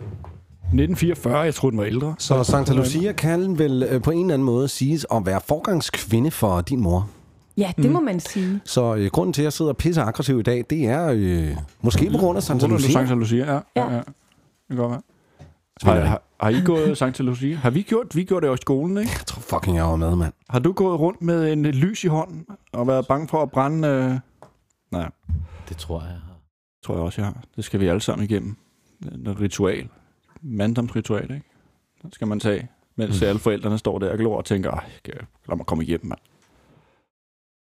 1944, 0.66 1.40
jeg 1.40 1.54
troede, 1.56 1.72
den 1.72 1.78
var 1.80 1.86
ældre. 1.86 2.16
Så 2.20 2.44
Santa 2.44 2.74
Lucia 2.74 3.12
kan 3.12 3.60
vel 3.60 3.84
øh, 3.84 4.02
på 4.02 4.12
en 4.12 4.20
eller 4.20 4.34
anden 4.34 4.46
måde 4.46 4.68
siges 4.68 5.06
at 5.12 5.26
være 5.26 5.42
forgangskvinde 5.48 6.32
for 6.32 6.62
din 6.62 6.80
mor. 6.82 7.10
Ja, 7.58 7.72
det 7.78 7.92
må 7.92 8.00
man 8.00 8.20
sige. 8.20 8.60
Så 8.64 8.96
øh, 8.96 9.10
grunden 9.12 9.34
til, 9.34 9.42
at 9.42 9.44
jeg 9.44 9.54
sidder 9.54 9.74
pisse 9.74 10.02
aggressiv 10.02 10.40
i 10.40 10.44
dag, 10.44 10.66
det 10.70 10.86
er 10.86 11.08
øh, 11.16 11.58
måske 11.82 12.10
på 12.12 12.18
grund 12.18 12.38
af 12.38 12.44
Santa 12.44 12.68
Lucia. 12.68 12.88
Lucia. 12.88 13.00
Santa 13.00 13.14
Lucia, 13.14 13.54
ja. 13.54 13.54
ja. 13.54 13.62
Ja. 13.76 13.94
ja. 13.94 13.98
Det 13.98 14.06
kan 14.70 14.78
godt 14.78 14.92
være. 14.92 15.02
Har, 15.84 16.00
har, 16.00 16.22
har 16.40 16.50
I 16.50 16.62
gået 16.66 16.98
Santa 16.98 17.24
Lucia? 17.24 17.56
Har 17.56 17.70
vi 17.70 17.82
gjort? 17.82 18.16
Vi 18.16 18.24
gjorde 18.24 18.44
det 18.44 18.52
også 18.52 18.62
i 18.62 18.66
skolen, 18.66 18.98
ikke? 18.98 19.12
Jeg 19.12 19.26
tror 19.26 19.42
fucking, 19.42 19.78
jeg 19.78 19.86
var 19.86 19.96
med, 19.96 20.16
mand. 20.16 20.34
Har 20.50 20.60
du 20.60 20.72
gået 20.74 21.00
rundt 21.00 21.22
med 21.22 21.54
en 21.54 21.66
lys 21.66 22.04
i 22.04 22.08
hånden 22.08 22.46
og 22.74 22.88
været 22.88 23.08
bange 23.08 23.28
for 23.28 23.42
at 23.42 23.52
brænde? 23.52 23.88
Øh... 23.88 24.20
Nej, 24.92 25.10
Det 25.70 25.78
tror 25.78 26.00
jeg, 26.02 26.10
jeg 26.10 26.20
har. 26.20 26.36
tror 26.84 26.96
jeg 26.96 27.04
også, 27.04 27.22
jeg 27.22 27.28
har. 27.28 27.44
Det 27.56 27.64
skal 27.66 27.80
vi 27.80 27.88
alle 27.88 28.02
sammen 28.02 28.24
igennem. 28.26 28.56
Det 29.04 29.28
er 29.28 29.32
et 29.32 29.40
ritual. 29.42 29.90
Manddomsritual, 30.42 31.24
ikke? 31.24 31.46
Det 32.04 32.16
skal 32.16 32.28
man 32.28 32.40
tage, 32.40 32.70
mens 32.96 33.22
mm. 33.22 33.28
alle 33.28 33.40
forældrene 33.40 33.78
står 33.78 34.00
der 34.00 34.12
og 34.12 34.18
glor 34.18 34.38
og 34.38 34.46
tænker, 34.46 34.84
lad 35.48 35.58
mig 35.58 35.66
komme 35.66 35.84
igennem, 35.84 36.08
mand. 36.10 36.20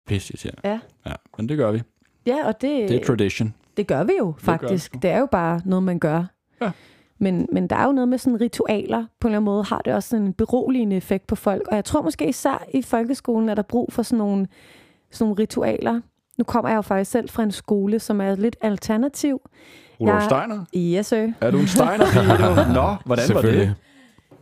Pisse. 0.08 0.52
Ja. 0.64 0.80
ja. 1.06 1.14
Men 1.38 1.50
det 1.50 1.58
gør 1.58 1.72
vi. 1.72 1.82
Ja, 2.26 2.48
og 2.48 2.62
det, 2.62 2.90
Det 2.90 3.02
er 3.02 3.06
tradition. 3.06 3.54
det 3.78 3.88
gør 3.88 4.04
vi 4.04 4.14
jo 4.20 4.34
faktisk. 4.38 4.86
sgu. 4.86 5.00
Det 5.02 5.10
er 5.10 5.20
jo 5.20 5.26
bare 5.26 5.62
noget, 5.66 5.84
man 5.84 6.00
gør. 6.00 6.24
Ja. 6.62 6.72
Men, 7.20 7.48
men 7.52 7.68
der 7.68 7.76
er 7.76 7.86
jo 7.86 7.92
noget 7.92 8.08
med 8.08 8.18
sådan 8.18 8.42
ritualer. 8.42 9.06
På 9.20 9.28
en 9.28 9.32
eller 9.32 9.38
anden 9.40 9.46
måde 9.46 9.64
har 9.64 9.82
det 9.86 9.94
også 9.94 10.10
sådan 10.10 10.26
en 10.26 10.34
beroligende 10.34 10.96
effekt 10.96 11.28
på 11.28 11.36
folk. 11.36 11.68
Og 11.68 11.76
jeg 11.76 11.86
tror 11.86 12.02
måske 12.02 12.30
især 12.30 12.64
i 12.74 12.82
folkeskolen 12.82 13.50
er 13.50 13.56
der 13.56 13.62
brug 13.62 13.94
for 13.94 14.04
sådan 14.04 14.18
nogle, 14.18 14.48
sådan 15.12 15.26
nogle 15.26 15.42
ritualer. 15.42 16.02
Nu 16.38 16.44
kommer 16.44 16.70
jeg 16.70 16.76
jo 16.76 16.82
faktisk 16.82 17.12
selv 17.12 17.30
fra 17.30 17.44
en 17.44 17.52
skole, 17.52 18.00
som 18.00 18.22
er 18.22 18.36
lidt 18.36 18.56
alternativ. 18.62 19.42
Rudolf 20.02 20.14
Jeg- 20.16 20.24
Steiner? 20.24 20.66
Yes, 20.76 21.06
sir. 21.06 21.32
Er 21.42 21.52
du 21.52 21.58
en 21.60 21.68
steiner 21.68 22.74
Nå, 22.82 22.96
hvordan 23.06 23.26
var 23.34 23.42
det? 23.42 23.76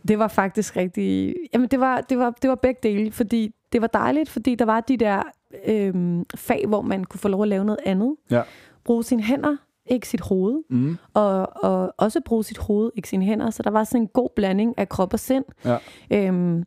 Det 0.08 0.18
var 0.18 0.28
faktisk 0.28 0.76
rigtig... 0.76 1.34
Jamen, 1.54 1.68
det 1.68 1.80
var, 1.80 2.00
det 2.00 2.18
var, 2.18 2.30
det 2.42 2.50
var 2.50 2.54
begge 2.54 2.80
dele, 2.82 3.12
fordi 3.12 3.54
det 3.72 3.80
var 3.80 3.86
dejligt, 3.86 4.30
fordi 4.30 4.54
der 4.54 4.64
var 4.64 4.80
de 4.80 4.96
der 4.96 5.22
øhm, 5.66 6.24
fag, 6.36 6.64
hvor 6.68 6.82
man 6.82 7.04
kunne 7.04 7.20
få 7.20 7.28
lov 7.28 7.42
at 7.42 7.48
lave 7.48 7.64
noget 7.64 7.78
andet. 7.86 8.14
Ja. 8.30 8.42
Bruge 8.84 9.04
sine 9.04 9.22
hænder. 9.22 9.56
Ikke 9.90 10.08
sit 10.08 10.20
hoved, 10.20 10.62
mm. 10.70 10.98
og, 11.14 11.48
og 11.64 11.94
også 11.98 12.20
bruge 12.24 12.44
sit 12.44 12.58
hoved, 12.58 12.90
ikke 12.96 13.08
sine 13.08 13.24
hænder. 13.24 13.50
Så 13.50 13.62
der 13.62 13.70
var 13.70 13.84
sådan 13.84 14.00
en 14.00 14.08
god 14.08 14.28
blanding 14.36 14.74
af 14.78 14.88
krop 14.88 15.12
og 15.12 15.20
sind. 15.20 15.44
Ja. 15.64 15.76
Øhm, 16.10 16.64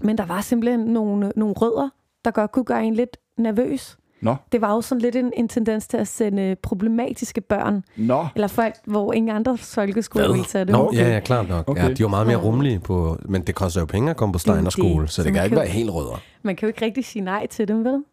men 0.00 0.18
der 0.18 0.26
var 0.26 0.40
simpelthen 0.40 0.80
nogle, 0.80 1.32
nogle 1.36 1.54
rødder, 1.54 1.88
der 2.24 2.30
godt 2.30 2.52
kunne 2.52 2.64
gøre 2.64 2.84
en 2.84 2.94
lidt 2.94 3.16
nervøs. 3.38 3.96
Nå, 4.20 4.36
Det 4.52 4.60
var 4.60 4.74
jo 4.74 4.80
sådan 4.80 5.02
lidt 5.02 5.16
en, 5.16 5.32
en 5.36 5.48
tendens 5.48 5.88
til 5.88 5.96
at 5.96 6.08
sende 6.08 6.56
problematiske 6.62 7.40
børn, 7.40 7.84
nå. 7.96 8.26
eller 8.34 8.48
folk, 8.48 8.74
hvor 8.86 9.12
ingen 9.12 9.36
andre 9.36 9.58
folkeskoler 9.58 10.28
ville 10.32 10.44
tage 10.44 10.64
det. 10.64 10.72
Nå, 10.72 10.78
Okay. 10.78 10.98
ja, 10.98 11.08
ja, 11.08 11.20
klart 11.20 11.48
nok. 11.48 11.68
Okay. 11.70 11.88
Ja, 11.88 11.92
de 11.94 12.02
var 12.02 12.08
meget 12.08 12.26
mere 12.26 12.36
rummelige 12.36 12.78
på, 12.80 13.16
men 13.28 13.42
det 13.42 13.54
koster 13.54 13.80
jo 13.80 13.86
penge 13.86 14.10
at 14.10 14.16
komme 14.16 14.32
på 14.32 14.38
Steiner 14.38 14.70
skole, 14.70 15.08
så 15.08 15.14
så 15.14 15.22
det 15.22 15.32
man 15.32 15.34
kan 15.34 15.44
ikke 15.44 15.54
kan- 15.54 15.60
være 15.60 15.68
helt 15.72 15.90
rødder. 15.90 16.20
Man 16.42 16.56
kan 16.56 16.66
jo 16.66 16.68
ikke 16.68 16.84
rigtig 16.84 17.04
sige 17.04 17.22
nej 17.22 17.46
til 17.46 17.68
dem, 17.68 17.84
vel? 17.84 18.04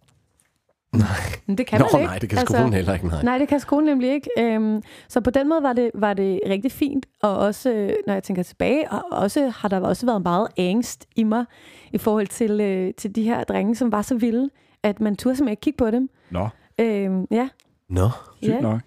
Nej. 0.93 1.07
Men 1.45 1.57
det 1.57 1.67
kan 1.67 1.79
Nå, 1.79 1.87
man 1.93 2.01
ikke. 2.01 2.09
nej, 2.09 2.19
det 2.19 2.29
kan 2.29 2.37
skolen 2.47 2.73
heller 2.73 2.93
ikke, 2.93 3.07
nej. 3.07 3.23
Nej, 3.23 3.37
det 3.37 3.47
kan 3.47 3.59
skolen 3.59 3.85
nemlig 3.85 4.11
ikke. 4.13 4.29
Øhm, 4.39 4.81
så 5.07 5.21
på 5.21 5.29
den 5.29 5.49
måde 5.49 5.63
var 5.63 5.73
det, 5.73 5.91
var 5.93 6.13
det 6.13 6.39
rigtig 6.49 6.71
fint, 6.71 7.05
og 7.23 7.37
også, 7.37 7.71
øh, 7.71 7.89
når 8.07 8.13
jeg 8.13 8.23
tænker 8.23 8.43
tilbage, 8.43 8.91
og 8.91 9.01
også, 9.11 9.49
har 9.55 9.69
der 9.69 9.79
også 9.79 10.05
været 10.05 10.21
meget 10.23 10.47
angst 10.57 11.05
i 11.15 11.23
mig, 11.23 11.45
i 11.93 11.97
forhold 11.97 12.27
til, 12.27 12.61
øh, 12.61 12.93
til 12.97 13.15
de 13.15 13.23
her 13.23 13.43
drenge, 13.43 13.75
som 13.75 13.91
var 13.91 14.01
så 14.01 14.15
vilde, 14.15 14.49
at 14.83 15.01
man 15.01 15.15
turde 15.15 15.35
simpelthen 15.35 15.51
ikke 15.51 15.61
kigge 15.61 15.77
på 15.77 15.91
dem. 15.91 16.09
Nå, 16.29 16.47
Øhm, 16.79 17.27
ja, 17.31 17.49
Nå, 17.89 18.09
sygt 18.41 18.53
Ja. 18.53 18.59
nok. 18.61 18.79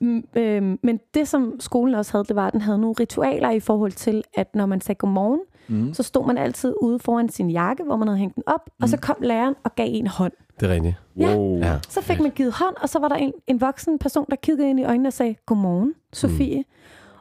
Mm, 0.00 0.24
øhm, 0.36 0.78
men 0.82 1.00
det, 1.14 1.28
som 1.28 1.52
skolen 1.60 1.94
også 1.94 2.12
havde, 2.12 2.24
det 2.24 2.36
var, 2.36 2.46
at 2.46 2.52
den 2.52 2.60
havde 2.60 2.78
nogle 2.78 2.94
ritualer 3.00 3.50
i 3.50 3.60
forhold 3.60 3.92
til, 3.92 4.22
at 4.34 4.54
når 4.54 4.66
man 4.66 4.80
sagde 4.80 4.98
godmorgen, 4.98 5.40
mm. 5.68 5.94
så 5.94 6.02
stod 6.02 6.26
man 6.26 6.38
altid 6.38 6.74
ude 6.82 6.98
foran 6.98 7.28
sin 7.28 7.50
jakke, 7.50 7.84
hvor 7.84 7.96
man 7.96 8.08
havde 8.08 8.18
hængt 8.18 8.34
den 8.34 8.42
op, 8.46 8.60
mm. 8.66 8.82
og 8.82 8.88
så 8.88 8.96
kom 8.96 9.16
læreren 9.20 9.54
og 9.64 9.74
gav 9.74 9.86
en 9.90 10.06
hånd. 10.06 10.32
Det 10.60 10.70
er 10.70 10.74
rigtigt. 10.74 10.94
Ja. 11.16 11.36
Wow. 11.36 11.58
Ja. 11.58 11.78
Så 11.88 12.00
fik 12.02 12.20
man 12.20 12.30
givet 12.30 12.52
hånd, 12.52 12.74
og 12.82 12.88
så 12.88 12.98
var 12.98 13.08
der 13.08 13.16
en, 13.16 13.32
en 13.46 13.60
voksen 13.60 13.98
person, 13.98 14.26
der 14.30 14.36
kiggede 14.36 14.70
ind 14.70 14.80
i 14.80 14.84
øjnene 14.84 15.08
og 15.08 15.12
sagde, 15.12 15.34
godmorgen, 15.46 15.94
Sofie. 16.12 16.58
Mm. 16.58 16.64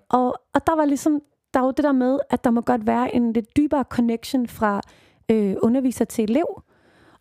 Og, 0.09 0.35
og 0.53 0.67
der 0.67 0.75
var 0.75 0.85
ligesom, 0.85 1.21
der 1.53 1.59
var 1.59 1.65
jo 1.67 1.73
det 1.77 1.83
der 1.83 1.91
med, 1.91 2.19
at 2.29 2.43
der 2.43 2.51
må 2.51 2.61
godt 2.61 2.87
være 2.87 3.15
en 3.15 3.33
lidt 3.33 3.57
dybere 3.57 3.83
connection 3.89 4.47
fra 4.47 4.81
øh, 5.31 5.55
underviser 5.61 6.05
til 6.05 6.23
elev. 6.29 6.61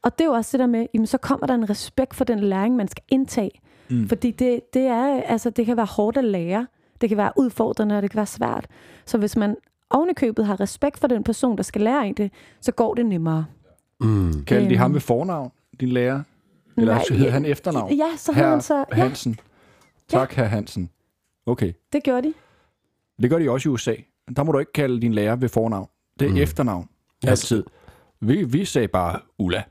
Og 0.03 0.19
det 0.19 0.25
er 0.25 0.29
jo 0.29 0.33
også 0.35 0.49
det 0.53 0.61
der 0.61 0.67
med, 0.67 0.87
jamen, 0.95 1.07
så 1.07 1.19
kommer 1.19 1.47
der 1.47 1.55
en 1.55 1.71
respekt 1.71 2.15
for 2.15 2.25
den 2.25 2.41
læring, 2.41 2.77
man 2.77 2.89
skal 2.89 3.05
indtage. 3.09 3.51
Mm. 3.91 4.09
Fordi 4.09 4.31
det, 4.31 4.61
det, 4.75 4.83
er, 4.83 5.23
altså, 5.23 5.51
det 5.51 5.67
kan 5.67 5.77
være 5.77 5.87
hårdt 5.87 6.17
at 6.17 6.25
lære. 6.25 6.67
Det 7.01 7.09
kan 7.09 7.19
være 7.19 7.33
udfordrende, 7.37 7.97
og 7.97 8.03
det 8.03 8.11
kan 8.11 8.17
være 8.17 8.27
svært. 8.27 8.67
Så 9.07 9.19
hvis 9.19 9.37
man 9.37 9.57
ovenikøbet 9.91 10.47
har 10.47 10.61
respekt 10.61 10.99
for 10.99 11.07
den 11.09 11.25
person, 11.25 11.57
der 11.57 11.63
skal 11.63 11.81
lære 11.83 12.07
en 12.09 12.15
det, 12.15 12.33
så 12.61 12.73
går 12.73 12.95
det 12.95 13.07
nemmere. 13.07 13.45
Mm. 14.01 14.45
Kaldte 14.47 14.69
de 14.69 14.75
Øhm. 14.75 14.79
ham 14.81 14.93
ved 14.95 15.01
fornavn, 15.01 15.51
din 15.81 15.89
lærer? 15.89 16.23
Eller 16.77 16.95
Nej, 16.95 17.05
hed 17.11 17.31
han 17.31 17.45
efternavn? 17.45 17.93
Ja, 17.95 18.09
så 18.17 18.33
havde 18.33 18.49
han 18.49 18.61
så... 18.61 18.85
Ja, 18.91 18.95
Hansen. 18.97 19.39
Tak, 20.09 20.33
herr 20.33 20.45
Hansen. 20.47 20.91
Okay. 21.47 21.73
det 21.93 22.03
gjorde 22.03 22.29
de. 22.29 22.35
Det 23.23 23.31
gør 23.31 23.39
de 23.39 23.51
også 23.51 23.69
i 23.69 23.73
USA. 23.73 23.95
Der 24.37 24.43
må 24.43 24.53
du 24.53 24.59
ikke 24.59 24.73
kalde 24.73 25.01
din 25.01 25.15
lærer 25.15 25.37
ved 25.37 25.49
fornavn. 25.49 25.89
Det 26.21 26.27
er 26.27 26.31
mm. 26.31 26.37
efternavn. 26.37 26.89
Altid. 27.27 27.65
Vi, 28.21 28.45
vi 28.45 28.65
sagde 28.65 28.89
bare 28.89 29.19
Ulla. 29.39 29.63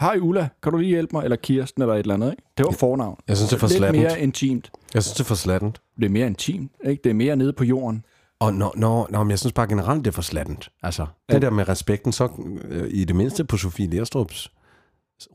Hej 0.00 0.18
Ulla, 0.20 0.48
kan 0.62 0.72
du 0.72 0.78
lige 0.78 0.88
hjælpe 0.88 1.16
mig? 1.16 1.24
Eller 1.24 1.36
Kirsten 1.36 1.82
eller 1.82 1.94
et 1.94 1.98
eller 2.00 2.14
andet, 2.14 2.30
ikke? 2.30 2.42
Det 2.58 2.66
var 2.66 2.72
fornavn. 2.72 3.18
Jeg 3.28 3.36
synes, 3.36 3.48
det 3.50 3.56
er 3.56 3.60
for 3.60 3.66
Lidt 3.66 3.76
slattent. 3.78 4.02
mere 4.02 4.20
intimt. 4.20 4.70
Jeg 4.94 5.02
synes, 5.02 5.14
det 5.14 5.20
er 5.20 5.24
for 5.24 5.34
slattent. 5.34 5.80
Det 5.96 6.04
er 6.04 6.08
mere 6.08 6.26
intimt, 6.26 6.72
ikke? 6.84 7.00
Det 7.04 7.10
er 7.10 7.14
mere 7.14 7.36
nede 7.36 7.52
på 7.52 7.64
jorden. 7.64 8.04
Og 8.38 8.54
nå, 8.54 8.72
nå, 8.76 9.06
nå, 9.10 9.22
men 9.22 9.30
jeg 9.30 9.38
synes 9.38 9.52
bare 9.52 9.68
generelt, 9.68 10.04
det 10.04 10.10
er 10.10 10.14
for 10.14 10.22
slattent. 10.22 10.68
Altså, 10.82 11.06
Ja. 11.28 11.34
det 11.34 11.42
der 11.42 11.50
med 11.50 11.68
respekten, 11.68 12.12
så 12.12 12.28
øh, 12.68 12.88
i 12.90 13.04
det 13.04 13.16
mindste 13.16 13.44
på 13.44 13.56
Sofie 13.56 13.86
Lerstrups 13.86 14.52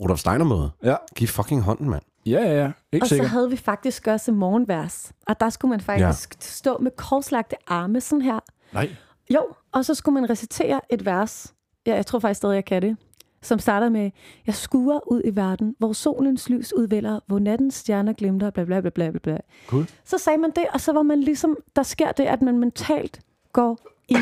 Rudolf 0.01 0.19
Steiner-møde. 0.19 0.71
Ja, 0.83 0.95
Giv 1.15 1.27
fucking 1.27 1.61
hånden, 1.61 1.89
mand. 1.89 2.01
ja, 2.25 2.39
ja. 2.41 2.53
ja. 2.63 2.71
Ikke 2.91 3.03
Og 3.03 3.07
så 3.07 3.15
sikkert. 3.15 3.29
havde 3.29 3.49
vi 3.49 3.57
faktisk 3.57 4.07
også 4.07 4.31
morgenvers. 4.31 5.11
Og 5.27 5.39
der 5.39 5.49
skulle 5.49 5.69
man 5.69 5.81
faktisk 5.81 6.33
ja. 6.33 6.37
stå 6.39 6.77
med 6.77 6.91
korslagte 6.97 7.55
arme 7.67 8.01
sådan 8.01 8.21
her. 8.21 8.39
Nej. 8.73 8.89
Jo, 9.33 9.41
og 9.71 9.85
så 9.85 9.95
skulle 9.95 10.21
man 10.21 10.29
recitere 10.29 10.81
et 10.89 11.05
vers. 11.05 11.53
Ja, 11.85 11.95
jeg 11.95 12.05
tror 12.05 12.19
faktisk 12.19 12.37
stadig, 12.37 12.55
jeg 12.55 12.65
kan 12.65 12.81
det. 12.81 12.97
Som 13.41 13.59
starter 13.59 13.89
med, 13.89 14.11
jeg 14.47 14.55
skuer 14.55 15.11
ud 15.11 15.21
i 15.25 15.35
verden, 15.35 15.75
hvor 15.79 15.93
solens 15.93 16.49
lys 16.49 16.73
udvælder, 16.73 17.19
hvor 17.27 17.39
nattens 17.39 17.75
stjerner 17.75 18.13
glimter, 18.13 18.49
bla 18.49 18.63
bla 18.63 18.79
bla 18.79 18.89
bla 18.89 19.09
bla, 19.09 19.19
bla. 19.19 19.37
Cool. 19.67 19.89
Så 20.05 20.17
sagde 20.17 20.37
man 20.37 20.51
det, 20.55 20.65
og 20.73 20.81
så 20.81 20.93
var 20.93 21.01
man 21.01 21.21
ligesom, 21.21 21.57
der 21.75 21.83
sker 21.83 22.11
det, 22.11 22.23
at 22.23 22.41
man 22.41 22.57
mentalt 22.59 23.19
går 23.53 23.79
i, 24.09 24.15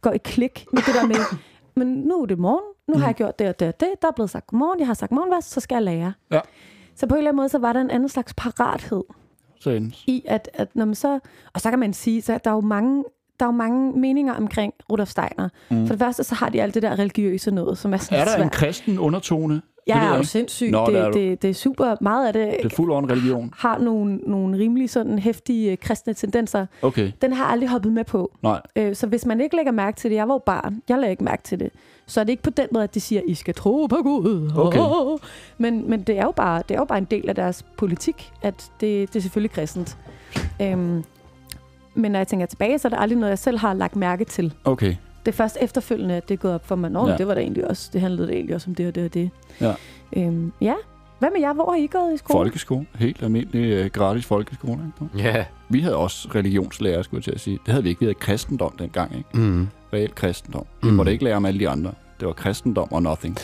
går 0.00 0.10
i 0.12 0.18
klik 0.18 0.66
med 0.72 0.82
det 0.82 0.94
der 0.94 1.06
med, 1.06 1.16
men 1.74 1.86
nu 1.88 2.22
er 2.22 2.26
det 2.26 2.38
morgen, 2.38 2.71
nu 2.88 2.98
har 2.98 3.06
jeg 3.06 3.14
gjort 3.14 3.38
det 3.38 3.48
og 3.48 3.60
det 3.60 3.68
og 3.68 3.80
det, 3.80 3.88
der 4.02 4.08
er 4.08 4.12
blevet 4.12 4.30
sagt 4.30 4.46
godmorgen, 4.46 4.78
jeg 4.78 4.86
har 4.86 4.94
sagt 4.94 5.12
morgenvers, 5.12 5.44
så 5.44 5.60
skal 5.60 5.74
jeg 5.74 5.82
lære. 5.82 6.12
Ja. 6.30 6.40
Så 6.96 7.06
på 7.06 7.14
en 7.14 7.18
eller 7.18 7.30
anden 7.30 7.36
måde, 7.36 7.48
så 7.48 7.58
var 7.58 7.72
der 7.72 7.80
en 7.80 7.90
anden 7.90 8.08
slags 8.08 8.34
parathed 8.34 9.02
Så 9.60 9.70
endes. 9.70 10.04
i, 10.06 10.22
at, 10.28 10.48
at 10.54 10.68
når 10.76 10.84
man 10.84 10.94
så... 10.94 11.18
Og 11.54 11.60
så 11.60 11.70
kan 11.70 11.78
man 11.78 11.92
sige, 11.92 12.22
så 12.22 12.38
der 12.44 12.50
er 12.50 12.54
jo 12.54 12.60
mange, 12.60 13.04
der 13.40 13.46
er 13.46 13.48
jo 13.48 13.56
mange 13.56 14.00
meninger 14.00 14.34
omkring 14.34 14.72
Rudolf 14.92 15.08
Steiner. 15.08 15.48
Mm. 15.70 15.86
For 15.86 15.94
det 15.94 15.98
første, 16.00 16.24
så 16.24 16.34
har 16.34 16.48
de 16.48 16.62
alt 16.62 16.74
det 16.74 16.82
der 16.82 16.98
religiøse 16.98 17.50
noget, 17.50 17.78
som 17.78 17.92
er 17.92 17.96
sådan 17.96 18.18
Er 18.20 18.24
der 18.24 18.34
en 18.34 18.38
svært. 18.40 18.52
kristen 18.52 18.98
undertone? 18.98 19.54
Det 19.54 19.62
Ja, 19.86 20.04
ved 20.04 20.12
er 20.12 20.16
jo 20.16 20.22
sindssygt. 20.22 20.70
Nå, 20.70 20.86
det, 20.86 20.96
er 20.98 21.10
du. 21.10 21.18
det, 21.18 21.42
det 21.42 21.50
er 21.50 21.54
super. 21.54 21.96
Meget 22.00 22.26
af 22.26 22.32
det, 22.32 22.56
Det 22.62 22.72
er 22.72 22.76
fuld 22.76 22.92
on 22.92 23.10
religion. 23.10 23.52
har 23.56 23.78
nogle, 23.78 24.16
nogle 24.16 24.58
rimelig 24.58 24.90
sådan 24.90 25.18
hæftige 25.18 25.70
øh, 25.70 25.78
kristne 25.78 26.14
tendenser. 26.14 26.66
Okay, 26.82 27.12
Den 27.22 27.32
har 27.32 27.44
jeg 27.44 27.52
aldrig 27.52 27.68
hoppet 27.68 27.92
med 27.92 28.04
på. 28.04 28.32
nej. 28.42 28.60
Øh, 28.76 28.94
så 28.94 29.06
hvis 29.06 29.26
man 29.26 29.40
ikke 29.40 29.56
lægger 29.56 29.72
mærke 29.72 29.96
til 29.96 30.10
det, 30.10 30.16
jeg 30.16 30.28
var 30.28 30.34
jo 30.34 30.38
barn, 30.46 30.82
jeg 30.88 30.98
lagde 30.98 31.10
ikke 31.10 31.24
mærke 31.24 31.42
til 31.42 31.60
det, 31.60 31.70
så 32.06 32.20
er 32.20 32.24
det 32.24 32.30
ikke 32.30 32.42
på 32.42 32.50
den 32.50 32.66
måde, 32.72 32.84
at 32.84 32.94
de 32.94 33.00
siger, 33.00 33.20
I 33.26 33.34
skal 33.34 33.54
tro 33.54 33.86
på 33.86 33.96
Gud. 34.02 34.50
Okay. 34.56 34.78
Men, 35.58 35.90
men 35.90 36.02
det, 36.02 36.18
er 36.18 36.22
jo 36.24 36.30
bare, 36.30 36.62
det 36.68 36.74
er 36.74 36.78
jo 36.78 36.84
bare 36.84 36.98
en 36.98 37.04
del 37.04 37.28
af 37.28 37.34
deres 37.34 37.64
politik, 37.78 38.32
at 38.42 38.54
det, 38.80 39.08
det 39.12 39.16
er 39.16 39.20
selvfølgelig 39.20 39.50
kristent. 39.50 39.96
Øhm, 40.62 41.04
men 41.94 42.12
når 42.12 42.18
jeg 42.18 42.28
tænker 42.28 42.46
tilbage, 42.46 42.78
så 42.78 42.88
er 42.88 42.90
det 42.90 42.98
aldrig 43.00 43.18
noget, 43.18 43.30
jeg 43.30 43.38
selv 43.38 43.58
har 43.58 43.74
lagt 43.74 43.96
mærke 43.96 44.24
til. 44.24 44.54
Okay. 44.64 44.94
Det 45.26 45.32
er 45.32 45.36
først 45.36 45.58
efterfølgende, 45.60 46.14
at 46.14 46.28
det 46.28 46.34
er 46.34 46.38
gået 46.38 46.54
op 46.54 46.66
for 46.66 46.76
mig. 46.76 46.90
Nå, 46.90 47.08
Ja. 47.08 47.16
det 47.16 47.26
var 47.26 47.34
da 47.34 47.40
egentlig 47.40 47.68
også, 47.68 47.90
det 47.92 48.00
handlede 48.00 48.28
da 48.28 48.32
egentlig 48.32 48.54
også 48.54 48.70
om 48.70 48.74
det 48.74 48.86
og 48.88 48.94
det 48.94 49.04
og 49.04 49.14
det. 49.14 49.30
Ja. 49.60 49.74
Øhm, 50.16 50.52
ja. 50.60 50.74
Hvad 51.18 51.28
med 51.32 51.40
jer? 51.40 51.52
Hvor 51.52 51.70
har 51.70 51.76
I 51.78 51.86
gået 51.86 52.14
i 52.14 52.16
skole? 52.16 52.38
Folkeskole. 52.38 52.86
Helt 52.94 53.22
almindelig 53.22 53.84
uh, 53.84 53.90
gratis 53.90 54.26
folkeskole. 54.26 54.92
Ikke? 55.12 55.28
Ja, 55.28 55.44
Vi 55.68 55.80
havde 55.80 55.96
også 55.96 56.28
religionslærer, 56.34 57.02
skulle 57.02 57.18
jeg 57.18 57.24
til 57.24 57.30
at 57.32 57.40
sige. 57.40 57.58
Det 57.66 57.72
havde 57.72 57.82
vi 57.82 57.88
ikke. 57.88 57.98
Vi 58.00 58.04
havde 58.06 58.14
kristendom 58.14 58.72
dengang, 58.78 59.16
ikke? 59.16 59.28
Mm. 59.34 59.68
Reelt 59.92 60.14
kristendom. 60.14 60.64
Vi 60.82 60.88
Mm. 60.88 60.94
måtte 60.96 61.12
ikke 61.12 61.24
lære 61.24 61.36
om 61.36 61.44
alle 61.44 61.60
de 61.60 61.68
andre. 61.68 61.92
Det 62.20 62.26
var 62.26 62.32
kristendom 62.34 62.92
og 62.92 63.02
nothing. 63.02 63.36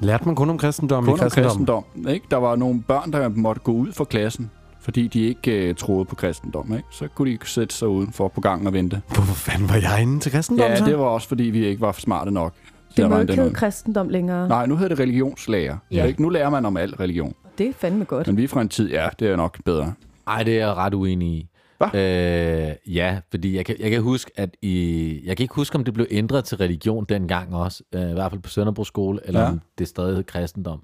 Lærte 0.00 0.24
man 0.24 0.34
kun 0.34 0.50
om 0.50 0.58
kristendom 0.58 1.04
Kun 1.04 1.10
i 1.10 1.12
om 1.12 1.18
kristendom? 1.18 1.44
kristendom. 1.50 1.84
Ikke? 2.14 2.26
Der 2.30 2.36
var 2.36 2.56
nogle 2.56 2.82
børn, 2.82 3.12
der 3.12 3.28
måtte 3.28 3.60
gå 3.60 3.72
ud 3.72 3.92
fra 3.92 4.04
klassen, 4.04 4.50
fordi 4.80 5.08
de 5.08 5.20
ikke 5.20 5.68
uh, 5.70 5.76
troede 5.76 6.04
på 6.04 6.14
kristendom. 6.14 6.72
Ikke? 6.72 6.84
Så 6.90 7.08
kunne 7.14 7.32
de 7.32 7.38
sætte 7.44 7.74
sig 7.74 7.88
udenfor 7.88 8.28
på 8.28 8.40
gangen 8.40 8.66
og 8.66 8.72
vente. 8.72 9.02
Hvorfor 9.14 9.34
fanden 9.34 9.68
var 9.68 9.74
jeg 9.74 10.02
inde 10.02 10.20
til 10.20 10.32
kristendom 10.32 10.66
Ja, 10.66 10.76
så? 10.76 10.84
det 10.84 10.98
var 10.98 11.04
også, 11.04 11.28
fordi 11.28 11.42
vi 11.44 11.66
ikke 11.66 11.80
var 11.80 11.92
smarte 11.92 12.30
nok. 12.30 12.52
Det 12.96 13.10
må 13.10 13.18
ikke 13.20 13.34
hedde 13.36 13.54
kristendom 13.54 14.08
længere. 14.08 14.48
Nej, 14.48 14.66
nu 14.66 14.76
hedder 14.76 14.88
det 14.88 14.98
religionslærer. 15.02 15.76
Ja. 15.90 16.04
Ikke? 16.04 16.22
Nu 16.22 16.28
lærer 16.28 16.50
man 16.50 16.64
om 16.66 16.76
al 16.76 16.94
religion. 16.94 17.34
Det 17.58 17.68
er 17.68 17.72
fandme 17.78 18.04
godt. 18.04 18.26
Men 18.26 18.36
vi 18.36 18.44
er 18.44 18.48
fra 18.48 18.60
en 18.60 18.68
tid, 18.68 18.90
ja, 18.90 19.08
det 19.18 19.28
er 19.30 19.36
nok 19.36 19.58
bedre. 19.64 19.92
Ej, 20.28 20.42
det 20.42 20.54
er 20.60 20.66
jeg 20.66 20.74
ret 20.76 20.94
uenig 20.94 21.28
i. 21.28 21.48
Hva? 21.78 21.86
Øh, 21.98 22.94
ja, 22.94 23.20
fordi 23.30 23.56
jeg 23.56 23.66
kan, 23.66 23.76
jeg 23.80 23.90
kan 23.90 24.02
huske, 24.02 24.30
at 24.36 24.56
i, 24.62 25.20
jeg 25.24 25.36
kan 25.36 25.44
ikke 25.44 25.54
huske, 25.54 25.76
om 25.76 25.84
det 25.84 25.94
blev 25.94 26.06
ændret 26.10 26.44
til 26.44 26.56
religion 26.58 27.04
dengang 27.08 27.54
også, 27.54 27.82
øh, 27.94 28.10
i 28.10 28.12
hvert 28.12 28.32
fald 28.32 28.40
på 28.42 28.48
Sønderbro 28.50 28.84
skole, 28.84 29.20
eller 29.24 29.40
Ja. 29.40 29.48
om 29.48 29.60
det 29.78 29.88
stadig 29.88 30.16
hed 30.16 30.24
kristendom. 30.24 30.82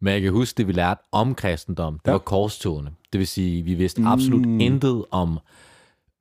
Men 0.00 0.12
jeg 0.12 0.22
kan 0.22 0.32
huske, 0.32 0.56
det 0.58 0.66
vi 0.68 0.72
lærte 0.72 1.00
om 1.12 1.34
kristendom, 1.34 1.94
det 1.98 2.06
Ja. 2.06 2.12
var 2.12 2.18
korstogene. 2.18 2.90
Det 3.12 3.18
vil 3.18 3.26
sige, 3.26 3.62
vi 3.62 3.74
vidste 3.74 4.02
absolut 4.06 4.40
Mm. 4.46 4.52
mm. 4.52 4.60
intet 4.60 5.04
om, 5.10 5.38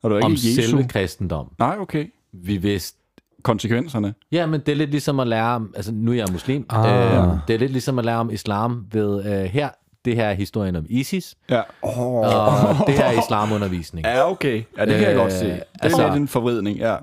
Og 0.04 0.12
ikke 0.16 0.26
om 0.26 0.32
Jesu? 0.32 0.62
selve 0.62 0.88
kristendom. 0.88 1.52
Nej, 1.60 1.76
okay. 1.80 2.06
Vi 2.34 2.58
vidste 2.58 2.98
Konsekvenserne. 3.44 4.14
Ja, 4.32 4.46
men 4.46 4.60
det 4.60 4.72
er 4.72 4.76
lidt 4.76 4.90
ligesom 4.92 5.20
at 5.20 5.28
lære 5.28 5.56
om, 5.56 5.74
altså 5.76 5.92
nu 5.92 6.12
er 6.12 6.16
jeg 6.16 6.28
muslim, 6.32 6.66
Ah. 6.70 6.86
øh, 6.86 7.38
det 7.48 7.54
er 7.54 7.60
lidt 7.60 7.72
ligesom 7.72 8.00
at 8.00 8.06
lære 8.06 8.18
om 8.18 8.30
islam 8.30 8.86
ved 8.92 9.26
øh, 9.26 9.44
her, 9.46 9.70
det 10.06 10.16
her 10.16 10.26
er 10.26 10.34
historien 10.34 10.76
om 10.76 10.86
ISIS, 10.90 11.36
Ja. 11.50 11.62
Oh. 11.82 11.98
og 12.00 12.88
det 12.88 12.94
her 12.96 13.06
er 13.06 13.12
islamundervisning. 13.22 14.06
Ja, 14.06 14.32
okay. 14.32 14.64
Ja, 14.78 14.86
det 14.86 14.94
kan 14.94 15.04
jeg 15.04 15.12
Øh, 15.12 15.18
godt 15.18 15.34
se. 15.34 15.46
Det 15.46 15.52
er 15.54 15.84
altså- 15.84 16.08
lidt 16.08 16.16
en 16.22 16.28
forvridning, 16.28 16.78
ja. 16.78 16.96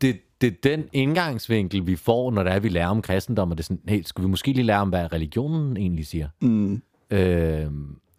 det, 0.00 0.16
det 0.40 0.46
er 0.46 0.70
den 0.76 0.84
indgangsvinkel, 0.92 1.86
vi 1.86 1.96
får, 1.96 2.30
når 2.30 2.42
det 2.42 2.52
er, 2.52 2.58
vi 2.60 2.68
lærer 2.68 2.88
om 2.88 3.02
kristendom, 3.02 3.50
og 3.50 3.56
det 3.58 3.62
er 3.62 3.66
sådan, 3.66 3.80
hey, 3.88 4.02
skulle 4.02 4.26
vi 4.26 4.30
måske 4.30 4.52
lige 4.52 4.62
lære 4.66 4.78
om, 4.80 4.88
hvad 4.88 5.12
religionen 5.12 5.76
egentlig 5.76 6.06
siger? 6.06 6.28
Mm. 6.42 6.82
Øh, 7.10 7.66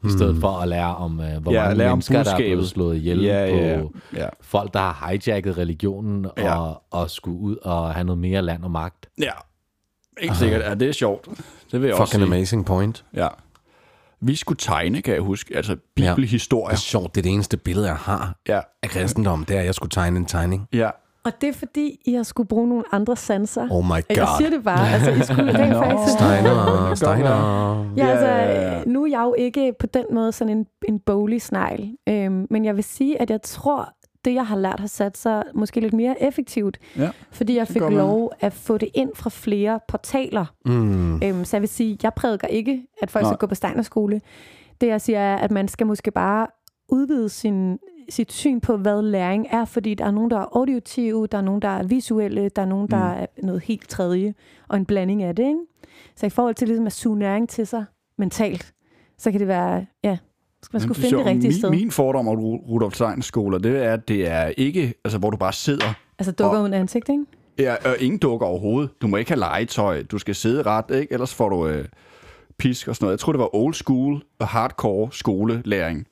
I 0.05 0.09
stedet 0.09 0.37
for 0.41 0.47
at 0.47 0.67
lære 0.67 0.95
om, 0.95 1.19
øh, 1.19 1.41
hvor 1.41 1.51
Ja, 1.51 1.61
mange 1.63 1.77
lære 1.77 1.89
om 1.91 1.95
mennesker, 1.97 2.23
der 2.23 2.31
er 2.31 2.37
blevet 2.37 2.67
slået 2.69 2.95
ihjel 2.95 3.21
Ja, 3.21 3.47
på 3.51 3.57
ja, 3.57 4.21
ja. 4.23 4.27
folk, 4.41 4.73
der 4.73 4.79
har 4.79 5.09
hijacket 5.09 5.57
religionen 5.57 6.25
Ja. 6.37 6.59
og, 6.61 6.83
og 6.91 7.09
skulle 7.09 7.39
ud 7.39 7.55
og 7.61 7.93
have 7.93 8.03
noget 8.03 8.19
mere 8.19 8.41
land 8.41 8.63
og 8.63 8.71
magt. 8.71 9.09
Ja. 9.19 9.31
Ikke 10.21 10.35
sikkert. 10.35 10.61
Ja, 10.61 10.73
det 10.75 10.87
er 10.87 10.91
sjovt. 10.91 11.27
Det 11.71 11.81
vil 11.81 11.87
jeg 11.87 11.95
også 11.95 12.11
Fucking 12.13 12.27
sige. 12.27 12.35
amazing 12.37 12.65
point. 12.65 13.05
Ja. 13.13 13.27
Vi 14.25 14.35
skulle 14.35 14.57
tegne, 14.57 15.01
kan 15.01 15.13
jeg 15.13 15.21
huske. 15.21 15.55
Altså, 15.55 15.75
bibelhistorie. 15.95 16.71
Det 16.71 16.77
er 16.77 16.81
sjovt, 16.81 17.15
det 17.15 17.21
er 17.21 17.23
det 17.23 17.31
eneste 17.31 17.57
billede, 17.57 17.87
jeg 17.87 17.95
har 17.95 18.35
Ja. 18.47 18.59
af 18.83 18.89
kristendom, 18.89 19.45
det 19.45 19.55
er, 19.55 19.59
at 19.59 19.65
jeg 19.65 19.75
skulle 19.75 19.89
tegne 19.91 20.17
en 20.19 20.25
tegning. 20.25 20.67
Ja. 20.73 20.89
Og 21.25 21.31
det 21.41 21.49
er 21.49 21.53
fordi, 21.53 21.99
I 22.05 22.13
har 22.13 22.23
skulle 22.23 22.47
bruge 22.47 22.67
nogle 22.67 22.83
andre 22.91 23.15
sanser. 23.17 23.67
Oh 23.71 23.85
my 23.85 23.91
Jeg 23.91 24.03
god. 24.17 24.27
siger 24.37 24.49
det 24.49 24.63
bare. 24.63 24.89
Altså, 24.93 25.11
I 25.11 25.21
skulle 25.21 25.53
rent 25.59 25.73
faktisk... 25.75 26.17
Steiner, 26.17 26.95
Steiner. 26.95 27.93
Ja, 27.97 28.07
altså, 28.07 28.25
Ja, 28.27 28.35
ja, 28.37 28.71
ja. 28.77 28.83
nu 28.85 29.03
er 29.03 29.07
jeg 29.09 29.21
jo 29.23 29.35
ikke 29.37 29.73
på 29.79 29.87
den 29.87 30.05
måde 30.13 30.31
sådan 30.31 30.57
en, 30.57 30.65
en 30.87 30.99
boglig 30.99 31.41
snegl. 31.41 31.91
Øhm, 32.09 32.47
men 32.49 32.65
jeg 32.65 32.75
vil 32.75 32.83
sige, 32.83 33.21
at 33.21 33.29
jeg 33.29 33.41
tror, 33.41 33.93
det 34.25 34.33
jeg 34.33 34.47
har 34.47 34.55
lært 34.57 34.79
har 34.79 34.87
sat 34.87 35.17
sig 35.17 35.43
måske 35.53 35.79
lidt 35.79 35.93
mere 35.93 36.23
effektivt. 36.23 36.77
Ja, 36.97 37.09
Fordi 37.31 37.55
jeg 37.55 37.67
fik 37.67 37.81
lov 37.81 38.31
at 38.39 38.53
få 38.53 38.77
det 38.77 38.89
ind 38.93 39.09
fra 39.15 39.29
flere 39.29 39.79
portaler. 39.87 40.45
Mm. 40.65 41.15
Øhm, 41.23 41.45
så 41.45 41.57
jeg 41.57 41.61
vil 41.61 41.69
sige, 41.69 41.97
jeg 42.03 42.13
prædiker 42.13 42.47
ikke, 42.47 42.85
at 43.01 43.11
folk 43.11 43.23
Nej. 43.23 43.29
skal 43.31 43.37
gå 43.37 43.47
på 43.47 43.55
Steinerskole. 43.55 44.21
Det 44.81 44.87
jeg 44.87 45.01
siger 45.01 45.19
er, 45.19 45.35
at 45.35 45.51
man 45.51 45.67
skal 45.67 45.87
måske 45.87 46.11
bare 46.11 46.47
udvide 46.89 47.29
sin, 47.29 47.79
sit 48.09 48.31
syn 48.31 48.59
på, 48.59 48.77
hvad 48.77 49.01
læring 49.01 49.47
er, 49.51 49.65
fordi 49.65 49.93
der 49.93 50.05
er 50.05 50.11
nogen, 50.11 50.31
der 50.31 50.37
er 50.37 50.45
auditive, 50.55 51.27
der 51.27 51.37
er 51.37 51.41
nogen, 51.41 51.61
der 51.61 51.67
er 51.69 51.83
visuelle, 51.83 52.49
der 52.49 52.61
er 52.61 52.65
nogen, 52.65 52.87
der 52.87 53.13
Mm. 53.15 53.21
er 53.21 53.25
noget 53.43 53.61
helt 53.63 53.89
tredje, 53.89 54.33
og 54.69 54.77
en 54.77 54.85
blanding 54.85 55.23
af 55.23 55.35
det. 55.35 55.43
Ikke? 55.43 55.59
Så 56.15 56.25
i 56.25 56.29
forhold 56.29 56.55
til 56.55 56.67
ligesom 56.67 56.85
at 56.85 56.93
suge 56.93 57.19
næring 57.19 57.49
til 57.49 57.67
sig 57.67 57.85
mentalt, 58.17 58.73
så 59.17 59.31
kan 59.31 59.39
det 59.39 59.47
være, 59.47 59.85
ja, 60.03 60.17
skal 60.63 60.75
man 60.75 60.81
skulle 60.81 61.01
finde 61.01 61.17
det 61.17 61.25
rigtige 61.25 61.49
min, 61.49 61.57
sted. 61.59 61.69
Min 61.69 61.91
fordom 61.91 62.27
om 62.27 62.35
Ru- 62.37 62.69
Rudolf 62.69 62.93
Steins 62.95 63.25
skoler, 63.25 63.57
det 63.57 63.83
er, 63.85 63.93
at 63.93 64.07
det 64.07 64.27
er 64.31 64.45
ikke, 64.57 64.93
altså 65.05 65.17
hvor 65.17 65.29
du 65.29 65.37
bare 65.37 65.53
sidder, 65.53 65.93
Altså 66.19 66.31
dukker 66.31 66.57
og- 66.57 66.61
uden 66.63 66.73
ansigt, 66.73 67.09
ikke? 67.09 67.23
ja, 67.59 67.75
og 67.85 67.95
ingen 67.99 68.17
dukker 68.19 68.47
overhovedet. 68.47 68.89
Du 69.01 69.07
må 69.07 69.17
ikke 69.17 69.31
have 69.31 69.39
legetøj, 69.39 70.03
du 70.03 70.17
skal 70.17 70.35
sidde 70.35 70.61
ret, 70.63 70.85
ikke? 70.95 71.13
ellers 71.13 71.33
får 71.33 71.49
du 71.49 71.67
øh, 71.67 71.85
pisk 72.57 72.87
og 72.87 72.95
sådan 72.95 73.05
noget. 73.05 73.11
Jeg 73.11 73.19
tror, 73.19 73.31
det 73.31 73.39
var 73.39 73.55
old 73.55 73.73
school 73.73 74.21
og 74.39 74.47
hardcore 74.47 75.09
skolelæring. 75.11 76.05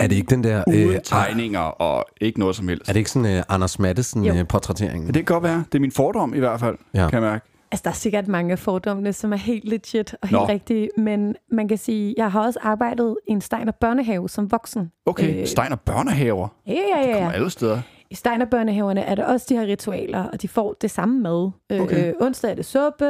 Er 0.00 0.06
det 0.06 0.16
ikke 0.16 0.30
den 0.30 0.44
der... 0.44 0.64
Uden 0.66 0.88
Øh, 0.90 0.98
tegninger 1.04 1.58
og 1.60 2.04
ikke 2.20 2.38
noget 2.40 2.56
som 2.56 2.68
helst. 2.68 2.88
er 2.88 2.92
det 2.92 3.00
ikke 3.00 3.10
sådan 3.10 3.36
uh, 3.38 3.42
Anders 3.48 3.78
Mattesen 3.78 4.24
Jo. 4.24 4.34
uh, 4.34 4.46
portrættering? 4.48 5.06
Det 5.06 5.14
kan 5.14 5.24
godt 5.24 5.42
være. 5.42 5.64
Det 5.72 5.78
er 5.78 5.80
min 5.80 5.92
fordom 5.92 6.34
i 6.34 6.38
hvert 6.38 6.60
fald, 6.60 6.76
Ja. 6.94 7.02
ja. 7.02 7.10
kan 7.10 7.22
jeg 7.22 7.30
mærke. 7.30 7.44
Altså, 7.72 7.82
der 7.84 7.90
er 7.90 7.94
sikkert 7.94 8.28
mange 8.28 8.52
af 8.52 8.58
fordommene, 8.58 9.12
som 9.12 9.32
er 9.32 9.36
helt 9.36 9.64
legit 9.64 10.14
og 10.22 10.28
helt 10.28 10.40
Nå. 10.40 10.46
rigtige, 10.48 10.88
men 10.96 11.36
man 11.50 11.68
kan 11.68 11.78
sige, 11.78 12.14
jeg 12.16 12.32
har 12.32 12.40
også 12.46 12.58
arbejdet 12.62 13.16
i 13.28 13.32
en 13.32 13.40
Steiner 13.40 13.72
børnehave 13.72 14.28
som 14.28 14.52
voksen. 14.52 14.92
Okay, 15.06 15.40
Øh, 15.40 15.46
Steiner 15.46 15.76
børnehaver. 15.76 16.48
Ja, 16.66 16.72
ja, 16.72 17.06
ja. 17.08 17.12
Kommer 17.12 17.28
ja. 17.28 17.34
alle 17.34 17.50
steder. 17.50 17.80
I 18.10 18.14
Steiner 18.14 18.44
børnehaverne 18.46 19.00
er 19.00 19.14
der 19.14 19.24
også 19.24 19.46
de 19.48 19.54
her 19.54 19.66
ritualer, 19.66 20.24
og 20.24 20.42
de 20.42 20.48
får 20.48 20.72
det 20.80 20.90
samme 20.90 21.20
mad. 21.20 21.50
Øh, 21.72 21.80
Okay. 21.80 22.08
øh, 22.08 22.14
onsdag 22.20 22.50
er 22.50 22.54
det 22.54 22.64
suppe, 22.64 23.04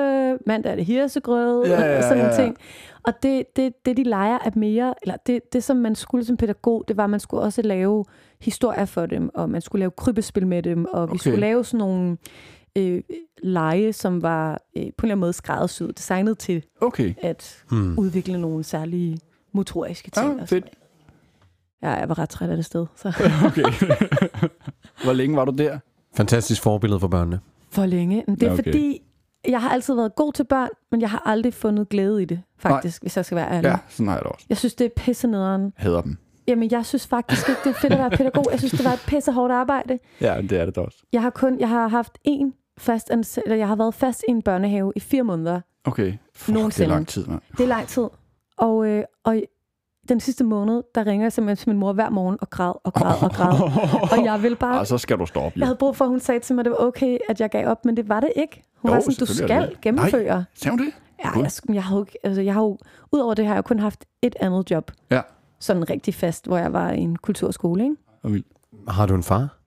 mandag 0.47 0.73
er 0.73 0.77
det 0.77 0.85
hirsegrød, 0.85 1.67
Ja, 1.67 1.83
ja, 1.85 1.97
og 1.97 2.03
sådan 2.03 2.19
ja, 2.19 2.27
ja. 2.27 2.37
ting. 2.37 2.57
Og 3.03 3.23
det, 3.23 3.57
det, 3.57 3.73
det, 3.87 3.97
de 3.97 4.03
leger, 4.03 4.39
er 4.45 4.51
mere, 4.57 4.95
eller 5.03 5.17
det, 5.27 5.53
det, 5.53 5.65
som 5.65 5.77
man 5.77 5.95
skulle 5.95 6.25
som 6.25 6.37
pædagog, 6.37 6.85
det 6.89 6.97
var, 6.97 7.05
at 7.05 7.11
man 7.11 7.21
skulle 7.21 7.43
også 7.43 7.63
lave 7.63 8.05
historier 8.41 8.85
for 8.85 9.07
dem, 9.07 9.31
og 9.35 9.51
man 9.51 9.61
skulle 9.61 9.81
lave 9.81 9.91
krybespil 9.97 10.47
med 10.47 10.63
dem, 10.63 10.85
og 10.85 11.09
vi 11.09 11.11
Okay. 11.11 11.19
skulle 11.19 11.41
lave 11.41 11.65
sådan 11.65 11.79
nogle 11.79 12.17
øh, 12.79 13.03
lege, 13.43 13.93
som 13.93 14.23
var 14.23 14.51
øh, 14.53 14.59
på 14.75 14.79
en 14.79 14.87
eller 14.87 14.93
anden 15.05 15.19
måde 15.21 15.33
skræddersyet, 15.33 15.99
designet 15.99 16.39
til 16.39 16.63
Okay. 16.81 17.15
at 17.23 17.65
Hmm. 17.71 17.99
udvikle 17.99 18.41
nogle 18.41 18.65
særlige 18.65 19.19
motoriske 19.53 20.11
ting. 20.11 20.37
Ja, 20.37 20.43
og 20.43 20.49
fedt. 20.49 20.65
Ja, 21.83 21.91
jeg 21.91 22.09
var 22.09 22.19
ret 22.19 22.29
træt 22.29 22.51
af 22.51 22.57
det 22.57 22.65
sted. 22.65 22.87
Så. 22.97 23.09
okay. 23.47 23.63
Hvor 25.05 25.13
længe 25.13 25.37
var 25.37 25.45
du 25.45 25.53
der? 25.53 25.79
Fantastisk 26.17 26.63
forbillede 26.63 27.01
for 27.01 27.09
børnene. 27.09 27.41
For 27.71 27.87
længe. 27.87 28.25
Men 28.27 28.35
det 28.37 28.43
er 28.43 28.47
Ja, 28.47 28.53
okay. 28.53 28.63
fordi, 28.65 29.03
jeg 29.49 29.63
har 29.63 29.71
altid 29.71 29.95
været 29.95 30.15
god 30.15 30.33
til 30.33 30.45
børn, 30.45 30.69
men 30.91 31.01
jeg 31.01 31.11
har 31.11 31.23
aldrig 31.27 31.55
fundet 31.55 31.89
glæde 31.89 32.23
i 32.23 32.25
det, 32.25 32.43
faktisk, 32.59 33.03
Nej. 33.03 33.05
hvis 33.05 33.17
jeg 33.17 33.25
skal 33.25 33.37
være 33.37 33.51
ærlig. 33.51 33.69
Ja, 33.69 33.77
sådan 33.89 34.07
har 34.07 34.15
jeg 34.15 34.23
det 34.25 34.33
også. 34.33 34.47
Jeg 34.49 34.57
synes, 34.57 34.75
det 34.75 34.85
er 34.85 34.89
pisse 34.97 35.29
nederen. 35.29 35.73
Hader 35.77 36.01
dem. 36.03 36.17
Jamen, 36.49 36.71
jeg 36.71 36.87
synes 36.87 37.07
faktisk 37.07 37.49
ikke, 37.49 37.61
det 37.65 37.71
er 37.71 37.81
fedt 37.81 37.93
at 37.93 37.99
være 37.99 38.11
pædagog. 38.11 38.45
Jeg 38.51 38.59
synes, 38.59 38.73
det 38.73 38.85
var 38.85 38.93
et 38.93 39.05
pisse 39.07 39.33
hårdt 39.33 39.53
arbejde. 39.53 39.99
Ja, 40.21 40.41
det 40.43 40.53
er 40.53 40.65
det 40.65 40.77
da 40.77 40.81
også. 40.81 40.99
Jeg 41.13 41.23
har 41.23 41.31
kun, 41.31 41.61
jeg 41.61 41.69
har 41.69 41.89
haft 41.89 42.19
en 42.25 42.55
fast 42.79 43.11
ansat, 43.11 43.43
eller 43.47 43.57
jeg 43.57 43.69
har 43.69 43.77
været 43.77 43.95
fast 43.95 44.25
i 44.29 44.31
en 44.31 44.43
børnehave 44.43 44.93
i 44.97 45.01
fire 45.01 45.23
måneder. 45.23 45.61
Okay. 45.85 46.13
Fuck, 46.35 46.57
det 46.59 46.81
er 46.81 46.87
lang 46.87 47.09
tid, 47.09 47.27
mand. 47.27 47.41
Det 47.57 47.61
er 47.65 47.69
lang 47.69 47.87
tid. 47.87 48.07
Og, 48.57 48.87
øh, 48.87 49.05
og 49.25 49.43
den 50.09 50.21
sidste 50.21 50.45
måned, 50.45 50.83
der 50.95 51.07
ringer 51.07 51.25
jeg 51.25 51.33
simpelthen 51.33 51.57
til 51.63 51.69
min 51.69 51.79
mor 51.79 51.93
hver 51.93 52.11
morgen 52.11 52.39
og 52.41 52.51
græd 52.51 52.73
og 52.85 52.93
græd 52.95 53.23
og 53.23 53.31
græd. 53.31 53.61
og 54.19 54.25
jeg 54.25 54.43
vil 54.43 54.57
bare... 54.57 54.81
Og 54.81 54.87
så 54.87 54.99
skal 54.99 55.19
du 55.19 55.27
stoppe. 55.27 55.59
Jeg 55.61 55.67
havde 55.67 55.77
brug 55.77 55.97
for, 55.97 56.05
at 56.05 56.09
hun 56.09 56.21
sagde 56.21 56.41
til 56.41 56.55
mig, 56.55 56.61
at 56.61 56.65
det 56.65 56.71
var 56.71 56.79
okay, 56.87 57.19
at 57.29 57.41
jeg 57.41 57.51
gav 57.51 57.69
op, 57.69 57.85
men 57.85 57.97
det 57.97 58.09
var 58.09 58.21
det 58.21 58.33
ikke. 58.37 58.63
Hun 58.77 58.89
Jo, 58.91 58.95
var 58.95 59.01
sådan, 59.01 59.15
du 59.19 59.27
skal 59.27 59.49
det. 59.63 59.81
gennemføre. 59.81 60.45
Sagde 60.55 60.71
hun 60.79 60.87
det? 60.87 60.93
Ja, 61.25 61.31
Gud. 61.33 61.43
jeg, 61.43 61.51
sk- 61.53 61.75
jeg, 61.75 61.85
har 61.85 61.97
jo, 61.97 62.03
ikke- 62.03 62.19
altså, 62.27 62.43
jeg 62.43 62.55
har 62.55 62.61
jo, 62.63 62.79
udover 63.13 63.35
det 63.35 63.47
har 63.47 63.55
jeg 63.55 63.65
kun 63.65 63.79
haft 63.79 64.05
et 64.23 64.37
andet 64.41 64.71
job. 64.71 64.91
Ja. 65.11 65.21
Sådan 65.61 65.91
rigtig 65.91 66.15
fast, 66.15 66.47
hvor 66.47 66.59
jeg 66.59 66.73
var 66.73 66.91
i 66.91 66.99
en 67.01 67.17
kulturskole, 67.17 67.83
ikke? 67.85 67.97
Vildt. 68.25 68.47
Har 68.89 69.07
du 69.07 69.15
en 69.15 69.23
far? 69.23 69.59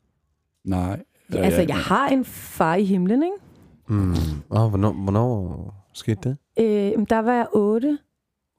Nej. 0.65 1.01
Ja, 1.33 1.39
altså, 1.43 1.61
jeg 1.67 1.75
har 1.75 2.07
en 2.07 2.25
far 2.25 2.75
i 2.75 2.83
himlen, 2.85 3.23
ikke? 3.23 3.35
Mm. 3.87 4.15
Oh, 4.49 4.69
hvornår, 4.69 4.91
hvornår 4.91 5.73
skete 5.93 6.29
det? 6.29 6.37
Øh, 6.65 6.97
men 6.97 7.05
der 7.05 7.19
var 7.19 7.33
jeg 7.33 7.45
otte, 7.53 7.97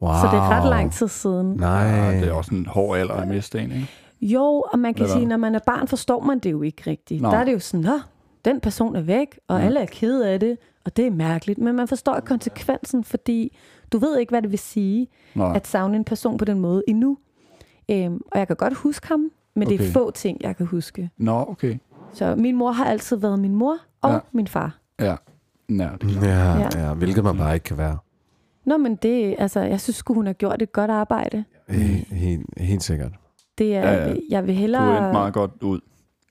Wow. 0.02 0.12
så 0.12 0.26
det 0.32 0.36
er 0.38 0.48
ret 0.48 0.68
lang 0.70 0.92
tid 0.92 1.08
siden. 1.08 1.46
Nej. 1.56 1.82
Ja, 1.82 2.20
det 2.20 2.28
er 2.28 2.32
også 2.32 2.54
en 2.54 2.66
hård 2.66 2.98
alder 2.98 3.14
at 3.14 3.28
miste 3.28 3.58
en, 3.60 3.72
ikke? 3.72 3.88
Jo, 4.20 4.64
og 4.72 4.78
man 4.78 4.94
kan 4.94 5.02
Eller? 5.04 5.16
sige, 5.16 5.26
når 5.26 5.36
man 5.36 5.54
er 5.54 5.58
barn, 5.66 5.88
forstår 5.88 6.20
man 6.20 6.38
det 6.38 6.50
jo 6.52 6.62
ikke 6.62 6.82
rigtigt. 6.90 7.22
Nå. 7.22 7.30
Der 7.30 7.36
er 7.36 7.44
det 7.44 7.52
jo 7.52 7.58
sådan, 7.58 7.84
Nå, 7.84 7.98
den 8.44 8.60
person 8.60 8.96
er 8.96 9.00
væk, 9.00 9.38
og 9.48 9.58
Ja. 9.60 9.64
alle 9.66 9.80
er 9.80 9.86
kede 9.86 10.28
af 10.30 10.40
det, 10.40 10.56
og 10.84 10.96
det 10.96 11.06
er 11.06 11.10
mærkeligt. 11.10 11.58
Men 11.58 11.76
man 11.76 11.88
forstår 11.88 12.16
ikke 12.16 12.26
konsekvensen, 12.26 13.04
fordi 13.04 13.56
du 13.92 13.98
ved 13.98 14.18
ikke, 14.18 14.30
hvad 14.30 14.42
det 14.42 14.50
vil 14.50 14.58
sige 14.58 15.06
Nej. 15.34 15.52
at 15.56 15.66
savne 15.66 15.96
en 15.96 16.04
person 16.04 16.38
på 16.38 16.44
den 16.44 16.60
måde 16.60 16.82
endnu. 16.88 17.18
Øhm, 17.90 18.20
og 18.32 18.38
jeg 18.38 18.46
kan 18.46 18.56
godt 18.56 18.74
huske 18.74 19.08
ham, 19.08 19.30
men 19.54 19.68
okay. 19.68 19.78
det 19.78 19.88
er 19.88 19.92
få 19.92 20.10
ting, 20.10 20.38
jeg 20.40 20.56
kan 20.56 20.66
huske. 20.66 21.10
Nå, 21.18 21.44
okay. 21.48 21.78
Så 22.12 22.34
min 22.36 22.56
mor 22.56 22.72
har 22.72 22.84
altid 22.84 23.16
været 23.16 23.39
min 23.39 23.55
mor 23.55 23.76
og 24.01 24.12
ja. 24.12 24.18
Min 24.32 24.47
far. 24.47 24.78
Ja. 25.01 25.16
Ja, 25.68 25.89
det 26.01 26.16
er. 26.16 26.26
Ja, 26.26 26.59
Ja. 26.59 26.86
ja. 26.89 26.94
hvilket 26.94 27.24
man 27.24 27.36
bare 27.39 27.55
ikke 27.55 27.64
kan 27.64 27.78
være. 27.78 27.98
Nå, 28.64 28.76
men 28.76 28.97
det, 28.97 29.34
altså, 29.39 29.60
jeg 29.60 29.80
synes 29.80 29.97
sgu, 29.97 30.14
hun 30.14 30.26
har 30.26 30.32
gjort 30.32 30.62
et 30.62 30.72
godt 30.72 30.90
arbejde. 30.90 31.44
Helt, 31.68 32.09
helt, 32.09 32.47
helt 32.56 32.82
sikkert. 32.82 33.12
Det 33.59 33.76
er, 33.76 33.80
Ja, 33.93 34.09
ja. 34.09 34.14
jeg 34.30 34.47
vil 34.47 34.55
Du 34.55 34.60
hellere... 34.60 34.98
endte 34.98 35.12
meget 35.12 35.34
godt 35.34 35.51
ud. 35.62 35.80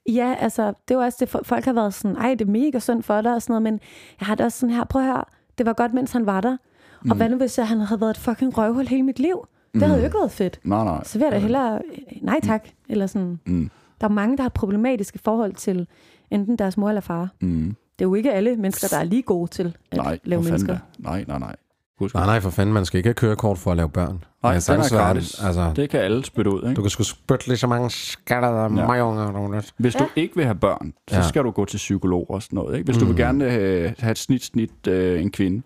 Ja, 0.08 0.34
altså, 0.38 0.72
det 0.88 0.96
var 0.96 1.04
også 1.04 1.18
det, 1.20 1.28
folk- 1.46 1.64
har 1.64 1.72
været 1.72 1.94
sådan, 1.94 2.16
ej, 2.16 2.34
det 2.34 2.46
er 2.46 2.50
mega 2.50 2.78
synd 2.78 3.02
for 3.02 3.20
dig 3.20 3.34
og 3.34 3.42
sådan 3.42 3.52
noget, 3.52 3.62
men 3.62 3.80
jeg 4.20 4.26
har 4.26 4.34
det 4.34 4.46
også 4.46 4.58
sådan 4.58 4.74
her, 4.74 4.84
prøv 4.84 5.02
at 5.02 5.08
høre, 5.08 5.24
det 5.58 5.66
var 5.66 5.72
godt, 5.72 5.94
mens 5.94 6.12
han 6.12 6.26
var 6.26 6.40
der. 6.40 6.56
Mm. 7.02 7.10
Og 7.10 7.16
hvad 7.16 7.28
nu, 7.28 7.36
hvis 7.36 7.58
jeg, 7.58 7.68
han 7.68 7.80
havde 7.80 8.00
været 8.00 8.10
et 8.10 8.18
fucking 8.18 8.58
røvhul 8.58 8.86
hele 8.86 9.02
mit 9.02 9.18
liv? 9.18 9.46
Det 9.74 9.82
havde 9.82 9.98
jo 9.98 10.04
ikke 10.04 10.16
været 10.18 10.30
fedt. 10.30 10.60
Nej, 10.64 10.84
nej. 10.84 11.04
Så 11.04 11.18
vil 11.18 11.24
jeg 11.24 11.32
da 11.32 11.38
hellere, 11.38 11.80
nej 12.22 12.40
tak, 12.42 12.68
eller 12.88 13.06
sådan. 13.06 13.40
Mm. 13.46 13.70
Der 14.02 14.08
er 14.08 14.12
mange, 14.12 14.36
der 14.36 14.42
har 14.42 14.48
problematiske 14.50 15.18
forhold 15.24 15.54
til 15.54 15.86
enten 16.30 16.56
deres 16.58 16.76
mor 16.76 16.88
eller 16.88 17.00
far. 17.00 17.28
Mm. 17.40 17.76
Det 17.98 18.04
er 18.04 18.08
jo 18.08 18.14
ikke 18.14 18.32
alle 18.32 18.56
mennesker, 18.56 18.88
der 18.88 18.96
er 18.96 19.04
lige 19.04 19.22
gode 19.22 19.50
til 19.50 19.76
at 19.92 19.96
Nej, 19.98 20.18
lave 20.24 20.42
for 20.42 20.48
fanden 20.48 20.66
mennesker. 20.66 20.72
da. 20.74 21.08
Nej, 21.10 21.24
nej, 21.28 21.38
nej. 21.38 21.56
Husk. 21.98 22.14
Nej, 22.14 22.26
nej, 22.26 22.40
for 22.40 22.50
fanden, 22.50 22.72
man 22.74 22.84
skal 22.84 22.98
ikke 22.98 23.06
have 23.06 23.14
kørekort 23.14 23.58
for 23.58 23.70
at 23.70 23.76
lave 23.76 23.88
børn. 23.88 24.08
Nej, 24.08 24.14
Det 24.14 24.24
kan 24.42 24.52
den 24.54 24.60
sagtens 24.60 24.92
er 24.92 24.96
gratis. 24.96 25.30
det. 25.32 25.46
Altså, 25.46 25.72
Det 25.76 25.90
kan 25.90 26.00
alle 26.00 26.24
spytte 26.24 26.50
ud, 26.50 26.62
ikke? 26.62 26.74
du 26.74 26.80
kan 26.82 26.90
sgu 26.90 27.02
spytte 27.02 27.46
lige 27.48 27.56
så 27.56 27.66
mange 27.66 27.90
skatter 27.90 28.48
af 28.48 28.68
Ja. 28.76 28.86
du 29.32 29.50
ved. 29.52 29.62
Hvis 29.76 29.94
du 29.94 30.04
ikke 30.16 30.36
vil 30.36 30.44
have 30.44 30.54
børn, 30.54 30.92
så 31.10 31.16
Ja. 31.16 31.22
skal 31.28 31.44
du 31.44 31.50
gå 31.50 31.64
til 31.64 31.76
psykolog 31.76 32.30
og 32.30 32.42
sådan 32.42 32.56
noget. 32.56 32.74
Ikke? 32.78 32.84
Hvis 32.84 32.96
du 32.96 33.04
vil 33.04 33.16
gerne 33.16 33.44
øh, 33.54 33.92
have 33.98 34.10
et 34.10 34.18
snit, 34.18 34.44
snit 34.44 34.86
øh, 34.88 35.22
en 35.22 35.30
kvinde, 35.30 35.62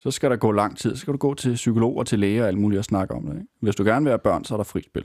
så 0.00 0.10
skal 0.10 0.30
der 0.30 0.36
gå 0.36 0.52
lang 0.52 0.78
tid. 0.78 0.96
Så 0.96 1.00
skal 1.00 1.12
du 1.12 1.18
gå 1.18 1.34
til 1.34 1.54
psykolog 1.54 1.96
og 1.96 2.06
til 2.06 2.18
læger 2.18 2.42
og 2.42 2.48
alt 2.48 2.58
muligt 2.58 2.78
og 2.78 2.84
snakke 2.84 3.14
om 3.14 3.26
det. 3.26 3.34
Ikke? 3.34 3.46
Hvis 3.60 3.74
du 3.76 3.84
gerne 3.84 4.04
vil 4.04 4.10
have 4.10 4.18
børn, 4.18 4.44
så 4.44 4.54
er 4.54 4.56
der 4.56 4.64
fri 4.64 4.82
spil. 4.82 5.04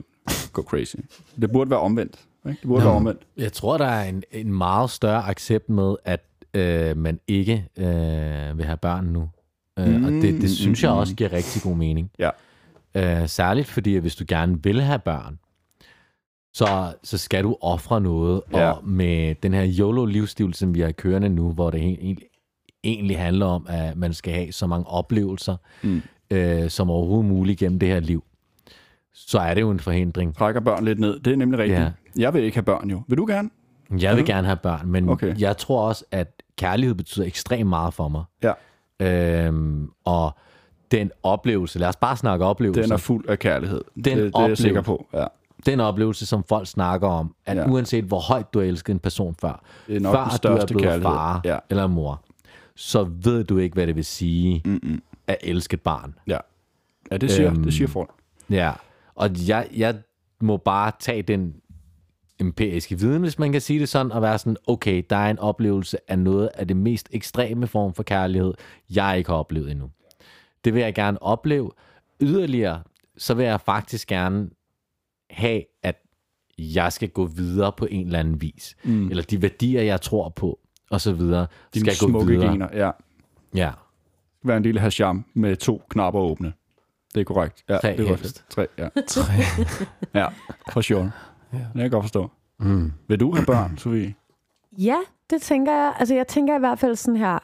Gå 0.52 0.62
crazy. 0.62 0.96
Det 1.40 1.52
burde 1.52 1.70
være 1.70 1.80
omvendt. 1.80 2.18
Ikke? 2.48 2.60
Det 2.60 2.68
burde 2.68 2.84
Nå. 2.84 2.88
være 2.88 2.96
omvendt. 2.96 3.20
Jeg 3.36 3.52
tror, 3.52 3.78
der 3.78 3.86
er 3.86 4.08
en, 4.08 4.22
en 4.32 4.52
meget 4.52 4.90
større 4.90 5.28
accept 5.28 5.68
med, 5.68 5.96
at 6.04 6.24
øh, 6.54 6.96
man 6.96 7.20
ikke 7.28 7.68
øh, 7.78 8.58
vil 8.58 8.64
have 8.64 8.76
børn 8.76 9.04
nu. 9.04 9.28
Øh, 9.78 9.96
mm, 9.96 10.04
og 10.04 10.10
det, 10.10 10.42
det 10.42 10.50
synes 10.50 10.82
jeg 10.82 10.90
mm, 10.92 10.98
også 10.98 11.14
giver 11.14 11.32
rigtig 11.32 11.62
god 11.62 11.76
mening. 11.76 12.10
Ja. 12.18 12.30
Øh, 12.94 13.28
særligt 13.28 13.68
fordi, 13.68 13.96
at 13.96 14.00
hvis 14.00 14.16
du 14.16 14.24
gerne 14.28 14.62
vil 14.62 14.80
have 14.82 14.98
børn, 14.98 15.38
så, 16.54 16.94
så 17.02 17.18
skal 17.18 17.44
du 17.44 17.56
ofre 17.60 18.00
noget. 18.00 18.42
Ja. 18.52 18.70
Og 18.70 18.88
med 18.88 19.34
den 19.34 19.54
her 19.54 19.66
YOLO-livsstil, 19.78 20.54
som 20.54 20.74
vi 20.74 20.80
har 20.80 20.92
kørende 20.92 21.28
nu, 21.28 21.52
hvor 21.52 21.70
det 21.70 21.78
he- 21.80 22.35
egentlig, 22.86 23.18
handler 23.18 23.46
om, 23.46 23.66
at 23.68 23.96
man 23.96 24.14
skal 24.14 24.32
have 24.32 24.52
så 24.52 24.66
mange 24.66 24.86
oplevelser 24.86 25.56
Mm. 25.82 26.02
øh, 26.30 26.70
som 26.70 26.90
overhovedet 26.90 27.26
muligt 27.26 27.58
gennem 27.58 27.78
det 27.78 27.88
her 27.88 28.00
liv, 28.00 28.24
så 29.14 29.38
er 29.38 29.54
det 29.54 29.60
jo 29.60 29.70
en 29.70 29.80
forhindring. 29.80 30.36
Trækker 30.36 30.60
børn 30.60 30.84
lidt 30.84 30.98
ned. 30.98 31.20
Det 31.20 31.32
er 31.32 31.36
nemlig 31.36 31.58
rigtigt. 31.58 31.80
Ja. 31.80 31.90
Jeg 32.18 32.34
vil 32.34 32.42
ikke 32.44 32.56
have 32.56 32.62
børn 32.64 32.90
jo. 32.90 33.02
Vil 33.08 33.18
du 33.18 33.26
gerne? 33.26 33.50
Jeg 34.00 34.16
vil 34.16 34.24
gerne 34.24 34.46
have 34.46 34.56
børn, 34.56 34.88
men 34.88 35.08
Okay. 35.08 35.34
jeg 35.40 35.56
tror 35.56 35.88
også, 35.88 36.04
at 36.10 36.42
kærlighed 36.58 36.94
betyder 36.94 37.26
ekstremt 37.26 37.68
meget 37.68 37.94
for 37.94 38.08
mig. 38.08 38.24
Ja. 38.42 38.52
Øhm, 39.00 39.90
og 40.04 40.30
den 40.90 41.10
oplevelse, 41.22 41.78
lad 41.78 41.88
os 41.88 41.96
bare 41.96 42.16
snakke 42.16 42.44
oplevelse. 42.44 42.82
Den 42.82 42.92
er 42.92 42.96
fuld 42.96 43.28
af 43.28 43.38
kærlighed. 43.38 43.84
Den 43.94 44.04
det, 44.04 44.16
det 44.16 44.32
er 44.34 44.46
jeg 44.48 44.58
sikker 44.58 44.80
på. 44.80 45.06
Ja. 45.14 45.24
den 45.66 45.80
oplevelse, 45.80 46.26
som 46.26 46.44
folk 46.48 46.66
snakker 46.66 47.08
om, 47.08 47.34
at 47.46 47.56
Ja. 47.56 47.66
uanset 47.70 48.04
hvor 48.04 48.20
højt 48.20 48.54
du 48.54 48.58
har 48.58 48.66
elsket 48.66 48.92
en 48.92 48.98
person 48.98 49.34
før, 49.40 49.62
Det 49.86 49.96
er 49.96 50.00
nok 50.00 50.14
før 50.14 50.20
den 50.22 50.28
du 50.28 50.32
er 50.32 50.36
største 50.36 50.66
blevet 50.66 50.82
kærlighed. 50.82 51.02
far 51.02 51.40
Ja. 51.44 51.58
eller 51.70 51.86
mor, 51.86 52.20
så 52.76 53.04
ved 53.04 53.44
du 53.44 53.58
ikke, 53.58 53.74
hvad 53.74 53.86
det 53.86 53.96
vil 53.96 54.04
sige 54.04 54.62
Mm-mm. 54.64 55.02
at 55.26 55.36
elske 55.40 55.74
et 55.74 55.80
barn. 55.80 56.14
Ja. 56.26 56.38
Ja, 57.10 57.16
det 57.16 57.30
siger, 57.30 57.50
Øhm, 57.50 57.64
det 57.64 57.74
siger 57.74 57.88
folk. 57.88 58.10
Ja, 58.50 58.72
og 59.14 59.48
jeg, 59.48 59.68
jeg 59.76 59.96
må 60.40 60.56
bare 60.56 60.92
tage 61.00 61.22
den 61.22 61.54
empiriske 62.40 62.98
viden, 62.98 63.22
hvis 63.22 63.38
man 63.38 63.52
kan 63.52 63.60
sige 63.60 63.80
det 63.80 63.88
sådan, 63.88 64.12
og 64.12 64.22
være 64.22 64.38
sådan, 64.38 64.56
okay, 64.66 65.02
der 65.10 65.16
er 65.16 65.30
en 65.30 65.38
oplevelse 65.38 65.98
af 66.08 66.18
noget 66.18 66.50
af 66.54 66.68
det 66.68 66.76
mest 66.76 67.08
ekstreme 67.12 67.66
form 67.66 67.94
for 67.94 68.02
kærlighed, 68.02 68.54
jeg 68.90 69.18
ikke 69.18 69.30
har 69.30 69.36
oplevet 69.36 69.70
endnu. 69.70 69.90
Det 70.64 70.74
vil 70.74 70.82
jeg 70.82 70.94
gerne 70.94 71.22
opleve. 71.22 71.70
Yderligere, 72.20 72.82
så 73.16 73.34
vil 73.34 73.44
jeg 73.46 73.60
faktisk 73.60 74.08
gerne 74.08 74.50
have, 75.30 75.62
at 75.82 76.02
jeg 76.58 76.92
skal 76.92 77.08
gå 77.08 77.26
videre 77.26 77.72
på 77.72 77.86
en 77.90 78.06
eller 78.06 78.18
anden 78.18 78.40
vis. 78.42 78.76
Mm. 78.84 79.08
Eller 79.10 79.22
de 79.22 79.42
værdier, 79.42 79.82
jeg 79.82 80.00
tror 80.00 80.28
på, 80.28 80.60
og 80.90 81.00
så 81.00 81.12
videre, 81.12 81.46
Dine 81.74 81.90
skal 81.90 82.06
gå 82.06 82.10
smukke 82.10 82.32
videre. 82.32 82.50
gener, 82.50 82.68
ja. 82.72 82.90
Ja. 83.54 83.70
Være 84.44 84.56
en 84.56 84.62
lille 84.62 84.80
hasham 84.80 85.24
med 85.34 85.56
to 85.56 85.82
knapper 85.90 86.20
åbne. 86.20 86.52
Det 87.14 87.20
er 87.20 87.24
korrekt. 87.24 87.64
Ja, 87.68 87.76
Tre 87.78 87.96
det 87.96 88.04
var 88.04 88.16
helst. 88.16 88.44
Tre, 88.50 88.66
ja. 88.78 88.88
Tre. 89.08 89.22
ja, 90.14 90.26
for 90.72 90.80
sure. 90.80 91.10
Ja. 91.52 91.58
Det 91.58 91.72
kan 91.72 91.80
jeg 91.82 91.90
godt 91.90 92.04
forstå. 92.04 92.30
Mm. 92.60 92.92
Vil 93.08 93.20
du 93.20 93.34
have 93.34 93.46
børn, 93.46 93.78
Sofie? 93.78 94.14
Ja, 94.78 94.96
det 95.30 95.42
tænker 95.42 95.72
jeg. 95.72 95.94
Altså, 95.98 96.14
jeg 96.14 96.26
tænker 96.26 96.56
i 96.56 96.58
hvert 96.58 96.78
fald 96.78 96.96
sådan 96.96 97.16
her. 97.16 97.38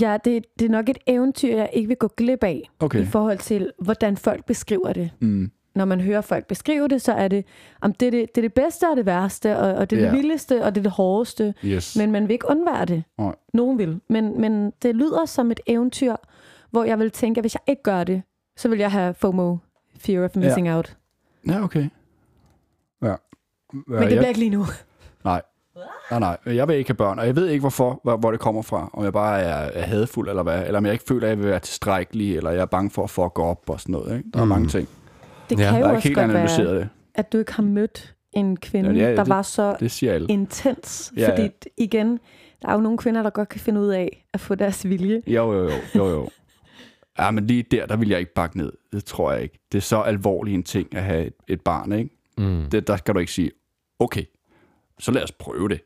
Ja, 0.00 0.16
det, 0.24 0.44
det 0.58 0.64
er 0.64 0.70
nok 0.70 0.88
et 0.88 0.98
eventyr, 1.06 1.56
jeg 1.56 1.70
ikke 1.72 1.88
vil 1.88 1.96
gå 1.96 2.08
glip 2.16 2.44
af 2.44 2.70
Okay. 2.78 3.02
i 3.02 3.06
forhold 3.06 3.38
til, 3.38 3.72
hvordan 3.82 4.16
folk 4.16 4.44
beskriver 4.46 4.92
det. 4.92 5.10
Mm. 5.20 5.50
Når 5.74 5.84
man 5.84 6.00
hører 6.00 6.20
folk 6.20 6.46
beskrive 6.46 6.88
det, 6.88 7.02
så 7.02 7.12
er 7.12 7.28
det, 7.28 7.44
om 7.80 7.92
det, 7.92 8.06
er 8.06 8.10
det, 8.10 8.34
det 8.34 8.40
er 8.40 8.48
det 8.48 8.54
bedste 8.54 8.88
og 8.90 8.96
det 8.96 9.06
værste, 9.06 9.56
og, 9.58 9.74
og 9.74 9.90
det 9.90 9.98
er 9.98 10.02
Ja. 10.02 10.08
det 10.10 10.16
vildeste 10.16 10.64
og 10.64 10.74
det 10.74 10.80
er 10.80 10.82
det 10.82 10.92
hårdeste. 10.92 11.54
Yes. 11.64 11.96
Men 11.96 12.12
man 12.12 12.22
vil 12.28 12.32
ikke 12.32 12.50
undvære 12.50 12.84
det. 12.84 13.04
Nej. 13.18 13.34
Nogen 13.54 13.78
vil. 13.78 14.00
Men, 14.08 14.40
men 14.40 14.70
det 14.82 14.94
lyder 14.96 15.24
som 15.26 15.50
et 15.50 15.60
eventyr, 15.66 16.14
hvor 16.70 16.84
jeg 16.84 16.98
vil 16.98 17.10
tænke, 17.10 17.38
at 17.38 17.42
hvis 17.42 17.54
jeg 17.54 17.60
ikke 17.66 17.82
gør 17.82 18.04
det, 18.04 18.22
så 18.56 18.68
vil 18.68 18.78
jeg 18.78 18.90
have 18.92 19.14
FOMO, 19.14 19.56
Fear 19.98 20.24
of 20.24 20.36
Missing 20.36 20.66
ja. 20.66 20.76
Out. 20.76 20.96
Ja, 21.48 21.62
okay. 21.62 21.88
Ja. 23.02 23.14
Men 23.72 23.98
det 24.02 24.06
bliver 24.08 24.26
ikke 24.26 24.40
lige 24.40 24.50
nu. 24.50 24.64
Nej. 25.24 25.42
Nej, 26.10 26.20
nej. 26.20 26.36
Jeg 26.46 26.68
vil 26.68 26.76
ikke 26.76 26.90
have 26.90 26.96
børn, 26.96 27.18
og 27.18 27.26
jeg 27.26 27.36
ved 27.36 27.46
ikke, 27.48 27.60
hvorfor, 27.60 28.00
hvor, 28.02 28.16
hvor 28.16 28.30
det 28.30 28.40
kommer 28.40 28.62
fra. 28.62 28.90
Om 28.92 29.04
jeg 29.04 29.12
bare 29.12 29.40
er, 29.40 29.54
er 29.54 29.82
hadfuld, 29.82 30.28
eller 30.28 30.42
hvad. 30.42 30.66
Eller 30.66 30.78
om 30.78 30.84
jeg 30.86 30.92
ikke 30.92 31.04
føler, 31.08 31.26
at 31.26 31.28
jeg 31.30 31.38
vil 31.38 31.46
være 31.46 31.58
tilstrækkelig, 31.58 32.36
eller 32.36 32.50
jeg 32.50 32.60
er 32.60 32.64
bange 32.66 32.90
for 32.90 33.04
at 33.04 33.10
fuck 33.10 33.38
op 33.38 33.70
og 33.70 33.80
sådan 33.80 33.92
noget. 33.92 34.16
Ikke? 34.18 34.30
Der 34.34 34.40
er 34.40 34.44
Mm. 34.44 34.48
mange 34.48 34.68
ting. 34.68 34.88
Det 35.50 35.64
Ja. 35.64 35.70
kan 35.70 35.80
Jeg 35.80 35.88
jo 35.90 35.94
også 35.94 36.12
godt 36.14 36.32
være, 36.32 36.78
det. 36.80 36.88
at 37.14 37.32
du 37.32 37.38
ikke 37.38 37.52
har 37.52 37.62
mødt 37.62 38.14
en 38.32 38.56
kvinde, 38.56 38.90
Ja, 38.90 38.96
ja, 38.96 39.02
ja, 39.10 39.10
der 39.16 39.24
det- 39.24 39.28
var 39.28 39.42
så 39.42 39.76
Det 39.80 39.90
siger 39.90 40.12
alle. 40.12 40.26
intens. 40.30 41.12
Ja, 41.16 41.20
ja. 41.22 41.30
Fordi 41.30 41.46
d- 41.46 41.74
igen, 41.78 42.18
der 42.62 42.68
er 42.68 42.72
jo 42.74 42.80
nogle 42.80 42.98
kvinder, 42.98 43.22
der 43.22 43.30
godt 43.30 43.48
kan 43.48 43.60
finde 43.60 43.80
ud 43.80 43.88
af 43.88 44.26
at 44.34 44.40
få 44.40 44.54
deres 44.54 44.88
vilje. 44.88 45.22
Jo, 45.26 45.52
jo, 45.52 45.62
jo. 45.64 45.70
jo, 45.94 46.08
jo. 46.08 46.28
Ja, 47.18 47.30
men 47.30 47.46
lige 47.46 47.62
der, 47.62 47.86
der 47.86 47.96
vil 47.96 48.08
jeg 48.08 48.18
ikke 48.20 48.34
bakke 48.34 48.58
ned. 48.58 48.72
Det 48.92 49.04
tror 49.04 49.32
jeg 49.32 49.42
ikke. 49.42 49.58
Det 49.72 49.78
er 49.78 49.82
så 49.82 50.00
alvorlig 50.00 50.54
en 50.54 50.62
ting 50.62 50.96
at 50.96 51.02
have 51.02 51.26
et, 51.26 51.34
et 51.48 51.60
barn, 51.60 51.92
ikke? 51.92 52.10
Mm. 52.38 52.64
Det, 52.72 52.86
der 52.86 52.96
skal 52.96 53.14
du 53.14 53.18
ikke 53.18 53.32
sige, 53.32 53.50
okay, 53.98 54.22
så 55.00 55.10
lad 55.12 55.22
os 55.22 55.32
prøve 55.32 55.68
det. 55.68 55.80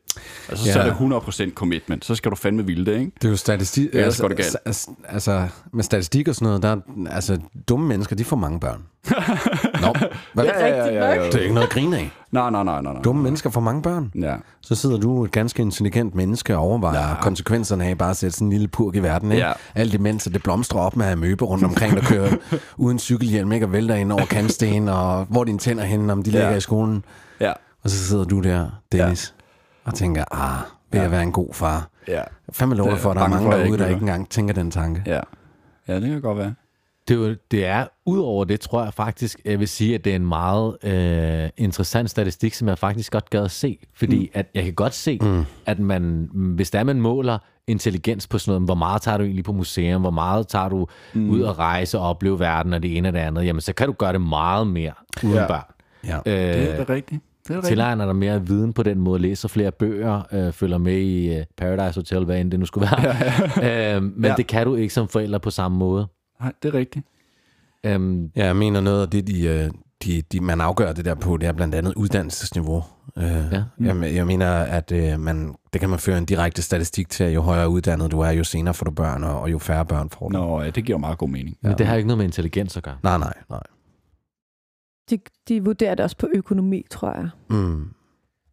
Altså, 0.49 0.65
så 0.65 0.79
Ja. 0.79 0.85
er 0.85 0.89
det 0.89 0.93
100% 0.93 1.53
commitment. 1.53 2.05
Så 2.05 2.15
skal 2.15 2.31
du 2.31 2.35
fandme 2.35 2.65
ville 2.65 2.85
det, 2.85 2.99
ikke? 2.99 3.11
Det 3.15 3.25
er 3.25 3.29
jo 3.29 3.35
statistik. 3.37 3.89
Ellers 3.93 4.21
går 4.21 4.27
det 4.27 4.37
galt. 4.37 4.55
altså, 4.65 4.89
altså, 5.07 5.47
med 5.73 5.83
statistik 5.83 6.27
og 6.27 6.35
sådan 6.35 6.45
noget, 6.45 6.61
der 6.63 6.69
er, 6.69 6.77
altså, 7.09 7.39
dumme 7.69 7.87
mennesker, 7.87 8.15
de 8.15 8.23
får 8.25 8.35
mange 8.35 8.59
børn. 8.59 8.83
Nå, 9.81 9.93
hvad? 10.33 10.45
Ja, 10.45 10.67
ja, 10.67 10.85
ja, 10.85 11.13
ja, 11.13 11.25
Det 11.25 11.35
er 11.35 11.39
ikke 11.39 11.53
noget 11.53 11.67
at 11.67 11.73
grine 11.73 11.97
af. 11.97 12.11
Nej, 12.31 12.49
nej, 12.49 12.63
nej, 12.63 12.81
nej. 12.81 12.93
nej. 12.93 13.01
Dumme 13.01 13.23
mennesker 13.23 13.49
får 13.49 13.61
mange 13.61 13.81
børn. 13.81 14.11
Ja. 14.21 14.35
Så 14.61 14.75
sidder 14.75 14.97
du 14.97 15.23
et 15.25 15.31
ganske 15.31 15.61
intelligent 15.61 16.15
menneske 16.15 16.55
og 16.57 16.63
overvejer 16.63 17.09
ja. 17.09 17.15
konsekvenserne 17.21 17.85
af 17.85 17.97
bare 17.97 18.09
at 18.09 18.17
sætte 18.17 18.35
sådan 18.35 18.47
en 18.47 18.51
lille 18.53 18.67
purk 18.67 18.95
i 18.95 18.99
verden. 18.99 19.31
Ikke? 19.31 19.45
Ja. 19.45 19.51
Alt 19.75 19.93
imens, 19.93 20.27
at 20.27 20.33
det 20.33 20.43
blomstrer 20.43 20.79
op 20.79 20.95
med 20.95 21.05
amøbe 21.05 21.45
rundt 21.45 21.63
omkring, 21.63 21.95
der 21.95 22.01
kører 22.03 22.35
uden 22.77 22.99
cykelhjelm, 22.99 23.51
ikke? 23.51 23.65
og 23.65 23.71
vælter 23.71 23.95
ind 23.95 24.11
over 24.11 24.25
kantsten, 24.25 24.89
og 24.89 25.25
hvor 25.29 25.43
dine 25.43 25.57
tænder 25.59 25.83
henne, 25.83 26.13
om 26.13 26.23
de 26.23 26.31
ligger 26.31 26.49
Ja. 26.49 26.55
i 26.55 26.61
skolen. 26.61 27.03
Ja. 27.39 27.53
Og 27.85 27.91
så 27.91 27.97
sidder 28.07 28.23
du 28.23 28.39
der, 28.39 28.69
Dennis, 28.91 29.35
ja. 29.85 29.89
og 29.89 29.93
tænker, 29.93 30.23
ah, 30.31 30.59
vil 30.91 31.01
jeg 31.01 31.11
være 31.11 31.23
en 31.23 31.31
god 31.31 31.53
far? 31.53 31.89
Ja. 32.07 32.21
Fandme 32.51 32.75
lov 32.75 32.89
Det 32.91 32.99
for, 32.99 33.09
at 33.11 33.15
der 33.17 33.23
er 33.23 33.27
mange 33.27 33.51
derude, 33.51 33.65
ikke 33.65 33.77
der 33.77 33.87
ikke 33.87 34.01
engang 34.01 34.29
tænker 34.29 34.53
den 34.53 34.71
tanke. 34.71 35.03
Ja. 35.05 35.19
Ja, 35.87 35.95
det 35.99 36.09
kan 36.09 36.21
godt 36.21 36.37
være. 36.37 36.53
Det, 37.07 37.29
er 37.29 37.35
det 37.51 37.65
er, 37.65 37.87
udover 38.05 38.45
det, 38.45 38.59
tror 38.59 38.83
jeg 38.83 38.93
faktisk, 38.93 39.39
jeg 39.45 39.59
vil 39.59 39.67
sige, 39.67 39.95
at 39.95 40.05
det 40.05 40.11
er 40.11 40.15
en 40.15 40.25
meget 40.25 40.77
øh, 40.83 41.49
interessant 41.57 42.09
statistik, 42.09 42.53
som 42.53 42.67
jeg 42.67 42.77
faktisk 42.77 43.11
godt 43.11 43.29
gad 43.29 43.43
at 43.43 43.51
se. 43.51 43.79
Fordi 43.93 44.19
mm. 44.19 44.39
at 44.39 44.45
jeg 44.53 44.63
kan 44.63 44.73
godt 44.73 44.93
se, 44.93 45.19
mm. 45.21 45.45
at 45.65 45.79
man, 45.79 46.29
hvis 46.33 46.71
der 46.71 46.83
man 46.83 47.01
måler 47.01 47.37
intelligens 47.67 48.27
på 48.27 48.37
sådan 48.37 48.51
noget, 48.51 48.67
hvor 48.67 48.75
meget 48.75 49.01
tager 49.01 49.17
du 49.17 49.23
egentlig 49.23 49.43
på 49.45 49.53
museum, 49.53 50.01
hvor 50.01 50.11
meget 50.11 50.47
tager 50.47 50.69
du 50.69 50.87
mm. 51.13 51.29
ud 51.29 51.43
at 51.43 51.59
rejse 51.59 51.99
og 51.99 52.09
opleve 52.09 52.39
verden 52.39 52.73
og 52.73 52.83
det 52.83 52.97
ene 52.97 53.07
og 53.09 53.13
det 53.13 53.19
andet, 53.19 53.45
jamen 53.45 53.61
så 53.61 53.73
kan 53.73 53.87
du 53.87 53.93
gøre 53.93 54.13
det 54.13 54.21
meget 54.21 54.67
mere 54.67 54.91
uden 55.23 55.35
Ja. 55.35 55.41
ja. 55.41 55.47
børn. 55.47 55.63
Ja. 56.07 56.19
Det 56.25 56.69
Øh, 56.73 56.79
er 56.79 56.89
rigtigt. 56.89 57.23
Det 57.47 57.55
er 57.55 57.61
tilegner 57.61 58.05
dig 58.05 58.15
mere 58.15 58.47
viden 58.47 58.73
på 58.73 58.83
den 58.83 58.99
måde, 58.99 59.21
læser 59.21 59.47
flere 59.47 59.71
bøger, 59.71 60.21
øh, 60.31 60.51
følger 60.53 60.77
med 60.77 60.97
i 60.97 61.35
øh, 61.37 61.45
Paradise 61.57 61.99
Hotel, 61.99 62.25
hvad 62.25 62.39
end 62.41 62.51
det 62.51 62.59
nu 62.59 62.65
skulle 62.65 62.87
være. 62.91 63.01
Ja, 63.61 63.67
ja. 63.67 63.95
øh, 63.95 64.03
men 64.03 64.23
Ja. 64.23 64.29
ja. 64.29 64.35
det 64.35 64.47
kan 64.47 64.65
du 64.65 64.75
ikke 64.75 64.93
som 64.93 65.07
forælder 65.07 65.37
på 65.39 65.49
samme 65.49 65.77
måde. 65.77 66.07
Nej, 66.41 66.51
det 66.63 66.69
er 66.73 66.77
rigtigt. 66.77 67.05
Øhm, 67.83 68.31
Ja, 68.35 68.45
jeg 68.45 68.55
mener 68.55 68.81
noget 68.81 69.01
af 69.01 69.09
det, 69.09 69.27
de, 69.27 69.47
øh, 69.47 69.71
de, 70.03 70.21
de, 70.31 70.41
man 70.41 70.61
afgør 70.61 70.93
det 70.93 71.05
der 71.05 71.15
på, 71.15 71.37
det 71.37 71.47
er 71.47 71.53
blandt 71.53 71.75
andet 71.75 71.93
uddannelsesniveau. 71.93 72.83
Øh, 73.17 73.23
ja. 73.51 73.63
jeg, 73.79 74.15
jeg 74.15 74.27
mener, 74.27 74.51
at 74.51 74.91
øh, 74.91 75.19
man, 75.19 75.55
det 75.73 75.81
kan 75.81 75.89
man 75.89 75.99
føre 75.99 76.17
en 76.17 76.25
direkte 76.25 76.61
statistik 76.61 77.09
til, 77.09 77.23
at 77.23 77.35
jo 77.35 77.41
højere 77.41 77.69
uddannet 77.69 78.11
du 78.11 78.19
er, 78.19 78.29
jo 78.31 78.43
senere 78.43 78.73
får 78.73 78.83
du 78.85 78.91
børn, 78.91 79.23
og, 79.23 79.39
og 79.41 79.51
jo 79.51 79.59
færre 79.59 79.85
børn 79.85 80.09
får 80.09 80.29
du. 80.29 80.37
Nå, 80.37 80.61
ja, 80.61 80.69
det 80.69 80.85
giver 80.85 80.97
meget 80.97 81.17
god 81.17 81.29
mening. 81.29 81.57
men 81.61 81.77
det 81.77 81.85
har 81.87 81.95
ikke 81.95 82.07
noget 82.07 82.17
med 82.17 82.25
intelligens 82.25 82.77
at 82.77 82.83
gøre. 82.83 82.95
Nej, 83.03 83.17
nej, 83.17 83.33
nej. 83.49 83.59
De, 85.09 85.19
de 85.47 85.63
vurderer 85.63 85.95
det 85.95 86.03
også 86.03 86.17
på 86.17 86.27
økonomi, 86.33 86.85
tror 86.91 87.11
jeg. 87.15 87.29
Mm. 87.49 87.89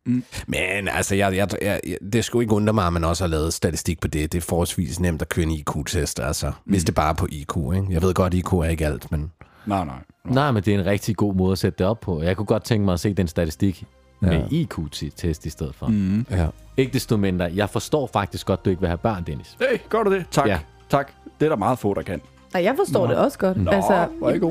Mm. 0.07 0.25
Men 0.47 0.89
altså, 0.89 1.15
jeg, 1.15 1.37
jeg, 1.37 1.49
jeg, 1.63 1.81
det 2.13 2.25
skulle 2.25 2.45
ikke 2.45 2.55
undre 2.55 2.73
mig, 2.73 2.87
at 2.87 2.93
man 2.93 3.05
også 3.05 3.25
har 3.25 3.29
lavet 3.29 3.55
statistik 3.55 4.01
på 4.01 4.09
det. 4.09 4.33
Det 4.33 4.39
er 4.39 4.43
forholdsvis 4.43 5.01
nemt 5.01 5.23
at 5.23 5.29
køre 5.29 5.43
en 5.47 5.51
IQ-test, 5.51 6.21
altså. 6.21 6.47
Mm. 6.47 6.71
Hvis 6.71 6.85
det 6.85 6.95
bare 6.95 7.11
er 7.11 7.15
på 7.15 7.27
IQ, 7.31 7.57
ikke? 7.57 7.87
Jeg 7.91 8.03
ved 8.03 8.15
godt, 8.15 8.35
at 8.35 8.39
IQ 8.39 8.53
er 8.53 8.65
ikke 8.65 8.87
alt, 8.87 9.11
men... 9.11 9.33
Nej, 9.67 9.85
nej. 9.85 9.95
Nej, 10.25 10.51
men 10.51 10.63
det 10.63 10.75
er 10.75 10.79
en 10.79 10.87
rigtig 10.87 11.17
god 11.17 11.35
måde 11.35 11.53
at 11.53 11.59
sætte 11.59 11.79
det 11.79 11.87
op 11.87 12.01
på. 12.01 12.23
Jeg 12.23 12.37
kunne 12.37 12.47
godt 12.47 12.65
tænke 12.65 12.85
mig 12.85 12.93
at 12.93 13.01
se 13.01 13.15
den 13.15 13.29
statistik 13.29 13.85
Ja. 14.23 14.27
med 14.27 14.53
IQ-test 14.53 15.47
i 15.47 15.51
stedet 15.51 15.75
for. 15.75 15.87
Mm. 15.87 15.95
Mm. 15.95 16.27
Ja. 16.31 16.47
Ikke 16.77 16.93
desto 16.93 17.17
mindre, 17.17 17.51
jeg 17.55 17.71
forstår 17.71 18.07
faktisk 18.13 18.47
godt, 18.47 18.61
at 18.61 18.65
du 18.65 18.71
ikke 18.71 18.81
vil 18.81 18.89
have 18.89 18.99
børn, 18.99 19.25
Dennis. 19.25 19.57
Hey, 19.61 19.79
gør 19.89 20.03
du 20.03 20.13
det? 20.13 20.25
Tak. 20.31 20.47
Ja. 20.49 20.59
Tak. 20.89 21.13
Det 21.41 21.47
er 21.47 21.49
der 21.49 21.57
meget 21.57 21.79
få, 21.79 21.95
der 21.95 22.03
kan. 22.03 22.21
Nej, 22.55 22.63
jeg 22.65 22.75
forstår 22.77 23.07
Nå. 23.07 23.13
det 23.13 23.19
også 23.21 23.39
godt. 23.39 23.57
Nå, 23.57 23.71
hvor 23.71 23.91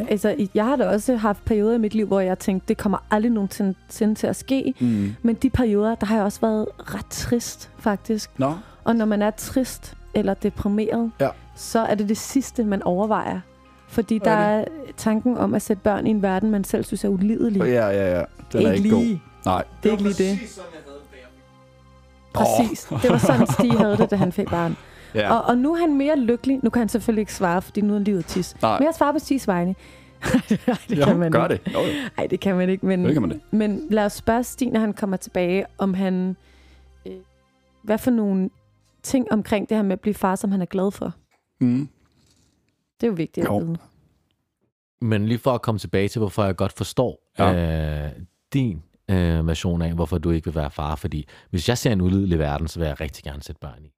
er 0.01 0.05
altså, 0.09 0.47
jeg 0.55 0.65
har 0.65 0.75
da 0.75 0.87
også 0.89 1.15
haft 1.15 1.45
perioder 1.45 1.75
i 1.75 1.77
mit 1.77 1.95
liv, 1.95 2.07
hvor 2.07 2.19
jeg 2.19 2.39
tænkte, 2.39 2.67
det 2.67 2.77
kommer 2.77 2.97
aldrig 3.11 3.31
nogensinde 3.31 4.15
til 4.15 4.27
at 4.27 4.35
ske. 4.35 4.73
Mm. 4.79 5.15
Men 5.21 5.35
de 5.35 5.49
perioder, 5.49 5.95
der 5.95 6.05
har 6.05 6.15
jeg 6.15 6.25
også 6.25 6.41
været 6.41 6.65
ret 6.79 7.05
trist, 7.09 7.69
faktisk. 7.79 8.29
Nå, 8.37 8.53
Og 8.83 8.95
når 8.95 9.05
man 9.05 9.21
er 9.21 9.31
trist 9.31 9.93
eller 10.13 10.33
deprimeret, 10.33 11.11
Ja. 11.19 11.29
så 11.55 11.79
er 11.79 11.95
det 11.95 12.09
det 12.09 12.17
sidste, 12.17 12.63
man 12.63 12.83
overvejer. 12.83 13.39
Fordi 13.87 14.17
der 14.17 14.31
er 14.31 14.59
er 14.59 14.65
tanken 14.97 15.37
om 15.37 15.53
at 15.53 15.61
sætte 15.61 15.83
børn 15.83 16.07
i 16.07 16.09
en 16.09 16.21
verden, 16.21 16.51
man 16.51 16.63
selv 16.63 16.83
synes 16.83 17.03
er 17.03 17.07
ulidelig. 17.09 17.59
ja, 17.61 17.87
ja, 17.89 18.17
ja. 18.17 18.23
Den 18.53 18.65
er 18.67 18.71
ikke 18.71 18.89
lige. 18.89 18.95
god. 18.95 19.17
Nej. 19.45 19.63
Det 19.83 19.89
er 19.89 19.91
ikke 19.93 20.03
lige 20.03 20.23
det. 20.31 20.39
Præcis. 22.33 22.87
Det 23.01 23.09
var 23.11 23.17
sådan, 23.17 23.47
Stig 23.47 23.71
havde 23.71 23.97
det, 23.97 24.11
da 24.11 24.15
han 24.15 24.31
fik 24.31 24.49
barn. 24.49 24.77
Ja. 25.15 25.33
Og, 25.33 25.41
og 25.43 25.57
nu 25.57 25.73
er 25.73 25.79
han 25.79 25.97
mere 25.97 26.19
lykkelig. 26.19 26.59
Nu 26.63 26.69
kan 26.69 26.79
han 26.79 26.89
selvfølgelig 26.89 27.21
ikke 27.21 27.33
svare, 27.33 27.61
fordi 27.61 27.81
nu 27.81 27.95
er 27.95 27.99
livet 27.99 28.25
tis. 28.25 28.61
Nej. 28.61 28.79
Men 28.79 28.85
jeg 28.85 28.93
svarer 28.95 29.11
på 29.11 29.19
Stigs 29.19 29.47
vegne. 29.47 29.75
Nej, 30.67 30.77
det 30.89 30.97
Jo, 30.99 31.05
kan 31.05 31.19
man 31.19 31.31
gør 31.31 31.47
ikke. 31.47 31.63
det. 31.65 31.73
Jo, 31.73 32.27
det 32.29 32.39
kan 32.39 32.55
man 32.55 32.69
ikke. 32.69 32.85
Men, 32.85 32.99
Selvfølgelig 32.99 33.15
kan 33.15 33.21
man 33.21 33.69
det. 33.69 33.79
men 33.81 33.87
lad 33.89 34.05
os 34.05 34.13
spørge 34.13 34.43
Stig, 34.43 34.69
når 34.71 34.79
han 34.79 34.93
kommer 34.93 35.17
tilbage, 35.17 35.65
om 35.77 35.93
han... 35.93 36.35
Øh, 37.05 37.13
hvad 37.83 37.97
for 37.97 38.11
nogle 38.11 38.49
ting 39.03 39.27
omkring 39.31 39.69
det 39.69 39.77
her 39.77 39.83
med 39.83 39.91
at 39.93 39.99
blive 39.99 40.13
far, 40.13 40.35
som 40.35 40.51
han 40.51 40.61
er 40.61 40.65
glad 40.65 40.91
for. 40.91 41.13
Mm. 41.61 41.89
Det 43.01 43.07
er 43.07 43.11
jo 43.11 43.13
vigtigt 43.13 43.45
Jo. 43.45 43.57
at 43.59 43.67
vide. 43.67 43.77
Men 45.01 45.25
lige 45.25 45.39
for 45.39 45.51
at 45.51 45.61
komme 45.61 45.79
tilbage 45.79 46.07
til, 46.07 46.19
hvorfor 46.19 46.43
jeg 46.43 46.55
godt 46.55 46.73
forstår 46.73 47.31
ja. 47.39 48.05
øh, 48.05 48.11
din 48.53 48.83
øh, 49.09 49.47
version 49.47 49.81
af, 49.81 49.93
hvorfor 49.93 50.17
du 50.17 50.31
ikke 50.31 50.45
vil 50.45 50.55
være 50.55 50.71
far. 50.71 50.95
Fordi 50.95 51.27
hvis 51.49 51.69
jeg 51.69 51.77
ser 51.77 51.91
en 51.91 52.01
ulidelig 52.01 52.39
verden, 52.39 52.67
så 52.67 52.79
vil 52.79 52.85
jeg 52.85 53.01
rigtig 53.01 53.23
gerne 53.23 53.43
sætte 53.43 53.59
børn 53.59 53.83
i. 53.85 53.91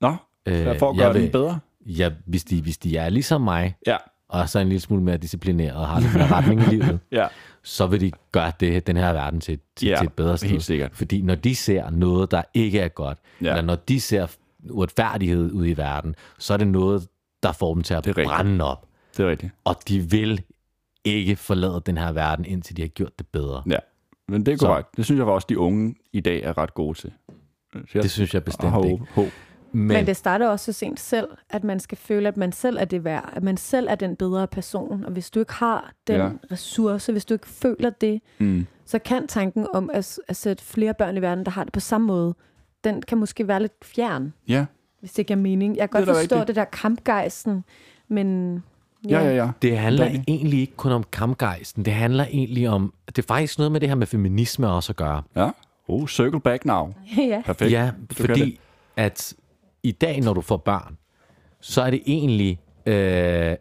Nå, 0.00 0.14
Øh, 0.46 0.78
for 0.78 0.90
at 0.90 0.96
gøre 0.96 1.12
vil- 1.12 1.22
det 1.22 1.32
bedre. 1.32 1.58
Ja, 1.86 2.10
hvis 2.26 2.44
de, 2.44 2.62
hvis 2.62 2.78
de 2.78 2.96
er 2.96 3.08
ligesom 3.08 3.40
mig, 3.40 3.76
Ja. 3.86 3.96
og 4.28 4.48
så 4.48 4.58
en 4.58 4.66
lille 4.68 4.80
smule 4.80 5.02
mere 5.02 5.16
disciplineret 5.16 5.76
og 5.76 5.88
har 5.88 6.00
lidt 6.00 6.14
mere 6.14 6.26
retning 6.30 6.60
i 6.62 6.64
livet, 6.64 7.00
Ja. 7.12 7.26
så 7.62 7.86
vil 7.86 8.00
de 8.00 8.10
gøre 8.32 8.52
det, 8.60 8.86
den 8.86 8.96
her 8.96 9.12
verden 9.12 9.40
til, 9.40 9.58
til, 9.76 9.88
Ja, 9.88 9.96
til 9.96 10.06
et 10.06 10.12
bedre 10.12 10.38
sted. 10.38 10.48
helt 10.48 10.62
sikkert. 10.62 10.90
Fordi 10.94 11.22
når 11.22 11.34
de 11.34 11.54
ser 11.54 11.90
noget, 11.90 12.30
der 12.30 12.42
ikke 12.54 12.80
er 12.80 12.88
godt, 12.88 13.18
Ja. 13.42 13.48
eller 13.48 13.62
når 13.62 13.74
de 13.74 14.00
ser 14.00 14.26
uretfærdighed 14.70 15.52
ud 15.52 15.66
i 15.66 15.76
verden, 15.76 16.14
så 16.38 16.52
er 16.52 16.56
det 16.56 16.66
noget, 16.66 17.08
der 17.42 17.52
får 17.52 17.74
dem 17.74 17.82
til 17.82 17.94
at 17.94 18.06
rigtigt. 18.06 18.26
brænde 18.28 18.64
op. 18.64 18.86
Det 19.16 19.26
er 19.26 19.30
rigtigt. 19.30 19.52
Og 19.64 19.76
de 19.88 20.00
vil 20.00 20.42
ikke 21.04 21.36
forlade 21.36 21.82
den 21.86 21.98
her 21.98 22.12
verden, 22.12 22.44
indtil 22.44 22.76
de 22.76 22.82
har 22.82 22.88
gjort 22.88 23.18
det 23.18 23.26
bedre. 23.26 23.62
Ja. 23.70 23.76
Men 24.28 24.46
det 24.46 24.52
er 24.52 24.56
Så- 24.58 24.66
korrekt. 24.66 24.88
Det 24.96 25.04
synes 25.04 25.18
jeg 25.18 25.26
også, 25.26 25.46
de 25.48 25.58
unge 25.58 25.94
i 26.12 26.20
dag 26.20 26.42
er 26.42 26.58
ret 26.58 26.74
gode 26.74 26.98
til. 26.98 27.12
Så 27.72 27.78
jeg 27.94 28.02
Det 28.02 28.10
synes 28.10 28.34
jeg 28.34 28.44
bestemt 28.44 28.84
ikke. 28.84 29.04
håb. 29.14 29.26
Men, 29.72 29.86
Men 29.86 30.06
det 30.06 30.16
starter 30.16 30.48
også 30.48 30.64
så 30.72 30.78
sent 30.78 31.00
selv, 31.00 31.28
at 31.50 31.64
man 31.64 31.80
skal 31.80 31.98
føle, 31.98 32.28
at 32.28 32.36
man 32.36 32.52
selv 32.52 32.76
er 32.80 32.84
det 32.84 33.04
værd, 33.04 33.30
at 33.32 33.42
man 33.42 33.56
selv 33.56 33.86
er 33.90 33.94
den 33.94 34.16
bedre 34.16 34.46
person. 34.46 35.04
Og 35.04 35.12
hvis 35.12 35.30
du 35.30 35.40
ikke 35.40 35.52
har 35.52 35.92
den 36.06 36.16
Ja. 36.16 36.24
ja. 36.24 36.30
ressource, 36.52 37.12
hvis 37.12 37.24
du 37.24 37.34
ikke 37.34 37.48
føler 37.48 37.90
det, 37.90 38.20
Mm. 38.38 38.66
så 38.86 38.98
kan 38.98 39.26
tanken 39.26 39.66
om 39.74 39.90
at, 39.92 40.18
at 40.28 40.36
sætte 40.36 40.64
flere 40.64 40.94
børn 40.94 41.16
i 41.16 41.22
verden, 41.22 41.44
der 41.44 41.50
har 41.50 41.64
det 41.64 41.72
på 41.72 41.80
samme 41.80 42.06
måde, 42.06 42.34
den 42.84 43.02
kan 43.02 43.18
måske 43.18 43.48
være 43.48 43.60
lidt 43.60 43.72
fjern, 43.84 44.32
Ja, 44.48 44.64
hvis 45.00 45.12
det 45.12 45.26
giver 45.26 45.38
mening. 45.38 45.76
Jeg 45.76 45.90
kan 45.90 46.00
Det 46.00 46.06
godt 46.06 46.16
da 46.16 46.20
forstå 46.22 46.34
rigtigt. 46.36 46.46
det 46.48 46.56
der 46.56 46.64
kampgejsten, 46.64 47.64
men... 48.08 48.62
ja, 49.08 49.20
ja. 49.24 49.34
ja. 49.44 49.50
Det 49.62 49.78
handler 49.78 50.04
Rigtigt. 50.04 50.24
egentlig 50.28 50.60
ikke 50.60 50.76
kun 50.76 50.92
om 50.92 51.04
kampgejsten. 51.12 51.84
Det 51.84 51.92
handler 51.92 52.24
egentlig 52.24 52.68
om... 52.68 52.92
Det 53.06 53.18
er 53.18 53.26
faktisk 53.26 53.58
noget 53.58 53.72
med 53.72 53.80
det 53.80 53.88
her 53.88 53.96
med 53.96 54.06
feminisme 54.06 54.68
også 54.68 54.92
at 54.92 54.96
gøre. 54.96 55.22
ja. 55.36 55.50
Oh, 55.88 56.08
circle 56.08 56.40
back 56.40 56.64
now. 56.64 56.94
ja. 57.18 57.42
Perfekt. 57.46 57.72
Ja, 57.72 57.90
fordi 58.12 58.40
det. 58.44 58.56
at 58.96 59.34
i 59.82 59.92
dag, 59.92 60.20
når 60.20 60.34
du 60.34 60.40
får 60.40 60.56
børn, 60.56 60.98
så 61.60 61.82
er 61.82 61.90
det 61.90 62.02
egentlig 62.06 62.60
øh, 62.86 63.56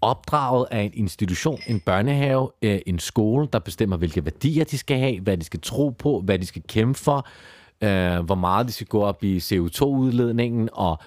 opdraget 0.00 0.66
af 0.70 0.80
en 0.80 0.90
institution, 0.94 1.58
en 1.66 1.80
børnehave, 1.80 2.50
øh, 2.62 2.78
en 2.86 2.98
skole, 2.98 3.48
der 3.52 3.58
bestemmer, 3.58 3.96
hvilke 3.96 4.24
værdier 4.24 4.64
de 4.64 4.78
skal 4.78 4.98
have, 4.98 5.20
hvad 5.20 5.36
de 5.36 5.44
skal 5.44 5.60
tro 5.60 5.88
på, 5.88 6.20
hvad 6.20 6.38
de 6.38 6.46
skal 6.46 6.62
kæmpe 6.68 6.98
for, 6.98 7.26
øh, 7.82 8.24
hvor 8.24 8.34
meget 8.34 8.66
de 8.66 8.72
skal 8.72 8.86
gå 8.86 9.02
op 9.02 9.24
i 9.24 9.38
CO2-udledningen, 9.38 10.68
og 10.72 10.98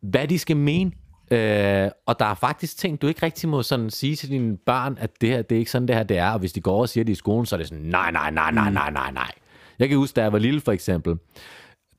hvad 0.00 0.28
de 0.28 0.38
skal 0.38 0.56
mene. 0.56 0.92
Øh, 1.30 1.90
og 2.06 2.18
der 2.18 2.24
er 2.26 2.34
faktisk 2.34 2.76
ting, 2.76 3.02
du 3.02 3.06
ikke 3.06 3.22
rigtig 3.22 3.48
må 3.48 3.62
sådan 3.62 3.90
sige 3.90 4.16
til 4.16 4.28
dine 4.30 4.56
børn, 4.56 4.98
at 5.00 5.10
det 5.20 5.28
her, 5.28 5.42
det 5.42 5.54
er 5.54 5.58
ikke 5.58 5.70
sådan, 5.70 5.88
det 5.88 5.96
her 5.96 6.02
det 6.02 6.18
er. 6.18 6.30
Og 6.30 6.38
hvis 6.38 6.52
de 6.52 6.60
går 6.60 6.72
over 6.72 6.82
og 6.82 6.88
siger 6.88 7.04
det 7.04 7.12
i 7.12 7.14
skolen, 7.14 7.46
så 7.46 7.56
er 7.56 7.58
det 7.58 7.68
sådan, 7.68 7.84
nej, 7.84 8.10
nej, 8.10 8.30
nej, 8.30 8.50
nej, 8.50 8.70
nej, 8.70 8.90
nej, 8.90 9.10
nej. 9.10 9.30
Jeg 9.78 9.88
kan 9.88 9.98
huske, 9.98 10.16
da 10.16 10.22
jeg 10.22 10.32
var 10.32 10.38
lille 10.38 10.60
for 10.60 10.72
eksempel, 10.72 11.16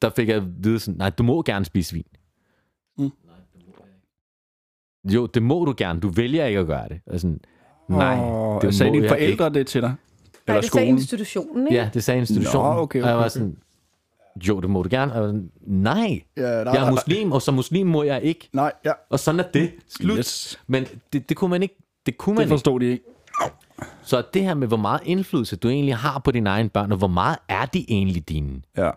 der 0.02 0.10
fik 0.10 0.28
jeg 0.28 0.36
at 0.38 0.64
vide 0.64 0.80
sådan, 0.80 0.98
nej, 0.98 1.10
du 1.10 1.23
må 1.23 1.41
gerne 1.41 1.65
spise 1.65 1.90
svin. 1.90 2.03
Mm. 2.98 3.10
Jo, 5.14 5.26
det 5.26 5.44
må 5.44 5.65
du 5.65 5.73
gerne. 5.78 5.99
Du 5.99 6.10
vælger 6.10 6.45
ikke 6.45 6.60
at 6.60 6.68
gøre 6.68 6.90
det. 6.90 7.02
Og 7.06 7.19
sådan, 7.19 7.40
nej, 7.90 8.18
Og 8.19 8.61
det 8.61 8.76
sagde 8.76 8.90
må 8.91 8.94
dine 8.95 9.03
jeg 9.03 9.10
forældre 9.11 9.45
ikke. 9.48 9.60
det 9.60 9.68
til 9.68 9.82
dig? 9.82 9.90
Nej, 9.90 9.98
Eller 10.48 10.61
det 10.61 10.72
sagde 10.72 10.86
skolen? 10.86 10.98
institutionen, 10.98 11.68
ikke? 11.68 11.80
Ja, 11.80 11.90
det 11.94 12.03
sagde 12.03 12.19
institutionen. 12.19 12.76
Nå, 12.76 12.82
okay, 12.82 13.02
Og 13.02 13.07
jeg 13.07 13.15
var 13.18 13.22
okay, 13.22 13.30
sådan, 13.30 13.57
jo, 14.48 14.60
det 14.61 14.69
må 14.69 14.84
du 14.84 14.90
gerne. 14.91 15.11
Og 15.11 15.15
jeg 15.15 15.23
var 15.23 15.30
sådan, 15.30 15.52
nej, 15.61 16.22
Ja, 16.38 16.41
nej, 16.41 16.49
jeg 16.52 16.64
nej, 16.64 16.88
er 16.88 16.91
muslim, 16.91 17.32
og 17.32 17.41
som 17.41 17.53
muslim 17.53 17.88
må 17.88 18.03
jeg 18.03 18.23
ikke. 18.23 18.49
Nej, 18.53 18.72
ja. 18.86 18.91
Og 19.10 19.19
sådan 19.19 19.40
er 19.40 19.44
det. 19.53 19.72
Slut. 19.90 20.18
Yes. 20.18 20.60
Men 20.68 20.86
det, 21.14 21.30
det 21.30 21.38
kunne 21.38 21.49
man 21.49 21.61
ikke. 21.64 21.76
Det 22.06 22.18
kunne 22.18 22.34
man 22.36 22.38
Det 22.38 22.45
ikke. 22.45 22.52
forstod 22.53 22.80
de 22.80 22.86
ikke. 22.86 23.03
Så 24.03 24.23
det 24.34 24.44
her 24.44 24.53
med, 24.53 24.68
hvor 24.68 24.78
meget 24.78 25.02
indflydelse 25.06 25.56
du 25.56 25.69
egentlig 25.69 25.95
har 25.95 26.19
på 26.19 26.32
dine 26.32 26.49
egne 26.49 26.69
børn, 26.69 26.91
og 26.91 26.98
hvor 26.98 27.07
meget 27.07 27.38
er 27.49 27.65
de 27.65 27.86
egentlig 27.91 28.30
dine? 28.30 28.61
Ja. 28.78 28.90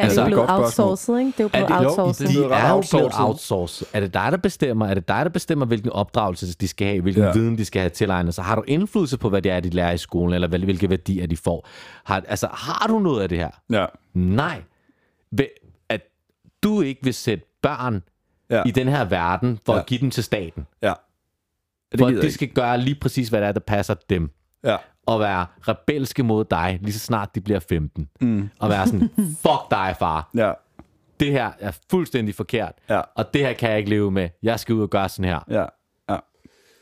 Er 0.00 0.04
det 0.04 0.08
Altså, 0.08 0.20
jo 0.20 0.26
blevet 0.26 0.50
outsourcet, 0.50 1.18
ikke? 1.18 1.32
Det 1.32 1.40
er 1.40 1.44
jo 1.44 1.48
blevet 1.48 1.68
det, 1.68 1.76
outsourcet. 1.86 2.28
det- 2.28 2.36
de 2.36 2.40
er 2.40 2.42
jo 2.42 2.48
blevet 2.48 2.72
outsourcet. 2.74 3.20
outsourcet. 3.20 3.88
Er 3.92 4.00
det 4.00 4.14
dig, 4.14 4.28
der 4.32 4.36
bestemmer? 4.38 4.86
Er 4.86 4.94
det 4.94 5.08
dig, 5.08 5.24
der 5.24 5.28
bestemmer, 5.30 5.66
hvilken 5.66 5.90
opdragelse 5.92 6.54
de 6.54 6.68
skal 6.68 6.86
have, 6.88 7.02
hvilken 7.02 7.22
Ja. 7.24 7.32
viden 7.32 7.58
de 7.58 7.64
skal 7.64 7.80
have 7.80 7.90
tilegnet 7.90 8.34
sig? 8.34 8.44
Har 8.44 8.54
du 8.56 8.62
indflydelse 8.66 9.18
på, 9.18 9.28
hvad 9.28 9.42
det 9.42 9.52
er, 9.52 9.60
de 9.60 9.70
lærer 9.70 9.92
i 9.92 9.98
skolen, 9.98 10.34
eller 10.34 10.48
hvilke 10.48 10.90
værdier 10.90 11.26
de 11.26 11.36
får? 11.36 11.68
Har, 12.04 12.22
altså, 12.28 12.48
har 12.52 12.86
du 12.88 12.98
noget 12.98 13.22
af 13.22 13.28
det 13.28 13.38
her? 13.38 13.50
Ja. 13.70 13.86
Nej. 14.14 14.62
Ved- 15.32 15.46
At 15.88 16.00
du 16.62 16.80
ikke 16.80 17.00
vil 17.04 17.14
sætte 17.14 17.44
børn 17.62 18.02
Ja. 18.50 18.62
i 18.66 18.70
den 18.70 18.88
her 18.88 19.04
verden 19.04 19.58
for 19.66 19.72
Ja. 19.72 19.78
at 19.80 19.86
give 19.86 20.00
dem 20.00 20.10
til 20.10 20.24
staten. 20.24 20.66
Ja. 20.82 20.92
Det 21.92 22.00
For 22.00 22.06
at 22.06 22.14
de 22.22 22.32
skal 22.32 22.48
gøre 22.48 22.78
lige 22.78 22.94
præcis, 23.00 23.28
hvad 23.28 23.40
det 23.40 23.48
er, 23.48 23.52
der 23.52 23.60
passer 23.60 23.94
dem. 24.10 24.30
Ja. 24.64 24.76
Og 25.06 25.20
være 25.20 25.46
rebelske 25.68 26.22
mod 26.22 26.44
dig, 26.44 26.78
lige 26.82 26.92
så 26.92 26.98
snart 26.98 27.34
de 27.34 27.40
bliver 27.40 27.60
15. 27.60 28.08
Mm. 28.20 28.50
Og 28.58 28.68
være 28.68 28.86
sådan, 28.86 29.10
fuck 29.42 29.70
dig, 29.70 29.96
far. 29.98 30.30
Ja. 30.34 30.52
Det 31.20 31.32
her 31.32 31.52
er 31.58 31.72
fuldstændig 31.90 32.34
forkert. 32.34 32.72
Ja. 32.88 33.00
Og 33.14 33.34
det 33.34 33.40
her 33.40 33.52
kan 33.52 33.70
jeg 33.70 33.78
ikke 33.78 33.90
leve 33.90 34.10
med. 34.10 34.28
Jeg 34.42 34.60
skal 34.60 34.74
ud 34.74 34.82
og 34.82 34.90
gøre 34.90 35.08
sådan 35.08 35.24
her. 35.24 35.40
Ja. 35.50 35.64
Ja. 36.08 36.16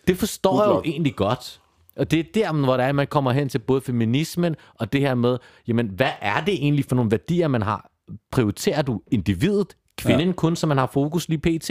Det 0.07 0.17
forstår 0.17 0.63
jeg 0.63 0.71
jo 0.71 0.83
egentlig 0.85 1.17
godt. 1.17 1.61
Og 1.97 2.11
det 2.11 2.19
er 2.19 2.25
der, 2.35 2.65
hvor 2.65 2.77
der 2.77 2.85
er, 2.85 2.93
man 2.93 3.07
kommer 3.07 3.33
hen 3.33 3.49
til 3.49 3.59
både 3.59 3.81
feminismen 3.81 4.57
og 4.75 4.93
det 4.93 5.01
her 5.01 5.15
med, 5.15 5.39
jamen, 5.69 5.89
hvad 5.89 6.11
er 6.21 6.45
det 6.45 6.55
egentlig 6.55 6.85
for 6.85 6.97
nogle 6.97 7.11
værdier, 7.11 7.49
man 7.49 7.63
har? 7.63 7.91
Prioriterer 8.31 8.83
du 8.83 9.03
individet, 9.11 9.77
kvinden 9.99 10.29
ja. 10.29 10.35
kun, 10.35 10.57
så 10.57 10.67
man 10.67 10.79
har 10.79 10.87
fokus 10.87 11.29
lige 11.29 11.39
pt? 11.59 11.71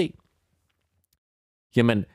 Jamen, 1.76 2.06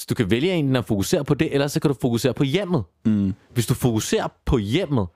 så 0.00 0.06
du 0.08 0.14
kan 0.14 0.30
vælge 0.30 0.52
enten 0.52 0.76
at 0.76 0.84
fokusere 0.84 1.24
på 1.24 1.34
det, 1.34 1.54
eller 1.54 1.66
så 1.66 1.80
kan 1.80 1.88
du 1.88 1.96
fokusere 2.00 2.34
på 2.34 2.44
hjemmet. 2.44 2.82
Mm. 3.04 3.34
Hvis 3.52 3.66
du 3.66 3.74
fokuserer 3.74 4.28
på 4.44 4.58
hjemmet, 4.58 5.06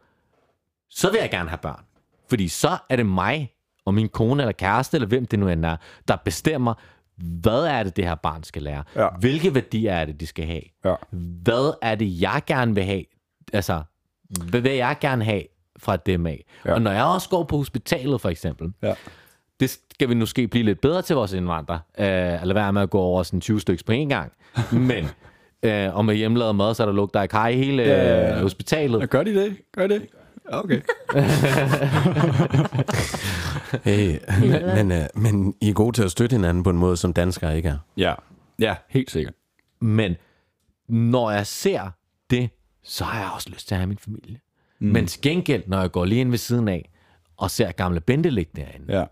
så 0.90 1.10
vil 1.10 1.18
jeg 1.20 1.30
gerne 1.30 1.48
have 1.48 1.58
børn. 1.58 1.84
Fordi 2.28 2.48
så 2.48 2.76
er 2.90 2.96
det 2.96 3.06
mig 3.06 3.52
og 3.86 3.94
min 3.94 4.08
kone 4.08 4.42
eller 4.42 4.52
kæreste, 4.52 4.96
eller 4.96 5.08
hvem 5.08 5.26
det 5.26 5.38
nu 5.38 5.48
end 5.48 5.64
er, 5.66 5.76
der 6.08 6.16
bestemmer, 6.24 6.74
hvad 7.16 7.64
er 7.64 7.82
det, 7.82 7.96
det 7.96 8.04
her 8.04 8.14
barn 8.14 8.42
skal 8.44 8.62
lære? 8.62 8.84
Ja. 8.96 9.08
Hvilke 9.20 9.54
værdier 9.54 9.92
er 9.92 10.04
det, 10.04 10.20
de 10.20 10.26
skal 10.26 10.46
have? 10.46 10.62
Ja. 10.84 10.94
Hvad 11.42 11.72
er 11.82 11.94
det, 11.94 12.20
jeg 12.20 12.42
gerne 12.46 12.74
vil 12.74 12.84
have? 12.84 13.04
Altså, 13.52 13.82
hvad 14.48 14.60
vil 14.60 14.72
jeg 14.72 14.96
gerne 15.00 15.24
have 15.24 15.42
fra 15.78 15.96
dem 15.96 16.26
af? 16.26 16.44
Ja. 16.64 16.72
Og 16.74 16.82
når 16.82 16.90
jeg 16.90 17.04
også 17.04 17.28
går 17.28 17.44
på 17.44 17.56
hospitalet, 17.56 18.20
for 18.20 18.28
eksempel, 18.28 18.72
Ja. 18.82 18.94
det 19.60 19.70
skal 19.70 20.08
vi 20.08 20.14
måske 20.14 20.48
blive 20.48 20.64
lidt 20.64 20.80
bedre 20.80 21.02
til 21.02 21.16
vores 21.16 21.32
indvandrere. 21.32 21.80
Øh, 21.98 22.42
eller 22.42 22.54
være 22.54 22.72
med 22.72 22.82
at 22.82 22.90
gå 22.90 22.98
over 23.00 23.22
sådan 23.22 23.40
20 23.40 23.60
stykker 23.60 23.84
på 23.86 23.92
en 23.92 24.08
gang. 24.08 24.32
Men, 24.90 25.04
øh, 25.62 25.96
og 25.96 26.04
med 26.04 26.14
hjemmelavet 26.14 26.56
mad, 26.56 26.74
så 26.74 26.82
er 26.82 26.86
der 26.86 26.92
lugter 26.94 27.20
af 27.20 27.28
kaj 27.28 27.48
i 27.48 27.56
hele 27.56 27.82
øh, 28.36 28.42
hospitalet. 28.42 29.00
Ja, 29.00 29.06
Gør 29.06 29.22
de 29.22 29.34
det? 29.34 29.56
Gør 29.74 29.86
de 29.86 29.94
det? 29.94 30.02
Ja, 30.02 30.58
Okay. 30.58 30.80
Hey, 33.84 34.18
men, 34.40 34.50
men, 34.66 34.92
øh, 34.92 35.06
men 35.14 35.54
I 35.60 35.68
er 35.68 35.72
gode 35.72 35.96
til 35.96 36.02
at 36.02 36.10
støtte 36.10 36.34
hinanden 36.34 36.62
på 36.62 36.70
en 36.70 36.76
måde, 36.76 36.96
som 36.96 37.12
danskere 37.12 37.56
ikke 37.56 37.68
er. 37.68 37.78
Ja. 37.96 38.14
Ja, 38.58 38.74
helt 38.88 39.10
sikkert. 39.10 39.34
Men 39.80 40.16
når 40.88 41.30
jeg 41.30 41.46
ser 41.46 41.90
det, 42.30 42.50
så 42.82 43.04
har 43.04 43.20
jeg 43.20 43.30
også 43.34 43.50
lyst 43.50 43.68
til 43.68 43.74
at 43.74 43.78
have 43.78 43.88
min 43.88 43.98
familie. 43.98 44.38
Mm. 44.78 44.86
Men 44.86 45.06
til 45.06 45.20
gengæld, 45.20 45.62
når 45.66 45.80
jeg 45.80 45.90
går 45.92 46.04
lige 46.04 46.20
ind 46.20 46.30
ved 46.30 46.38
siden 46.38 46.68
af, 46.68 46.90
og 47.36 47.50
ser 47.50 47.72
gamle 47.72 48.00
Bente 48.00 48.30
ligge 48.30 48.52
derinde, 48.56 48.98
Ja. 48.98 49.04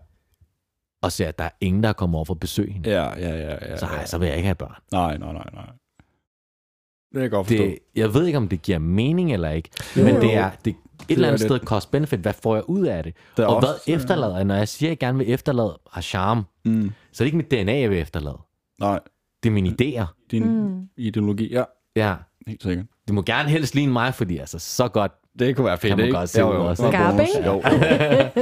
Og 1.03 1.11
ser, 1.11 1.27
at 1.27 1.37
der 1.39 1.43
er 1.45 1.49
ingen, 1.61 1.83
der 1.83 1.93
kommer 1.93 2.17
over 2.17 2.25
for 2.25 2.33
at 2.33 2.39
besøge 2.39 2.71
hende, 2.73 2.89
Ja, 2.89 3.03
ja, 3.19 3.35
ja. 3.35 3.51
ja, 3.69 3.77
så, 3.77 3.85
ja. 3.85 3.91
har- 3.91 4.05
så 4.05 4.17
vil 4.17 4.27
jeg 4.27 4.37
ikke 4.37 4.47
have 4.47 4.55
børn. 4.55 4.75
Nej, 4.91 5.17
nej, 5.17 5.33
nej, 5.33 5.45
nej. 5.53 5.65
Det 5.65 7.13
kan 7.13 7.21
jeg 7.21 7.31
godt 7.31 7.47
forstå. 7.47 7.63
Det, 7.63 7.79
jeg 7.95 8.13
ved 8.13 8.25
ikke, 8.25 8.37
om 8.37 8.47
det 8.47 8.61
giver 8.61 8.79
mening 8.79 9.33
eller 9.33 9.49
ikke, 9.49 9.69
Jo, 9.97 10.03
men 10.03 10.15
jo. 10.15 10.21
det 10.21 10.35
er 10.35 10.51
det, 10.65 10.75
et 11.09 11.13
eller 11.13 11.27
andet 11.27 11.41
er 11.41 11.47
sted 11.47 11.59
cost-benefit. 11.59 12.19
Hvad 12.19 12.33
får 12.43 12.55
jeg 12.55 12.69
ud 12.69 12.85
af 12.85 13.03
det? 13.03 13.13
Der 13.37 13.43
er 13.43 13.47
og 13.47 13.55
også- 13.55 13.67
hvad 13.85 13.95
efterlader 13.95 14.35
jeg? 14.35 14.45
Når 14.45 14.55
jeg 14.55 14.67
siger, 14.67 14.87
at 14.87 14.91
jeg 14.91 14.97
gerne 14.99 15.17
vil 15.17 15.31
efterlade 15.33 15.79
har 15.91 16.01
charme, 16.01 16.43
Mm. 16.65 16.91
så 17.11 17.23
er 17.23 17.25
det 17.25 17.33
ikke 17.33 17.37
mit 17.37 17.51
DNA, 17.51 17.79
jeg 17.79 17.89
vil 17.89 17.99
efterlade. 17.99 18.37
Nej, 18.79 18.99
Det 19.43 19.49
er 19.49 19.53
mine 19.53 19.69
idéer. 19.81 20.27
din 20.31 20.47
Mm. 20.67 20.87
ideologi, 20.97 21.53
ja, 21.53 21.63
Ja, 21.95 22.15
helt 22.47 22.63
sikkert. 22.63 22.85
det 23.07 23.13
må 23.15 23.21
gerne 23.21 23.49
helst 23.49 23.75
ligne 23.75 23.93
mig, 23.93 24.13
fordi 24.13 24.37
altså, 24.37 24.59
så 24.59 24.87
godt 24.87 25.11
Det 25.39 25.55
kunne 25.55 25.65
være 25.65 25.77
fedt, 25.77 25.89
Kan 25.89 25.97
man 25.97 26.05
ikke? 26.05 26.17
godt 26.17 26.29
se 26.29 26.45
ud 26.45 26.49
også. 26.49 26.87
Skarp, 26.87 27.19
ikke? 27.19 27.45
Jo, 27.49 27.53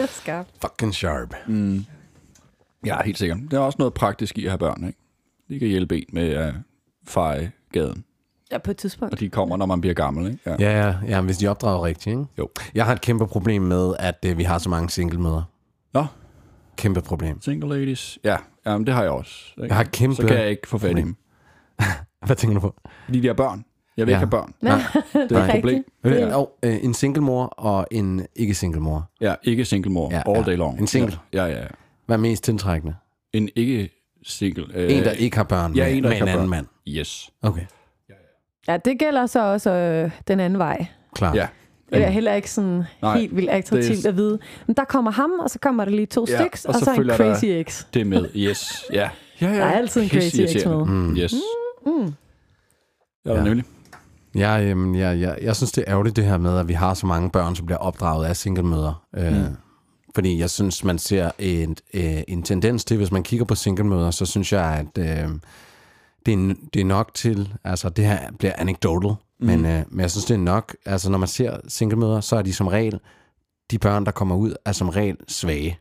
jo. 0.01 0.07
Skarp. 0.07 0.45
Fucking 0.61 0.93
sharp. 0.95 1.35
Mm. 1.47 1.85
Ja, 2.85 3.01
helt 3.05 3.17
sikkert. 3.17 3.37
Der 3.51 3.57
er 3.57 3.61
også 3.61 3.75
noget 3.79 3.93
praktisk 3.93 4.37
i 4.37 4.45
at 4.45 4.51
have 4.51 4.57
børn, 4.57 4.87
ikke? 4.87 4.99
De 5.49 5.59
kan 5.59 5.67
hjælpe 5.67 5.97
en 5.97 6.03
med 6.13 6.29
at 6.29 6.53
feje 7.07 7.51
gaden, 7.73 8.03
Ja, 8.51 8.57
på 8.57 8.71
et 8.71 8.77
tidspunkt. 8.77 9.13
og 9.13 9.19
de 9.19 9.29
kommer, 9.29 9.57
når 9.57 9.65
man 9.65 9.81
bliver 9.81 9.93
gammel, 9.93 10.25
ikke? 10.31 10.39
Ja. 10.45 10.55
Ja, 10.59 10.87
ja, 10.87 10.95
ja, 11.07 11.21
hvis 11.21 11.37
de 11.37 11.47
opdrager 11.47 11.85
rigtigt, 11.85 12.07
ikke? 12.07 12.25
Jo. 12.37 12.49
Jeg 12.75 12.85
har 12.85 12.93
et 12.93 13.01
kæmpe 13.01 13.27
problem 13.27 13.61
med, 13.61 13.93
at 13.99 14.25
øh, 14.25 14.37
vi 14.37 14.43
har 14.43 14.57
så 14.57 14.69
mange 14.69 14.89
single-møder. 14.89 15.43
Nå. 15.93 16.05
Kæmpe 16.77 17.01
problem. 17.01 17.41
Single 17.41 17.69
ladies. 17.79 18.19
Ja, 18.23 18.37
jamen, 18.65 18.85
det 18.87 18.93
har 18.93 19.01
jeg 19.01 19.11
også. 19.11 19.33
Ikke? 19.57 19.67
Jeg 19.67 19.75
har 19.75 19.83
kæmpe 19.83 20.15
Så 20.15 20.27
kan 20.27 20.37
jeg 20.37 20.49
ikke 20.49 20.67
få 20.67 20.77
fat 20.77 20.97
i 20.97 21.01
dem. 21.01 21.15
Hvad 22.25 22.35
tænker 22.35 22.53
du 22.53 22.59
på? 22.59 22.75
Fordi 23.05 23.19
de 23.19 23.27
har 23.27 23.33
børn. 23.33 23.65
Jeg 23.97 24.05
vil 24.07 24.11
Ja. 24.11 24.17
ikke 24.17 24.25
have 24.25 24.29
børn. 24.29 24.53
Nej, 24.61 24.81
Det 25.29 25.37
er 25.37 25.43
et 25.43 25.51
problem. 25.51 25.83
Øh, 26.03 26.11
Det- 26.13 26.33
Og, 26.33 26.57
øh, 26.63 26.83
en 26.83 26.93
single 26.93 27.21
mor 27.23 27.45
og 27.45 27.87
en 27.91 28.25
ikke-single 28.35 28.79
mor. 28.81 29.09
Ja, 29.21 29.35
ikke 29.43 29.65
single 29.65 29.91
mor. 29.91 30.11
Ja, 30.11 30.21
all 30.27 30.37
ja. 30.37 30.51
day 30.51 30.57
long. 30.57 30.79
En 30.79 30.87
single. 30.87 31.17
Ja, 31.33 31.45
ja, 31.45 31.59
ja. 31.61 31.67
Hvad 32.11 32.17
er 32.17 32.21
mest 32.21 32.43
tiltrækkende? 32.43 32.95
En 33.33 33.49
ikke 33.55 33.89
single. 34.23 34.65
Øh, 34.73 34.93
En, 34.97 35.03
der 35.03 35.11
ikke 35.11 35.37
har 35.37 35.43
børn 35.43 35.75
ja, 35.75 35.83
med, 35.85 35.93
en, 35.97 36.03
der 36.03 36.09
med 36.09 36.17
en 36.17 36.27
anden 36.27 36.37
børn. 36.39 36.49
mand. 36.49 36.65
Yes. 36.87 37.29
Okay, 37.41 37.61
Ja, 38.67 38.77
det 38.77 38.99
gælder 38.99 39.25
så 39.25 39.39
også 39.43 39.71
øh, 39.71 40.11
den 40.27 40.39
anden 40.39 40.59
vej. 40.59 40.85
klar. 41.15 41.35
Ja. 41.35 41.47
Det 41.93 42.03
er 42.03 42.09
heller 42.09 42.33
ikke 42.33 42.51
sådan 42.51 42.83
Nej, 43.01 43.17
helt 43.19 43.35
vildt 43.35 43.49
attraktivt 43.49 44.05
er- 44.05 44.09
at 44.09 44.17
vide. 44.17 44.39
Men 44.67 44.75
der 44.75 44.83
kommer 44.83 45.11
ham, 45.11 45.31
og 45.31 45.49
så 45.49 45.59
kommer 45.59 45.85
der 45.85 45.91
lige 45.91 46.05
to 46.05 46.25
Ja, 46.29 46.39
styks, 46.41 46.65
og 46.65 46.73
og, 46.73 46.79
så 46.79 46.85
så 46.85 47.01
en 47.01 47.09
crazy 47.09 47.45
ex. 47.45 47.85
Det 47.93 48.01
er 48.01 48.05
med. 48.05 48.29
Yes. 48.35 48.83
Ja. 48.93 49.09
Ja, 49.41 49.47
ja. 49.51 49.55
Der 49.57 49.65
er 49.65 49.71
altid 49.71 50.01
en 50.01 50.09
crazy 50.09 50.39
ex 50.41 50.65
med. 50.65 50.85
Mm. 50.85 51.15
Yes. 51.17 51.33
Mm. 51.85 52.13
Ja, 53.25 53.33
Ja. 53.33 53.43
nemlig. 53.43 53.65
Jeg, 54.35 54.63
øhm, 54.65 54.95
jeg, 54.95 55.19
jeg, 55.19 55.37
jeg 55.41 55.55
synes, 55.55 55.71
det 55.71 55.83
er 55.87 55.91
ærgerligt 55.91 56.15
det 56.15 56.23
her 56.25 56.37
med, 56.37 56.57
at 56.59 56.67
vi 56.67 56.73
har 56.73 56.93
så 56.93 57.05
mange 57.07 57.29
børn, 57.29 57.55
som 57.55 57.65
bliver 57.65 57.79
opdraget 57.79 58.25
af 58.25 58.35
singlemøder. 58.37 59.05
Øh, 59.17 59.33
Mm. 59.37 59.55
Fordi 60.15 60.39
jeg 60.39 60.49
synes, 60.49 60.83
man 60.83 60.99
ser 60.99 61.31
en, 61.39 61.75
øh, 61.93 62.23
en 62.27 62.43
tendens 62.43 62.85
til, 62.85 62.97
hvis 62.97 63.11
man 63.11 63.23
kigger 63.23 63.45
på 63.45 63.55
singlemøder, 63.55 64.11
så 64.11 64.25
synes 64.25 64.53
jeg, 64.53 64.63
at 64.63 64.97
øh, 64.97 65.29
det, 66.25 66.33
er, 66.33 66.55
det 66.73 66.79
er 66.81 66.85
nok 66.85 67.13
til, 67.13 67.53
altså 67.63 67.89
det 67.89 68.05
her 68.05 68.31
bliver 68.39 68.53
anecdotal, 68.57 69.09
mm. 69.09 69.47
men, 69.47 69.65
øh, 69.65 69.83
men 69.89 69.99
jeg 69.99 70.11
synes, 70.11 70.25
det 70.25 70.33
er 70.33 70.37
nok, 70.37 70.75
altså 70.85 71.11
når 71.11 71.17
man 71.17 71.27
ser 71.27 71.57
singlemøder, 71.67 72.21
så 72.21 72.35
er 72.35 72.41
de 72.41 72.53
som 72.53 72.67
regel, 72.67 72.99
de 73.71 73.79
børn, 73.79 74.05
der 74.05 74.11
kommer 74.11 74.35
ud, 74.35 74.55
er 74.65 74.71
som 74.71 74.89
regel 74.89 75.17
svage. 75.27 75.79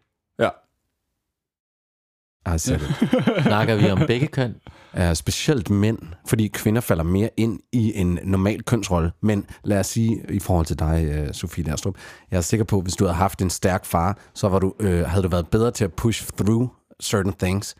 Ja. 2.46 2.54
I 2.54 2.58
said 2.58 2.80
it. 2.80 3.42
Snakker 3.42 3.74
vi 3.76 3.90
om 3.90 3.98
begge 4.06 4.26
køn? 4.26 4.54
er 4.92 5.14
specielt 5.14 5.70
mænd, 5.70 5.98
fordi 6.28 6.48
kvinder 6.48 6.80
falder 6.80 7.04
mere 7.04 7.30
ind 7.36 7.60
i 7.72 7.92
en 8.00 8.18
normal 8.24 8.62
kønsrolle. 8.62 9.12
Men 9.22 9.46
lad 9.64 9.80
os 9.80 9.86
sige, 9.86 10.22
i 10.30 10.38
forhold 10.38 10.66
til 10.66 10.78
dig, 10.78 11.04
øh, 11.14 11.34
Sofie 11.34 11.64
Derstrup, 11.64 11.94
jeg 12.30 12.36
er 12.36 12.40
sikker 12.40 12.64
på, 12.64 12.76
at 12.76 12.82
hvis 12.82 12.96
du 12.96 13.04
havde 13.04 13.14
haft 13.16 13.42
en 13.42 13.50
stærk 13.50 13.84
far, 13.84 14.18
så 14.34 14.48
var 14.48 14.58
du, 14.58 14.74
øh, 14.80 15.00
havde 15.06 15.22
du 15.22 15.28
været 15.28 15.48
bedre 15.48 15.70
til 15.70 15.84
at 15.84 15.92
push 15.92 16.26
through 16.36 16.68
certain 17.02 17.32
things. 17.32 17.74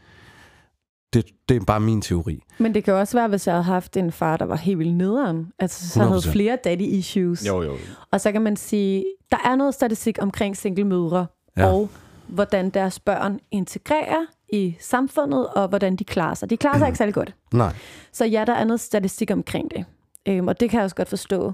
Det, 1.13 1.25
det 1.49 1.57
er 1.57 1.65
bare 1.65 1.81
min 1.81 2.03
teori. 2.03 2.41
Men 2.59 2.75
det 2.75 2.85
kan 2.85 2.95
også 2.95 3.17
være, 3.19 3.29
hvis 3.29 3.47
jeg 3.47 3.55
havde 3.55 3.65
haft 3.65 3.97
en 3.97 4.13
far, 4.13 4.37
der 4.37 4.45
var 4.45 4.57
helt 4.57 4.79
vildt 4.79 4.95
nederen. 4.95 5.47
Altså, 5.59 5.89
så 5.89 6.03
havde 6.03 6.19
100%. 6.19 6.31
flere 6.33 6.59
daddy 6.65 6.83
issues. 6.83 7.47
Jo, 7.47 7.63
jo. 7.63 7.77
Og 8.13 8.21
så 8.21 8.33
kan 8.33 8.43
man 8.43 8.57
sige, 8.57 9.05
der 9.31 9.37
er 9.45 9.57
noget 9.57 9.75
statistik 9.75 10.19
omkring 10.21 10.57
single 10.57 10.85
mødre, 10.85 11.27
Ja. 11.57 11.63
ja. 11.63 11.73
og 11.73 11.89
hvordan 12.29 12.71
deres 12.71 13.01
børn 13.01 13.39
integrerer 13.51 14.27
i 14.53 14.77
samfundet, 14.81 15.47
og 15.47 15.69
hvordan 15.69 15.97
de 15.97 16.05
klarer 16.05 16.35
sig. 16.35 16.51
De 16.51 16.57
klarer 16.57 16.79
sig 16.79 16.87
ikke 16.87 16.99
særlig 16.99 17.15
godt. 17.15 17.35
Nej. 17.55 17.75
Så 18.13 18.25
ja, 18.25 18.45
der 18.47 18.53
er 18.55 18.65
noget 18.65 18.81
statistik 18.81 19.31
omkring 19.31 19.71
det. 19.77 19.85
Øhm, 20.29 20.49
og 20.49 20.61
det 20.61 20.71
kan 20.71 20.77
jeg 20.79 20.85
også 20.85 20.97
godt 20.97 21.09
forstå. 21.09 21.53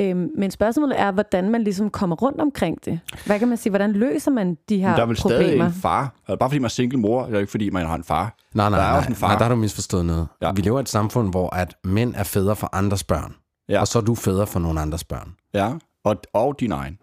Øhm, 0.00 0.30
men 0.38 0.50
spørgsmålet 0.50 1.00
er, 1.00 1.12
hvordan 1.12 1.50
man 1.50 1.62
ligesom 1.62 1.90
kommer 1.90 2.16
rundt 2.16 2.40
omkring 2.40 2.84
det. 2.84 3.00
Hvad 3.26 3.38
kan 3.38 3.48
man 3.48 3.56
sige? 3.58 3.70
Hvordan 3.70 3.92
løser 3.92 4.30
man 4.30 4.56
de 4.68 4.78
her 4.78 4.88
Men 4.88 4.96
der 4.96 5.02
er 5.02 5.06
vel 5.06 5.16
stadig 5.16 5.44
problemer? 5.44 5.66
en 5.66 5.72
far. 5.72 6.14
Altså, 6.28 6.36
bare 6.36 6.50
fordi 6.50 6.58
man 6.58 6.64
er 6.64 6.68
single 6.68 6.98
mor, 6.98 7.22
er 7.24 7.30
det 7.30 7.40
ikke 7.40 7.50
fordi, 7.50 7.70
man 7.70 7.86
har 7.86 7.94
en 7.94 8.04
far. 8.04 8.36
Nej, 8.54 8.70
nej, 8.70 8.78
Der 8.78 8.84
er 8.84 8.88
nej, 8.90 8.98
også 8.98 9.08
en 9.08 9.14
far. 9.14 9.28
nej, 9.28 9.36
der 9.36 9.44
har 9.44 9.50
du 9.50 9.56
misforstået 9.56 10.06
noget. 10.06 10.28
Ja. 10.42 10.52
Vi 10.52 10.62
lever 10.62 10.78
i 10.78 10.80
et 10.82 10.88
samfund, 10.88 11.30
hvor 11.30 11.54
at 11.54 11.74
mænd 11.84 12.14
er 12.16 12.22
fædre 12.24 12.56
for 12.56 12.68
andres 12.72 13.04
børn. 13.04 13.34
Ja. 13.68 13.80
Og 13.80 13.88
så 13.88 13.98
er 13.98 14.02
du 14.02 14.14
fædre 14.14 14.46
for 14.46 14.60
nogle 14.60 14.80
andres 14.80 15.04
børn. 15.04 15.34
Ja, 15.54 15.72
og, 16.04 16.16
og 16.32 16.60
din 16.60 16.72
egen. 16.72 16.98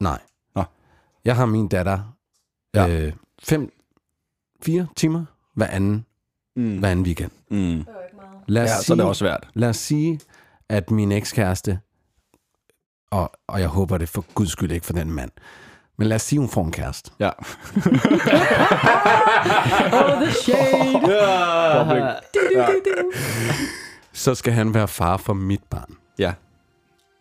Nej. 0.00 0.18
Nå. 0.54 0.62
Jeg 1.24 1.36
har 1.36 1.46
min 1.46 1.68
datter 1.68 1.98
ja. 2.74 2.88
øh, 2.88 3.12
fem, 3.42 3.70
fire 4.62 4.86
timer 4.96 5.24
hver 5.54 5.66
anden, 5.66 6.06
Mm. 6.56 6.78
hver 6.78 6.88
anden 6.90 7.04
weekend. 7.06 7.30
Mm. 7.50 7.84
Lad 8.46 8.62
os, 8.62 8.68
Ja, 8.68 8.74
så 8.74 8.78
er 8.78 8.82
sige, 8.82 8.96
det 8.96 9.04
også 9.04 9.18
svært. 9.18 9.48
lad 9.54 9.68
os 9.68 9.76
sige, 9.76 10.20
at 10.68 10.90
min 10.90 11.12
ekskæreste, 11.12 11.78
og, 13.10 13.30
og 13.46 13.60
jeg 13.60 13.68
håber 13.68 13.98
det 13.98 14.08
for 14.08 14.24
guds 14.34 14.50
skyld 14.50 14.70
ikke 14.72 14.86
for 14.86 14.92
den 14.92 15.10
mand, 15.12 15.30
men 15.98 16.08
lad 16.08 16.14
os 16.14 16.22
sige, 16.22 16.38
hun 16.38 16.48
får 16.48 16.64
en 16.64 16.72
kæreste. 16.72 17.10
Ja. 17.20 17.30
Oh, 19.92 20.22
the 20.22 20.32
shade! 20.32 21.10
Så 24.12 24.34
skal 24.34 24.52
han 24.52 24.74
være 24.74 24.88
far 24.88 25.16
for 25.16 25.32
mit 25.32 25.62
barn. 25.70 25.94
Ja. 26.18 26.32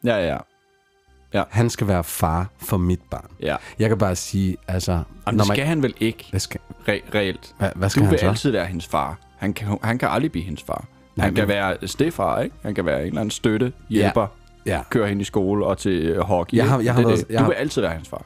Ja, 0.03 0.15
ja. 0.27 0.37
Han 1.49 1.69
skal 1.69 1.87
være 1.87 2.03
far 2.03 2.47
for 2.57 2.77
mit 2.77 3.01
barn. 3.11 3.25
ja. 3.41 3.55
Jeg 3.79 3.89
kan 3.89 3.97
bare 3.97 4.15
sige, 4.15 4.57
altså... 4.67 4.91
Jamen, 5.27 5.39
det 5.39 5.47
skal 5.47 5.65
han 5.65 5.83
vel 5.83 5.93
ikke 5.99 6.27
Hvad 6.29 6.39
skal, 6.39 6.59
re- 6.87 7.15
reelt. 7.15 7.55
hvad, 7.57 7.69
hvad 7.75 7.89
Du 7.89 7.91
skal 7.91 8.03
han 8.03 8.11
vil 8.11 8.19
så? 8.19 8.27
altid 8.27 8.51
være 8.51 8.65
hendes 8.65 8.87
far. 8.87 9.17
Han 9.37 9.53
kan, 9.53 9.77
han 9.83 9.97
kan 9.97 10.09
aldrig 10.09 10.31
blive 10.31 10.45
hendes 10.45 10.63
far. 10.63 10.85
Nej, 11.15 11.25
han 11.25 11.35
kan 11.35 11.41
men- 11.41 11.49
være 11.55 11.87
stefar, 11.87 12.39
ikke? 12.41 12.55
Han 12.61 12.75
kan 12.75 12.85
være 12.85 13.01
en 13.01 13.07
eller 13.07 13.21
anden 13.21 13.31
støtte, 13.31 13.73
hjælper, 13.89 14.21
ja. 14.65 14.71
Ja, 14.75 14.81
kører 14.89 15.07
hende 15.07 15.21
i 15.21 15.25
skole 15.25 15.65
og 15.65 15.77
til 15.77 15.91
øh, 16.05 16.19
hockey. 16.21 16.57
Jeg 16.57 16.69
har- 16.69 16.79
jeg 16.79 16.93
har 16.93 17.01
Det 17.01 17.07
været- 17.07 17.19
det. 17.19 17.29
jeg 17.29 17.37
Du 17.39 17.43
har- 17.43 17.49
vil 17.49 17.55
altid 17.55 17.81
være 17.81 17.91
hendes 17.91 18.09
far. 18.09 18.21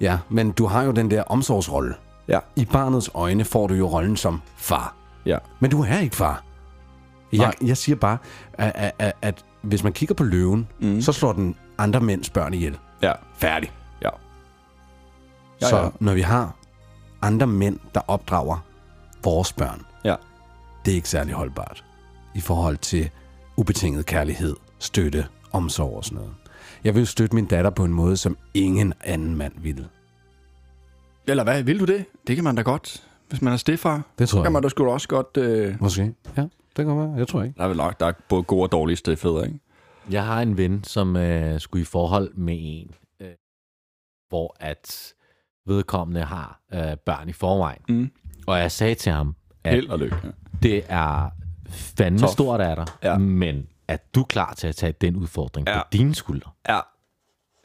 ja, 0.00 0.18
men 0.28 0.52
du 0.52 0.66
har 0.66 0.82
jo 0.82 0.90
den 0.92 1.10
der 1.10 1.22
omsorgsrolle. 1.22 1.94
Ja. 2.28 2.38
I 2.56 2.64
barnets 2.64 3.10
øjne 3.14 3.44
får 3.44 3.66
du 3.66 3.74
jo 3.74 3.86
rollen 3.88 4.16
som 4.16 4.40
far. 4.56 4.94
Ja. 5.26 5.38
Men 5.60 5.70
du 5.70 5.82
er 5.82 5.98
ikke 5.98 6.16
far. 6.16 6.42
Jeg, 7.32 7.38
Nej. 7.38 7.54
jeg 7.68 7.76
siger 7.76 7.96
bare, 7.96 8.18
at, 8.54 8.72
at, 8.74 8.92
at, 8.98 9.12
at 9.22 9.44
hvis 9.62 9.82
man 9.84 9.92
kigger 9.92 10.14
på 10.14 10.24
løven, 10.24 10.68
mm. 10.80 11.00
så 11.00 11.12
slår 11.12 11.32
den 11.32 11.56
andre 11.78 12.00
mænds 12.00 12.30
børn 12.30 12.54
ihjel. 12.54 12.78
Ja. 13.02 13.12
Færdig. 13.34 13.72
Ja. 14.02 14.08
Ja, 15.62 15.68
så 15.68 15.76
ja. 15.76 15.88
når 16.00 16.14
vi 16.14 16.20
har 16.20 16.56
andre 17.22 17.46
mænd, 17.46 17.78
der 17.94 18.00
opdrager 18.08 18.64
vores 19.24 19.52
børn, 19.52 19.82
Ja. 20.04 20.14
det 20.84 20.90
er 20.90 20.96
ikke 20.96 21.08
særlig 21.08 21.34
holdbart 21.34 21.84
i 22.34 22.40
forhold 22.40 22.76
til 22.76 23.10
ubetinget 23.56 24.06
kærlighed, 24.06 24.56
støtte, 24.78 25.26
omsorg 25.52 25.96
og 25.96 26.04
sådan 26.04 26.16
noget. 26.16 26.34
Jeg 26.84 26.94
vil 26.94 27.06
støtte 27.06 27.34
min 27.34 27.46
datter 27.46 27.70
på 27.70 27.84
en 27.84 27.92
måde, 27.92 28.16
som 28.16 28.36
ingen 28.54 28.92
anden 29.04 29.36
mand 29.36 29.52
ville. 29.56 29.88
Eller 31.26 31.44
hvad? 31.44 31.62
Vil 31.62 31.80
du 31.80 31.84
det? 31.84 32.04
Det 32.26 32.36
kan 32.36 32.44
man 32.44 32.56
da 32.56 32.62
godt. 32.62 33.02
Hvis 33.28 33.42
man 33.42 33.52
er 33.52 33.56
stefar, 33.56 34.02
Det 34.18 34.28
tror 34.28 34.38
kan 34.38 34.44
jeg. 34.44 34.52
man 34.52 34.62
da 34.62 34.68
sgu 34.68 34.90
også 34.90 35.08
godt... 35.08 35.36
Øh... 35.36 35.74
Måske. 35.80 36.14
Ja, 36.36 36.42
det 36.76 36.86
kan 36.86 36.98
være. 36.98 37.14
Jeg 37.16 37.28
tror 37.28 37.42
ikke. 37.42 37.54
Der 37.58 37.64
er 37.64 37.68
vel 37.68 37.76
nok, 37.76 38.00
der 38.00 38.06
er 38.06 38.12
både 38.28 38.42
gode 38.42 38.62
og 38.62 38.72
dårlige 38.72 38.96
stedfædre, 38.96 39.46
ikke? 39.46 39.58
Jeg 40.10 40.26
har 40.26 40.42
en 40.42 40.56
ven, 40.56 40.84
som 40.84 41.16
øh, 41.16 41.60
skulle 41.60 41.82
i 41.82 41.84
forhold 41.84 42.34
med 42.34 42.56
en, 42.60 42.94
øh, 43.20 43.28
hvor 44.28 44.56
at 44.60 45.12
vedkommende 45.66 46.22
har 46.22 46.60
øh, 46.74 46.96
børn 46.96 47.28
i 47.28 47.32
forvejen. 47.32 47.80
Mm. 47.88 48.10
Og 48.46 48.58
jeg 48.58 48.72
sagde 48.72 48.94
til 48.94 49.12
ham, 49.12 49.36
at 49.64 49.74
Held 49.74 49.88
og 49.88 49.98
lykke. 49.98 50.16
Det 50.62 50.84
er 50.88 51.30
fandme 51.68 52.18
Tough. 52.20 52.32
stort 52.32 52.60
af 52.60 52.76
dig, 52.76 52.86
Ja. 53.02 53.18
men 53.18 53.66
er 53.88 53.96
du 54.14 54.24
klar 54.24 54.54
til 54.54 54.66
at 54.66 54.76
tage 54.76 54.92
den 54.92 55.16
udfordring 55.16 55.68
Ja. 55.68 55.78
på 55.78 55.88
dine 55.92 56.14
skuldre? 56.14 56.50
ja. 56.68 56.80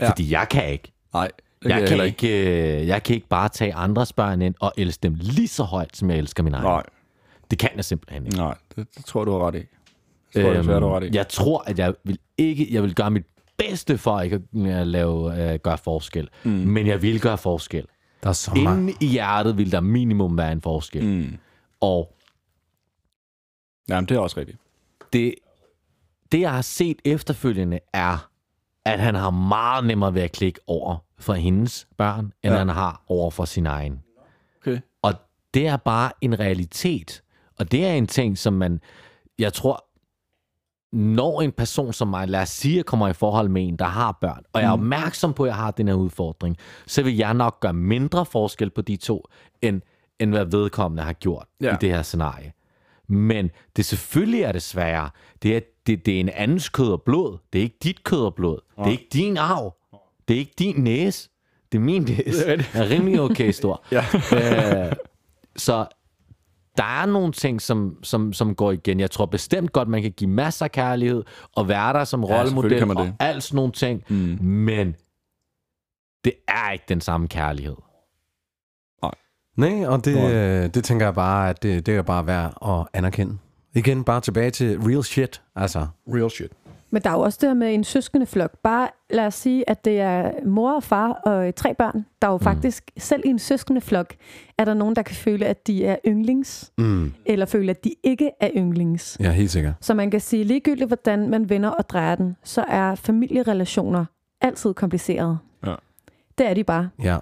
Ja. 0.01 0.09
Fordi 0.09 0.31
jeg 0.31 0.47
kan 0.49 0.69
ikke. 0.69 0.93
Nej, 1.13 1.31
det 1.63 1.69
Jeg 1.69 1.79
kan, 1.79 1.87
heller 1.87 2.03
ikke, 2.03 2.27
øh, 2.81 2.87
jeg 2.87 3.03
kan 3.03 3.15
ikke 3.15 3.27
bare 3.27 3.49
tage 3.49 3.73
andres 3.73 4.13
børn 4.13 4.41
ind 4.41 4.55
og 4.59 4.73
elske 4.77 5.03
dem 5.03 5.13
lige 5.13 5.47
så 5.47 5.63
højt, 5.63 5.97
som 5.97 6.09
jeg 6.09 6.17
elsker 6.17 6.43
min 6.43 6.53
egen. 6.53 6.63
Nej, 6.65 6.83
Det 7.51 7.59
kan 7.59 7.69
jeg 7.75 7.85
simpelthen 7.85 8.25
ikke. 8.25 8.37
nej. 8.37 8.55
Det, 8.75 8.87
det 8.97 9.05
tror 9.05 9.25
du 9.25 9.31
har 9.31 9.47
ret 9.47 9.55
i. 9.55 9.65
Det 10.33 10.41
tror 10.41 10.51
jeg, 10.51 10.59
desværre, 10.59 10.79
du 10.79 10.87
har 10.87 10.95
ret 10.95 11.03
i. 11.03 11.05
Øhm, 11.05 11.15
jeg 11.15 11.27
tror, 11.27 11.63
at 11.67 11.79
jeg 11.79 11.93
vil 12.03 12.19
ikke, 12.37 12.67
jeg 12.71 12.83
vil 12.83 12.95
gøre 12.95 13.11
mit 13.11 13.25
bedste 13.57 13.97
for 13.97 14.21
ikke 14.21 14.41
at 14.55 14.87
lave, 14.87 15.51
øh, 15.53 15.59
gøre 15.59 15.77
forskel. 15.77 16.29
Mm. 16.43 16.51
Men 16.51 16.87
jeg 16.87 17.01
vil 17.01 17.21
gøre 17.21 17.37
forskel. 17.37 17.85
Der 18.23 18.29
er 18.29 18.33
så 18.33 18.51
meget. 18.55 18.77
Inde 18.79 18.93
i 19.01 19.05
hjertet 19.05 19.57
vil 19.57 19.71
der 19.71 19.81
minimum 19.81 20.37
være 20.37 20.51
en 20.51 20.61
forskel. 20.61 21.05
Mm. 21.05 21.37
Og 21.81 22.13
Jamen, 23.89 24.05
det 24.09 24.15
er 24.15 24.19
også 24.19 24.39
rigtigt. 24.39 24.57
det, 25.13 25.35
det, 26.31 26.41
jeg 26.41 26.51
har 26.53 26.61
set 26.61 26.97
efterfølgende, 27.05 27.79
er, 27.93 28.29
at 28.85 28.99
han 28.99 29.15
har 29.15 29.29
meget 29.29 29.85
nemmere 29.85 30.13
ved 30.13 30.21
at 30.21 30.31
klikke 30.31 30.59
over 30.67 30.97
for 31.19 31.33
hendes 31.33 31.87
børn, 31.97 32.25
end 32.25 32.53
ja. 32.53 32.57
han 32.57 32.69
har 32.69 33.03
over 33.07 33.31
for 33.31 33.45
sin 33.45 33.65
egen. 33.65 34.01
Okay. 34.61 34.79
Og 35.01 35.13
det 35.53 35.67
er 35.67 35.77
bare 35.77 36.11
en 36.21 36.39
realitet. 36.39 37.23
Og 37.59 37.71
det 37.71 37.85
er 37.85 37.93
en 37.93 38.07
ting, 38.07 38.37
som 38.37 38.53
man, 38.53 38.81
jeg 39.39 39.53
tror, 39.53 39.86
når 40.93 41.41
en 41.41 41.51
person 41.51 41.93
som 41.93 42.07
mig, 42.07 42.27
lad 42.27 42.41
os 42.41 42.49
sige, 42.49 42.73
at 42.73 42.77
jeg 42.77 42.85
kommer 42.85 43.07
i 43.07 43.13
forhold 43.13 43.49
med 43.49 43.67
en, 43.67 43.75
der 43.75 43.85
har 43.85 44.17
børn, 44.21 44.43
og 44.53 44.61
jeg 44.61 44.67
er 44.67 44.71
opmærksom 44.71 45.33
på, 45.33 45.43
at 45.43 45.47
jeg 45.47 45.55
har 45.55 45.71
den 45.71 45.87
her 45.87 45.95
udfordring, 45.95 46.57
så 46.87 47.03
vil 47.03 47.15
jeg 47.17 47.33
nok 47.33 47.59
gøre 47.59 47.73
mindre 47.73 48.25
forskel 48.25 48.69
på 48.69 48.81
de 48.81 48.95
to, 48.95 49.23
end, 49.61 49.81
end 50.19 50.29
hvad 50.31 50.45
vedkommende 50.45 51.03
har 51.03 51.13
gjort 51.13 51.45
Ja. 51.61 51.67
ja. 51.67 51.73
i 51.73 51.77
det 51.81 51.89
her 51.89 52.01
scenarie. 52.01 52.53
Men 53.09 53.51
det 53.75 53.85
selvfølgelig 53.85 54.41
er 54.41 54.51
det 54.51 54.61
svære. 54.61 55.09
Det 55.43 55.55
er, 55.55 55.59
det, 55.87 56.05
det 56.05 56.15
er 56.15 56.19
en 56.19 56.29
andens 56.29 56.69
kød 56.69 56.91
og 56.91 57.01
blod. 57.01 57.37
Det 57.53 57.59
er 57.59 57.63
ikke 57.63 57.77
dit 57.83 58.03
kød 58.03 58.19
og 58.25 58.35
blod. 58.35 58.57
Det 58.77 58.85
er 58.87 58.91
ikke 58.91 59.07
din 59.13 59.37
arv. 59.37 59.75
Det 60.27 60.33
er 60.33 60.39
ikke 60.39 60.53
din 60.59 60.75
næse. 60.83 61.29
Det 61.71 61.77
er 61.77 61.81
min 61.81 62.01
næse. 62.01 62.47
Det 62.57 62.65
er 62.73 62.89
rimelig 62.89 63.21
okay 63.21 63.51
stor. 63.51 63.83
Ja. 63.91 64.03
øh, 64.87 64.93
så 65.55 65.85
der 66.77 67.01
er 67.01 67.05
nogle 67.05 67.31
ting, 67.31 67.61
som, 67.61 67.97
som, 68.03 68.33
som 68.33 68.55
går 68.55 68.71
igen. 68.71 68.99
Jeg 68.99 69.11
tror 69.11 69.25
bestemt 69.25 69.73
godt, 69.73 69.87
man 69.87 70.01
kan 70.01 70.11
give 70.11 70.29
masser 70.29 70.65
af 70.65 70.71
kærlighed 70.71 71.23
og 71.55 71.67
være 71.67 71.93
der 71.93 72.03
som 72.03 72.21
selvfølgelig 72.21 72.39
rollemodel 72.39 72.77
kan 72.79 72.87
man 72.87 72.97
og 72.97 73.05
det. 73.05 73.15
alt 73.19 73.43
sådan 73.43 73.55
nogle 73.55 73.71
ting. 73.71 74.03
Mm. 74.09 74.37
Men 74.41 74.95
det 76.23 76.33
er 76.47 76.71
ikke 76.71 76.85
den 76.89 77.01
samme 77.01 77.27
kærlighed. 77.27 77.75
Nej, 79.57 79.85
og 79.87 80.05
det, 80.05 80.15
Nej. 80.15 80.33
øh, 80.33 80.69
det 80.73 80.83
tænker 80.83 81.05
jeg 81.05 81.15
bare, 81.15 81.49
at 81.49 81.63
det, 81.63 81.85
det 81.85 81.95
er 81.95 82.01
bare 82.01 82.27
værd 82.27 82.53
at 82.67 82.87
anerkende. 82.93 83.37
Igen, 83.75 84.03
bare 84.03 84.21
tilbage 84.21 84.51
til 84.51 84.79
real 84.79 85.03
shit. 85.03 85.41
Altså, 85.55 85.87
Real 86.07 86.29
shit. 86.29 86.51
Men 86.89 87.01
der 87.01 87.09
er 87.09 87.13
jo 87.13 87.19
også 87.19 87.37
det 87.41 87.49
her 87.49 87.53
med 87.53 87.73
en 87.73 87.83
søskende 87.83 88.25
flok. 88.25 88.51
Bare 88.63 88.87
lad 89.09 89.25
os 89.25 89.33
sige, 89.35 89.69
at 89.69 89.85
det 89.85 89.99
er 89.99 90.31
mor 90.45 90.75
og 90.75 90.83
far 90.83 91.11
og 91.11 91.55
tre 91.55 91.73
børn. 91.73 92.05
Der 92.21 92.27
er 92.27 92.31
jo 92.31 92.37
mm. 92.37 92.43
faktisk, 92.43 92.91
selv 92.97 93.21
i 93.25 93.29
en 93.29 93.39
søskende 93.39 93.81
flok, 93.81 94.13
er 94.57 94.65
der 94.65 94.73
nogen, 94.73 94.95
der 94.95 95.01
kan 95.01 95.15
føle, 95.15 95.45
at 95.45 95.67
de 95.67 95.85
er 95.85 95.95
yndlings, 96.07 96.71
mm, 96.77 97.13
eller 97.25 97.45
føle, 97.45 97.69
at 97.71 97.83
de 97.83 97.91
ikke 98.03 98.31
er 98.39 98.49
yndlings. 98.57 99.17
ja, 99.19 99.31
helt 99.31 99.51
sikkert. 99.51 99.73
Så 99.81 99.93
man 99.93 100.11
kan 100.11 100.19
sige, 100.21 100.43
ligegyldigt 100.43 100.87
hvordan 100.89 101.29
man 101.29 101.49
vender 101.49 101.69
og 101.69 101.89
drejer 101.89 102.15
den, 102.15 102.35
så 102.43 102.61
er 102.67 102.95
familierelationer 102.95 104.05
altid 104.41 104.73
komplicerede. 104.73 105.37
Ja. 105.65 105.75
Det 106.37 106.47
er 106.49 106.53
de 106.53 106.63
bare. 106.63 106.89
Ja. 107.03 107.17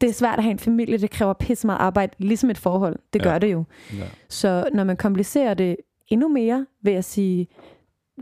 Det 0.00 0.08
er 0.08 0.12
svært 0.12 0.38
at 0.38 0.42
have 0.44 0.50
en 0.52 0.58
familie, 0.58 0.98
det 0.98 1.10
kræver 1.10 1.32
pisse 1.32 1.66
meget 1.66 1.78
arbejde, 1.80 2.12
ligesom 2.18 2.50
et 2.50 2.58
forhold. 2.58 2.96
Det 3.12 3.22
gør 3.22 3.32
Ja. 3.32 3.38
det 3.38 3.52
jo. 3.52 3.64
Ja. 3.92 4.04
Så 4.28 4.68
når 4.72 4.84
man 4.84 4.96
komplicerer 4.96 5.54
det 5.54 5.76
endnu 6.08 6.28
mere 6.28 6.66
ved 6.82 6.92
at 6.92 7.04
sige 7.04 7.46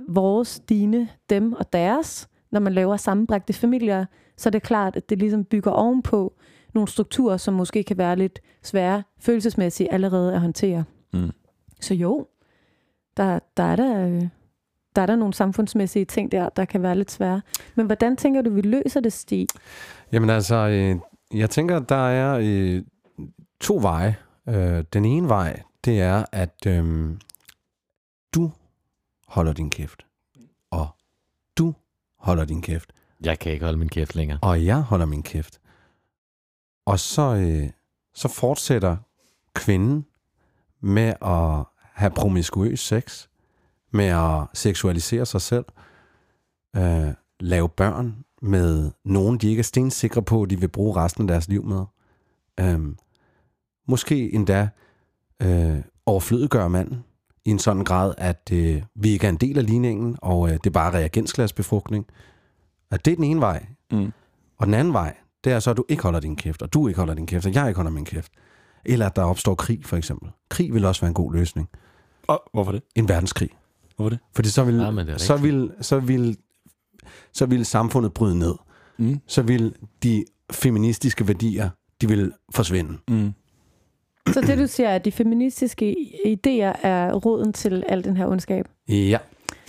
vores, 0.08 0.60
dine, 0.68 1.08
dem 1.30 1.52
og 1.52 1.72
deres, 1.72 2.28
når 2.50 2.60
man 2.60 2.72
laver 2.72 2.96
sammenbragte 2.96 3.52
familier, 3.52 4.06
så 4.36 4.48
er 4.48 4.50
det 4.50 4.62
klart, 4.62 4.96
at 4.96 5.10
det 5.10 5.18
ligesom 5.18 5.44
bygger 5.44 5.70
ovenpå 5.70 6.34
nogle 6.74 6.88
strukturer, 6.88 7.36
som 7.36 7.54
måske 7.54 7.82
kan 7.82 7.98
være 7.98 8.16
lidt 8.16 8.40
svære 8.62 9.02
følelsesmæssigt 9.18 9.88
allerede 9.92 10.34
at 10.34 10.40
håndtere. 10.40 10.84
Mm. 11.12 11.30
Så 11.80 11.94
jo, 11.94 12.26
der, 13.16 13.38
der, 13.56 13.62
er 13.62 13.76
der, 13.76 14.08
øh, 14.08 14.22
der 14.96 15.02
er 15.02 15.06
der 15.06 15.16
nogle 15.16 15.34
samfundsmæssige 15.34 16.04
ting 16.04 16.32
der, 16.32 16.48
der 16.48 16.64
kan 16.64 16.82
være 16.82 16.96
lidt 16.96 17.10
svære. 17.10 17.40
Men 17.74 17.86
hvordan 17.86 18.16
tænker 18.16 18.42
du, 18.42 18.50
vi 18.50 18.60
løser 18.60 19.00
det, 19.00 19.12
Stig? 19.12 19.46
Jamen 20.12 20.30
altså, 20.30 20.54
øh, 20.54 20.96
jeg 21.38 21.50
tænker, 21.50 21.78
der 21.78 22.08
er 22.08 22.38
øh, 22.42 22.82
to 23.60 23.78
veje 23.82 24.16
Øh, 24.48 24.84
den 24.92 25.04
ene 25.04 25.28
vej, 25.28 25.62
det 25.84 26.00
er, 26.00 26.24
at 26.32 26.66
øhm, 26.66 27.20
du 28.34 28.50
holder 29.28 29.52
din 29.52 29.70
kæft. 29.70 30.06
Og 30.70 30.88
du 31.58 31.74
holder 32.18 32.44
din 32.44 32.62
kæft. 32.62 32.92
Jeg 33.20 33.38
kan 33.38 33.52
ikke 33.52 33.64
holde 33.64 33.78
min 33.78 33.88
kæft 33.88 34.14
længere. 34.14 34.38
Og 34.42 34.64
jeg 34.64 34.82
holder 34.82 35.06
min 35.06 35.22
kæft. 35.22 35.60
Og 36.86 36.98
så, 36.98 37.34
øh, 37.34 37.70
så 38.14 38.28
fortsætter 38.28 38.96
kvinden 39.54 40.06
med 40.80 41.14
at 41.22 41.64
have 41.92 42.10
promiskuøs 42.10 42.80
sex, 42.80 43.26
med 43.90 44.04
at 44.04 44.48
seksualisere 44.54 45.26
sig 45.26 45.40
selv, 45.40 45.64
øh, 46.76 47.14
lave 47.40 47.68
børn 47.68 48.24
med 48.42 48.90
nogen, 49.04 49.38
de 49.38 49.48
ikke 49.48 49.60
er 49.60 49.64
stensikre 49.64 50.22
på, 50.22 50.46
de 50.46 50.60
vil 50.60 50.68
bruge 50.68 50.96
resten 50.96 51.22
af 51.22 51.28
deres 51.28 51.48
liv 51.48 51.64
med. 51.64 51.84
Øh, 52.60 52.80
måske 53.88 54.34
endda 54.34 54.68
øh, 55.42 55.82
overflødiggøre 56.06 56.70
manden 56.70 57.04
i 57.46 57.50
en 57.50 57.58
sådan 57.58 57.84
grad, 57.84 58.14
at 58.18 58.48
øh, 58.52 58.82
vi 58.94 59.08
ikke 59.08 59.26
er 59.26 59.30
en 59.30 59.36
del 59.36 59.58
af 59.58 59.66
ligningen, 59.66 60.16
og 60.22 60.48
øh, 60.48 60.54
det 60.54 60.66
er 60.66 60.70
bare 60.70 60.92
reagensglasbefrugtning. 60.92 62.06
At 62.90 63.04
det 63.04 63.12
er 63.12 63.14
den 63.16 63.24
ene 63.24 63.40
vej. 63.40 63.66
Mm. 63.92 64.12
Og 64.58 64.66
den 64.66 64.74
anden 64.74 64.92
vej, 64.92 65.16
det 65.44 65.52
er 65.52 65.60
så, 65.60 65.70
at 65.70 65.76
du 65.76 65.84
ikke 65.88 66.02
holder 66.02 66.20
din 66.20 66.36
kæft, 66.36 66.62
og 66.62 66.72
du 66.72 66.88
ikke 66.88 66.98
holder 66.98 67.14
din 67.14 67.26
kæft, 67.26 67.46
og 67.46 67.54
jeg 67.54 67.68
ikke 67.68 67.76
holder 67.76 67.90
min 67.90 68.04
kæft. 68.04 68.32
Eller 68.84 69.06
at 69.06 69.16
der 69.16 69.22
opstår 69.22 69.54
krig, 69.54 69.84
for 69.84 69.96
eksempel. 69.96 70.30
Krig 70.48 70.74
vil 70.74 70.84
også 70.84 71.00
være 71.00 71.08
en 71.08 71.14
god 71.14 71.32
løsning. 71.32 71.68
Og 72.26 72.42
hvorfor 72.52 72.72
det? 72.72 72.82
En 72.94 73.08
verdenskrig. 73.08 73.50
Hvorfor 73.96 74.10
det? 74.10 74.18
Fordi 74.34 74.48
så 74.48 74.64
vil, 74.64 74.74
Ja, 74.74 74.90
det 74.90 75.20
så 75.20 75.36
vil, 75.36 75.70
så 75.80 76.00
vil, 76.00 76.36
så 77.32 77.46
vil 77.46 77.66
samfundet 77.66 78.14
bryde 78.14 78.38
ned. 78.38 78.54
Mm. 78.98 79.20
Så 79.26 79.42
vil 79.42 79.74
de 80.02 80.24
feministiske 80.52 81.28
værdier, 81.28 81.70
de 82.00 82.08
vil 82.08 82.32
forsvinde. 82.54 82.98
Mm. 83.08 83.32
Så 84.32 84.40
det, 84.40 84.58
du 84.58 84.66
siger, 84.66 84.88
at 84.90 85.04
de 85.04 85.12
feministiske 85.12 85.96
idéer 86.26 86.86
er 86.86 87.12
roden 87.14 87.52
til 87.52 87.84
al 87.88 88.04
den 88.04 88.16
her 88.16 88.26
ondskab? 88.26 88.68
Ja. 88.88 89.18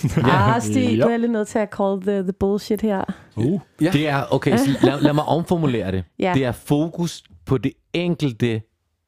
Ah, 0.23 0.61
Stig, 0.61 1.01
du 1.01 1.07
er 1.07 1.17
lidt 1.17 1.31
nødt 1.31 1.47
til 1.47 1.59
at 1.59 1.69
call 1.77 2.01
the, 2.01 2.21
the 2.23 2.34
bullshit 2.34 2.81
her. 2.81 3.03
Uh. 3.35 3.59
Ja. 3.81 3.91
Det 3.91 4.07
er, 4.07 4.23
okay, 4.34 4.57
så 4.57 4.69
lad, 4.84 5.01
lad 5.01 5.13
mig 5.13 5.23
omformulere 5.23 5.91
det. 5.91 6.03
Ja. 6.19 6.31
Det 6.35 6.45
er 6.45 6.51
fokus 6.51 7.23
på 7.45 7.57
det 7.57 7.73
enkelte 7.93 8.61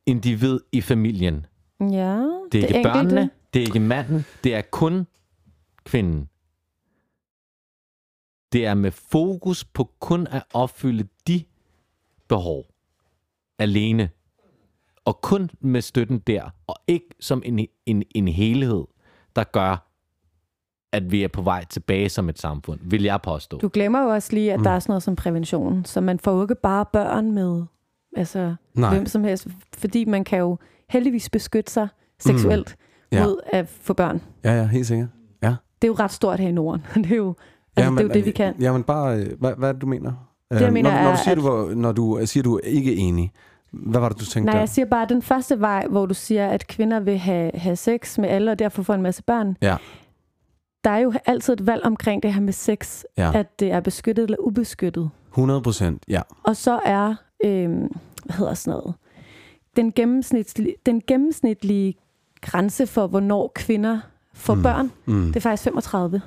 individ 0.05 0.59
i 0.71 0.81
familien. 0.81 1.45
Ja, 1.81 1.85
Det 1.85 1.93
er 1.93 2.49
det 2.51 2.55
ikke 2.55 2.75
enkelte. 2.75 2.89
børnene, 2.93 3.29
det 3.53 3.61
er 3.61 3.65
ikke 3.65 3.79
manden, 3.79 4.25
det 4.43 4.55
er 4.55 4.61
kun 4.61 5.07
kvinden. 5.85 6.29
Det 8.53 8.65
er 8.65 8.73
med 8.73 8.91
fokus 8.91 9.65
på 9.65 9.89
kun 9.99 10.27
at 10.31 10.43
opfylde 10.53 11.07
de 11.27 11.43
behov 12.29 12.65
alene. 13.59 14.09
Og 15.09 15.21
kun 15.21 15.49
med 15.61 15.81
støtten 15.81 16.19
der, 16.19 16.43
og 16.67 16.75
ikke 16.87 17.05
som 17.19 17.41
en, 17.45 17.67
en, 17.85 18.03
en 18.15 18.27
helhed, 18.27 18.83
der 19.35 19.43
gør, 19.43 19.85
at 20.93 21.11
vi 21.11 21.23
er 21.23 21.27
på 21.27 21.41
vej 21.41 21.65
tilbage 21.65 22.09
som 22.09 22.29
et 22.29 22.39
samfund, 22.39 22.79
vil 22.83 23.03
jeg 23.03 23.19
påstå. 23.23 23.57
Du 23.57 23.69
glemmer 23.73 24.01
jo 24.03 24.09
også 24.09 24.33
lige, 24.33 24.53
at 24.53 24.59
Mm. 24.59 24.63
der 24.63 24.71
er 24.71 24.79
sådan 24.79 24.91
noget 24.91 25.03
som 25.03 25.15
prævention, 25.15 25.85
så 25.85 26.01
man 26.01 26.19
får 26.19 26.35
jo 26.35 26.41
ikke 26.41 26.55
bare 26.55 26.85
børn 26.93 27.31
med 27.31 27.63
altså, 28.15 28.55
Nej. 28.75 28.93
hvem 28.93 29.05
som 29.05 29.23
helst, 29.23 29.47
fordi 29.77 30.05
man 30.05 30.23
kan 30.23 30.39
jo 30.39 30.57
heldigvis 30.89 31.29
beskytte 31.29 31.71
sig 31.71 31.87
seksuelt 32.19 32.75
Mm. 33.11 33.17
Ja. 33.17 33.25
mod 33.25 33.39
at 33.53 33.67
få 33.67 33.93
børn. 33.93 34.21
Ja, 34.43 34.53
ja, 34.57 34.67
helt 34.67 34.87
sikkert. 34.87 35.09
Det 35.81 35.87
er 35.87 35.87
jo 35.87 35.95
ret 35.99 36.11
stort 36.11 36.39
her 36.39 36.47
i 36.49 36.51
Norden. 36.51 36.81
det 37.03 37.11
er 37.11 37.15
jo, 37.15 37.35
altså, 37.75 37.91
det, 37.91 37.99
er 37.99 38.03
jo 38.03 38.09
det, 38.13 38.25
vi 38.25 38.31
kan. 38.31 38.53
Jamen 38.59 38.83
bare, 38.83 39.19
øh, 39.19 39.39
hvad, 39.39 39.53
hvad 39.57 39.69
er 39.69 39.73
det, 39.73 39.81
du 39.81 39.87
mener? 39.87 40.13
Det, 40.51 40.59
jeg 40.59 40.67
Øh, 40.67 40.73
mener 40.73 40.91
når, 40.93 41.03
når, 41.03 41.11
du 41.11 41.17
siger, 41.23 41.31
at- 41.31 41.37
du 41.37 41.41
var, 41.49 41.75
når 41.75 41.91
du 41.91 42.19
siger, 42.25 42.43
du 42.43 42.55
er 42.55 42.59
ikke 42.63 42.95
enig, 42.95 43.31
hvad 43.71 43.99
var 44.01 44.09
det, 44.09 44.19
du 44.19 44.25
tænkte 44.25 44.45
Nej, 44.45 44.53
der? 44.53 44.59
jeg 44.59 44.69
siger 44.69 44.85
bare, 44.85 45.03
at 45.03 45.09
den 45.09 45.21
første 45.21 45.59
vej, 45.59 45.87
hvor 45.87 46.05
du 46.05 46.13
siger, 46.13 46.47
at 46.47 46.67
kvinder 46.67 46.99
vil 46.99 47.17
have, 47.17 47.51
have 47.53 47.75
sex 47.75 48.17
med 48.17 48.29
alle, 48.29 48.51
og 48.51 48.59
derfor 48.59 48.83
få 48.83 48.93
en 48.93 49.01
masse 49.01 49.23
børn. 49.23 49.57
Ja. 49.61 49.77
Der 50.83 50.89
er 50.89 50.97
jo 50.97 51.13
altid 51.25 51.53
et 51.53 51.67
valg 51.67 51.83
omkring 51.83 52.23
det 52.23 52.33
her 52.33 52.41
med 52.41 52.53
sex, 52.53 53.03
Ja. 53.17 53.31
at 53.35 53.59
det 53.59 53.71
er 53.71 53.79
beskyttet 53.79 54.23
eller 54.23 54.37
ubeskyttet. 54.39 55.09
100 55.31 55.61
procent, 55.61 56.03
ja. 56.07 56.21
Og 56.43 56.55
så 56.55 56.79
er, 56.85 57.15
øhm, 57.45 57.87
hvad 58.25 58.35
hedder 58.35 58.53
sådan 58.53 58.79
noget, 58.79 58.95
den 59.75 59.91
gennemsnitlige, 59.91 60.75
den 60.85 61.01
gennemsnitlige 61.07 61.93
grænse 62.41 62.87
for, 62.87 63.07
hvornår 63.07 63.51
kvinder 63.55 63.99
får 64.33 64.53
mm. 64.55 64.63
børn, 64.63 64.91
Mm. 65.05 65.25
det 65.27 65.35
er 65.35 65.39
faktisk 65.41 65.63
35. 65.63 66.21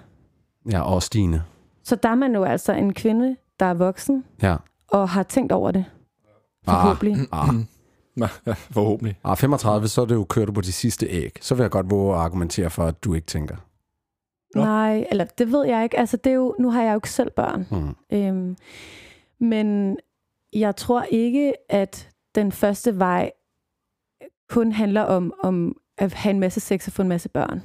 Ja, 0.71 0.81
og 0.81 1.03
stigende. 1.03 1.43
Så 1.85 1.97
der 1.97 2.09
er 2.09 2.15
man 2.15 2.35
jo 2.35 2.45
altså 2.45 2.73
en 2.73 2.95
kvinde, 2.95 3.37
der 3.61 3.67
er 3.67 3.75
voksen 3.75 4.25
Ja. 4.43 4.57
og 4.89 5.09
har 5.09 5.23
tænkt 5.23 5.53
over 5.53 5.71
det. 5.71 5.85
Forhåbentlig. 6.65 7.29
Ah, 7.33 7.55
Ja, 8.17 8.29
forhåbentlig. 8.79 9.19
ah, 9.25 9.37
35, 9.37 9.89
så 9.89 10.03
er 10.03 10.07
det 10.07 10.15
jo 10.15 10.25
kørt 10.25 10.49
du 10.49 10.53
på 10.53 10.61
de 10.61 10.73
sidste 10.73 11.07
æg. 11.07 11.39
Så 11.41 11.55
vil 11.55 11.63
jeg 11.63 11.71
godt 11.71 11.91
våge 11.91 12.15
at 12.15 12.21
argumentere 12.21 12.71
for, 12.71 12.85
at 12.85 13.05
du 13.05 13.15
ikke 13.15 13.27
tænker. 13.27 13.57
Nå. 14.55 14.65
Nej, 14.65 15.07
eller 15.11 15.25
det 15.25 15.53
ved 15.53 15.67
jeg 15.67 15.85
ikke. 15.85 15.99
Altså, 15.99 16.17
det 16.17 16.31
er 16.31 16.35
jo, 16.35 16.55
nu 16.59 16.71
har 16.71 16.83
jeg 16.83 16.91
jo 16.93 16.97
ikke 16.97 17.11
selv 17.11 17.31
børn. 17.31 17.67
Mm. 17.71 18.17
Øhm, 18.17 18.57
men 19.41 19.97
jeg 20.53 20.77
tror 20.77 21.03
ikke, 21.03 21.53
at 21.69 22.11
den 22.35 22.53
første 22.53 22.99
vej 22.99 23.31
kun 24.49 24.73
handler 24.73 25.01
om, 25.03 25.33
om 25.43 25.77
at 25.99 26.13
have 26.13 26.31
en 26.31 26.41
masse 26.41 26.61
sex 26.61 26.87
og 26.87 26.93
få 26.93 27.03
en 27.03 27.09
masse 27.09 27.29
børn. 27.29 27.63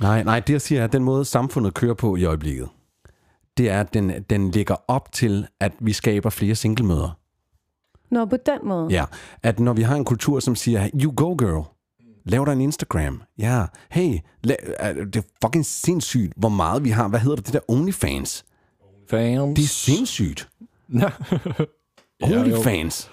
Nej, 0.00 0.22
nej, 0.22 0.40
det 0.40 0.52
jeg 0.52 0.60
siger 0.60 0.80
er, 0.80 0.84
at 0.84 0.92
den 0.92 1.04
måde, 1.04 1.24
samfundet 1.24 1.74
kører 1.74 1.94
på 1.94 2.16
i 2.16 2.24
øjeblikket, 2.24 2.68
det 3.56 3.70
er, 3.70 3.80
at 3.80 3.94
den, 3.94 4.22
den 4.30 4.50
ligger 4.50 4.76
op 4.88 5.12
til, 5.12 5.46
at 5.60 5.72
vi 5.80 5.92
skaber 5.92 6.30
flere 6.30 6.54
singlemøder. 6.54 7.18
Nå, 8.10 8.24
på 8.24 8.36
den 8.46 8.58
måde. 8.68 8.88
Ja, 8.90 9.04
at 9.42 9.60
når 9.60 9.72
vi 9.72 9.82
har 9.82 9.96
en 9.96 10.04
kultur, 10.04 10.40
som 10.40 10.56
siger, 10.56 10.90
you 11.02 11.12
go 11.16 11.34
girl, 11.38 11.64
lav 12.24 12.44
dig 12.46 12.52
en 12.52 12.60
Instagram. 12.60 13.22
Ja, 13.38 13.64
hey, 13.90 14.18
la- 14.46 14.74
er- 14.78 14.92
det 14.92 15.16
er 15.16 15.22
fucking 15.44 15.66
sindssygt, 15.66 16.32
hvor 16.36 16.48
meget 16.48 16.84
vi 16.84 16.90
har. 16.90 17.08
Hvad 17.08 17.20
hedder 17.20 17.36
det, 17.36 17.46
det 17.46 17.54
der 17.54 17.60
OnlyFans? 17.68 18.44
Fans. 19.10 19.56
Det 19.56 19.64
er 19.64 19.68
sindssygt. 19.68 20.48
Ja. 21.00 22.38
OnlyFans. 22.40 23.10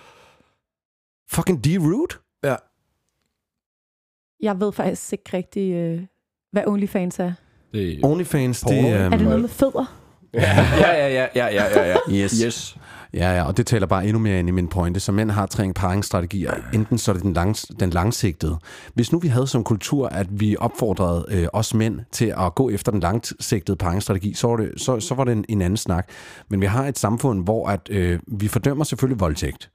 Fucking 1.31 1.65
D-Root? 1.68 2.19
Ja. 2.43 2.55
Jeg 4.41 4.59
ved 4.59 4.72
faktisk 4.72 5.13
ikke 5.13 5.30
rigtig, 5.34 5.73
øh, 5.73 6.01
hvad 6.51 6.63
OnlyFans 6.68 7.19
er. 7.19 7.34
Det, 7.73 7.99
OnlyFans, 8.03 8.63
Porno, 8.63 8.76
det 8.77 8.84
ikke? 8.84 8.97
Er 8.97 9.09
det 9.09 9.19
er... 9.19 9.23
noget 9.23 9.41
med 9.41 9.49
fødder? 9.49 10.01
Ja, 10.34 10.66
ja, 10.78 11.08
ja, 11.08 11.28
ja, 11.36 11.48
ja, 11.48 11.66
ja, 11.80 11.90
ja. 11.90 12.24
Yes. 12.24 12.40
Yes. 12.45 12.78
Ja, 13.14 13.36
ja, 13.36 13.44
og 13.44 13.58
det 13.58 13.68
taler 13.68 13.88
bare 13.88 14.06
endnu 14.06 14.20
mere 14.20 14.40
ind 14.40 14.48
i 14.48 14.52
min 14.52 14.68
pointe. 14.68 14.99
Så 14.99 15.12
mænd 15.12 15.32
har 15.32 15.45
tre 15.45 15.74
paringsstrategier. 15.74 16.53
Enten 16.74 16.98
så 16.98 17.12
er 17.12 17.14
det 17.14 17.24
den, 17.24 17.34
langs, 17.34 17.66
den 17.80 17.90
langsigtede. 17.90 18.58
Hvis 18.94 19.12
nu 19.12 19.20
vi 19.20 19.28
havde 19.28 19.48
som 19.48 19.64
kultur, 19.64 20.08
at 20.08 20.28
vi 20.30 20.56
opfordrede 20.60 21.26
øh, 21.30 21.48
os 21.53 21.74
mænd 21.74 21.99
til 22.12 22.34
at 22.38 22.56
gå 22.56 22.70
efter 22.70 22.91
den 22.91 23.02
langsigtede 23.02 23.78
paringsstrategi, 23.78 24.34
så 24.34 24.48
var 24.48 24.56
det, 24.58 24.72
så, 24.78 24.99
så 24.99 25.16
var 25.16 25.24
det 25.24 25.32
en, 25.32 25.45
en 25.49 25.62
anden 25.62 25.78
snak. 25.78 26.10
Men 26.49 26.62
vi 26.62 26.66
har 26.66 26.86
et 26.86 26.99
samfund, 26.99 27.44
hvor 27.44 27.68
at, 27.68 27.80
øh, 27.90 28.20
vi 28.28 28.48
fordømmer 28.48 28.84
selvfølgelig 28.84 29.20
voldtægt. 29.20 29.70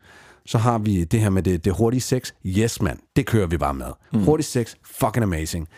Så 0.47 0.59
har 0.59 0.79
vi 0.79 1.05
det 1.05 1.21
her 1.21 1.31
med 1.31 1.43
det, 1.43 1.65
det 1.65 1.73
hurtige 1.73 2.01
sex. 2.01 2.33
Yes, 2.47 2.83
mand. 2.83 2.99
Det 3.17 3.27
kører 3.27 3.47
vi 3.47 3.59
bare 3.59 3.75
med. 3.75 3.87
Mm. 4.13 4.25
Hurtig 4.25 4.45
sex. 4.45 4.75
Fucking 4.85 5.23
amazing. 5.23 5.69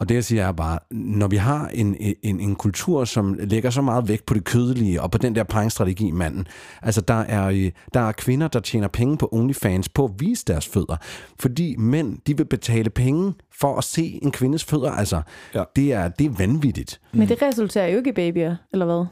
Og 0.00 0.08
det, 0.08 0.14
jeg 0.14 0.24
siger, 0.24 0.46
er 0.46 0.52
bare, 0.52 0.78
når 0.90 1.28
vi 1.28 1.36
har 1.36 1.68
en, 1.74 1.96
en, 2.22 2.40
en 2.40 2.54
kultur, 2.56 3.04
som 3.04 3.36
lægger 3.40 3.70
så 3.70 3.82
meget 3.82 4.08
vægt 4.08 4.26
på 4.26 4.34
det 4.34 4.44
kødelige, 4.44 5.02
og 5.02 5.10
på 5.10 5.18
den 5.18 5.34
der 5.34 5.44
paringsstrategi, 5.44 6.10
manden. 6.10 6.46
Altså, 6.82 7.00
der 7.00 7.14
er, 7.14 7.46
øh, 7.48 7.70
der 7.94 8.00
er 8.00 8.12
kvinder, 8.12 8.48
der 8.48 8.60
tjener 8.60 8.88
penge 8.88 9.16
på 9.16 9.28
OnlyFans 9.32 9.88
på 9.88 10.04
at 10.04 10.10
vise 10.18 10.44
deres 10.46 10.66
fødder. 10.68 10.96
Fordi 11.40 11.76
mænd, 11.78 12.18
de 12.26 12.36
vil 12.36 12.44
betale 12.44 12.90
penge 12.90 13.34
for 13.60 13.76
at 13.78 13.84
se 13.84 14.18
en 14.22 14.30
kvindes 14.30 14.64
fødder. 14.64 14.90
Altså, 14.90 15.22
Ja. 15.54 15.64
det, 15.76 15.92
er, 15.92 16.08
det 16.08 16.26
er 16.26 16.30
vanvittigt. 16.30 17.00
Men 17.12 17.28
det 17.28 17.42
resulterer 17.42 17.86
jo 17.88 17.98
ikke 17.98 18.10
i 18.10 18.12
babyer, 18.12 18.56
eller 18.72 18.86
hvad? 18.86 19.04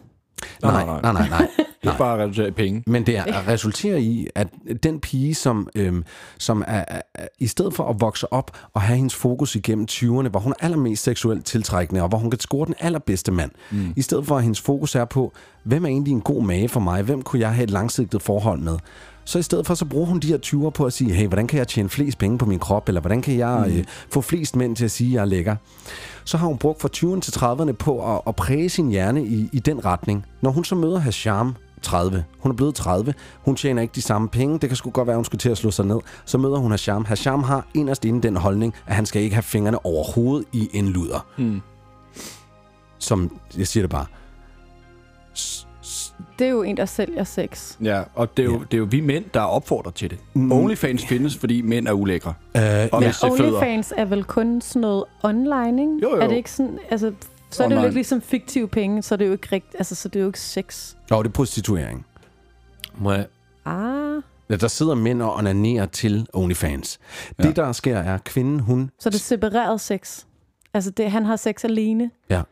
Nej, 0.62 0.84
nej, 0.84 1.00
nej, 1.02 1.12
nej, 1.12 1.28
nej. 1.28 1.48
Nej. 1.84 1.92
Det 1.92 2.00
er 2.00 2.04
bare 2.04 2.14
at 2.14 2.20
reducere 2.20 2.48
i 2.48 2.50
penge. 2.50 2.82
Men 2.86 3.06
det 3.06 3.16
er, 3.16 3.48
resulterer 3.48 3.96
i, 3.96 4.26
at 4.34 4.48
den 4.82 5.00
pige, 5.00 5.34
som, 5.34 5.68
øhm, 5.74 6.04
som 6.38 6.64
er, 6.66 6.84
er, 6.88 7.00
er, 7.14 7.26
i 7.38 7.46
stedet 7.46 7.74
for 7.74 7.84
at 7.84 8.00
vokse 8.00 8.32
op 8.32 8.56
og 8.74 8.80
have 8.80 8.96
hendes 8.96 9.14
fokus 9.14 9.56
igennem 9.56 9.86
20'erne, 9.90 10.28
hvor 10.28 10.38
hun 10.38 10.52
er 10.52 10.64
allermest 10.64 11.02
seksuelt 11.02 11.44
tiltrækkende, 11.44 12.02
og 12.02 12.08
hvor 12.08 12.18
hun 12.18 12.30
kan 12.30 12.40
score 12.40 12.66
den 12.66 12.74
allerbedste 12.78 13.32
mand, 13.32 13.50
mm. 13.70 13.92
i 13.96 14.02
stedet 14.02 14.26
for 14.26 14.36
at 14.36 14.42
hendes 14.42 14.60
fokus 14.60 14.94
er 14.94 15.04
på, 15.04 15.32
hvem 15.62 15.84
er 15.84 15.88
egentlig 15.88 16.12
en 16.12 16.20
god 16.20 16.42
mage 16.42 16.68
for 16.68 16.80
mig, 16.80 17.02
hvem 17.02 17.22
kunne 17.22 17.40
jeg 17.40 17.54
have 17.54 17.64
et 17.64 17.70
langsigtet 17.70 18.22
forhold 18.22 18.60
med, 18.60 18.78
så 19.28 19.38
i 19.38 19.42
stedet 19.42 19.66
for, 19.66 19.74
så 19.74 19.84
bruger 19.84 20.06
hun 20.06 20.18
de 20.20 20.28
her 20.28 20.38
20'er 20.46 20.70
på 20.70 20.84
at 20.84 20.92
sige, 20.92 21.12
hey, 21.12 21.26
hvordan 21.26 21.46
kan 21.46 21.58
jeg 21.58 21.68
tjene 21.68 21.88
flest 21.88 22.18
penge 22.18 22.38
på 22.38 22.46
min 22.46 22.58
krop, 22.58 22.88
eller 22.88 23.00
hvordan 23.00 23.22
kan 23.22 23.38
jeg 23.38 23.64
mm. 23.68 23.78
øh, 23.78 23.84
få 24.10 24.20
flest 24.20 24.56
mænd 24.56 24.76
til 24.76 24.84
at 24.84 24.90
sige, 24.90 25.08
at 25.08 25.14
jeg 25.14 25.20
er 25.20 25.24
lækker. 25.24 25.56
Så 26.24 26.36
har 26.36 26.46
hun 26.46 26.58
brugt 26.58 26.80
fra 26.80 26.88
20'erne 26.96 27.20
til 27.20 27.30
30'erne 27.30 27.72
på 27.72 28.14
at, 28.14 28.20
at 28.26 28.36
præge 28.36 28.68
sin 28.68 28.90
hjerne 28.90 29.24
i, 29.24 29.48
i 29.52 29.58
den 29.58 29.84
retning. 29.84 30.26
Når 30.40 30.50
hun 30.50 30.64
så 30.64 30.74
møder 30.74 30.98
Hasham, 30.98 31.56
30. 31.82 32.24
Hun 32.38 32.52
er 32.52 32.56
blevet 32.56 32.74
30. 32.74 33.14
Hun 33.44 33.56
tjener 33.56 33.82
ikke 33.82 33.92
de 33.94 34.02
samme 34.02 34.28
penge. 34.28 34.58
Det 34.58 34.68
kan 34.70 34.76
sgu 34.76 34.90
godt 34.90 35.06
være, 35.08 35.16
hun 35.16 35.24
skulle 35.24 35.38
til 35.38 35.48
at 35.50 35.58
slå 35.58 35.70
sig 35.70 35.86
ned. 35.86 35.98
Så 36.24 36.38
møder 36.38 36.56
hun 36.56 36.70
Hasham. 36.70 37.04
Hasham 37.04 37.42
har 37.42 37.66
inderst 37.74 38.04
inde 38.04 38.22
den 38.22 38.36
holdning, 38.36 38.74
at 38.86 38.94
han 38.94 39.06
skal 39.06 39.22
ikke 39.22 39.34
have 39.34 39.42
fingrene 39.42 39.86
overhovedet 39.86 40.46
i 40.52 40.68
en 40.72 40.88
luder. 40.88 41.26
Mm. 41.38 41.60
Som, 42.98 43.38
jeg 43.58 43.66
siger 43.66 43.82
det 43.82 43.90
bare, 43.90 44.06
s- 45.38 45.66
s- 45.84 46.14
det 46.38 46.46
er 46.46 46.50
jo 46.50 46.62
en, 46.62 46.76
der 46.76 46.84
sælger 46.86 47.24
sex. 47.24 47.76
Ja, 47.82 48.02
og 48.14 48.36
det 48.36 48.42
er, 48.42 48.46
jo, 48.46 48.58
det 48.58 48.74
er 48.74 48.78
jo 48.78 48.86
vi 48.90 49.00
mænd, 49.00 49.24
der 49.34 49.40
opfordrer 49.40 49.90
til 49.92 50.10
det. 50.10 50.18
Mm. 50.34 50.52
OnlyFans 50.52 51.06
findes, 51.06 51.36
fordi 51.36 51.62
mænd 51.62 51.88
er 51.88 51.92
ulækre. 51.92 52.34
Øh, 52.56 52.62
Og 52.62 52.64
er 52.64 52.88
fødder. 53.12 53.44
OnlyFans 53.44 53.92
er 53.96 54.04
vel 54.04 54.24
kun 54.24 54.60
sådan 54.60 54.80
noget 54.80 55.04
online, 55.22 55.80
ikke? 55.82 55.92
Jo, 56.02 56.16
jo. 56.16 56.22
Er 56.22 56.26
det 56.28 56.36
ikke 56.36 56.50
sådan, 56.50 56.78
altså, 56.90 57.12
så 57.50 57.64
er 57.64 57.68
det 57.68 57.76
jo 57.76 57.80
lidt 57.82 57.94
ligesom 57.94 58.20
fiktive 58.22 58.68
penge, 58.68 59.02
så 59.02 59.14
er 59.14 59.16
det 59.16 59.26
jo 59.26 59.32
ikke 59.32 59.48
rigtigt, 59.52 59.74
altså, 59.78 59.94
så 59.94 60.08
det 60.08 60.16
er 60.16 60.20
jo 60.20 60.26
ikke 60.28 60.40
sex. 60.40 60.94
jo, 61.10 61.22
det 61.22 61.28
er 61.28 61.32
prostituering. 61.32 62.06
Må 62.98 63.12
jeg, 63.12 63.26
Ah, 63.64 64.22
Ja, 64.50 64.56
Der 64.56 64.68
sidder 64.68 64.94
mænd 64.94 65.22
og 65.22 65.34
onanerer 65.34 65.86
til 65.86 66.26
OnlyFans. 66.32 66.98
Ja. 67.38 67.42
Det, 67.42 67.56
der 67.56 67.72
sker, 67.72 67.96
er, 67.98 68.14
at 68.14 68.24
kvinden, 68.24 68.60
hun... 68.60 68.90
så 68.98 69.08
er 69.08 69.10
det 69.10 69.20
separeret 69.20 69.80
sex. 69.80 70.24
Altså, 70.74 70.90
det, 70.90 71.10
han 71.10 71.24
har 71.24 71.36
sex 71.36 71.64
alene, 71.64 72.10
Ja. 72.30 72.42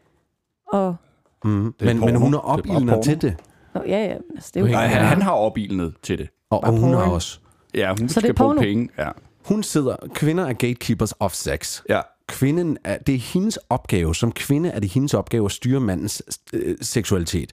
og... 0.73 0.97
Mm, 1.45 1.67
er 1.67 1.73
men, 1.81 2.01
men 2.01 2.17
hun 2.17 2.35
er 2.35 2.39
Det 2.39 2.45
er 2.45 2.49
opildnet 2.49 3.05
til 3.05 3.23
det. 3.23 3.37
Nå, 3.75 3.83
ja, 3.87 4.05
ja, 4.05 4.17
altså, 4.35 4.51
det 4.55 4.61
er 4.61 4.61
jo 4.67 4.73
Nej, 4.73 4.85
ikke... 4.85 4.97
han, 4.97 5.07
han 5.07 5.23
har 5.23 5.33
opildnet 5.33 5.95
til 6.03 6.19
det. 6.19 6.29
Og, 6.51 6.65
og 6.65 6.73
hun 6.73 6.95
har 6.95 7.03
også. 7.11 7.39
Ja, 7.75 7.89
hun 7.89 7.97
Så 7.99 8.03
det 8.03 8.11
skal 8.11 8.31
er 8.31 8.35
bruge 8.35 8.57
penge. 8.59 8.89
Ja. 8.99 9.11
Hun 9.45 9.63
sidder... 9.63 9.97
Kvinder 10.15 10.45
er 10.47 10.53
gatekeepers 10.53 11.13
of 11.21 11.33
sex. 11.33 11.83
ja. 11.89 12.01
Kvinden 12.29 12.79
er, 12.85 12.99
det 12.99 13.15
er 13.15 13.19
hendes 13.19 13.59
opgave. 13.71 14.15
Som 14.15 14.33
kvinde 14.33 14.69
er 14.69 14.81
det 14.81 14.91
hendes 14.93 15.15
opgave 15.15 15.45
at 15.45 15.53
styre 15.53 15.81
mandens 15.81 16.23
øh, 16.53 16.77
seksualitet. 16.81 17.53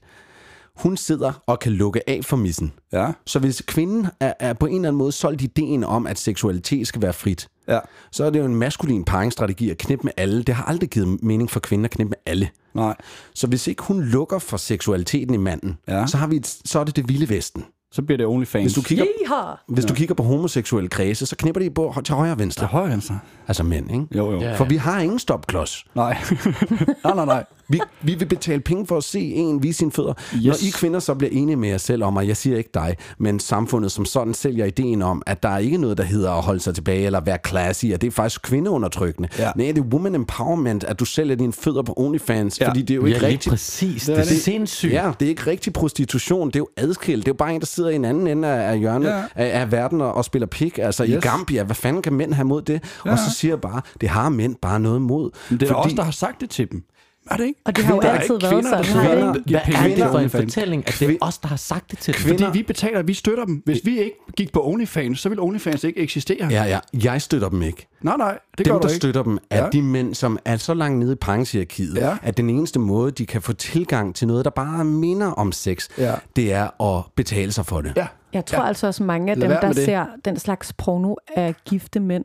Hun 0.76 0.96
sidder 0.96 1.32
og 1.46 1.58
kan 1.58 1.72
lukke 1.72 2.08
af 2.10 2.20
for 2.24 2.36
missen. 2.36 2.72
Ja. 2.92 3.12
Så 3.26 3.38
hvis 3.38 3.62
kvinden 3.66 4.06
er, 4.20 4.32
er 4.40 4.52
på 4.52 4.66
en 4.66 4.74
eller 4.74 4.88
anden 4.88 4.98
måde 4.98 5.12
solgt 5.12 5.42
ideen 5.42 5.84
om, 5.84 6.06
at 6.06 6.18
seksualitet 6.18 6.86
skal 6.86 7.02
være 7.02 7.12
frit, 7.12 7.48
Ja. 7.68 7.78
så 8.12 8.24
er 8.24 8.30
det 8.30 8.38
jo 8.40 8.44
en 8.44 8.54
maskulin 8.56 9.04
paringsstrategi 9.04 9.70
at 9.70 9.78
knippe 9.78 10.04
med 10.04 10.12
alle. 10.16 10.42
Det 10.42 10.54
har 10.54 10.64
aldrig 10.64 10.90
givet 10.90 11.22
mening 11.22 11.50
for 11.50 11.60
kvinden 11.60 11.84
at 11.84 11.90
knippe 11.90 12.10
med 12.10 12.16
alle. 12.32 12.48
Nej. 12.74 12.96
Så 13.34 13.46
hvis 13.46 13.66
ikke 13.66 13.82
hun 13.82 14.02
lukker 14.02 14.38
for 14.38 14.56
seksualiteten 14.56 15.34
i 15.34 15.38
manden, 15.38 15.78
Ja. 15.88 16.06
så, 16.06 16.16
har 16.16 16.26
vi 16.26 16.36
et, 16.36 16.46
så 16.64 16.78
er 16.80 16.84
det 16.84 16.96
det 16.96 17.08
vilde 17.08 17.28
vesten. 17.28 17.64
Så 17.94 18.02
bliver 18.02 18.16
det 18.16 18.26
OnlyFans. 18.26 18.64
Hvis 18.64 18.74
du 18.74 18.82
kigger, 18.82 19.04
Yeehaw! 19.20 19.54
hvis 19.68 19.84
du 19.84 19.94
kigger 19.94 20.14
på 20.14 20.22
homoseksuelle 20.22 20.88
kredse, 20.88 21.26
så 21.26 21.36
knipper 21.36 21.60
de 21.60 21.70
på, 21.70 21.94
til 22.04 22.14
højre 22.14 22.32
og 22.32 22.38
venstre. 22.38 22.60
til 22.60 22.68
højre 22.68 22.90
venstre. 22.90 23.18
Altså 23.48 23.62
mænd, 23.62 23.90
ikke? 23.90 24.06
Jo, 24.16 24.32
jo. 24.32 24.40
Ja. 24.40 24.54
For 24.54 24.64
vi 24.64 24.76
har 24.76 25.00
ingen 25.00 25.18
stopklods. 25.18 25.84
Nej. 25.94 26.16
nej, 27.04 27.14
nej, 27.14 27.24
nej. 27.24 27.44
Vi, 27.68 27.80
vi 28.02 28.14
vil 28.14 28.26
betale 28.26 28.60
penge 28.60 28.86
for 28.86 28.96
at 28.96 29.04
se 29.04 29.20
en 29.20 29.62
vise 29.62 29.78
sine 29.78 29.92
fødder. 29.92 30.12
Yes. 30.36 30.44
Når 30.44 30.54
I 30.68 30.70
kvinder 30.74 31.00
så 31.00 31.14
bliver 31.14 31.30
enige 31.32 31.56
med 31.56 31.68
jer 31.68 31.78
selv 31.78 32.04
om, 32.04 32.16
og 32.16 32.28
jeg 32.28 32.36
siger 32.36 32.56
ikke 32.58 32.70
dig, 32.74 32.96
men 33.18 33.40
samfundet 33.40 33.92
som 33.92 34.04
sådan 34.04 34.34
sælger 34.34 34.64
ideen 34.64 35.02
om, 35.02 35.22
at 35.26 35.42
der 35.42 35.48
er 35.48 35.58
ikke 35.58 35.78
noget, 35.78 35.98
der 35.98 36.04
hedder 36.04 36.30
at 36.32 36.42
holde 36.42 36.60
sig 36.60 36.74
tilbage 36.74 37.06
eller 37.06 37.20
være 37.20 37.38
classy, 37.48 37.84
og 37.94 38.00
det 38.00 38.06
er 38.06 38.10
faktisk 38.10 38.42
kvindeundertrykkende. 38.42 39.28
Ja. 39.38 39.50
Nej, 39.56 39.66
det 39.66 39.78
er 39.78 39.82
woman 39.82 40.14
empowerment, 40.14 40.84
at 40.84 41.00
du 41.00 41.04
sælger 41.04 41.34
dine 41.36 41.52
fødder 41.52 41.82
på 41.82 41.94
OnlyFans, 41.96 42.60
Ja. 42.60 42.68
fordi 42.68 42.80
det 42.82 42.90
er 42.90 42.94
jo 42.94 43.00
ja, 43.02 43.06
ikke 43.08 43.18
lige 43.20 43.28
rigtigt. 43.32 43.50
præcis. 43.50 44.00
Det 44.02 44.06
Det 44.06 44.14
er 44.16 44.24
er, 44.24 44.28
det. 44.28 44.40
sindssygt. 44.42 44.92
Ja, 44.92 45.10
det 45.20 45.26
er 45.26 45.30
ikke 45.30 45.46
rigtig 45.46 45.72
prostitution, 45.72 46.46
det 46.48 46.56
er 46.56 46.60
jo 46.60 46.68
adskilt. 46.76 47.26
Det 47.26 47.30
er 47.30 47.34
jo 47.34 47.36
bare 47.36 47.54
en, 47.54 47.60
der 47.60 47.66
sidder 47.66 47.90
i 47.90 47.94
en 47.94 48.04
anden 48.04 48.26
ende 48.26 48.48
af, 48.48 48.78
hjørnet 48.78 49.08
Ja. 49.08 49.16
ja. 49.16 49.24
af, 49.34 49.60
af 49.60 49.72
verden 49.72 50.00
og, 50.00 50.14
og 50.14 50.24
spiller 50.24 50.46
pik. 50.46 50.78
Altså 50.78 51.04
yes. 51.04 51.10
i. 51.10 51.18
Gambia, 51.20 51.62
hvad 51.62 51.74
fanden 51.76 52.02
kan 52.02 52.12
mænd 52.12 52.32
have 52.34 52.44
mod 52.44 52.62
det? 52.62 52.72
Ja. 52.72 52.78
Ja. 53.06 53.12
Og 53.12 53.18
så 53.18 53.30
siger 53.36 53.52
jeg 53.52 53.60
bare, 53.60 53.80
det 54.00 54.08
har 54.08 54.28
mænd 54.28 54.56
bare 54.62 54.80
noget 54.80 55.02
mod. 55.02 55.30
Men 55.50 55.60
det 55.60 55.70
er 55.70 55.74
Fordi... 55.74 55.86
os, 55.88 55.92
der 55.96 56.02
har 56.02 56.10
sagt 56.12 56.40
det 56.40 56.50
til 56.50 56.70
dem. 56.72 56.82
Er 57.30 57.36
det 57.36 57.44
ikke? 57.44 57.60
Og 57.64 57.76
det 57.76 57.84
har 57.84 57.94
jo 57.94 58.00
Der 58.00 58.08
er 58.08 58.12
altid 58.18 58.34
ikke 58.34 58.42
været 58.42 58.54
kvinder, 58.62 58.76
der 58.76 58.82
sådan, 58.82 59.06
kvinder, 59.06 59.34
ikke? 59.34 59.48
giver 59.48 59.60
Hvad 59.64 59.90
er 59.90 59.94
det 60.04 60.10
for 60.12 60.18
en 60.18 60.30
fortælling, 60.30 60.84
at 60.88 60.96
det 61.00 61.10
er 61.10 61.16
os, 61.20 61.38
der 61.38 61.48
har 61.48 61.56
sagt 61.56 61.90
det 61.90 61.98
til 61.98 62.14
dem? 62.14 62.22
Kvinder- 62.22 62.46
Fordi 62.46 62.58
vi 62.58 62.62
betaler, 62.62 63.02
vi 63.02 63.14
støtter 63.14 63.44
dem. 63.44 63.62
Hvis 63.64 63.80
vi 63.84 63.98
ikke 63.98 64.16
gik 64.36 64.52
på 64.52 64.66
OnlyFans, 64.68 65.20
så 65.20 65.28
ville 65.28 65.42
OnlyFans 65.42 65.84
ikke 65.84 66.00
eksistere. 66.00 66.46
Ja, 66.50 66.64
ja. 66.64 66.78
Jeg 67.04 67.22
støtter 67.22 67.48
dem 67.48 67.62
ikke. 67.62 67.86
Nej, 68.02 68.16
nej, 68.16 68.38
det 68.58 68.66
Dem, 68.66 68.72
gør 68.72 68.72
der 68.72 68.80
du 68.80 68.88
ikke. 68.88 68.96
støtter 68.96 69.22
dem, 69.22 69.38
er 69.50 69.64
Ja. 69.64 69.70
de 69.70 69.82
mænd, 69.82 70.14
som 70.14 70.38
er 70.44 70.56
så 70.56 70.74
langt 70.74 70.98
nede 70.98 71.12
i 71.12 71.16
pangshierarkiet, 71.16 71.96
Ja. 71.96 72.16
at 72.22 72.36
den 72.36 72.50
eneste 72.50 72.78
måde, 72.78 73.10
de 73.10 73.26
kan 73.26 73.42
få 73.42 73.52
tilgang 73.52 74.14
til 74.14 74.26
noget, 74.28 74.44
der 74.44 74.50
bare 74.50 74.84
minder 74.84 75.26
om 75.30 75.52
sex, 75.52 75.88
Ja. 75.98 76.14
det 76.36 76.52
er 76.52 76.82
at 76.96 77.04
betale 77.16 77.52
sig 77.52 77.66
for 77.66 77.80
det. 77.80 77.92
Ja, 77.96 78.06
Jeg 78.32 78.46
tror 78.46 78.62
ja. 78.62 78.68
altså 78.68 78.86
også, 78.86 79.02
mange 79.02 79.32
af 79.32 79.38
Lad 79.38 79.48
dem, 79.48 79.56
der 79.60 79.72
ser 79.72 80.04
den 80.24 80.38
slags 80.38 80.72
porno, 80.72 81.14
er 81.36 81.52
gifte 81.68 82.00
mænd. 82.00 82.24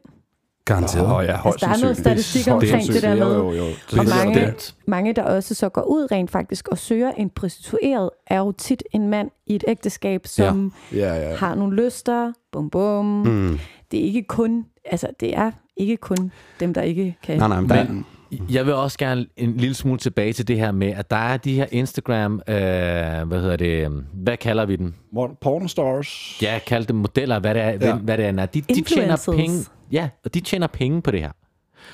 Garanteret. 0.66 1.18
Åh, 1.18 1.26
ja, 1.26 1.38
Altså, 1.46 1.66
der 1.66 1.74
er 1.74 1.78
noget 1.82 1.98
statistik 1.98 2.46
Det 2.46 2.52
er 2.52 2.54
omkring 2.56 2.88
det 2.88 3.02
der 3.04 3.16
med. 3.16 3.36
Jo, 3.36 3.52
jo, 3.52 3.52
jo. 3.52 3.64
Og 4.00 4.06
Det 4.06 4.10
mange, 4.26 4.36
det. 4.46 4.76
mange, 4.88 5.14
der 5.14 5.24
også 5.24 5.56
så 5.56 5.70
går 5.70 5.82
ud 5.82 6.12
rent 6.12 6.32
faktisk 6.32 6.68
og 6.68 6.78
søger 6.78 7.12
en 7.12 7.30
prostitueret, 7.30 8.10
er 8.28 8.40
jo 8.40 8.52
tit 8.52 8.84
en 8.92 9.08
mand 9.10 9.32
i 9.48 9.56
et 9.56 9.64
ægteskab, 9.68 10.28
som 10.28 10.74
Ja, 10.94 11.14
ja. 11.30 11.36
har 11.36 11.56
nogle 11.56 11.84
lyster, 11.84 12.34
bum 12.52 12.70
bum. 12.70 13.06
Mm. 13.06 13.60
Det 13.92 14.00
er 14.00 14.04
ikke 14.04 14.24
kun, 14.24 14.66
altså 14.86 15.08
det 15.20 15.38
er 15.38 15.52
ikke 15.78 15.98
kun 15.98 16.32
dem, 16.60 16.74
der 16.74 16.82
ikke 16.82 17.18
kan. 17.24 17.38
Nej, 17.38 17.48
nej, 17.48 17.60
men, 17.62 17.70
der, 17.70 17.84
Men 17.88 18.06
jeg 18.52 18.66
vil 18.66 18.74
også 18.74 18.98
gerne 18.98 19.26
en 19.38 19.58
lille 19.58 19.76
smule 19.76 20.00
tilbage 20.00 20.34
til 20.34 20.48
det 20.48 20.58
her 20.60 20.72
med, 20.72 20.88
at 20.88 21.12
der 21.12 21.18
er 21.18 21.38
de 21.38 21.54
her 21.56 21.66
Instagram, 21.72 22.34
øh, 22.48 22.56
hvad 23.28 23.40
hedder 23.42 23.56
det, 23.56 23.86
øh, 23.86 23.92
hvad 24.14 24.38
kalder 24.38 24.66
vi 24.66 24.76
den? 24.76 24.96
What- 25.18 25.38
Pornostars. 25.42 26.38
Ja, 26.42 26.60
kald 26.68 26.86
dem 26.86 26.96
modeller, 26.96 27.40
hvad 27.40 27.54
det 27.54 27.62
er. 27.64 27.70
Ja. 27.70 27.96
Hvad 27.96 28.18
det 28.18 28.26
er. 28.26 28.46
De, 28.46 28.62
de 28.62 28.82
tjener 28.82 29.32
penge. 29.36 29.66
Ja, 29.92 30.10
og 30.26 30.34
de 30.34 30.40
tjener 30.40 30.68
penge 30.68 31.02
på 31.02 31.12
det 31.12 31.20
her. 31.22 31.32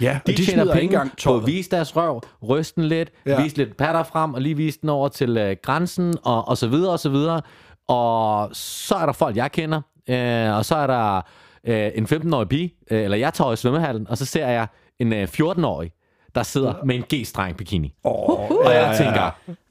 Ja, 0.02 0.20
De, 0.28 0.32
de 0.32 0.46
tjener 0.46 0.66
penge 0.66 0.84
engang 0.84 1.12
på 1.24 1.36
at 1.38 1.48
vise 1.48 1.70
deres 1.72 1.96
røv, 1.96 2.22
ryste 2.50 2.82
den 2.82 2.90
lidt, 2.90 3.10
ja. 3.26 3.42
vise 3.44 3.58
lidt 3.58 3.78
patter 3.78 4.04
frem, 4.04 4.34
og 4.34 4.42
lige 4.42 4.58
vise 4.58 4.80
den 4.82 4.90
over 4.90 5.08
til 5.08 5.38
øh, 5.38 5.56
grænsen, 5.64 6.14
og, 6.24 6.48
og 6.48 6.58
så 6.58 6.68
videre, 6.68 6.92
og 6.92 7.00
så 7.00 7.10
videre. 7.10 7.42
Og 7.88 8.50
så 8.54 8.96
er 8.96 9.06
der 9.06 9.14
folk, 9.14 9.36
jeg 9.36 9.52
kender, 9.52 9.82
øh, 10.10 10.58
og 10.58 10.66
så 10.66 10.76
er 10.76 10.88
der 10.88 11.22
øh, 11.68 11.92
en 11.96 12.06
15-årig 12.06 12.50
pige, 12.50 12.74
øh, 12.92 13.04
eller 13.04 13.18
jeg 13.18 13.34
tager 13.34 13.54
i 13.54 13.56
svømmehallen, 13.56 14.08
og 14.10 14.18
så 14.18 14.26
ser 14.26 14.48
jeg 14.48 14.68
en 15.00 15.14
øh, 15.14 15.28
14-årig, 15.40 15.92
der 16.36 16.44
sidder 16.44 16.84
med 16.86 16.96
en 16.96 17.04
G-streng 17.14 17.58
bikini. 17.58 17.94
Åh, 18.04 18.30
Og 18.52 18.74
jeg 18.74 18.96
tænker, 18.98 19.22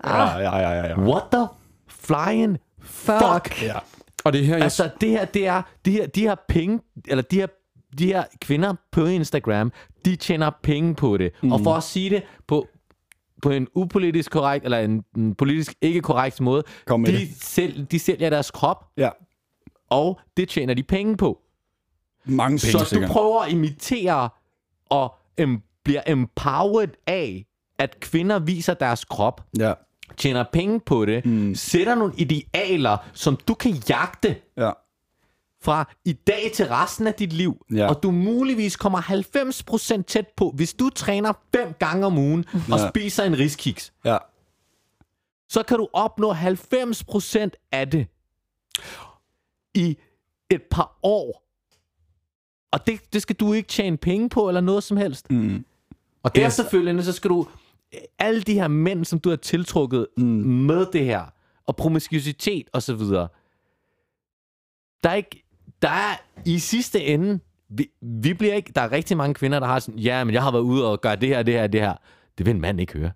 ja, 0.04 0.38
ja, 0.38 0.58
ja, 0.58 0.70
ja, 0.70 0.86
ja. 0.86 0.98
what 1.00 1.22
the 1.32 1.46
flying 1.88 2.58
fuck? 2.82 3.62
ja. 3.62 3.74
og 4.24 4.32
det 4.32 4.40
er 4.40 4.44
her, 4.44 4.54
jeg... 4.54 4.62
Altså, 4.64 4.90
det 5.00 5.08
her, 5.10 5.24
det 5.24 5.46
er, 5.46 5.62
de 5.84 5.90
her, 5.90 6.06
de 6.06 6.20
her 6.20 6.34
penge, 6.48 6.80
eller 7.08 7.22
de 7.22 7.36
her, 7.36 7.46
de 7.98 8.06
her 8.06 8.24
kvinder 8.40 8.74
på 8.92 9.04
Instagram, 9.06 9.72
de 10.04 10.16
tjener 10.16 10.50
penge 10.62 10.94
på 10.94 11.16
det. 11.16 11.32
Mm. 11.42 11.52
Og 11.52 11.60
for 11.60 11.74
at 11.74 11.82
sige 11.82 12.10
det 12.10 12.22
på, 12.46 12.66
på 13.42 13.50
en 13.50 13.68
upolitisk 13.74 14.30
korrekt, 14.30 14.64
eller 14.64 14.78
en, 14.78 15.04
en 15.16 15.34
politisk 15.34 15.74
ikke 15.80 16.00
korrekt 16.00 16.40
måde, 16.40 16.62
Kom 16.86 17.00
med 17.00 17.12
de, 17.12 17.18
det. 17.18 17.28
selv, 17.40 17.84
de 17.84 17.98
sælger 17.98 18.30
deres 18.30 18.50
krop, 18.50 18.84
ja. 18.96 19.10
og 19.90 20.20
det 20.36 20.48
tjener 20.48 20.74
de 20.74 20.82
penge 20.82 21.16
på. 21.16 21.40
Mange 22.24 22.58
penge, 22.58 22.84
Så 22.84 22.96
du 23.00 23.06
prøver 23.06 23.40
at 23.42 23.52
imitere 23.52 24.28
og 24.90 25.14
em, 25.38 25.62
bliver 25.84 26.02
empowered 26.06 26.88
af, 27.06 27.46
at 27.78 28.00
kvinder 28.00 28.38
viser 28.38 28.74
deres 28.74 29.04
krop, 29.04 29.44
Ja, 29.58 29.72
tjener 30.16 30.44
penge 30.52 30.80
på 30.80 31.04
det, 31.04 31.26
mm. 31.26 31.54
sætter 31.54 31.94
nogle 31.94 32.14
idealer, 32.18 32.96
som 33.12 33.36
du 33.36 33.54
kan 33.54 33.72
jagte, 33.88 34.36
ja. 34.56 34.70
fra 35.62 35.92
i 36.04 36.12
dag 36.12 36.50
til 36.54 36.66
resten 36.68 37.06
af 37.06 37.14
dit 37.14 37.32
liv, 37.32 37.66
Ja. 37.74 37.88
og 37.88 38.02
du 38.02 38.10
muligvis 38.10 38.76
kommer 38.76 38.98
90% 39.98 40.02
tæt 40.02 40.28
på, 40.36 40.50
hvis 40.56 40.74
du 40.74 40.90
træner 40.90 41.32
fem 41.56 41.72
gange 41.78 42.06
om 42.06 42.18
ugen 42.18 42.44
og 42.72 42.78
Ja. 42.78 42.88
spiser 42.88 43.24
en 43.24 43.38
riskiks, 43.38 43.92
Ja. 44.04 44.18
så 45.48 45.62
kan 45.62 45.78
du 45.78 45.88
opnå 45.92 46.32
90% 46.32 47.50
af 47.72 47.90
det 47.90 48.06
i 49.74 49.96
et 50.50 50.62
par 50.70 50.98
år. 51.02 51.40
Og 52.72 52.86
det, 52.86 53.00
det 53.12 53.22
skal 53.22 53.36
du 53.36 53.52
ikke 53.52 53.68
tjene 53.68 53.96
penge 53.96 54.28
på, 54.28 54.48
eller 54.48 54.60
noget 54.60 54.82
som 54.84 54.96
helst. 54.96 55.30
Mm. 55.30 55.64
Og 56.24 56.34
det 56.34 56.44
er 56.44 56.48
selvfølgelig, 56.48 57.04
så 57.04 57.12
skal 57.12 57.30
du 57.30 57.46
alle 58.18 58.42
de 58.42 58.54
her 58.54 58.68
mænd, 58.68 59.04
som 59.04 59.18
du 59.18 59.28
har 59.28 59.36
tiltrukket 59.36 60.06
mm. 60.16 60.24
med 60.66 60.86
det 60.92 61.04
her, 61.04 61.24
og 61.66 61.76
promiskuitet 61.76 62.68
og 62.72 62.82
så 62.82 62.94
videre. 62.94 63.28
Der 65.04 65.10
er 65.10 65.14
ikke, 65.14 65.44
der 65.82 65.88
er 65.88 66.16
i 66.44 66.58
sidste 66.58 67.04
ende, 67.04 67.40
vi, 67.68 67.86
vi 68.02 68.34
bliver 68.34 68.54
ikke, 68.54 68.72
der 68.74 68.80
er 68.80 68.92
rigtig 68.92 69.16
mange 69.16 69.34
kvinder, 69.34 69.60
der 69.60 69.66
har 69.66 69.78
sådan, 69.78 69.98
ja, 70.00 70.24
men 70.24 70.34
jeg 70.34 70.42
har 70.42 70.50
været 70.50 70.62
ude 70.62 70.90
og 70.90 71.00
gøre 71.00 71.16
det 71.16 71.28
her, 71.28 71.42
det 71.42 71.54
her, 71.54 71.66
det 71.66 71.80
her. 71.80 71.94
Det 72.38 72.46
vil 72.46 72.54
en 72.54 72.60
mand 72.60 72.80
ikke 72.80 72.92
høre. 72.98 73.10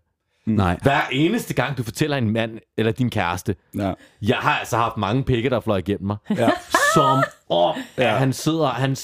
Nej. 0.47 0.79
Hver 0.83 1.01
eneste 1.13 1.55
gang, 1.55 1.79
du 1.79 1.83
fortæller 1.83 2.17
en 2.17 2.31
mand 2.31 2.59
eller 2.77 2.93
din 2.93 3.11
kæreste, 3.11 3.57
Ja. 3.75 3.93
jeg 4.23 4.37
har 4.37 4.59
altså 4.59 4.77
haft 4.77 4.97
mange 4.97 5.25
pikke, 5.25 5.51
der 5.51 5.61
fløj 5.61 5.77
igennem 5.79 6.07
mig. 6.07 6.17
Ja. 6.37 6.51
Som 6.95 7.23
om, 7.51 7.75
Ja. 7.99 8.05
ja. 8.13 8.17
han 8.19 8.33
sidder, 8.33 8.67
han 8.67 8.97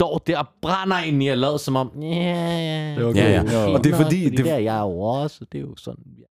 står 0.00 0.18
der 0.18 0.38
og 0.38 0.46
brænder 0.62 0.98
ind 0.98 1.22
i 1.22 1.28
at 1.28 1.38
lade 1.38 1.58
som 1.58 1.76
om, 1.76 1.90
ja, 2.02 2.06
ja, 2.08 2.94
Det 2.94 3.02
er 3.02 3.06
okay. 3.06 3.20
Ja, 3.20 3.42
ja. 3.52 3.66
Og 3.72 3.84
det 3.84 3.92
er 3.92 3.96
fordi- 3.96 4.24
fordi 4.24 4.24
det- 4.36 4.38
det 4.44 4.50
er 4.52 4.56
jeg 4.58 4.80
jo 4.80 5.00
også, 5.00 5.44
det 5.52 5.58
er 5.58 5.62
jo 5.62 5.76
sådan, 5.76 6.04
ja. 6.18 6.24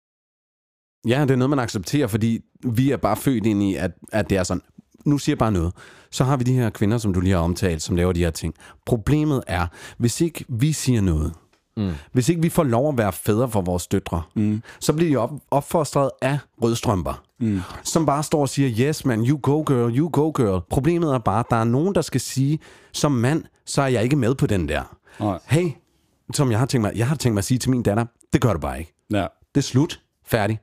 Ja, 1.16 1.22
det 1.22 1.32
er 1.32 1.36
noget, 1.36 1.50
man 1.50 1.60
accepterer, 1.60 2.08
fordi 2.08 2.40
vi 2.66 2.92
er 2.92 2.98
bare 2.98 3.18
født 3.18 3.46
ind 3.46 3.64
i, 3.64 3.76
at, 3.76 3.92
at 4.12 4.30
det 4.30 4.38
er 4.38 4.44
sådan. 4.44 4.62
Nu 5.06 5.18
siger 5.18 5.34
jeg 5.34 5.38
bare 5.38 5.52
noget. 5.52 5.74
Så 6.12 6.24
har 6.24 6.38
vi 6.38 6.44
de 6.44 6.54
her 6.54 6.70
kvinder, 6.70 6.98
som 6.98 7.14
du 7.14 7.20
lige 7.20 7.34
har 7.34 7.40
omtalt, 7.42 7.82
som 7.82 7.96
laver 7.96 8.14
de 8.14 8.20
her 8.20 8.32
ting. 8.32 8.54
Problemet 8.86 9.44
er, 9.48 9.68
hvis 9.98 10.22
ikke 10.22 10.46
vi 10.50 10.72
siger 10.72 11.02
noget, 11.02 11.34
mm. 11.80 11.92
hvis 12.12 12.30
ikke 12.30 12.42
vi 12.42 12.50
får 12.50 12.64
lov 12.64 12.90
at 12.90 12.98
være 12.98 13.14
fædre 13.14 13.50
for 13.50 13.62
vores 13.62 13.88
døtre, 13.88 14.22
mm. 14.36 14.64
så 14.80 14.94
bliver 14.94 15.10
de 15.10 15.18
op, 15.18 15.32
opfostret 15.52 16.10
af 16.22 16.40
rødstrømper, 16.62 17.24
mm. 17.40 17.62
som 17.84 18.06
bare 18.06 18.24
står 18.24 18.42
og 18.42 18.50
siger, 18.50 18.88
yes 18.88 19.06
man, 19.06 19.26
you 19.28 19.40
go 19.44 19.64
girl, 19.68 19.98
you 19.98 20.10
go 20.14 20.32
girl. 20.36 20.62
Problemet 20.70 21.14
er 21.14 21.20
bare, 21.20 21.40
at 21.40 21.46
der 21.50 21.56
er 21.56 21.64
nogen, 21.64 21.96
der 21.96 22.02
skal 22.02 22.22
sige, 22.22 22.60
som 22.94 23.12
mand, 23.12 23.44
så 23.66 23.82
er 23.82 23.88
jeg 23.88 24.04
ikke 24.04 24.16
med 24.16 24.36
på 24.36 24.48
den 24.48 24.70
der. 24.70 24.98
Nej. 25.20 25.40
Hey, 25.46 25.72
som 26.34 26.52
jeg 26.52 26.60
har 26.60 26.66
tænkt 26.66 26.82
mig, 26.82 26.92
jeg 26.96 27.08
har 27.08 27.16
tænkt 27.16 27.34
mig 27.34 27.42
at 27.42 27.46
sige 27.46 27.58
til 27.58 27.72
min 27.72 27.84
datter, 27.84 28.06
det 28.34 28.42
gør 28.42 28.54
du 28.54 28.60
bare 28.60 28.80
ikke. 28.80 28.94
Ja. 29.12 29.28
Det 29.56 29.58
er 29.58 29.62
slut. 29.62 30.02
Færdig. 30.26 30.60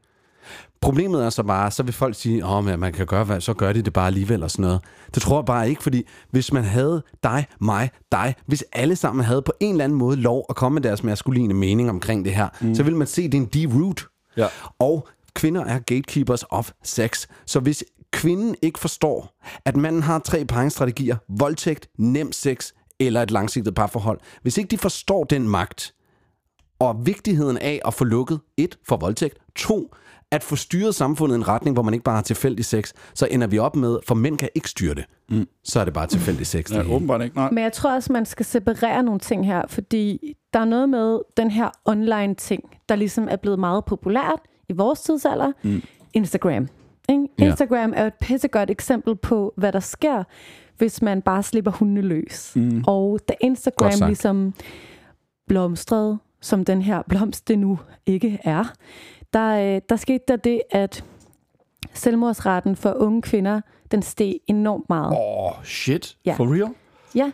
Problemet 0.86 1.24
er 1.24 1.30
så 1.30 1.42
bare, 1.42 1.70
så 1.70 1.82
vil 1.82 1.92
folk 1.92 2.14
sige, 2.14 2.38
at 2.38 2.44
oh, 2.44 2.64
man 2.64 2.92
kan 2.92 3.06
gøre, 3.06 3.24
hvad, 3.24 3.40
så 3.40 3.54
gør 3.54 3.72
de 3.72 3.82
det 3.82 3.92
bare 3.92 4.06
alligevel 4.06 4.42
og 4.42 4.50
sådan 4.50 4.62
noget. 4.62 4.80
Det 5.14 5.22
tror 5.22 5.38
jeg 5.38 5.44
bare 5.44 5.68
ikke, 5.68 5.82
fordi 5.82 6.02
hvis 6.30 6.52
man 6.52 6.64
havde 6.64 7.02
dig, 7.22 7.46
mig, 7.60 7.90
dig, 8.12 8.34
hvis 8.46 8.64
alle 8.72 8.96
sammen 8.96 9.24
havde 9.24 9.42
på 9.42 9.52
en 9.60 9.70
eller 9.70 9.84
anden 9.84 9.98
måde 9.98 10.16
lov 10.16 10.46
at 10.48 10.56
komme 10.56 10.74
med 10.74 10.82
deres 10.82 11.04
maskuline 11.04 11.54
mening 11.54 11.90
omkring 11.90 12.24
det 12.24 12.34
her, 12.34 12.48
mm. 12.60 12.74
så 12.74 12.82
vil 12.82 12.96
man 12.96 13.06
se, 13.06 13.22
at 13.22 13.32
det 13.32 13.38
er 13.38 13.42
en 13.42 13.48
deep 13.48 13.74
root. 13.74 14.04
Ja. 14.36 14.46
Og 14.78 15.08
kvinder 15.34 15.64
er 15.64 15.78
gatekeepers 15.78 16.44
of 16.50 16.70
sex. 16.82 17.26
Så 17.46 17.60
hvis 17.60 17.84
kvinden 18.10 18.54
ikke 18.62 18.78
forstår, 18.78 19.38
at 19.64 19.76
manden 19.76 20.02
har 20.02 20.18
tre 20.18 20.44
pegningsstrategier, 20.44 21.16
voldtægt, 21.28 21.88
nem 21.98 22.32
sex 22.32 22.72
eller 23.00 23.22
et 23.22 23.30
langsigtet 23.30 23.74
parforhold, 23.74 24.20
hvis 24.42 24.58
ikke 24.58 24.68
de 24.68 24.78
forstår 24.78 25.24
den 25.24 25.48
magt, 25.48 25.94
og 26.78 27.06
vigtigheden 27.06 27.58
af 27.58 27.80
at 27.84 27.94
få 27.94 28.04
lukket 28.04 28.40
et 28.56 28.78
for 28.88 28.96
voldtægt, 28.96 29.38
to 29.56 29.90
at 30.32 30.44
få 30.44 30.56
styret 30.56 30.94
samfundet 30.94 31.36
i 31.36 31.38
en 31.38 31.48
retning, 31.48 31.74
hvor 31.74 31.82
man 31.82 31.94
ikke 31.94 32.04
bare 32.04 32.14
har 32.14 32.22
tilfældig 32.22 32.64
sex, 32.64 32.92
så 33.14 33.28
ender 33.30 33.46
vi 33.46 33.58
op 33.58 33.76
med, 33.76 33.98
for 34.06 34.14
mænd 34.14 34.38
kan 34.38 34.48
ikke 34.54 34.70
styre 34.70 34.94
det. 34.94 35.04
Mm. 35.30 35.48
Så 35.64 35.80
er 35.80 35.84
det 35.84 35.94
bare 35.94 36.06
tilfældig 36.06 36.46
sex. 36.46 36.68
det 36.68 36.76
Ja, 36.76 36.94
åbenbart 36.94 37.22
ikke. 37.22 37.36
Nej. 37.36 37.50
Men 37.50 37.64
jeg 37.64 37.72
tror 37.72 37.94
også, 37.94 38.12
man 38.12 38.26
skal 38.26 38.46
separere 38.46 39.02
nogle 39.02 39.20
ting 39.20 39.46
her, 39.46 39.62
fordi 39.68 40.36
der 40.52 40.60
er 40.60 40.64
noget 40.64 40.88
med 40.88 41.18
den 41.36 41.50
her 41.50 41.70
online 41.84 42.34
ting, 42.34 42.62
der 42.88 42.96
ligesom 42.96 43.28
er 43.30 43.36
blevet 43.36 43.58
meget 43.58 43.84
populært 43.84 44.40
i 44.68 44.72
vores 44.72 45.00
tidsalder. 45.00 45.52
Mm. 45.62 45.82
Instagram. 46.12 46.68
Ikke? 47.08 47.28
Ja. 47.38 47.44
Instagram 47.46 47.92
er 47.96 48.00
jo 48.00 48.06
et 48.06 48.14
pissegodt 48.20 48.70
eksempel 48.70 49.16
på, 49.16 49.52
hvad 49.56 49.72
der 49.72 49.80
sker, 49.80 50.24
hvis 50.78 51.02
man 51.02 51.22
bare 51.22 51.42
slipper 51.42 51.70
hundene 51.70 52.00
løs. 52.00 52.52
Mm. 52.56 52.84
Og 52.86 53.20
da 53.28 53.34
Instagram 53.40 53.92
ligesom 54.06 54.54
blomstrede, 55.48 56.18
som 56.40 56.64
den 56.64 56.82
her 56.82 57.02
blomst 57.08 57.48
det 57.48 57.58
nu 57.58 57.78
ikke 58.06 58.38
er, 58.44 58.72
der, 59.36 59.74
øh, 59.76 59.80
der 59.88 59.96
skete 59.96 60.24
der 60.28 60.36
det, 60.36 60.60
at 60.70 61.04
selvmordsretten 61.92 62.76
for 62.76 62.92
unge 62.96 63.22
kvinder, 63.22 63.60
den 63.90 64.02
steg 64.02 64.34
enormt 64.46 64.88
meget. 64.88 65.12
Åh, 65.12 65.44
oh, 65.44 65.64
shit. 65.64 66.16
Ja. 66.26 66.34
For 66.34 66.54
real? 66.54 66.74
Ja. 67.14 67.30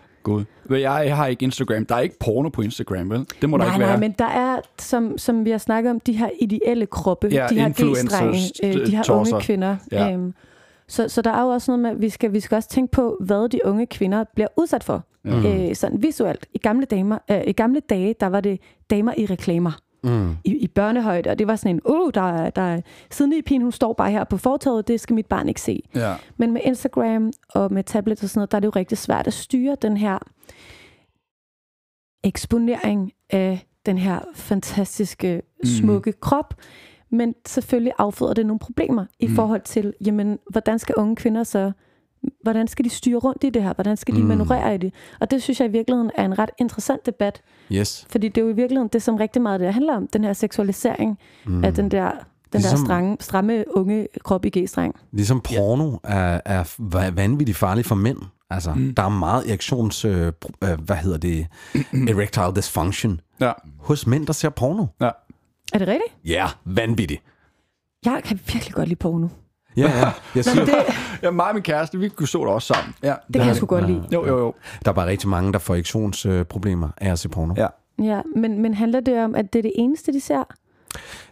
Men 0.64 0.80
jeg, 0.80 1.16
har 1.16 1.26
ikke 1.26 1.44
Instagram. 1.44 1.86
Der 1.86 1.94
er 1.94 2.00
ikke 2.00 2.18
porno 2.18 2.48
på 2.48 2.62
Instagram, 2.62 3.10
vel? 3.10 3.26
Det 3.40 3.50
må 3.50 3.56
der 3.56 3.64
nej, 3.64 3.74
ikke 3.74 3.80
være. 3.80 3.90
nej, 3.90 4.00
men 4.00 4.14
der 4.18 4.24
er, 4.24 4.60
som, 4.78 5.18
som 5.18 5.44
vi 5.44 5.50
har 5.50 5.58
snakket 5.58 5.90
om, 5.90 6.00
de 6.00 6.12
her 6.12 6.30
ideelle 6.40 6.86
kroppe, 6.86 7.28
Ja, 7.32 7.46
de 7.50 7.54
her 7.54 7.68
G-strenge, 7.68 8.66
øh, 8.66 8.86
de 8.86 8.96
her 8.96 9.10
unge 9.10 9.40
kvinder. 9.40 9.76
Ja. 9.92 10.12
Øhm, 10.12 10.34
så, 10.88 11.08
så 11.08 11.22
der 11.22 11.30
er 11.30 11.42
jo 11.42 11.48
også 11.48 11.70
noget 11.70 11.82
med, 11.82 11.90
at 11.90 12.00
vi 12.00 12.08
skal, 12.08 12.32
vi 12.32 12.40
skal 12.40 12.56
også 12.56 12.68
tænke 12.68 12.90
på, 12.90 13.16
hvad 13.20 13.48
de 13.48 13.60
unge 13.64 13.86
kvinder 13.86 14.24
bliver 14.34 14.48
udsat 14.56 14.84
for. 14.84 15.04
Mm. 15.24 15.46
Øh, 15.46 15.74
sådan 15.74 16.02
visuelt. 16.02 16.46
I 16.54 16.58
gamle, 16.58 16.86
damer, 16.86 17.18
øh, 17.30 17.42
I 17.46 17.52
gamle 17.52 17.80
dage, 17.80 18.14
der 18.20 18.26
var 18.26 18.40
det 18.40 18.60
damer 18.90 19.12
i 19.16 19.26
reklamer. 19.26 19.72
Mm. 20.04 20.36
I, 20.44 20.50
i 20.56 20.68
børnehøjde, 20.68 21.30
og 21.30 21.38
det 21.38 21.46
var 21.46 21.56
sådan 21.56 21.76
en, 21.76 22.10
der, 22.14 22.22
er- 22.32 22.50
der 22.50 22.62
er, 22.62 22.80
siden 23.10 23.32
i 23.32 23.42
pigen, 23.42 23.62
hun 23.62 23.72
står 23.72 23.92
bare 23.92 24.10
her 24.10 24.24
på 24.24 24.36
fortorvet, 24.36 24.88
det 24.88 25.00
skal 25.00 25.14
mit 25.14 25.26
barn 25.26 25.48
ikke 25.48 25.60
se. 25.60 25.82
Ja. 25.94 26.14
Men 26.36 26.52
med 26.52 26.60
Instagram 26.64 27.32
og 27.54 27.72
med 27.72 27.84
tablets 27.84 28.22
og 28.22 28.28
sådan 28.28 28.38
noget, 28.38 28.50
der 28.50 28.56
er 28.56 28.60
det 28.60 28.66
jo 28.66 28.72
rigtig 28.76 28.98
svært 28.98 29.26
at 29.26 29.32
styre 29.32 29.76
den 29.82 29.96
her 29.96 30.18
eksponering 32.24 33.12
af 33.30 33.66
den 33.86 33.98
her 33.98 34.20
fantastiske, 34.34 35.42
smukke 35.64 36.10
mm. 36.10 36.16
krop. 36.20 36.54
Men 37.10 37.34
selvfølgelig 37.46 37.92
afføder 37.98 38.34
det 38.34 38.46
nogle 38.46 38.58
problemer 38.58 39.06
i 39.18 39.26
Mm. 39.26 39.34
forhold 39.34 39.60
til, 39.60 39.94
jamen, 40.06 40.38
hvordan 40.50 40.78
skal 40.78 40.94
unge 40.94 41.16
kvinder 41.16 41.44
så, 41.44 41.72
hvordan 42.42 42.68
skal 42.68 42.84
de 42.84 42.90
styre 42.90 43.18
rundt 43.18 43.44
i 43.44 43.50
det 43.50 43.62
her? 43.62 43.72
Hvordan 43.74 43.96
skal 43.96 44.14
de 44.16 44.20
Mm. 44.20 44.26
manøvrere 44.28 44.74
i 44.74 44.78
det? 44.78 44.94
Og 45.20 45.30
det 45.30 45.42
synes 45.42 45.60
jeg 45.60 45.68
i 45.68 45.72
virkeligheden 45.72 46.10
er 46.14 46.24
en 46.24 46.38
ret 46.38 46.50
interessant 46.58 47.06
debat, 47.06 47.42
Yes. 47.72 48.06
fordi 48.10 48.28
det 48.28 48.40
er 48.40 48.44
jo 48.44 48.48
i 48.50 48.54
virkeligheden 48.56 48.88
det, 48.92 49.02
som 49.02 49.16
rigtig 49.16 49.42
meget 49.42 49.60
det 49.60 49.74
handler 49.74 49.96
om, 49.96 50.08
den 50.12 50.24
her 50.24 50.32
seksualisering 50.32 51.18
mm. 51.46 51.64
af 51.64 51.74
den 51.74 51.90
der, 51.90 52.10
den 52.10 52.18
der 52.52 52.58
Ligesom- 52.58 52.78
strange, 52.78 53.16
stramme 53.20 53.64
unge 53.76 54.06
krop 54.24 54.44
i 54.44 54.50
G-streng. 54.58 54.94
Ligesom 55.12 55.40
porno 55.40 55.96
er, 56.04 56.40
er 56.44 56.64
va- 56.64 57.10
vanvittigt 57.14 57.58
farligt 57.58 57.86
for 57.86 57.94
mænd. 57.94 58.18
Altså, 58.50 58.74
mm. 58.74 58.94
der 58.94 59.02
er 59.02 59.08
meget 59.08 59.48
erektions... 59.48 60.04
Øh, 60.04 60.32
øh, 60.64 60.80
hvad 60.80 60.96
hedder 60.96 61.18
det? 61.18 61.46
Erectile 62.10 62.52
dysfunction. 62.56 63.20
Ja. 63.40 63.52
Hos 63.78 64.06
mænd, 64.06 64.26
der 64.26 64.32
ser 64.32 64.48
porno. 64.48 64.86
ja. 65.00 65.10
Er 65.72 65.78
det 65.78 65.88
rigtigt? 65.88 66.14
Ja, 66.24 66.30
yeah, 66.32 66.48
vanvittigt. 66.64 67.22
Jeg 68.04 68.20
kan 68.24 68.40
virkelig 68.52 68.74
godt 68.74 68.88
lide 68.88 68.98
porno. 68.98 69.28
Ja, 69.76 69.82
ja. 69.82 70.10
Jeg 70.36 70.44
siger, 70.44 70.64
Det, 70.64 70.74
Ja, 71.22 71.30
mig 71.30 71.48
og 71.48 71.54
min 71.54 71.62
kæreste, 71.62 71.98
vi 71.98 72.10
så 72.26 72.38
det 72.38 72.46
også 72.46 72.74
sammen. 72.74 72.94
Ja, 73.02 73.14
det 73.26 73.36
kan 73.36 73.46
jeg 73.46 73.56
sgu 73.56 73.66
godt 73.66 73.86
lide. 73.86 74.04
Jo, 74.12 74.26
jo, 74.26 74.38
jo. 74.38 74.54
der 74.84 74.90
er 74.90 74.94
bare 74.94 75.06
rigtig 75.06 75.28
mange, 75.28 75.52
der 75.52 75.58
får 75.58 75.74
erektionsproblemer 75.74 76.88
af 76.96 77.12
at 77.12 77.18
se 77.18 77.28
porno. 77.28 77.54
Ja. 77.56 77.66
Ja, 78.02 78.20
men, 78.36 78.58
men 78.62 78.74
handler 78.74 79.00
det 79.00 79.24
om, 79.24 79.34
at 79.34 79.52
det 79.52 79.58
er 79.58 79.62
det 79.62 79.72
eneste, 79.74 80.12
de 80.12 80.20
ser? 80.20 80.42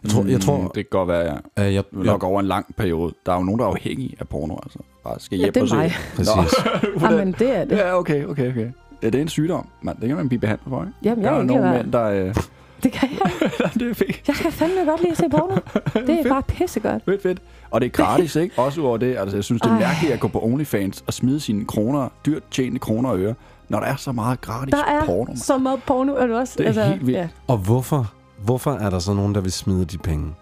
Jeg 0.03 0.11
tror, 0.11 0.23
jeg 0.25 0.41
tror 0.41 0.57
Mm, 0.57 0.63
det 0.63 0.73
kan 0.73 0.85
godt 0.91 1.07
være, 1.07 1.39
ja. 1.57 1.67
øh, 1.67 1.73
jeg, 1.73 1.83
Nok 1.91 2.23
over 2.23 2.39
en 2.39 2.45
lang 2.45 2.65
periode. 2.77 3.13
Der 3.25 3.31
er 3.31 3.37
jo 3.37 3.43
nogen, 3.43 3.59
der 3.59 3.65
er 3.65 3.69
afhængige 3.69 4.15
af 4.19 4.27
porno, 4.27 4.55
altså. 4.63 4.79
Bare 5.03 5.19
skal 5.19 5.37
Ja, 5.37 5.43
hjem 5.43 5.53
det 5.53 5.71
er 5.71 5.75
mig. 5.75 5.91
præcis. 6.15 6.65
Jamen, 7.01 7.35
det 7.39 7.57
er 7.57 7.65
det. 7.65 7.77
Ja, 7.77 7.97
okay, 7.97 8.25
okay, 8.25 8.49
okay. 8.49 8.67
Ja, 9.03 9.07
det 9.07 9.15
er 9.15 9.21
en 9.21 9.27
sygdom, 9.27 9.67
mand. 9.81 9.97
Det 10.01 10.07
kan 10.07 10.17
man 10.17 10.27
blive 10.27 10.39
behandlet 10.39 10.69
for, 10.69 10.81
ikke? 10.81 10.93
Jamen, 11.03 11.23
jeg 11.23 11.31
der 11.31 11.37
er 11.37 11.41
er 11.41 11.61
lade 11.71 11.83
mænd, 11.83 11.91
der... 11.91 12.03
Øh, 12.27 12.35
Det 12.83 12.91
kan 12.91 13.09
jeg. 13.11 13.31
det 13.73 13.89
er 13.89 13.93
fedt. 13.93 14.21
Jeg 14.27 14.35
kan 14.35 14.51
fandme 14.51 14.85
godt 14.85 15.01
lide 15.01 15.11
at 15.11 15.17
se 15.17 15.29
porno. 15.31 15.55
Det 16.07 16.19
er 16.25 16.29
bare 16.29 16.43
pissegodt. 16.43 17.03
Fedt, 17.05 17.21
fedt. 17.23 17.39
Og 17.71 17.81
det 17.81 17.87
er 17.87 17.91
gratis, 17.91 18.35
ikke? 18.35 18.59
Også 18.59 18.81
udover 18.81 18.97
det. 18.97 19.17
Altså, 19.17 19.37
jeg 19.37 19.43
synes, 19.43 19.61
det 19.61 19.69
er 19.69 19.73
Ej. 19.73 19.79
mærkeligt 19.79 20.13
at 20.13 20.19
gå 20.19 20.27
på 20.27 20.43
OnlyFans 20.43 21.03
og 21.07 21.13
smide 21.13 21.39
sine 21.39 21.65
kroner, 21.65 22.09
dyrt 22.25 22.43
tjente 22.51 22.79
kroner 22.79 23.09
og 23.09 23.19
øre, 23.19 23.33
når 23.69 23.79
der 23.79 23.87
er 23.87 23.95
så 23.95 24.11
meget 24.11 24.41
gratis 24.41 24.71
Der 24.71 24.83
er 24.85 25.05
porno. 25.05 25.33
så 25.35 25.57
meget 25.57 25.79
porno, 25.87 26.13
er 26.15 26.27
du 26.27 26.35
også? 26.35 26.53
Det 26.57 26.77
er 26.77 26.83
helt 26.89 27.07
vildt. 27.07 27.19
Ja. 27.19 27.27
Og 27.47 27.57
hvorfor, 27.57 28.13
hvorfor 28.45 28.71
er 28.71 28.89
der 28.89 28.99
så 28.99 29.13
nogen, 29.13 29.35
der 29.35 29.41
vil 29.41 29.51
smide 29.51 29.85
de 29.85 29.97
penge? 29.97 30.33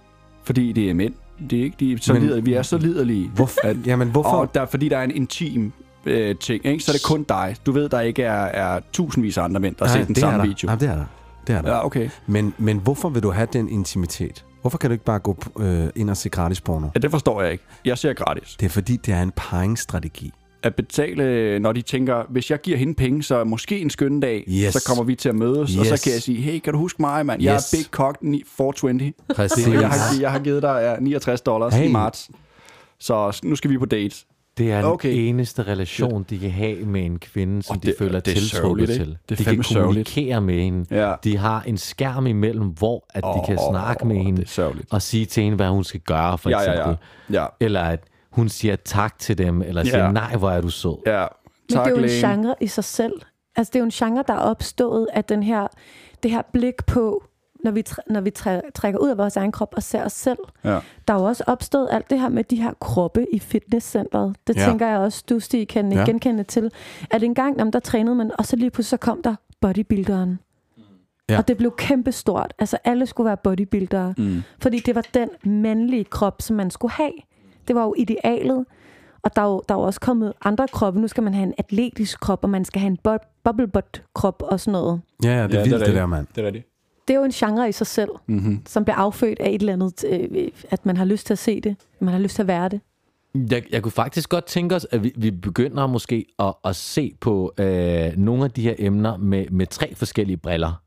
Fordi 0.44 0.72
det 0.72 0.90
er 0.90 0.94
mænd. 0.94 1.14
Det 1.50 1.60
er 1.60 1.64
ikke 1.64 1.76
de 1.80 1.94
er 1.94 1.98
så 2.02 2.14
Men-. 2.14 2.46
Vi 2.46 2.54
er 2.54 2.62
så 2.62 2.78
liderlige. 2.78 3.28
Hvorfor? 3.36 3.60
At, 3.64 3.78
Jamen, 3.86 4.08
hvorfor? 4.10 4.30
og 4.30 4.54
der, 4.56 4.66
fordi 4.66 4.90
der 4.90 4.98
er 4.98 5.04
en 5.04 5.12
intim 5.12 5.72
øh, 6.06 6.36
ting, 6.36 6.66
ikke? 6.66 6.84
så 6.84 6.92
er 6.92 6.94
det 6.94 7.04
kun 7.06 7.24
dig. 7.24 7.56
Du 7.66 7.72
ved, 7.72 7.90
der 7.90 8.00
ikke 8.02 8.24
er, 8.24 8.44
er 8.46 8.80
tusindvis 8.94 9.38
af 9.38 9.44
andre 9.44 9.60
mænd, 9.60 9.76
der 9.76 9.86
har 9.88 9.94
set 9.98 10.08
den 10.08 10.16
samme 10.16 10.38
der. 10.40 10.46
video. 10.46 10.66
Nej, 10.66 10.76
det 10.76 10.90
er 10.90 10.96
der. 10.96 11.04
Det 11.50 11.58
er 11.58 11.62
der. 11.62 11.72
Ja, 11.72 11.86
okay. 11.86 12.10
Men, 12.28 12.54
men 12.58 12.78
hvorfor 12.78 13.10
vil 13.10 13.24
du 13.24 13.32
have 13.32 13.48
den 13.54 13.70
intimitet? 13.70 14.46
Hvorfor 14.62 14.78
kan 14.78 14.90
du 14.90 14.92
ikke 14.92 15.06
bare 15.06 15.20
gå 15.20 15.38
øh, 15.60 15.88
ind 15.96 16.10
og 16.10 16.18
se 16.18 16.30
gratis 16.30 16.62
porno? 16.62 16.88
Ja, 16.96 17.00
det 17.00 17.12
forstår 17.12 17.42
jeg 17.42 17.52
ikke. 17.52 17.64
Jeg 17.86 17.98
ser 17.98 18.14
gratis. 18.14 18.56
Det 18.60 18.66
er 18.66 18.70
fordi, 18.70 18.96
det 18.98 19.14
er 19.14 19.22
en 19.22 19.32
paringsstrategi. 19.36 20.32
At 20.64 20.76
betale, 20.76 21.60
når 21.60 21.72
de 21.72 21.82
tænker, 21.82 22.24
hvis 22.30 22.52
jeg 22.52 22.62
giver 22.62 22.78
hende 22.78 22.94
penge, 22.94 23.24
så 23.24 23.44
måske 23.44 23.80
en 23.80 23.90
skøn 23.90 24.20
dag, 24.20 24.44
Yes. 24.48 24.74
så 24.74 24.84
kommer 24.88 25.04
vi 25.04 25.16
til 25.16 25.30
at 25.30 25.36
mødes, 25.36 25.78
og 25.78 25.86
så 25.86 25.94
Yes. 25.94 26.02
kan 26.04 26.14
jeg 26.14 26.22
sige, 26.22 26.42
hey, 26.42 26.60
kan 26.60 26.74
du 26.74 26.80
huske 26.80 27.02
mig, 27.02 27.26
mand? 27.26 27.42
Jeg 27.42 27.56
Yes. 27.56 27.74
er 27.74 27.78
Big 27.78 27.86
Cock 27.92 28.18
9 28.22 28.44
420. 28.58 29.14
Præcis. 29.36 29.68
Jeg 29.68 29.90
har, 29.90 29.98
jeg 30.22 30.32
har 30.32 30.40
givet 30.40 30.62
dig 30.62 30.80
ja, 31.00 31.04
69 31.04 31.42
dollars 31.42 31.74
Hey. 31.76 31.90
i 31.90 31.92
marts. 31.92 32.30
Så 33.00 33.40
nu 33.44 33.56
skal 33.56 33.72
vi 33.72 33.78
på 33.78 33.86
date. 33.86 34.16
Det 34.60 34.72
er 34.72 34.76
den 34.76 34.86
Okay. 34.86 35.10
okay. 35.10 35.18
eneste 35.18 35.64
relation, 35.64 36.24
de 36.24 36.40
kan 36.40 36.52
have 36.52 36.86
med 36.86 37.06
en 37.06 37.20
kvinde, 37.20 37.64
som 37.64 37.76
Og 37.78 37.84
de 37.84 37.88
det- 37.88 37.96
føler 38.00 38.20
det 38.20 38.32
er 38.32 38.40
tiltrukket 38.40 38.90
til. 38.90 38.98
Det 39.30 39.32
er 39.32 39.36
de 39.36 39.44
kan 39.44 39.64
sørgeligt. 39.64 39.74
kommunikere 39.74 40.42
med 40.42 40.60
hende. 40.62 40.86
Ja. 41.08 41.14
De 41.24 41.38
har 41.38 41.64
en 41.68 41.78
skærm 41.78 42.28
imellem, 42.28 42.68
hvor 42.68 43.06
at 43.10 43.24
de 43.24 43.46
kan 43.48 43.60
snakke 43.70 44.08
med 44.08 44.16
hende 44.18 44.42
Det 44.42 44.86
og 44.92 45.02
sige 45.02 45.26
til 45.26 45.44
hende, 45.44 45.56
hvad 45.56 45.68
hun 45.68 45.84
skal 45.84 46.00
gøre, 46.00 46.38
for 46.38 46.50
Ja, 46.50 46.58
eksempel. 46.60 46.80
ja, 46.80 47.40
ja. 47.40 47.42
Ja, 47.42 47.48
Eller 47.60 47.82
at 47.82 48.00
hun 48.32 48.50
siger 48.50 48.76
tak 48.76 49.20
til 49.20 49.38
dem, 49.38 49.62
eller 49.62 49.84
siger, 49.84 50.06
Ja. 50.06 50.12
nej, 50.12 50.36
hvor 50.36 50.50
er 50.52 50.62
du 50.62 50.70
sød. 50.70 50.98
ja. 51.06 51.26
Men 51.70 51.76
Tak, 51.76 51.86
det 51.86 51.92
er 51.94 51.98
jo 51.98 52.04
en 52.04 52.10
genre 52.10 52.56
i 52.62 52.68
sig 52.68 52.84
selv. 52.84 53.14
Altså, 53.56 53.72
det 53.72 53.76
er 53.76 53.80
jo 53.80 53.86
en 53.86 53.92
genre, 53.92 54.24
der 54.28 54.34
er 54.34 54.38
opstået 54.38 55.08
af 55.14 55.24
den 55.24 55.44
her, 55.44 55.68
det 56.24 56.32
her 56.32 56.42
blik 56.54 56.86
på, 56.88 57.24
når 57.64 57.72
vi, 57.72 57.84
tr- 57.90 57.98
når 58.10 58.22
vi 58.22 58.30
træ- 58.40 58.72
trækker 58.76 59.00
ud 59.00 59.10
af 59.10 59.18
vores 59.18 59.38
egen 59.38 59.52
krop 59.52 59.74
og 59.76 59.84
ser 59.84 60.06
os 60.06 60.12
selv. 60.14 60.38
Ja. 60.64 60.80
Der 61.08 61.14
er 61.14 61.18
jo 61.20 61.24
også 61.24 61.44
opstået 61.48 61.88
alt 61.92 62.10
det 62.10 62.20
her 62.20 62.30
med 62.30 62.44
de 62.44 62.56
her 62.56 62.74
kroppe 62.82 63.26
i 63.34 63.40
fitnesscenteret. 63.40 64.36
Det 64.48 64.56
Ja. 64.56 64.66
tænker 64.66 64.88
jeg 64.88 64.98
også, 65.00 65.24
du 65.30 65.40
Stig, 65.40 65.68
kan 65.68 65.92
Ja. 65.92 66.04
genkende 66.06 66.44
til. 66.44 66.72
At 67.12 67.24
en 67.24 67.36
gang, 67.36 67.58
jamen, 67.58 67.74
der 67.74 67.80
trænede 67.80 68.16
man, 68.16 68.32
og 68.38 68.46
så 68.46 68.56
lige 68.56 68.70
pludselig 68.70 68.90
så 68.90 68.98
kom 68.98 69.22
der 69.24 69.36
bodybuilderen. 69.62 70.40
Ja. 71.30 71.38
Og 71.38 71.48
det 71.48 71.58
blev 71.58 71.74
kæmpestort. 71.78 72.54
Altså 72.60 72.78
alle 72.84 73.06
skulle 73.06 73.26
være 73.28 73.38
bodybuildere. 73.38 74.14
Mm. 74.18 74.42
Fordi 74.62 74.80
det 74.80 74.96
var 74.96 75.04
den 75.14 75.30
mandlige 75.62 76.04
krop, 76.04 76.42
som 76.42 76.56
man 76.56 76.72
skulle 76.72 76.92
have. 76.92 77.12
Det 77.68 77.76
var 77.76 77.84
jo 77.84 77.94
idealet. 77.98 78.66
Og 79.24 79.36
der 79.36 79.42
er 79.42 79.46
jo, 79.46 79.62
der 79.70 79.76
er 79.76 79.80
jo 79.80 79.86
også 79.86 80.00
kommet 80.00 80.34
andre 80.46 80.68
kroppe. 80.68 81.00
Nu 81.02 81.08
skal 81.08 81.24
man 81.24 81.34
have 81.34 81.44
en 81.44 81.54
atletisk 81.58 82.20
krop, 82.20 82.44
og 82.44 82.50
man 82.50 82.66
skal 82.66 82.80
have 82.82 82.88
en 82.88 82.98
bo- 83.04 83.18
bubble 83.44 83.68
butt 83.68 84.04
krop 84.16 84.44
og 84.46 84.60
sådan 84.60 84.72
noget. 84.72 85.02
Ja, 85.24 85.30
ja, 85.30 85.44
det 85.48 85.54
er 85.54 85.58
Ja, 85.58 85.64
vildt, 85.64 85.66
det, 85.66 85.74
rigtigt. 85.82 85.96
der, 85.98 86.06
mand. 86.06 86.28
Det 86.36 86.42
er 86.42 86.46
rigtigt. 86.46 86.66
Det 87.10 87.16
er 87.16 87.20
jo 87.20 87.26
en 87.26 87.32
genre 87.32 87.70
i 87.70 87.72
sig 87.72 87.88
selv, 87.88 88.10
Mm-hmm. 88.28 88.62
som 88.68 88.84
bliver 88.86 88.96
affødt 88.96 89.40
af 89.40 89.50
et 89.50 89.60
eller 89.60 89.74
andet, 89.74 90.04
øh, 90.08 90.48
at 90.72 90.86
man 90.86 90.98
har 90.98 91.06
lyst 91.06 91.26
til 91.26 91.34
at 91.34 91.38
se 91.38 91.62
det. 91.62 91.76
Man 92.00 92.14
har 92.14 92.20
lyst 92.20 92.36
til 92.36 92.42
at 92.44 92.48
være 92.48 92.70
det. 92.70 92.82
Jeg, 93.52 93.64
jeg 93.72 93.84
kunne 93.84 93.92
faktisk 93.92 94.30
godt 94.30 94.46
tænke 94.46 94.76
os, 94.76 94.88
at 94.92 95.04
vi, 95.04 95.12
vi 95.18 95.32
begynder 95.32 95.88
måske 95.88 96.26
at, 96.40 96.54
at 96.66 96.76
se 96.76 97.14
på 97.20 97.54
øh, 97.58 98.18
nogle 98.18 98.44
af 98.44 98.52
de 98.52 98.62
her 98.62 98.76
emner 98.80 99.18
med, 99.18 99.46
med 99.52 99.68
tre 99.68 99.96
forskellige 99.96 100.38
briller. 100.38 100.82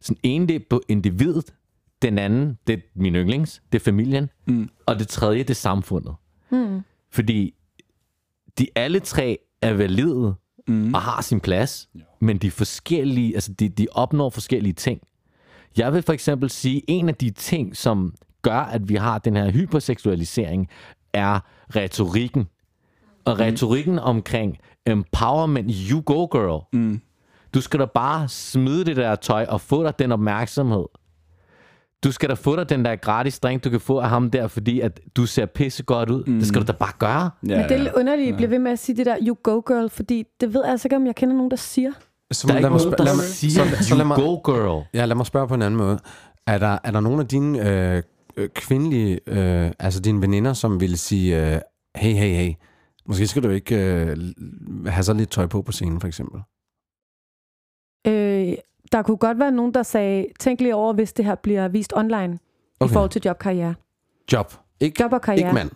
Sådan 0.00 0.16
en, 0.22 0.48
det 0.48 0.56
er 0.56 0.60
på 0.70 0.80
individet. 0.88 1.54
Den 2.02 2.18
anden, 2.18 2.58
det 2.66 2.72
er 2.72 2.80
min 2.94 3.14
yndlings, 3.14 3.62
det 3.72 3.80
er 3.80 3.84
familien. 3.84 4.30
Mm. 4.46 4.68
Og 4.86 4.98
det 4.98 5.08
tredje, 5.08 5.38
det 5.38 5.50
er 5.50 5.54
samfundet. 5.54 6.14
Mm. 6.50 6.80
Fordi 7.10 7.54
de 8.58 8.66
alle 8.74 9.00
tre 9.00 9.38
er 9.62 9.72
valide 9.72 10.34
Mm. 10.68 10.94
og 10.94 11.02
har 11.02 11.22
sin 11.22 11.40
plads, 11.40 11.88
men 12.20 12.38
de 12.38 12.46
er 12.46 12.50
forskellige, 12.50 13.34
altså 13.34 13.52
de, 13.52 13.68
de 13.68 13.86
opnår 13.92 14.30
forskellige 14.30 14.72
ting. 14.72 15.00
Jeg 15.78 15.92
vil 15.92 16.02
for 16.02 16.12
eksempel 16.12 16.50
sige, 16.50 16.82
en 16.88 17.08
af 17.08 17.14
de 17.14 17.30
ting, 17.30 17.76
som 17.76 18.14
gør, 18.42 18.58
at 18.58 18.88
vi 18.88 18.94
har 18.94 19.18
den 19.18 19.36
her 19.36 19.50
hyperseksualisering, 19.50 20.68
er 21.12 21.40
retorikken. 21.76 22.46
Og 23.24 23.40
retorikken 23.40 23.98
omkring 23.98 24.58
empowerment, 24.86 25.72
you 25.90 26.00
go 26.00 26.26
girl. 26.26 26.64
Mm. 26.72 27.00
Du 27.54 27.60
skal 27.60 27.80
da 27.80 27.84
bare 27.84 28.28
smide 28.28 28.84
det 28.84 28.96
der 28.96 29.14
tøj 29.14 29.46
og 29.48 29.60
få 29.60 29.84
dig 29.84 29.98
den 29.98 30.12
opmærksomhed. 30.12 30.84
Du 32.04 32.12
skal 32.12 32.28
da 32.28 32.34
få 32.34 32.56
dig 32.56 32.68
den 32.68 32.84
der 32.84 32.96
gratis 32.96 33.38
drink, 33.38 33.64
du 33.64 33.70
kan 33.70 33.80
få 33.80 33.98
af 33.98 34.08
ham 34.08 34.30
der, 34.30 34.48
fordi 34.48 34.80
at 34.80 35.00
du 35.16 35.26
ser 35.26 35.46
pisse 35.46 35.82
godt 35.82 36.10
ud. 36.10 36.24
Mm. 36.26 36.38
Det 36.38 36.46
skal 36.46 36.60
du 36.60 36.66
da 36.66 36.72
bare 36.72 36.92
gøre. 36.98 37.30
Ja, 37.48 37.56
Men 37.56 37.68
det 37.68 37.72
er 37.72 37.82
lidt 37.82 37.94
underligt, 37.94 38.28
at 38.28 38.34
I 38.34 38.36
bliver 38.36 38.48
ved 38.48 38.58
med 38.58 38.72
at 38.72 38.78
sige 38.78 38.96
det 38.96 39.06
der, 39.06 39.16
you 39.22 39.36
go 39.42 39.60
girl, 39.66 39.90
fordi 39.90 40.24
det 40.40 40.54
ved 40.54 40.60
jeg 40.64 40.70
altså 40.70 40.88
ikke, 40.88 40.96
om 40.96 41.06
jeg 41.06 41.14
kender 41.14 41.34
nogen, 41.36 41.50
der 41.50 41.56
siger. 41.56 41.92
Så 42.32 42.46
Der 42.46 42.52
er 42.54 42.58
ikke 42.58 42.70
mig 42.70 42.78
nogen, 42.78 42.80
spørge- 42.80 42.96
der 42.96 43.04
lad 43.04 43.16
mig- 43.16 43.24
siger, 43.24 43.64
så- 43.76 43.84
så 43.84 43.94
you 43.94 43.98
lad 43.98 44.04
mig- 44.04 44.16
go 44.16 44.34
girl. 44.44 44.84
Ja, 44.94 45.04
lad 45.04 45.16
mig 45.16 45.26
spørge 45.26 45.48
på 45.48 45.54
en 45.54 45.62
anden 45.62 45.78
måde. 45.78 45.98
Er 46.46 46.58
der, 46.58 46.78
er 46.84 46.90
der 46.90 47.00
nogle 47.00 47.20
af 47.20 47.28
dine 47.28 47.70
øh, 47.96 48.02
øh, 48.36 48.48
kvindelige, 48.48 49.20
øh, 49.26 49.72
altså 49.78 50.00
dine 50.00 50.20
veninder, 50.22 50.52
som 50.52 50.80
vil 50.80 50.98
sige, 50.98 51.54
øh, 51.54 51.60
hey, 51.96 52.12
hey, 52.12 52.34
hey, 52.34 52.52
måske 53.06 53.26
skal 53.26 53.42
du 53.42 53.48
ikke 53.50 53.76
øh, 53.76 54.16
have 54.86 55.02
så 55.02 55.12
lidt 55.14 55.30
tøj 55.30 55.46
på 55.46 55.62
på 55.62 55.72
scenen, 55.72 56.00
for 56.00 56.08
eksempel? 56.08 56.40
Øh, 58.06 58.54
der 58.92 59.02
kunne 59.02 59.16
godt 59.16 59.38
være 59.38 59.52
nogen, 59.52 59.74
der 59.74 59.82
sagde, 59.82 60.26
tænk 60.40 60.60
lige 60.60 60.74
over, 60.74 60.92
hvis 60.92 61.12
det 61.12 61.24
her 61.24 61.34
bliver 61.34 61.68
vist 61.68 61.92
online 61.96 62.38
okay. 62.80 62.90
i 62.90 62.92
forhold 62.92 63.10
til 63.10 63.22
jobkarriere. 63.24 63.74
Job. 64.32 64.52
Ikke, 64.80 65.02
Job 65.02 65.12
og 65.12 65.22
karriere. 65.22 65.40
ikke 65.48 65.54
mand. 65.54 65.70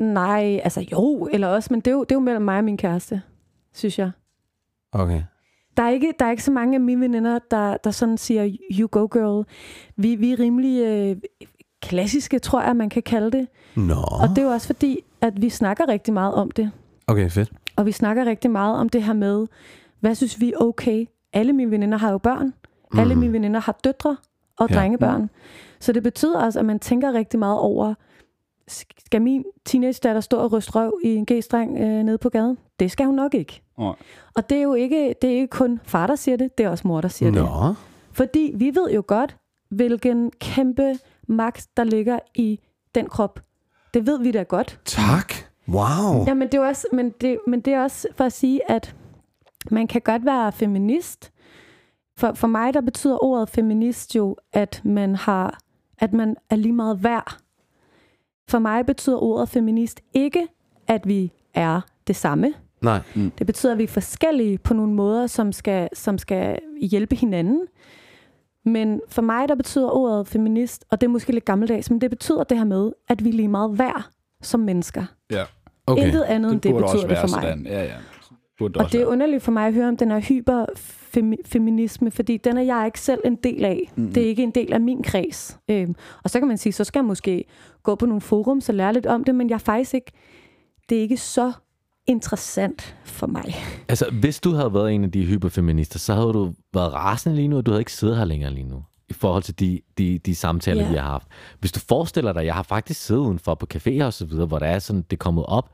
Nej, 0.00 0.60
altså 0.64 0.80
jo, 0.92 1.28
eller 1.32 1.48
også, 1.48 1.68
men 1.70 1.80
det 1.80 1.86
er 1.86 1.92
jo, 1.94 2.00
det 2.04 2.10
er 2.10 2.16
jo 2.16 2.20
mellem 2.20 2.42
mig 2.44 2.58
og 2.58 2.64
min 2.64 2.76
kæreste, 2.76 3.22
synes 3.74 3.98
jeg. 3.98 4.10
Okay. 4.94 5.22
Der 5.76 5.82
er 5.82 5.90
ikke, 5.90 6.12
der 6.18 6.24
er 6.26 6.30
ikke 6.30 6.42
så 6.42 6.52
mange 6.52 6.74
af 6.74 6.80
mine 6.80 7.00
veninder, 7.00 7.38
der, 7.50 7.76
der 7.76 7.90
sådan 7.90 8.18
siger, 8.18 8.56
you 8.70 8.88
go 8.90 9.06
girl. 9.12 9.46
Vi, 9.96 10.14
vi 10.14 10.32
er 10.32 10.38
rimelig 10.38 10.82
øh, 10.84 11.16
klassiske, 11.82 12.38
tror 12.38 12.62
jeg, 12.62 12.76
man 12.76 12.88
kan 12.88 13.02
kalde 13.02 13.30
det. 13.30 13.48
Nå. 13.76 13.94
Og 13.94 14.28
det 14.28 14.38
er 14.38 14.42
jo 14.42 14.48
også 14.48 14.66
fordi, 14.66 15.00
at 15.20 15.42
vi 15.42 15.48
snakker 15.50 15.88
rigtig 15.88 16.14
meget 16.14 16.34
om 16.34 16.50
det. 16.50 16.70
Okay, 17.06 17.30
fedt. 17.30 17.52
Og 17.76 17.86
vi 17.86 17.92
snakker 17.92 18.24
rigtig 18.24 18.50
meget 18.50 18.76
om 18.78 18.88
det 18.88 19.02
her 19.02 19.12
med, 19.12 19.46
hvad 20.00 20.14
synes 20.14 20.40
vi 20.40 20.52
er 20.52 20.56
okay? 20.56 21.06
Alle 21.32 21.52
mine 21.52 21.70
veninder 21.70 21.98
har 21.98 22.10
jo 22.10 22.18
børn. 22.18 22.52
Mm. 22.92 22.98
Alle 22.98 23.14
mine 23.14 23.32
veninder 23.32 23.60
har 23.60 23.78
døtre 23.84 24.16
og 24.58 24.70
Ja. 24.70 24.74
drengebørn. 24.74 25.30
Så 25.80 25.92
det 25.92 26.02
betyder 26.02 26.40
også, 26.40 26.58
at 26.58 26.64
man 26.64 26.78
tænker 26.78 27.12
rigtig 27.12 27.38
meget 27.38 27.58
over, 27.58 27.94
skal 29.06 29.22
min 29.22 29.44
teenage-datter 29.64 30.20
stå 30.20 30.36
og 30.36 30.52
ryste 30.52 30.72
røv 30.72 30.98
i 31.04 31.08
en 31.14 31.26
g-streng 31.32 31.78
øh, 31.80 32.02
nede 32.02 32.18
på 32.18 32.28
gaden? 32.28 32.58
Det 32.80 32.90
skal 32.90 33.06
hun 33.06 33.14
nok 33.14 33.34
ikke. 33.34 33.62
Nej. 33.78 33.94
Og 34.36 34.50
det 34.50 34.58
er 34.58 34.62
jo 34.62 34.74
ikke, 34.74 35.14
det 35.22 35.30
er 35.30 35.34
ikke 35.34 35.46
kun 35.46 35.80
far, 35.84 36.06
der 36.06 36.16
siger 36.16 36.36
det, 36.36 36.58
det 36.58 36.66
er 36.66 36.70
også 36.70 36.88
mor, 36.88 37.00
der 37.00 37.08
siger 37.08 37.30
det. 37.30 37.42
Nå. 37.42 37.74
Fordi 38.12 38.52
vi 38.56 38.74
ved 38.74 38.90
jo 38.90 39.04
godt, 39.06 39.36
hvilken 39.70 40.30
kæmpe 40.30 40.98
magt, 41.28 41.68
der 41.76 41.84
ligger 41.84 42.18
i 42.34 42.60
den 42.94 43.08
krop. 43.08 43.40
Det 43.94 44.06
ved 44.06 44.18
vi 44.18 44.30
da 44.30 44.42
godt. 44.42 44.80
Tak. 44.84 45.34
Wow. 45.68 46.26
Ja, 46.26 46.34
men 46.34 46.48
det, 46.48 46.54
er 46.54 46.66
også, 46.66 46.86
men, 46.92 47.10
det, 47.10 47.38
men 47.46 47.60
det 47.60 47.72
er 47.72 47.82
også 47.82 48.08
for 48.14 48.24
at 48.24 48.32
sige, 48.32 48.70
at 48.70 48.96
man 49.70 49.86
kan 49.86 50.00
godt 50.00 50.24
være 50.24 50.52
feminist. 50.52 51.32
For, 52.16 52.32
for 52.32 52.46
mig, 52.46 52.74
der 52.74 52.80
betyder 52.80 53.24
ordet 53.24 53.48
feminist 53.48 54.16
jo, 54.16 54.36
at 54.52 54.80
man 54.84 55.14
har, 55.14 55.58
at 55.98 56.12
man 56.12 56.36
er 56.50 56.56
lige 56.56 56.72
meget 56.72 57.02
værd. 57.02 57.36
For 58.48 58.58
mig 58.58 58.86
betyder 58.86 59.22
ordet 59.22 59.48
feminist 59.48 60.00
ikke, 60.12 60.48
at 60.86 61.08
vi 61.08 61.32
er 61.54 61.80
det 62.06 62.16
samme. 62.16 62.54
Nej. 62.84 63.00
Det 63.38 63.46
betyder, 63.46 63.72
at 63.72 63.78
vi 63.78 63.82
er 63.82 63.88
forskellige 63.88 64.58
på 64.58 64.74
nogle 64.74 64.92
måder, 64.92 65.26
som 65.26 65.52
skal, 65.52 65.88
som 65.92 66.18
skal 66.18 66.58
hjælpe 66.80 67.16
hinanden. 67.16 67.60
Men 68.64 69.00
for 69.08 69.22
mig, 69.22 69.48
der 69.48 69.54
betyder 69.54 69.90
ordet 69.90 70.28
feminist, 70.28 70.84
og 70.90 71.00
det 71.00 71.06
er 71.06 71.10
måske 71.10 71.32
lidt 71.32 71.44
gammeldags, 71.44 71.90
men 71.90 72.00
det 72.00 72.10
betyder 72.10 72.44
det 72.44 72.58
her 72.58 72.64
med, 72.64 72.92
at 73.08 73.24
vi 73.24 73.28
er 73.28 73.32
lige 73.32 73.48
meget 73.48 73.78
værd 73.78 74.02
som 74.42 74.60
mennesker. 74.60 75.04
Ja, 75.30 75.44
Okay. 75.86 76.06
Intet 76.06 76.22
andet 76.22 76.52
end 76.52 76.60
det 76.60 76.70
burde 76.72 76.84
betyder 76.84 77.08
det 77.08 77.18
for 77.18 77.28
mig. 77.28 77.42
sådan. 77.42 77.66
Ja, 77.66 77.84
ja. 77.84 77.94
Burde 78.58 78.74
det 78.74 78.82
Og 78.82 78.92
det 78.92 79.00
er 79.00 79.06
underligt 79.06 79.42
for 79.42 79.52
mig 79.52 79.66
at 79.66 79.74
høre 79.74 79.88
om 79.88 79.96
den 79.96 80.10
her 80.10 80.20
hyperfeminisme, 80.20 82.10
fordi 82.10 82.36
den 82.36 82.56
er 82.56 82.62
jeg 82.62 82.86
ikke 82.86 83.00
selv 83.00 83.20
en 83.24 83.36
del 83.36 83.64
af. 83.64 83.92
Mm. 83.96 84.12
Det 84.12 84.22
er 84.22 84.26
ikke 84.26 84.42
en 84.42 84.50
del 84.50 84.72
af 84.72 84.80
min 84.80 85.02
kreds. 85.02 85.58
Øhm, 85.70 85.94
og 86.24 86.30
så 86.30 86.38
kan 86.38 86.48
man 86.48 86.58
sige, 86.58 86.72
så 86.72 86.84
skal 86.84 86.98
jeg 87.00 87.04
måske 87.04 87.44
gå 87.82 87.94
på 87.94 88.06
nogle 88.06 88.20
forum 88.20 88.60
og 88.68 88.74
lære 88.74 88.92
lidt 88.92 89.06
om 89.06 89.24
det, 89.24 89.34
men 89.34 89.48
jeg 89.48 89.54
er 89.54 89.58
faktisk 89.58 89.94
ikke, 89.94 90.12
det 90.88 90.98
er 90.98 91.02
ikke 91.02 91.16
så 91.16 91.52
interessant 92.06 92.96
for 93.04 93.26
mig. 93.26 93.54
Altså, 93.88 94.06
hvis 94.20 94.40
du 94.40 94.50
havde 94.52 94.74
været 94.74 94.92
en 94.92 95.04
af 95.04 95.10
de 95.12 95.24
hyperfeminister, 95.24 95.98
så 95.98 96.14
havde 96.14 96.32
du 96.32 96.54
været 96.74 96.92
rasende 96.92 97.36
lige 97.36 97.48
nu, 97.48 97.56
og 97.56 97.66
du 97.66 97.70
havde 97.70 97.80
ikke 97.80 97.92
siddet 97.92 98.16
her 98.16 98.24
længere 98.24 98.50
lige 98.50 98.68
nu. 98.68 98.82
I 99.08 99.12
forhold 99.12 99.42
til 99.42 99.58
de, 99.60 99.80
de, 99.98 100.18
de 100.18 100.34
samtaler, 100.34 100.82
Ja. 100.82 100.90
vi 100.90 100.94
har 100.96 101.02
haft. 101.10 101.26
Hvis 101.60 101.72
du 101.72 101.80
forestiller 101.80 102.32
dig, 102.32 102.44
jeg 102.46 102.54
har 102.54 102.62
faktisk 102.62 103.00
siddet 103.00 103.20
udenfor 103.22 103.54
på 103.54 103.66
caféer 103.74 104.04
og 104.04 104.12
så 104.12 104.24
videre, 104.26 104.46
hvor 104.46 104.58
der 104.58 104.66
er 104.66 104.78
sådan, 104.78 105.02
det 105.02 105.12
er 105.12 105.16
kommet 105.16 105.46
op, 105.46 105.70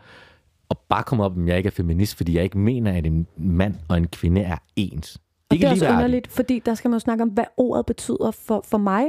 og 0.68 0.78
bare 0.88 1.02
kommet 1.02 1.24
op, 1.24 1.38
at 1.38 1.46
jeg 1.46 1.56
ikke 1.56 1.66
er 1.66 1.70
feminist, 1.70 2.16
fordi 2.16 2.34
jeg 2.36 2.44
ikke 2.44 2.58
mener, 2.58 2.92
at 2.92 3.06
en 3.06 3.26
mand 3.36 3.74
og 3.88 3.96
en 3.96 4.06
kvinde 4.08 4.40
er 4.40 4.56
ens. 4.76 5.16
Og 5.50 5.54
Ikke 5.56 5.62
det 5.62 5.68
er 5.68 5.72
også 5.72 5.88
underligt, 5.90 6.28
fordi 6.28 6.58
der 6.66 6.74
skal 6.74 6.88
man 6.88 6.94
jo 6.94 7.00
snakke 7.00 7.22
om, 7.22 7.28
hvad 7.28 7.44
ordet 7.56 7.86
betyder 7.86 8.30
for, 8.30 8.64
for 8.68 8.78
mig. 8.78 9.04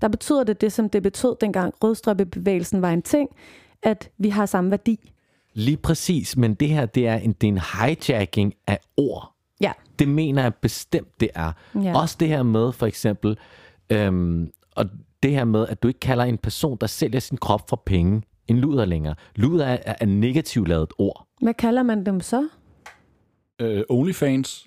Der 0.00 0.08
betyder 0.08 0.44
det 0.44 0.60
det, 0.60 0.72
som 0.72 0.88
det 0.90 1.02
betød, 1.02 1.36
dengang 1.40 1.74
rødstrømpebevægelsen 1.84 2.82
var 2.82 2.90
en 2.90 3.02
ting, 3.02 3.28
at 3.82 4.10
vi 4.18 4.28
har 4.28 4.46
samme 4.46 4.70
værdi. 4.70 5.11
Lige 5.54 5.76
præcis, 5.76 6.36
men 6.36 6.54
det 6.54 6.68
her, 6.68 6.86
det 6.86 7.06
er 7.06 7.14
en, 7.14 7.32
det 7.32 7.46
er 7.46 7.52
en 7.52 7.60
hijacking 7.78 8.54
af 8.66 8.78
ord. 8.96 9.34
Ja. 9.60 9.72
Det 9.98 10.08
mener 10.08 10.42
jeg 10.42 10.54
bestemt, 10.54 11.20
det 11.20 11.28
er. 11.34 11.52
Ja. 11.74 11.98
Også 12.00 12.16
det 12.20 12.28
her 12.28 12.42
med, 12.42 12.72
for 12.72 12.86
eksempel, 12.86 13.38
øhm, 13.90 14.50
og 14.76 14.86
det 15.22 15.30
her 15.30 15.44
med, 15.44 15.66
at 15.68 15.82
du 15.82 15.88
ikke 15.88 16.00
kalder 16.00 16.24
en 16.24 16.38
person, 16.38 16.78
der 16.80 16.86
sælger 16.86 17.20
sin 17.20 17.36
krop 17.36 17.68
for 17.68 17.82
penge, 17.86 18.22
en 18.48 18.58
luder 18.58 18.84
længere. 18.84 19.14
Luder 19.36 19.66
er, 19.66 19.78
er, 19.86 19.94
er 20.00 20.06
negativt 20.06 20.68
lavet 20.68 20.92
ord. 20.98 21.26
Hvad 21.40 21.54
kalder 21.54 21.82
man 21.82 22.06
dem 22.06 22.20
så? 22.20 22.48
Øh, 23.60 23.82
Onlyfans. 23.88 24.64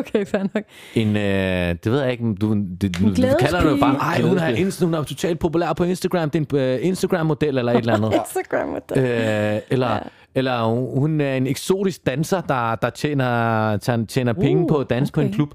Okay, 0.00 0.26
fair 0.26 0.42
nok. 0.54 0.64
En, 0.94 1.16
øh, 1.16 1.76
det 1.84 1.92
ved 1.92 2.00
jeg 2.00 2.12
ikke, 2.12 2.24
men 2.24 2.34
du, 2.34 2.54
det, 2.54 2.98
du, 2.98 3.08
du 3.08 3.14
kalder 3.40 3.60
det 3.60 3.70
jo 3.70 3.76
bare, 3.76 3.96
ej, 3.96 4.22
hun 4.22 4.38
er, 4.38 4.48
inst, 4.48 4.82
hun 4.82 4.94
er 4.94 5.02
totalt 5.02 5.38
populær 5.38 5.72
på 5.72 5.84
Instagram, 5.84 6.30
det 6.30 6.52
er 6.52 6.56
en 6.56 6.80
øh, 6.80 6.86
Instagram-model 6.86 7.58
eller 7.58 7.72
et 7.72 7.78
eller 7.78 7.94
andet. 7.94 8.12
Instagram 8.20 8.74
øh, 8.74 9.60
eller, 9.70 9.90
ja. 9.90 9.98
eller 10.34 10.64
hun 11.00 11.20
er 11.20 11.34
en 11.34 11.46
eksotisk 11.46 12.06
danser, 12.06 12.40
der, 12.40 12.74
der 12.74 12.90
tjener, 12.90 13.76
tjener, 13.76 14.06
tjener 14.06 14.32
penge 14.32 14.62
Uh, 14.62 14.68
på 14.68 14.76
at 14.78 14.90
danse 14.90 15.10
okay. 15.10 15.22
på 15.22 15.26
en 15.26 15.32
klub. 15.32 15.54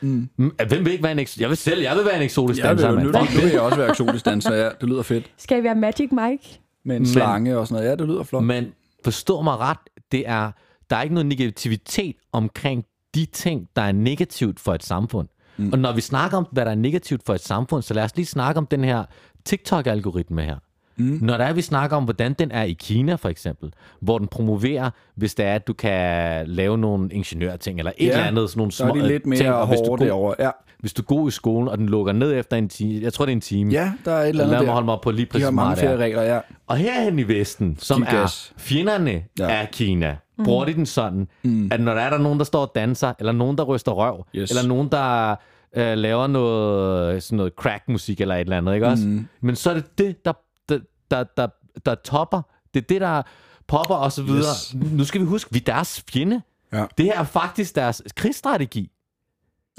Mm. 0.00 0.28
Hvem 0.68 0.84
vil 0.84 0.92
ikke 0.92 1.02
være 1.02 1.12
en 1.12 1.18
eksotisk? 1.18 1.40
Jeg 1.40 1.48
vil 1.48 1.56
selv, 1.56 1.82
jeg 1.82 1.96
vil 1.96 2.04
være 2.04 2.16
en 2.16 2.22
eksotisk 2.22 2.62
Jeg 2.62 2.70
vil, 2.70 2.84
danser. 2.84 3.04
jo, 3.04 3.12
mand. 3.12 3.34
nu, 3.34 3.40
vil 3.40 3.50
jeg 3.50 3.60
også 3.60 3.76
være 3.78 3.88
eksotisk 3.90 4.24
danser, 4.24 4.54
ja. 4.54 4.68
Det 4.80 4.88
lyder 4.88 5.02
fedt. 5.02 5.30
Skal 5.38 5.60
I 5.60 5.64
være 5.64 5.74
Magic 5.74 6.10
Mike? 6.12 6.60
Med 6.84 6.96
en 6.96 7.06
slange 7.06 7.58
og 7.58 7.66
sådan 7.66 7.82
noget. 7.82 7.90
Ja, 7.90 7.96
det 7.96 8.08
lyder 8.08 8.22
flot. 8.22 8.42
Men 8.44 8.66
forstå 9.04 9.42
mig 9.42 9.58
ret, 9.58 9.78
det 10.12 10.28
er, 10.28 10.50
der 10.90 10.96
er 10.96 11.02
ikke 11.02 11.14
noget 11.14 11.26
negativitet 11.26 12.16
omkring 12.32 12.84
de 13.14 13.24
ting, 13.24 13.68
der 13.76 13.82
er 13.82 13.92
negativt 13.92 14.60
for 14.60 14.74
et 14.74 14.82
samfund. 14.84 15.28
Mm. 15.56 15.72
Og 15.72 15.78
når 15.78 15.92
vi 15.92 16.00
snakker 16.00 16.36
om, 16.36 16.46
hvad 16.52 16.64
der 16.64 16.70
er 16.70 16.74
negativt 16.74 17.22
for 17.26 17.34
et 17.34 17.40
samfund, 17.40 17.82
så 17.82 17.94
lad 17.94 18.04
os 18.04 18.16
lige 18.16 18.26
snakke 18.26 18.58
om 18.58 18.66
den 18.66 18.84
her 18.84 19.04
TikTok-algoritme 19.44 20.42
her. 20.42 20.56
Mm. 20.96 21.18
Når 21.22 21.36
der 21.36 21.44
er, 21.44 21.52
vi 21.52 21.62
snakker 21.62 21.96
om, 21.96 22.04
hvordan 22.04 22.32
den 22.32 22.50
er 22.50 22.62
i 22.62 22.72
Kina 22.72 23.14
for 23.14 23.28
eksempel, 23.28 23.72
hvor 24.00 24.18
den 24.18 24.28
promoverer, 24.28 24.90
hvis 25.16 25.34
det 25.34 25.46
er, 25.46 25.54
at 25.54 25.66
du 25.66 25.72
kan 25.72 26.46
lave 26.48 26.78
nogle 26.78 27.08
ingeniørting, 27.12 27.78
eller 27.78 27.92
et 27.98 28.06
Ja, 28.06 28.10
eller 28.12 28.24
andet, 28.24 28.50
sådan 28.50 28.58
nogle 28.58 28.72
Så 28.72 28.84
er 28.84 28.88
små 28.88 28.96
de 29.02 29.08
lidt 29.08 29.22
øh, 29.26 29.36
ting, 29.36 29.48
mere 29.48 29.54
og 29.58 29.66
hvis 29.68 29.80
du, 29.80 29.86
god, 29.88 29.98
derovre. 29.98 30.34
Ja. 30.38 30.50
hvis 30.78 30.92
du 30.92 31.02
er 31.02 31.06
god 31.06 31.28
i 31.28 31.30
skolen, 31.30 31.68
og 31.68 31.78
den 31.78 31.88
lukker 31.88 32.12
ned 32.12 32.34
efter 32.38 32.56
en 32.56 32.68
time, 32.68 33.02
jeg 33.02 33.12
tror 33.12 33.24
det 33.24 33.32
er 33.32 33.36
en 33.36 33.40
time, 33.40 33.70
ja, 33.72 33.92
der 34.04 34.12
er 34.12 34.22
et 34.22 34.28
eller 34.28 34.44
lad 34.44 34.52
andet 34.52 34.58
mig 34.60 34.66
der. 34.66 34.72
holde 34.72 34.84
mig 34.84 34.94
op 34.94 35.00
på 35.00 35.10
lige 35.10 35.24
De 35.26 35.30
præcis 35.30 35.44
har 35.44 35.50
hvor 35.52 35.62
mange 35.62 35.72
er. 35.76 35.76
flere 35.76 35.96
regler, 35.96 36.22
ja. 36.22 36.40
Og 36.66 36.76
herhen 36.76 37.18
i 37.18 37.22
Vesten, 37.28 37.76
som 37.78 38.04
Giv 38.10 38.18
er 38.18 38.50
fjenderne 38.56 39.24
ja. 39.38 39.46
af 39.50 39.68
Kina, 39.72 40.16
bruger 40.44 40.64
de 40.64 40.74
den 40.74 40.86
sådan, 40.86 41.28
mm. 41.42 41.68
at 41.72 41.80
når 41.80 41.94
der 41.94 42.00
er 42.00 42.10
der 42.10 42.18
nogen, 42.18 42.38
der 42.38 42.44
står 42.44 42.60
og 42.60 42.72
danser, 42.74 43.12
eller 43.18 43.32
nogen, 43.32 43.58
der 43.58 43.64
ryster 43.64 43.92
røv, 43.92 44.24
Yes. 44.36 44.50
eller 44.50 44.68
nogen, 44.68 44.88
der 44.88 45.36
øh, 45.76 45.98
laver 45.98 46.26
noget, 46.26 47.22
sådan 47.22 47.36
noget 47.36 47.52
crack-musik 47.56 48.20
eller 48.20 48.34
et 48.34 48.40
eller 48.40 48.56
andet, 48.58 48.74
ikke 48.74 48.86
også? 48.86 49.06
Mm. 49.06 49.26
Men 49.40 49.56
så 49.56 49.70
er 49.70 49.74
det 49.74 49.98
det, 49.98 50.24
der, 50.24 50.32
der, 50.68 50.78
der, 51.10 51.24
der, 51.36 51.46
der 51.86 51.94
topper. 51.94 52.42
Det 52.74 52.82
er 52.82 52.86
det, 52.86 53.00
der 53.00 53.22
popper 53.68 53.94
og 53.94 54.12
så 54.12 54.22
videre. 54.22 54.38
Yes. 54.40 54.74
Nu 54.92 55.04
skal 55.04 55.20
vi 55.20 55.26
huske, 55.26 55.52
vi 55.52 55.58
er 55.58 55.64
deres 55.72 56.04
fjende. 56.12 56.42
Ja. 56.72 56.84
Det 56.98 57.06
her 57.06 57.20
er 57.20 57.24
faktisk 57.24 57.74
deres 57.74 58.02
krigsstrategi. 58.16 58.90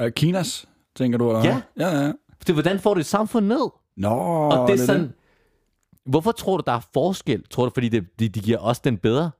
Øh, 0.01 0.11
Kinas, 0.11 0.65
tænker 0.95 1.17
du? 1.17 1.29
Eller? 1.29 1.43
Ja. 1.43 1.61
Ja, 1.79 2.01
ja. 2.03 2.11
Det 2.47 2.55
hvordan 2.55 2.79
får 2.79 2.93
du 2.93 2.99
et 2.99 3.05
samfund 3.05 3.45
ned? 3.45 3.69
Nå, 3.97 4.09
Og 4.09 4.67
det 4.67 4.81
er 4.81 4.85
sådan... 4.85 5.01
det. 5.01 5.11
Hvorfor 6.05 6.31
tror 6.31 6.57
du, 6.57 6.63
der 6.65 6.71
er 6.71 6.79
forskel? 6.93 7.43
Tror 7.51 7.65
du, 7.65 7.71
fordi 7.73 7.89
det, 7.89 8.05
de, 8.19 8.29
de 8.29 8.39
giver 8.39 8.57
os 8.57 8.79
den 8.79 8.97
bedre? 8.97 9.31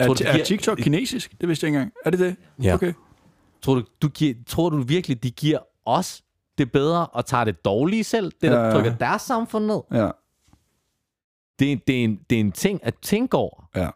Er, 0.00 0.06
Tror 0.06 0.14
du, 0.14 0.24
det 0.24 0.40
er 0.40 0.44
TikTok 0.44 0.78
kinesisk? 0.78 1.34
Det 1.40 1.48
vidste 1.48 1.64
jeg 1.64 1.68
ikke 1.68 1.76
engang. 1.78 1.92
Er 2.04 2.10
det 2.10 2.20
det? 2.20 2.36
Ja. 2.62 2.74
Okay. 2.74 2.92
Tror 3.62 3.74
du, 3.74 3.82
du 4.02 4.08
giver, 4.08 4.34
tror 4.46 4.70
du 4.70 4.82
virkelig, 4.82 5.22
de 5.22 5.30
giver 5.30 5.58
os 5.84 6.22
det 6.58 6.72
bedre 6.72 7.06
og 7.06 7.26
tager 7.26 7.44
det 7.44 7.64
dårlige 7.64 8.04
selv? 8.04 8.32
Det, 8.42 8.50
der 8.50 8.64
Ja. 8.66 8.70
trykker 8.72 8.96
deres 8.96 9.22
samfund 9.22 9.64
ned? 9.66 9.80
Ja. 9.92 10.10
Det, 11.58 11.72
er- 11.72 11.76
det, 11.86 12.00
er 12.00 12.04
en, 12.04 12.20
det 12.30 12.36
er 12.36 12.40
en 12.40 12.52
ting 12.52 12.80
at 12.82 12.94
tænke 13.02 13.36
over. 13.36 13.68
Ja. 13.76 13.88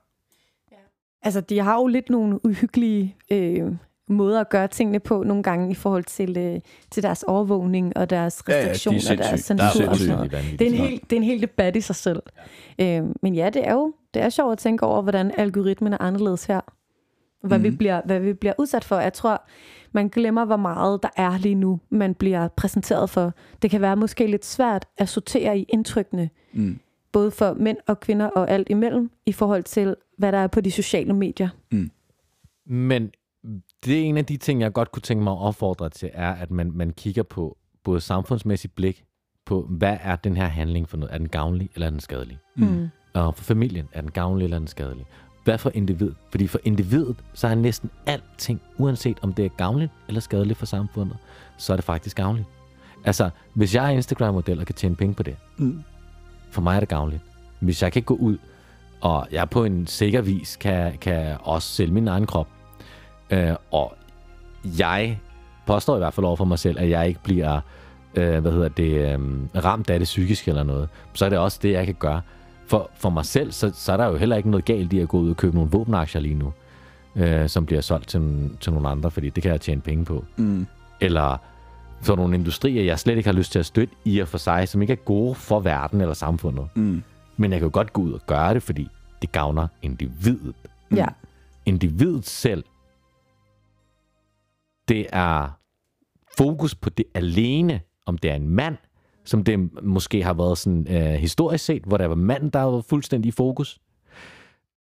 Altså, 1.23 1.41
de 1.41 1.59
har 1.59 1.77
jo 1.77 1.87
lidt 1.87 2.11
nogle 2.11 2.45
uhyggelige, 2.47 3.17
øh, 3.33 3.73
måder 4.09 4.41
at 4.41 4.49
gøre 4.49 4.69
tingene 4.69 5.01
på 5.01 5.23
nogle 5.23 5.43
gange 5.43 5.70
i 5.70 5.75
forhold 5.75 6.05
til, 6.05 6.37
øh, 6.39 6.61
til 6.91 7.03
deres 7.03 7.23
overvågning 7.23 7.97
og 7.97 8.11
deres 8.11 8.43
Ja, 8.49 8.55
ja, 8.55 8.61
de 8.62 8.67
er 8.67 8.70
restriktioner, 8.70 9.01
ja, 9.11 9.17
deres 9.29 9.41
sindssyge. 9.41 9.57
Der 9.59 9.65
er 9.65 9.73
censur 9.73 9.89
og 9.89 9.97
sådan 9.97 10.17
noget. 10.17 10.59
Det 10.59 10.67
er, 10.67 10.70
en 10.70 10.77
helt, 10.77 11.03
det 11.11 11.12
er 11.17 11.20
en 11.20 11.23
hel 11.27 11.43
debat 11.43 11.77
i 11.77 11.81
sig 11.81 11.97
selv. 11.97 12.23
Øh, 12.79 13.03
men 13.23 13.35
ja, 13.35 13.51
det 13.51 13.67
er 13.69 13.73
jo 13.73 13.95
det 14.14 14.22
er 14.22 14.28
sjovt 14.28 14.52
at 14.52 14.58
tænke 14.58 14.86
over, 14.86 15.02
hvordan 15.02 15.32
algoritmen 15.39 15.92
er 15.92 15.98
anderledes 16.00 16.44
her. 16.44 16.60
Hvad, 17.42 17.58
mm. 17.58 17.64
vi 17.64 17.70
bliver, 17.70 18.02
hvad 18.05 18.20
vi 18.20 18.32
bliver 18.32 18.52
udsat 18.58 18.84
for. 18.84 18.98
Jeg 18.98 19.12
tror, 19.12 19.48
man 19.92 20.08
glemmer, 20.08 20.44
hvor 20.44 20.56
meget 20.56 21.02
der 21.02 21.08
er 21.16 21.39
lige 21.39 21.55
nu, 21.55 21.80
man 21.90 22.14
bliver 22.14 22.48
præsenteret 22.48 23.10
for. 23.10 23.34
Det 23.62 23.70
kan 23.70 23.80
være 23.80 23.97
måske 23.97 24.26
lidt 24.26 24.44
svært 24.44 24.86
at 24.98 25.08
sortere 25.08 25.58
i 25.58 25.66
indtrykkene, 25.68 26.30
Mm. 26.52 26.78
både 27.12 27.30
for 27.30 27.55
mænd 27.55 27.76
og 27.86 28.00
kvinder 28.00 28.26
og 28.26 28.50
alt 28.50 28.66
imellem, 28.70 29.10
i 29.26 29.32
forhold 29.32 29.62
til, 29.62 29.97
hvad 30.18 30.32
der 30.32 30.39
er 30.39 30.47
på 30.47 30.60
de 30.60 30.70
sociale 30.70 31.12
medier. 31.12 31.48
Men 32.66 33.10
det 33.84 33.98
er 34.00 34.02
en 34.05 34.16
af 34.16 34.24
de 34.24 34.36
ting, 34.36 34.60
jeg 34.60 34.72
godt 34.72 34.92
kunne 34.92 35.02
tænke 35.02 35.24
mig 35.24 35.32
at 35.32 35.39
opfordre 35.40 35.89
til, 35.89 36.10
er, 36.12 36.32
at 36.32 36.50
man, 36.50 36.72
man 36.74 36.90
kigger 36.90 37.22
på 37.22 37.56
både 37.84 38.00
samfundsmæssigt 38.00 38.74
blik, 38.74 39.05
på 39.47 39.62
hvad 39.70 39.97
er 40.02 40.16
den 40.16 40.36
her 40.36 40.47
handling 40.47 40.89
for 40.89 40.97
noget? 40.97 41.14
Er 41.14 41.18
den 41.18 41.28
gavnlig, 41.28 41.70
eller 41.74 41.86
er 41.86 41.90
den 41.90 42.00
skadelig? 42.00 42.39
Mm. 42.56 42.89
Og 43.14 43.34
for 43.34 43.44
familien, 43.44 43.89
er 43.92 44.00
den 44.00 44.10
gavnlig, 44.10 44.44
eller 44.44 44.56
er 44.56 44.58
den 44.58 44.68
skadelig? 44.68 45.05
Hvad 45.44 45.58
for 45.58 45.70
individ? 45.74 46.10
Fordi 46.30 46.47
for 46.47 46.60
individet, 46.64 47.16
så 47.34 47.48
er 47.48 47.55
næsten 47.55 47.90
alting, 48.06 48.60
uanset 48.78 49.18
om 49.22 49.32
det 49.32 49.44
er 49.44 49.48
gavnligt 49.48 49.92
eller 50.08 50.20
skadeligt 50.20 50.58
for 50.58 50.66
samfundet, 50.66 51.16
så 51.56 51.72
er 51.72 51.76
det 51.76 51.84
faktisk 51.84 52.16
gavnligt. 52.16 52.48
Altså, 53.05 53.30
hvis 53.55 53.74
jeg 53.74 53.84
er 53.86 53.89
Instagram-model 53.90 54.60
og 54.60 54.66
kan 54.66 54.74
tjene 54.74 54.97
penge 54.97 55.14
på 55.14 55.22
det, 55.22 55.36
Mm. 55.56 55.82
for 56.50 56.60
mig 56.62 56.76
er 56.76 56.80
det 56.80 56.89
gavnligt. 56.89 57.22
Hvis 57.60 57.82
jeg 57.82 57.92
kan 57.92 58.02
gå 58.02 58.14
ud, 58.14 58.39
og 59.00 59.26
jeg 59.32 59.50
på 59.50 59.64
en 59.64 59.86
sikker 59.86 60.20
vis 60.20 60.56
kan, 60.56 60.98
kan 60.98 61.36
også 61.42 61.68
sælge 61.68 61.92
min 61.92 62.08
egen 62.08 62.26
krop, 62.26 62.48
øh, 63.30 63.55
og 63.70 63.94
jeg 64.64 65.18
påstår 65.66 65.94
i 65.94 65.98
hvert 65.98 66.14
fald 66.14 66.26
over 66.26 66.36
for 66.36 66.44
mig 66.44 66.58
selv, 66.58 66.78
at 66.78 66.90
jeg 66.90 67.08
ikke 67.08 67.20
bliver 67.22 67.60
øh, 68.14 68.39
hvad 68.40 68.52
hedder 68.52 68.68
det, 68.68 68.92
øh, 69.12 69.18
ramt 69.64 69.90
af 69.90 69.98
det 69.98 70.06
psykisk 70.06 70.48
eller 70.48 70.62
noget, 70.62 70.89
så 71.14 71.24
er 71.24 71.28
det 71.28 71.39
også 71.39 71.58
det, 71.62 71.72
jeg 71.72 71.86
kan 71.86 71.94
gøre. 71.94 72.20
For, 72.70 72.90
for 72.94 73.10
mig 73.10 73.24
selv, 73.24 73.52
så, 73.52 73.70
så 73.74 73.92
er 73.92 73.97
der 73.97 74.07
jo 74.07 74.16
heller 74.16 74.36
ikke 74.36 74.50
noget 74.50 74.65
galt 74.65 74.92
i 74.92 74.99
at 74.99 75.08
gå 75.08 75.18
ud 75.18 75.31
og 75.31 75.36
købe 75.36 75.55
nogle 75.55 75.70
våbenaktier 75.70 76.20
lige 76.20 76.34
nu, 76.34 76.52
øh, 77.16 77.49
som 77.49 77.66
bliver 77.66 77.81
solgt 77.81 78.08
til, 78.08 78.50
til 78.60 78.73
nogle 78.73 78.89
andre, 78.89 79.10
fordi 79.10 79.31
det 79.31 79.42
kan 79.42 79.52
jeg 79.52 79.60
tjene 79.60 79.81
penge 79.81 80.05
på. 80.05 80.24
Mm. 80.36 80.66
Eller 81.00 81.36
for 82.02 82.16
nogle 82.16 82.34
industrier, 82.34 82.82
jeg 82.82 82.99
slet 82.99 83.16
ikke 83.16 83.28
har 83.28 83.34
lyst 83.34 83.52
til 83.52 83.58
at 83.58 83.66
støtte 83.66 83.94
i 84.05 84.18
og 84.18 84.28
for 84.28 84.39
sig, 84.39 84.68
som 84.68 84.82
ikke 84.82 84.92
er 84.92 84.97
gode 84.97 85.34
for 85.34 85.60
verden 85.60 86.00
eller 86.00 86.15
samfundet. 86.15 86.68
Mm. 86.74 87.02
Men 87.36 87.52
jeg 87.52 87.60
kan 87.60 87.66
jo 87.66 87.70
godt 87.73 87.92
gå 87.92 88.02
ud 88.02 88.12
og 88.12 88.20
gøre 88.26 88.55
det, 88.55 88.62
fordi 88.62 88.89
det 89.23 89.32
gavner 89.32 89.68
individet. 89.82 90.55
Ja. 90.94 91.07
Individet 91.66 92.26
selv, 92.26 92.65
det 94.89 95.07
er 95.12 95.58
fokus 96.39 96.74
på 96.74 96.90
det 96.90 97.05
alene, 97.15 97.81
om 98.07 98.18
det 98.18 98.31
er 98.31 98.34
en 98.34 98.49
mand, 98.49 98.76
som 99.24 99.44
det 99.44 99.82
måske 99.82 100.23
har 100.23 100.34
været 100.34 100.58
sådan 100.58 100.86
øh, 100.90 101.15
historisk 101.15 101.65
set, 101.65 101.82
hvor 101.82 101.97
der 101.97 102.07
var 102.07 102.15
manden, 102.15 102.50
der 102.50 102.70
været 102.70 102.84
fuldstændig 102.89 103.28
i 103.28 103.32
fokus, 103.32 103.81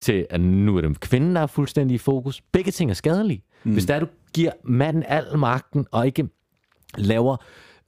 til 0.01 0.27
at 0.31 0.41
nu 0.41 0.77
er 0.77 0.81
det 0.81 1.01
kvinden, 1.01 1.35
der 1.35 1.41
er 1.41 1.47
fuldstændig 1.47 1.95
i 1.95 1.99
fokus. 1.99 2.43
Begge 2.53 2.71
ting 2.71 2.91
er 2.91 2.95
skadelige. 2.95 3.43
Mm. 3.65 3.73
Hvis 3.73 3.87
der 3.87 3.95
er, 3.95 4.01
du 4.01 4.07
giver 4.35 4.53
manden 4.65 5.05
al 5.09 5.39
magten, 5.39 5.87
og 5.91 6.07
ikke 6.07 6.29
laver 6.99 7.37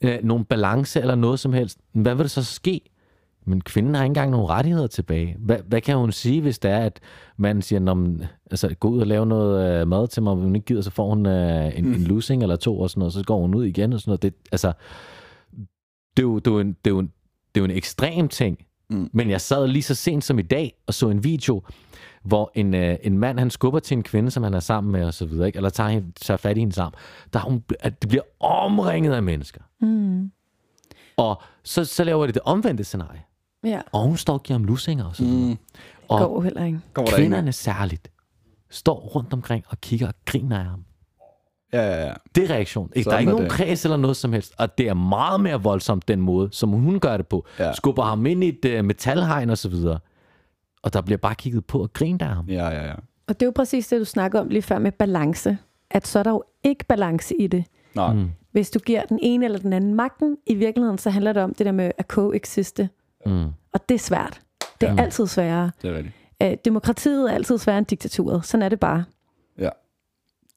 øh, 0.01 0.19
nogen 0.23 0.45
balance 0.45 1.01
eller 1.01 1.15
noget 1.15 1.41
som 1.41 1.53
helst, 1.53 1.79
hvad 1.93 2.15
vil 2.15 2.23
der 2.23 2.29
så 2.29 2.45
ske? 2.45 2.81
Men 3.47 3.61
kvinden 3.61 3.95
har 3.95 4.03
ikke 4.03 4.11
engang 4.11 4.31
nogen 4.31 4.49
rettigheder 4.49 4.87
tilbage. 4.87 5.37
Hvad, 5.39 5.59
hvad 5.67 5.81
kan 5.81 5.97
hun 5.97 6.13
sige, 6.13 6.41
hvis 6.41 6.59
det 6.59 6.71
er, 6.71 6.79
at 6.79 7.01
manden 7.37 7.63
siger, 7.63 7.81
Nå, 7.81 7.95
men, 7.95 8.25
altså, 8.51 8.75
gå 8.81 8.89
ud 8.89 9.01
og 9.01 9.07
lave 9.07 9.27
noget 9.27 9.81
øh, 9.81 9.89
mad 9.89 10.09
til 10.09 10.23
mig, 10.23 10.35
hvis 10.35 10.45
hun 10.45 10.57
ikke 10.57 10.67
gider, 10.67 10.83
så 10.83 10.91
får 10.91 11.09
hun 11.09 11.27
øh, 11.27 11.79
en, 11.79 11.85
mm. 11.85 11.93
en 11.93 12.01
losing 12.01 12.43
eller 12.43 12.57
to 12.57 12.81
og 12.81 12.91
sådan 12.91 12.99
noget, 12.99 13.13
så 13.13 13.23
går 13.25 13.41
hun 13.41 13.55
ud 13.55 13.65
igen 13.65 13.93
og 13.93 14.01
sådan 14.01 14.11
noget. 14.11 14.23
Det, 14.23 14.35
altså, 14.53 14.73
det 16.19 16.23
er 16.23 16.27
jo, 16.27 16.39
det 16.39 16.47
er 16.47 16.51
jo, 16.51 16.61
en, 16.61 16.69
det 16.85 16.91
er 16.91 16.95
jo, 16.95 16.99
en, 16.99 17.13
det 17.55 17.61
er 17.61 17.61
jo 17.61 17.65
en 17.65 17.71
ekstrem 17.71 18.29
ting. 18.29 18.59
Mm. 18.91 19.11
Men 19.13 19.31
jeg 19.31 19.41
sad 19.41 19.67
lige 19.69 19.83
så 19.83 19.95
sent 19.95 20.25
som 20.25 20.39
i 20.39 20.43
dag 20.43 20.75
og 20.87 20.95
så 20.95 21.09
en 21.09 21.25
video, 21.25 21.63
hvor 22.23 22.53
en, 22.55 22.75
øh, 22.75 22.97
en 23.03 23.19
mand, 23.19 23.39
han 23.39 23.51
skubber 23.51 23.81
til 23.81 23.97
en 23.97 24.03
kvinde, 24.03 24.31
som 24.31 24.43
han 24.43 24.55
er 24.55 24.61
sammen 24.61 24.93
med 24.93 25.05
og 25.05 25.15
så 25.15 25.27
videre, 25.27 25.47
ikke? 25.47 25.57
eller 25.57 25.71
tager, 25.71 25.91
hende, 25.91 26.13
tager 26.21 26.39
fat 26.39 26.57
i 26.57 26.61
hende 26.61 26.73
sammen. 26.73 26.99
Der 27.33 27.39
er 27.39 27.43
hun, 27.43 27.65
at 27.81 28.03
det 28.03 28.09
bliver 28.09 28.23
omringet 28.41 29.13
af 29.13 29.23
mennesker. 29.23 29.61
Mm. 29.81 30.31
Og 31.17 31.43
så, 31.63 31.85
så 31.85 32.05
laver 32.05 32.27
de 32.27 32.33
det 32.33 32.43
omvendte 32.45 32.85
scenarie. 32.85 33.23
Ja, 33.65 33.81
Og 33.93 34.03
hun 34.03 34.17
står 34.17 34.35
og 34.35 34.43
giver 34.43 34.59
ham 34.59 34.65
lussinger 34.65 35.05
og 35.05 35.17
så 35.17 35.25
videre. 35.25 35.51
Mm. 35.51 35.59
Og 36.09 36.19
går 36.19 36.43
heller 36.43 36.65
ikke. 36.65 36.81
Går 36.95 37.05
der 37.05 37.11
ikke? 37.11 37.23
kvinderne 37.23 37.53
særligt 37.53 38.11
står 38.71 39.01
rundt 39.01 39.33
omkring 39.33 39.65
og 39.69 39.81
kigger 39.81 40.09
og 40.09 40.15
griner 40.25 40.59
af 40.59 40.65
ham. 40.65 40.85
Ja, 41.73 41.83
ja, 41.83 42.07
ja. 42.07 42.13
Det 42.35 42.45
er 42.51 42.55
reaktion. 42.55 42.91
Ikke? 42.97 43.11
Der 43.11 43.17
er 43.17 43.21
ikke 43.21 43.31
nogen 43.33 43.45
det. 43.45 43.53
kreds 43.53 43.85
eller 43.85 43.97
noget 43.97 44.17
som 44.17 44.33
helst. 44.33 44.55
Og 44.59 44.79
det 44.79 44.89
er 44.89 44.95
meget 44.95 45.41
mere 45.41 45.63
voldsomt 45.63 46.09
den 46.09 46.21
måde, 46.21 46.49
som 46.53 46.71
hun 46.71 47.01
gør 47.01 47.17
det 47.17 47.27
på. 47.27 47.47
Ja. 47.59 47.73
Skubber 47.73 48.03
ham 48.03 48.27
ind 48.27 48.45
i 48.45 48.49
et 48.65 48.79
uh, 48.79 48.85
metalhegn 48.85 49.51
og 49.51 49.59
så 49.59 49.69
videre. 49.69 49.99
Og 50.83 50.93
der 50.93 51.01
bliver 51.01 51.19
bare 51.19 51.35
kigget 51.35 51.65
på 51.67 51.83
og 51.83 51.93
grint 51.93 52.23
af 52.23 52.29
ham. 52.29 52.45
Ja, 52.49 52.69
ja, 52.69 52.87
ja. 52.87 52.95
Og 53.29 53.41
det 53.41 53.43
er 53.43 53.47
jo 53.47 53.53
præcis 53.57 53.89
det, 53.89 54.01
du 54.01 54.05
snakker 54.05 54.41
om 54.41 54.49
lige 54.49 54.63
før 54.63 54.79
med 54.79 54.93
balance. 54.93 55.59
At 55.91 56.07
så 56.07 56.19
er 56.19 56.23
der 56.23 56.31
jo 56.31 56.43
ikke 56.65 56.85
balance 56.85 57.35
i 57.41 57.47
det. 57.47 57.65
Nej. 57.95 58.13
Mm. 58.15 58.31
Hvis 58.53 58.71
du 58.71 58.79
giver 58.79 59.03
den 59.03 59.19
ene 59.23 59.45
eller 59.45 59.59
den 59.59 59.73
anden 59.73 59.95
magten, 59.95 60.37
i 60.47 60.55
virkeligheden, 60.55 60.99
så 60.99 61.11
handler 61.11 61.33
det 61.33 61.43
om 61.43 61.55
det 61.55 61.67
der 61.67 61.73
med 61.73 61.91
at 61.99 62.07
coexiste. 62.07 62.89
Mm. 63.27 63.45
Og 63.73 63.89
det 63.89 63.95
er 63.95 63.99
svært. 63.99 64.41
Det 64.81 64.89
er 64.89 64.95
Ja. 64.95 65.03
altid 65.03 65.27
sværere. 65.27 65.71
Det 65.83 65.91
er 65.91 65.95
rigtigt. 65.97 66.15
Øh, 66.43 66.57
demokratiet 66.65 67.31
er 67.31 67.35
altid 67.35 67.59
sværere 67.59 67.79
end 67.79 67.87
diktaturet. 67.87 68.45
Sådan 68.47 68.63
er 68.63 68.69
det 68.69 68.81
bare. 68.81 69.05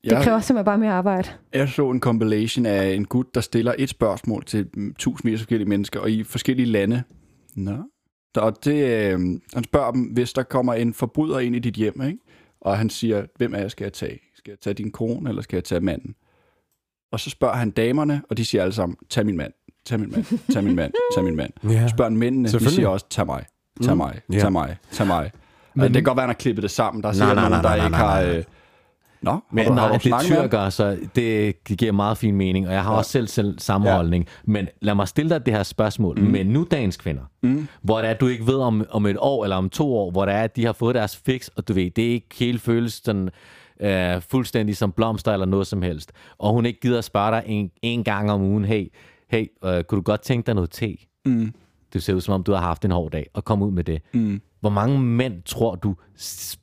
Ja. 0.03 0.09
Det 0.09 0.15
Jeg, 0.15 0.23
kræver 0.23 0.39
simpelthen 0.39 0.65
bare 0.65 0.77
mere 0.77 0.91
arbejde. 0.91 1.29
jeg 1.53 1.69
så 1.69 1.89
en 1.91 1.99
compilation 1.99 2.65
af 2.65 2.93
en 2.93 3.05
gut, 3.05 3.35
der 3.35 3.41
stiller 3.41 3.73
et 3.77 3.89
spørgsmål 3.89 4.43
til 4.45 4.67
mm, 4.73 4.93
tusindvis 4.93 5.33
af 5.33 5.39
forskellige 5.39 5.69
mennesker, 5.69 5.99
og 5.99 6.11
i 6.11 6.23
forskellige 6.23 6.65
lande. 6.65 7.03
Nå. 7.55 7.77
Der, 8.35 8.41
og 8.41 8.65
det, 8.65 8.85
øh, 9.13 9.19
han 9.53 9.63
spørger 9.63 9.91
dem, 9.91 10.01
hvis 10.01 10.33
der 10.33 10.43
kommer 10.43 10.73
en 10.73 10.93
forbryder 10.93 11.39
ind 11.39 11.55
i 11.55 11.59
dit 11.59 11.73
hjem, 11.73 12.01
ikke? 12.01 12.17
og 12.61 12.77
han 12.77 12.89
siger, 12.89 13.25
hvem 13.37 13.53
af 13.55 13.61
jer 13.61 13.67
skal 13.67 13.85
jeg 13.85 13.93
tage? 13.93 14.19
Skal 14.37 14.51
jeg 14.51 14.59
tage 14.59 14.73
din 14.73 14.91
kone, 14.91 15.29
eller 15.29 15.41
skal 15.41 15.57
jeg 15.57 15.63
tage 15.63 15.81
manden? 15.81 16.15
Og 17.11 17.19
så 17.19 17.29
spørger 17.29 17.55
han 17.55 17.71
damerne, 17.71 18.21
og 18.29 18.37
de 18.37 18.45
siger 18.45 18.61
alle 18.61 18.73
sammen, 18.73 18.97
tag 19.09 19.25
min 19.25 19.37
mand, 19.37 19.53
tag 19.85 19.99
min 19.99 20.11
mand, 20.11 20.25
tag 20.53 20.63
min 20.63 20.75
mand, 20.75 20.93
tag 21.15 21.23
min 21.23 21.35
mand. 21.35 21.51
Ja. 21.71 21.87
Spørger 21.87 22.11
mændene, 22.11 22.47
de 22.49 22.69
siger 22.69 22.87
også, 22.87 23.05
tag 23.09 23.25
mig, 23.25 23.45
tag 23.81 23.93
Mm. 23.93 23.97
mig, 23.97 24.21
Ja. 24.33 24.39
tag 24.39 24.51
mig, 24.51 24.77
tag 24.91 25.07
mig. 25.07 25.31
Men, 25.73 25.81
Men- 25.81 25.87
det 25.87 25.93
kan 25.95 26.03
godt 26.03 26.15
være, 26.15 26.23
han 26.23 26.29
har 26.29 26.33
klippet 26.39 26.61
det 26.63 26.71
sammen. 26.71 27.03
Der 27.03 27.09
er 27.09 27.13
Nej, 27.13 27.17
sikkert 27.17 27.35
nej, 27.35 27.49
nogen, 27.49 27.51
nej, 27.51 27.61
der 27.61 27.77
nej, 27.77 27.85
ikke 27.85 27.97
nej, 27.97 27.99
har... 27.99 28.21
nej. 28.25 28.37
Øh... 28.37 28.43
Nå, 29.21 29.39
Men 29.51 29.67
du, 29.67 29.73
nej, 29.73 29.97
det 29.97 30.05
er 30.11 30.19
tyrker, 30.21 30.69
så 30.69 30.97
det, 31.15 31.55
det 31.67 31.77
giver 31.77 31.91
meget 31.91 32.17
fin 32.17 32.35
mening, 32.35 32.67
og 32.67 32.73
jeg 32.73 32.83
har 32.83 32.91
Ja. 32.91 32.97
også 32.97 33.11
selv, 33.11 33.27
selv 33.27 33.59
samme 33.59 33.89
Ja. 33.89 33.95
holdning. 33.95 34.27
Men 34.43 34.67
lad 34.81 34.95
mig 34.95 35.07
stille 35.07 35.29
dig 35.29 35.45
det 35.45 35.53
her 35.53 35.63
spørgsmål. 35.63 36.19
Mm. 36.19 36.25
Men 36.27 36.47
nu 36.47 36.67
dagens 36.71 36.97
kvinder, 36.97 37.21
Mm. 37.43 37.67
hvor 37.81 37.97
det 38.01 38.09
er, 38.09 38.13
du 38.13 38.27
ikke 38.27 38.47
ved 38.47 38.55
om, 38.59 38.85
om 38.89 39.05
et 39.05 39.17
år 39.19 39.43
eller 39.43 39.55
om 39.55 39.69
to 39.69 39.95
år, 39.95 40.11
hvor 40.11 40.25
det 40.25 40.33
er, 40.33 40.41
at 40.43 40.55
de 40.55 40.65
har 40.65 40.73
fået 40.73 40.95
deres 40.95 41.17
fix, 41.17 41.47
og 41.55 41.67
du 41.67 41.73
ved, 41.73 41.91
det 41.91 42.05
er 42.07 42.09
ikke 42.11 42.27
helt 42.39 42.61
føles 42.61 42.93
sådan, 43.05 43.29
øh, 43.81 44.21
fuldstændig 44.21 44.77
som 44.77 44.91
blomster 44.91 45.33
eller 45.33 45.45
noget 45.45 45.67
som 45.67 45.81
helst. 45.81 46.11
Og 46.37 46.53
hun 46.53 46.65
ikke 46.65 46.79
gider 46.79 46.97
at 46.97 47.03
spørge 47.03 47.31
dig 47.31 47.43
en, 47.45 47.71
en 47.81 48.03
gang 48.03 48.31
om 48.31 48.41
ugen, 48.41 48.65
hey, 48.65 48.91
hey 49.31 49.47
øh, 49.65 49.83
kunne 49.83 49.97
du 49.97 50.01
godt 50.03 50.21
tænke 50.21 50.45
dig 50.45 50.55
noget 50.55 50.69
te? 50.71 50.97
Mm. 51.25 51.53
Det 51.93 52.03
ser 52.03 52.13
ud 52.13 52.21
som 52.21 52.33
om, 52.33 52.43
du 52.43 52.51
har 52.53 52.59
haft 52.61 52.85
en 52.85 52.91
hård 52.91 53.11
dag, 53.11 53.27
og 53.33 53.45
kom 53.45 53.61
ud 53.61 53.71
med 53.71 53.83
det. 53.83 54.01
Mm. 54.13 54.41
Hvor 54.59 54.69
mange 54.69 54.99
mænd 54.99 55.43
tror 55.45 55.75
du 55.75 55.95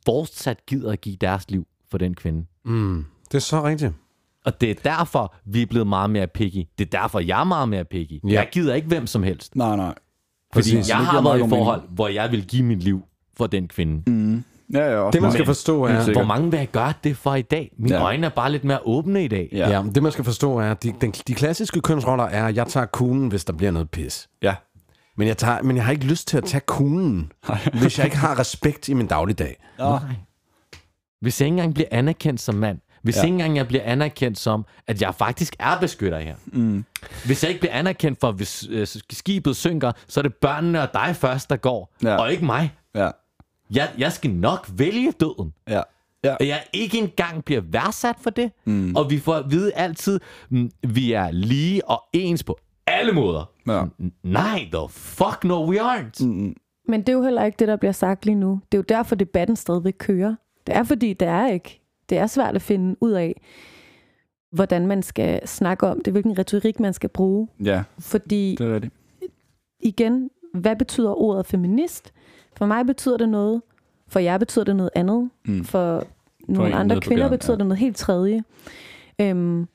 fortsat 0.05 0.65
gider 0.65 0.91
at 0.91 1.01
give 1.01 1.15
deres 1.15 1.51
liv 1.51 1.67
for 1.91 1.97
den 1.97 2.13
kvinde? 2.15 2.45
Mm. 2.65 3.05
Det 3.31 3.35
er 3.35 3.39
så 3.39 3.63
rigtigt. 3.63 3.93
Og 4.45 4.61
det 4.61 4.69
er 4.71 4.75
derfor, 4.83 5.35
vi 5.45 5.61
er 5.61 5.65
blevet 5.65 5.87
meget 5.87 6.09
mere 6.09 6.27
picky. 6.27 6.65
Det 6.79 6.93
er 6.93 6.99
derfor, 7.01 7.19
jeg 7.19 7.39
er 7.39 7.43
meget 7.43 7.69
mere 7.69 7.85
picky. 7.85 8.19
Ja. 8.23 8.33
Jeg 8.33 8.47
gider 8.51 8.75
ikke 8.75 8.87
hvem 8.87 9.07
som 9.07 9.23
helst. 9.23 9.55
Nej, 9.55 9.75
nej. 9.75 9.93
Fordi 10.53 10.71
Præcis. 10.75 10.89
jeg 10.89 10.97
har 10.97 11.21
været 11.21 11.45
i 11.45 11.49
forhold, 11.49 11.81
hvor 11.89 12.07
jeg 12.07 12.31
vil 12.31 12.45
give 12.45 12.63
mit 12.63 12.83
liv 12.83 13.01
for 13.37 13.47
den 13.47 13.67
kvinde. 13.67 14.11
Mm. 14.11 14.43
Ja, 14.73 15.03
ja, 15.03 15.09
Det, 15.11 15.21
man 15.21 15.31
skal 15.31 15.45
forstå, 15.45 15.83
er... 15.83 16.11
Hvor 16.13 16.23
mange 16.23 16.51
vil 16.51 16.57
jeg 16.57 16.67
gøre 16.71 16.93
det 17.03 17.17
for 17.17 17.35
i 17.35 17.41
dag? 17.41 17.71
Mine 17.77 17.93
Ja. 17.95 17.99
ja. 17.99 18.05
øjne 18.05 18.25
er 18.25 18.29
bare 18.31 18.51
lidt 18.51 18.63
mere 18.63 18.79
åbne 18.85 19.25
i 19.25 19.27
dag. 19.27 19.49
Ja. 19.51 19.69
Ja, 19.69 19.83
det 19.95 20.03
man 20.03 20.11
skal 20.11 20.25
forstå 20.25 20.57
er, 20.57 20.71
at 20.71 20.83
de, 20.83 20.93
den, 21.01 21.11
de 21.11 21.33
klassiske 21.33 21.81
kønsroller 21.81 22.23
er, 22.23 22.45
at 22.45 22.55
jeg 22.55 22.67
tager 22.67 22.85
kuglen, 22.85 23.27
hvis 23.27 23.45
der 23.45 23.53
bliver 23.53 23.71
noget 23.71 23.89
pis. 23.89 24.29
Ja. 24.41 24.55
Men 25.17 25.27
jeg, 25.27 25.37
tager, 25.37 25.61
men 25.61 25.75
jeg 25.75 25.85
har 25.85 25.91
ikke 25.91 26.05
lyst 26.05 26.27
til 26.27 26.37
at 26.37 26.43
tage 26.43 26.61
kuglen, 26.61 27.31
hvis 27.81 27.97
jeg 27.97 28.05
ikke 28.05 28.17
har 28.17 28.39
respekt 28.39 28.89
i 28.89 28.93
min 28.93 29.07
dagligdag. 29.07 29.55
Nej. 29.79 29.99
Hvis 31.21 31.41
jeg 31.41 31.45
ikke 31.47 31.53
engang 31.53 31.73
bliver 31.73 31.87
anerkendt 31.91 32.41
som 32.41 32.55
mand, 32.55 32.79
hvis 33.03 33.17
Ja. 33.17 33.21
ikke 33.23 33.33
engang 33.33 33.55
jeg 33.57 33.67
bliver 33.67 33.83
anerkendt 33.83 34.37
som, 34.37 34.65
at 34.87 35.01
jeg 35.01 35.15
faktisk 35.15 35.55
er 35.59 35.79
beskytter 35.79 36.19
her. 36.19 36.35
Mm. 36.45 36.85
Hvis 37.25 37.43
jeg 37.43 37.49
ikke 37.49 37.59
bliver 37.59 37.73
anerkendt 37.73 38.19
for, 38.19 38.31
hvis 38.31 38.67
øh, 38.69 38.87
skibet 39.11 39.55
synker, 39.55 39.91
så 40.07 40.19
er 40.19 40.21
det 40.21 40.33
børnene 40.35 40.81
og 40.81 40.93
dig 40.93 41.15
først, 41.15 41.49
der 41.49 41.55
går, 41.55 41.93
Ja. 42.03 42.15
og 42.15 42.31
ikke 42.31 42.45
mig. 42.45 42.73
Ja. 42.95 43.09
Jeg, 43.71 43.89
jeg 43.97 44.11
skal 44.11 44.31
nok 44.31 44.69
vælge 44.77 45.11
døden. 45.19 45.53
Ja. 45.69 45.81
Ja. 46.23 46.35
At 46.39 46.47
jeg 46.47 46.63
ikke 46.73 46.97
engang 46.97 47.45
bliver 47.45 47.61
værdsat 47.61 48.15
for 48.21 48.29
det. 48.29 48.51
Mm. 48.65 48.95
Og 48.95 49.09
vi 49.09 49.19
får 49.19 49.33
at 49.35 49.51
vide 49.51 49.73
altid, 49.73 50.19
mm, 50.49 50.71
vi 50.87 51.11
er 51.11 51.31
lige 51.31 51.85
og 51.89 52.03
ens 52.13 52.43
på 52.43 52.57
alle 52.87 53.11
måder. 53.11 53.49
Ja. 53.67 53.83
Nej, 54.23 54.67
the 54.73 54.89
fuck 54.89 55.43
no, 55.43 55.69
we 55.69 55.79
aren't. 55.81 56.25
Mm. 56.25 56.55
Men 56.87 56.99
det 56.99 57.09
er 57.09 57.13
jo 57.13 57.23
heller 57.23 57.43
ikke 57.45 57.55
det, 57.59 57.67
der 57.67 57.75
bliver 57.75 57.91
sagt 57.91 58.25
lige 58.25 58.35
nu. 58.35 58.61
Det 58.71 58.77
er 58.77 58.79
jo 58.79 58.85
derfor, 58.89 59.15
debatten 59.15 59.55
stadigvæk 59.55 59.93
kører. 59.99 60.35
Det 60.67 60.75
er 60.75 60.83
fordi, 60.83 61.13
det 61.13 61.27
er 61.27 61.47
ikke. 61.47 61.81
Det 62.09 62.17
er 62.17 62.27
svært 62.27 62.55
at 62.55 62.61
finde 62.61 62.95
ud 63.01 63.11
af, 63.11 63.41
hvordan 64.51 64.87
man 64.87 65.03
skal 65.03 65.47
snakke 65.47 65.87
om 65.87 66.01
det, 66.01 66.13
hvilken 66.13 66.39
retorik 66.39 66.79
man 66.79 66.93
skal 66.93 67.09
bruge. 67.09 67.47
Ja, 67.63 67.83
Fordi 67.99 68.55
det 68.59 68.67
er 68.67 68.79
det. 68.79 68.91
igen, 69.79 70.29
hvad 70.53 70.75
betyder 70.75 71.21
ordet 71.21 71.45
feminist? 71.45 72.13
For 72.57 72.65
mig 72.65 72.85
betyder 72.85 73.17
det 73.17 73.29
noget, 73.29 73.61
for 74.07 74.19
jer 74.19 74.37
betyder 74.37 74.65
det 74.65 74.75
noget 74.75 74.89
andet, 74.95 75.29
Mm. 75.45 75.63
for 75.63 76.03
nogle 76.47 76.67
en 76.69 76.77
andre 76.77 77.01
kvinder 77.01 77.23
gaden, 77.23 77.37
betyder 77.37 77.53
ja. 77.53 77.57
det 77.57 77.65
noget 77.65 77.79
helt 77.79 77.97
tredje. 77.97 78.43
Øhm, 79.21 79.67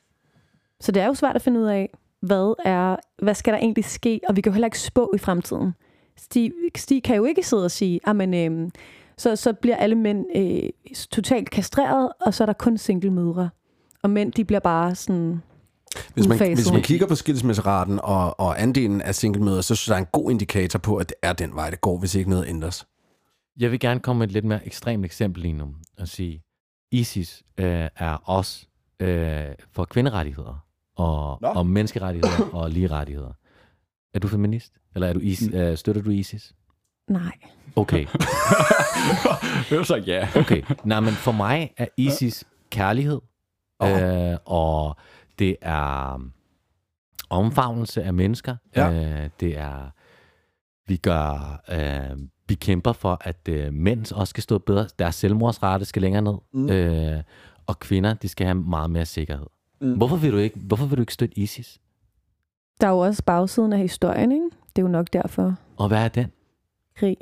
så 0.79 0.91
det 0.91 1.01
er 1.01 1.07
jo 1.07 1.13
svært 1.13 1.35
at 1.35 1.41
finde 1.41 1.59
ud 1.59 1.65
af, 1.65 1.89
hvad 2.21 2.53
er, 2.65 2.95
hvad 3.23 3.33
skal 3.33 3.53
der 3.53 3.59
egentlig 3.59 3.85
ske, 3.85 4.19
og 4.29 4.35
vi 4.35 4.41
kan 4.41 4.49
jo 4.51 4.53
heller 4.53 4.67
ikke 4.67 4.79
spå 4.79 5.11
i 5.15 5.17
fremtiden. 5.17 5.71
Stig, 6.17 6.51
Stig 6.75 7.03
kan 7.03 7.15
jo 7.15 7.25
ikke 7.25 7.43
sidde 7.43 7.65
og 7.65 7.71
sige, 7.71 7.99
at 8.07 8.35
øhm, 8.45 8.71
så, 9.17 9.35
så 9.35 9.53
bliver 9.53 9.75
alle 9.75 9.95
mænd 9.95 10.25
øh, 10.35 10.69
totalt 11.11 11.49
kastreret, 11.49 12.09
og 12.21 12.33
så 12.33 12.43
er 12.43 12.45
der 12.45 12.53
kun 12.53 12.77
single 12.77 13.11
mødre. 13.11 13.49
Og 14.03 14.09
mænd, 14.09 14.31
de 14.31 14.45
bliver 14.45 14.59
bare 14.59 14.95
sådan... 14.95 15.41
Hvis 16.13 16.27
man, 16.27 16.37
hvis 16.37 16.71
man 16.71 16.81
kigger 16.81 17.07
på 17.07 17.15
skilsmisseraten 17.15 17.99
og, 18.03 18.39
og 18.39 18.61
andelen 18.61 19.01
af 19.01 19.15
singlemøder, 19.15 19.61
så 19.61 19.75
synes 19.75 19.87
jeg, 19.87 19.93
der 19.93 19.97
er 20.01 20.05
en 20.05 20.09
god 20.11 20.31
indikator 20.31 20.79
på, 20.79 20.97
at 20.97 21.09
det 21.09 21.15
er 21.21 21.33
den 21.33 21.55
vej, 21.55 21.69
det 21.69 21.81
går, 21.81 21.97
hvis 21.97 22.15
ikke 22.15 22.29
noget 22.29 22.47
ændres. 22.47 22.87
Jeg 23.59 23.71
vil 23.71 23.79
gerne 23.79 23.99
komme 23.99 24.19
med 24.19 24.27
et 24.27 24.33
lidt 24.33 24.45
mere 24.45 24.65
ekstremt 24.65 25.05
eksempel 25.05 25.41
lige 25.41 25.53
nu 25.53 25.67
og 25.99 26.07
sige, 26.07 26.43
ISIS 26.91 27.43
øh, 27.57 27.87
er 27.95 28.29
også 28.29 28.65
øh, 28.99 29.45
for 29.71 29.85
kvinderettigheder 29.85 30.65
og, 30.95 31.37
Nå. 31.41 31.47
og 31.47 31.65
menneskerettigheder 31.65 32.49
og 32.53 32.69
lige 32.71 32.87
rettigheder. 32.87 33.33
Er 34.13 34.19
du 34.19 34.27
feminist? 34.27 34.73
Eller 34.95 35.07
er 35.07 35.13
du 35.13 35.19
is, 35.19 35.49
øh, 35.53 35.77
støtter 35.77 36.01
du 36.01 36.09
ISIS? 36.09 36.53
Nej. 37.09 37.31
Okay, 37.75 38.05
det 39.69 39.77
var 39.77 39.83
så 39.83 39.95
ja. 39.95 40.27
okay. 40.35 40.61
Nej, 40.83 40.99
men 40.99 41.13
for 41.13 41.31
mig 41.31 41.73
er 41.77 41.87
ISIS 41.97 42.43
kærlighed, 42.69 43.21
øh, 43.83 44.37
og 44.45 44.97
det 45.39 45.55
er 45.61 46.13
um, 46.15 46.31
omfavnelse 47.29 48.03
af 48.03 48.13
mennesker. 48.13 48.55
Ja. 48.75 48.91
Øh, 48.91 49.29
det 49.39 49.57
er, 49.57 49.89
vi 50.87 50.97
gør, 50.97 51.61
øh, 51.71 52.17
vi 52.47 52.55
kæmper 52.55 52.93
for, 52.93 53.17
at 53.21 53.47
øh, 53.49 53.73
mænd 53.73 54.13
også 54.13 54.29
skal 54.29 54.43
stå 54.43 54.57
bedre. 54.57 54.87
Deres 54.99 55.15
selvmordsrate 55.15 55.85
skal 55.85 56.01
længere 56.01 56.21
ned. 56.21 56.35
Mm. 56.53 56.69
Øh, 56.69 57.23
og 57.67 57.79
kvinder, 57.79 58.13
de 58.13 58.27
skal 58.27 58.45
have 58.47 58.55
meget 58.55 58.89
mere 58.89 59.05
sikkerhed. 59.05 59.45
Mm. 59.81 59.93
Hvorfor, 59.93 60.15
vil 60.15 60.31
du 60.31 60.37
ikke, 60.37 60.59
hvorfor 60.59 60.85
vil 60.85 60.97
du 60.97 61.01
ikke 61.01 61.13
støtte 61.13 61.39
ISIS? 61.39 61.79
Der 62.81 62.87
er 62.87 62.91
jo 62.91 62.99
også 62.99 63.23
bagsiden 63.23 63.73
af 63.73 63.79
historien, 63.79 64.31
ikke? 64.31 64.49
Det 64.75 64.81
er 64.81 64.85
jo 64.85 64.87
nok 64.87 65.07
derfor. 65.13 65.55
Og 65.77 65.87
hvad 65.87 66.03
er 66.03 66.07
den? 66.07 66.31
Krig. 66.97 67.17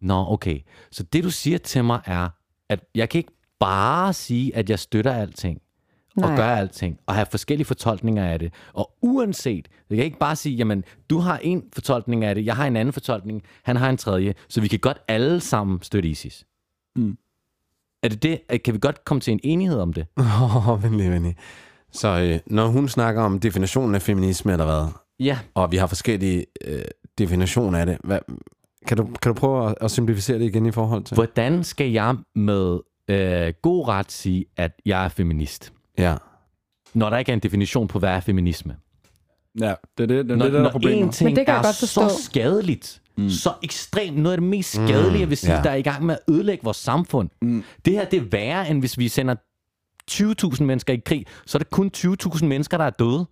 Nå, 0.00 0.24
okay. 0.28 0.60
Så 0.90 1.02
det, 1.02 1.24
du 1.24 1.30
siger 1.30 1.58
til 1.58 1.84
mig, 1.84 2.00
er, 2.04 2.28
at 2.68 2.80
jeg 2.94 3.08
kan 3.08 3.18
ikke 3.18 3.32
bare 3.60 4.12
sige, 4.12 4.56
at 4.56 4.70
jeg 4.70 4.78
støtter 4.78 5.12
alting, 5.12 5.60
og 6.16 6.22
Nej. 6.28 6.36
gør 6.36 6.46
alting, 6.46 6.98
og 7.06 7.14
have 7.14 7.26
forskellige 7.30 7.64
fortolkninger 7.66 8.24
af 8.26 8.38
det. 8.38 8.52
Og 8.72 8.90
uanset, 9.02 9.68
jeg 9.90 9.96
kan 9.96 10.04
ikke 10.04 10.18
bare 10.18 10.36
sige, 10.36 10.56
jamen, 10.56 10.84
du 11.10 11.18
har 11.18 11.38
en 11.38 11.62
fortolkning 11.72 12.24
af 12.24 12.34
det, 12.34 12.44
jeg 12.46 12.56
har 12.56 12.66
en 12.66 12.76
anden 12.76 12.92
fortolkning, 12.92 13.42
han 13.62 13.76
har 13.76 13.90
en 13.90 13.96
tredje, 13.96 14.34
så 14.48 14.60
vi 14.60 14.68
kan 14.68 14.78
godt 14.78 14.98
alle 15.08 15.40
sammen 15.40 15.82
støtte 15.82 16.08
ISIS. 16.08 16.46
Mm. 16.96 17.18
Er 18.02 18.08
det 18.08 18.22
det? 18.22 18.62
Kan 18.64 18.74
vi 18.74 18.78
godt 18.78 19.04
komme 19.04 19.20
til 19.20 19.32
en 19.32 19.40
enighed 19.42 19.78
om 19.80 19.92
det? 19.92 20.06
Åh, 20.18 20.68
oh, 20.68 20.82
venlig, 20.82 21.10
venlig. 21.10 21.36
Så 21.92 22.08
øh, 22.08 22.38
når 22.46 22.66
hun 22.66 22.88
snakker 22.88 23.22
om 23.22 23.40
definitionen 23.40 23.94
af 23.94 24.02
feminisme 24.02 24.52
eller 24.52 24.64
hvad, 24.64 24.92
Ja. 25.26 25.38
og 25.54 25.72
vi 25.72 25.76
har 25.76 25.86
forskellige 25.86 26.46
øh, 26.64 26.82
definitioner 27.18 27.78
af 27.78 27.86
det, 27.86 27.98
hvad, 28.04 28.18
kan, 28.86 28.96
du, 28.96 29.08
kan 29.22 29.34
du 29.34 29.34
prøve 29.34 29.68
at, 29.68 29.74
at 29.80 29.90
simplificere 29.90 30.38
det 30.38 30.44
igen 30.44 30.66
i 30.66 30.70
forhold 30.70 31.04
til? 31.04 31.14
Hvordan 31.14 31.64
skal 31.64 31.90
jeg 31.90 32.16
med 32.34 32.78
øh, 33.08 33.52
god 33.62 33.88
ret 33.88 34.12
sige, 34.12 34.44
at 34.56 34.72
jeg 34.86 35.04
er 35.04 35.08
feminist? 35.08 35.72
Ja. 35.98 36.16
Når 36.94 37.10
der 37.10 37.18
ikke 37.18 37.32
er 37.32 37.34
en 37.34 37.40
definition 37.40 37.88
på, 37.88 37.98
hvad 37.98 38.10
er 38.10 38.20
feminisme? 38.20 38.76
Ja, 39.60 39.74
det 39.98 40.02
er 40.02 40.06
det, 40.06 40.08
det, 40.08 40.26
når, 40.26 40.36
det, 40.36 40.44
er 40.46 40.50
der 40.50 40.58
er 40.58 40.62
når 40.62 40.70
problemet. 40.70 41.02
en 41.02 41.12
ting 41.12 41.28
Men 41.28 41.36
det 41.36 41.46
kan 41.46 41.52
jeg 41.52 41.58
er 41.58 41.64
godt 41.64 41.76
forstå. 41.76 42.08
så 42.08 42.22
skadeligt, 42.22 43.02
mm. 43.16 43.30
så 43.30 43.52
ekstremt, 43.62 44.16
noget 44.16 44.32
af 44.32 44.40
det 44.40 44.48
mest 44.48 44.70
skadelige, 44.70 45.20
jeg 45.20 45.28
vil 45.28 45.36
sige, 45.36 45.54
ja. 45.54 45.62
der 45.62 45.70
er 45.70 45.74
i 45.74 45.82
gang 45.82 46.06
med 46.06 46.14
at 46.14 46.34
ødelægge 46.34 46.64
vores 46.64 46.76
samfund. 46.76 47.28
Mm. 47.42 47.64
Det 47.84 47.92
her, 47.92 48.04
det 48.04 48.16
er 48.16 48.24
værre, 48.30 48.70
end 48.70 48.80
hvis 48.80 48.98
vi 48.98 49.08
sender 49.08 49.34
20.000 50.10 50.62
mennesker 50.64 50.92
i 50.92 51.02
krig, 51.06 51.26
så 51.46 51.58
er 51.58 51.60
det 51.60 51.70
kun 51.70 51.90
20.000 51.96 52.44
mennesker, 52.44 52.76
der 52.76 52.84
er 52.84 52.90
døde. 52.90 53.26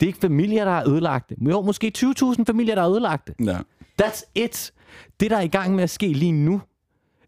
Det 0.00 0.06
er 0.06 0.06
ikke 0.06 0.18
familier, 0.18 0.64
der 0.64 0.72
er 0.72 0.88
ødelagte. 0.88 1.36
Jo, 1.40 1.62
måske 1.62 1.92
20.000 1.98 2.44
familier, 2.46 2.74
der 2.74 2.82
er 2.82 2.90
ødelagte. 2.90 3.34
Ja. 3.44 3.58
That's 4.02 4.32
it. 4.34 4.72
Det, 5.20 5.30
der 5.30 5.36
er 5.36 5.40
i 5.40 5.48
gang 5.48 5.74
med 5.74 5.82
at 5.82 5.90
ske 5.90 6.08
lige 6.08 6.32
nu, 6.32 6.60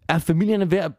er 0.08 0.18
familierne 0.18 0.70
ved 0.70 0.78
at 0.78 0.92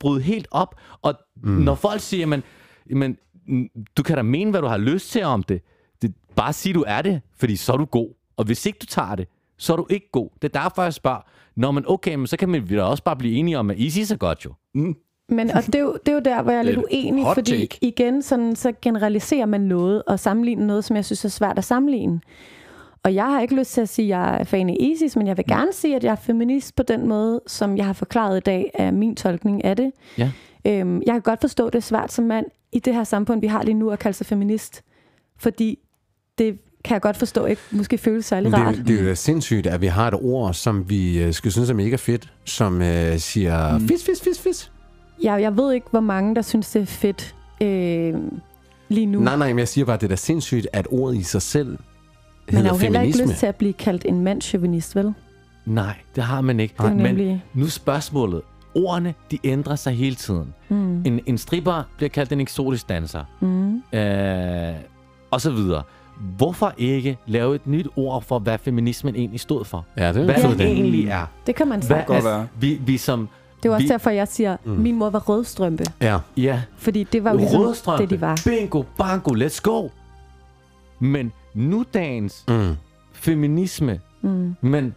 bryde 0.00 0.22
helt 0.22 0.48
op. 0.50 0.74
Og 1.02 1.14
mm. 1.36 1.50
når 1.50 1.74
folk 1.74 2.00
siger, 2.00 2.20
jamen, 2.20 2.42
jamen, 2.90 3.16
mm, 3.46 3.68
du 3.96 4.02
kan 4.02 4.16
da 4.16 4.22
mene, 4.22 4.50
hvad 4.50 4.60
du 4.60 4.66
har 4.66 4.78
lyst 4.78 5.10
til 5.10 5.22
om 5.22 5.42
det. 5.42 5.62
det. 6.02 6.14
Bare 6.36 6.52
sig, 6.52 6.74
du 6.74 6.84
er 6.86 7.02
det, 7.02 7.20
fordi 7.36 7.56
så 7.56 7.72
er 7.72 7.76
du 7.76 7.84
god. 7.84 8.08
Og 8.36 8.44
hvis 8.44 8.66
ikke 8.66 8.78
du 8.78 8.86
tager 8.86 9.14
det, 9.14 9.28
så 9.58 9.72
er 9.72 9.76
du 9.76 9.86
ikke 9.90 10.08
god. 10.12 10.28
Det 10.42 10.54
er 10.54 10.60
derfor, 10.62 10.82
jeg 10.82 10.94
spørger, 10.94 11.20
Nå, 11.56 11.70
men 11.70 11.84
okay, 11.86 12.14
men 12.14 12.26
så 12.26 12.36
kan 12.36 12.52
vi 12.52 12.76
da 12.76 12.82
også 12.82 13.02
bare 13.02 13.16
blive 13.16 13.34
enige 13.34 13.58
om, 13.58 13.70
at 13.70 13.78
ISIS 13.78 14.10
er 14.10 14.16
godt 14.16 14.44
jo. 14.44 14.52
Men 15.28 15.50
og 15.50 15.66
det, 15.66 15.74
er 15.74 15.80
jo, 15.80 15.98
det 16.06 16.08
er 16.08 16.12
jo 16.12 16.20
der, 16.24 16.42
hvor 16.42 16.52
jeg 16.52 16.58
er 16.58 16.62
lidt 16.62 16.76
uenig, 16.76 17.24
fordi 17.34 17.50
take. 17.50 17.78
igen, 17.80 18.22
sådan, 18.22 18.56
så 18.56 18.72
generaliserer 18.82 19.46
man 19.46 19.60
noget 19.60 20.02
og 20.02 20.20
sammenligner 20.20 20.66
noget, 20.66 20.84
som 20.84 20.96
jeg 20.96 21.04
synes 21.04 21.24
er 21.24 21.28
svært 21.28 21.58
at 21.58 21.64
sammenligne. 21.64 22.20
Og 23.04 23.14
jeg 23.14 23.24
har 23.24 23.40
ikke 23.40 23.54
lyst 23.54 23.72
til 23.72 23.80
at 23.80 23.88
sige, 23.88 24.14
at 24.14 24.20
jeg 24.20 24.40
er 24.40 24.44
fan 24.44 24.70
af 24.70 24.76
ISIS, 24.80 25.16
men 25.16 25.26
jeg 25.26 25.36
vil 25.36 25.44
gerne 25.46 25.72
sige, 25.72 25.96
at 25.96 26.04
jeg 26.04 26.10
er 26.10 26.16
feminist 26.16 26.76
på 26.76 26.82
den 26.82 27.08
måde, 27.08 27.40
som 27.46 27.76
jeg 27.76 27.86
har 27.86 27.92
forklaret 27.92 28.36
i 28.36 28.40
dag, 28.40 28.70
er 28.74 28.90
min 28.90 29.16
tolkning 29.16 29.64
af 29.64 29.76
det. 29.76 29.92
Ja. 30.18 30.30
Øhm, 30.66 31.02
jeg 31.06 31.14
kan 31.14 31.22
godt 31.22 31.40
forstå, 31.40 31.66
at 31.66 31.72
det 31.72 31.78
er 31.78 31.82
svært 31.82 32.12
som 32.12 32.24
mand 32.24 32.46
i 32.72 32.78
det 32.78 32.94
her 32.94 33.04
samfund, 33.04 33.40
vi 33.40 33.46
har 33.46 33.62
lige 33.62 33.74
nu, 33.74 33.90
at 33.90 33.98
kalde 33.98 34.16
sig 34.16 34.26
feminist. 34.26 34.82
Fordi 35.38 35.78
det 36.38 36.58
kan 36.84 36.94
jeg 36.94 37.00
godt 37.00 37.16
forstå 37.16 37.46
ikke 37.46 37.62
måske 37.70 37.98
føles 37.98 38.26
særlig 38.26 38.50
Men 38.50 38.60
rart. 38.60 38.74
det, 38.74 38.88
det 38.88 39.00
er 39.00 39.08
jo 39.08 39.14
sindssygt, 39.14 39.66
at 39.66 39.80
vi 39.80 39.86
har 39.86 40.08
et 40.08 40.14
ord, 40.14 40.54
som 40.54 40.90
vi 40.90 41.22
øh, 41.22 41.32
skal 41.32 41.52
synes 41.52 41.70
er 41.70 41.74
mega 41.74 41.96
fedt, 41.96 42.32
som 42.44 42.82
øh, 42.82 43.18
siger 43.18 43.78
mm. 43.78 43.88
fis, 43.88 44.04
fis, 44.04 44.20
fis, 44.20 44.40
fis. 44.40 44.72
Jeg, 45.22 45.40
jeg 45.40 45.56
ved 45.56 45.72
ikke, 45.72 45.86
hvor 45.90 46.00
mange, 46.00 46.34
der 46.34 46.42
synes, 46.42 46.70
det 46.70 46.82
er 46.82 46.86
fedt 46.86 47.34
øh, 47.60 48.14
lige 48.88 49.06
nu. 49.06 49.20
Nej, 49.20 49.36
nej, 49.36 49.48
men 49.48 49.58
jeg 49.58 49.68
siger 49.68 49.84
bare, 49.84 49.94
at 49.94 50.00
det 50.00 50.06
er 50.06 50.08
da 50.08 50.16
sindssygt, 50.16 50.66
at 50.72 50.86
ordet 50.90 51.16
i 51.16 51.22
sig 51.22 51.42
selv 51.42 51.78
Man 52.52 52.62
har 52.64 52.72
jo 52.72 52.76
heller 52.78 53.00
ikke 53.00 53.12
feminisme. 53.12 53.32
lyst 53.32 53.40
til 53.40 53.46
at 53.46 53.56
blive 53.56 53.72
kaldt 53.72 54.04
en 54.04 54.20
mandchauvinist, 54.20 54.96
vel? 54.96 55.14
Nej, 55.66 55.94
det 56.16 56.24
har 56.24 56.40
man 56.40 56.60
ikke. 56.60 56.74
Jo 56.82 56.88
Men 56.88 57.40
nu 57.54 57.64
er 57.64 57.68
spørgsmålet. 57.70 58.42
Ordene, 58.74 59.14
de 59.30 59.38
ændrer 59.44 59.76
sig 59.76 59.92
hele 59.92 60.14
tiden. 60.16 60.54
Mm. 60.68 61.02
En, 61.06 61.20
en 61.26 61.38
stripper 61.38 61.82
bliver 61.96 62.08
kaldt 62.10 62.32
en 62.32 62.40
eksotisk 62.40 62.88
danser. 62.88 63.24
Mm. 63.40 63.98
øh, 63.98 64.74
og 65.30 65.40
så 65.40 65.50
videre. 65.50 65.82
Hvorfor 66.36 66.74
ikke 66.78 67.18
lave 67.26 67.54
et 67.54 67.66
nyt 67.66 67.86
ord 67.96 68.22
for, 68.22 68.38
hvad 68.38 68.58
feminismen 68.58 69.14
egentlig 69.16 69.40
stod 69.40 69.64
for? 69.64 69.86
Ja, 69.96 70.08
det 70.12 70.20
er 70.20 70.24
Hvad 70.24 70.34
det 70.58 70.60
egentlig 70.66 71.08
er. 71.08 71.26
Det 71.46 71.54
kan 71.54 71.68
man 71.68 71.78
Hvad, 71.78 71.86
sige. 71.88 72.04
godt 72.06 72.16
altså, 72.16 72.30
være. 72.30 72.46
vi, 72.60 72.80
vi 72.86 72.96
som... 72.96 73.28
Det 73.62 73.70
var 73.70 73.74
også 73.74 73.84
vi, 73.86 73.92
derfor, 73.92 74.10
jeg 74.10 74.28
siger, 74.28 74.56
mm. 74.64 74.70
min 74.72 74.94
mor 74.98 75.10
var 75.10 75.18
rødstrømpe. 75.28 75.84
Ja, 76.00 76.18
Ja, 76.36 76.62
Fordi 76.76 77.04
det 77.04 77.24
var 77.24 77.30
jo 77.30 77.36
ligesom 77.36 77.98
det, 77.98 78.10
de 78.10 78.20
var. 78.20 78.40
bingo, 78.44 78.82
bango, 78.98 79.30
let's 79.34 79.60
go. 79.62 79.88
Men 80.98 81.32
nudagens 81.54 82.44
mm. 82.48 82.74
feminisme, 83.12 84.00
Mm. 84.22 84.54
men 84.60 84.94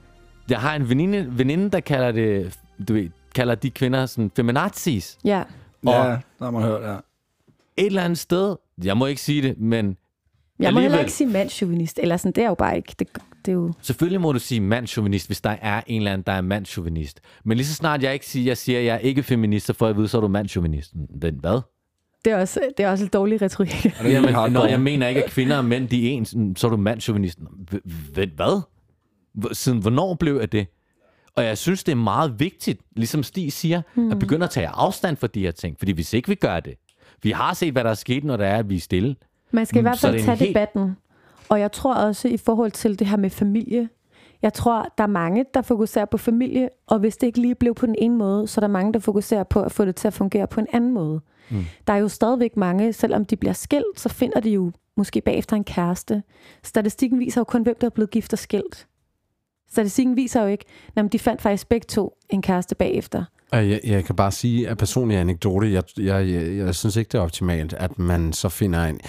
jeg 0.50 0.60
har 0.60 0.76
en 0.76 0.90
veninde, 0.90 1.38
veninde 1.38 1.70
der 1.70 1.80
kalder 1.80 2.12
det, 2.12 2.60
du 2.88 2.94
ved, 2.94 3.10
kalder 3.36 3.56
de 3.56 3.70
kvinder 3.70 4.06
sådan 4.06 4.32
feminazis. 4.36 5.18
Ja. 5.24 5.44
Ja, 5.86 5.90
Og- 6.02 6.20
der 6.40 6.44
har 6.46 6.52
man 6.52 6.62
hørt, 6.62 6.82
ja. 6.84 6.96
Et 7.78 7.86
eller 7.86 8.04
andet 8.04 8.20
sted, 8.20 8.56
jeg 8.84 8.98
må 8.98 9.06
ikke 9.06 9.22
sige 9.22 9.42
det, 9.42 9.60
men 9.60 9.98
Jeg 10.60 10.74
må 10.74 10.80
heller 10.80 11.00
ikke 11.00 11.12
sige 11.12 11.28
mandchauvinist. 11.30 12.00
Eller 12.04 12.18
sådan, 12.18 12.32
det 12.32 12.44
er 12.44 12.48
jo 12.48 12.56
bare 12.56 12.78
ikke. 12.78 12.96
Det, 13.00 13.08
det 13.46 13.52
er 13.52 13.56
jo... 13.56 13.74
Selvfølgelig 13.82 14.22
må 14.22 14.32
du 14.32 14.40
sige 14.40 14.62
mandchauvinist, 14.62 15.28
hvis 15.28 15.42
der 15.42 15.56
er 15.62 15.82
en 15.88 16.02
eller 16.02 16.14
anden, 16.14 16.26
der 16.28 16.32
er 16.34 16.42
mandchauvinist. 16.42 17.22
Men 17.44 17.58
lige 17.58 17.68
så 17.68 17.74
snart 17.74 18.04
jeg 18.04 18.14
ikke 18.14 18.26
siger, 18.26 18.46
jeg 18.46 18.58
siger, 18.58 18.80
at 18.80 18.86
jeg 18.86 18.94
er 18.96 19.00
ikke 19.00 19.24
feminist, 19.24 19.66
så 19.66 19.74
får 19.74 19.86
jeg 19.86 19.90
at 19.90 19.98
vide, 19.98 20.08
så 20.08 20.18
er 20.18 20.22
du 20.22 20.28
mandchauvinist. 20.28 20.94
Den 21.22 21.36
hvad? 21.40 21.62
Det 22.26 22.34
er 22.34 22.38
også, 22.38 22.60
det 22.78 22.86
er 22.86 22.90
også 22.92 23.04
en 23.06 23.10
dårlig 23.14 23.42
retorik. 23.42 23.86
Jamen, 24.04 24.34
når 24.52 24.66
jeg 24.68 24.82
mener 24.82 25.08
ikke, 25.08 25.24
at 25.24 25.30
kvinder 25.32 25.58
og 25.58 25.66
mænd, 25.66 25.88
de 25.90 26.08
er 26.08 26.12
ens, 26.14 26.36
så 26.56 26.68
er 26.68 26.72
du 26.72 26.78
h- 27.72 28.36
Hvad? 28.36 28.62
Siden 29.54 29.80
hvornår 29.80 30.14
blev 30.14 30.38
jeg 30.40 30.52
det? 30.52 30.68
Og 31.36 31.44
jeg 31.44 31.58
synes, 31.58 31.84
det 31.84 31.92
er 31.92 31.96
meget 31.96 32.40
vigtigt, 32.40 32.82
ligesom 32.96 33.24
Stig 33.24 33.54
siger, 33.54 33.82
mm. 33.96 34.12
at 34.12 34.20
begynde 34.20 34.44
at 34.44 34.50
tage 34.50 34.68
afstand 34.68 35.18
fra 35.18 35.28
de 35.28 35.40
her 35.42 35.52
ting. 35.52 35.76
Fordi 35.80 35.92
hvis 35.92 36.14
ikke 36.14 36.30
vi 36.30 36.36
gør 36.36 36.60
det, 36.60 36.74
vi 37.24 37.32
har 37.32 37.54
set, 37.54 37.72
hvad 37.72 37.84
der 37.84 37.90
er 37.90 37.94
sket, 37.94 38.24
når 38.24 38.38
det 38.38 38.46
er, 38.46 38.56
at 38.58 38.70
vi 38.70 38.76
er 38.76 38.80
stille. 38.80 39.16
Man 39.52 39.66
skal 39.66 39.78
i 39.78 39.82
Mm, 39.82 39.84
hvert 39.84 40.04
er 40.04 40.08
fald 40.08 40.20
tage 40.24 40.38
helt- 40.38 40.50
debatten. 40.50 40.92
Og 41.50 41.60
jeg 41.60 41.72
tror 41.72 41.94
også 41.96 42.28
i 42.28 42.38
forhold 42.38 42.72
til 42.72 43.00
det 43.00 43.08
her 43.08 43.18
med 43.18 43.30
familie, 43.30 43.90
jeg 44.42 44.54
tror, 44.54 44.94
der 44.98 45.04
er 45.04 45.08
mange, 45.08 45.46
der 45.54 45.62
fokuserer 45.62 46.06
på 46.06 46.18
familie, 46.18 46.70
og 46.88 47.00
hvis 47.00 47.18
det 47.18 47.28
ikke 47.28 47.42
lige 47.42 47.56
blev 47.56 47.76
på 47.76 47.86
den 47.86 47.96
ene 47.98 48.16
måde, 48.16 48.48
så 48.48 48.60
er 48.60 48.62
der 48.62 48.68
mange, 48.68 48.94
der 48.94 49.00
fokuserer 49.00 49.44
på 49.44 49.62
at 49.62 49.72
få 49.72 49.86
det 49.86 49.96
til 49.96 50.08
at 50.08 50.14
fungere 50.14 50.48
på 50.48 50.60
en 50.60 50.68
anden 50.74 50.94
måde. 50.94 51.22
Mm. 51.50 51.66
Der 51.88 51.94
er 51.94 51.98
jo 51.98 52.08
stadigvæk 52.08 52.58
mange, 52.58 52.94
selvom 52.94 53.26
de 53.26 53.36
bliver 53.36 53.54
skilt, 53.54 54.00
så 54.00 54.10
finder 54.10 54.40
de 54.40 54.50
jo 54.50 54.72
måske 54.98 55.22
bagefter 55.22 55.56
en 55.56 55.64
kæreste. 55.64 56.24
Statistikken 56.64 57.20
viser 57.20 57.42
jo 57.42 57.46
kun, 57.46 57.64
hvem 57.64 57.76
der 57.82 57.88
er 57.88 57.92
blevet 57.92 58.12
gift 58.12 58.34
og 58.34 58.40
skilt. 58.40 58.88
Statistikken 59.72 60.16
viser 60.16 60.42
jo 60.42 60.48
ikke, 60.48 60.66
at 60.96 61.12
de 61.12 61.20
fandt 61.20 61.42
faktisk 61.42 61.70
begge 61.70 61.86
to 61.86 62.18
en 62.30 62.42
kæreste 62.42 62.76
bagefter. 62.76 63.24
Jeg, 63.52 63.80
jeg 63.84 64.06
kan 64.06 64.16
bare 64.16 64.32
sige, 64.32 64.70
at 64.70 64.78
personlig 64.78 65.18
anekdote, 65.18 65.72
jeg, 65.72 65.84
jeg, 65.98 66.30
jeg, 66.30 66.58
jeg 66.58 66.76
synes 66.76 66.96
ikke, 66.96 67.10
det 67.10 67.18
er 67.18 67.22
optimalt, 67.22 67.74
at 67.74 68.00
man 68.00 68.34
så 68.34 68.50
finder 68.50 68.86
en, 68.86 69.00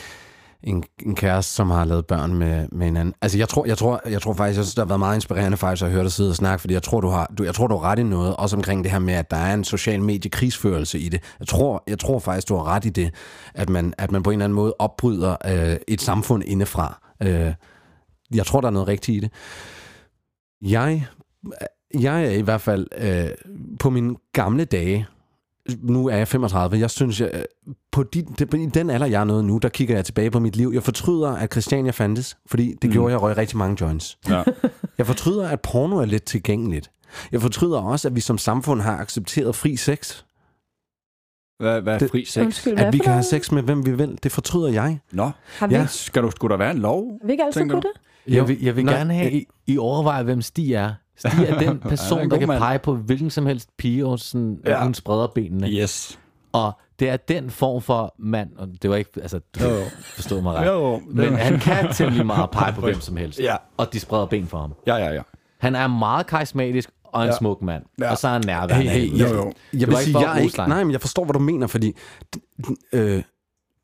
en, 0.62 0.84
en 1.06 1.14
kæreste, 1.14 1.54
som 1.54 1.70
har 1.70 1.84
lavet 1.84 2.06
børn 2.06 2.34
med, 2.34 2.68
med 2.72 2.86
hinanden. 2.86 3.14
Altså, 3.22 3.38
jeg 3.38 3.48
tror, 3.48 3.66
jeg, 3.66 3.78
tror, 3.78 4.00
jeg 4.10 4.22
tror 4.22 4.32
faktisk, 4.32 4.56
jeg 4.56 4.64
synes, 4.64 4.74
det 4.74 4.82
har 4.82 4.88
været 4.88 4.98
meget 4.98 5.14
inspirerende 5.14 5.56
faktisk 5.56 5.84
at 5.84 5.90
høre 5.90 6.02
dig 6.02 6.12
sidde 6.12 6.30
og 6.30 6.36
snakke, 6.36 6.60
fordi 6.60 6.74
jeg 6.74 6.82
tror, 6.82 7.00
du 7.00 7.08
har, 7.08 7.32
du, 7.38 7.44
jeg 7.44 7.54
tror, 7.54 7.66
du 7.66 7.76
har 7.76 7.90
ret 7.90 7.98
i 7.98 8.02
noget, 8.02 8.36
også 8.36 8.56
omkring 8.56 8.84
det 8.84 8.92
her 8.92 8.98
med, 8.98 9.14
at 9.14 9.30
der 9.30 9.36
er 9.36 9.54
en 9.54 9.64
social 9.64 10.02
mediekrigsførelse 10.02 10.98
i 10.98 11.08
det. 11.08 11.22
Jeg 11.38 11.48
tror, 11.48 11.84
jeg 11.86 11.98
tror 11.98 12.18
faktisk, 12.18 12.48
du 12.48 12.56
har 12.56 12.64
ret 12.64 12.84
i 12.84 12.88
det, 12.88 13.14
at 13.54 13.68
man, 13.68 13.94
at 13.98 14.12
man 14.12 14.22
på 14.22 14.30
en 14.30 14.34
eller 14.34 14.44
anden 14.44 14.56
måde 14.56 14.74
opbryder 14.78 15.36
øh, 15.46 15.76
et 15.88 16.00
samfund 16.00 16.42
indefra. 16.46 17.00
Øh, 17.22 17.52
jeg 18.34 18.46
tror, 18.46 18.60
der 18.60 18.68
er 18.68 18.72
noget 18.72 18.88
rigtigt 18.88 19.16
i 19.16 19.20
det. 19.20 19.32
Jeg, 20.62 21.06
jeg 21.94 22.24
er 22.24 22.30
i 22.30 22.40
hvert 22.40 22.60
fald 22.60 22.86
øh, 22.98 23.54
på 23.80 23.90
mine 23.90 24.16
gamle 24.32 24.64
dage, 24.64 25.06
nu 25.82 26.06
er 26.08 26.16
jeg 26.16 26.28
35, 26.28 26.78
jeg 26.78 26.90
synes, 26.90 27.20
jeg, 27.20 27.44
på 27.92 28.02
de, 28.02 28.22
det, 28.38 28.54
i 28.54 28.66
den 28.66 28.90
alder, 28.90 29.06
jeg 29.06 29.20
er 29.20 29.24
nået 29.24 29.44
nu, 29.44 29.58
der 29.58 29.68
kigger 29.68 29.94
jeg 29.94 30.04
tilbage 30.04 30.30
på 30.30 30.40
mit 30.40 30.56
liv. 30.56 30.70
Jeg 30.74 30.82
fortryder, 30.82 31.30
at 31.30 31.52
Christiania 31.52 31.90
fandtes, 31.90 32.36
fordi 32.46 32.74
det 32.82 32.88
mm. 32.90 32.92
gjorde, 32.92 33.06
at 33.06 33.12
jeg 33.12 33.22
røg 33.22 33.36
rigtig 33.36 33.58
mange 33.58 33.76
joints. 33.80 34.18
Ja. 34.28 34.42
Jeg 34.98 35.06
fortryder, 35.06 35.48
at 35.48 35.60
porno 35.60 35.96
er 35.98 36.04
lidt 36.04 36.24
tilgængeligt. 36.24 36.90
Jeg 37.32 37.40
fortryder 37.42 37.78
også, 37.80 38.08
at 38.08 38.14
vi 38.14 38.20
som 38.20 38.38
samfund 38.38 38.80
har 38.80 38.98
accepteret 38.98 39.54
fri 39.56 39.76
sex. 39.76 40.22
Hvad, 41.58 41.80
hvad 41.80 41.94
er 41.94 41.98
Det- 41.98 42.10
fri 42.10 42.24
sex? 42.24 42.42
Undskyld, 42.44 42.78
At 42.78 42.92
vi 42.92 42.98
kan 42.98 43.12
have 43.12 43.22
sex 43.22 43.50
med, 43.52 43.62
hvem 43.62 43.86
vi 43.86 43.92
vil. 43.96 44.18
Det 44.22 44.32
fortryder 44.32 44.68
jeg. 44.68 44.98
Nå, 45.12 45.30
Har 45.58 45.66
vi, 45.66 45.74
Ja. 45.74 45.86
skal 45.86 46.22
du, 46.22 46.30
skulle 46.30 46.52
der 46.52 46.58
være 46.58 46.70
en 46.70 46.78
lov? 46.78 47.18
har 47.20 47.26
vi 47.26 47.32
ikke 47.32 47.44
altid 47.44 47.60
kunne 47.60 47.82
det? 47.82 48.34
Jeg 48.34 48.48
vil, 48.48 48.62
jeg 48.62 48.76
vil 48.76 48.84
Nej, 48.84 48.94
gerne 48.96 49.14
have, 49.14 49.32
I, 49.32 49.46
I 49.66 49.78
overvejer, 49.78 50.22
hvem 50.22 50.42
Stig 50.42 50.72
er. 50.72 50.94
Stig 51.18 51.30
er 51.48 51.58
den 51.58 51.78
person, 51.78 52.18
Ja, 52.18 52.24
en 52.24 52.30
der 52.30 52.38
kan 52.38 52.48
mand. 52.48 52.58
pege 52.60 52.78
på 52.78 52.94
hvilken 52.94 53.30
som 53.30 53.46
helst 53.46 53.68
pige, 53.78 54.06
og 54.06 54.18
sådan, 54.18 54.58
Ja. 54.66 54.84
hun 54.84 54.94
spreder 54.94 55.26
benene. 55.26 55.68
Yes. 55.70 56.18
Og 56.52 56.72
det 56.98 57.08
er 57.08 57.16
den 57.16 57.50
form 57.50 57.82
for 57.82 58.14
mand, 58.18 58.50
og 58.56 58.68
det 58.82 58.90
var 58.90 58.96
ikke, 58.96 59.10
altså, 59.22 59.38
du 59.58 59.64
Jo, 59.64 59.70
jo. 59.70 59.84
forstår 60.14 60.40
mig 60.40 60.54
ret. 60.54 60.66
Jo, 60.66 61.02
Men 61.10 61.34
han 61.34 61.58
kan 61.60 61.92
temmelig 61.92 62.26
meget 62.26 62.50
pege 62.58 62.72
på 62.72 62.80
hvem 62.80 63.00
som 63.00 63.16
helst. 63.16 63.40
Ja. 63.40 63.56
Og 63.76 63.92
de 63.92 64.00
spreder 64.00 64.26
ben 64.26 64.46
for 64.46 64.58
ham. 64.58 64.74
Ja, 64.86 64.94
ja, 64.96 65.12
ja. 65.12 65.22
Han 65.58 65.74
er 65.74 65.86
meget 65.86 66.26
karismatisk 66.26 66.90
og 67.04 67.22
en 67.22 67.28
Ja. 67.28 67.36
smuk 67.36 67.62
mand. 67.62 67.82
Ja. 68.00 68.10
Og 68.10 68.18
så 68.18 68.28
er 68.28 68.32
han 68.32 68.42
nærværende. 68.46 68.90
Hey, 68.90 69.00
hey, 69.00 69.12
Jo, 69.20 69.26
jeg, 69.26 69.34
jo. 69.34 69.52
jeg 69.72 69.80
Det 69.80 69.88
vil 69.88 69.96
sige, 69.96 70.18
jeg 70.20 70.36
er 70.38 70.42
ikke, 70.42 70.56
nej, 70.58 70.84
men 70.84 70.92
jeg 70.92 71.00
forstår, 71.00 71.24
hvad 71.24 71.32
du 71.32 71.38
mener, 71.38 71.66
fordi 71.66 71.92
øh, 72.92 73.22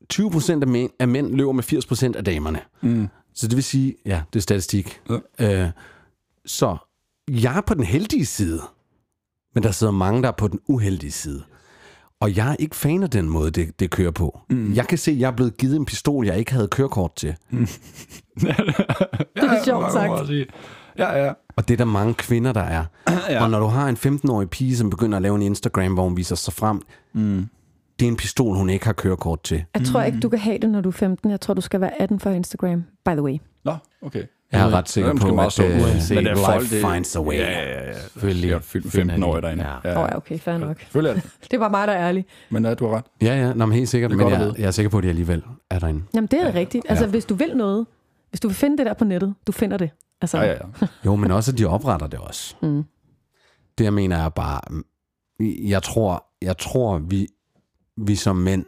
20 0.09 0.31
procent 0.31 0.63
af 0.63 0.67
mænd, 0.67 0.91
af 0.99 1.07
mænd 1.07 1.35
løber 1.35 1.51
med 1.51 1.63
80 1.63 1.85
procent 1.85 2.15
af 2.15 2.23
damerne. 2.23 2.59
Mm. 2.81 3.07
Så 3.33 3.47
det 3.47 3.55
vil 3.55 3.63
sige, 3.63 3.95
ja, 4.05 4.21
det 4.33 4.39
er 4.39 4.43
statistik. 4.43 5.01
Ja. 5.39 5.63
Øh, 5.63 5.69
så 6.45 6.77
jeg 7.31 7.57
er 7.57 7.61
på 7.61 7.73
den 7.73 7.83
heldige 7.83 8.25
side, 8.25 8.61
men 9.53 9.63
der 9.63 9.71
sidder 9.71 9.93
mange, 9.93 10.21
der 10.21 10.27
er 10.27 10.31
på 10.37 10.47
den 10.47 10.59
uheldige 10.67 11.11
side. 11.11 11.43
Og 12.19 12.35
jeg 12.37 12.51
er 12.51 12.55
ikke 12.59 12.75
fan 12.75 13.03
af 13.03 13.09
den 13.09 13.29
måde, 13.29 13.51
det, 13.51 13.79
det 13.79 13.91
kører 13.91 14.11
på. 14.11 14.39
Mm. 14.49 14.73
Jeg 14.73 14.87
kan 14.87 14.97
se, 14.97 15.11
at 15.11 15.19
jeg 15.19 15.27
er 15.27 15.31
blevet 15.35 15.57
givet 15.57 15.75
en 15.75 15.85
pistol, 15.85 16.25
jeg 16.25 16.37
ikke 16.39 16.51
havde 16.53 16.67
kørekort 16.67 17.15
til. 17.15 17.35
Det 18.41 19.43
er 19.43 19.63
sjovt 19.65 19.91
sagt. 19.91 20.31
Ja, 20.97 21.25
ja. 21.25 21.33
Og 21.55 21.67
det 21.67 21.73
er 21.73 21.77
der 21.77 21.85
mange 21.85 22.13
kvinder, 22.13 22.53
der 22.53 22.61
er. 22.61 22.85
ja. 23.29 23.43
Og 23.43 23.49
når 23.49 23.59
du 23.59 23.65
har 23.65 23.89
en 23.89 23.95
15-årig 23.95 24.49
pige, 24.49 24.77
som 24.77 24.89
begynder 24.89 25.15
at 25.15 25.21
lave 25.21 25.35
en 25.35 25.41
Instagram, 25.41 25.93
hvor 25.93 26.03
hun 26.03 26.17
viser 26.17 26.35
sig 26.35 26.53
frem, 26.53 26.81
Mm. 27.13 27.47
det 27.99 28.05
er 28.05 28.09
en 28.09 28.17
pistol, 28.17 28.55
hun 28.57 28.69
ikke 28.69 28.85
har 28.85 28.93
kørekort 28.93 29.43
til. 29.43 29.63
Jeg 29.75 29.85
tror 29.85 30.01
ikke, 30.03 30.19
du 30.19 30.29
kan 30.29 30.39
have 30.39 30.57
det, 30.57 30.69
når 30.69 30.81
du 30.81 30.89
er 30.89 30.93
15. 30.93 31.31
Jeg 31.31 31.41
tror, 31.41 31.53
du 31.53 31.61
skal 31.61 31.81
være 31.81 32.01
18 32.01 32.19
for 32.19 32.29
Instagram, 32.29 32.83
by 33.05 33.09
the 33.09 33.21
way. 33.21 33.37
Nå, 33.65 33.75
okay. 34.01 34.23
Jeg 34.51 34.61
er 34.61 34.69
ret 34.73 34.89
sikker 34.89 35.09
er 35.09 35.15
på, 35.15 35.35
meget 35.35 35.59
at 35.59 35.65
uh, 36.11 36.15
Men 36.15 36.27
er 36.27 36.35
folk, 36.35 36.61
life 36.61 36.75
det- 36.75 36.85
finds 36.93 37.15
a 37.15 37.21
way. 37.21 37.35
Ja, 37.35 37.51
ja, 37.61 37.87
ja. 37.87 37.99
Selvfølgelig. 37.99 38.49
Jeg 38.49 38.55
er 38.55 38.59
fyldt 38.59 38.91
finder 38.91 39.13
15 39.13 39.23
år 39.23 39.35
de- 39.35 39.41
derinde. 39.41 39.63
Ja. 39.83 39.97
Åh 39.97 40.03
oh, 40.03 40.09
ja, 40.11 40.17
okay, 40.17 40.39
fair 40.39 40.57
nok. 40.57 40.79
Selvfølgelig 40.79 41.09
er 41.09 41.13
det. 41.21 41.31
Det 41.51 41.59
var 41.59 41.69
mig, 41.69 41.87
der 41.87 41.93
er 41.93 42.07
ærlig. 42.07 42.25
Men 42.49 42.65
ja, 42.65 42.73
du 42.73 42.87
har 42.87 42.97
ret. 42.97 43.05
Ja, 43.21 43.35
ja, 43.47 43.53
Nå, 43.53 43.65
men 43.65 43.75
helt 43.77 43.89
sikkert. 43.89 44.11
Det 44.11 44.15
er 44.15 44.17
Men 44.17 44.31
godt 44.31 44.41
at 44.41 44.47
jeg, 44.47 44.59
jeg 44.59 44.67
er 44.67 44.71
sikker 44.71 44.89
på, 44.89 44.97
at 44.97 45.03
de 45.03 45.09
alligevel 45.09 45.43
er 45.69 45.79
derinde. 45.79 46.03
Jamen, 46.13 46.27
det 46.27 46.39
er 46.41 46.47
ja. 46.47 46.53
rigtigt. 46.53 46.85
Altså, 46.89 47.05
Ja. 47.05 47.09
hvis 47.11 47.25
du 47.25 47.35
vil 47.35 47.57
noget, 47.57 47.85
hvis 48.29 48.39
du 48.39 48.47
vil 48.47 48.55
finde 48.55 48.77
det 48.77 48.85
der 48.85 48.93
på 48.93 49.03
nettet, 49.05 49.33
du 49.47 49.51
finder 49.51 49.77
det. 49.77 49.89
Altså, 50.21 50.37
Ja, 50.37 50.43
ja, 50.51 50.53
ja. 50.81 50.87
Jo, 51.05 51.15
men 51.15 51.31
også, 51.31 51.51
at 51.51 51.57
de 51.57 51.65
opretter 51.65 52.07
det 52.07 52.19
også. 52.19 52.55
Mm. 52.61 52.83
Det, 53.77 53.83
jeg 53.83 53.93
mener, 53.93 54.17
er 54.17 54.29
bare... 54.29 54.61
Jeg 55.67 55.83
tror, 55.83 56.25
jeg 56.41 56.57
tror 56.57 56.97
vi, 56.97 57.27
vi 57.97 58.15
som 58.15 58.35
mænd 58.35 58.65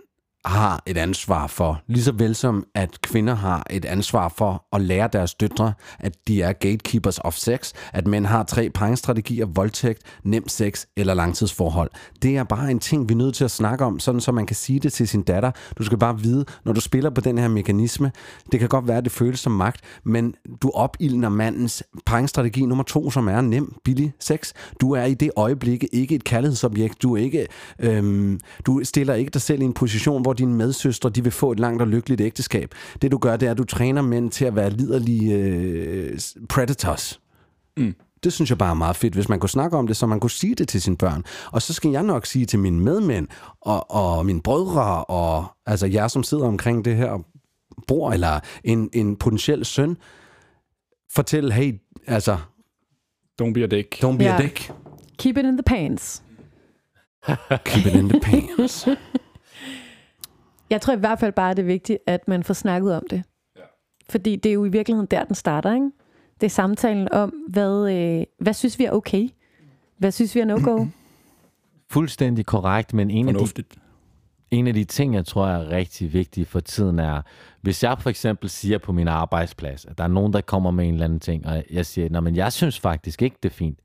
har 0.48 0.84
et 0.86 0.98
ansvar 0.98 1.48
for, 1.48 1.82
lige 1.88 2.04
så 2.04 2.12
vel 2.12 2.36
som 2.36 2.66
at 2.76 3.02
kvinder 3.02 3.36
har 3.36 3.66
et 3.70 3.86
ansvar 3.86 4.34
for 4.38 4.66
at 4.74 4.82
lære 4.82 5.10
deres 5.14 5.34
døtre, 5.34 5.74
at 6.00 6.14
de 6.28 6.42
er 6.42 6.54
gatekeepers 6.54 7.20
of 7.20 7.34
sex, 7.34 7.74
at 7.94 8.08
mænd 8.08 8.26
har 8.26 8.44
tre 8.44 8.70
pangstrategier, 8.70 9.46
voldtægt, 9.46 10.02
nem 10.24 10.48
sex 10.48 10.86
eller 10.98 11.14
langtidsforhold. 11.14 11.90
Det 12.22 12.38
er 12.38 12.44
bare 12.44 12.72
en 12.72 12.80
ting, 12.80 13.10
vi 13.10 13.14
er 13.14 13.18
nødt 13.18 13.36
til 13.36 13.44
at 13.44 13.52
snakke 13.52 13.86
om, 13.86 14.00
sådan 14.00 14.22
så 14.22 14.32
man 14.32 14.46
kan 14.46 14.56
sige 14.56 14.80
det 14.80 14.94
til 14.94 15.08
sin 15.08 15.22
datter. 15.22 15.52
Du 15.78 15.84
skal 15.84 15.98
bare 15.98 16.20
vide, 16.20 16.46
når 16.66 16.74
du 16.74 16.82
spiller 16.82 17.10
på 17.10 17.22
den 17.22 17.38
her 17.38 17.48
mekanisme, 17.48 18.12
det 18.52 18.60
kan 18.60 18.70
godt 18.70 18.88
være, 18.88 18.98
at 18.98 19.04
det 19.04 19.12
føles 19.12 19.40
som 19.40 19.52
magt, 19.52 19.82
men 20.04 20.34
du 20.62 20.72
opildner 20.74 21.30
mandens 21.30 21.84
pangstrategi 22.06 22.66
nummer 22.66 22.84
to, 22.84 23.12
som 23.12 23.28
er 23.28 23.42
nem, 23.42 23.76
billig 23.84 24.14
sex. 24.20 24.54
Du 24.82 24.92
er 24.92 25.04
i 25.04 25.14
det 25.14 25.32
øjeblik 25.36 25.86
ikke 25.92 26.16
et 26.16 26.24
kærlighedsobjekt. 26.24 27.02
Du, 27.02 27.16
er 27.16 27.22
ikke, 27.22 27.48
øhm, 27.80 28.40
du 28.66 28.82
stiller 28.84 29.14
ikke 29.14 29.30
dig 29.30 29.42
selv 29.42 29.62
i 29.62 29.66
en 29.66 29.74
position, 29.74 30.22
hvor 30.22 30.34
dine 30.38 30.54
medsøstre 30.56 31.10
de 31.10 31.24
vil 31.24 31.32
få 31.32 31.52
et 31.52 31.60
langt 31.60 31.82
og 31.82 31.88
lykkeligt 31.88 32.22
ægteskab. 32.22 32.76
Det 33.02 33.12
du 33.12 33.18
gør, 33.18 33.38
det 33.38 33.48
er, 33.48 33.52
at 33.52 33.58
du 33.58 33.64
træner 33.64 34.02
mænd 34.02 34.32
til 34.32 34.46
at 34.46 34.56
være 34.56 34.70
liderlige 34.70 35.34
øh, 35.36 36.20
predators. 36.50 37.20
Mm. 37.78 37.96
Det 38.24 38.34
synes 38.34 38.50
jeg 38.50 38.58
bare 38.58 38.70
er 38.70 38.74
meget 38.74 38.96
fedt, 38.96 39.14
hvis 39.14 39.30
man 39.30 39.40
kunne 39.40 39.50
snakke 39.50 39.78
om 39.78 39.88
det, 39.88 39.98
så 39.98 40.06
man 40.06 40.20
kunne 40.20 40.32
sige 40.32 40.56
det 40.56 40.68
til 40.68 40.82
sine 40.82 40.98
børn. 40.98 41.24
Og 41.52 41.62
så 41.62 41.74
skal 41.74 41.92
jeg 41.92 42.04
nok 42.04 42.26
sige 42.26 42.46
til 42.46 42.60
mine 42.60 42.80
medmænd 42.80 43.28
og, 43.62 43.92
og 43.92 44.26
mine 44.26 44.42
brødre 44.42 45.04
og 45.06 45.46
altså 45.66 45.88
jer, 45.88 46.08
som 46.08 46.24
sidder 46.24 46.46
omkring 46.48 46.86
det 46.86 46.96
her 46.96 47.24
bord, 47.88 48.14
eller 48.14 48.40
en, 48.64 48.90
en 48.94 49.16
potentiel 49.16 49.66
søn, 49.66 49.98
fortæl, 51.14 51.52
hey, 51.52 51.74
altså, 52.08 52.38
Don't 53.42 53.54
be 53.54 53.64
a 53.64 53.68
dick. 53.68 54.04
don't 54.04 54.18
be 54.18 54.24
Ja. 54.24 54.38
a 54.38 54.42
dick. 54.42 54.72
Keep 55.18 55.38
it 55.38 55.46
in 55.46 55.58
the 55.58 55.64
pants. 55.64 56.24
Keep 57.66 57.86
it 57.86 57.94
in 57.96 58.10
the 58.10 58.20
pants. 58.20 58.88
Jeg 60.70 60.82
tror 60.82 60.94
i 60.94 61.00
hvert 61.00 61.20
fald 61.20 61.34
bare, 61.34 61.54
det 61.54 61.60
er 61.60 61.66
vigtigt, 61.66 62.00
at 62.08 62.28
man 62.28 62.44
får 62.44 62.54
snakket 62.54 62.96
om 62.96 63.04
det. 63.10 63.24
Ja. 63.58 63.62
Fordi 64.10 64.36
det 64.36 64.50
er 64.50 64.54
jo 64.54 64.66
i 64.66 64.70
virkeligheden 64.70 65.08
der, 65.12 65.24
den 65.24 65.36
starter, 65.36 65.74
ikke? 65.74 65.92
Det 66.42 66.46
er 66.46 66.50
samtalen 66.50 67.12
om, 67.12 67.34
hvad, 67.48 67.92
øh, 67.92 68.26
hvad 68.40 68.54
synes 68.54 68.80
vi 68.80 68.86
er 68.86 68.92
okay? 68.92 69.30
Hvad 69.98 70.12
synes 70.12 70.36
vi 70.36 70.40
er 70.40 70.46
no-go? 70.46 70.86
Fuldstændig 71.90 72.46
korrekt, 72.46 72.94
men 72.94 73.12
en 73.12 73.30
af, 73.30 73.36
de, 73.36 73.64
en 74.52 74.68
af 74.68 74.74
de 74.74 74.84
ting, 74.84 75.16
jeg 75.16 75.26
tror 75.26 75.48
er 75.48 75.70
rigtig 75.70 76.14
vigtige 76.14 76.46
for 76.46 76.60
tiden 76.60 77.00
er, 77.00 77.22
hvis 77.62 77.84
jeg 77.84 77.98
for 78.00 78.10
eksempel 78.10 78.50
siger 78.50 78.78
på 78.78 78.92
min 78.92 79.08
arbejdsplads, 79.08 79.86
at 79.86 79.98
der 79.98 80.04
er 80.04 80.08
nogen, 80.08 80.34
der 80.34 80.42
kommer 80.42 80.72
med 80.72 80.88
en 80.88 80.94
eller 80.94 81.06
anden 81.06 81.20
ting, 81.20 81.46
og 81.46 81.64
jeg 81.72 81.86
siger, 81.86 82.22
men 82.22 82.36
jeg 82.36 82.54
synes 82.54 82.80
faktisk 82.80 83.22
ikke, 83.22 83.38
det 83.44 83.50
er 83.50 83.54
fint 83.54 83.80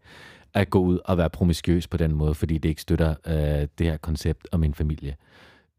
at 0.55 0.71
gå 0.71 0.81
ud 0.81 0.99
og 1.05 1.19
være 1.19 1.31
promiskuøs 1.31 1.89
på 1.89 1.97
den 1.97 2.15
måde, 2.15 2.35
fordi 2.35 2.59
det 2.59 2.69
ikke 2.69 2.83
støtter 2.83 3.15
øh, 3.27 3.69
det 3.79 3.87
her 3.87 3.97
koncept 3.97 4.49
om 4.53 4.65
en 4.65 4.75
familie. 4.75 5.17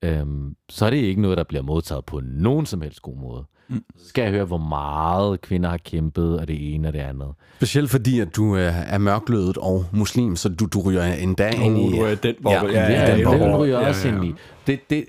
Øhm, 0.03 0.55
så 0.69 0.85
er 0.85 0.89
det 0.89 0.97
ikke 0.97 1.21
noget, 1.21 1.37
der 1.37 1.43
bliver 1.43 1.61
modtaget 1.63 2.05
på 2.05 2.21
nogen 2.23 2.65
som 2.65 2.81
helst 2.81 3.01
god 3.01 3.17
måde. 3.17 3.43
Mm. 3.67 3.83
Så 3.97 4.07
skal 4.09 4.21
jeg 4.21 4.31
høre, 4.31 4.45
hvor 4.45 4.57
meget 4.57 5.41
kvinder 5.41 5.69
har 5.69 5.77
kæmpet, 5.77 6.39
og 6.39 6.47
det 6.47 6.73
ene 6.75 6.87
og 6.87 6.93
det 6.93 6.99
andet. 6.99 7.27
Specielt 7.57 7.89
fordi, 7.89 8.19
at 8.19 8.35
du 8.35 8.55
øh, 8.55 8.93
er 8.93 8.97
mørklødet 8.97 9.57
og 9.57 9.85
muslim, 9.91 10.35
så 10.35 10.49
du, 10.49 10.65
du 10.65 10.81
ryger 10.81 11.13
endda 11.13 11.49
ind 11.49 11.77
i... 11.77 11.97
Du 11.97 12.03
er 12.03 12.15
den 12.15 12.35
Ja, 12.47 12.59
boble. 12.61 12.73
ja, 12.73 12.91
Ja, 12.91 13.01
ja, 13.01 13.11
den 13.11 13.17
det 13.19 13.25
boble. 13.25 13.57
ryger 13.57 13.79
Ja, 13.79 13.87
også 13.87 14.07
ja, 14.07 14.15
ind 14.15 14.25
i. 14.25 14.33
Det, 14.67 14.79
det, 14.89 15.05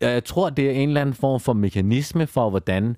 jeg 0.00 0.24
tror, 0.24 0.50
det 0.50 0.66
er 0.66 0.70
en 0.72 0.88
eller 0.88 1.00
anden 1.00 1.14
form 1.14 1.40
for 1.40 1.52
mekanisme 1.52 2.26
for, 2.26 2.50
hvordan 2.50 2.96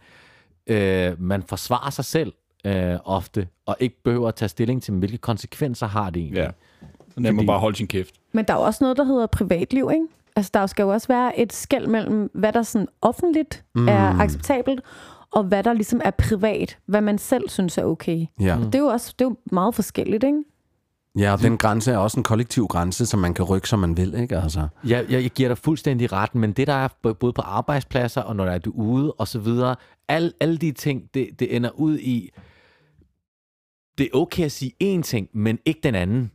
øh, 0.66 1.12
man 1.22 1.42
forsvarer 1.42 1.90
sig 1.90 2.04
selv 2.04 2.32
øh, 2.64 2.94
ofte, 3.04 3.48
og 3.66 3.76
ikke 3.80 4.02
behøver 4.04 4.28
at 4.28 4.34
tage 4.34 4.48
stilling 4.48 4.82
til, 4.82 4.94
hvilke 4.94 5.18
konsekvenser 5.18 5.86
har 5.86 6.10
det 6.10 6.20
egentlig. 6.22 6.40
Ja. 6.40 6.50
Så 7.14 7.20
nemt 7.20 7.36
Fordi- 7.36 7.46
bare 7.46 7.58
holde 7.58 7.76
sin 7.76 7.86
kæft. 7.86 8.14
Men 8.32 8.44
der 8.48 8.52
er 8.54 8.58
også 8.58 8.84
noget, 8.84 8.96
der 8.96 9.04
hedder 9.04 9.26
privatliv, 9.26 9.90
ikke? 9.92 10.06
Altså, 10.36 10.50
der 10.54 10.66
skal 10.66 10.82
jo 10.82 10.88
også 10.88 11.08
være 11.08 11.38
et 11.38 11.52
skæld 11.52 11.86
mellem, 11.86 12.30
hvad 12.34 12.52
der 12.52 12.62
sådan 12.62 12.88
offentligt 13.02 13.64
mm. 13.74 13.88
er 13.88 14.20
acceptabelt, 14.20 14.80
og 15.32 15.44
hvad 15.44 15.62
der 15.62 15.72
ligesom 15.72 16.00
er 16.04 16.10
privat, 16.10 16.78
hvad 16.86 17.00
man 17.00 17.18
selv 17.18 17.48
synes 17.48 17.78
er 17.78 17.84
okay. 17.84 18.26
Ja. 18.40 18.58
Det 18.66 18.74
er 18.74 18.78
jo 18.78 18.86
også 18.86 19.14
det 19.18 19.24
er 19.24 19.28
jo 19.28 19.36
meget 19.52 19.74
forskelligt, 19.74 20.24
ikke? 20.24 20.42
ja, 21.18 21.32
og 21.32 21.42
den 21.42 21.58
grænse 21.58 21.92
er 21.92 21.96
også 21.96 22.20
en 22.20 22.24
kollektiv 22.24 22.66
grænse, 22.66 23.06
som 23.06 23.20
man 23.20 23.34
kan 23.34 23.44
rykke, 23.44 23.68
som 23.68 23.78
man 23.78 23.96
vil, 23.96 24.14
ikke? 24.14 24.36
Altså. 24.36 24.68
Jeg, 24.84 25.04
jeg, 25.10 25.22
jeg 25.22 25.30
giver 25.30 25.48
dig 25.48 25.58
fuldstændig 25.58 26.12
ret, 26.12 26.34
men 26.34 26.52
det 26.52 26.66
der 26.66 26.72
er 26.72 26.88
både 27.12 27.32
på 27.32 27.42
arbejdspladser 27.42 28.20
og 28.20 28.36
når 28.36 28.44
der 28.44 28.52
er 28.52 28.58
du 28.58 28.70
ude 28.70 29.12
og 29.12 29.28
så 29.28 29.38
videre, 29.38 29.76
alle, 30.08 30.32
alle 30.40 30.56
de 30.56 30.72
ting, 30.72 31.02
det, 31.14 31.28
det 31.38 31.56
ender 31.56 31.70
ud 31.70 31.98
i, 31.98 32.30
det 33.98 34.04
er 34.04 34.16
okay 34.16 34.44
at 34.44 34.52
sige 34.52 34.72
én 34.82 35.02
ting, 35.02 35.28
men 35.32 35.58
ikke 35.64 35.80
den 35.82 35.94
anden. 35.94 36.30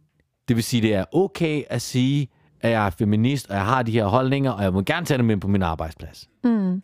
Det 0.48 0.56
vil 0.56 0.64
sige, 0.64 0.82
det 0.82 0.94
er 0.94 1.06
okay 1.12 1.64
at 1.70 1.82
sige, 1.82 2.28
at 2.62 2.72
jeg 2.72 2.86
er 2.86 2.90
feminist, 2.90 3.50
og 3.50 3.56
jeg 3.56 3.66
har 3.66 3.84
de 3.84 3.92
her 3.92 4.06
holdninger, 4.06 4.52
og 4.52 4.64
jeg 4.64 4.74
må 4.74 4.82
gerne 4.82 5.06
tage 5.06 5.18
dem 5.18 5.26
med 5.26 5.38
på 5.38 5.48
min 5.48 5.64
arbejdsplads. 5.64 6.30
Mm. 6.44 6.82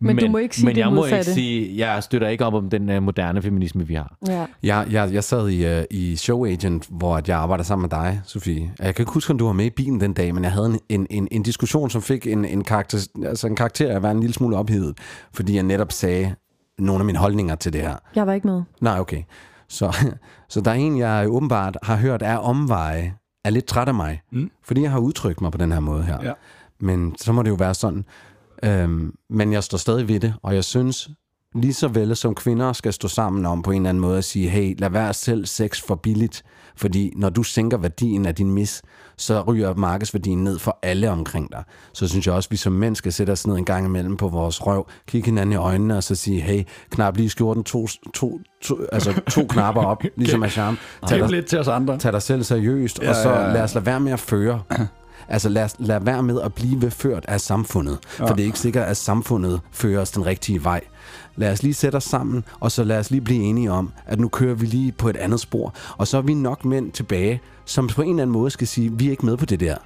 Men 0.00 0.16
du 0.16 0.28
må 0.28 0.38
ikke 0.38 0.56
sige 0.56 0.66
men 0.66 0.74
det 0.74 0.80
jeg 0.80 0.92
må 0.92 1.04
ikke 1.04 1.16
modsatte. 1.16 1.34
sige, 1.34 1.78
jeg 1.78 2.02
støtter 2.02 2.28
ikke 2.28 2.44
op 2.44 2.54
om 2.54 2.70
den 2.70 2.96
uh, 2.96 3.02
moderne 3.02 3.42
feminisme, 3.42 3.86
vi 3.86 3.94
har. 3.94 4.16
Ja. 4.28 4.46
Jeg, 4.62 4.86
jeg, 4.90 5.12
jeg 5.12 5.24
sad 5.24 5.48
i, 5.48 5.78
uh, 5.78 5.84
i 5.90 6.16
Show 6.16 6.46
Agent, 6.46 6.86
hvor 6.90 7.20
jeg 7.26 7.38
arbejder 7.38 7.64
sammen 7.64 7.82
med 7.82 7.90
dig, 7.90 8.20
Sofie. 8.24 8.72
Jeg 8.78 8.94
kan 8.94 9.02
ikke 9.02 9.12
huske, 9.12 9.30
om 9.30 9.38
du 9.38 9.46
var 9.46 9.52
med 9.52 9.64
i 9.64 9.70
bilen 9.70 10.00
den 10.00 10.12
dag, 10.12 10.34
men 10.34 10.44
jeg 10.44 10.52
havde 10.52 10.66
en, 10.66 10.80
en, 10.88 11.06
en, 11.10 11.28
en 11.30 11.42
diskussion, 11.42 11.90
som 11.90 12.02
fik 12.02 12.26
en, 12.26 12.44
en, 12.44 12.64
karakter, 12.64 13.08
altså 13.26 13.46
en 13.46 13.56
karakter 13.56 13.90
af 13.90 13.96
at 13.96 14.02
være 14.02 14.12
en 14.12 14.20
lille 14.20 14.34
smule 14.34 14.56
ophedet, 14.56 14.98
fordi 15.32 15.54
jeg 15.54 15.62
netop 15.62 15.92
sagde 15.92 16.34
nogle 16.78 17.00
af 17.00 17.04
mine 17.04 17.18
holdninger 17.18 17.54
til 17.54 17.72
det 17.72 17.80
her. 17.80 17.96
Jeg 18.14 18.26
var 18.26 18.32
ikke 18.32 18.46
med. 18.46 18.62
Nej, 18.80 19.00
okay. 19.00 19.22
Så, 19.68 19.96
så 20.48 20.60
der 20.60 20.70
er 20.70 20.74
en, 20.74 20.98
jeg 20.98 21.26
åbenbart 21.28 21.76
har 21.82 21.96
hørt 21.96 22.22
er 22.22 22.36
omveje, 22.36 23.14
er 23.44 23.50
lidt 23.50 23.64
træt 23.64 23.88
af 23.88 23.94
mig, 23.94 24.22
mm. 24.30 24.50
fordi 24.62 24.82
jeg 24.82 24.90
har 24.90 24.98
udtrykt 24.98 25.40
mig 25.40 25.52
på 25.52 25.58
den 25.58 25.72
her 25.72 25.80
måde 25.80 26.02
her. 26.02 26.18
Ja. 26.22 26.32
Men 26.80 27.16
så 27.18 27.32
må 27.32 27.42
det 27.42 27.50
jo 27.50 27.54
være 27.54 27.74
sådan. 27.74 28.04
Øhm, 28.64 29.14
men 29.30 29.52
jeg 29.52 29.64
står 29.64 29.78
stadig 29.78 30.08
ved 30.08 30.20
det, 30.20 30.34
og 30.42 30.54
jeg 30.54 30.64
synes, 30.64 31.10
lige 31.54 31.74
så 31.74 31.88
vel 31.88 32.16
som 32.16 32.34
kvinder 32.34 32.72
skal 32.72 32.92
stå 32.92 33.08
sammen 33.08 33.46
om 33.46 33.62
på 33.62 33.70
en 33.70 33.76
eller 33.76 33.88
anden 33.88 34.00
måde 34.00 34.18
at 34.18 34.24
sige, 34.24 34.48
hey, 34.48 34.74
lad 34.78 34.90
være 34.90 35.14
selv 35.14 35.46
sex 35.46 35.82
for 35.82 35.94
billigt, 35.94 36.42
fordi 36.76 37.12
når 37.16 37.30
du 37.30 37.42
sænker 37.42 37.76
værdien 37.76 38.26
af 38.26 38.34
din 38.34 38.50
mis, 38.50 38.82
så 39.16 39.40
ryger 39.42 39.74
markedsværdien 39.74 40.44
ned 40.44 40.58
for 40.58 40.78
alle 40.82 41.10
omkring 41.10 41.52
dig. 41.52 41.64
Så 41.92 42.08
synes 42.08 42.26
jeg 42.26 42.34
også, 42.34 42.46
at 42.46 42.50
vi 42.50 42.56
som 42.56 42.72
mænd 42.72 42.96
skal 42.96 43.12
sætte 43.12 43.30
os 43.30 43.46
ned 43.46 43.56
en 43.56 43.64
gang 43.64 43.86
imellem 43.86 44.16
på 44.16 44.28
vores 44.28 44.66
røv, 44.66 44.86
kigge 45.06 45.26
hinanden 45.26 45.52
i 45.52 45.56
øjnene 45.56 45.96
og 45.96 46.02
så 46.02 46.14
sige, 46.14 46.40
hey, 46.40 46.62
knap 46.90 47.16
lige 47.16 47.30
skjorten 47.30 47.64
to, 47.64 47.86
to, 48.14 48.40
to, 48.62 48.78
altså 48.92 49.20
to 49.30 49.46
knapper 49.50 49.82
op, 49.82 50.02
ligesom 50.16 50.42
Asham. 50.42 50.78
Tag 51.00 51.08
Tag 51.08 51.18
dig, 51.18 51.30
lidt 51.30 51.46
til 51.46 51.58
os 51.58 51.68
andre. 51.68 51.98
tag 51.98 52.12
dig 52.12 52.22
selv 52.22 52.42
seriøst, 52.42 53.02
ja, 53.02 53.08
og 53.08 53.14
så 53.14 53.30
ja, 53.30 53.40
ja. 53.46 53.52
lad 53.52 53.62
os 53.62 53.74
lade 53.74 53.86
være 53.86 54.00
med 54.00 54.12
at 54.12 54.20
føre. 54.20 54.62
Altså 55.28 55.48
lad, 55.48 55.68
lad 55.78 56.00
være 56.00 56.22
med 56.22 56.40
at 56.40 56.54
blive 56.54 56.90
ført 56.90 57.24
af 57.28 57.40
samfundet, 57.40 57.98
for 58.02 58.26
det 58.26 58.40
er 58.40 58.46
ikke 58.46 58.58
sikkert, 58.58 58.84
at 58.84 58.96
samfundet 58.96 59.60
fører 59.72 60.00
os 60.00 60.10
den 60.10 60.26
rigtige 60.26 60.64
vej. 60.64 60.80
Lad 61.36 61.52
os 61.52 61.62
lige 61.62 61.74
sætte 61.74 61.96
os 61.96 62.04
sammen, 62.04 62.44
og 62.60 62.72
så 62.72 62.84
lad 62.84 62.98
os 62.98 63.10
lige 63.10 63.20
blive 63.20 63.42
enige 63.42 63.70
om, 63.70 63.92
at 64.06 64.20
nu 64.20 64.28
kører 64.28 64.54
vi 64.54 64.66
lige 64.66 64.92
på 64.92 65.08
et 65.08 65.16
andet 65.16 65.40
spor. 65.40 65.74
Og 65.96 66.06
så 66.06 66.18
er 66.18 66.22
vi 66.22 66.34
nok 66.34 66.64
mænd 66.64 66.92
tilbage, 66.92 67.40
som 67.64 67.86
på 67.88 68.02
en 68.02 68.08
eller 68.08 68.22
anden 68.22 68.32
måde 68.32 68.50
skal 68.50 68.66
sige, 68.66 68.92
vi 68.92 69.06
er 69.06 69.10
ikke 69.10 69.26
med 69.26 69.36
på 69.36 69.46
det 69.46 69.60
der. 69.60 69.76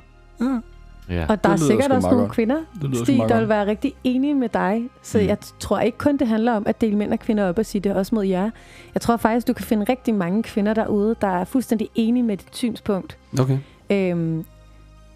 Ja. 1.10 1.26
Og 1.28 1.44
der 1.44 1.50
er 1.50 1.56
sikkert 1.56 1.92
også 1.92 2.10
nogle 2.10 2.28
kvinder, 2.28 2.56
Stig, 2.94 3.18
der 3.28 3.38
vil 3.38 3.48
være 3.48 3.66
rigtig 3.66 3.94
enige 4.04 4.34
med 4.34 4.48
dig. 4.48 4.82
Så 5.02 5.18
mm. 5.18 5.26
jeg 5.26 5.36
tror 5.60 5.80
ikke 5.80 5.98
kun, 5.98 6.16
det 6.16 6.28
handler 6.28 6.52
om 6.52 6.62
at 6.66 6.80
dele 6.80 6.96
mænd 6.96 7.12
og 7.12 7.18
kvinder 7.18 7.48
op 7.48 7.58
og 7.58 7.66
sige 7.66 7.80
det 7.80 7.94
også 7.94 8.14
mod 8.14 8.24
jer. 8.24 8.50
Jeg 8.94 9.02
tror 9.02 9.16
faktisk, 9.16 9.48
du 9.48 9.52
kan 9.52 9.64
finde 9.64 9.86
rigtig 9.88 10.14
mange 10.14 10.42
kvinder 10.42 10.74
derude, 10.74 11.16
der 11.20 11.28
er 11.28 11.44
fuldstændig 11.44 11.88
enige 11.94 12.22
med 12.22 12.36
dit 12.36 12.56
synspunkt. 12.56 13.18
Okay. 13.40 13.58
Øhm, 13.90 14.44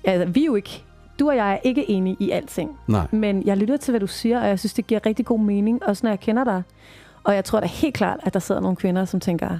altså, 0.05 0.33
vi 0.33 0.41
er 0.41 0.47
jo 0.47 0.55
ikke... 0.55 0.85
Du 1.23 1.29
og 1.29 1.37
jeg 1.37 1.53
er 1.53 1.59
ikke 1.65 1.91
enige 1.91 2.17
i 2.21 2.31
alting. 2.31 2.79
Nej. 2.89 3.07
Men 3.13 3.47
jeg 3.47 3.57
lytter 3.57 3.77
til, 3.77 3.93
hvad 3.93 4.01
du 4.01 4.07
siger, 4.07 4.41
og 4.41 4.49
jeg 4.49 4.59
synes, 4.59 4.75
det 4.75 4.87
giver 4.87 5.07
rigtig 5.07 5.27
god 5.27 5.41
mening, 5.41 5.85
også 5.85 6.07
når 6.07 6.11
jeg 6.11 6.21
kender 6.21 6.45
dig. 6.45 6.63
Og 7.25 7.35
jeg 7.35 7.45
tror 7.45 7.61
da 7.61 7.67
helt 7.67 7.95
klart, 7.95 8.21
at 8.23 8.35
der 8.35 8.41
sidder 8.41 8.61
nogle 8.61 8.77
kvinder, 8.77 9.05
som 9.05 9.21
tænker, 9.21 9.59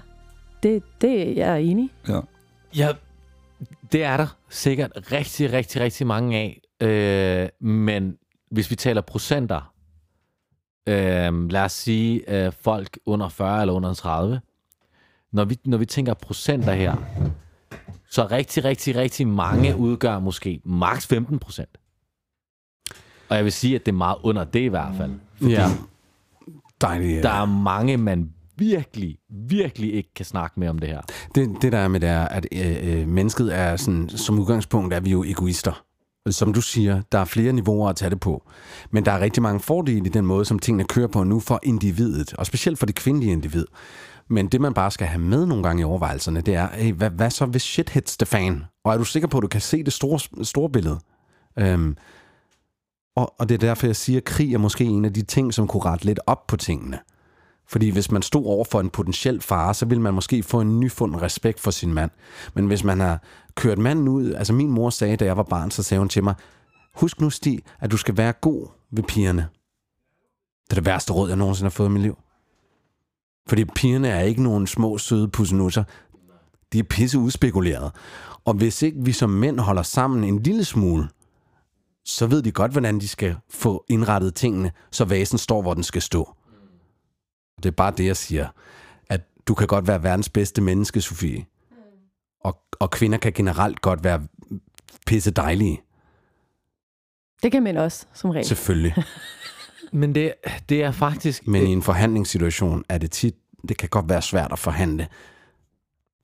det, 0.63 0.83
det 1.01 1.37
jeg 1.37 1.51
er 1.51 1.57
enig. 1.57 1.91
Ja. 2.09 2.21
Ja, 2.77 2.89
det 3.93 4.05
er 4.05 4.17
der 4.17 4.37
sikkert 4.49 5.13
rigtig, 5.13 5.53
rigtig, 5.53 5.81
rigtig 5.81 6.07
mange 6.07 6.39
af. 6.39 6.61
Øh, 6.81 7.69
men 7.69 8.17
hvis 8.51 8.71
vi 8.71 8.77
taler 8.77 9.01
procenter, 9.01 9.75
øh, 10.87 11.51
lad 11.51 11.63
os 11.65 11.73
sige 11.73 12.45
øh, 12.47 12.53
folk 12.61 12.99
under 13.07 13.29
40 13.29 13.61
eller 13.61 13.75
under 13.75 13.95
30, 13.95 14.41
når 15.33 15.45
vi, 15.45 15.59
når 15.65 15.79
vi 15.79 15.87
tænker 15.87 16.15
procenter 16.15 16.73
her, 16.73 16.97
så 18.13 18.27
rigtig, 18.31 18.65
rigtig, 18.65 18.97
rigtig 18.97 19.29
mange 19.29 19.77
udgør 19.77 20.19
måske 20.19 20.61
maks 20.65 21.07
15 21.07 21.39
procent. 21.39 21.79
Og 23.29 23.37
jeg 23.37 23.45
vil 23.45 23.53
sige, 23.53 23.75
at 23.75 23.87
det 23.87 23.93
er 23.93 23.97
meget 23.97 24.17
under 24.23 24.45
det 24.45 24.61
i 24.61 24.67
hvert 24.67 24.95
fald. 24.97 25.13
Fordi 25.37 25.53
Ja. 25.53 25.69
Dejligt. 26.81 27.23
der 27.23 27.31
er 27.31 27.45
mange, 27.45 27.97
man 27.97 28.31
virkelig, 28.57 29.19
virkelig 29.49 29.95
ikke 29.95 30.15
kan 30.15 30.25
snakke 30.27 30.61
med 30.61 30.69
om 30.69 30.79
det 30.79 30.89
her. 30.89 31.01
Det, 31.35 31.51
det 31.63 31.73
der 31.73 31.79
er 31.79 31.89
med 31.89 32.01
det 32.01 32.09
er, 32.09 32.29
at 32.29 32.47
øh, 32.53 33.01
øh, 33.01 33.09
mennesket 33.09 33.55
er 33.59 33.77
sådan, 33.77 34.09
som 34.09 34.39
udgangspunkt 34.39 34.95
er 34.95 35.01
vi 35.01 35.11
jo 35.11 35.25
egoister. 35.25 35.85
Som 36.31 36.53
du 36.53 36.61
siger, 36.61 37.03
der 37.13 37.19
er 37.19 37.25
flere 37.25 37.53
niveauer 37.53 37.89
at 37.89 37.97
tage 37.97 38.11
det 38.11 38.21
på. 38.21 38.51
Men 38.91 39.05
der 39.05 39.13
er 39.13 39.21
rigtig 39.21 39.43
mange 39.43 39.61
fordele 39.61 40.07
i 40.07 40.09
den 40.09 40.27
måde, 40.27 40.45
som 40.45 40.59
tingene 40.59 40.85
kører 40.85 41.07
på 41.07 41.25
nu 41.25 41.41
for 41.41 41.61
individet, 41.63 42.35
og 42.35 42.47
specielt 42.47 42.79
for 42.79 42.87
det 42.87 42.95
kvindelige 42.95 43.33
individ. 43.33 43.67
Men 44.33 44.47
det, 44.47 44.61
man 44.61 44.75
bare 44.75 44.91
skal 44.91 45.07
have 45.07 45.21
med 45.21 45.47
nogle 45.47 45.63
gange 45.63 45.81
i 45.81 45.85
overvejelserne, 45.85 46.41
det 46.41 46.55
er, 46.55 46.69
hey, 46.69 46.93
hvad, 46.93 47.11
hvad 47.11 47.31
så 47.31 47.47
hvis 47.47 47.63
shit 47.63 47.91
hits 47.91 48.17
the 48.17 48.27
fan? 48.27 48.65
Og 48.85 48.93
er 48.93 48.99
du 48.99 49.05
sikker 49.05 49.29
på, 49.29 49.39
at 49.39 49.43
du 49.43 49.49
kan 49.49 49.61
se 49.61 49.83
det 49.83 49.93
store, 49.93 50.45
store 50.45 50.71
billede? 50.71 50.99
Øhm, 51.59 51.97
og, 53.17 53.35
og 53.39 53.49
det 53.49 53.55
er 53.55 53.59
derfor, 53.59 53.87
jeg 53.87 53.97
siger, 53.97 54.17
at 54.17 54.25
krig 54.25 54.55
er 54.55 54.59
måske 54.59 54.85
en 54.85 55.05
af 55.05 55.13
de 55.13 55.23
ting, 55.23 55.55
som 55.55 55.67
kunne 55.67 55.85
rette 55.85 56.05
lidt 56.05 56.21
op 56.27 56.47
på 56.47 56.57
tingene. 56.57 56.99
Fordi 57.69 57.91
hvis 57.91 58.11
man 58.11 58.23
stod 58.23 58.47
over 58.47 58.65
for 58.65 58.81
en 58.81 58.91
potentiel 58.91 59.41
fare, 59.41 59.75
så 59.75 59.87
ville 59.87 60.03
man 60.03 60.15
måske 60.15 60.43
få 60.43 60.61
en 60.61 60.81
nyfund 60.81 61.17
respekt 61.17 61.61
for 61.61 61.71
sin 61.71 61.95
mand. 61.95 62.11
Men 62.55 62.67
hvis 62.67 62.85
man 62.85 63.01
har 63.01 63.23
kørt 63.55 63.79
manden 63.79 64.09
ud... 64.09 64.33
Altså 64.33 64.53
min 64.53 64.71
mor 64.71 64.91
sagde, 64.91 65.17
da 65.17 65.25
jeg 65.25 65.37
var 65.37 65.43
barn, 65.43 65.71
så 65.71 65.83
sagde 65.83 65.99
hun 65.99 66.09
til 66.09 66.25
mig, 66.25 66.35
husk 66.95 67.21
nu, 67.21 67.31
Stig, 67.31 67.61
at 67.81 67.91
du 67.91 67.97
skal 67.97 68.17
være 68.17 68.33
god 68.33 68.67
ved 68.91 69.03
pigerne. 69.03 69.49
Det 70.65 70.71
er 70.71 70.75
det 70.75 70.87
værste 70.87 71.13
råd, 71.13 71.29
jeg 71.29 71.37
nogensinde 71.37 71.67
har 71.67 71.71
fået 71.71 71.89
i 71.89 71.93
mit 71.93 72.03
liv. 72.03 72.19
Fordi 73.49 73.65
pigerne 73.65 74.09
er 74.09 74.21
ikke 74.21 74.43
nogen 74.43 74.67
små, 74.67 74.99
søde 74.99 75.29
pussenusser. 75.29 75.85
De 76.73 76.79
er 76.79 76.83
pisse 76.83 77.19
udspekuleret. 77.19 77.93
Og 78.45 78.55
hvis 78.55 78.83
ikke 78.83 79.05
vi 79.05 79.13
som 79.13 79.31
mænd 79.31 79.61
holder 79.61 79.83
sammen 79.83 80.25
en 80.25 80.43
lille 80.43 80.65
smule, 80.65 81.09
så 82.05 82.27
ved 82.27 82.43
de 82.43 82.53
godt, 82.53 82.73
hvordan 82.73 83.01
de 83.01 83.09
skal 83.09 83.37
få 83.51 83.85
indrettet 83.89 84.35
tingene, 84.35 84.73
så 84.91 85.05
vasen 85.05 85.39
står, 85.39 85.63
hvor 85.63 85.75
den 85.75 85.83
skal 85.83 86.03
stå. 86.03 86.35
Det 87.57 87.67
er 87.67 87.71
bare 87.71 87.95
det, 87.97 88.07
jeg 88.07 88.17
siger. 88.17 88.49
At 89.09 89.21
du 89.47 89.55
kan 89.55 89.67
godt 89.67 89.87
være 89.87 90.03
verdens 90.03 90.29
bedste 90.29 90.63
menneske, 90.63 91.01
Sofie. 91.01 91.47
Og, 92.41 92.59
og 92.81 92.91
kvinder 92.91 93.19
kan 93.19 93.33
generelt 93.33 93.81
godt 93.81 94.05
være 94.05 94.23
pisse 95.07 95.31
dejlige. 95.31 95.83
Det 97.43 97.53
kan 97.53 97.63
mænd 97.63 97.79
også, 97.79 98.07
som 98.15 98.31
regel. 98.31 98.47
Selvfølgelig. 98.47 98.95
Men 99.93 100.15
det, 100.15 100.33
det 100.69 100.83
er 100.83 100.91
faktisk... 100.91 101.47
Men 101.47 101.67
i 101.67 101.73
en 101.73 101.83
forhandlingssituation 101.83 102.85
er 102.89 102.99
det 102.99 103.11
tit, 103.11 103.35
det 103.69 103.77
kan 103.77 103.89
godt 103.89 104.09
være 104.09 104.23
svært 104.23 104.53
at 104.53 104.59
forhandle 104.59 105.07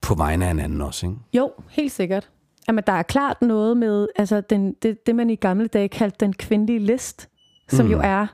på 0.01 0.15
vegne 0.15 0.47
af 0.47 0.51
en 0.51 0.59
anden 0.59 0.81
også, 0.81 1.05
ikke? 1.05 1.17
Jo, 1.33 1.51
helt 1.69 1.91
sikkert. 1.91 2.29
Jamen, 2.67 2.83
der 2.87 2.93
er 2.93 3.03
klart 3.03 3.41
noget 3.41 3.77
med 3.77 4.07
altså 4.15 4.41
den, 4.41 4.73
det, 4.81 5.05
det, 5.05 5.15
man 5.15 5.29
i 5.29 5.35
gamle 5.35 5.67
dage 5.67 5.89
kaldte 5.89 6.17
den 6.19 6.33
kvindelige 6.33 6.79
list, 6.79 7.29
som 7.67 7.85
mm. 7.85 7.91
jo 7.91 7.99
er 8.03 8.27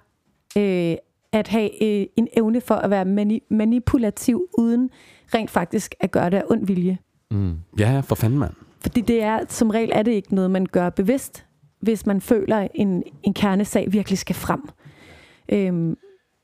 øh, 0.57 0.95
at 1.31 1.47
have 1.47 1.83
øh, 1.83 2.07
en 2.15 2.27
evne 2.37 2.61
for 2.61 2.75
at 2.75 2.89
være 2.89 3.05
mani- 3.05 3.47
manipulativ, 3.49 4.47
uden 4.57 4.89
rent 5.33 5.51
faktisk 5.51 5.95
at 5.99 6.11
gøre 6.11 6.29
det 6.29 6.37
af 6.37 6.43
ond 6.49 6.67
vilje. 6.67 6.97
Mm. 7.31 7.57
Ja, 7.79 7.99
for 7.99 8.15
fanden, 8.15 8.39
mand. 8.39 8.53
Fordi 8.81 9.01
det 9.01 9.23
er, 9.23 9.39
som 9.49 9.69
regel 9.69 9.91
er 9.93 10.03
det 10.03 10.11
ikke 10.11 10.35
noget, 10.35 10.51
man 10.51 10.65
gør 10.65 10.89
bevidst, 10.89 11.45
hvis 11.79 12.05
man 12.05 12.21
føler, 12.21 12.67
en, 12.73 13.03
en 13.23 13.33
kernesag 13.33 13.91
virkelig 13.91 14.17
skal 14.17 14.35
frem. 14.35 14.69
Øhm, 15.49 15.97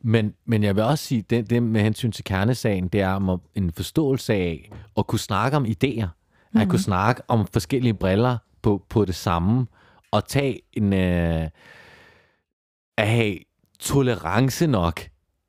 Men, 0.04 0.34
men 0.46 0.64
jeg 0.64 0.76
vil 0.76 0.84
også 0.84 1.06
sige, 1.06 1.22
det, 1.30 1.50
det 1.50 1.64
med 1.64 1.82
hensyn 1.82 2.12
til 2.12 2.24
kernesagen, 2.24 2.88
det 2.88 3.02
er 3.02 3.10
om 3.10 3.30
at- 3.30 3.40
en 3.56 3.72
forståelse 3.72 4.34
af 4.34 4.72
at 4.98 5.08
kunne 5.08 5.20
snakke 5.20 5.58
om 5.58 5.66
idéer. 5.66 6.06
Mm-hmm. 6.06 6.62
At 6.62 6.70
kunne 6.70 6.80
snakke 6.80 7.22
om 7.28 7.48
forskellige 7.54 7.94
briller 7.94 8.38
på, 8.62 8.86
på 8.90 9.06
det 9.06 9.16
samme. 9.16 9.68
Og 10.12 10.28
tage 10.28 10.60
en... 10.74 10.94
Øh, 10.94 11.50
at 12.98 13.08
have 13.08 13.38
tolerance 13.80 14.68
nok 14.68 15.02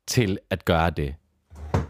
til 0.07 0.37
at 0.49 0.65
gøre 0.65 0.89
det. 0.89 1.15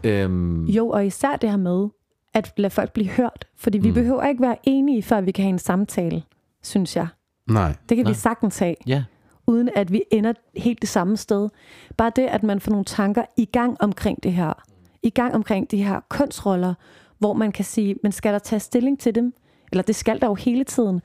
Øhm, 0.04 0.64
jo, 0.66 0.88
og 0.88 1.06
især 1.06 1.36
det 1.36 1.50
her 1.50 1.56
med 1.56 1.88
at 2.34 2.52
lade 2.56 2.70
folk 2.70 2.92
blive 2.92 3.08
hørt. 3.08 3.44
Fordi 3.56 3.78
vi 3.78 3.88
Mm. 3.88 3.94
behøver 3.94 4.22
ikke 4.22 4.42
være 4.42 4.56
enige, 4.62 5.02
før 5.02 5.20
vi 5.20 5.30
kan 5.32 5.42
have 5.44 5.52
en 5.52 5.58
samtale, 5.58 6.22
synes 6.62 6.96
jeg. 6.96 7.06
Nej. 7.48 7.74
Det 7.88 7.96
kan 7.96 8.04
Nej. 8.04 8.10
vi 8.12 8.14
sagtens 8.18 8.58
have. 8.58 8.74
ja 8.86 9.04
uden 9.46 9.70
at 9.74 9.92
vi 9.92 10.02
ender 10.10 10.32
helt 10.56 10.80
det 10.80 10.88
samme 10.88 11.16
sted. 11.16 11.48
Bare 11.96 12.12
det, 12.16 12.22
at 12.22 12.42
man 12.42 12.60
får 12.60 12.70
nogle 12.70 12.84
tanker 12.84 13.24
i 13.36 13.44
gang 13.44 13.76
omkring 13.80 14.22
det 14.22 14.32
her. 14.32 14.62
I 15.02 15.10
gang 15.10 15.34
omkring 15.34 15.70
de 15.70 15.84
her 15.84 16.00
kønsroller, 16.08 16.74
hvor 17.18 17.32
man 17.32 17.52
kan 17.52 17.64
sige, 17.64 17.96
men 18.02 18.12
skal 18.12 18.32
der 18.32 18.38
tage 18.38 18.60
stilling 18.60 19.00
til 19.00 19.14
dem? 19.14 19.34
Eller 19.72 19.82
det 19.82 19.96
skal 19.96 20.20
der 20.20 20.26
jo 20.26 20.34
hele 20.34 20.64
tiden. 20.64 21.00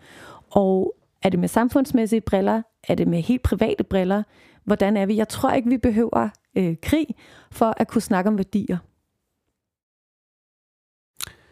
Og 0.50 0.96
er 1.22 1.30
det 1.30 1.40
med 1.40 1.48
samfundsmæssige 1.48 2.22
briller? 2.22 2.62
Er 2.88 2.96
det 2.96 3.08
med 3.08 3.22
helt 3.22 3.44
private 3.44 3.84
briller? 3.84 4.24
Hvordan 4.64 4.98
er 4.98 5.06
vi? 5.06 5.16
Jeg 5.16 5.28
tror 5.28 5.52
ikke, 5.52 5.70
vi 5.70 5.78
behøver 5.78 6.30
øh, 6.56 6.76
krig 6.82 7.08
for 7.52 7.74
at 7.78 7.88
kunne 7.88 8.02
snakke 8.02 8.28
om 8.28 8.38
værdier. 8.38 8.78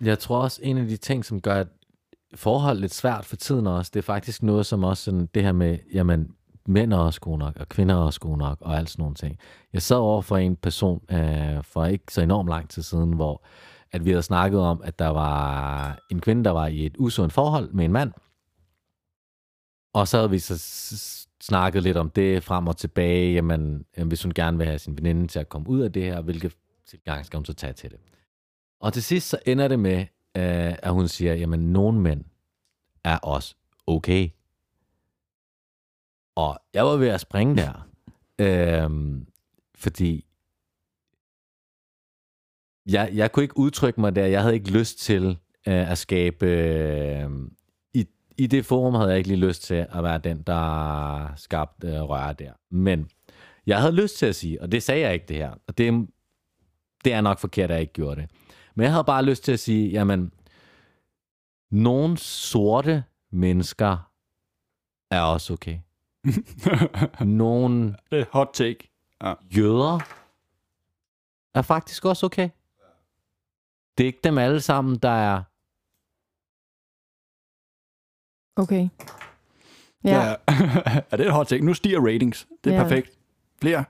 Jeg 0.01 0.19
tror 0.19 0.38
også, 0.38 0.59
en 0.64 0.77
af 0.77 0.88
de 0.88 0.98
ting, 0.98 1.25
som 1.25 1.41
gør 1.41 1.61
et 1.61 1.69
forhold 2.35 2.80
lidt 2.80 2.93
svært 2.93 3.25
for 3.25 3.35
tiden 3.35 3.67
også, 3.67 3.91
det 3.93 3.99
er 3.99 4.03
faktisk 4.03 4.43
noget 4.43 4.66
som 4.66 4.83
også 4.83 5.03
sådan 5.03 5.30
det 5.33 5.43
her 5.43 5.51
med, 5.51 5.77
jamen, 5.93 6.32
mænd 6.67 6.93
er 6.93 6.97
også 6.97 7.21
gode 7.21 7.37
nok, 7.37 7.57
og 7.59 7.69
kvinder 7.69 7.95
er 7.95 7.99
også 7.99 8.19
gode 8.19 8.37
nok, 8.37 8.57
og 8.61 8.77
alt 8.77 8.89
sådan 8.89 9.01
nogle 9.01 9.15
ting. 9.15 9.37
Jeg 9.73 9.81
sad 9.81 9.97
over 9.97 10.21
for 10.21 10.37
en 10.37 10.55
person 10.55 11.01
øh, 11.11 11.63
for 11.63 11.85
ikke 11.85 12.13
så 12.13 12.21
enormt 12.21 12.49
lang 12.49 12.69
tid 12.69 12.81
siden, 12.83 13.13
hvor 13.13 13.45
at 13.91 14.05
vi 14.05 14.09
havde 14.09 14.23
snakket 14.23 14.59
om, 14.59 14.81
at 14.83 14.99
der 14.99 15.07
var 15.07 15.99
en 16.11 16.19
kvinde, 16.21 16.43
der 16.43 16.51
var 16.51 16.67
i 16.67 16.85
et 16.85 16.95
usundt 16.99 17.33
forhold 17.33 17.71
med 17.71 17.85
en 17.85 17.91
mand, 17.91 18.13
Og 19.93 20.07
så 20.07 20.17
havde 20.17 20.29
vi 20.29 20.39
så 20.39 20.57
snakket 21.43 21.83
lidt 21.83 21.97
om 21.97 22.09
det 22.09 22.43
frem 22.43 22.67
og 22.67 22.77
tilbage. 22.77 23.33
Jamen, 23.33 23.85
jamen, 23.97 24.07
hvis 24.07 24.23
hun 24.23 24.33
gerne 24.33 24.57
vil 24.57 24.67
have 24.67 24.79
sin 24.79 24.97
veninde 24.97 25.27
til 25.27 25.39
at 25.39 25.49
komme 25.49 25.69
ud 25.69 25.81
af 25.81 25.93
det 25.93 26.03
her, 26.03 26.21
hvilke 26.21 26.51
tilgang 26.87 27.25
skal 27.25 27.37
hun 27.37 27.45
så 27.45 27.53
tage 27.53 27.73
til 27.73 27.91
det? 27.91 27.99
Og 28.79 28.93
til 28.93 29.03
sidst 29.03 29.29
så 29.29 29.39
ender 29.45 29.67
det 29.67 29.79
med, 29.79 29.99
øh, 30.37 30.75
at 30.83 30.93
hun 30.93 31.07
siger, 31.07 31.33
jamen, 31.33 31.59
nogle 31.73 32.01
mænd 32.01 32.25
er 33.03 33.17
også 33.17 33.55
okay. 33.87 34.29
Og 36.38 36.59
jeg 36.74 36.85
var 36.85 36.95
ved 36.98 37.07
at 37.07 37.22
springe 37.22 37.56
der. 37.56 37.88
øhm, 38.40 39.27
fordi 39.75 40.25
jeg, 42.85 43.09
jeg 43.14 43.32
kunne 43.32 43.43
ikke 43.43 43.57
udtrykke 43.57 44.01
mig 44.01 44.16
der. 44.16 44.25
Jeg 44.25 44.41
havde 44.41 44.53
ikke 44.53 44.72
lyst 44.72 44.99
til 44.99 45.38
øh, 45.67 45.91
at 45.91 45.98
skabe... 45.98 46.45
Øh, 46.45 47.30
i, 47.93 48.06
I 48.38 48.48
det 48.48 48.66
forum 48.66 48.93
havde 48.93 49.09
jeg 49.09 49.17
ikke 49.17 49.30
lige 49.30 49.48
lyst 49.48 49.64
til 49.64 49.88
at 49.90 50.03
være 50.03 50.17
den, 50.17 50.43
der 50.43 51.33
skabte 51.35 51.88
øh, 51.88 52.01
røre 52.01 52.33
der. 52.33 52.53
Men 52.72 53.09
jeg 53.66 53.80
havde 53.80 53.95
lyst 53.95 54.17
til 54.17 54.25
at 54.25 54.35
sige, 54.35 54.61
og 54.61 54.72
det 54.72 54.83
sagde 54.83 55.01
jeg 55.01 55.14
ikke 55.14 55.25
det 55.27 55.38
her, 55.38 55.51
og 55.67 55.77
det, 55.77 56.07
det 57.03 57.14
er 57.14 57.22
nok 57.22 57.40
forkert, 57.40 57.72
at 57.72 57.74
jeg 57.74 57.82
ikke 57.82 57.93
gjorde 57.93 58.22
det. 58.22 58.32
Men 58.75 58.83
jeg 58.83 58.91
havde 58.91 59.03
bare 59.03 59.25
lyst 59.25 59.43
til 59.43 59.51
at 59.51 59.59
sige, 59.59 59.90
jamen, 59.90 60.33
nogle 61.72 62.17
sorte 62.17 63.03
mennesker 63.32 64.11
er 65.11 65.22
også 65.22 65.53
okay. 65.53 65.80
Nogle 67.25 67.97
Det 68.11 68.19
er 68.19 68.25
hot 68.31 68.49
take. 68.53 68.91
jøder 69.57 69.99
er 71.56 71.61
faktisk 71.61 72.06
også 72.06 72.25
okay. 72.25 72.49
Det 73.97 74.03
er 74.03 74.07
ikke 74.07 74.19
dem 74.23 74.38
alle 74.38 74.61
sammen, 74.61 74.97
der 74.97 75.09
er... 75.09 75.43
Okay. 78.56 78.89
Ja. 80.03 80.35
er 81.11 81.17
det 81.17 81.25
et 81.25 81.31
hot 81.33 81.47
take? 81.47 81.65
Nu 81.65 81.73
stiger 81.73 81.99
ratings. 82.01 82.47
Det 82.64 82.73
er 82.73 82.77
Ja. 82.77 82.83
perfekt. 82.83 83.17
Flere. 83.61 83.85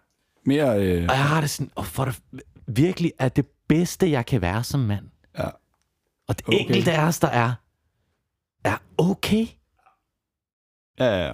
Mere... 0.46 0.68
Øh, 0.88 1.04
Og 1.10 1.16
jeg 1.16 1.26
har 1.26 1.42
det 1.42 1.50
sådan, 1.50 1.72
og 1.76 1.86
for 1.86 2.06
det 2.06 2.22
virkelig 2.68 3.12
er 3.20 3.30
det 3.30 3.48
bedste, 3.68 4.12
jeg 4.12 4.26
kan 4.26 4.42
være 4.42 4.64
som 4.64 4.80
mand. 4.80 5.10
Ja. 5.38 5.50
Og 6.28 6.38
det 6.38 6.48
okay. 6.48 6.58
enkelte 6.60 6.92
af 6.92 7.08
os, 7.08 7.20
der 7.20 7.28
er, 7.28 7.54
er 8.64 8.78
okay. 8.98 9.46
ja, 11.00 11.06
ja, 11.06 11.26
ja. 11.28 11.34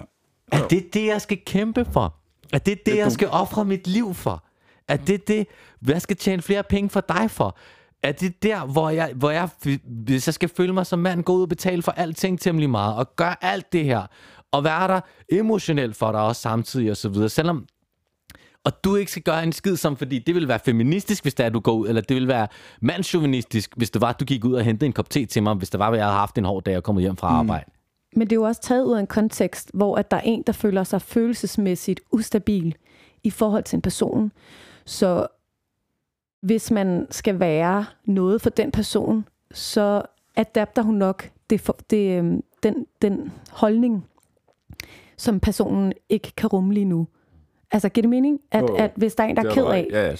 Er 0.54 0.68
det 0.68 0.94
det, 0.94 1.06
jeg 1.06 1.20
skal 1.20 1.38
kæmpe 1.46 1.86
for? 1.92 2.14
Er 2.52 2.58
det 2.58 2.86
det, 2.86 2.96
jeg 2.96 3.12
skal 3.12 3.28
ofre 3.28 3.64
mit 3.64 3.86
liv 3.86 4.14
for? 4.14 4.44
Er 4.88 4.96
det 4.96 5.28
det, 5.28 5.46
jeg 5.88 6.02
skal 6.02 6.16
tjene 6.16 6.42
flere 6.42 6.62
penge 6.62 6.90
for 6.90 7.00
dig 7.00 7.30
for? 7.30 7.56
Er 8.02 8.12
det 8.12 8.42
der, 8.42 8.66
hvor 8.66 8.90
jeg, 8.90 9.12
hvor 9.16 9.30
jeg, 9.30 9.48
hvis 9.84 10.28
jeg 10.28 10.34
skal 10.34 10.48
føle 10.48 10.72
mig 10.72 10.86
som 10.86 10.98
mand, 10.98 11.22
gå 11.22 11.32
ud 11.32 11.42
og 11.42 11.48
betale 11.48 11.82
for 11.82 11.92
alting 11.92 12.40
temmelig 12.40 12.70
meget, 12.70 12.96
og 12.96 13.16
gøre 13.16 13.44
alt 13.44 13.72
det 13.72 13.84
her, 13.84 14.06
og 14.52 14.64
være 14.64 14.88
der 14.88 15.00
emotionelt 15.28 15.96
for 15.96 16.12
dig 16.12 16.20
også 16.20 16.42
samtidig, 16.42 16.90
og 16.90 16.96
så 16.96 17.08
videre, 17.08 17.28
selvom 17.28 17.66
og 18.64 18.84
du 18.84 18.96
ikke 18.96 19.10
skal 19.10 19.22
gøre 19.22 19.42
en 19.42 19.52
skid 19.52 19.76
som, 19.76 19.96
fordi 19.96 20.18
det 20.18 20.34
vil 20.34 20.48
være 20.48 20.58
feministisk, 20.64 21.24
hvis 21.24 21.34
det 21.34 21.46
er, 21.46 21.50
du 21.50 21.60
går 21.60 21.72
ud, 21.72 21.88
eller 21.88 22.00
det 22.00 22.14
vil 22.14 22.28
være 22.28 22.48
mandsjuvenistisk, 22.80 23.72
hvis 23.76 23.90
det 23.90 24.00
var, 24.00 24.08
at 24.08 24.20
du 24.20 24.24
gik 24.24 24.44
ud 24.44 24.52
og 24.52 24.64
hentede 24.64 24.86
en 24.86 24.92
kop 24.92 25.10
te 25.10 25.26
til 25.26 25.42
mig, 25.42 25.54
hvis 25.54 25.70
det 25.70 25.80
var, 25.80 25.90
at 25.90 25.96
jeg 25.96 26.04
havde 26.04 26.16
haft 26.16 26.38
en 26.38 26.44
hård 26.44 26.64
dag 26.64 26.76
og 26.76 26.82
kommet 26.82 27.02
hjem 27.02 27.16
fra 27.16 27.26
arbejde. 27.28 27.70
Men 28.16 28.30
det 28.30 28.32
er 28.32 28.40
jo 28.40 28.42
også 28.42 28.60
taget 28.60 28.84
ud 28.84 28.94
af 28.94 29.00
en 29.00 29.06
kontekst, 29.06 29.70
hvor 29.74 29.96
at 29.96 30.10
der 30.10 30.16
er 30.16 30.20
en, 30.20 30.42
der 30.42 30.52
føler 30.52 30.84
sig 30.84 31.02
følelsesmæssigt 31.02 32.00
ustabil 32.10 32.74
i 33.22 33.30
forhold 33.30 33.62
til 33.62 33.76
en 33.76 33.82
person. 33.82 34.32
Så 34.84 35.26
hvis 36.40 36.70
man 36.70 37.06
skal 37.10 37.40
være 37.40 37.84
noget 38.04 38.42
for 38.42 38.50
den 38.50 38.70
person, 38.70 39.28
så 39.52 40.02
adapter 40.36 40.82
hun 40.82 40.94
nok 40.94 41.30
det, 41.50 41.60
for, 41.60 41.76
det, 41.90 42.18
øhm, 42.18 42.42
den, 42.62 42.86
den 43.02 43.32
holdning, 43.50 44.06
som 45.16 45.40
personen 45.40 45.92
ikke 46.08 46.32
kan 46.36 46.48
rumme 46.48 46.74
lige 46.74 46.84
nu. 46.84 47.06
Altså, 47.70 47.88
giver 47.88 48.02
det 48.02 48.10
mening? 48.10 48.40
At, 48.50 48.62
jo. 48.62 48.74
at 48.74 48.90
hvis 48.94 49.14
der 49.14 49.24
er 49.24 49.28
en, 49.28 49.36
der 49.36 49.44
er 49.50 49.54
ked 49.54 49.64
af. 49.64 49.86
Ja, 49.90 50.06
ja, 50.06 50.16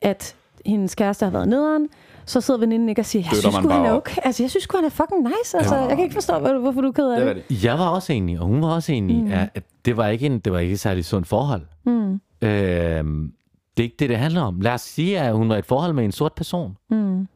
at 0.00 0.36
hendes 0.66 0.94
kæreste 0.94 1.24
har 1.24 1.30
været 1.32 1.48
nederen, 1.48 1.88
så 2.26 2.40
sidder 2.40 2.60
veninden 2.60 2.88
ikke 2.88 3.00
og 3.02 3.06
siger, 3.06 3.22
jeg 3.22 3.30
Støtter 3.32 3.50
synes, 3.50 3.72
han 3.72 3.84
er 3.84 3.92
okay. 3.92 4.16
Altså, 4.24 4.42
jeg 4.42 4.50
synes 4.50 4.66
han 4.74 4.84
er 4.84 4.88
fucking 4.88 5.22
nice. 5.22 5.58
Altså, 5.58 5.76
jeg 5.76 5.88
kan 5.88 6.00
ikke 6.00 6.14
forstå, 6.14 6.38
hvor- 6.38 6.58
hvorfor 6.58 6.80
du 6.80 6.88
er 6.88 6.92
ked 6.92 7.10
af 7.10 7.34
Det 7.34 7.44
det. 7.48 7.64
Jeg 7.64 7.78
var 7.78 7.88
også 7.88 8.12
enig, 8.12 8.40
og 8.40 8.46
hun 8.46 8.62
var 8.62 8.68
også 8.68 8.92
enig, 8.92 9.24
mm. 9.24 9.32
at, 9.32 9.64
det 9.84 9.96
var 9.96 10.06
ikke 10.08 10.26
en, 10.26 10.38
det 10.38 10.52
var 10.52 10.58
ikke 10.58 10.72
et 10.72 10.80
særlig 10.80 11.04
sundt 11.04 11.26
forhold. 11.28 11.62
Mm. 11.84 12.20
Øhm, 12.42 13.32
det 13.76 13.82
er 13.82 13.84
ikke 13.84 13.96
det, 13.98 14.08
det 14.08 14.16
handler 14.18 14.42
om. 14.42 14.60
Lad 14.60 14.72
os 14.72 14.80
sige, 14.80 15.20
at 15.20 15.34
hun 15.36 15.48
var 15.48 15.56
i 15.56 15.58
et 15.58 15.66
forhold 15.66 15.92
med 15.92 16.04
en 16.04 16.12
sort 16.12 16.32
person. 16.32 16.76
Mm. 16.90 17.28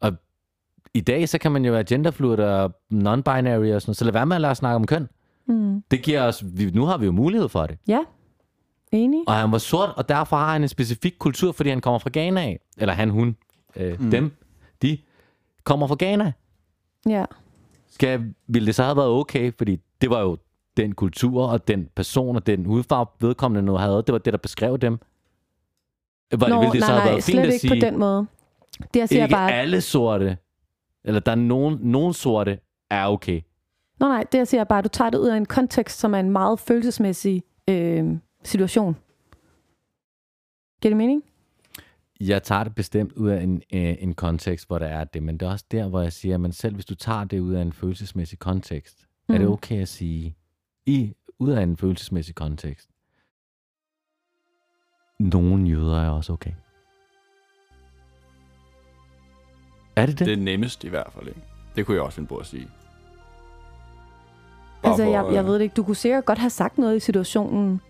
Og 0.00 0.12
i 0.94 1.00
dag, 1.00 1.28
så 1.28 1.38
kan 1.38 1.52
man 1.52 1.64
jo 1.64 1.72
være 1.72 1.84
genderfluid 1.84 2.38
og 2.38 2.72
non-binary 2.92 3.74
og 3.74 3.82
sådan 3.82 3.94
så 3.94 4.04
lad 4.04 4.12
være 4.12 4.26
med 4.26 4.36
at 4.36 4.40
lade 4.40 4.50
os 4.50 4.58
snakke 4.58 4.76
om 4.76 4.86
køn. 4.86 5.08
Mm. 5.48 5.82
Det 5.90 6.02
giver 6.02 6.22
os, 6.22 6.44
nu 6.74 6.84
har 6.84 6.96
vi 6.98 7.06
jo 7.06 7.12
mulighed 7.12 7.48
for 7.48 7.66
det. 7.66 7.78
Ja, 7.88 7.98
enig. 8.92 9.20
Og 9.26 9.34
han 9.34 9.52
var 9.52 9.58
sort, 9.58 9.90
og 9.96 10.08
derfor 10.08 10.36
har 10.36 10.52
han 10.52 10.62
en 10.62 10.68
specifik 10.68 11.14
kultur, 11.18 11.52
fordi 11.52 11.70
han 11.70 11.80
kommer 11.80 11.98
fra 11.98 12.10
Ghana 12.12 12.40
af. 12.40 12.60
Eller 12.78 12.94
han, 12.94 13.10
hun, 13.10 13.36
øh, 13.76 14.00
mm. 14.00 14.10
dem, 14.10 14.36
de 14.82 14.98
kommer 15.64 15.86
fra 15.86 15.96
Ghana. 15.98 16.32
Ja. 17.08 17.24
Skal, 17.90 18.34
ville 18.46 18.66
det 18.66 18.74
så 18.74 18.82
have 18.82 18.96
været 18.96 19.08
okay, 19.08 19.52
fordi 19.58 19.80
det 20.00 20.10
var 20.10 20.20
jo 20.20 20.38
den 20.76 20.94
kultur 20.94 21.46
og 21.46 21.68
den 21.68 21.88
person 21.94 22.36
og 22.36 22.46
den 22.46 22.64
hudfarve 22.64 23.06
vedkommende 23.20 23.62
nu 23.62 23.74
havde, 23.74 23.96
det 23.96 24.12
var 24.12 24.18
det, 24.18 24.32
der 24.32 24.38
beskrev 24.38 24.78
dem. 24.78 24.98
Var, 26.32 26.48
Nå, 26.48 26.60
ville 26.60 26.72
det 26.72 26.80
nej, 26.80 26.86
så 26.86 26.92
have 26.92 27.04
nej, 27.04 27.10
været 27.10 27.24
slet 27.24 27.34
fint 27.34 27.46
at 27.46 27.52
ikke 27.52 27.60
sige, 27.60 27.80
på 27.80 27.86
den 27.86 27.98
måde. 27.98 28.26
Det 28.94 29.00
jeg 29.00 29.08
siger 29.08 29.22
ikke 29.22 29.32
bare, 29.32 29.52
alle 29.52 29.80
sorte, 29.80 30.38
eller 31.04 31.20
der 31.20 31.32
er 31.32 31.36
nogen, 31.36 31.78
nogen 31.80 32.12
sorte, 32.12 32.58
er 32.90 33.06
okay. 33.06 33.40
Nå 34.00 34.08
nej, 34.08 34.24
det 34.32 34.38
jeg 34.38 34.48
siger 34.48 34.64
bare, 34.64 34.78
at 34.78 34.84
du 34.84 34.88
tager 34.88 35.10
det 35.10 35.18
ud 35.18 35.28
af 35.28 35.36
en 35.36 35.46
kontekst, 35.46 35.98
som 35.98 36.14
er 36.14 36.20
en 36.20 36.30
meget 36.30 36.60
følelsesmæssig 36.60 37.42
øh, 37.68 38.16
situation. 38.44 38.96
Giver 40.82 40.90
det 40.90 40.96
mening? 40.96 41.22
Jeg 42.28 42.42
tager 42.42 42.64
det 42.64 42.74
bestemt 42.74 43.12
ud 43.12 43.30
af 43.30 43.42
en, 43.42 43.62
øh, 43.72 43.94
en 43.98 44.14
kontekst, 44.14 44.66
hvor 44.66 44.78
der 44.78 44.86
er 44.86 45.04
det, 45.04 45.22
men 45.22 45.38
det 45.38 45.46
er 45.46 45.50
også 45.50 45.64
der, 45.70 45.88
hvor 45.88 46.00
jeg 46.00 46.12
siger, 46.12 46.44
at 46.44 46.54
selv 46.54 46.74
hvis 46.74 46.84
du 46.84 46.94
tager 46.94 47.24
det 47.24 47.40
ud 47.40 47.54
af 47.54 47.62
en 47.62 47.72
følelsesmæssig 47.72 48.38
kontekst, 48.38 49.06
mm. 49.28 49.34
er 49.34 49.38
det 49.38 49.46
Mm. 49.46 49.52
okay 49.52 49.82
at 49.82 49.88
sige, 49.88 50.36
i 50.86 51.14
ud 51.38 51.50
af 51.50 51.62
en 51.62 51.76
følelsesmæssig 51.76 52.34
kontekst, 52.34 52.88
nogle 55.18 55.68
jøder 55.68 56.00
er 56.00 56.10
også 56.10 56.32
okay. 56.32 56.52
Er 59.96 60.06
det 60.06 60.18
det? 60.18 60.26
Det 60.26 60.32
er 60.32 60.42
nemmest 60.42 60.84
i 60.84 60.88
hvert 60.88 61.12
fald, 61.12 61.28
ikke? 61.28 61.40
Det 61.76 61.86
kunne 61.86 61.94
jeg 61.94 62.02
også 62.02 62.16
finde 62.16 62.28
på 62.28 62.36
at 62.36 62.46
sige. 62.46 62.68
Bare 64.82 64.92
Altså, 64.92 65.04
for, 65.04 65.10
jeg, 65.10 65.34
jeg 65.34 65.42
øh, 65.42 65.46
ved 65.46 65.54
det 65.54 65.60
ikke. 65.60 65.74
Du 65.74 65.82
kunne 65.82 65.96
sikkert 65.96 66.24
godt 66.24 66.38
have 66.38 66.50
sagt 66.50 66.78
noget 66.78 66.96
i 66.96 67.00
situationen. 67.00 67.80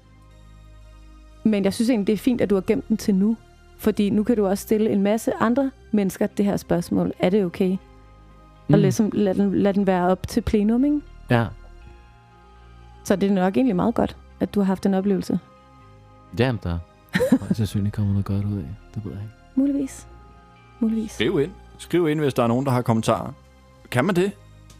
Men 1.45 1.65
jeg 1.65 1.75
synes 1.75 1.91
egentlig, 1.91 2.07
det 2.07 2.13
er 2.13 2.17
fint, 2.19 2.41
at 2.41 2.51
du 2.51 2.55
har 2.55 2.63
gemt 2.63 2.89
den 2.89 2.97
til 2.97 3.15
nu. 3.15 3.37
Fordi 3.83 4.11
nu 4.11 4.23
kan 4.25 4.37
du 4.37 4.47
også 4.47 4.63
stille 4.63 4.91
en 4.91 5.03
masse 5.03 5.33
andre 5.41 5.71
mennesker 5.93 6.27
det 6.27 6.45
her 6.45 6.57
spørgsmål. 6.57 7.13
Er 7.19 7.31
det 7.31 7.45
okay? 7.45 7.77
Og 8.69 8.79
ligesom 8.79 9.11
lad 9.13 9.35
den, 9.35 9.55
lad 9.55 9.75
den 9.75 9.87
være 9.87 10.09
op 10.09 10.29
til 10.29 10.41
plenum, 10.41 10.85
ikke? 10.85 11.01
Ja. 11.31 11.47
Så 13.05 13.17
det 13.17 13.31
er 13.31 13.35
nok 13.35 13.57
egentlig 13.57 13.77
meget 13.77 13.95
godt, 13.95 14.17
at 14.41 14.55
du 14.55 14.61
har 14.61 14.65
haft 14.65 14.87
en 14.87 14.95
oplevelse. 14.95 15.39
Jamen, 16.39 16.61
der 16.63 16.79
er 17.51 17.55
sandsynligt 17.55 17.95
kommer 17.95 18.11
noget 18.13 18.25
godt 18.25 18.45
ud 18.45 18.59
af. 18.59 18.77
Det 18.95 19.05
ved 19.05 19.13
jeg 19.13 19.21
ikke. 19.23 19.35
Muligvis. 19.55 20.07
Muligvis. 20.81 21.11
Skriv 21.11 21.41
ind. 21.41 21.51
Skriv 21.79 22.09
ind, 22.09 22.21
hvis 22.21 22.35
der 22.35 22.43
er 22.43 22.47
nogen, 22.47 22.67
der 22.67 22.73
har 22.73 22.83
kommentarer. 22.83 23.33
Kan 23.91 24.05
man 24.05 24.17
det? 24.17 24.33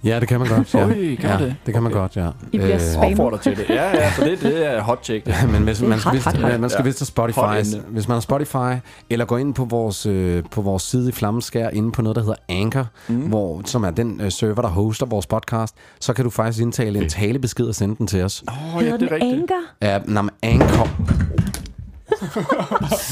Ja, 0.05 0.21
det 0.21 0.29
kan 0.29 0.41
man 0.41 0.49
godt. 0.49 0.75
Ja, 0.75 0.81
Øj, 0.85 0.95
kan 0.95 1.17
ja 1.23 1.29
man 1.39 1.41
det? 1.41 1.57
det 1.67 1.75
kan 1.75 1.83
man 1.83 1.93
Okay. 1.93 2.01
godt, 2.01 2.17
ja. 2.17 2.29
I 2.53 2.59
bliver 2.59 2.79
spammet. 2.79 3.11
Opfordrer 3.11 3.39
til 3.39 3.57
det. 3.57 3.65
Ja, 3.69 3.97
ja, 3.97 4.09
for 4.11 4.25
det, 4.25 4.41
det 4.41 4.67
er 4.73 4.81
hot. 4.83 5.07
Det. 5.07 5.23
Men 5.53 5.63
hvis, 5.63 5.83
man, 5.83 5.99
skal 6.01 6.11
hot, 6.11 6.15
vist, 6.15 6.41
man 6.61 6.71
skal 6.71 6.81
Ja. 6.83 6.85
vist 6.85 6.99
til 6.99 7.07
Spotify, 7.07 7.77
hvis 7.89 8.09
man 8.09 8.15
har 8.15 8.21
Spotify, 8.21 8.81
eller 9.11 9.25
gå 9.25 9.37
ind 9.37 9.55
på 9.55 9.65
vores, 9.65 10.07
øh, 10.07 10.43
på 10.51 10.63
vores 10.63 10.83
side 10.83 11.09
i 11.09 11.13
Flammeskær, 11.13 11.69
inde 11.69 11.93
på 11.93 12.03
noget, 12.03 12.17
der 12.17 12.23
hedder 12.23 12.37
Anchor, 12.49 12.87
mm. 13.09 13.15
hvor, 13.21 13.63
som 13.65 13.85
er 13.85 13.91
den 13.91 14.21
øh, 14.21 14.31
server, 14.33 14.63
der 14.63 14.69
hoster 14.69 15.07
vores 15.07 15.27
podcast, 15.27 15.75
så 16.01 16.13
kan 16.13 16.25
du 16.25 16.31
faktisk 16.31 16.63
indtale 16.63 16.99
en 17.03 17.09
talebesked 17.09 17.65
og 17.67 17.75
sende 17.75 17.97
den 17.97 18.07
til 18.07 18.23
os. 18.23 18.45
Åh, 18.49 18.77
oh, 18.77 18.85
ja, 18.85 18.93
det 18.93 19.03
er 19.03 19.13
rigtigt. 19.15 19.33
Anker? 19.33 19.55
Ja, 19.83 19.99
nej, 20.07 20.23
men 20.23 20.31
Anchor. 20.43 20.89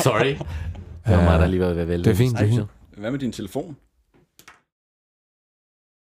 Sorry. 0.02 0.35
Det 1.07 1.17
var 1.17 1.25
mig, 1.25 1.39
der 1.41 1.47
lige 1.47 1.60
var 1.60 1.69
ved 1.69 1.83
at 1.83 1.89
vælge. 1.89 2.05
Det 2.05 2.10
er 2.10 2.15
fint, 2.15 2.39
det 2.39 2.44
er 2.47 2.51
fint. 2.51 2.67
Hvad 2.99 3.10
med 3.10 3.19
din 3.19 3.33
telefon? 3.33 3.77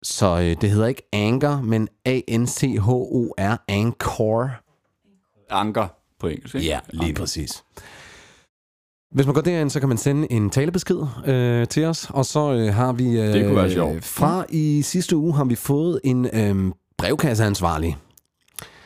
Så 0.05 0.39
øh, 0.39 0.61
det 0.61 0.71
hedder 0.71 0.87
ikke 0.87 1.09
Anchor, 1.13 1.61
men 1.63 1.87
A-N-C-H-O-R, 2.05 3.57
Anchor. 3.67 4.49
Anker 5.49 5.87
på 6.19 6.27
engelsk, 6.27 6.55
ikke? 6.55 6.67
Ja, 6.67 6.79
lige 6.89 7.13
præcis. 7.13 7.63
Hvis 9.11 9.25
man 9.25 9.33
går 9.35 9.41
derind, 9.41 9.69
så 9.69 9.79
kan 9.79 9.89
man 9.89 9.97
sende 9.97 10.31
en 10.31 10.49
talebesked 10.49 10.97
øh, 11.25 11.67
til 11.67 11.85
os, 11.85 12.07
og 12.09 12.25
så 12.25 12.53
øh, 12.53 12.73
har 12.73 12.93
vi... 12.93 13.19
Øh, 13.19 13.27
Det 13.33 13.45
kunne 13.45 13.55
være 13.55 13.71
sjovt. 13.71 14.03
Fra 14.03 14.45
i 14.49 14.81
sidste 14.81 15.15
uge 15.17 15.33
har 15.33 15.43
vi 15.43 15.55
fået 15.55 15.99
en 16.03 16.25
øh, 16.33 16.71
brevkasseansvarlig. 16.97 17.97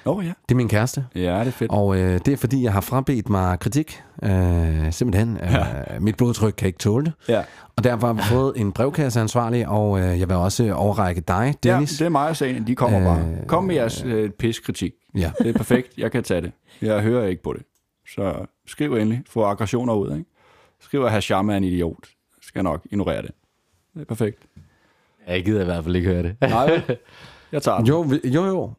Oh, 0.06 0.26
ja. 0.26 0.32
Det 0.50 0.56
er 0.56 0.56
min 0.56 0.70
kæreste. 0.70 1.06
Ja, 1.16 1.40
det 1.40 1.48
er 1.48 1.52
fedt. 1.52 1.72
Og 1.72 1.98
øh, 1.98 2.20
det 2.26 2.28
er 2.28 2.38
fordi, 2.38 2.64
jeg 2.64 2.74
har 2.74 2.82
frabedt 2.82 3.30
mig 3.30 3.60
kritik. 3.60 4.02
Øh, 4.24 4.92
simpelthen. 4.92 5.38
Øh, 5.38 6.02
mit 6.02 6.18
blodtryk 6.18 6.54
kan 6.58 6.68
ikke 6.68 6.80
tåle 6.80 7.06
det. 7.06 7.14
Ja. 7.30 7.44
Og 7.76 7.84
derfor 7.84 8.08
har 8.08 8.14
vi 8.14 8.22
fået 8.22 8.54
en 8.56 8.72
brevkasseansvarlig, 8.72 9.68
og 9.68 10.00
øh, 10.00 10.20
jeg 10.20 10.30
vil 10.30 10.36
også 10.38 10.74
overrække 10.74 11.22
dig, 11.22 11.56
ja, 11.66 11.72
Dennis. 11.74 11.90
det 11.98 12.06
er 12.06 12.10
mig 12.10 12.30
og 12.30 12.36
sagen. 12.36 12.68
De 12.68 12.76
kommer 12.76 13.00
Øh, 13.00 13.06
bare. 13.06 13.48
Kom 13.48 13.64
med 13.64 13.76
jeres 13.76 14.04
øh, 14.06 14.30
piskritik. 14.30 14.92
Ja. 15.16 15.32
Det 15.40 15.48
er 15.48 15.54
perfekt. 15.54 15.88
Jeg 15.98 16.12
kan 16.12 16.24
tage 16.24 16.42
det. 16.42 16.52
Jeg 16.82 17.02
hører 17.02 17.28
ikke 17.28 17.44
på 17.44 17.54
det. 17.54 17.62
Så 18.14 18.46
skriv 18.68 18.94
endelig. 18.94 19.22
Få 19.30 19.44
aggressioner 19.44 19.94
ud, 19.94 20.12
ikke? 20.14 20.26
Skriv, 20.82 21.04
at 21.04 21.12
Hasham 21.12 21.50
er 21.50 21.56
en 21.58 21.64
idiot. 21.64 22.08
Skal 22.42 22.64
nok 22.64 22.82
ignorere 22.92 23.22
det. 23.22 23.32
Det 23.94 24.02
er 24.02 24.06
perfekt. 24.06 24.44
Jeg 25.28 25.46
gider 25.46 25.62
i 25.62 25.66
hvert 25.66 25.84
fald 25.84 25.96
ikke 25.96 26.10
høre 26.10 26.24
det. 26.24 26.36
Nej? 26.42 26.82
Jeg 27.52 27.62
tager 27.62 27.78
den. 27.78 27.88
Jo, 27.88 28.06
jo, 28.26 28.46
jo. 28.46 28.72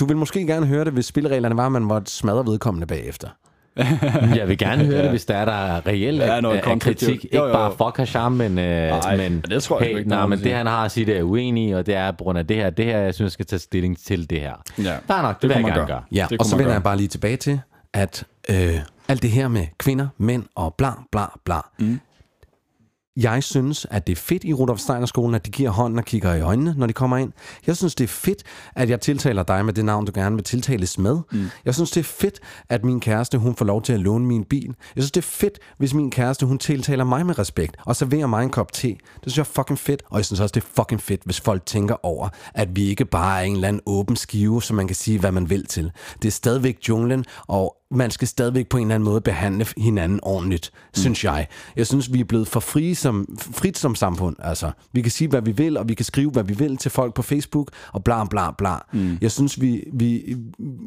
Du 0.00 0.04
vil 0.06 0.16
måske 0.16 0.46
gerne 0.46 0.66
høre 0.66 0.84
det, 0.84 0.92
hvis 0.92 1.06
spillereglerne 1.06 1.56
var, 1.56 1.66
at 1.66 1.72
man 1.72 1.82
måtte 1.84 2.12
smadre 2.12 2.46
vedkommende 2.46 2.86
bagefter. 2.86 3.28
Jeg 4.36 4.48
vil 4.48 4.58
gerne 4.58 4.84
høre 4.84 5.02
det, 5.02 5.10
hvis 5.10 5.24
der 5.24 5.34
er 5.36 5.44
der 5.44 5.86
reelt 5.86 6.20
Ja, 6.22 6.34
ja, 6.34 6.40
noget 6.40 6.58
er 6.58 6.62
konstruktivt. 6.62 7.08
kritik. 7.10 7.24
Ikke 7.24 7.36
Jo, 7.36 7.42
jo, 7.42 7.48
jo. 7.48 7.54
bare 7.54 7.70
fuck 7.70 7.96
Hasham, 7.98 8.32
men, 8.32 8.58
øh, 8.58 8.88
Nej, 8.90 9.16
men 9.16 9.44
det 9.50 9.62
tror 9.62 9.78
jeg 9.80 9.88
hey, 9.88 9.98
ikke, 9.98 10.08
nej, 10.10 10.26
men 10.26 10.38
det 10.38 10.52
han 10.54 10.66
har 10.66 10.84
at 10.84 10.90
sige, 10.90 11.06
det 11.06 11.18
er 11.18 11.22
uenig 11.22 11.76
og 11.76 11.86
det 11.86 11.94
er 11.94 12.10
på 12.10 12.24
grund 12.24 12.38
af 12.38 12.46
det 12.46 12.56
her, 12.56 12.70
det 12.70 12.84
her, 12.84 12.98
jeg 12.98 13.14
synes, 13.14 13.26
jeg 13.26 13.32
skal 13.32 13.46
tage 13.46 13.60
stilling 13.60 13.98
til 13.98 14.30
det 14.30 14.40
her. 14.40 14.52
Ja. 14.78 14.82
Der 15.08 15.14
er 15.14 15.22
nok, 15.22 15.34
det, 15.34 15.42
det 15.42 15.48
vil 15.48 15.54
jeg 15.54 15.62
man 15.62 15.70
gerne 15.72 15.80
gøre. 15.80 15.86
gøre. 15.86 16.02
Ja, 16.12 16.26
Det 16.30 16.38
og 16.38 16.44
så 16.46 16.56
vender 16.56 16.64
gøre. 16.66 16.74
jeg 16.74 16.82
bare 16.82 16.96
lige 16.96 17.08
tilbage 17.08 17.36
til, 17.36 17.60
at 17.94 18.24
øh, 18.50 18.74
alt 19.08 19.22
det 19.22 19.30
her 19.30 19.48
med 19.48 19.66
kvinder, 19.78 20.08
mænd 20.18 20.44
og 20.54 20.74
bla 20.78 20.90
bla 21.12 21.24
bla. 21.44 21.56
Mm. 21.78 22.00
Jeg 23.16 23.42
synes, 23.42 23.86
at 23.90 24.06
det 24.06 24.12
er 24.12 24.16
fedt 24.16 24.44
i 24.44 24.52
Rudolf 24.52 24.80
Steiner 24.80 25.06
skolen, 25.06 25.34
at 25.34 25.46
de 25.46 25.50
giver 25.50 25.70
hånden 25.70 25.98
og 25.98 26.04
kigger 26.04 26.34
i 26.34 26.40
øjnene, 26.40 26.74
når 26.76 26.86
de 26.86 26.92
kommer 26.92 27.16
ind. 27.16 27.32
Jeg 27.66 27.76
synes, 27.76 27.94
det 27.94 28.04
er 28.04 28.08
fedt, 28.08 28.42
at 28.76 28.90
jeg 28.90 29.00
tiltaler 29.00 29.42
dig 29.42 29.64
med 29.64 29.72
det 29.72 29.84
navn, 29.84 30.06
du 30.06 30.12
gerne 30.14 30.36
vil 30.36 30.44
tiltales 30.44 30.98
med. 30.98 31.18
Mm. 31.32 31.46
Jeg 31.64 31.74
synes, 31.74 31.90
det 31.90 32.00
er 32.00 32.04
fedt, 32.04 32.40
at 32.68 32.84
min 32.84 33.00
kæreste, 33.00 33.38
hun 33.38 33.56
får 33.56 33.64
lov 33.64 33.82
til 33.82 33.92
at 33.92 34.00
låne 34.00 34.26
min 34.26 34.44
bil. 34.44 34.74
Jeg 34.96 35.02
synes, 35.02 35.10
det 35.12 35.20
er 35.20 35.28
fedt, 35.28 35.58
hvis 35.78 35.94
min 35.94 36.10
kæreste, 36.10 36.46
hun 36.46 36.58
tiltaler 36.58 37.04
mig 37.04 37.26
med 37.26 37.38
respekt 37.38 37.76
og 37.86 37.96
serverer 37.96 38.26
mig 38.26 38.42
en 38.42 38.50
kop 38.50 38.72
te. 38.72 38.88
Det 38.88 38.98
synes 39.22 39.36
jeg 39.36 39.42
er 39.42 39.62
fucking 39.62 39.78
fedt, 39.78 40.02
og 40.10 40.16
jeg 40.16 40.24
synes 40.24 40.40
også, 40.40 40.52
det 40.52 40.62
er 40.62 40.82
fucking 40.82 41.02
fedt, 41.02 41.20
hvis 41.24 41.40
folk 41.40 41.66
tænker 41.66 42.06
over, 42.06 42.28
at 42.54 42.76
vi 42.76 42.84
ikke 42.84 43.04
bare 43.04 43.40
er 43.40 43.44
en 43.44 43.54
eller 43.54 43.68
anden 43.68 43.82
åben 43.86 44.16
skive, 44.16 44.62
som 44.62 44.76
man 44.76 44.86
kan 44.86 44.96
sige, 44.96 45.18
hvad 45.18 45.32
man 45.32 45.50
vil 45.50 45.66
til. 45.66 45.92
Det 46.22 46.28
er 46.28 46.32
stadigvæk 46.32 46.78
junglen, 46.88 47.24
og 47.46 47.76
man 47.90 48.10
skal 48.10 48.28
stadigvæk 48.28 48.68
på 48.68 48.76
en 48.76 48.82
eller 48.86 48.94
anden 48.94 49.04
måde 49.04 49.20
behandle 49.20 49.66
hinanden 49.76 50.20
ordentligt, 50.22 50.70
mm. 50.74 51.00
synes 51.00 51.24
jeg. 51.24 51.46
Jeg 51.76 51.86
synes, 51.86 52.12
vi 52.12 52.20
er 52.20 52.24
blevet 52.24 52.48
for 52.48 52.60
frie 52.60 52.94
som, 52.94 53.38
frit 53.38 53.78
som 53.78 53.94
samfund. 53.94 54.36
Altså, 54.38 54.70
vi 54.92 55.02
kan 55.02 55.10
sige, 55.10 55.28
hvad 55.28 55.42
vi 55.42 55.52
vil, 55.52 55.76
og 55.76 55.88
vi 55.88 55.94
kan 55.94 56.04
skrive, 56.04 56.30
hvad 56.30 56.44
vi 56.44 56.54
vil 56.54 56.76
til 56.76 56.90
folk 56.90 57.14
på 57.14 57.22
Facebook, 57.22 57.70
og 57.92 58.04
bla 58.04 58.24
bla 58.24 58.50
bla. 58.50 58.76
Mm. 58.92 59.18
Jeg 59.20 59.30
synes, 59.30 59.60
vi, 59.60 59.84
vi, 59.92 60.36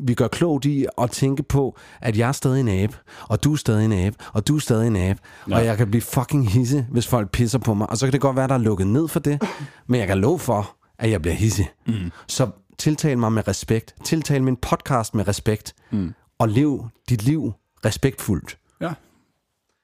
vi 0.05 0.13
gør 0.13 0.27
klogt 0.27 0.65
i 0.65 0.85
at 0.97 1.11
tænke 1.11 1.43
på, 1.43 1.77
at 2.01 2.17
jeg 2.17 2.27
er 2.27 2.31
stadig 2.31 2.59
en 2.59 2.69
abe, 2.69 2.97
og 3.29 3.43
du 3.43 3.53
er 3.53 3.57
stadig 3.57 3.85
en 3.85 3.93
abe, 3.93 4.17
og 4.33 4.47
du 4.47 4.55
er 4.55 4.59
stadig 4.59 4.87
en 4.87 4.95
abe, 4.95 5.19
ja. 5.49 5.55
og 5.55 5.65
jeg 5.65 5.77
kan 5.77 5.89
blive 5.89 6.01
fucking 6.01 6.49
hisse, 6.51 6.87
hvis 6.91 7.07
folk 7.07 7.31
pisser 7.31 7.59
på 7.59 7.73
mig. 7.73 7.89
Og 7.89 7.97
så 7.97 8.05
kan 8.05 8.13
det 8.13 8.21
godt 8.21 8.35
være, 8.35 8.47
der 8.47 8.53
er 8.53 8.57
lukket 8.57 8.87
ned 8.87 9.07
for 9.07 9.19
det, 9.19 9.41
men 9.87 9.99
jeg 9.99 10.07
kan 10.07 10.17
love 10.17 10.39
for, 10.39 10.75
at 10.99 11.11
jeg 11.11 11.21
bliver 11.21 11.35
hisse. 11.35 11.65
Mm. 11.87 12.11
Så 12.27 12.49
tiltal 12.77 13.17
mig 13.17 13.31
med 13.31 13.47
respekt. 13.47 13.95
Tiltal 14.03 14.43
min 14.43 14.55
podcast 14.55 15.15
med 15.15 15.27
respekt. 15.27 15.75
Mm. 15.91 16.13
Og 16.39 16.49
lev 16.49 16.89
dit 17.09 17.23
liv 17.23 17.53
respektfuldt. 17.85 18.57
Ja. 18.81 18.93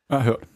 Jeg 0.09 0.17
har 0.17 0.23
hørt. 0.23 0.47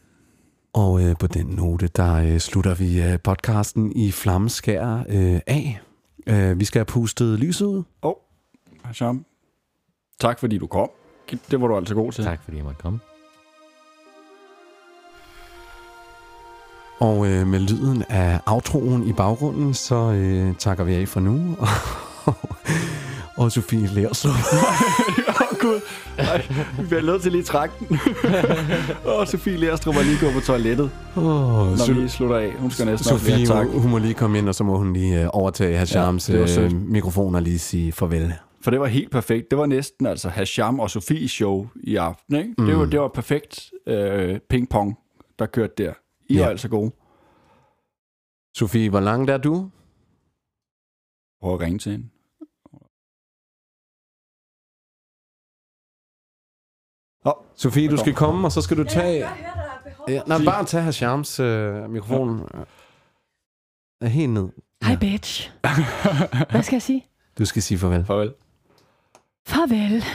Og 0.74 1.01
øh, 1.01 1.16
på 1.19 1.27
den 1.27 1.45
note, 1.45 1.88
der 1.88 2.14
øh, 2.16 2.40
slutter 2.40 2.76
vi 2.76 3.01
øh, 3.01 3.19
podcasten 3.24 3.92
i 3.95 4.11
flammeskær 4.11 5.03
øh, 5.09 5.40
af. 5.48 5.82
Øh, 6.27 6.59
vi 6.59 6.66
skal 6.66 6.80
have 6.80 6.85
pustet 6.85 7.40
lyset 7.40 7.66
ud. 7.66 7.84
Åh, 8.03 8.09
oh, 8.11 8.16
Hasham. 8.84 9.26
Tak 10.19 10.40
fordi 10.40 10.58
du 10.58 10.67
kom. 10.67 10.90
Det 11.51 11.61
var 11.61 11.67
du 11.67 11.77
altså 11.77 11.95
god 11.95 12.11
til. 12.11 12.24
Tak 12.24 12.43
fordi 12.43 12.58
jeg 12.58 12.66
måtte 12.66 12.82
komme. 12.82 13.00
Og 17.00 17.27
øh, 17.27 17.48
med 17.48 17.59
lyden 17.59 18.03
af 18.09 18.40
outroen 18.45 19.08
i 19.08 19.14
baggrunden, 19.14 19.74
så 19.74 19.95
øh, 19.95 20.56
takker 20.56 20.84
vi 20.84 20.93
af 20.93 21.08
for 21.08 21.19
nu. 21.19 21.58
og 23.38 23.51
Sofie 23.51 23.88
Lerstrup. 23.88 24.34
Gud. 25.68 25.82
Ej, 26.18 26.42
vi 26.82 26.88
bliver 26.88 27.02
nødt 27.02 27.22
til 27.22 27.32
lige 27.32 27.40
at 27.40 27.46
trække 27.46 27.76
den. 27.80 28.00
Oh, 29.12 29.28
Sofie 29.28 29.58
Lerstrup 29.58 29.96
var 29.96 30.02
lige 30.04 30.18
gået 30.22 30.34
på 30.34 30.40
toilettet, 30.40 30.92
Oh, 31.16 31.24
når 31.24 32.02
vi 32.02 32.08
slutter 32.08 32.38
af. 32.38 32.52
Hun 32.54 32.72
skal 32.72 32.86
næsten 32.86 33.10
Sofie, 33.10 33.36
lige 33.36 33.48
have 33.48 33.66
tak. 33.66 33.82
hun, 33.82 33.92
må 33.92 33.98
lige 33.98 34.14
komme 34.14 34.38
ind, 34.38 34.50
og 34.50 34.56
så 34.56 34.64
må 34.64 34.78
hun 34.78 34.94
lige 34.94 35.22
øh, 35.24 35.30
overtage 35.34 35.78
Hashams 35.78 36.30
Ja, 36.30 36.46
ja, 36.46 36.62
øh, 36.62 36.72
mikrofon 36.72 37.36
og 37.36 37.42
lige 37.42 37.60
sige 37.60 37.92
farvel. 37.92 38.34
For 38.62 38.72
det 38.72 38.80
var 38.80 38.86
helt 38.88 39.12
perfekt. 39.12 39.52
Det 39.52 39.58
var 39.60 39.66
næsten 39.66 40.06
altså 40.06 40.30
Hasham 40.30 40.80
og 40.80 40.90
Sofies 40.90 41.32
show 41.32 41.68
i 41.84 41.96
aften. 41.96 42.36
Ikke? 42.36 42.54
Mm. 42.58 42.66
Det, 42.66 42.78
var, 42.78 42.86
det 42.86 43.00
var 43.00 43.08
perfekt 43.08 43.72
øh, 43.88 44.40
ping-pong, 44.54 44.98
der 45.40 45.46
kørte 45.46 45.74
der. 45.78 45.94
I 46.30 46.34
Ja. 46.34 46.40
ja. 46.40 46.46
er 46.46 46.50
altså 46.50 46.68
gode. 46.70 46.92
Sofie, 48.58 48.90
hvor 48.90 49.00
langt 49.00 49.30
er 49.32 49.38
du? 49.38 49.70
Prøv 51.42 51.54
at 51.54 51.60
ringe 51.60 51.80
til 51.80 51.92
hende. 51.92 52.06
Åh, 57.28 57.34
Sofie, 57.56 57.90
du 57.90 57.98
skal 57.98 58.14
komme, 58.14 58.48
og 58.48 58.52
så 58.52 58.62
skal 58.62 58.78
du 58.78 58.84
tage... 58.84 59.20
er 59.20 59.30
Ja, 60.08 60.22
nej, 60.28 60.38
bare 60.46 60.66
tage 60.66 60.84
Hashams 60.84 61.40
øh, 61.40 61.90
mikrofon. 61.90 62.50
Ja. 64.02 64.08
Helt 64.08 64.30
ned. 64.30 64.50
Hej, 64.84 64.96
bitch. 64.96 65.52
Hvad 66.52 66.64
skal 66.64 66.76
jeg 66.76 66.82
sige? 66.82 67.06
Du 67.38 67.46
skal 67.46 67.62
sige 67.62 67.78
farvel. 67.78 68.06
Farvel. 68.06 68.34
Farvel. 69.48 70.04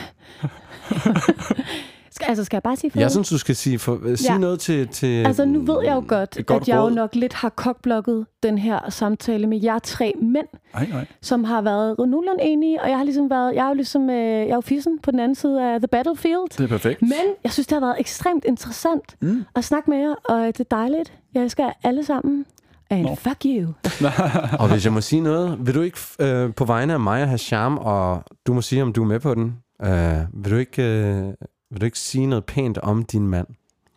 skal, 2.13 2.27
altså, 2.29 2.45
skal 2.45 2.57
jeg 2.57 2.63
bare 2.63 2.77
sige 2.77 2.91
farvel? 2.91 3.03
Jeg 3.03 3.11
synes, 3.11 3.29
du 3.29 3.39
skal 3.39 3.57
sige, 3.57 3.79
for, 3.79 3.99
øh, 4.03 4.17
sige 4.19 4.33
Ja. 4.33 4.39
noget 4.39 4.61
til... 4.61 4.89
til 4.89 5.27
Altså, 5.27 5.45
nu 5.45 5.61
ved 5.61 5.85
jeg 5.85 5.95
jo 5.95 6.05
godt, 6.09 6.39
godt 6.47 6.63
at 6.63 6.69
jeg 6.69 6.77
jo 6.77 6.83
råd. 6.83 6.91
nok 6.91 7.15
lidt 7.15 7.33
har 7.35 7.49
kokblokket 7.49 8.27
den 8.43 8.59
her 8.59 8.91
samtale 8.91 9.47
med 9.47 9.61
jer 9.63 9.79
tre 9.79 10.13
mænd, 10.23 10.47
Nej, 10.75 10.87
nej. 10.93 11.07
som 11.23 11.45
har 11.45 11.63
været 11.63 11.95
nogenlunde 11.99 12.43
enige, 12.43 12.83
og 12.83 12.89
jeg 12.91 12.97
har 12.97 13.05
ligesom 13.05 13.31
været, 13.31 13.55
jeg 13.55 13.65
er 13.65 13.69
jo 13.69 13.75
ligesom, 13.75 14.11
øh, 14.11 14.17
jeg 14.17 14.49
er 14.49 14.55
jo 14.55 14.61
fissen 14.61 14.99
på 15.03 15.11
den 15.11 15.21
anden 15.21 15.35
side 15.35 15.63
af 15.63 15.81
The 15.81 15.89
Battlefield. 15.89 16.49
Det 16.59 16.65
er 16.65 16.69
perfekt. 16.69 17.03
Men 17.03 17.13
jeg 17.45 17.53
synes, 17.53 17.67
det 17.67 17.73
har 17.77 17.81
været 17.87 17.97
ekstremt 18.01 18.45
interessant 18.45 19.17
Mm. 19.21 19.45
at 19.57 19.65
snakke 19.65 19.91
med 19.91 19.99
jer, 19.99 20.15
og 20.25 20.47
det 20.47 20.61
er 20.61 20.65
dejligt. 20.77 21.13
Jeg 21.35 21.43
elsker 21.43 21.65
jer 21.65 21.73
alle 21.85 22.05
sammen. 22.05 22.45
And 22.91 23.03
Nå. 23.03 23.15
fuck 23.15 23.45
you. 23.47 23.73
Og 24.61 24.69
hvis 24.73 24.85
jeg 24.85 24.93
må 24.93 25.01
sige 25.01 25.21
noget, 25.21 25.67
vil 25.67 25.75
du 25.75 25.81
ikke 25.81 25.99
øh, 26.21 26.55
på 26.55 26.65
vegne 26.65 26.93
af 26.93 27.01
mig 27.01 27.27
have 27.27 27.39
charme, 27.39 27.81
og 27.81 28.23
du 28.47 28.53
må 28.55 28.61
sige, 28.61 28.83
om 28.83 28.93
du 28.93 29.03
er 29.03 29.07
med 29.07 29.21
på 29.21 29.35
den, 29.35 29.57
øh, 29.85 30.45
vil, 30.45 30.53
du 30.53 30.57
ikke, 30.57 30.83
øh, 30.83 31.25
vil 31.73 31.81
du 31.81 31.85
ikke 31.85 31.99
sige 31.99 32.27
noget 32.27 32.45
pænt 32.45 32.79
om 32.79 33.05
din 33.05 33.29
mand? 33.29 33.47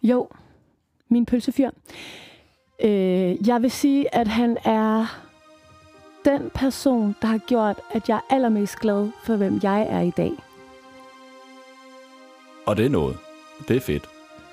Jo, 0.04 0.28
min 1.10 1.26
pølsefyr. 1.26 1.70
Øh, 2.84 3.48
jeg 3.48 3.62
vil 3.62 3.72
sige, 3.72 4.16
at 4.16 4.28
han 4.28 4.58
er 4.66 5.06
den 6.26 6.52
person, 6.54 7.16
der 7.22 7.28
har 7.28 7.38
gjort, 7.38 7.76
at 7.94 8.10
jeg 8.10 8.16
er 8.16 8.34
allermest 8.36 8.80
glad 8.80 9.10
for, 9.24 9.36
hvem 9.36 9.60
jeg 9.64 9.88
er 9.90 10.02
i 10.02 10.10
dag. 10.18 10.32
Og 12.66 12.78
det 12.78 12.86
er 12.86 12.90
noget. 12.90 13.18
Det 13.68 13.76
er 13.78 13.82
fedt. 13.82 14.04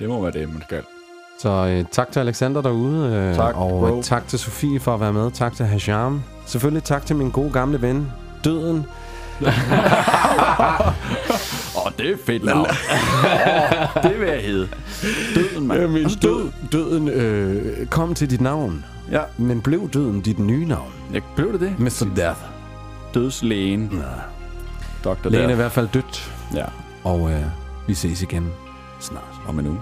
Det 0.00 0.08
må 0.08 0.20
være 0.20 0.32
det, 0.32 0.48
man 0.52 0.62
skal. 0.62 0.82
Så 1.38 1.48
øh, 1.48 1.84
tak 1.90 2.12
til 2.12 2.20
Alexander 2.20 2.62
derude, 2.62 3.06
øh, 3.16 3.34
Tak, 3.34 3.56
og 3.56 3.70
bro. 3.70 4.02
tak 4.02 4.28
til 4.28 4.38
Sofie 4.38 4.80
for 4.80 4.94
at 4.94 5.00
være 5.00 5.12
med. 5.12 5.30
Tak 5.30 5.54
til 5.56 5.66
Hasham. 5.66 6.22
Selvfølgelig 6.46 6.84
tak 6.84 7.06
til 7.06 7.16
min 7.16 7.30
gode 7.30 7.52
gamle 7.52 7.82
ven, 7.82 8.06
Døden. 8.44 8.86
Åh, 11.76 11.86
oh, 11.86 11.92
det 11.98 12.10
er 12.10 12.16
fedt 12.26 12.44
navn. 12.44 12.66
oh, 12.66 14.02
det 14.02 14.20
vil 14.20 14.28
jeg 14.28 14.42
hedde. 14.42 14.68
Døden, 15.34 15.66
mand. 15.66 15.96
Altså, 15.96 16.18
død. 16.22 16.50
død, 16.72 16.90
døden 16.90 17.08
øh, 17.08 17.86
kom 17.86 18.14
til 18.14 18.30
dit 18.30 18.40
navn, 18.40 18.84
Ja, 19.10 19.20
men 19.38 19.60
blev 19.60 19.90
døden 19.90 20.20
dit 20.20 20.38
nye 20.38 20.66
navn? 20.66 20.92
jeg 21.12 21.22
blev 21.36 21.52
det 21.52 21.60
det. 21.60 21.78
Mr. 21.78 22.06
Death. 22.16 22.40
Dødslægen. 23.14 24.02
Dr. 25.04 25.28
Lægen 25.28 25.34
er 25.34 25.38
i 25.38 25.46
Death. 25.46 25.54
hvert 25.56 25.72
fald 25.72 25.88
dødt, 25.94 26.32
Ja, 26.54 26.64
og 27.04 27.30
øh, 27.30 27.42
vi 27.86 27.94
ses 27.94 28.22
igen 28.22 28.46
snart. 29.00 29.22
om 29.48 29.58
en 29.58 29.66
uge. 29.66 29.78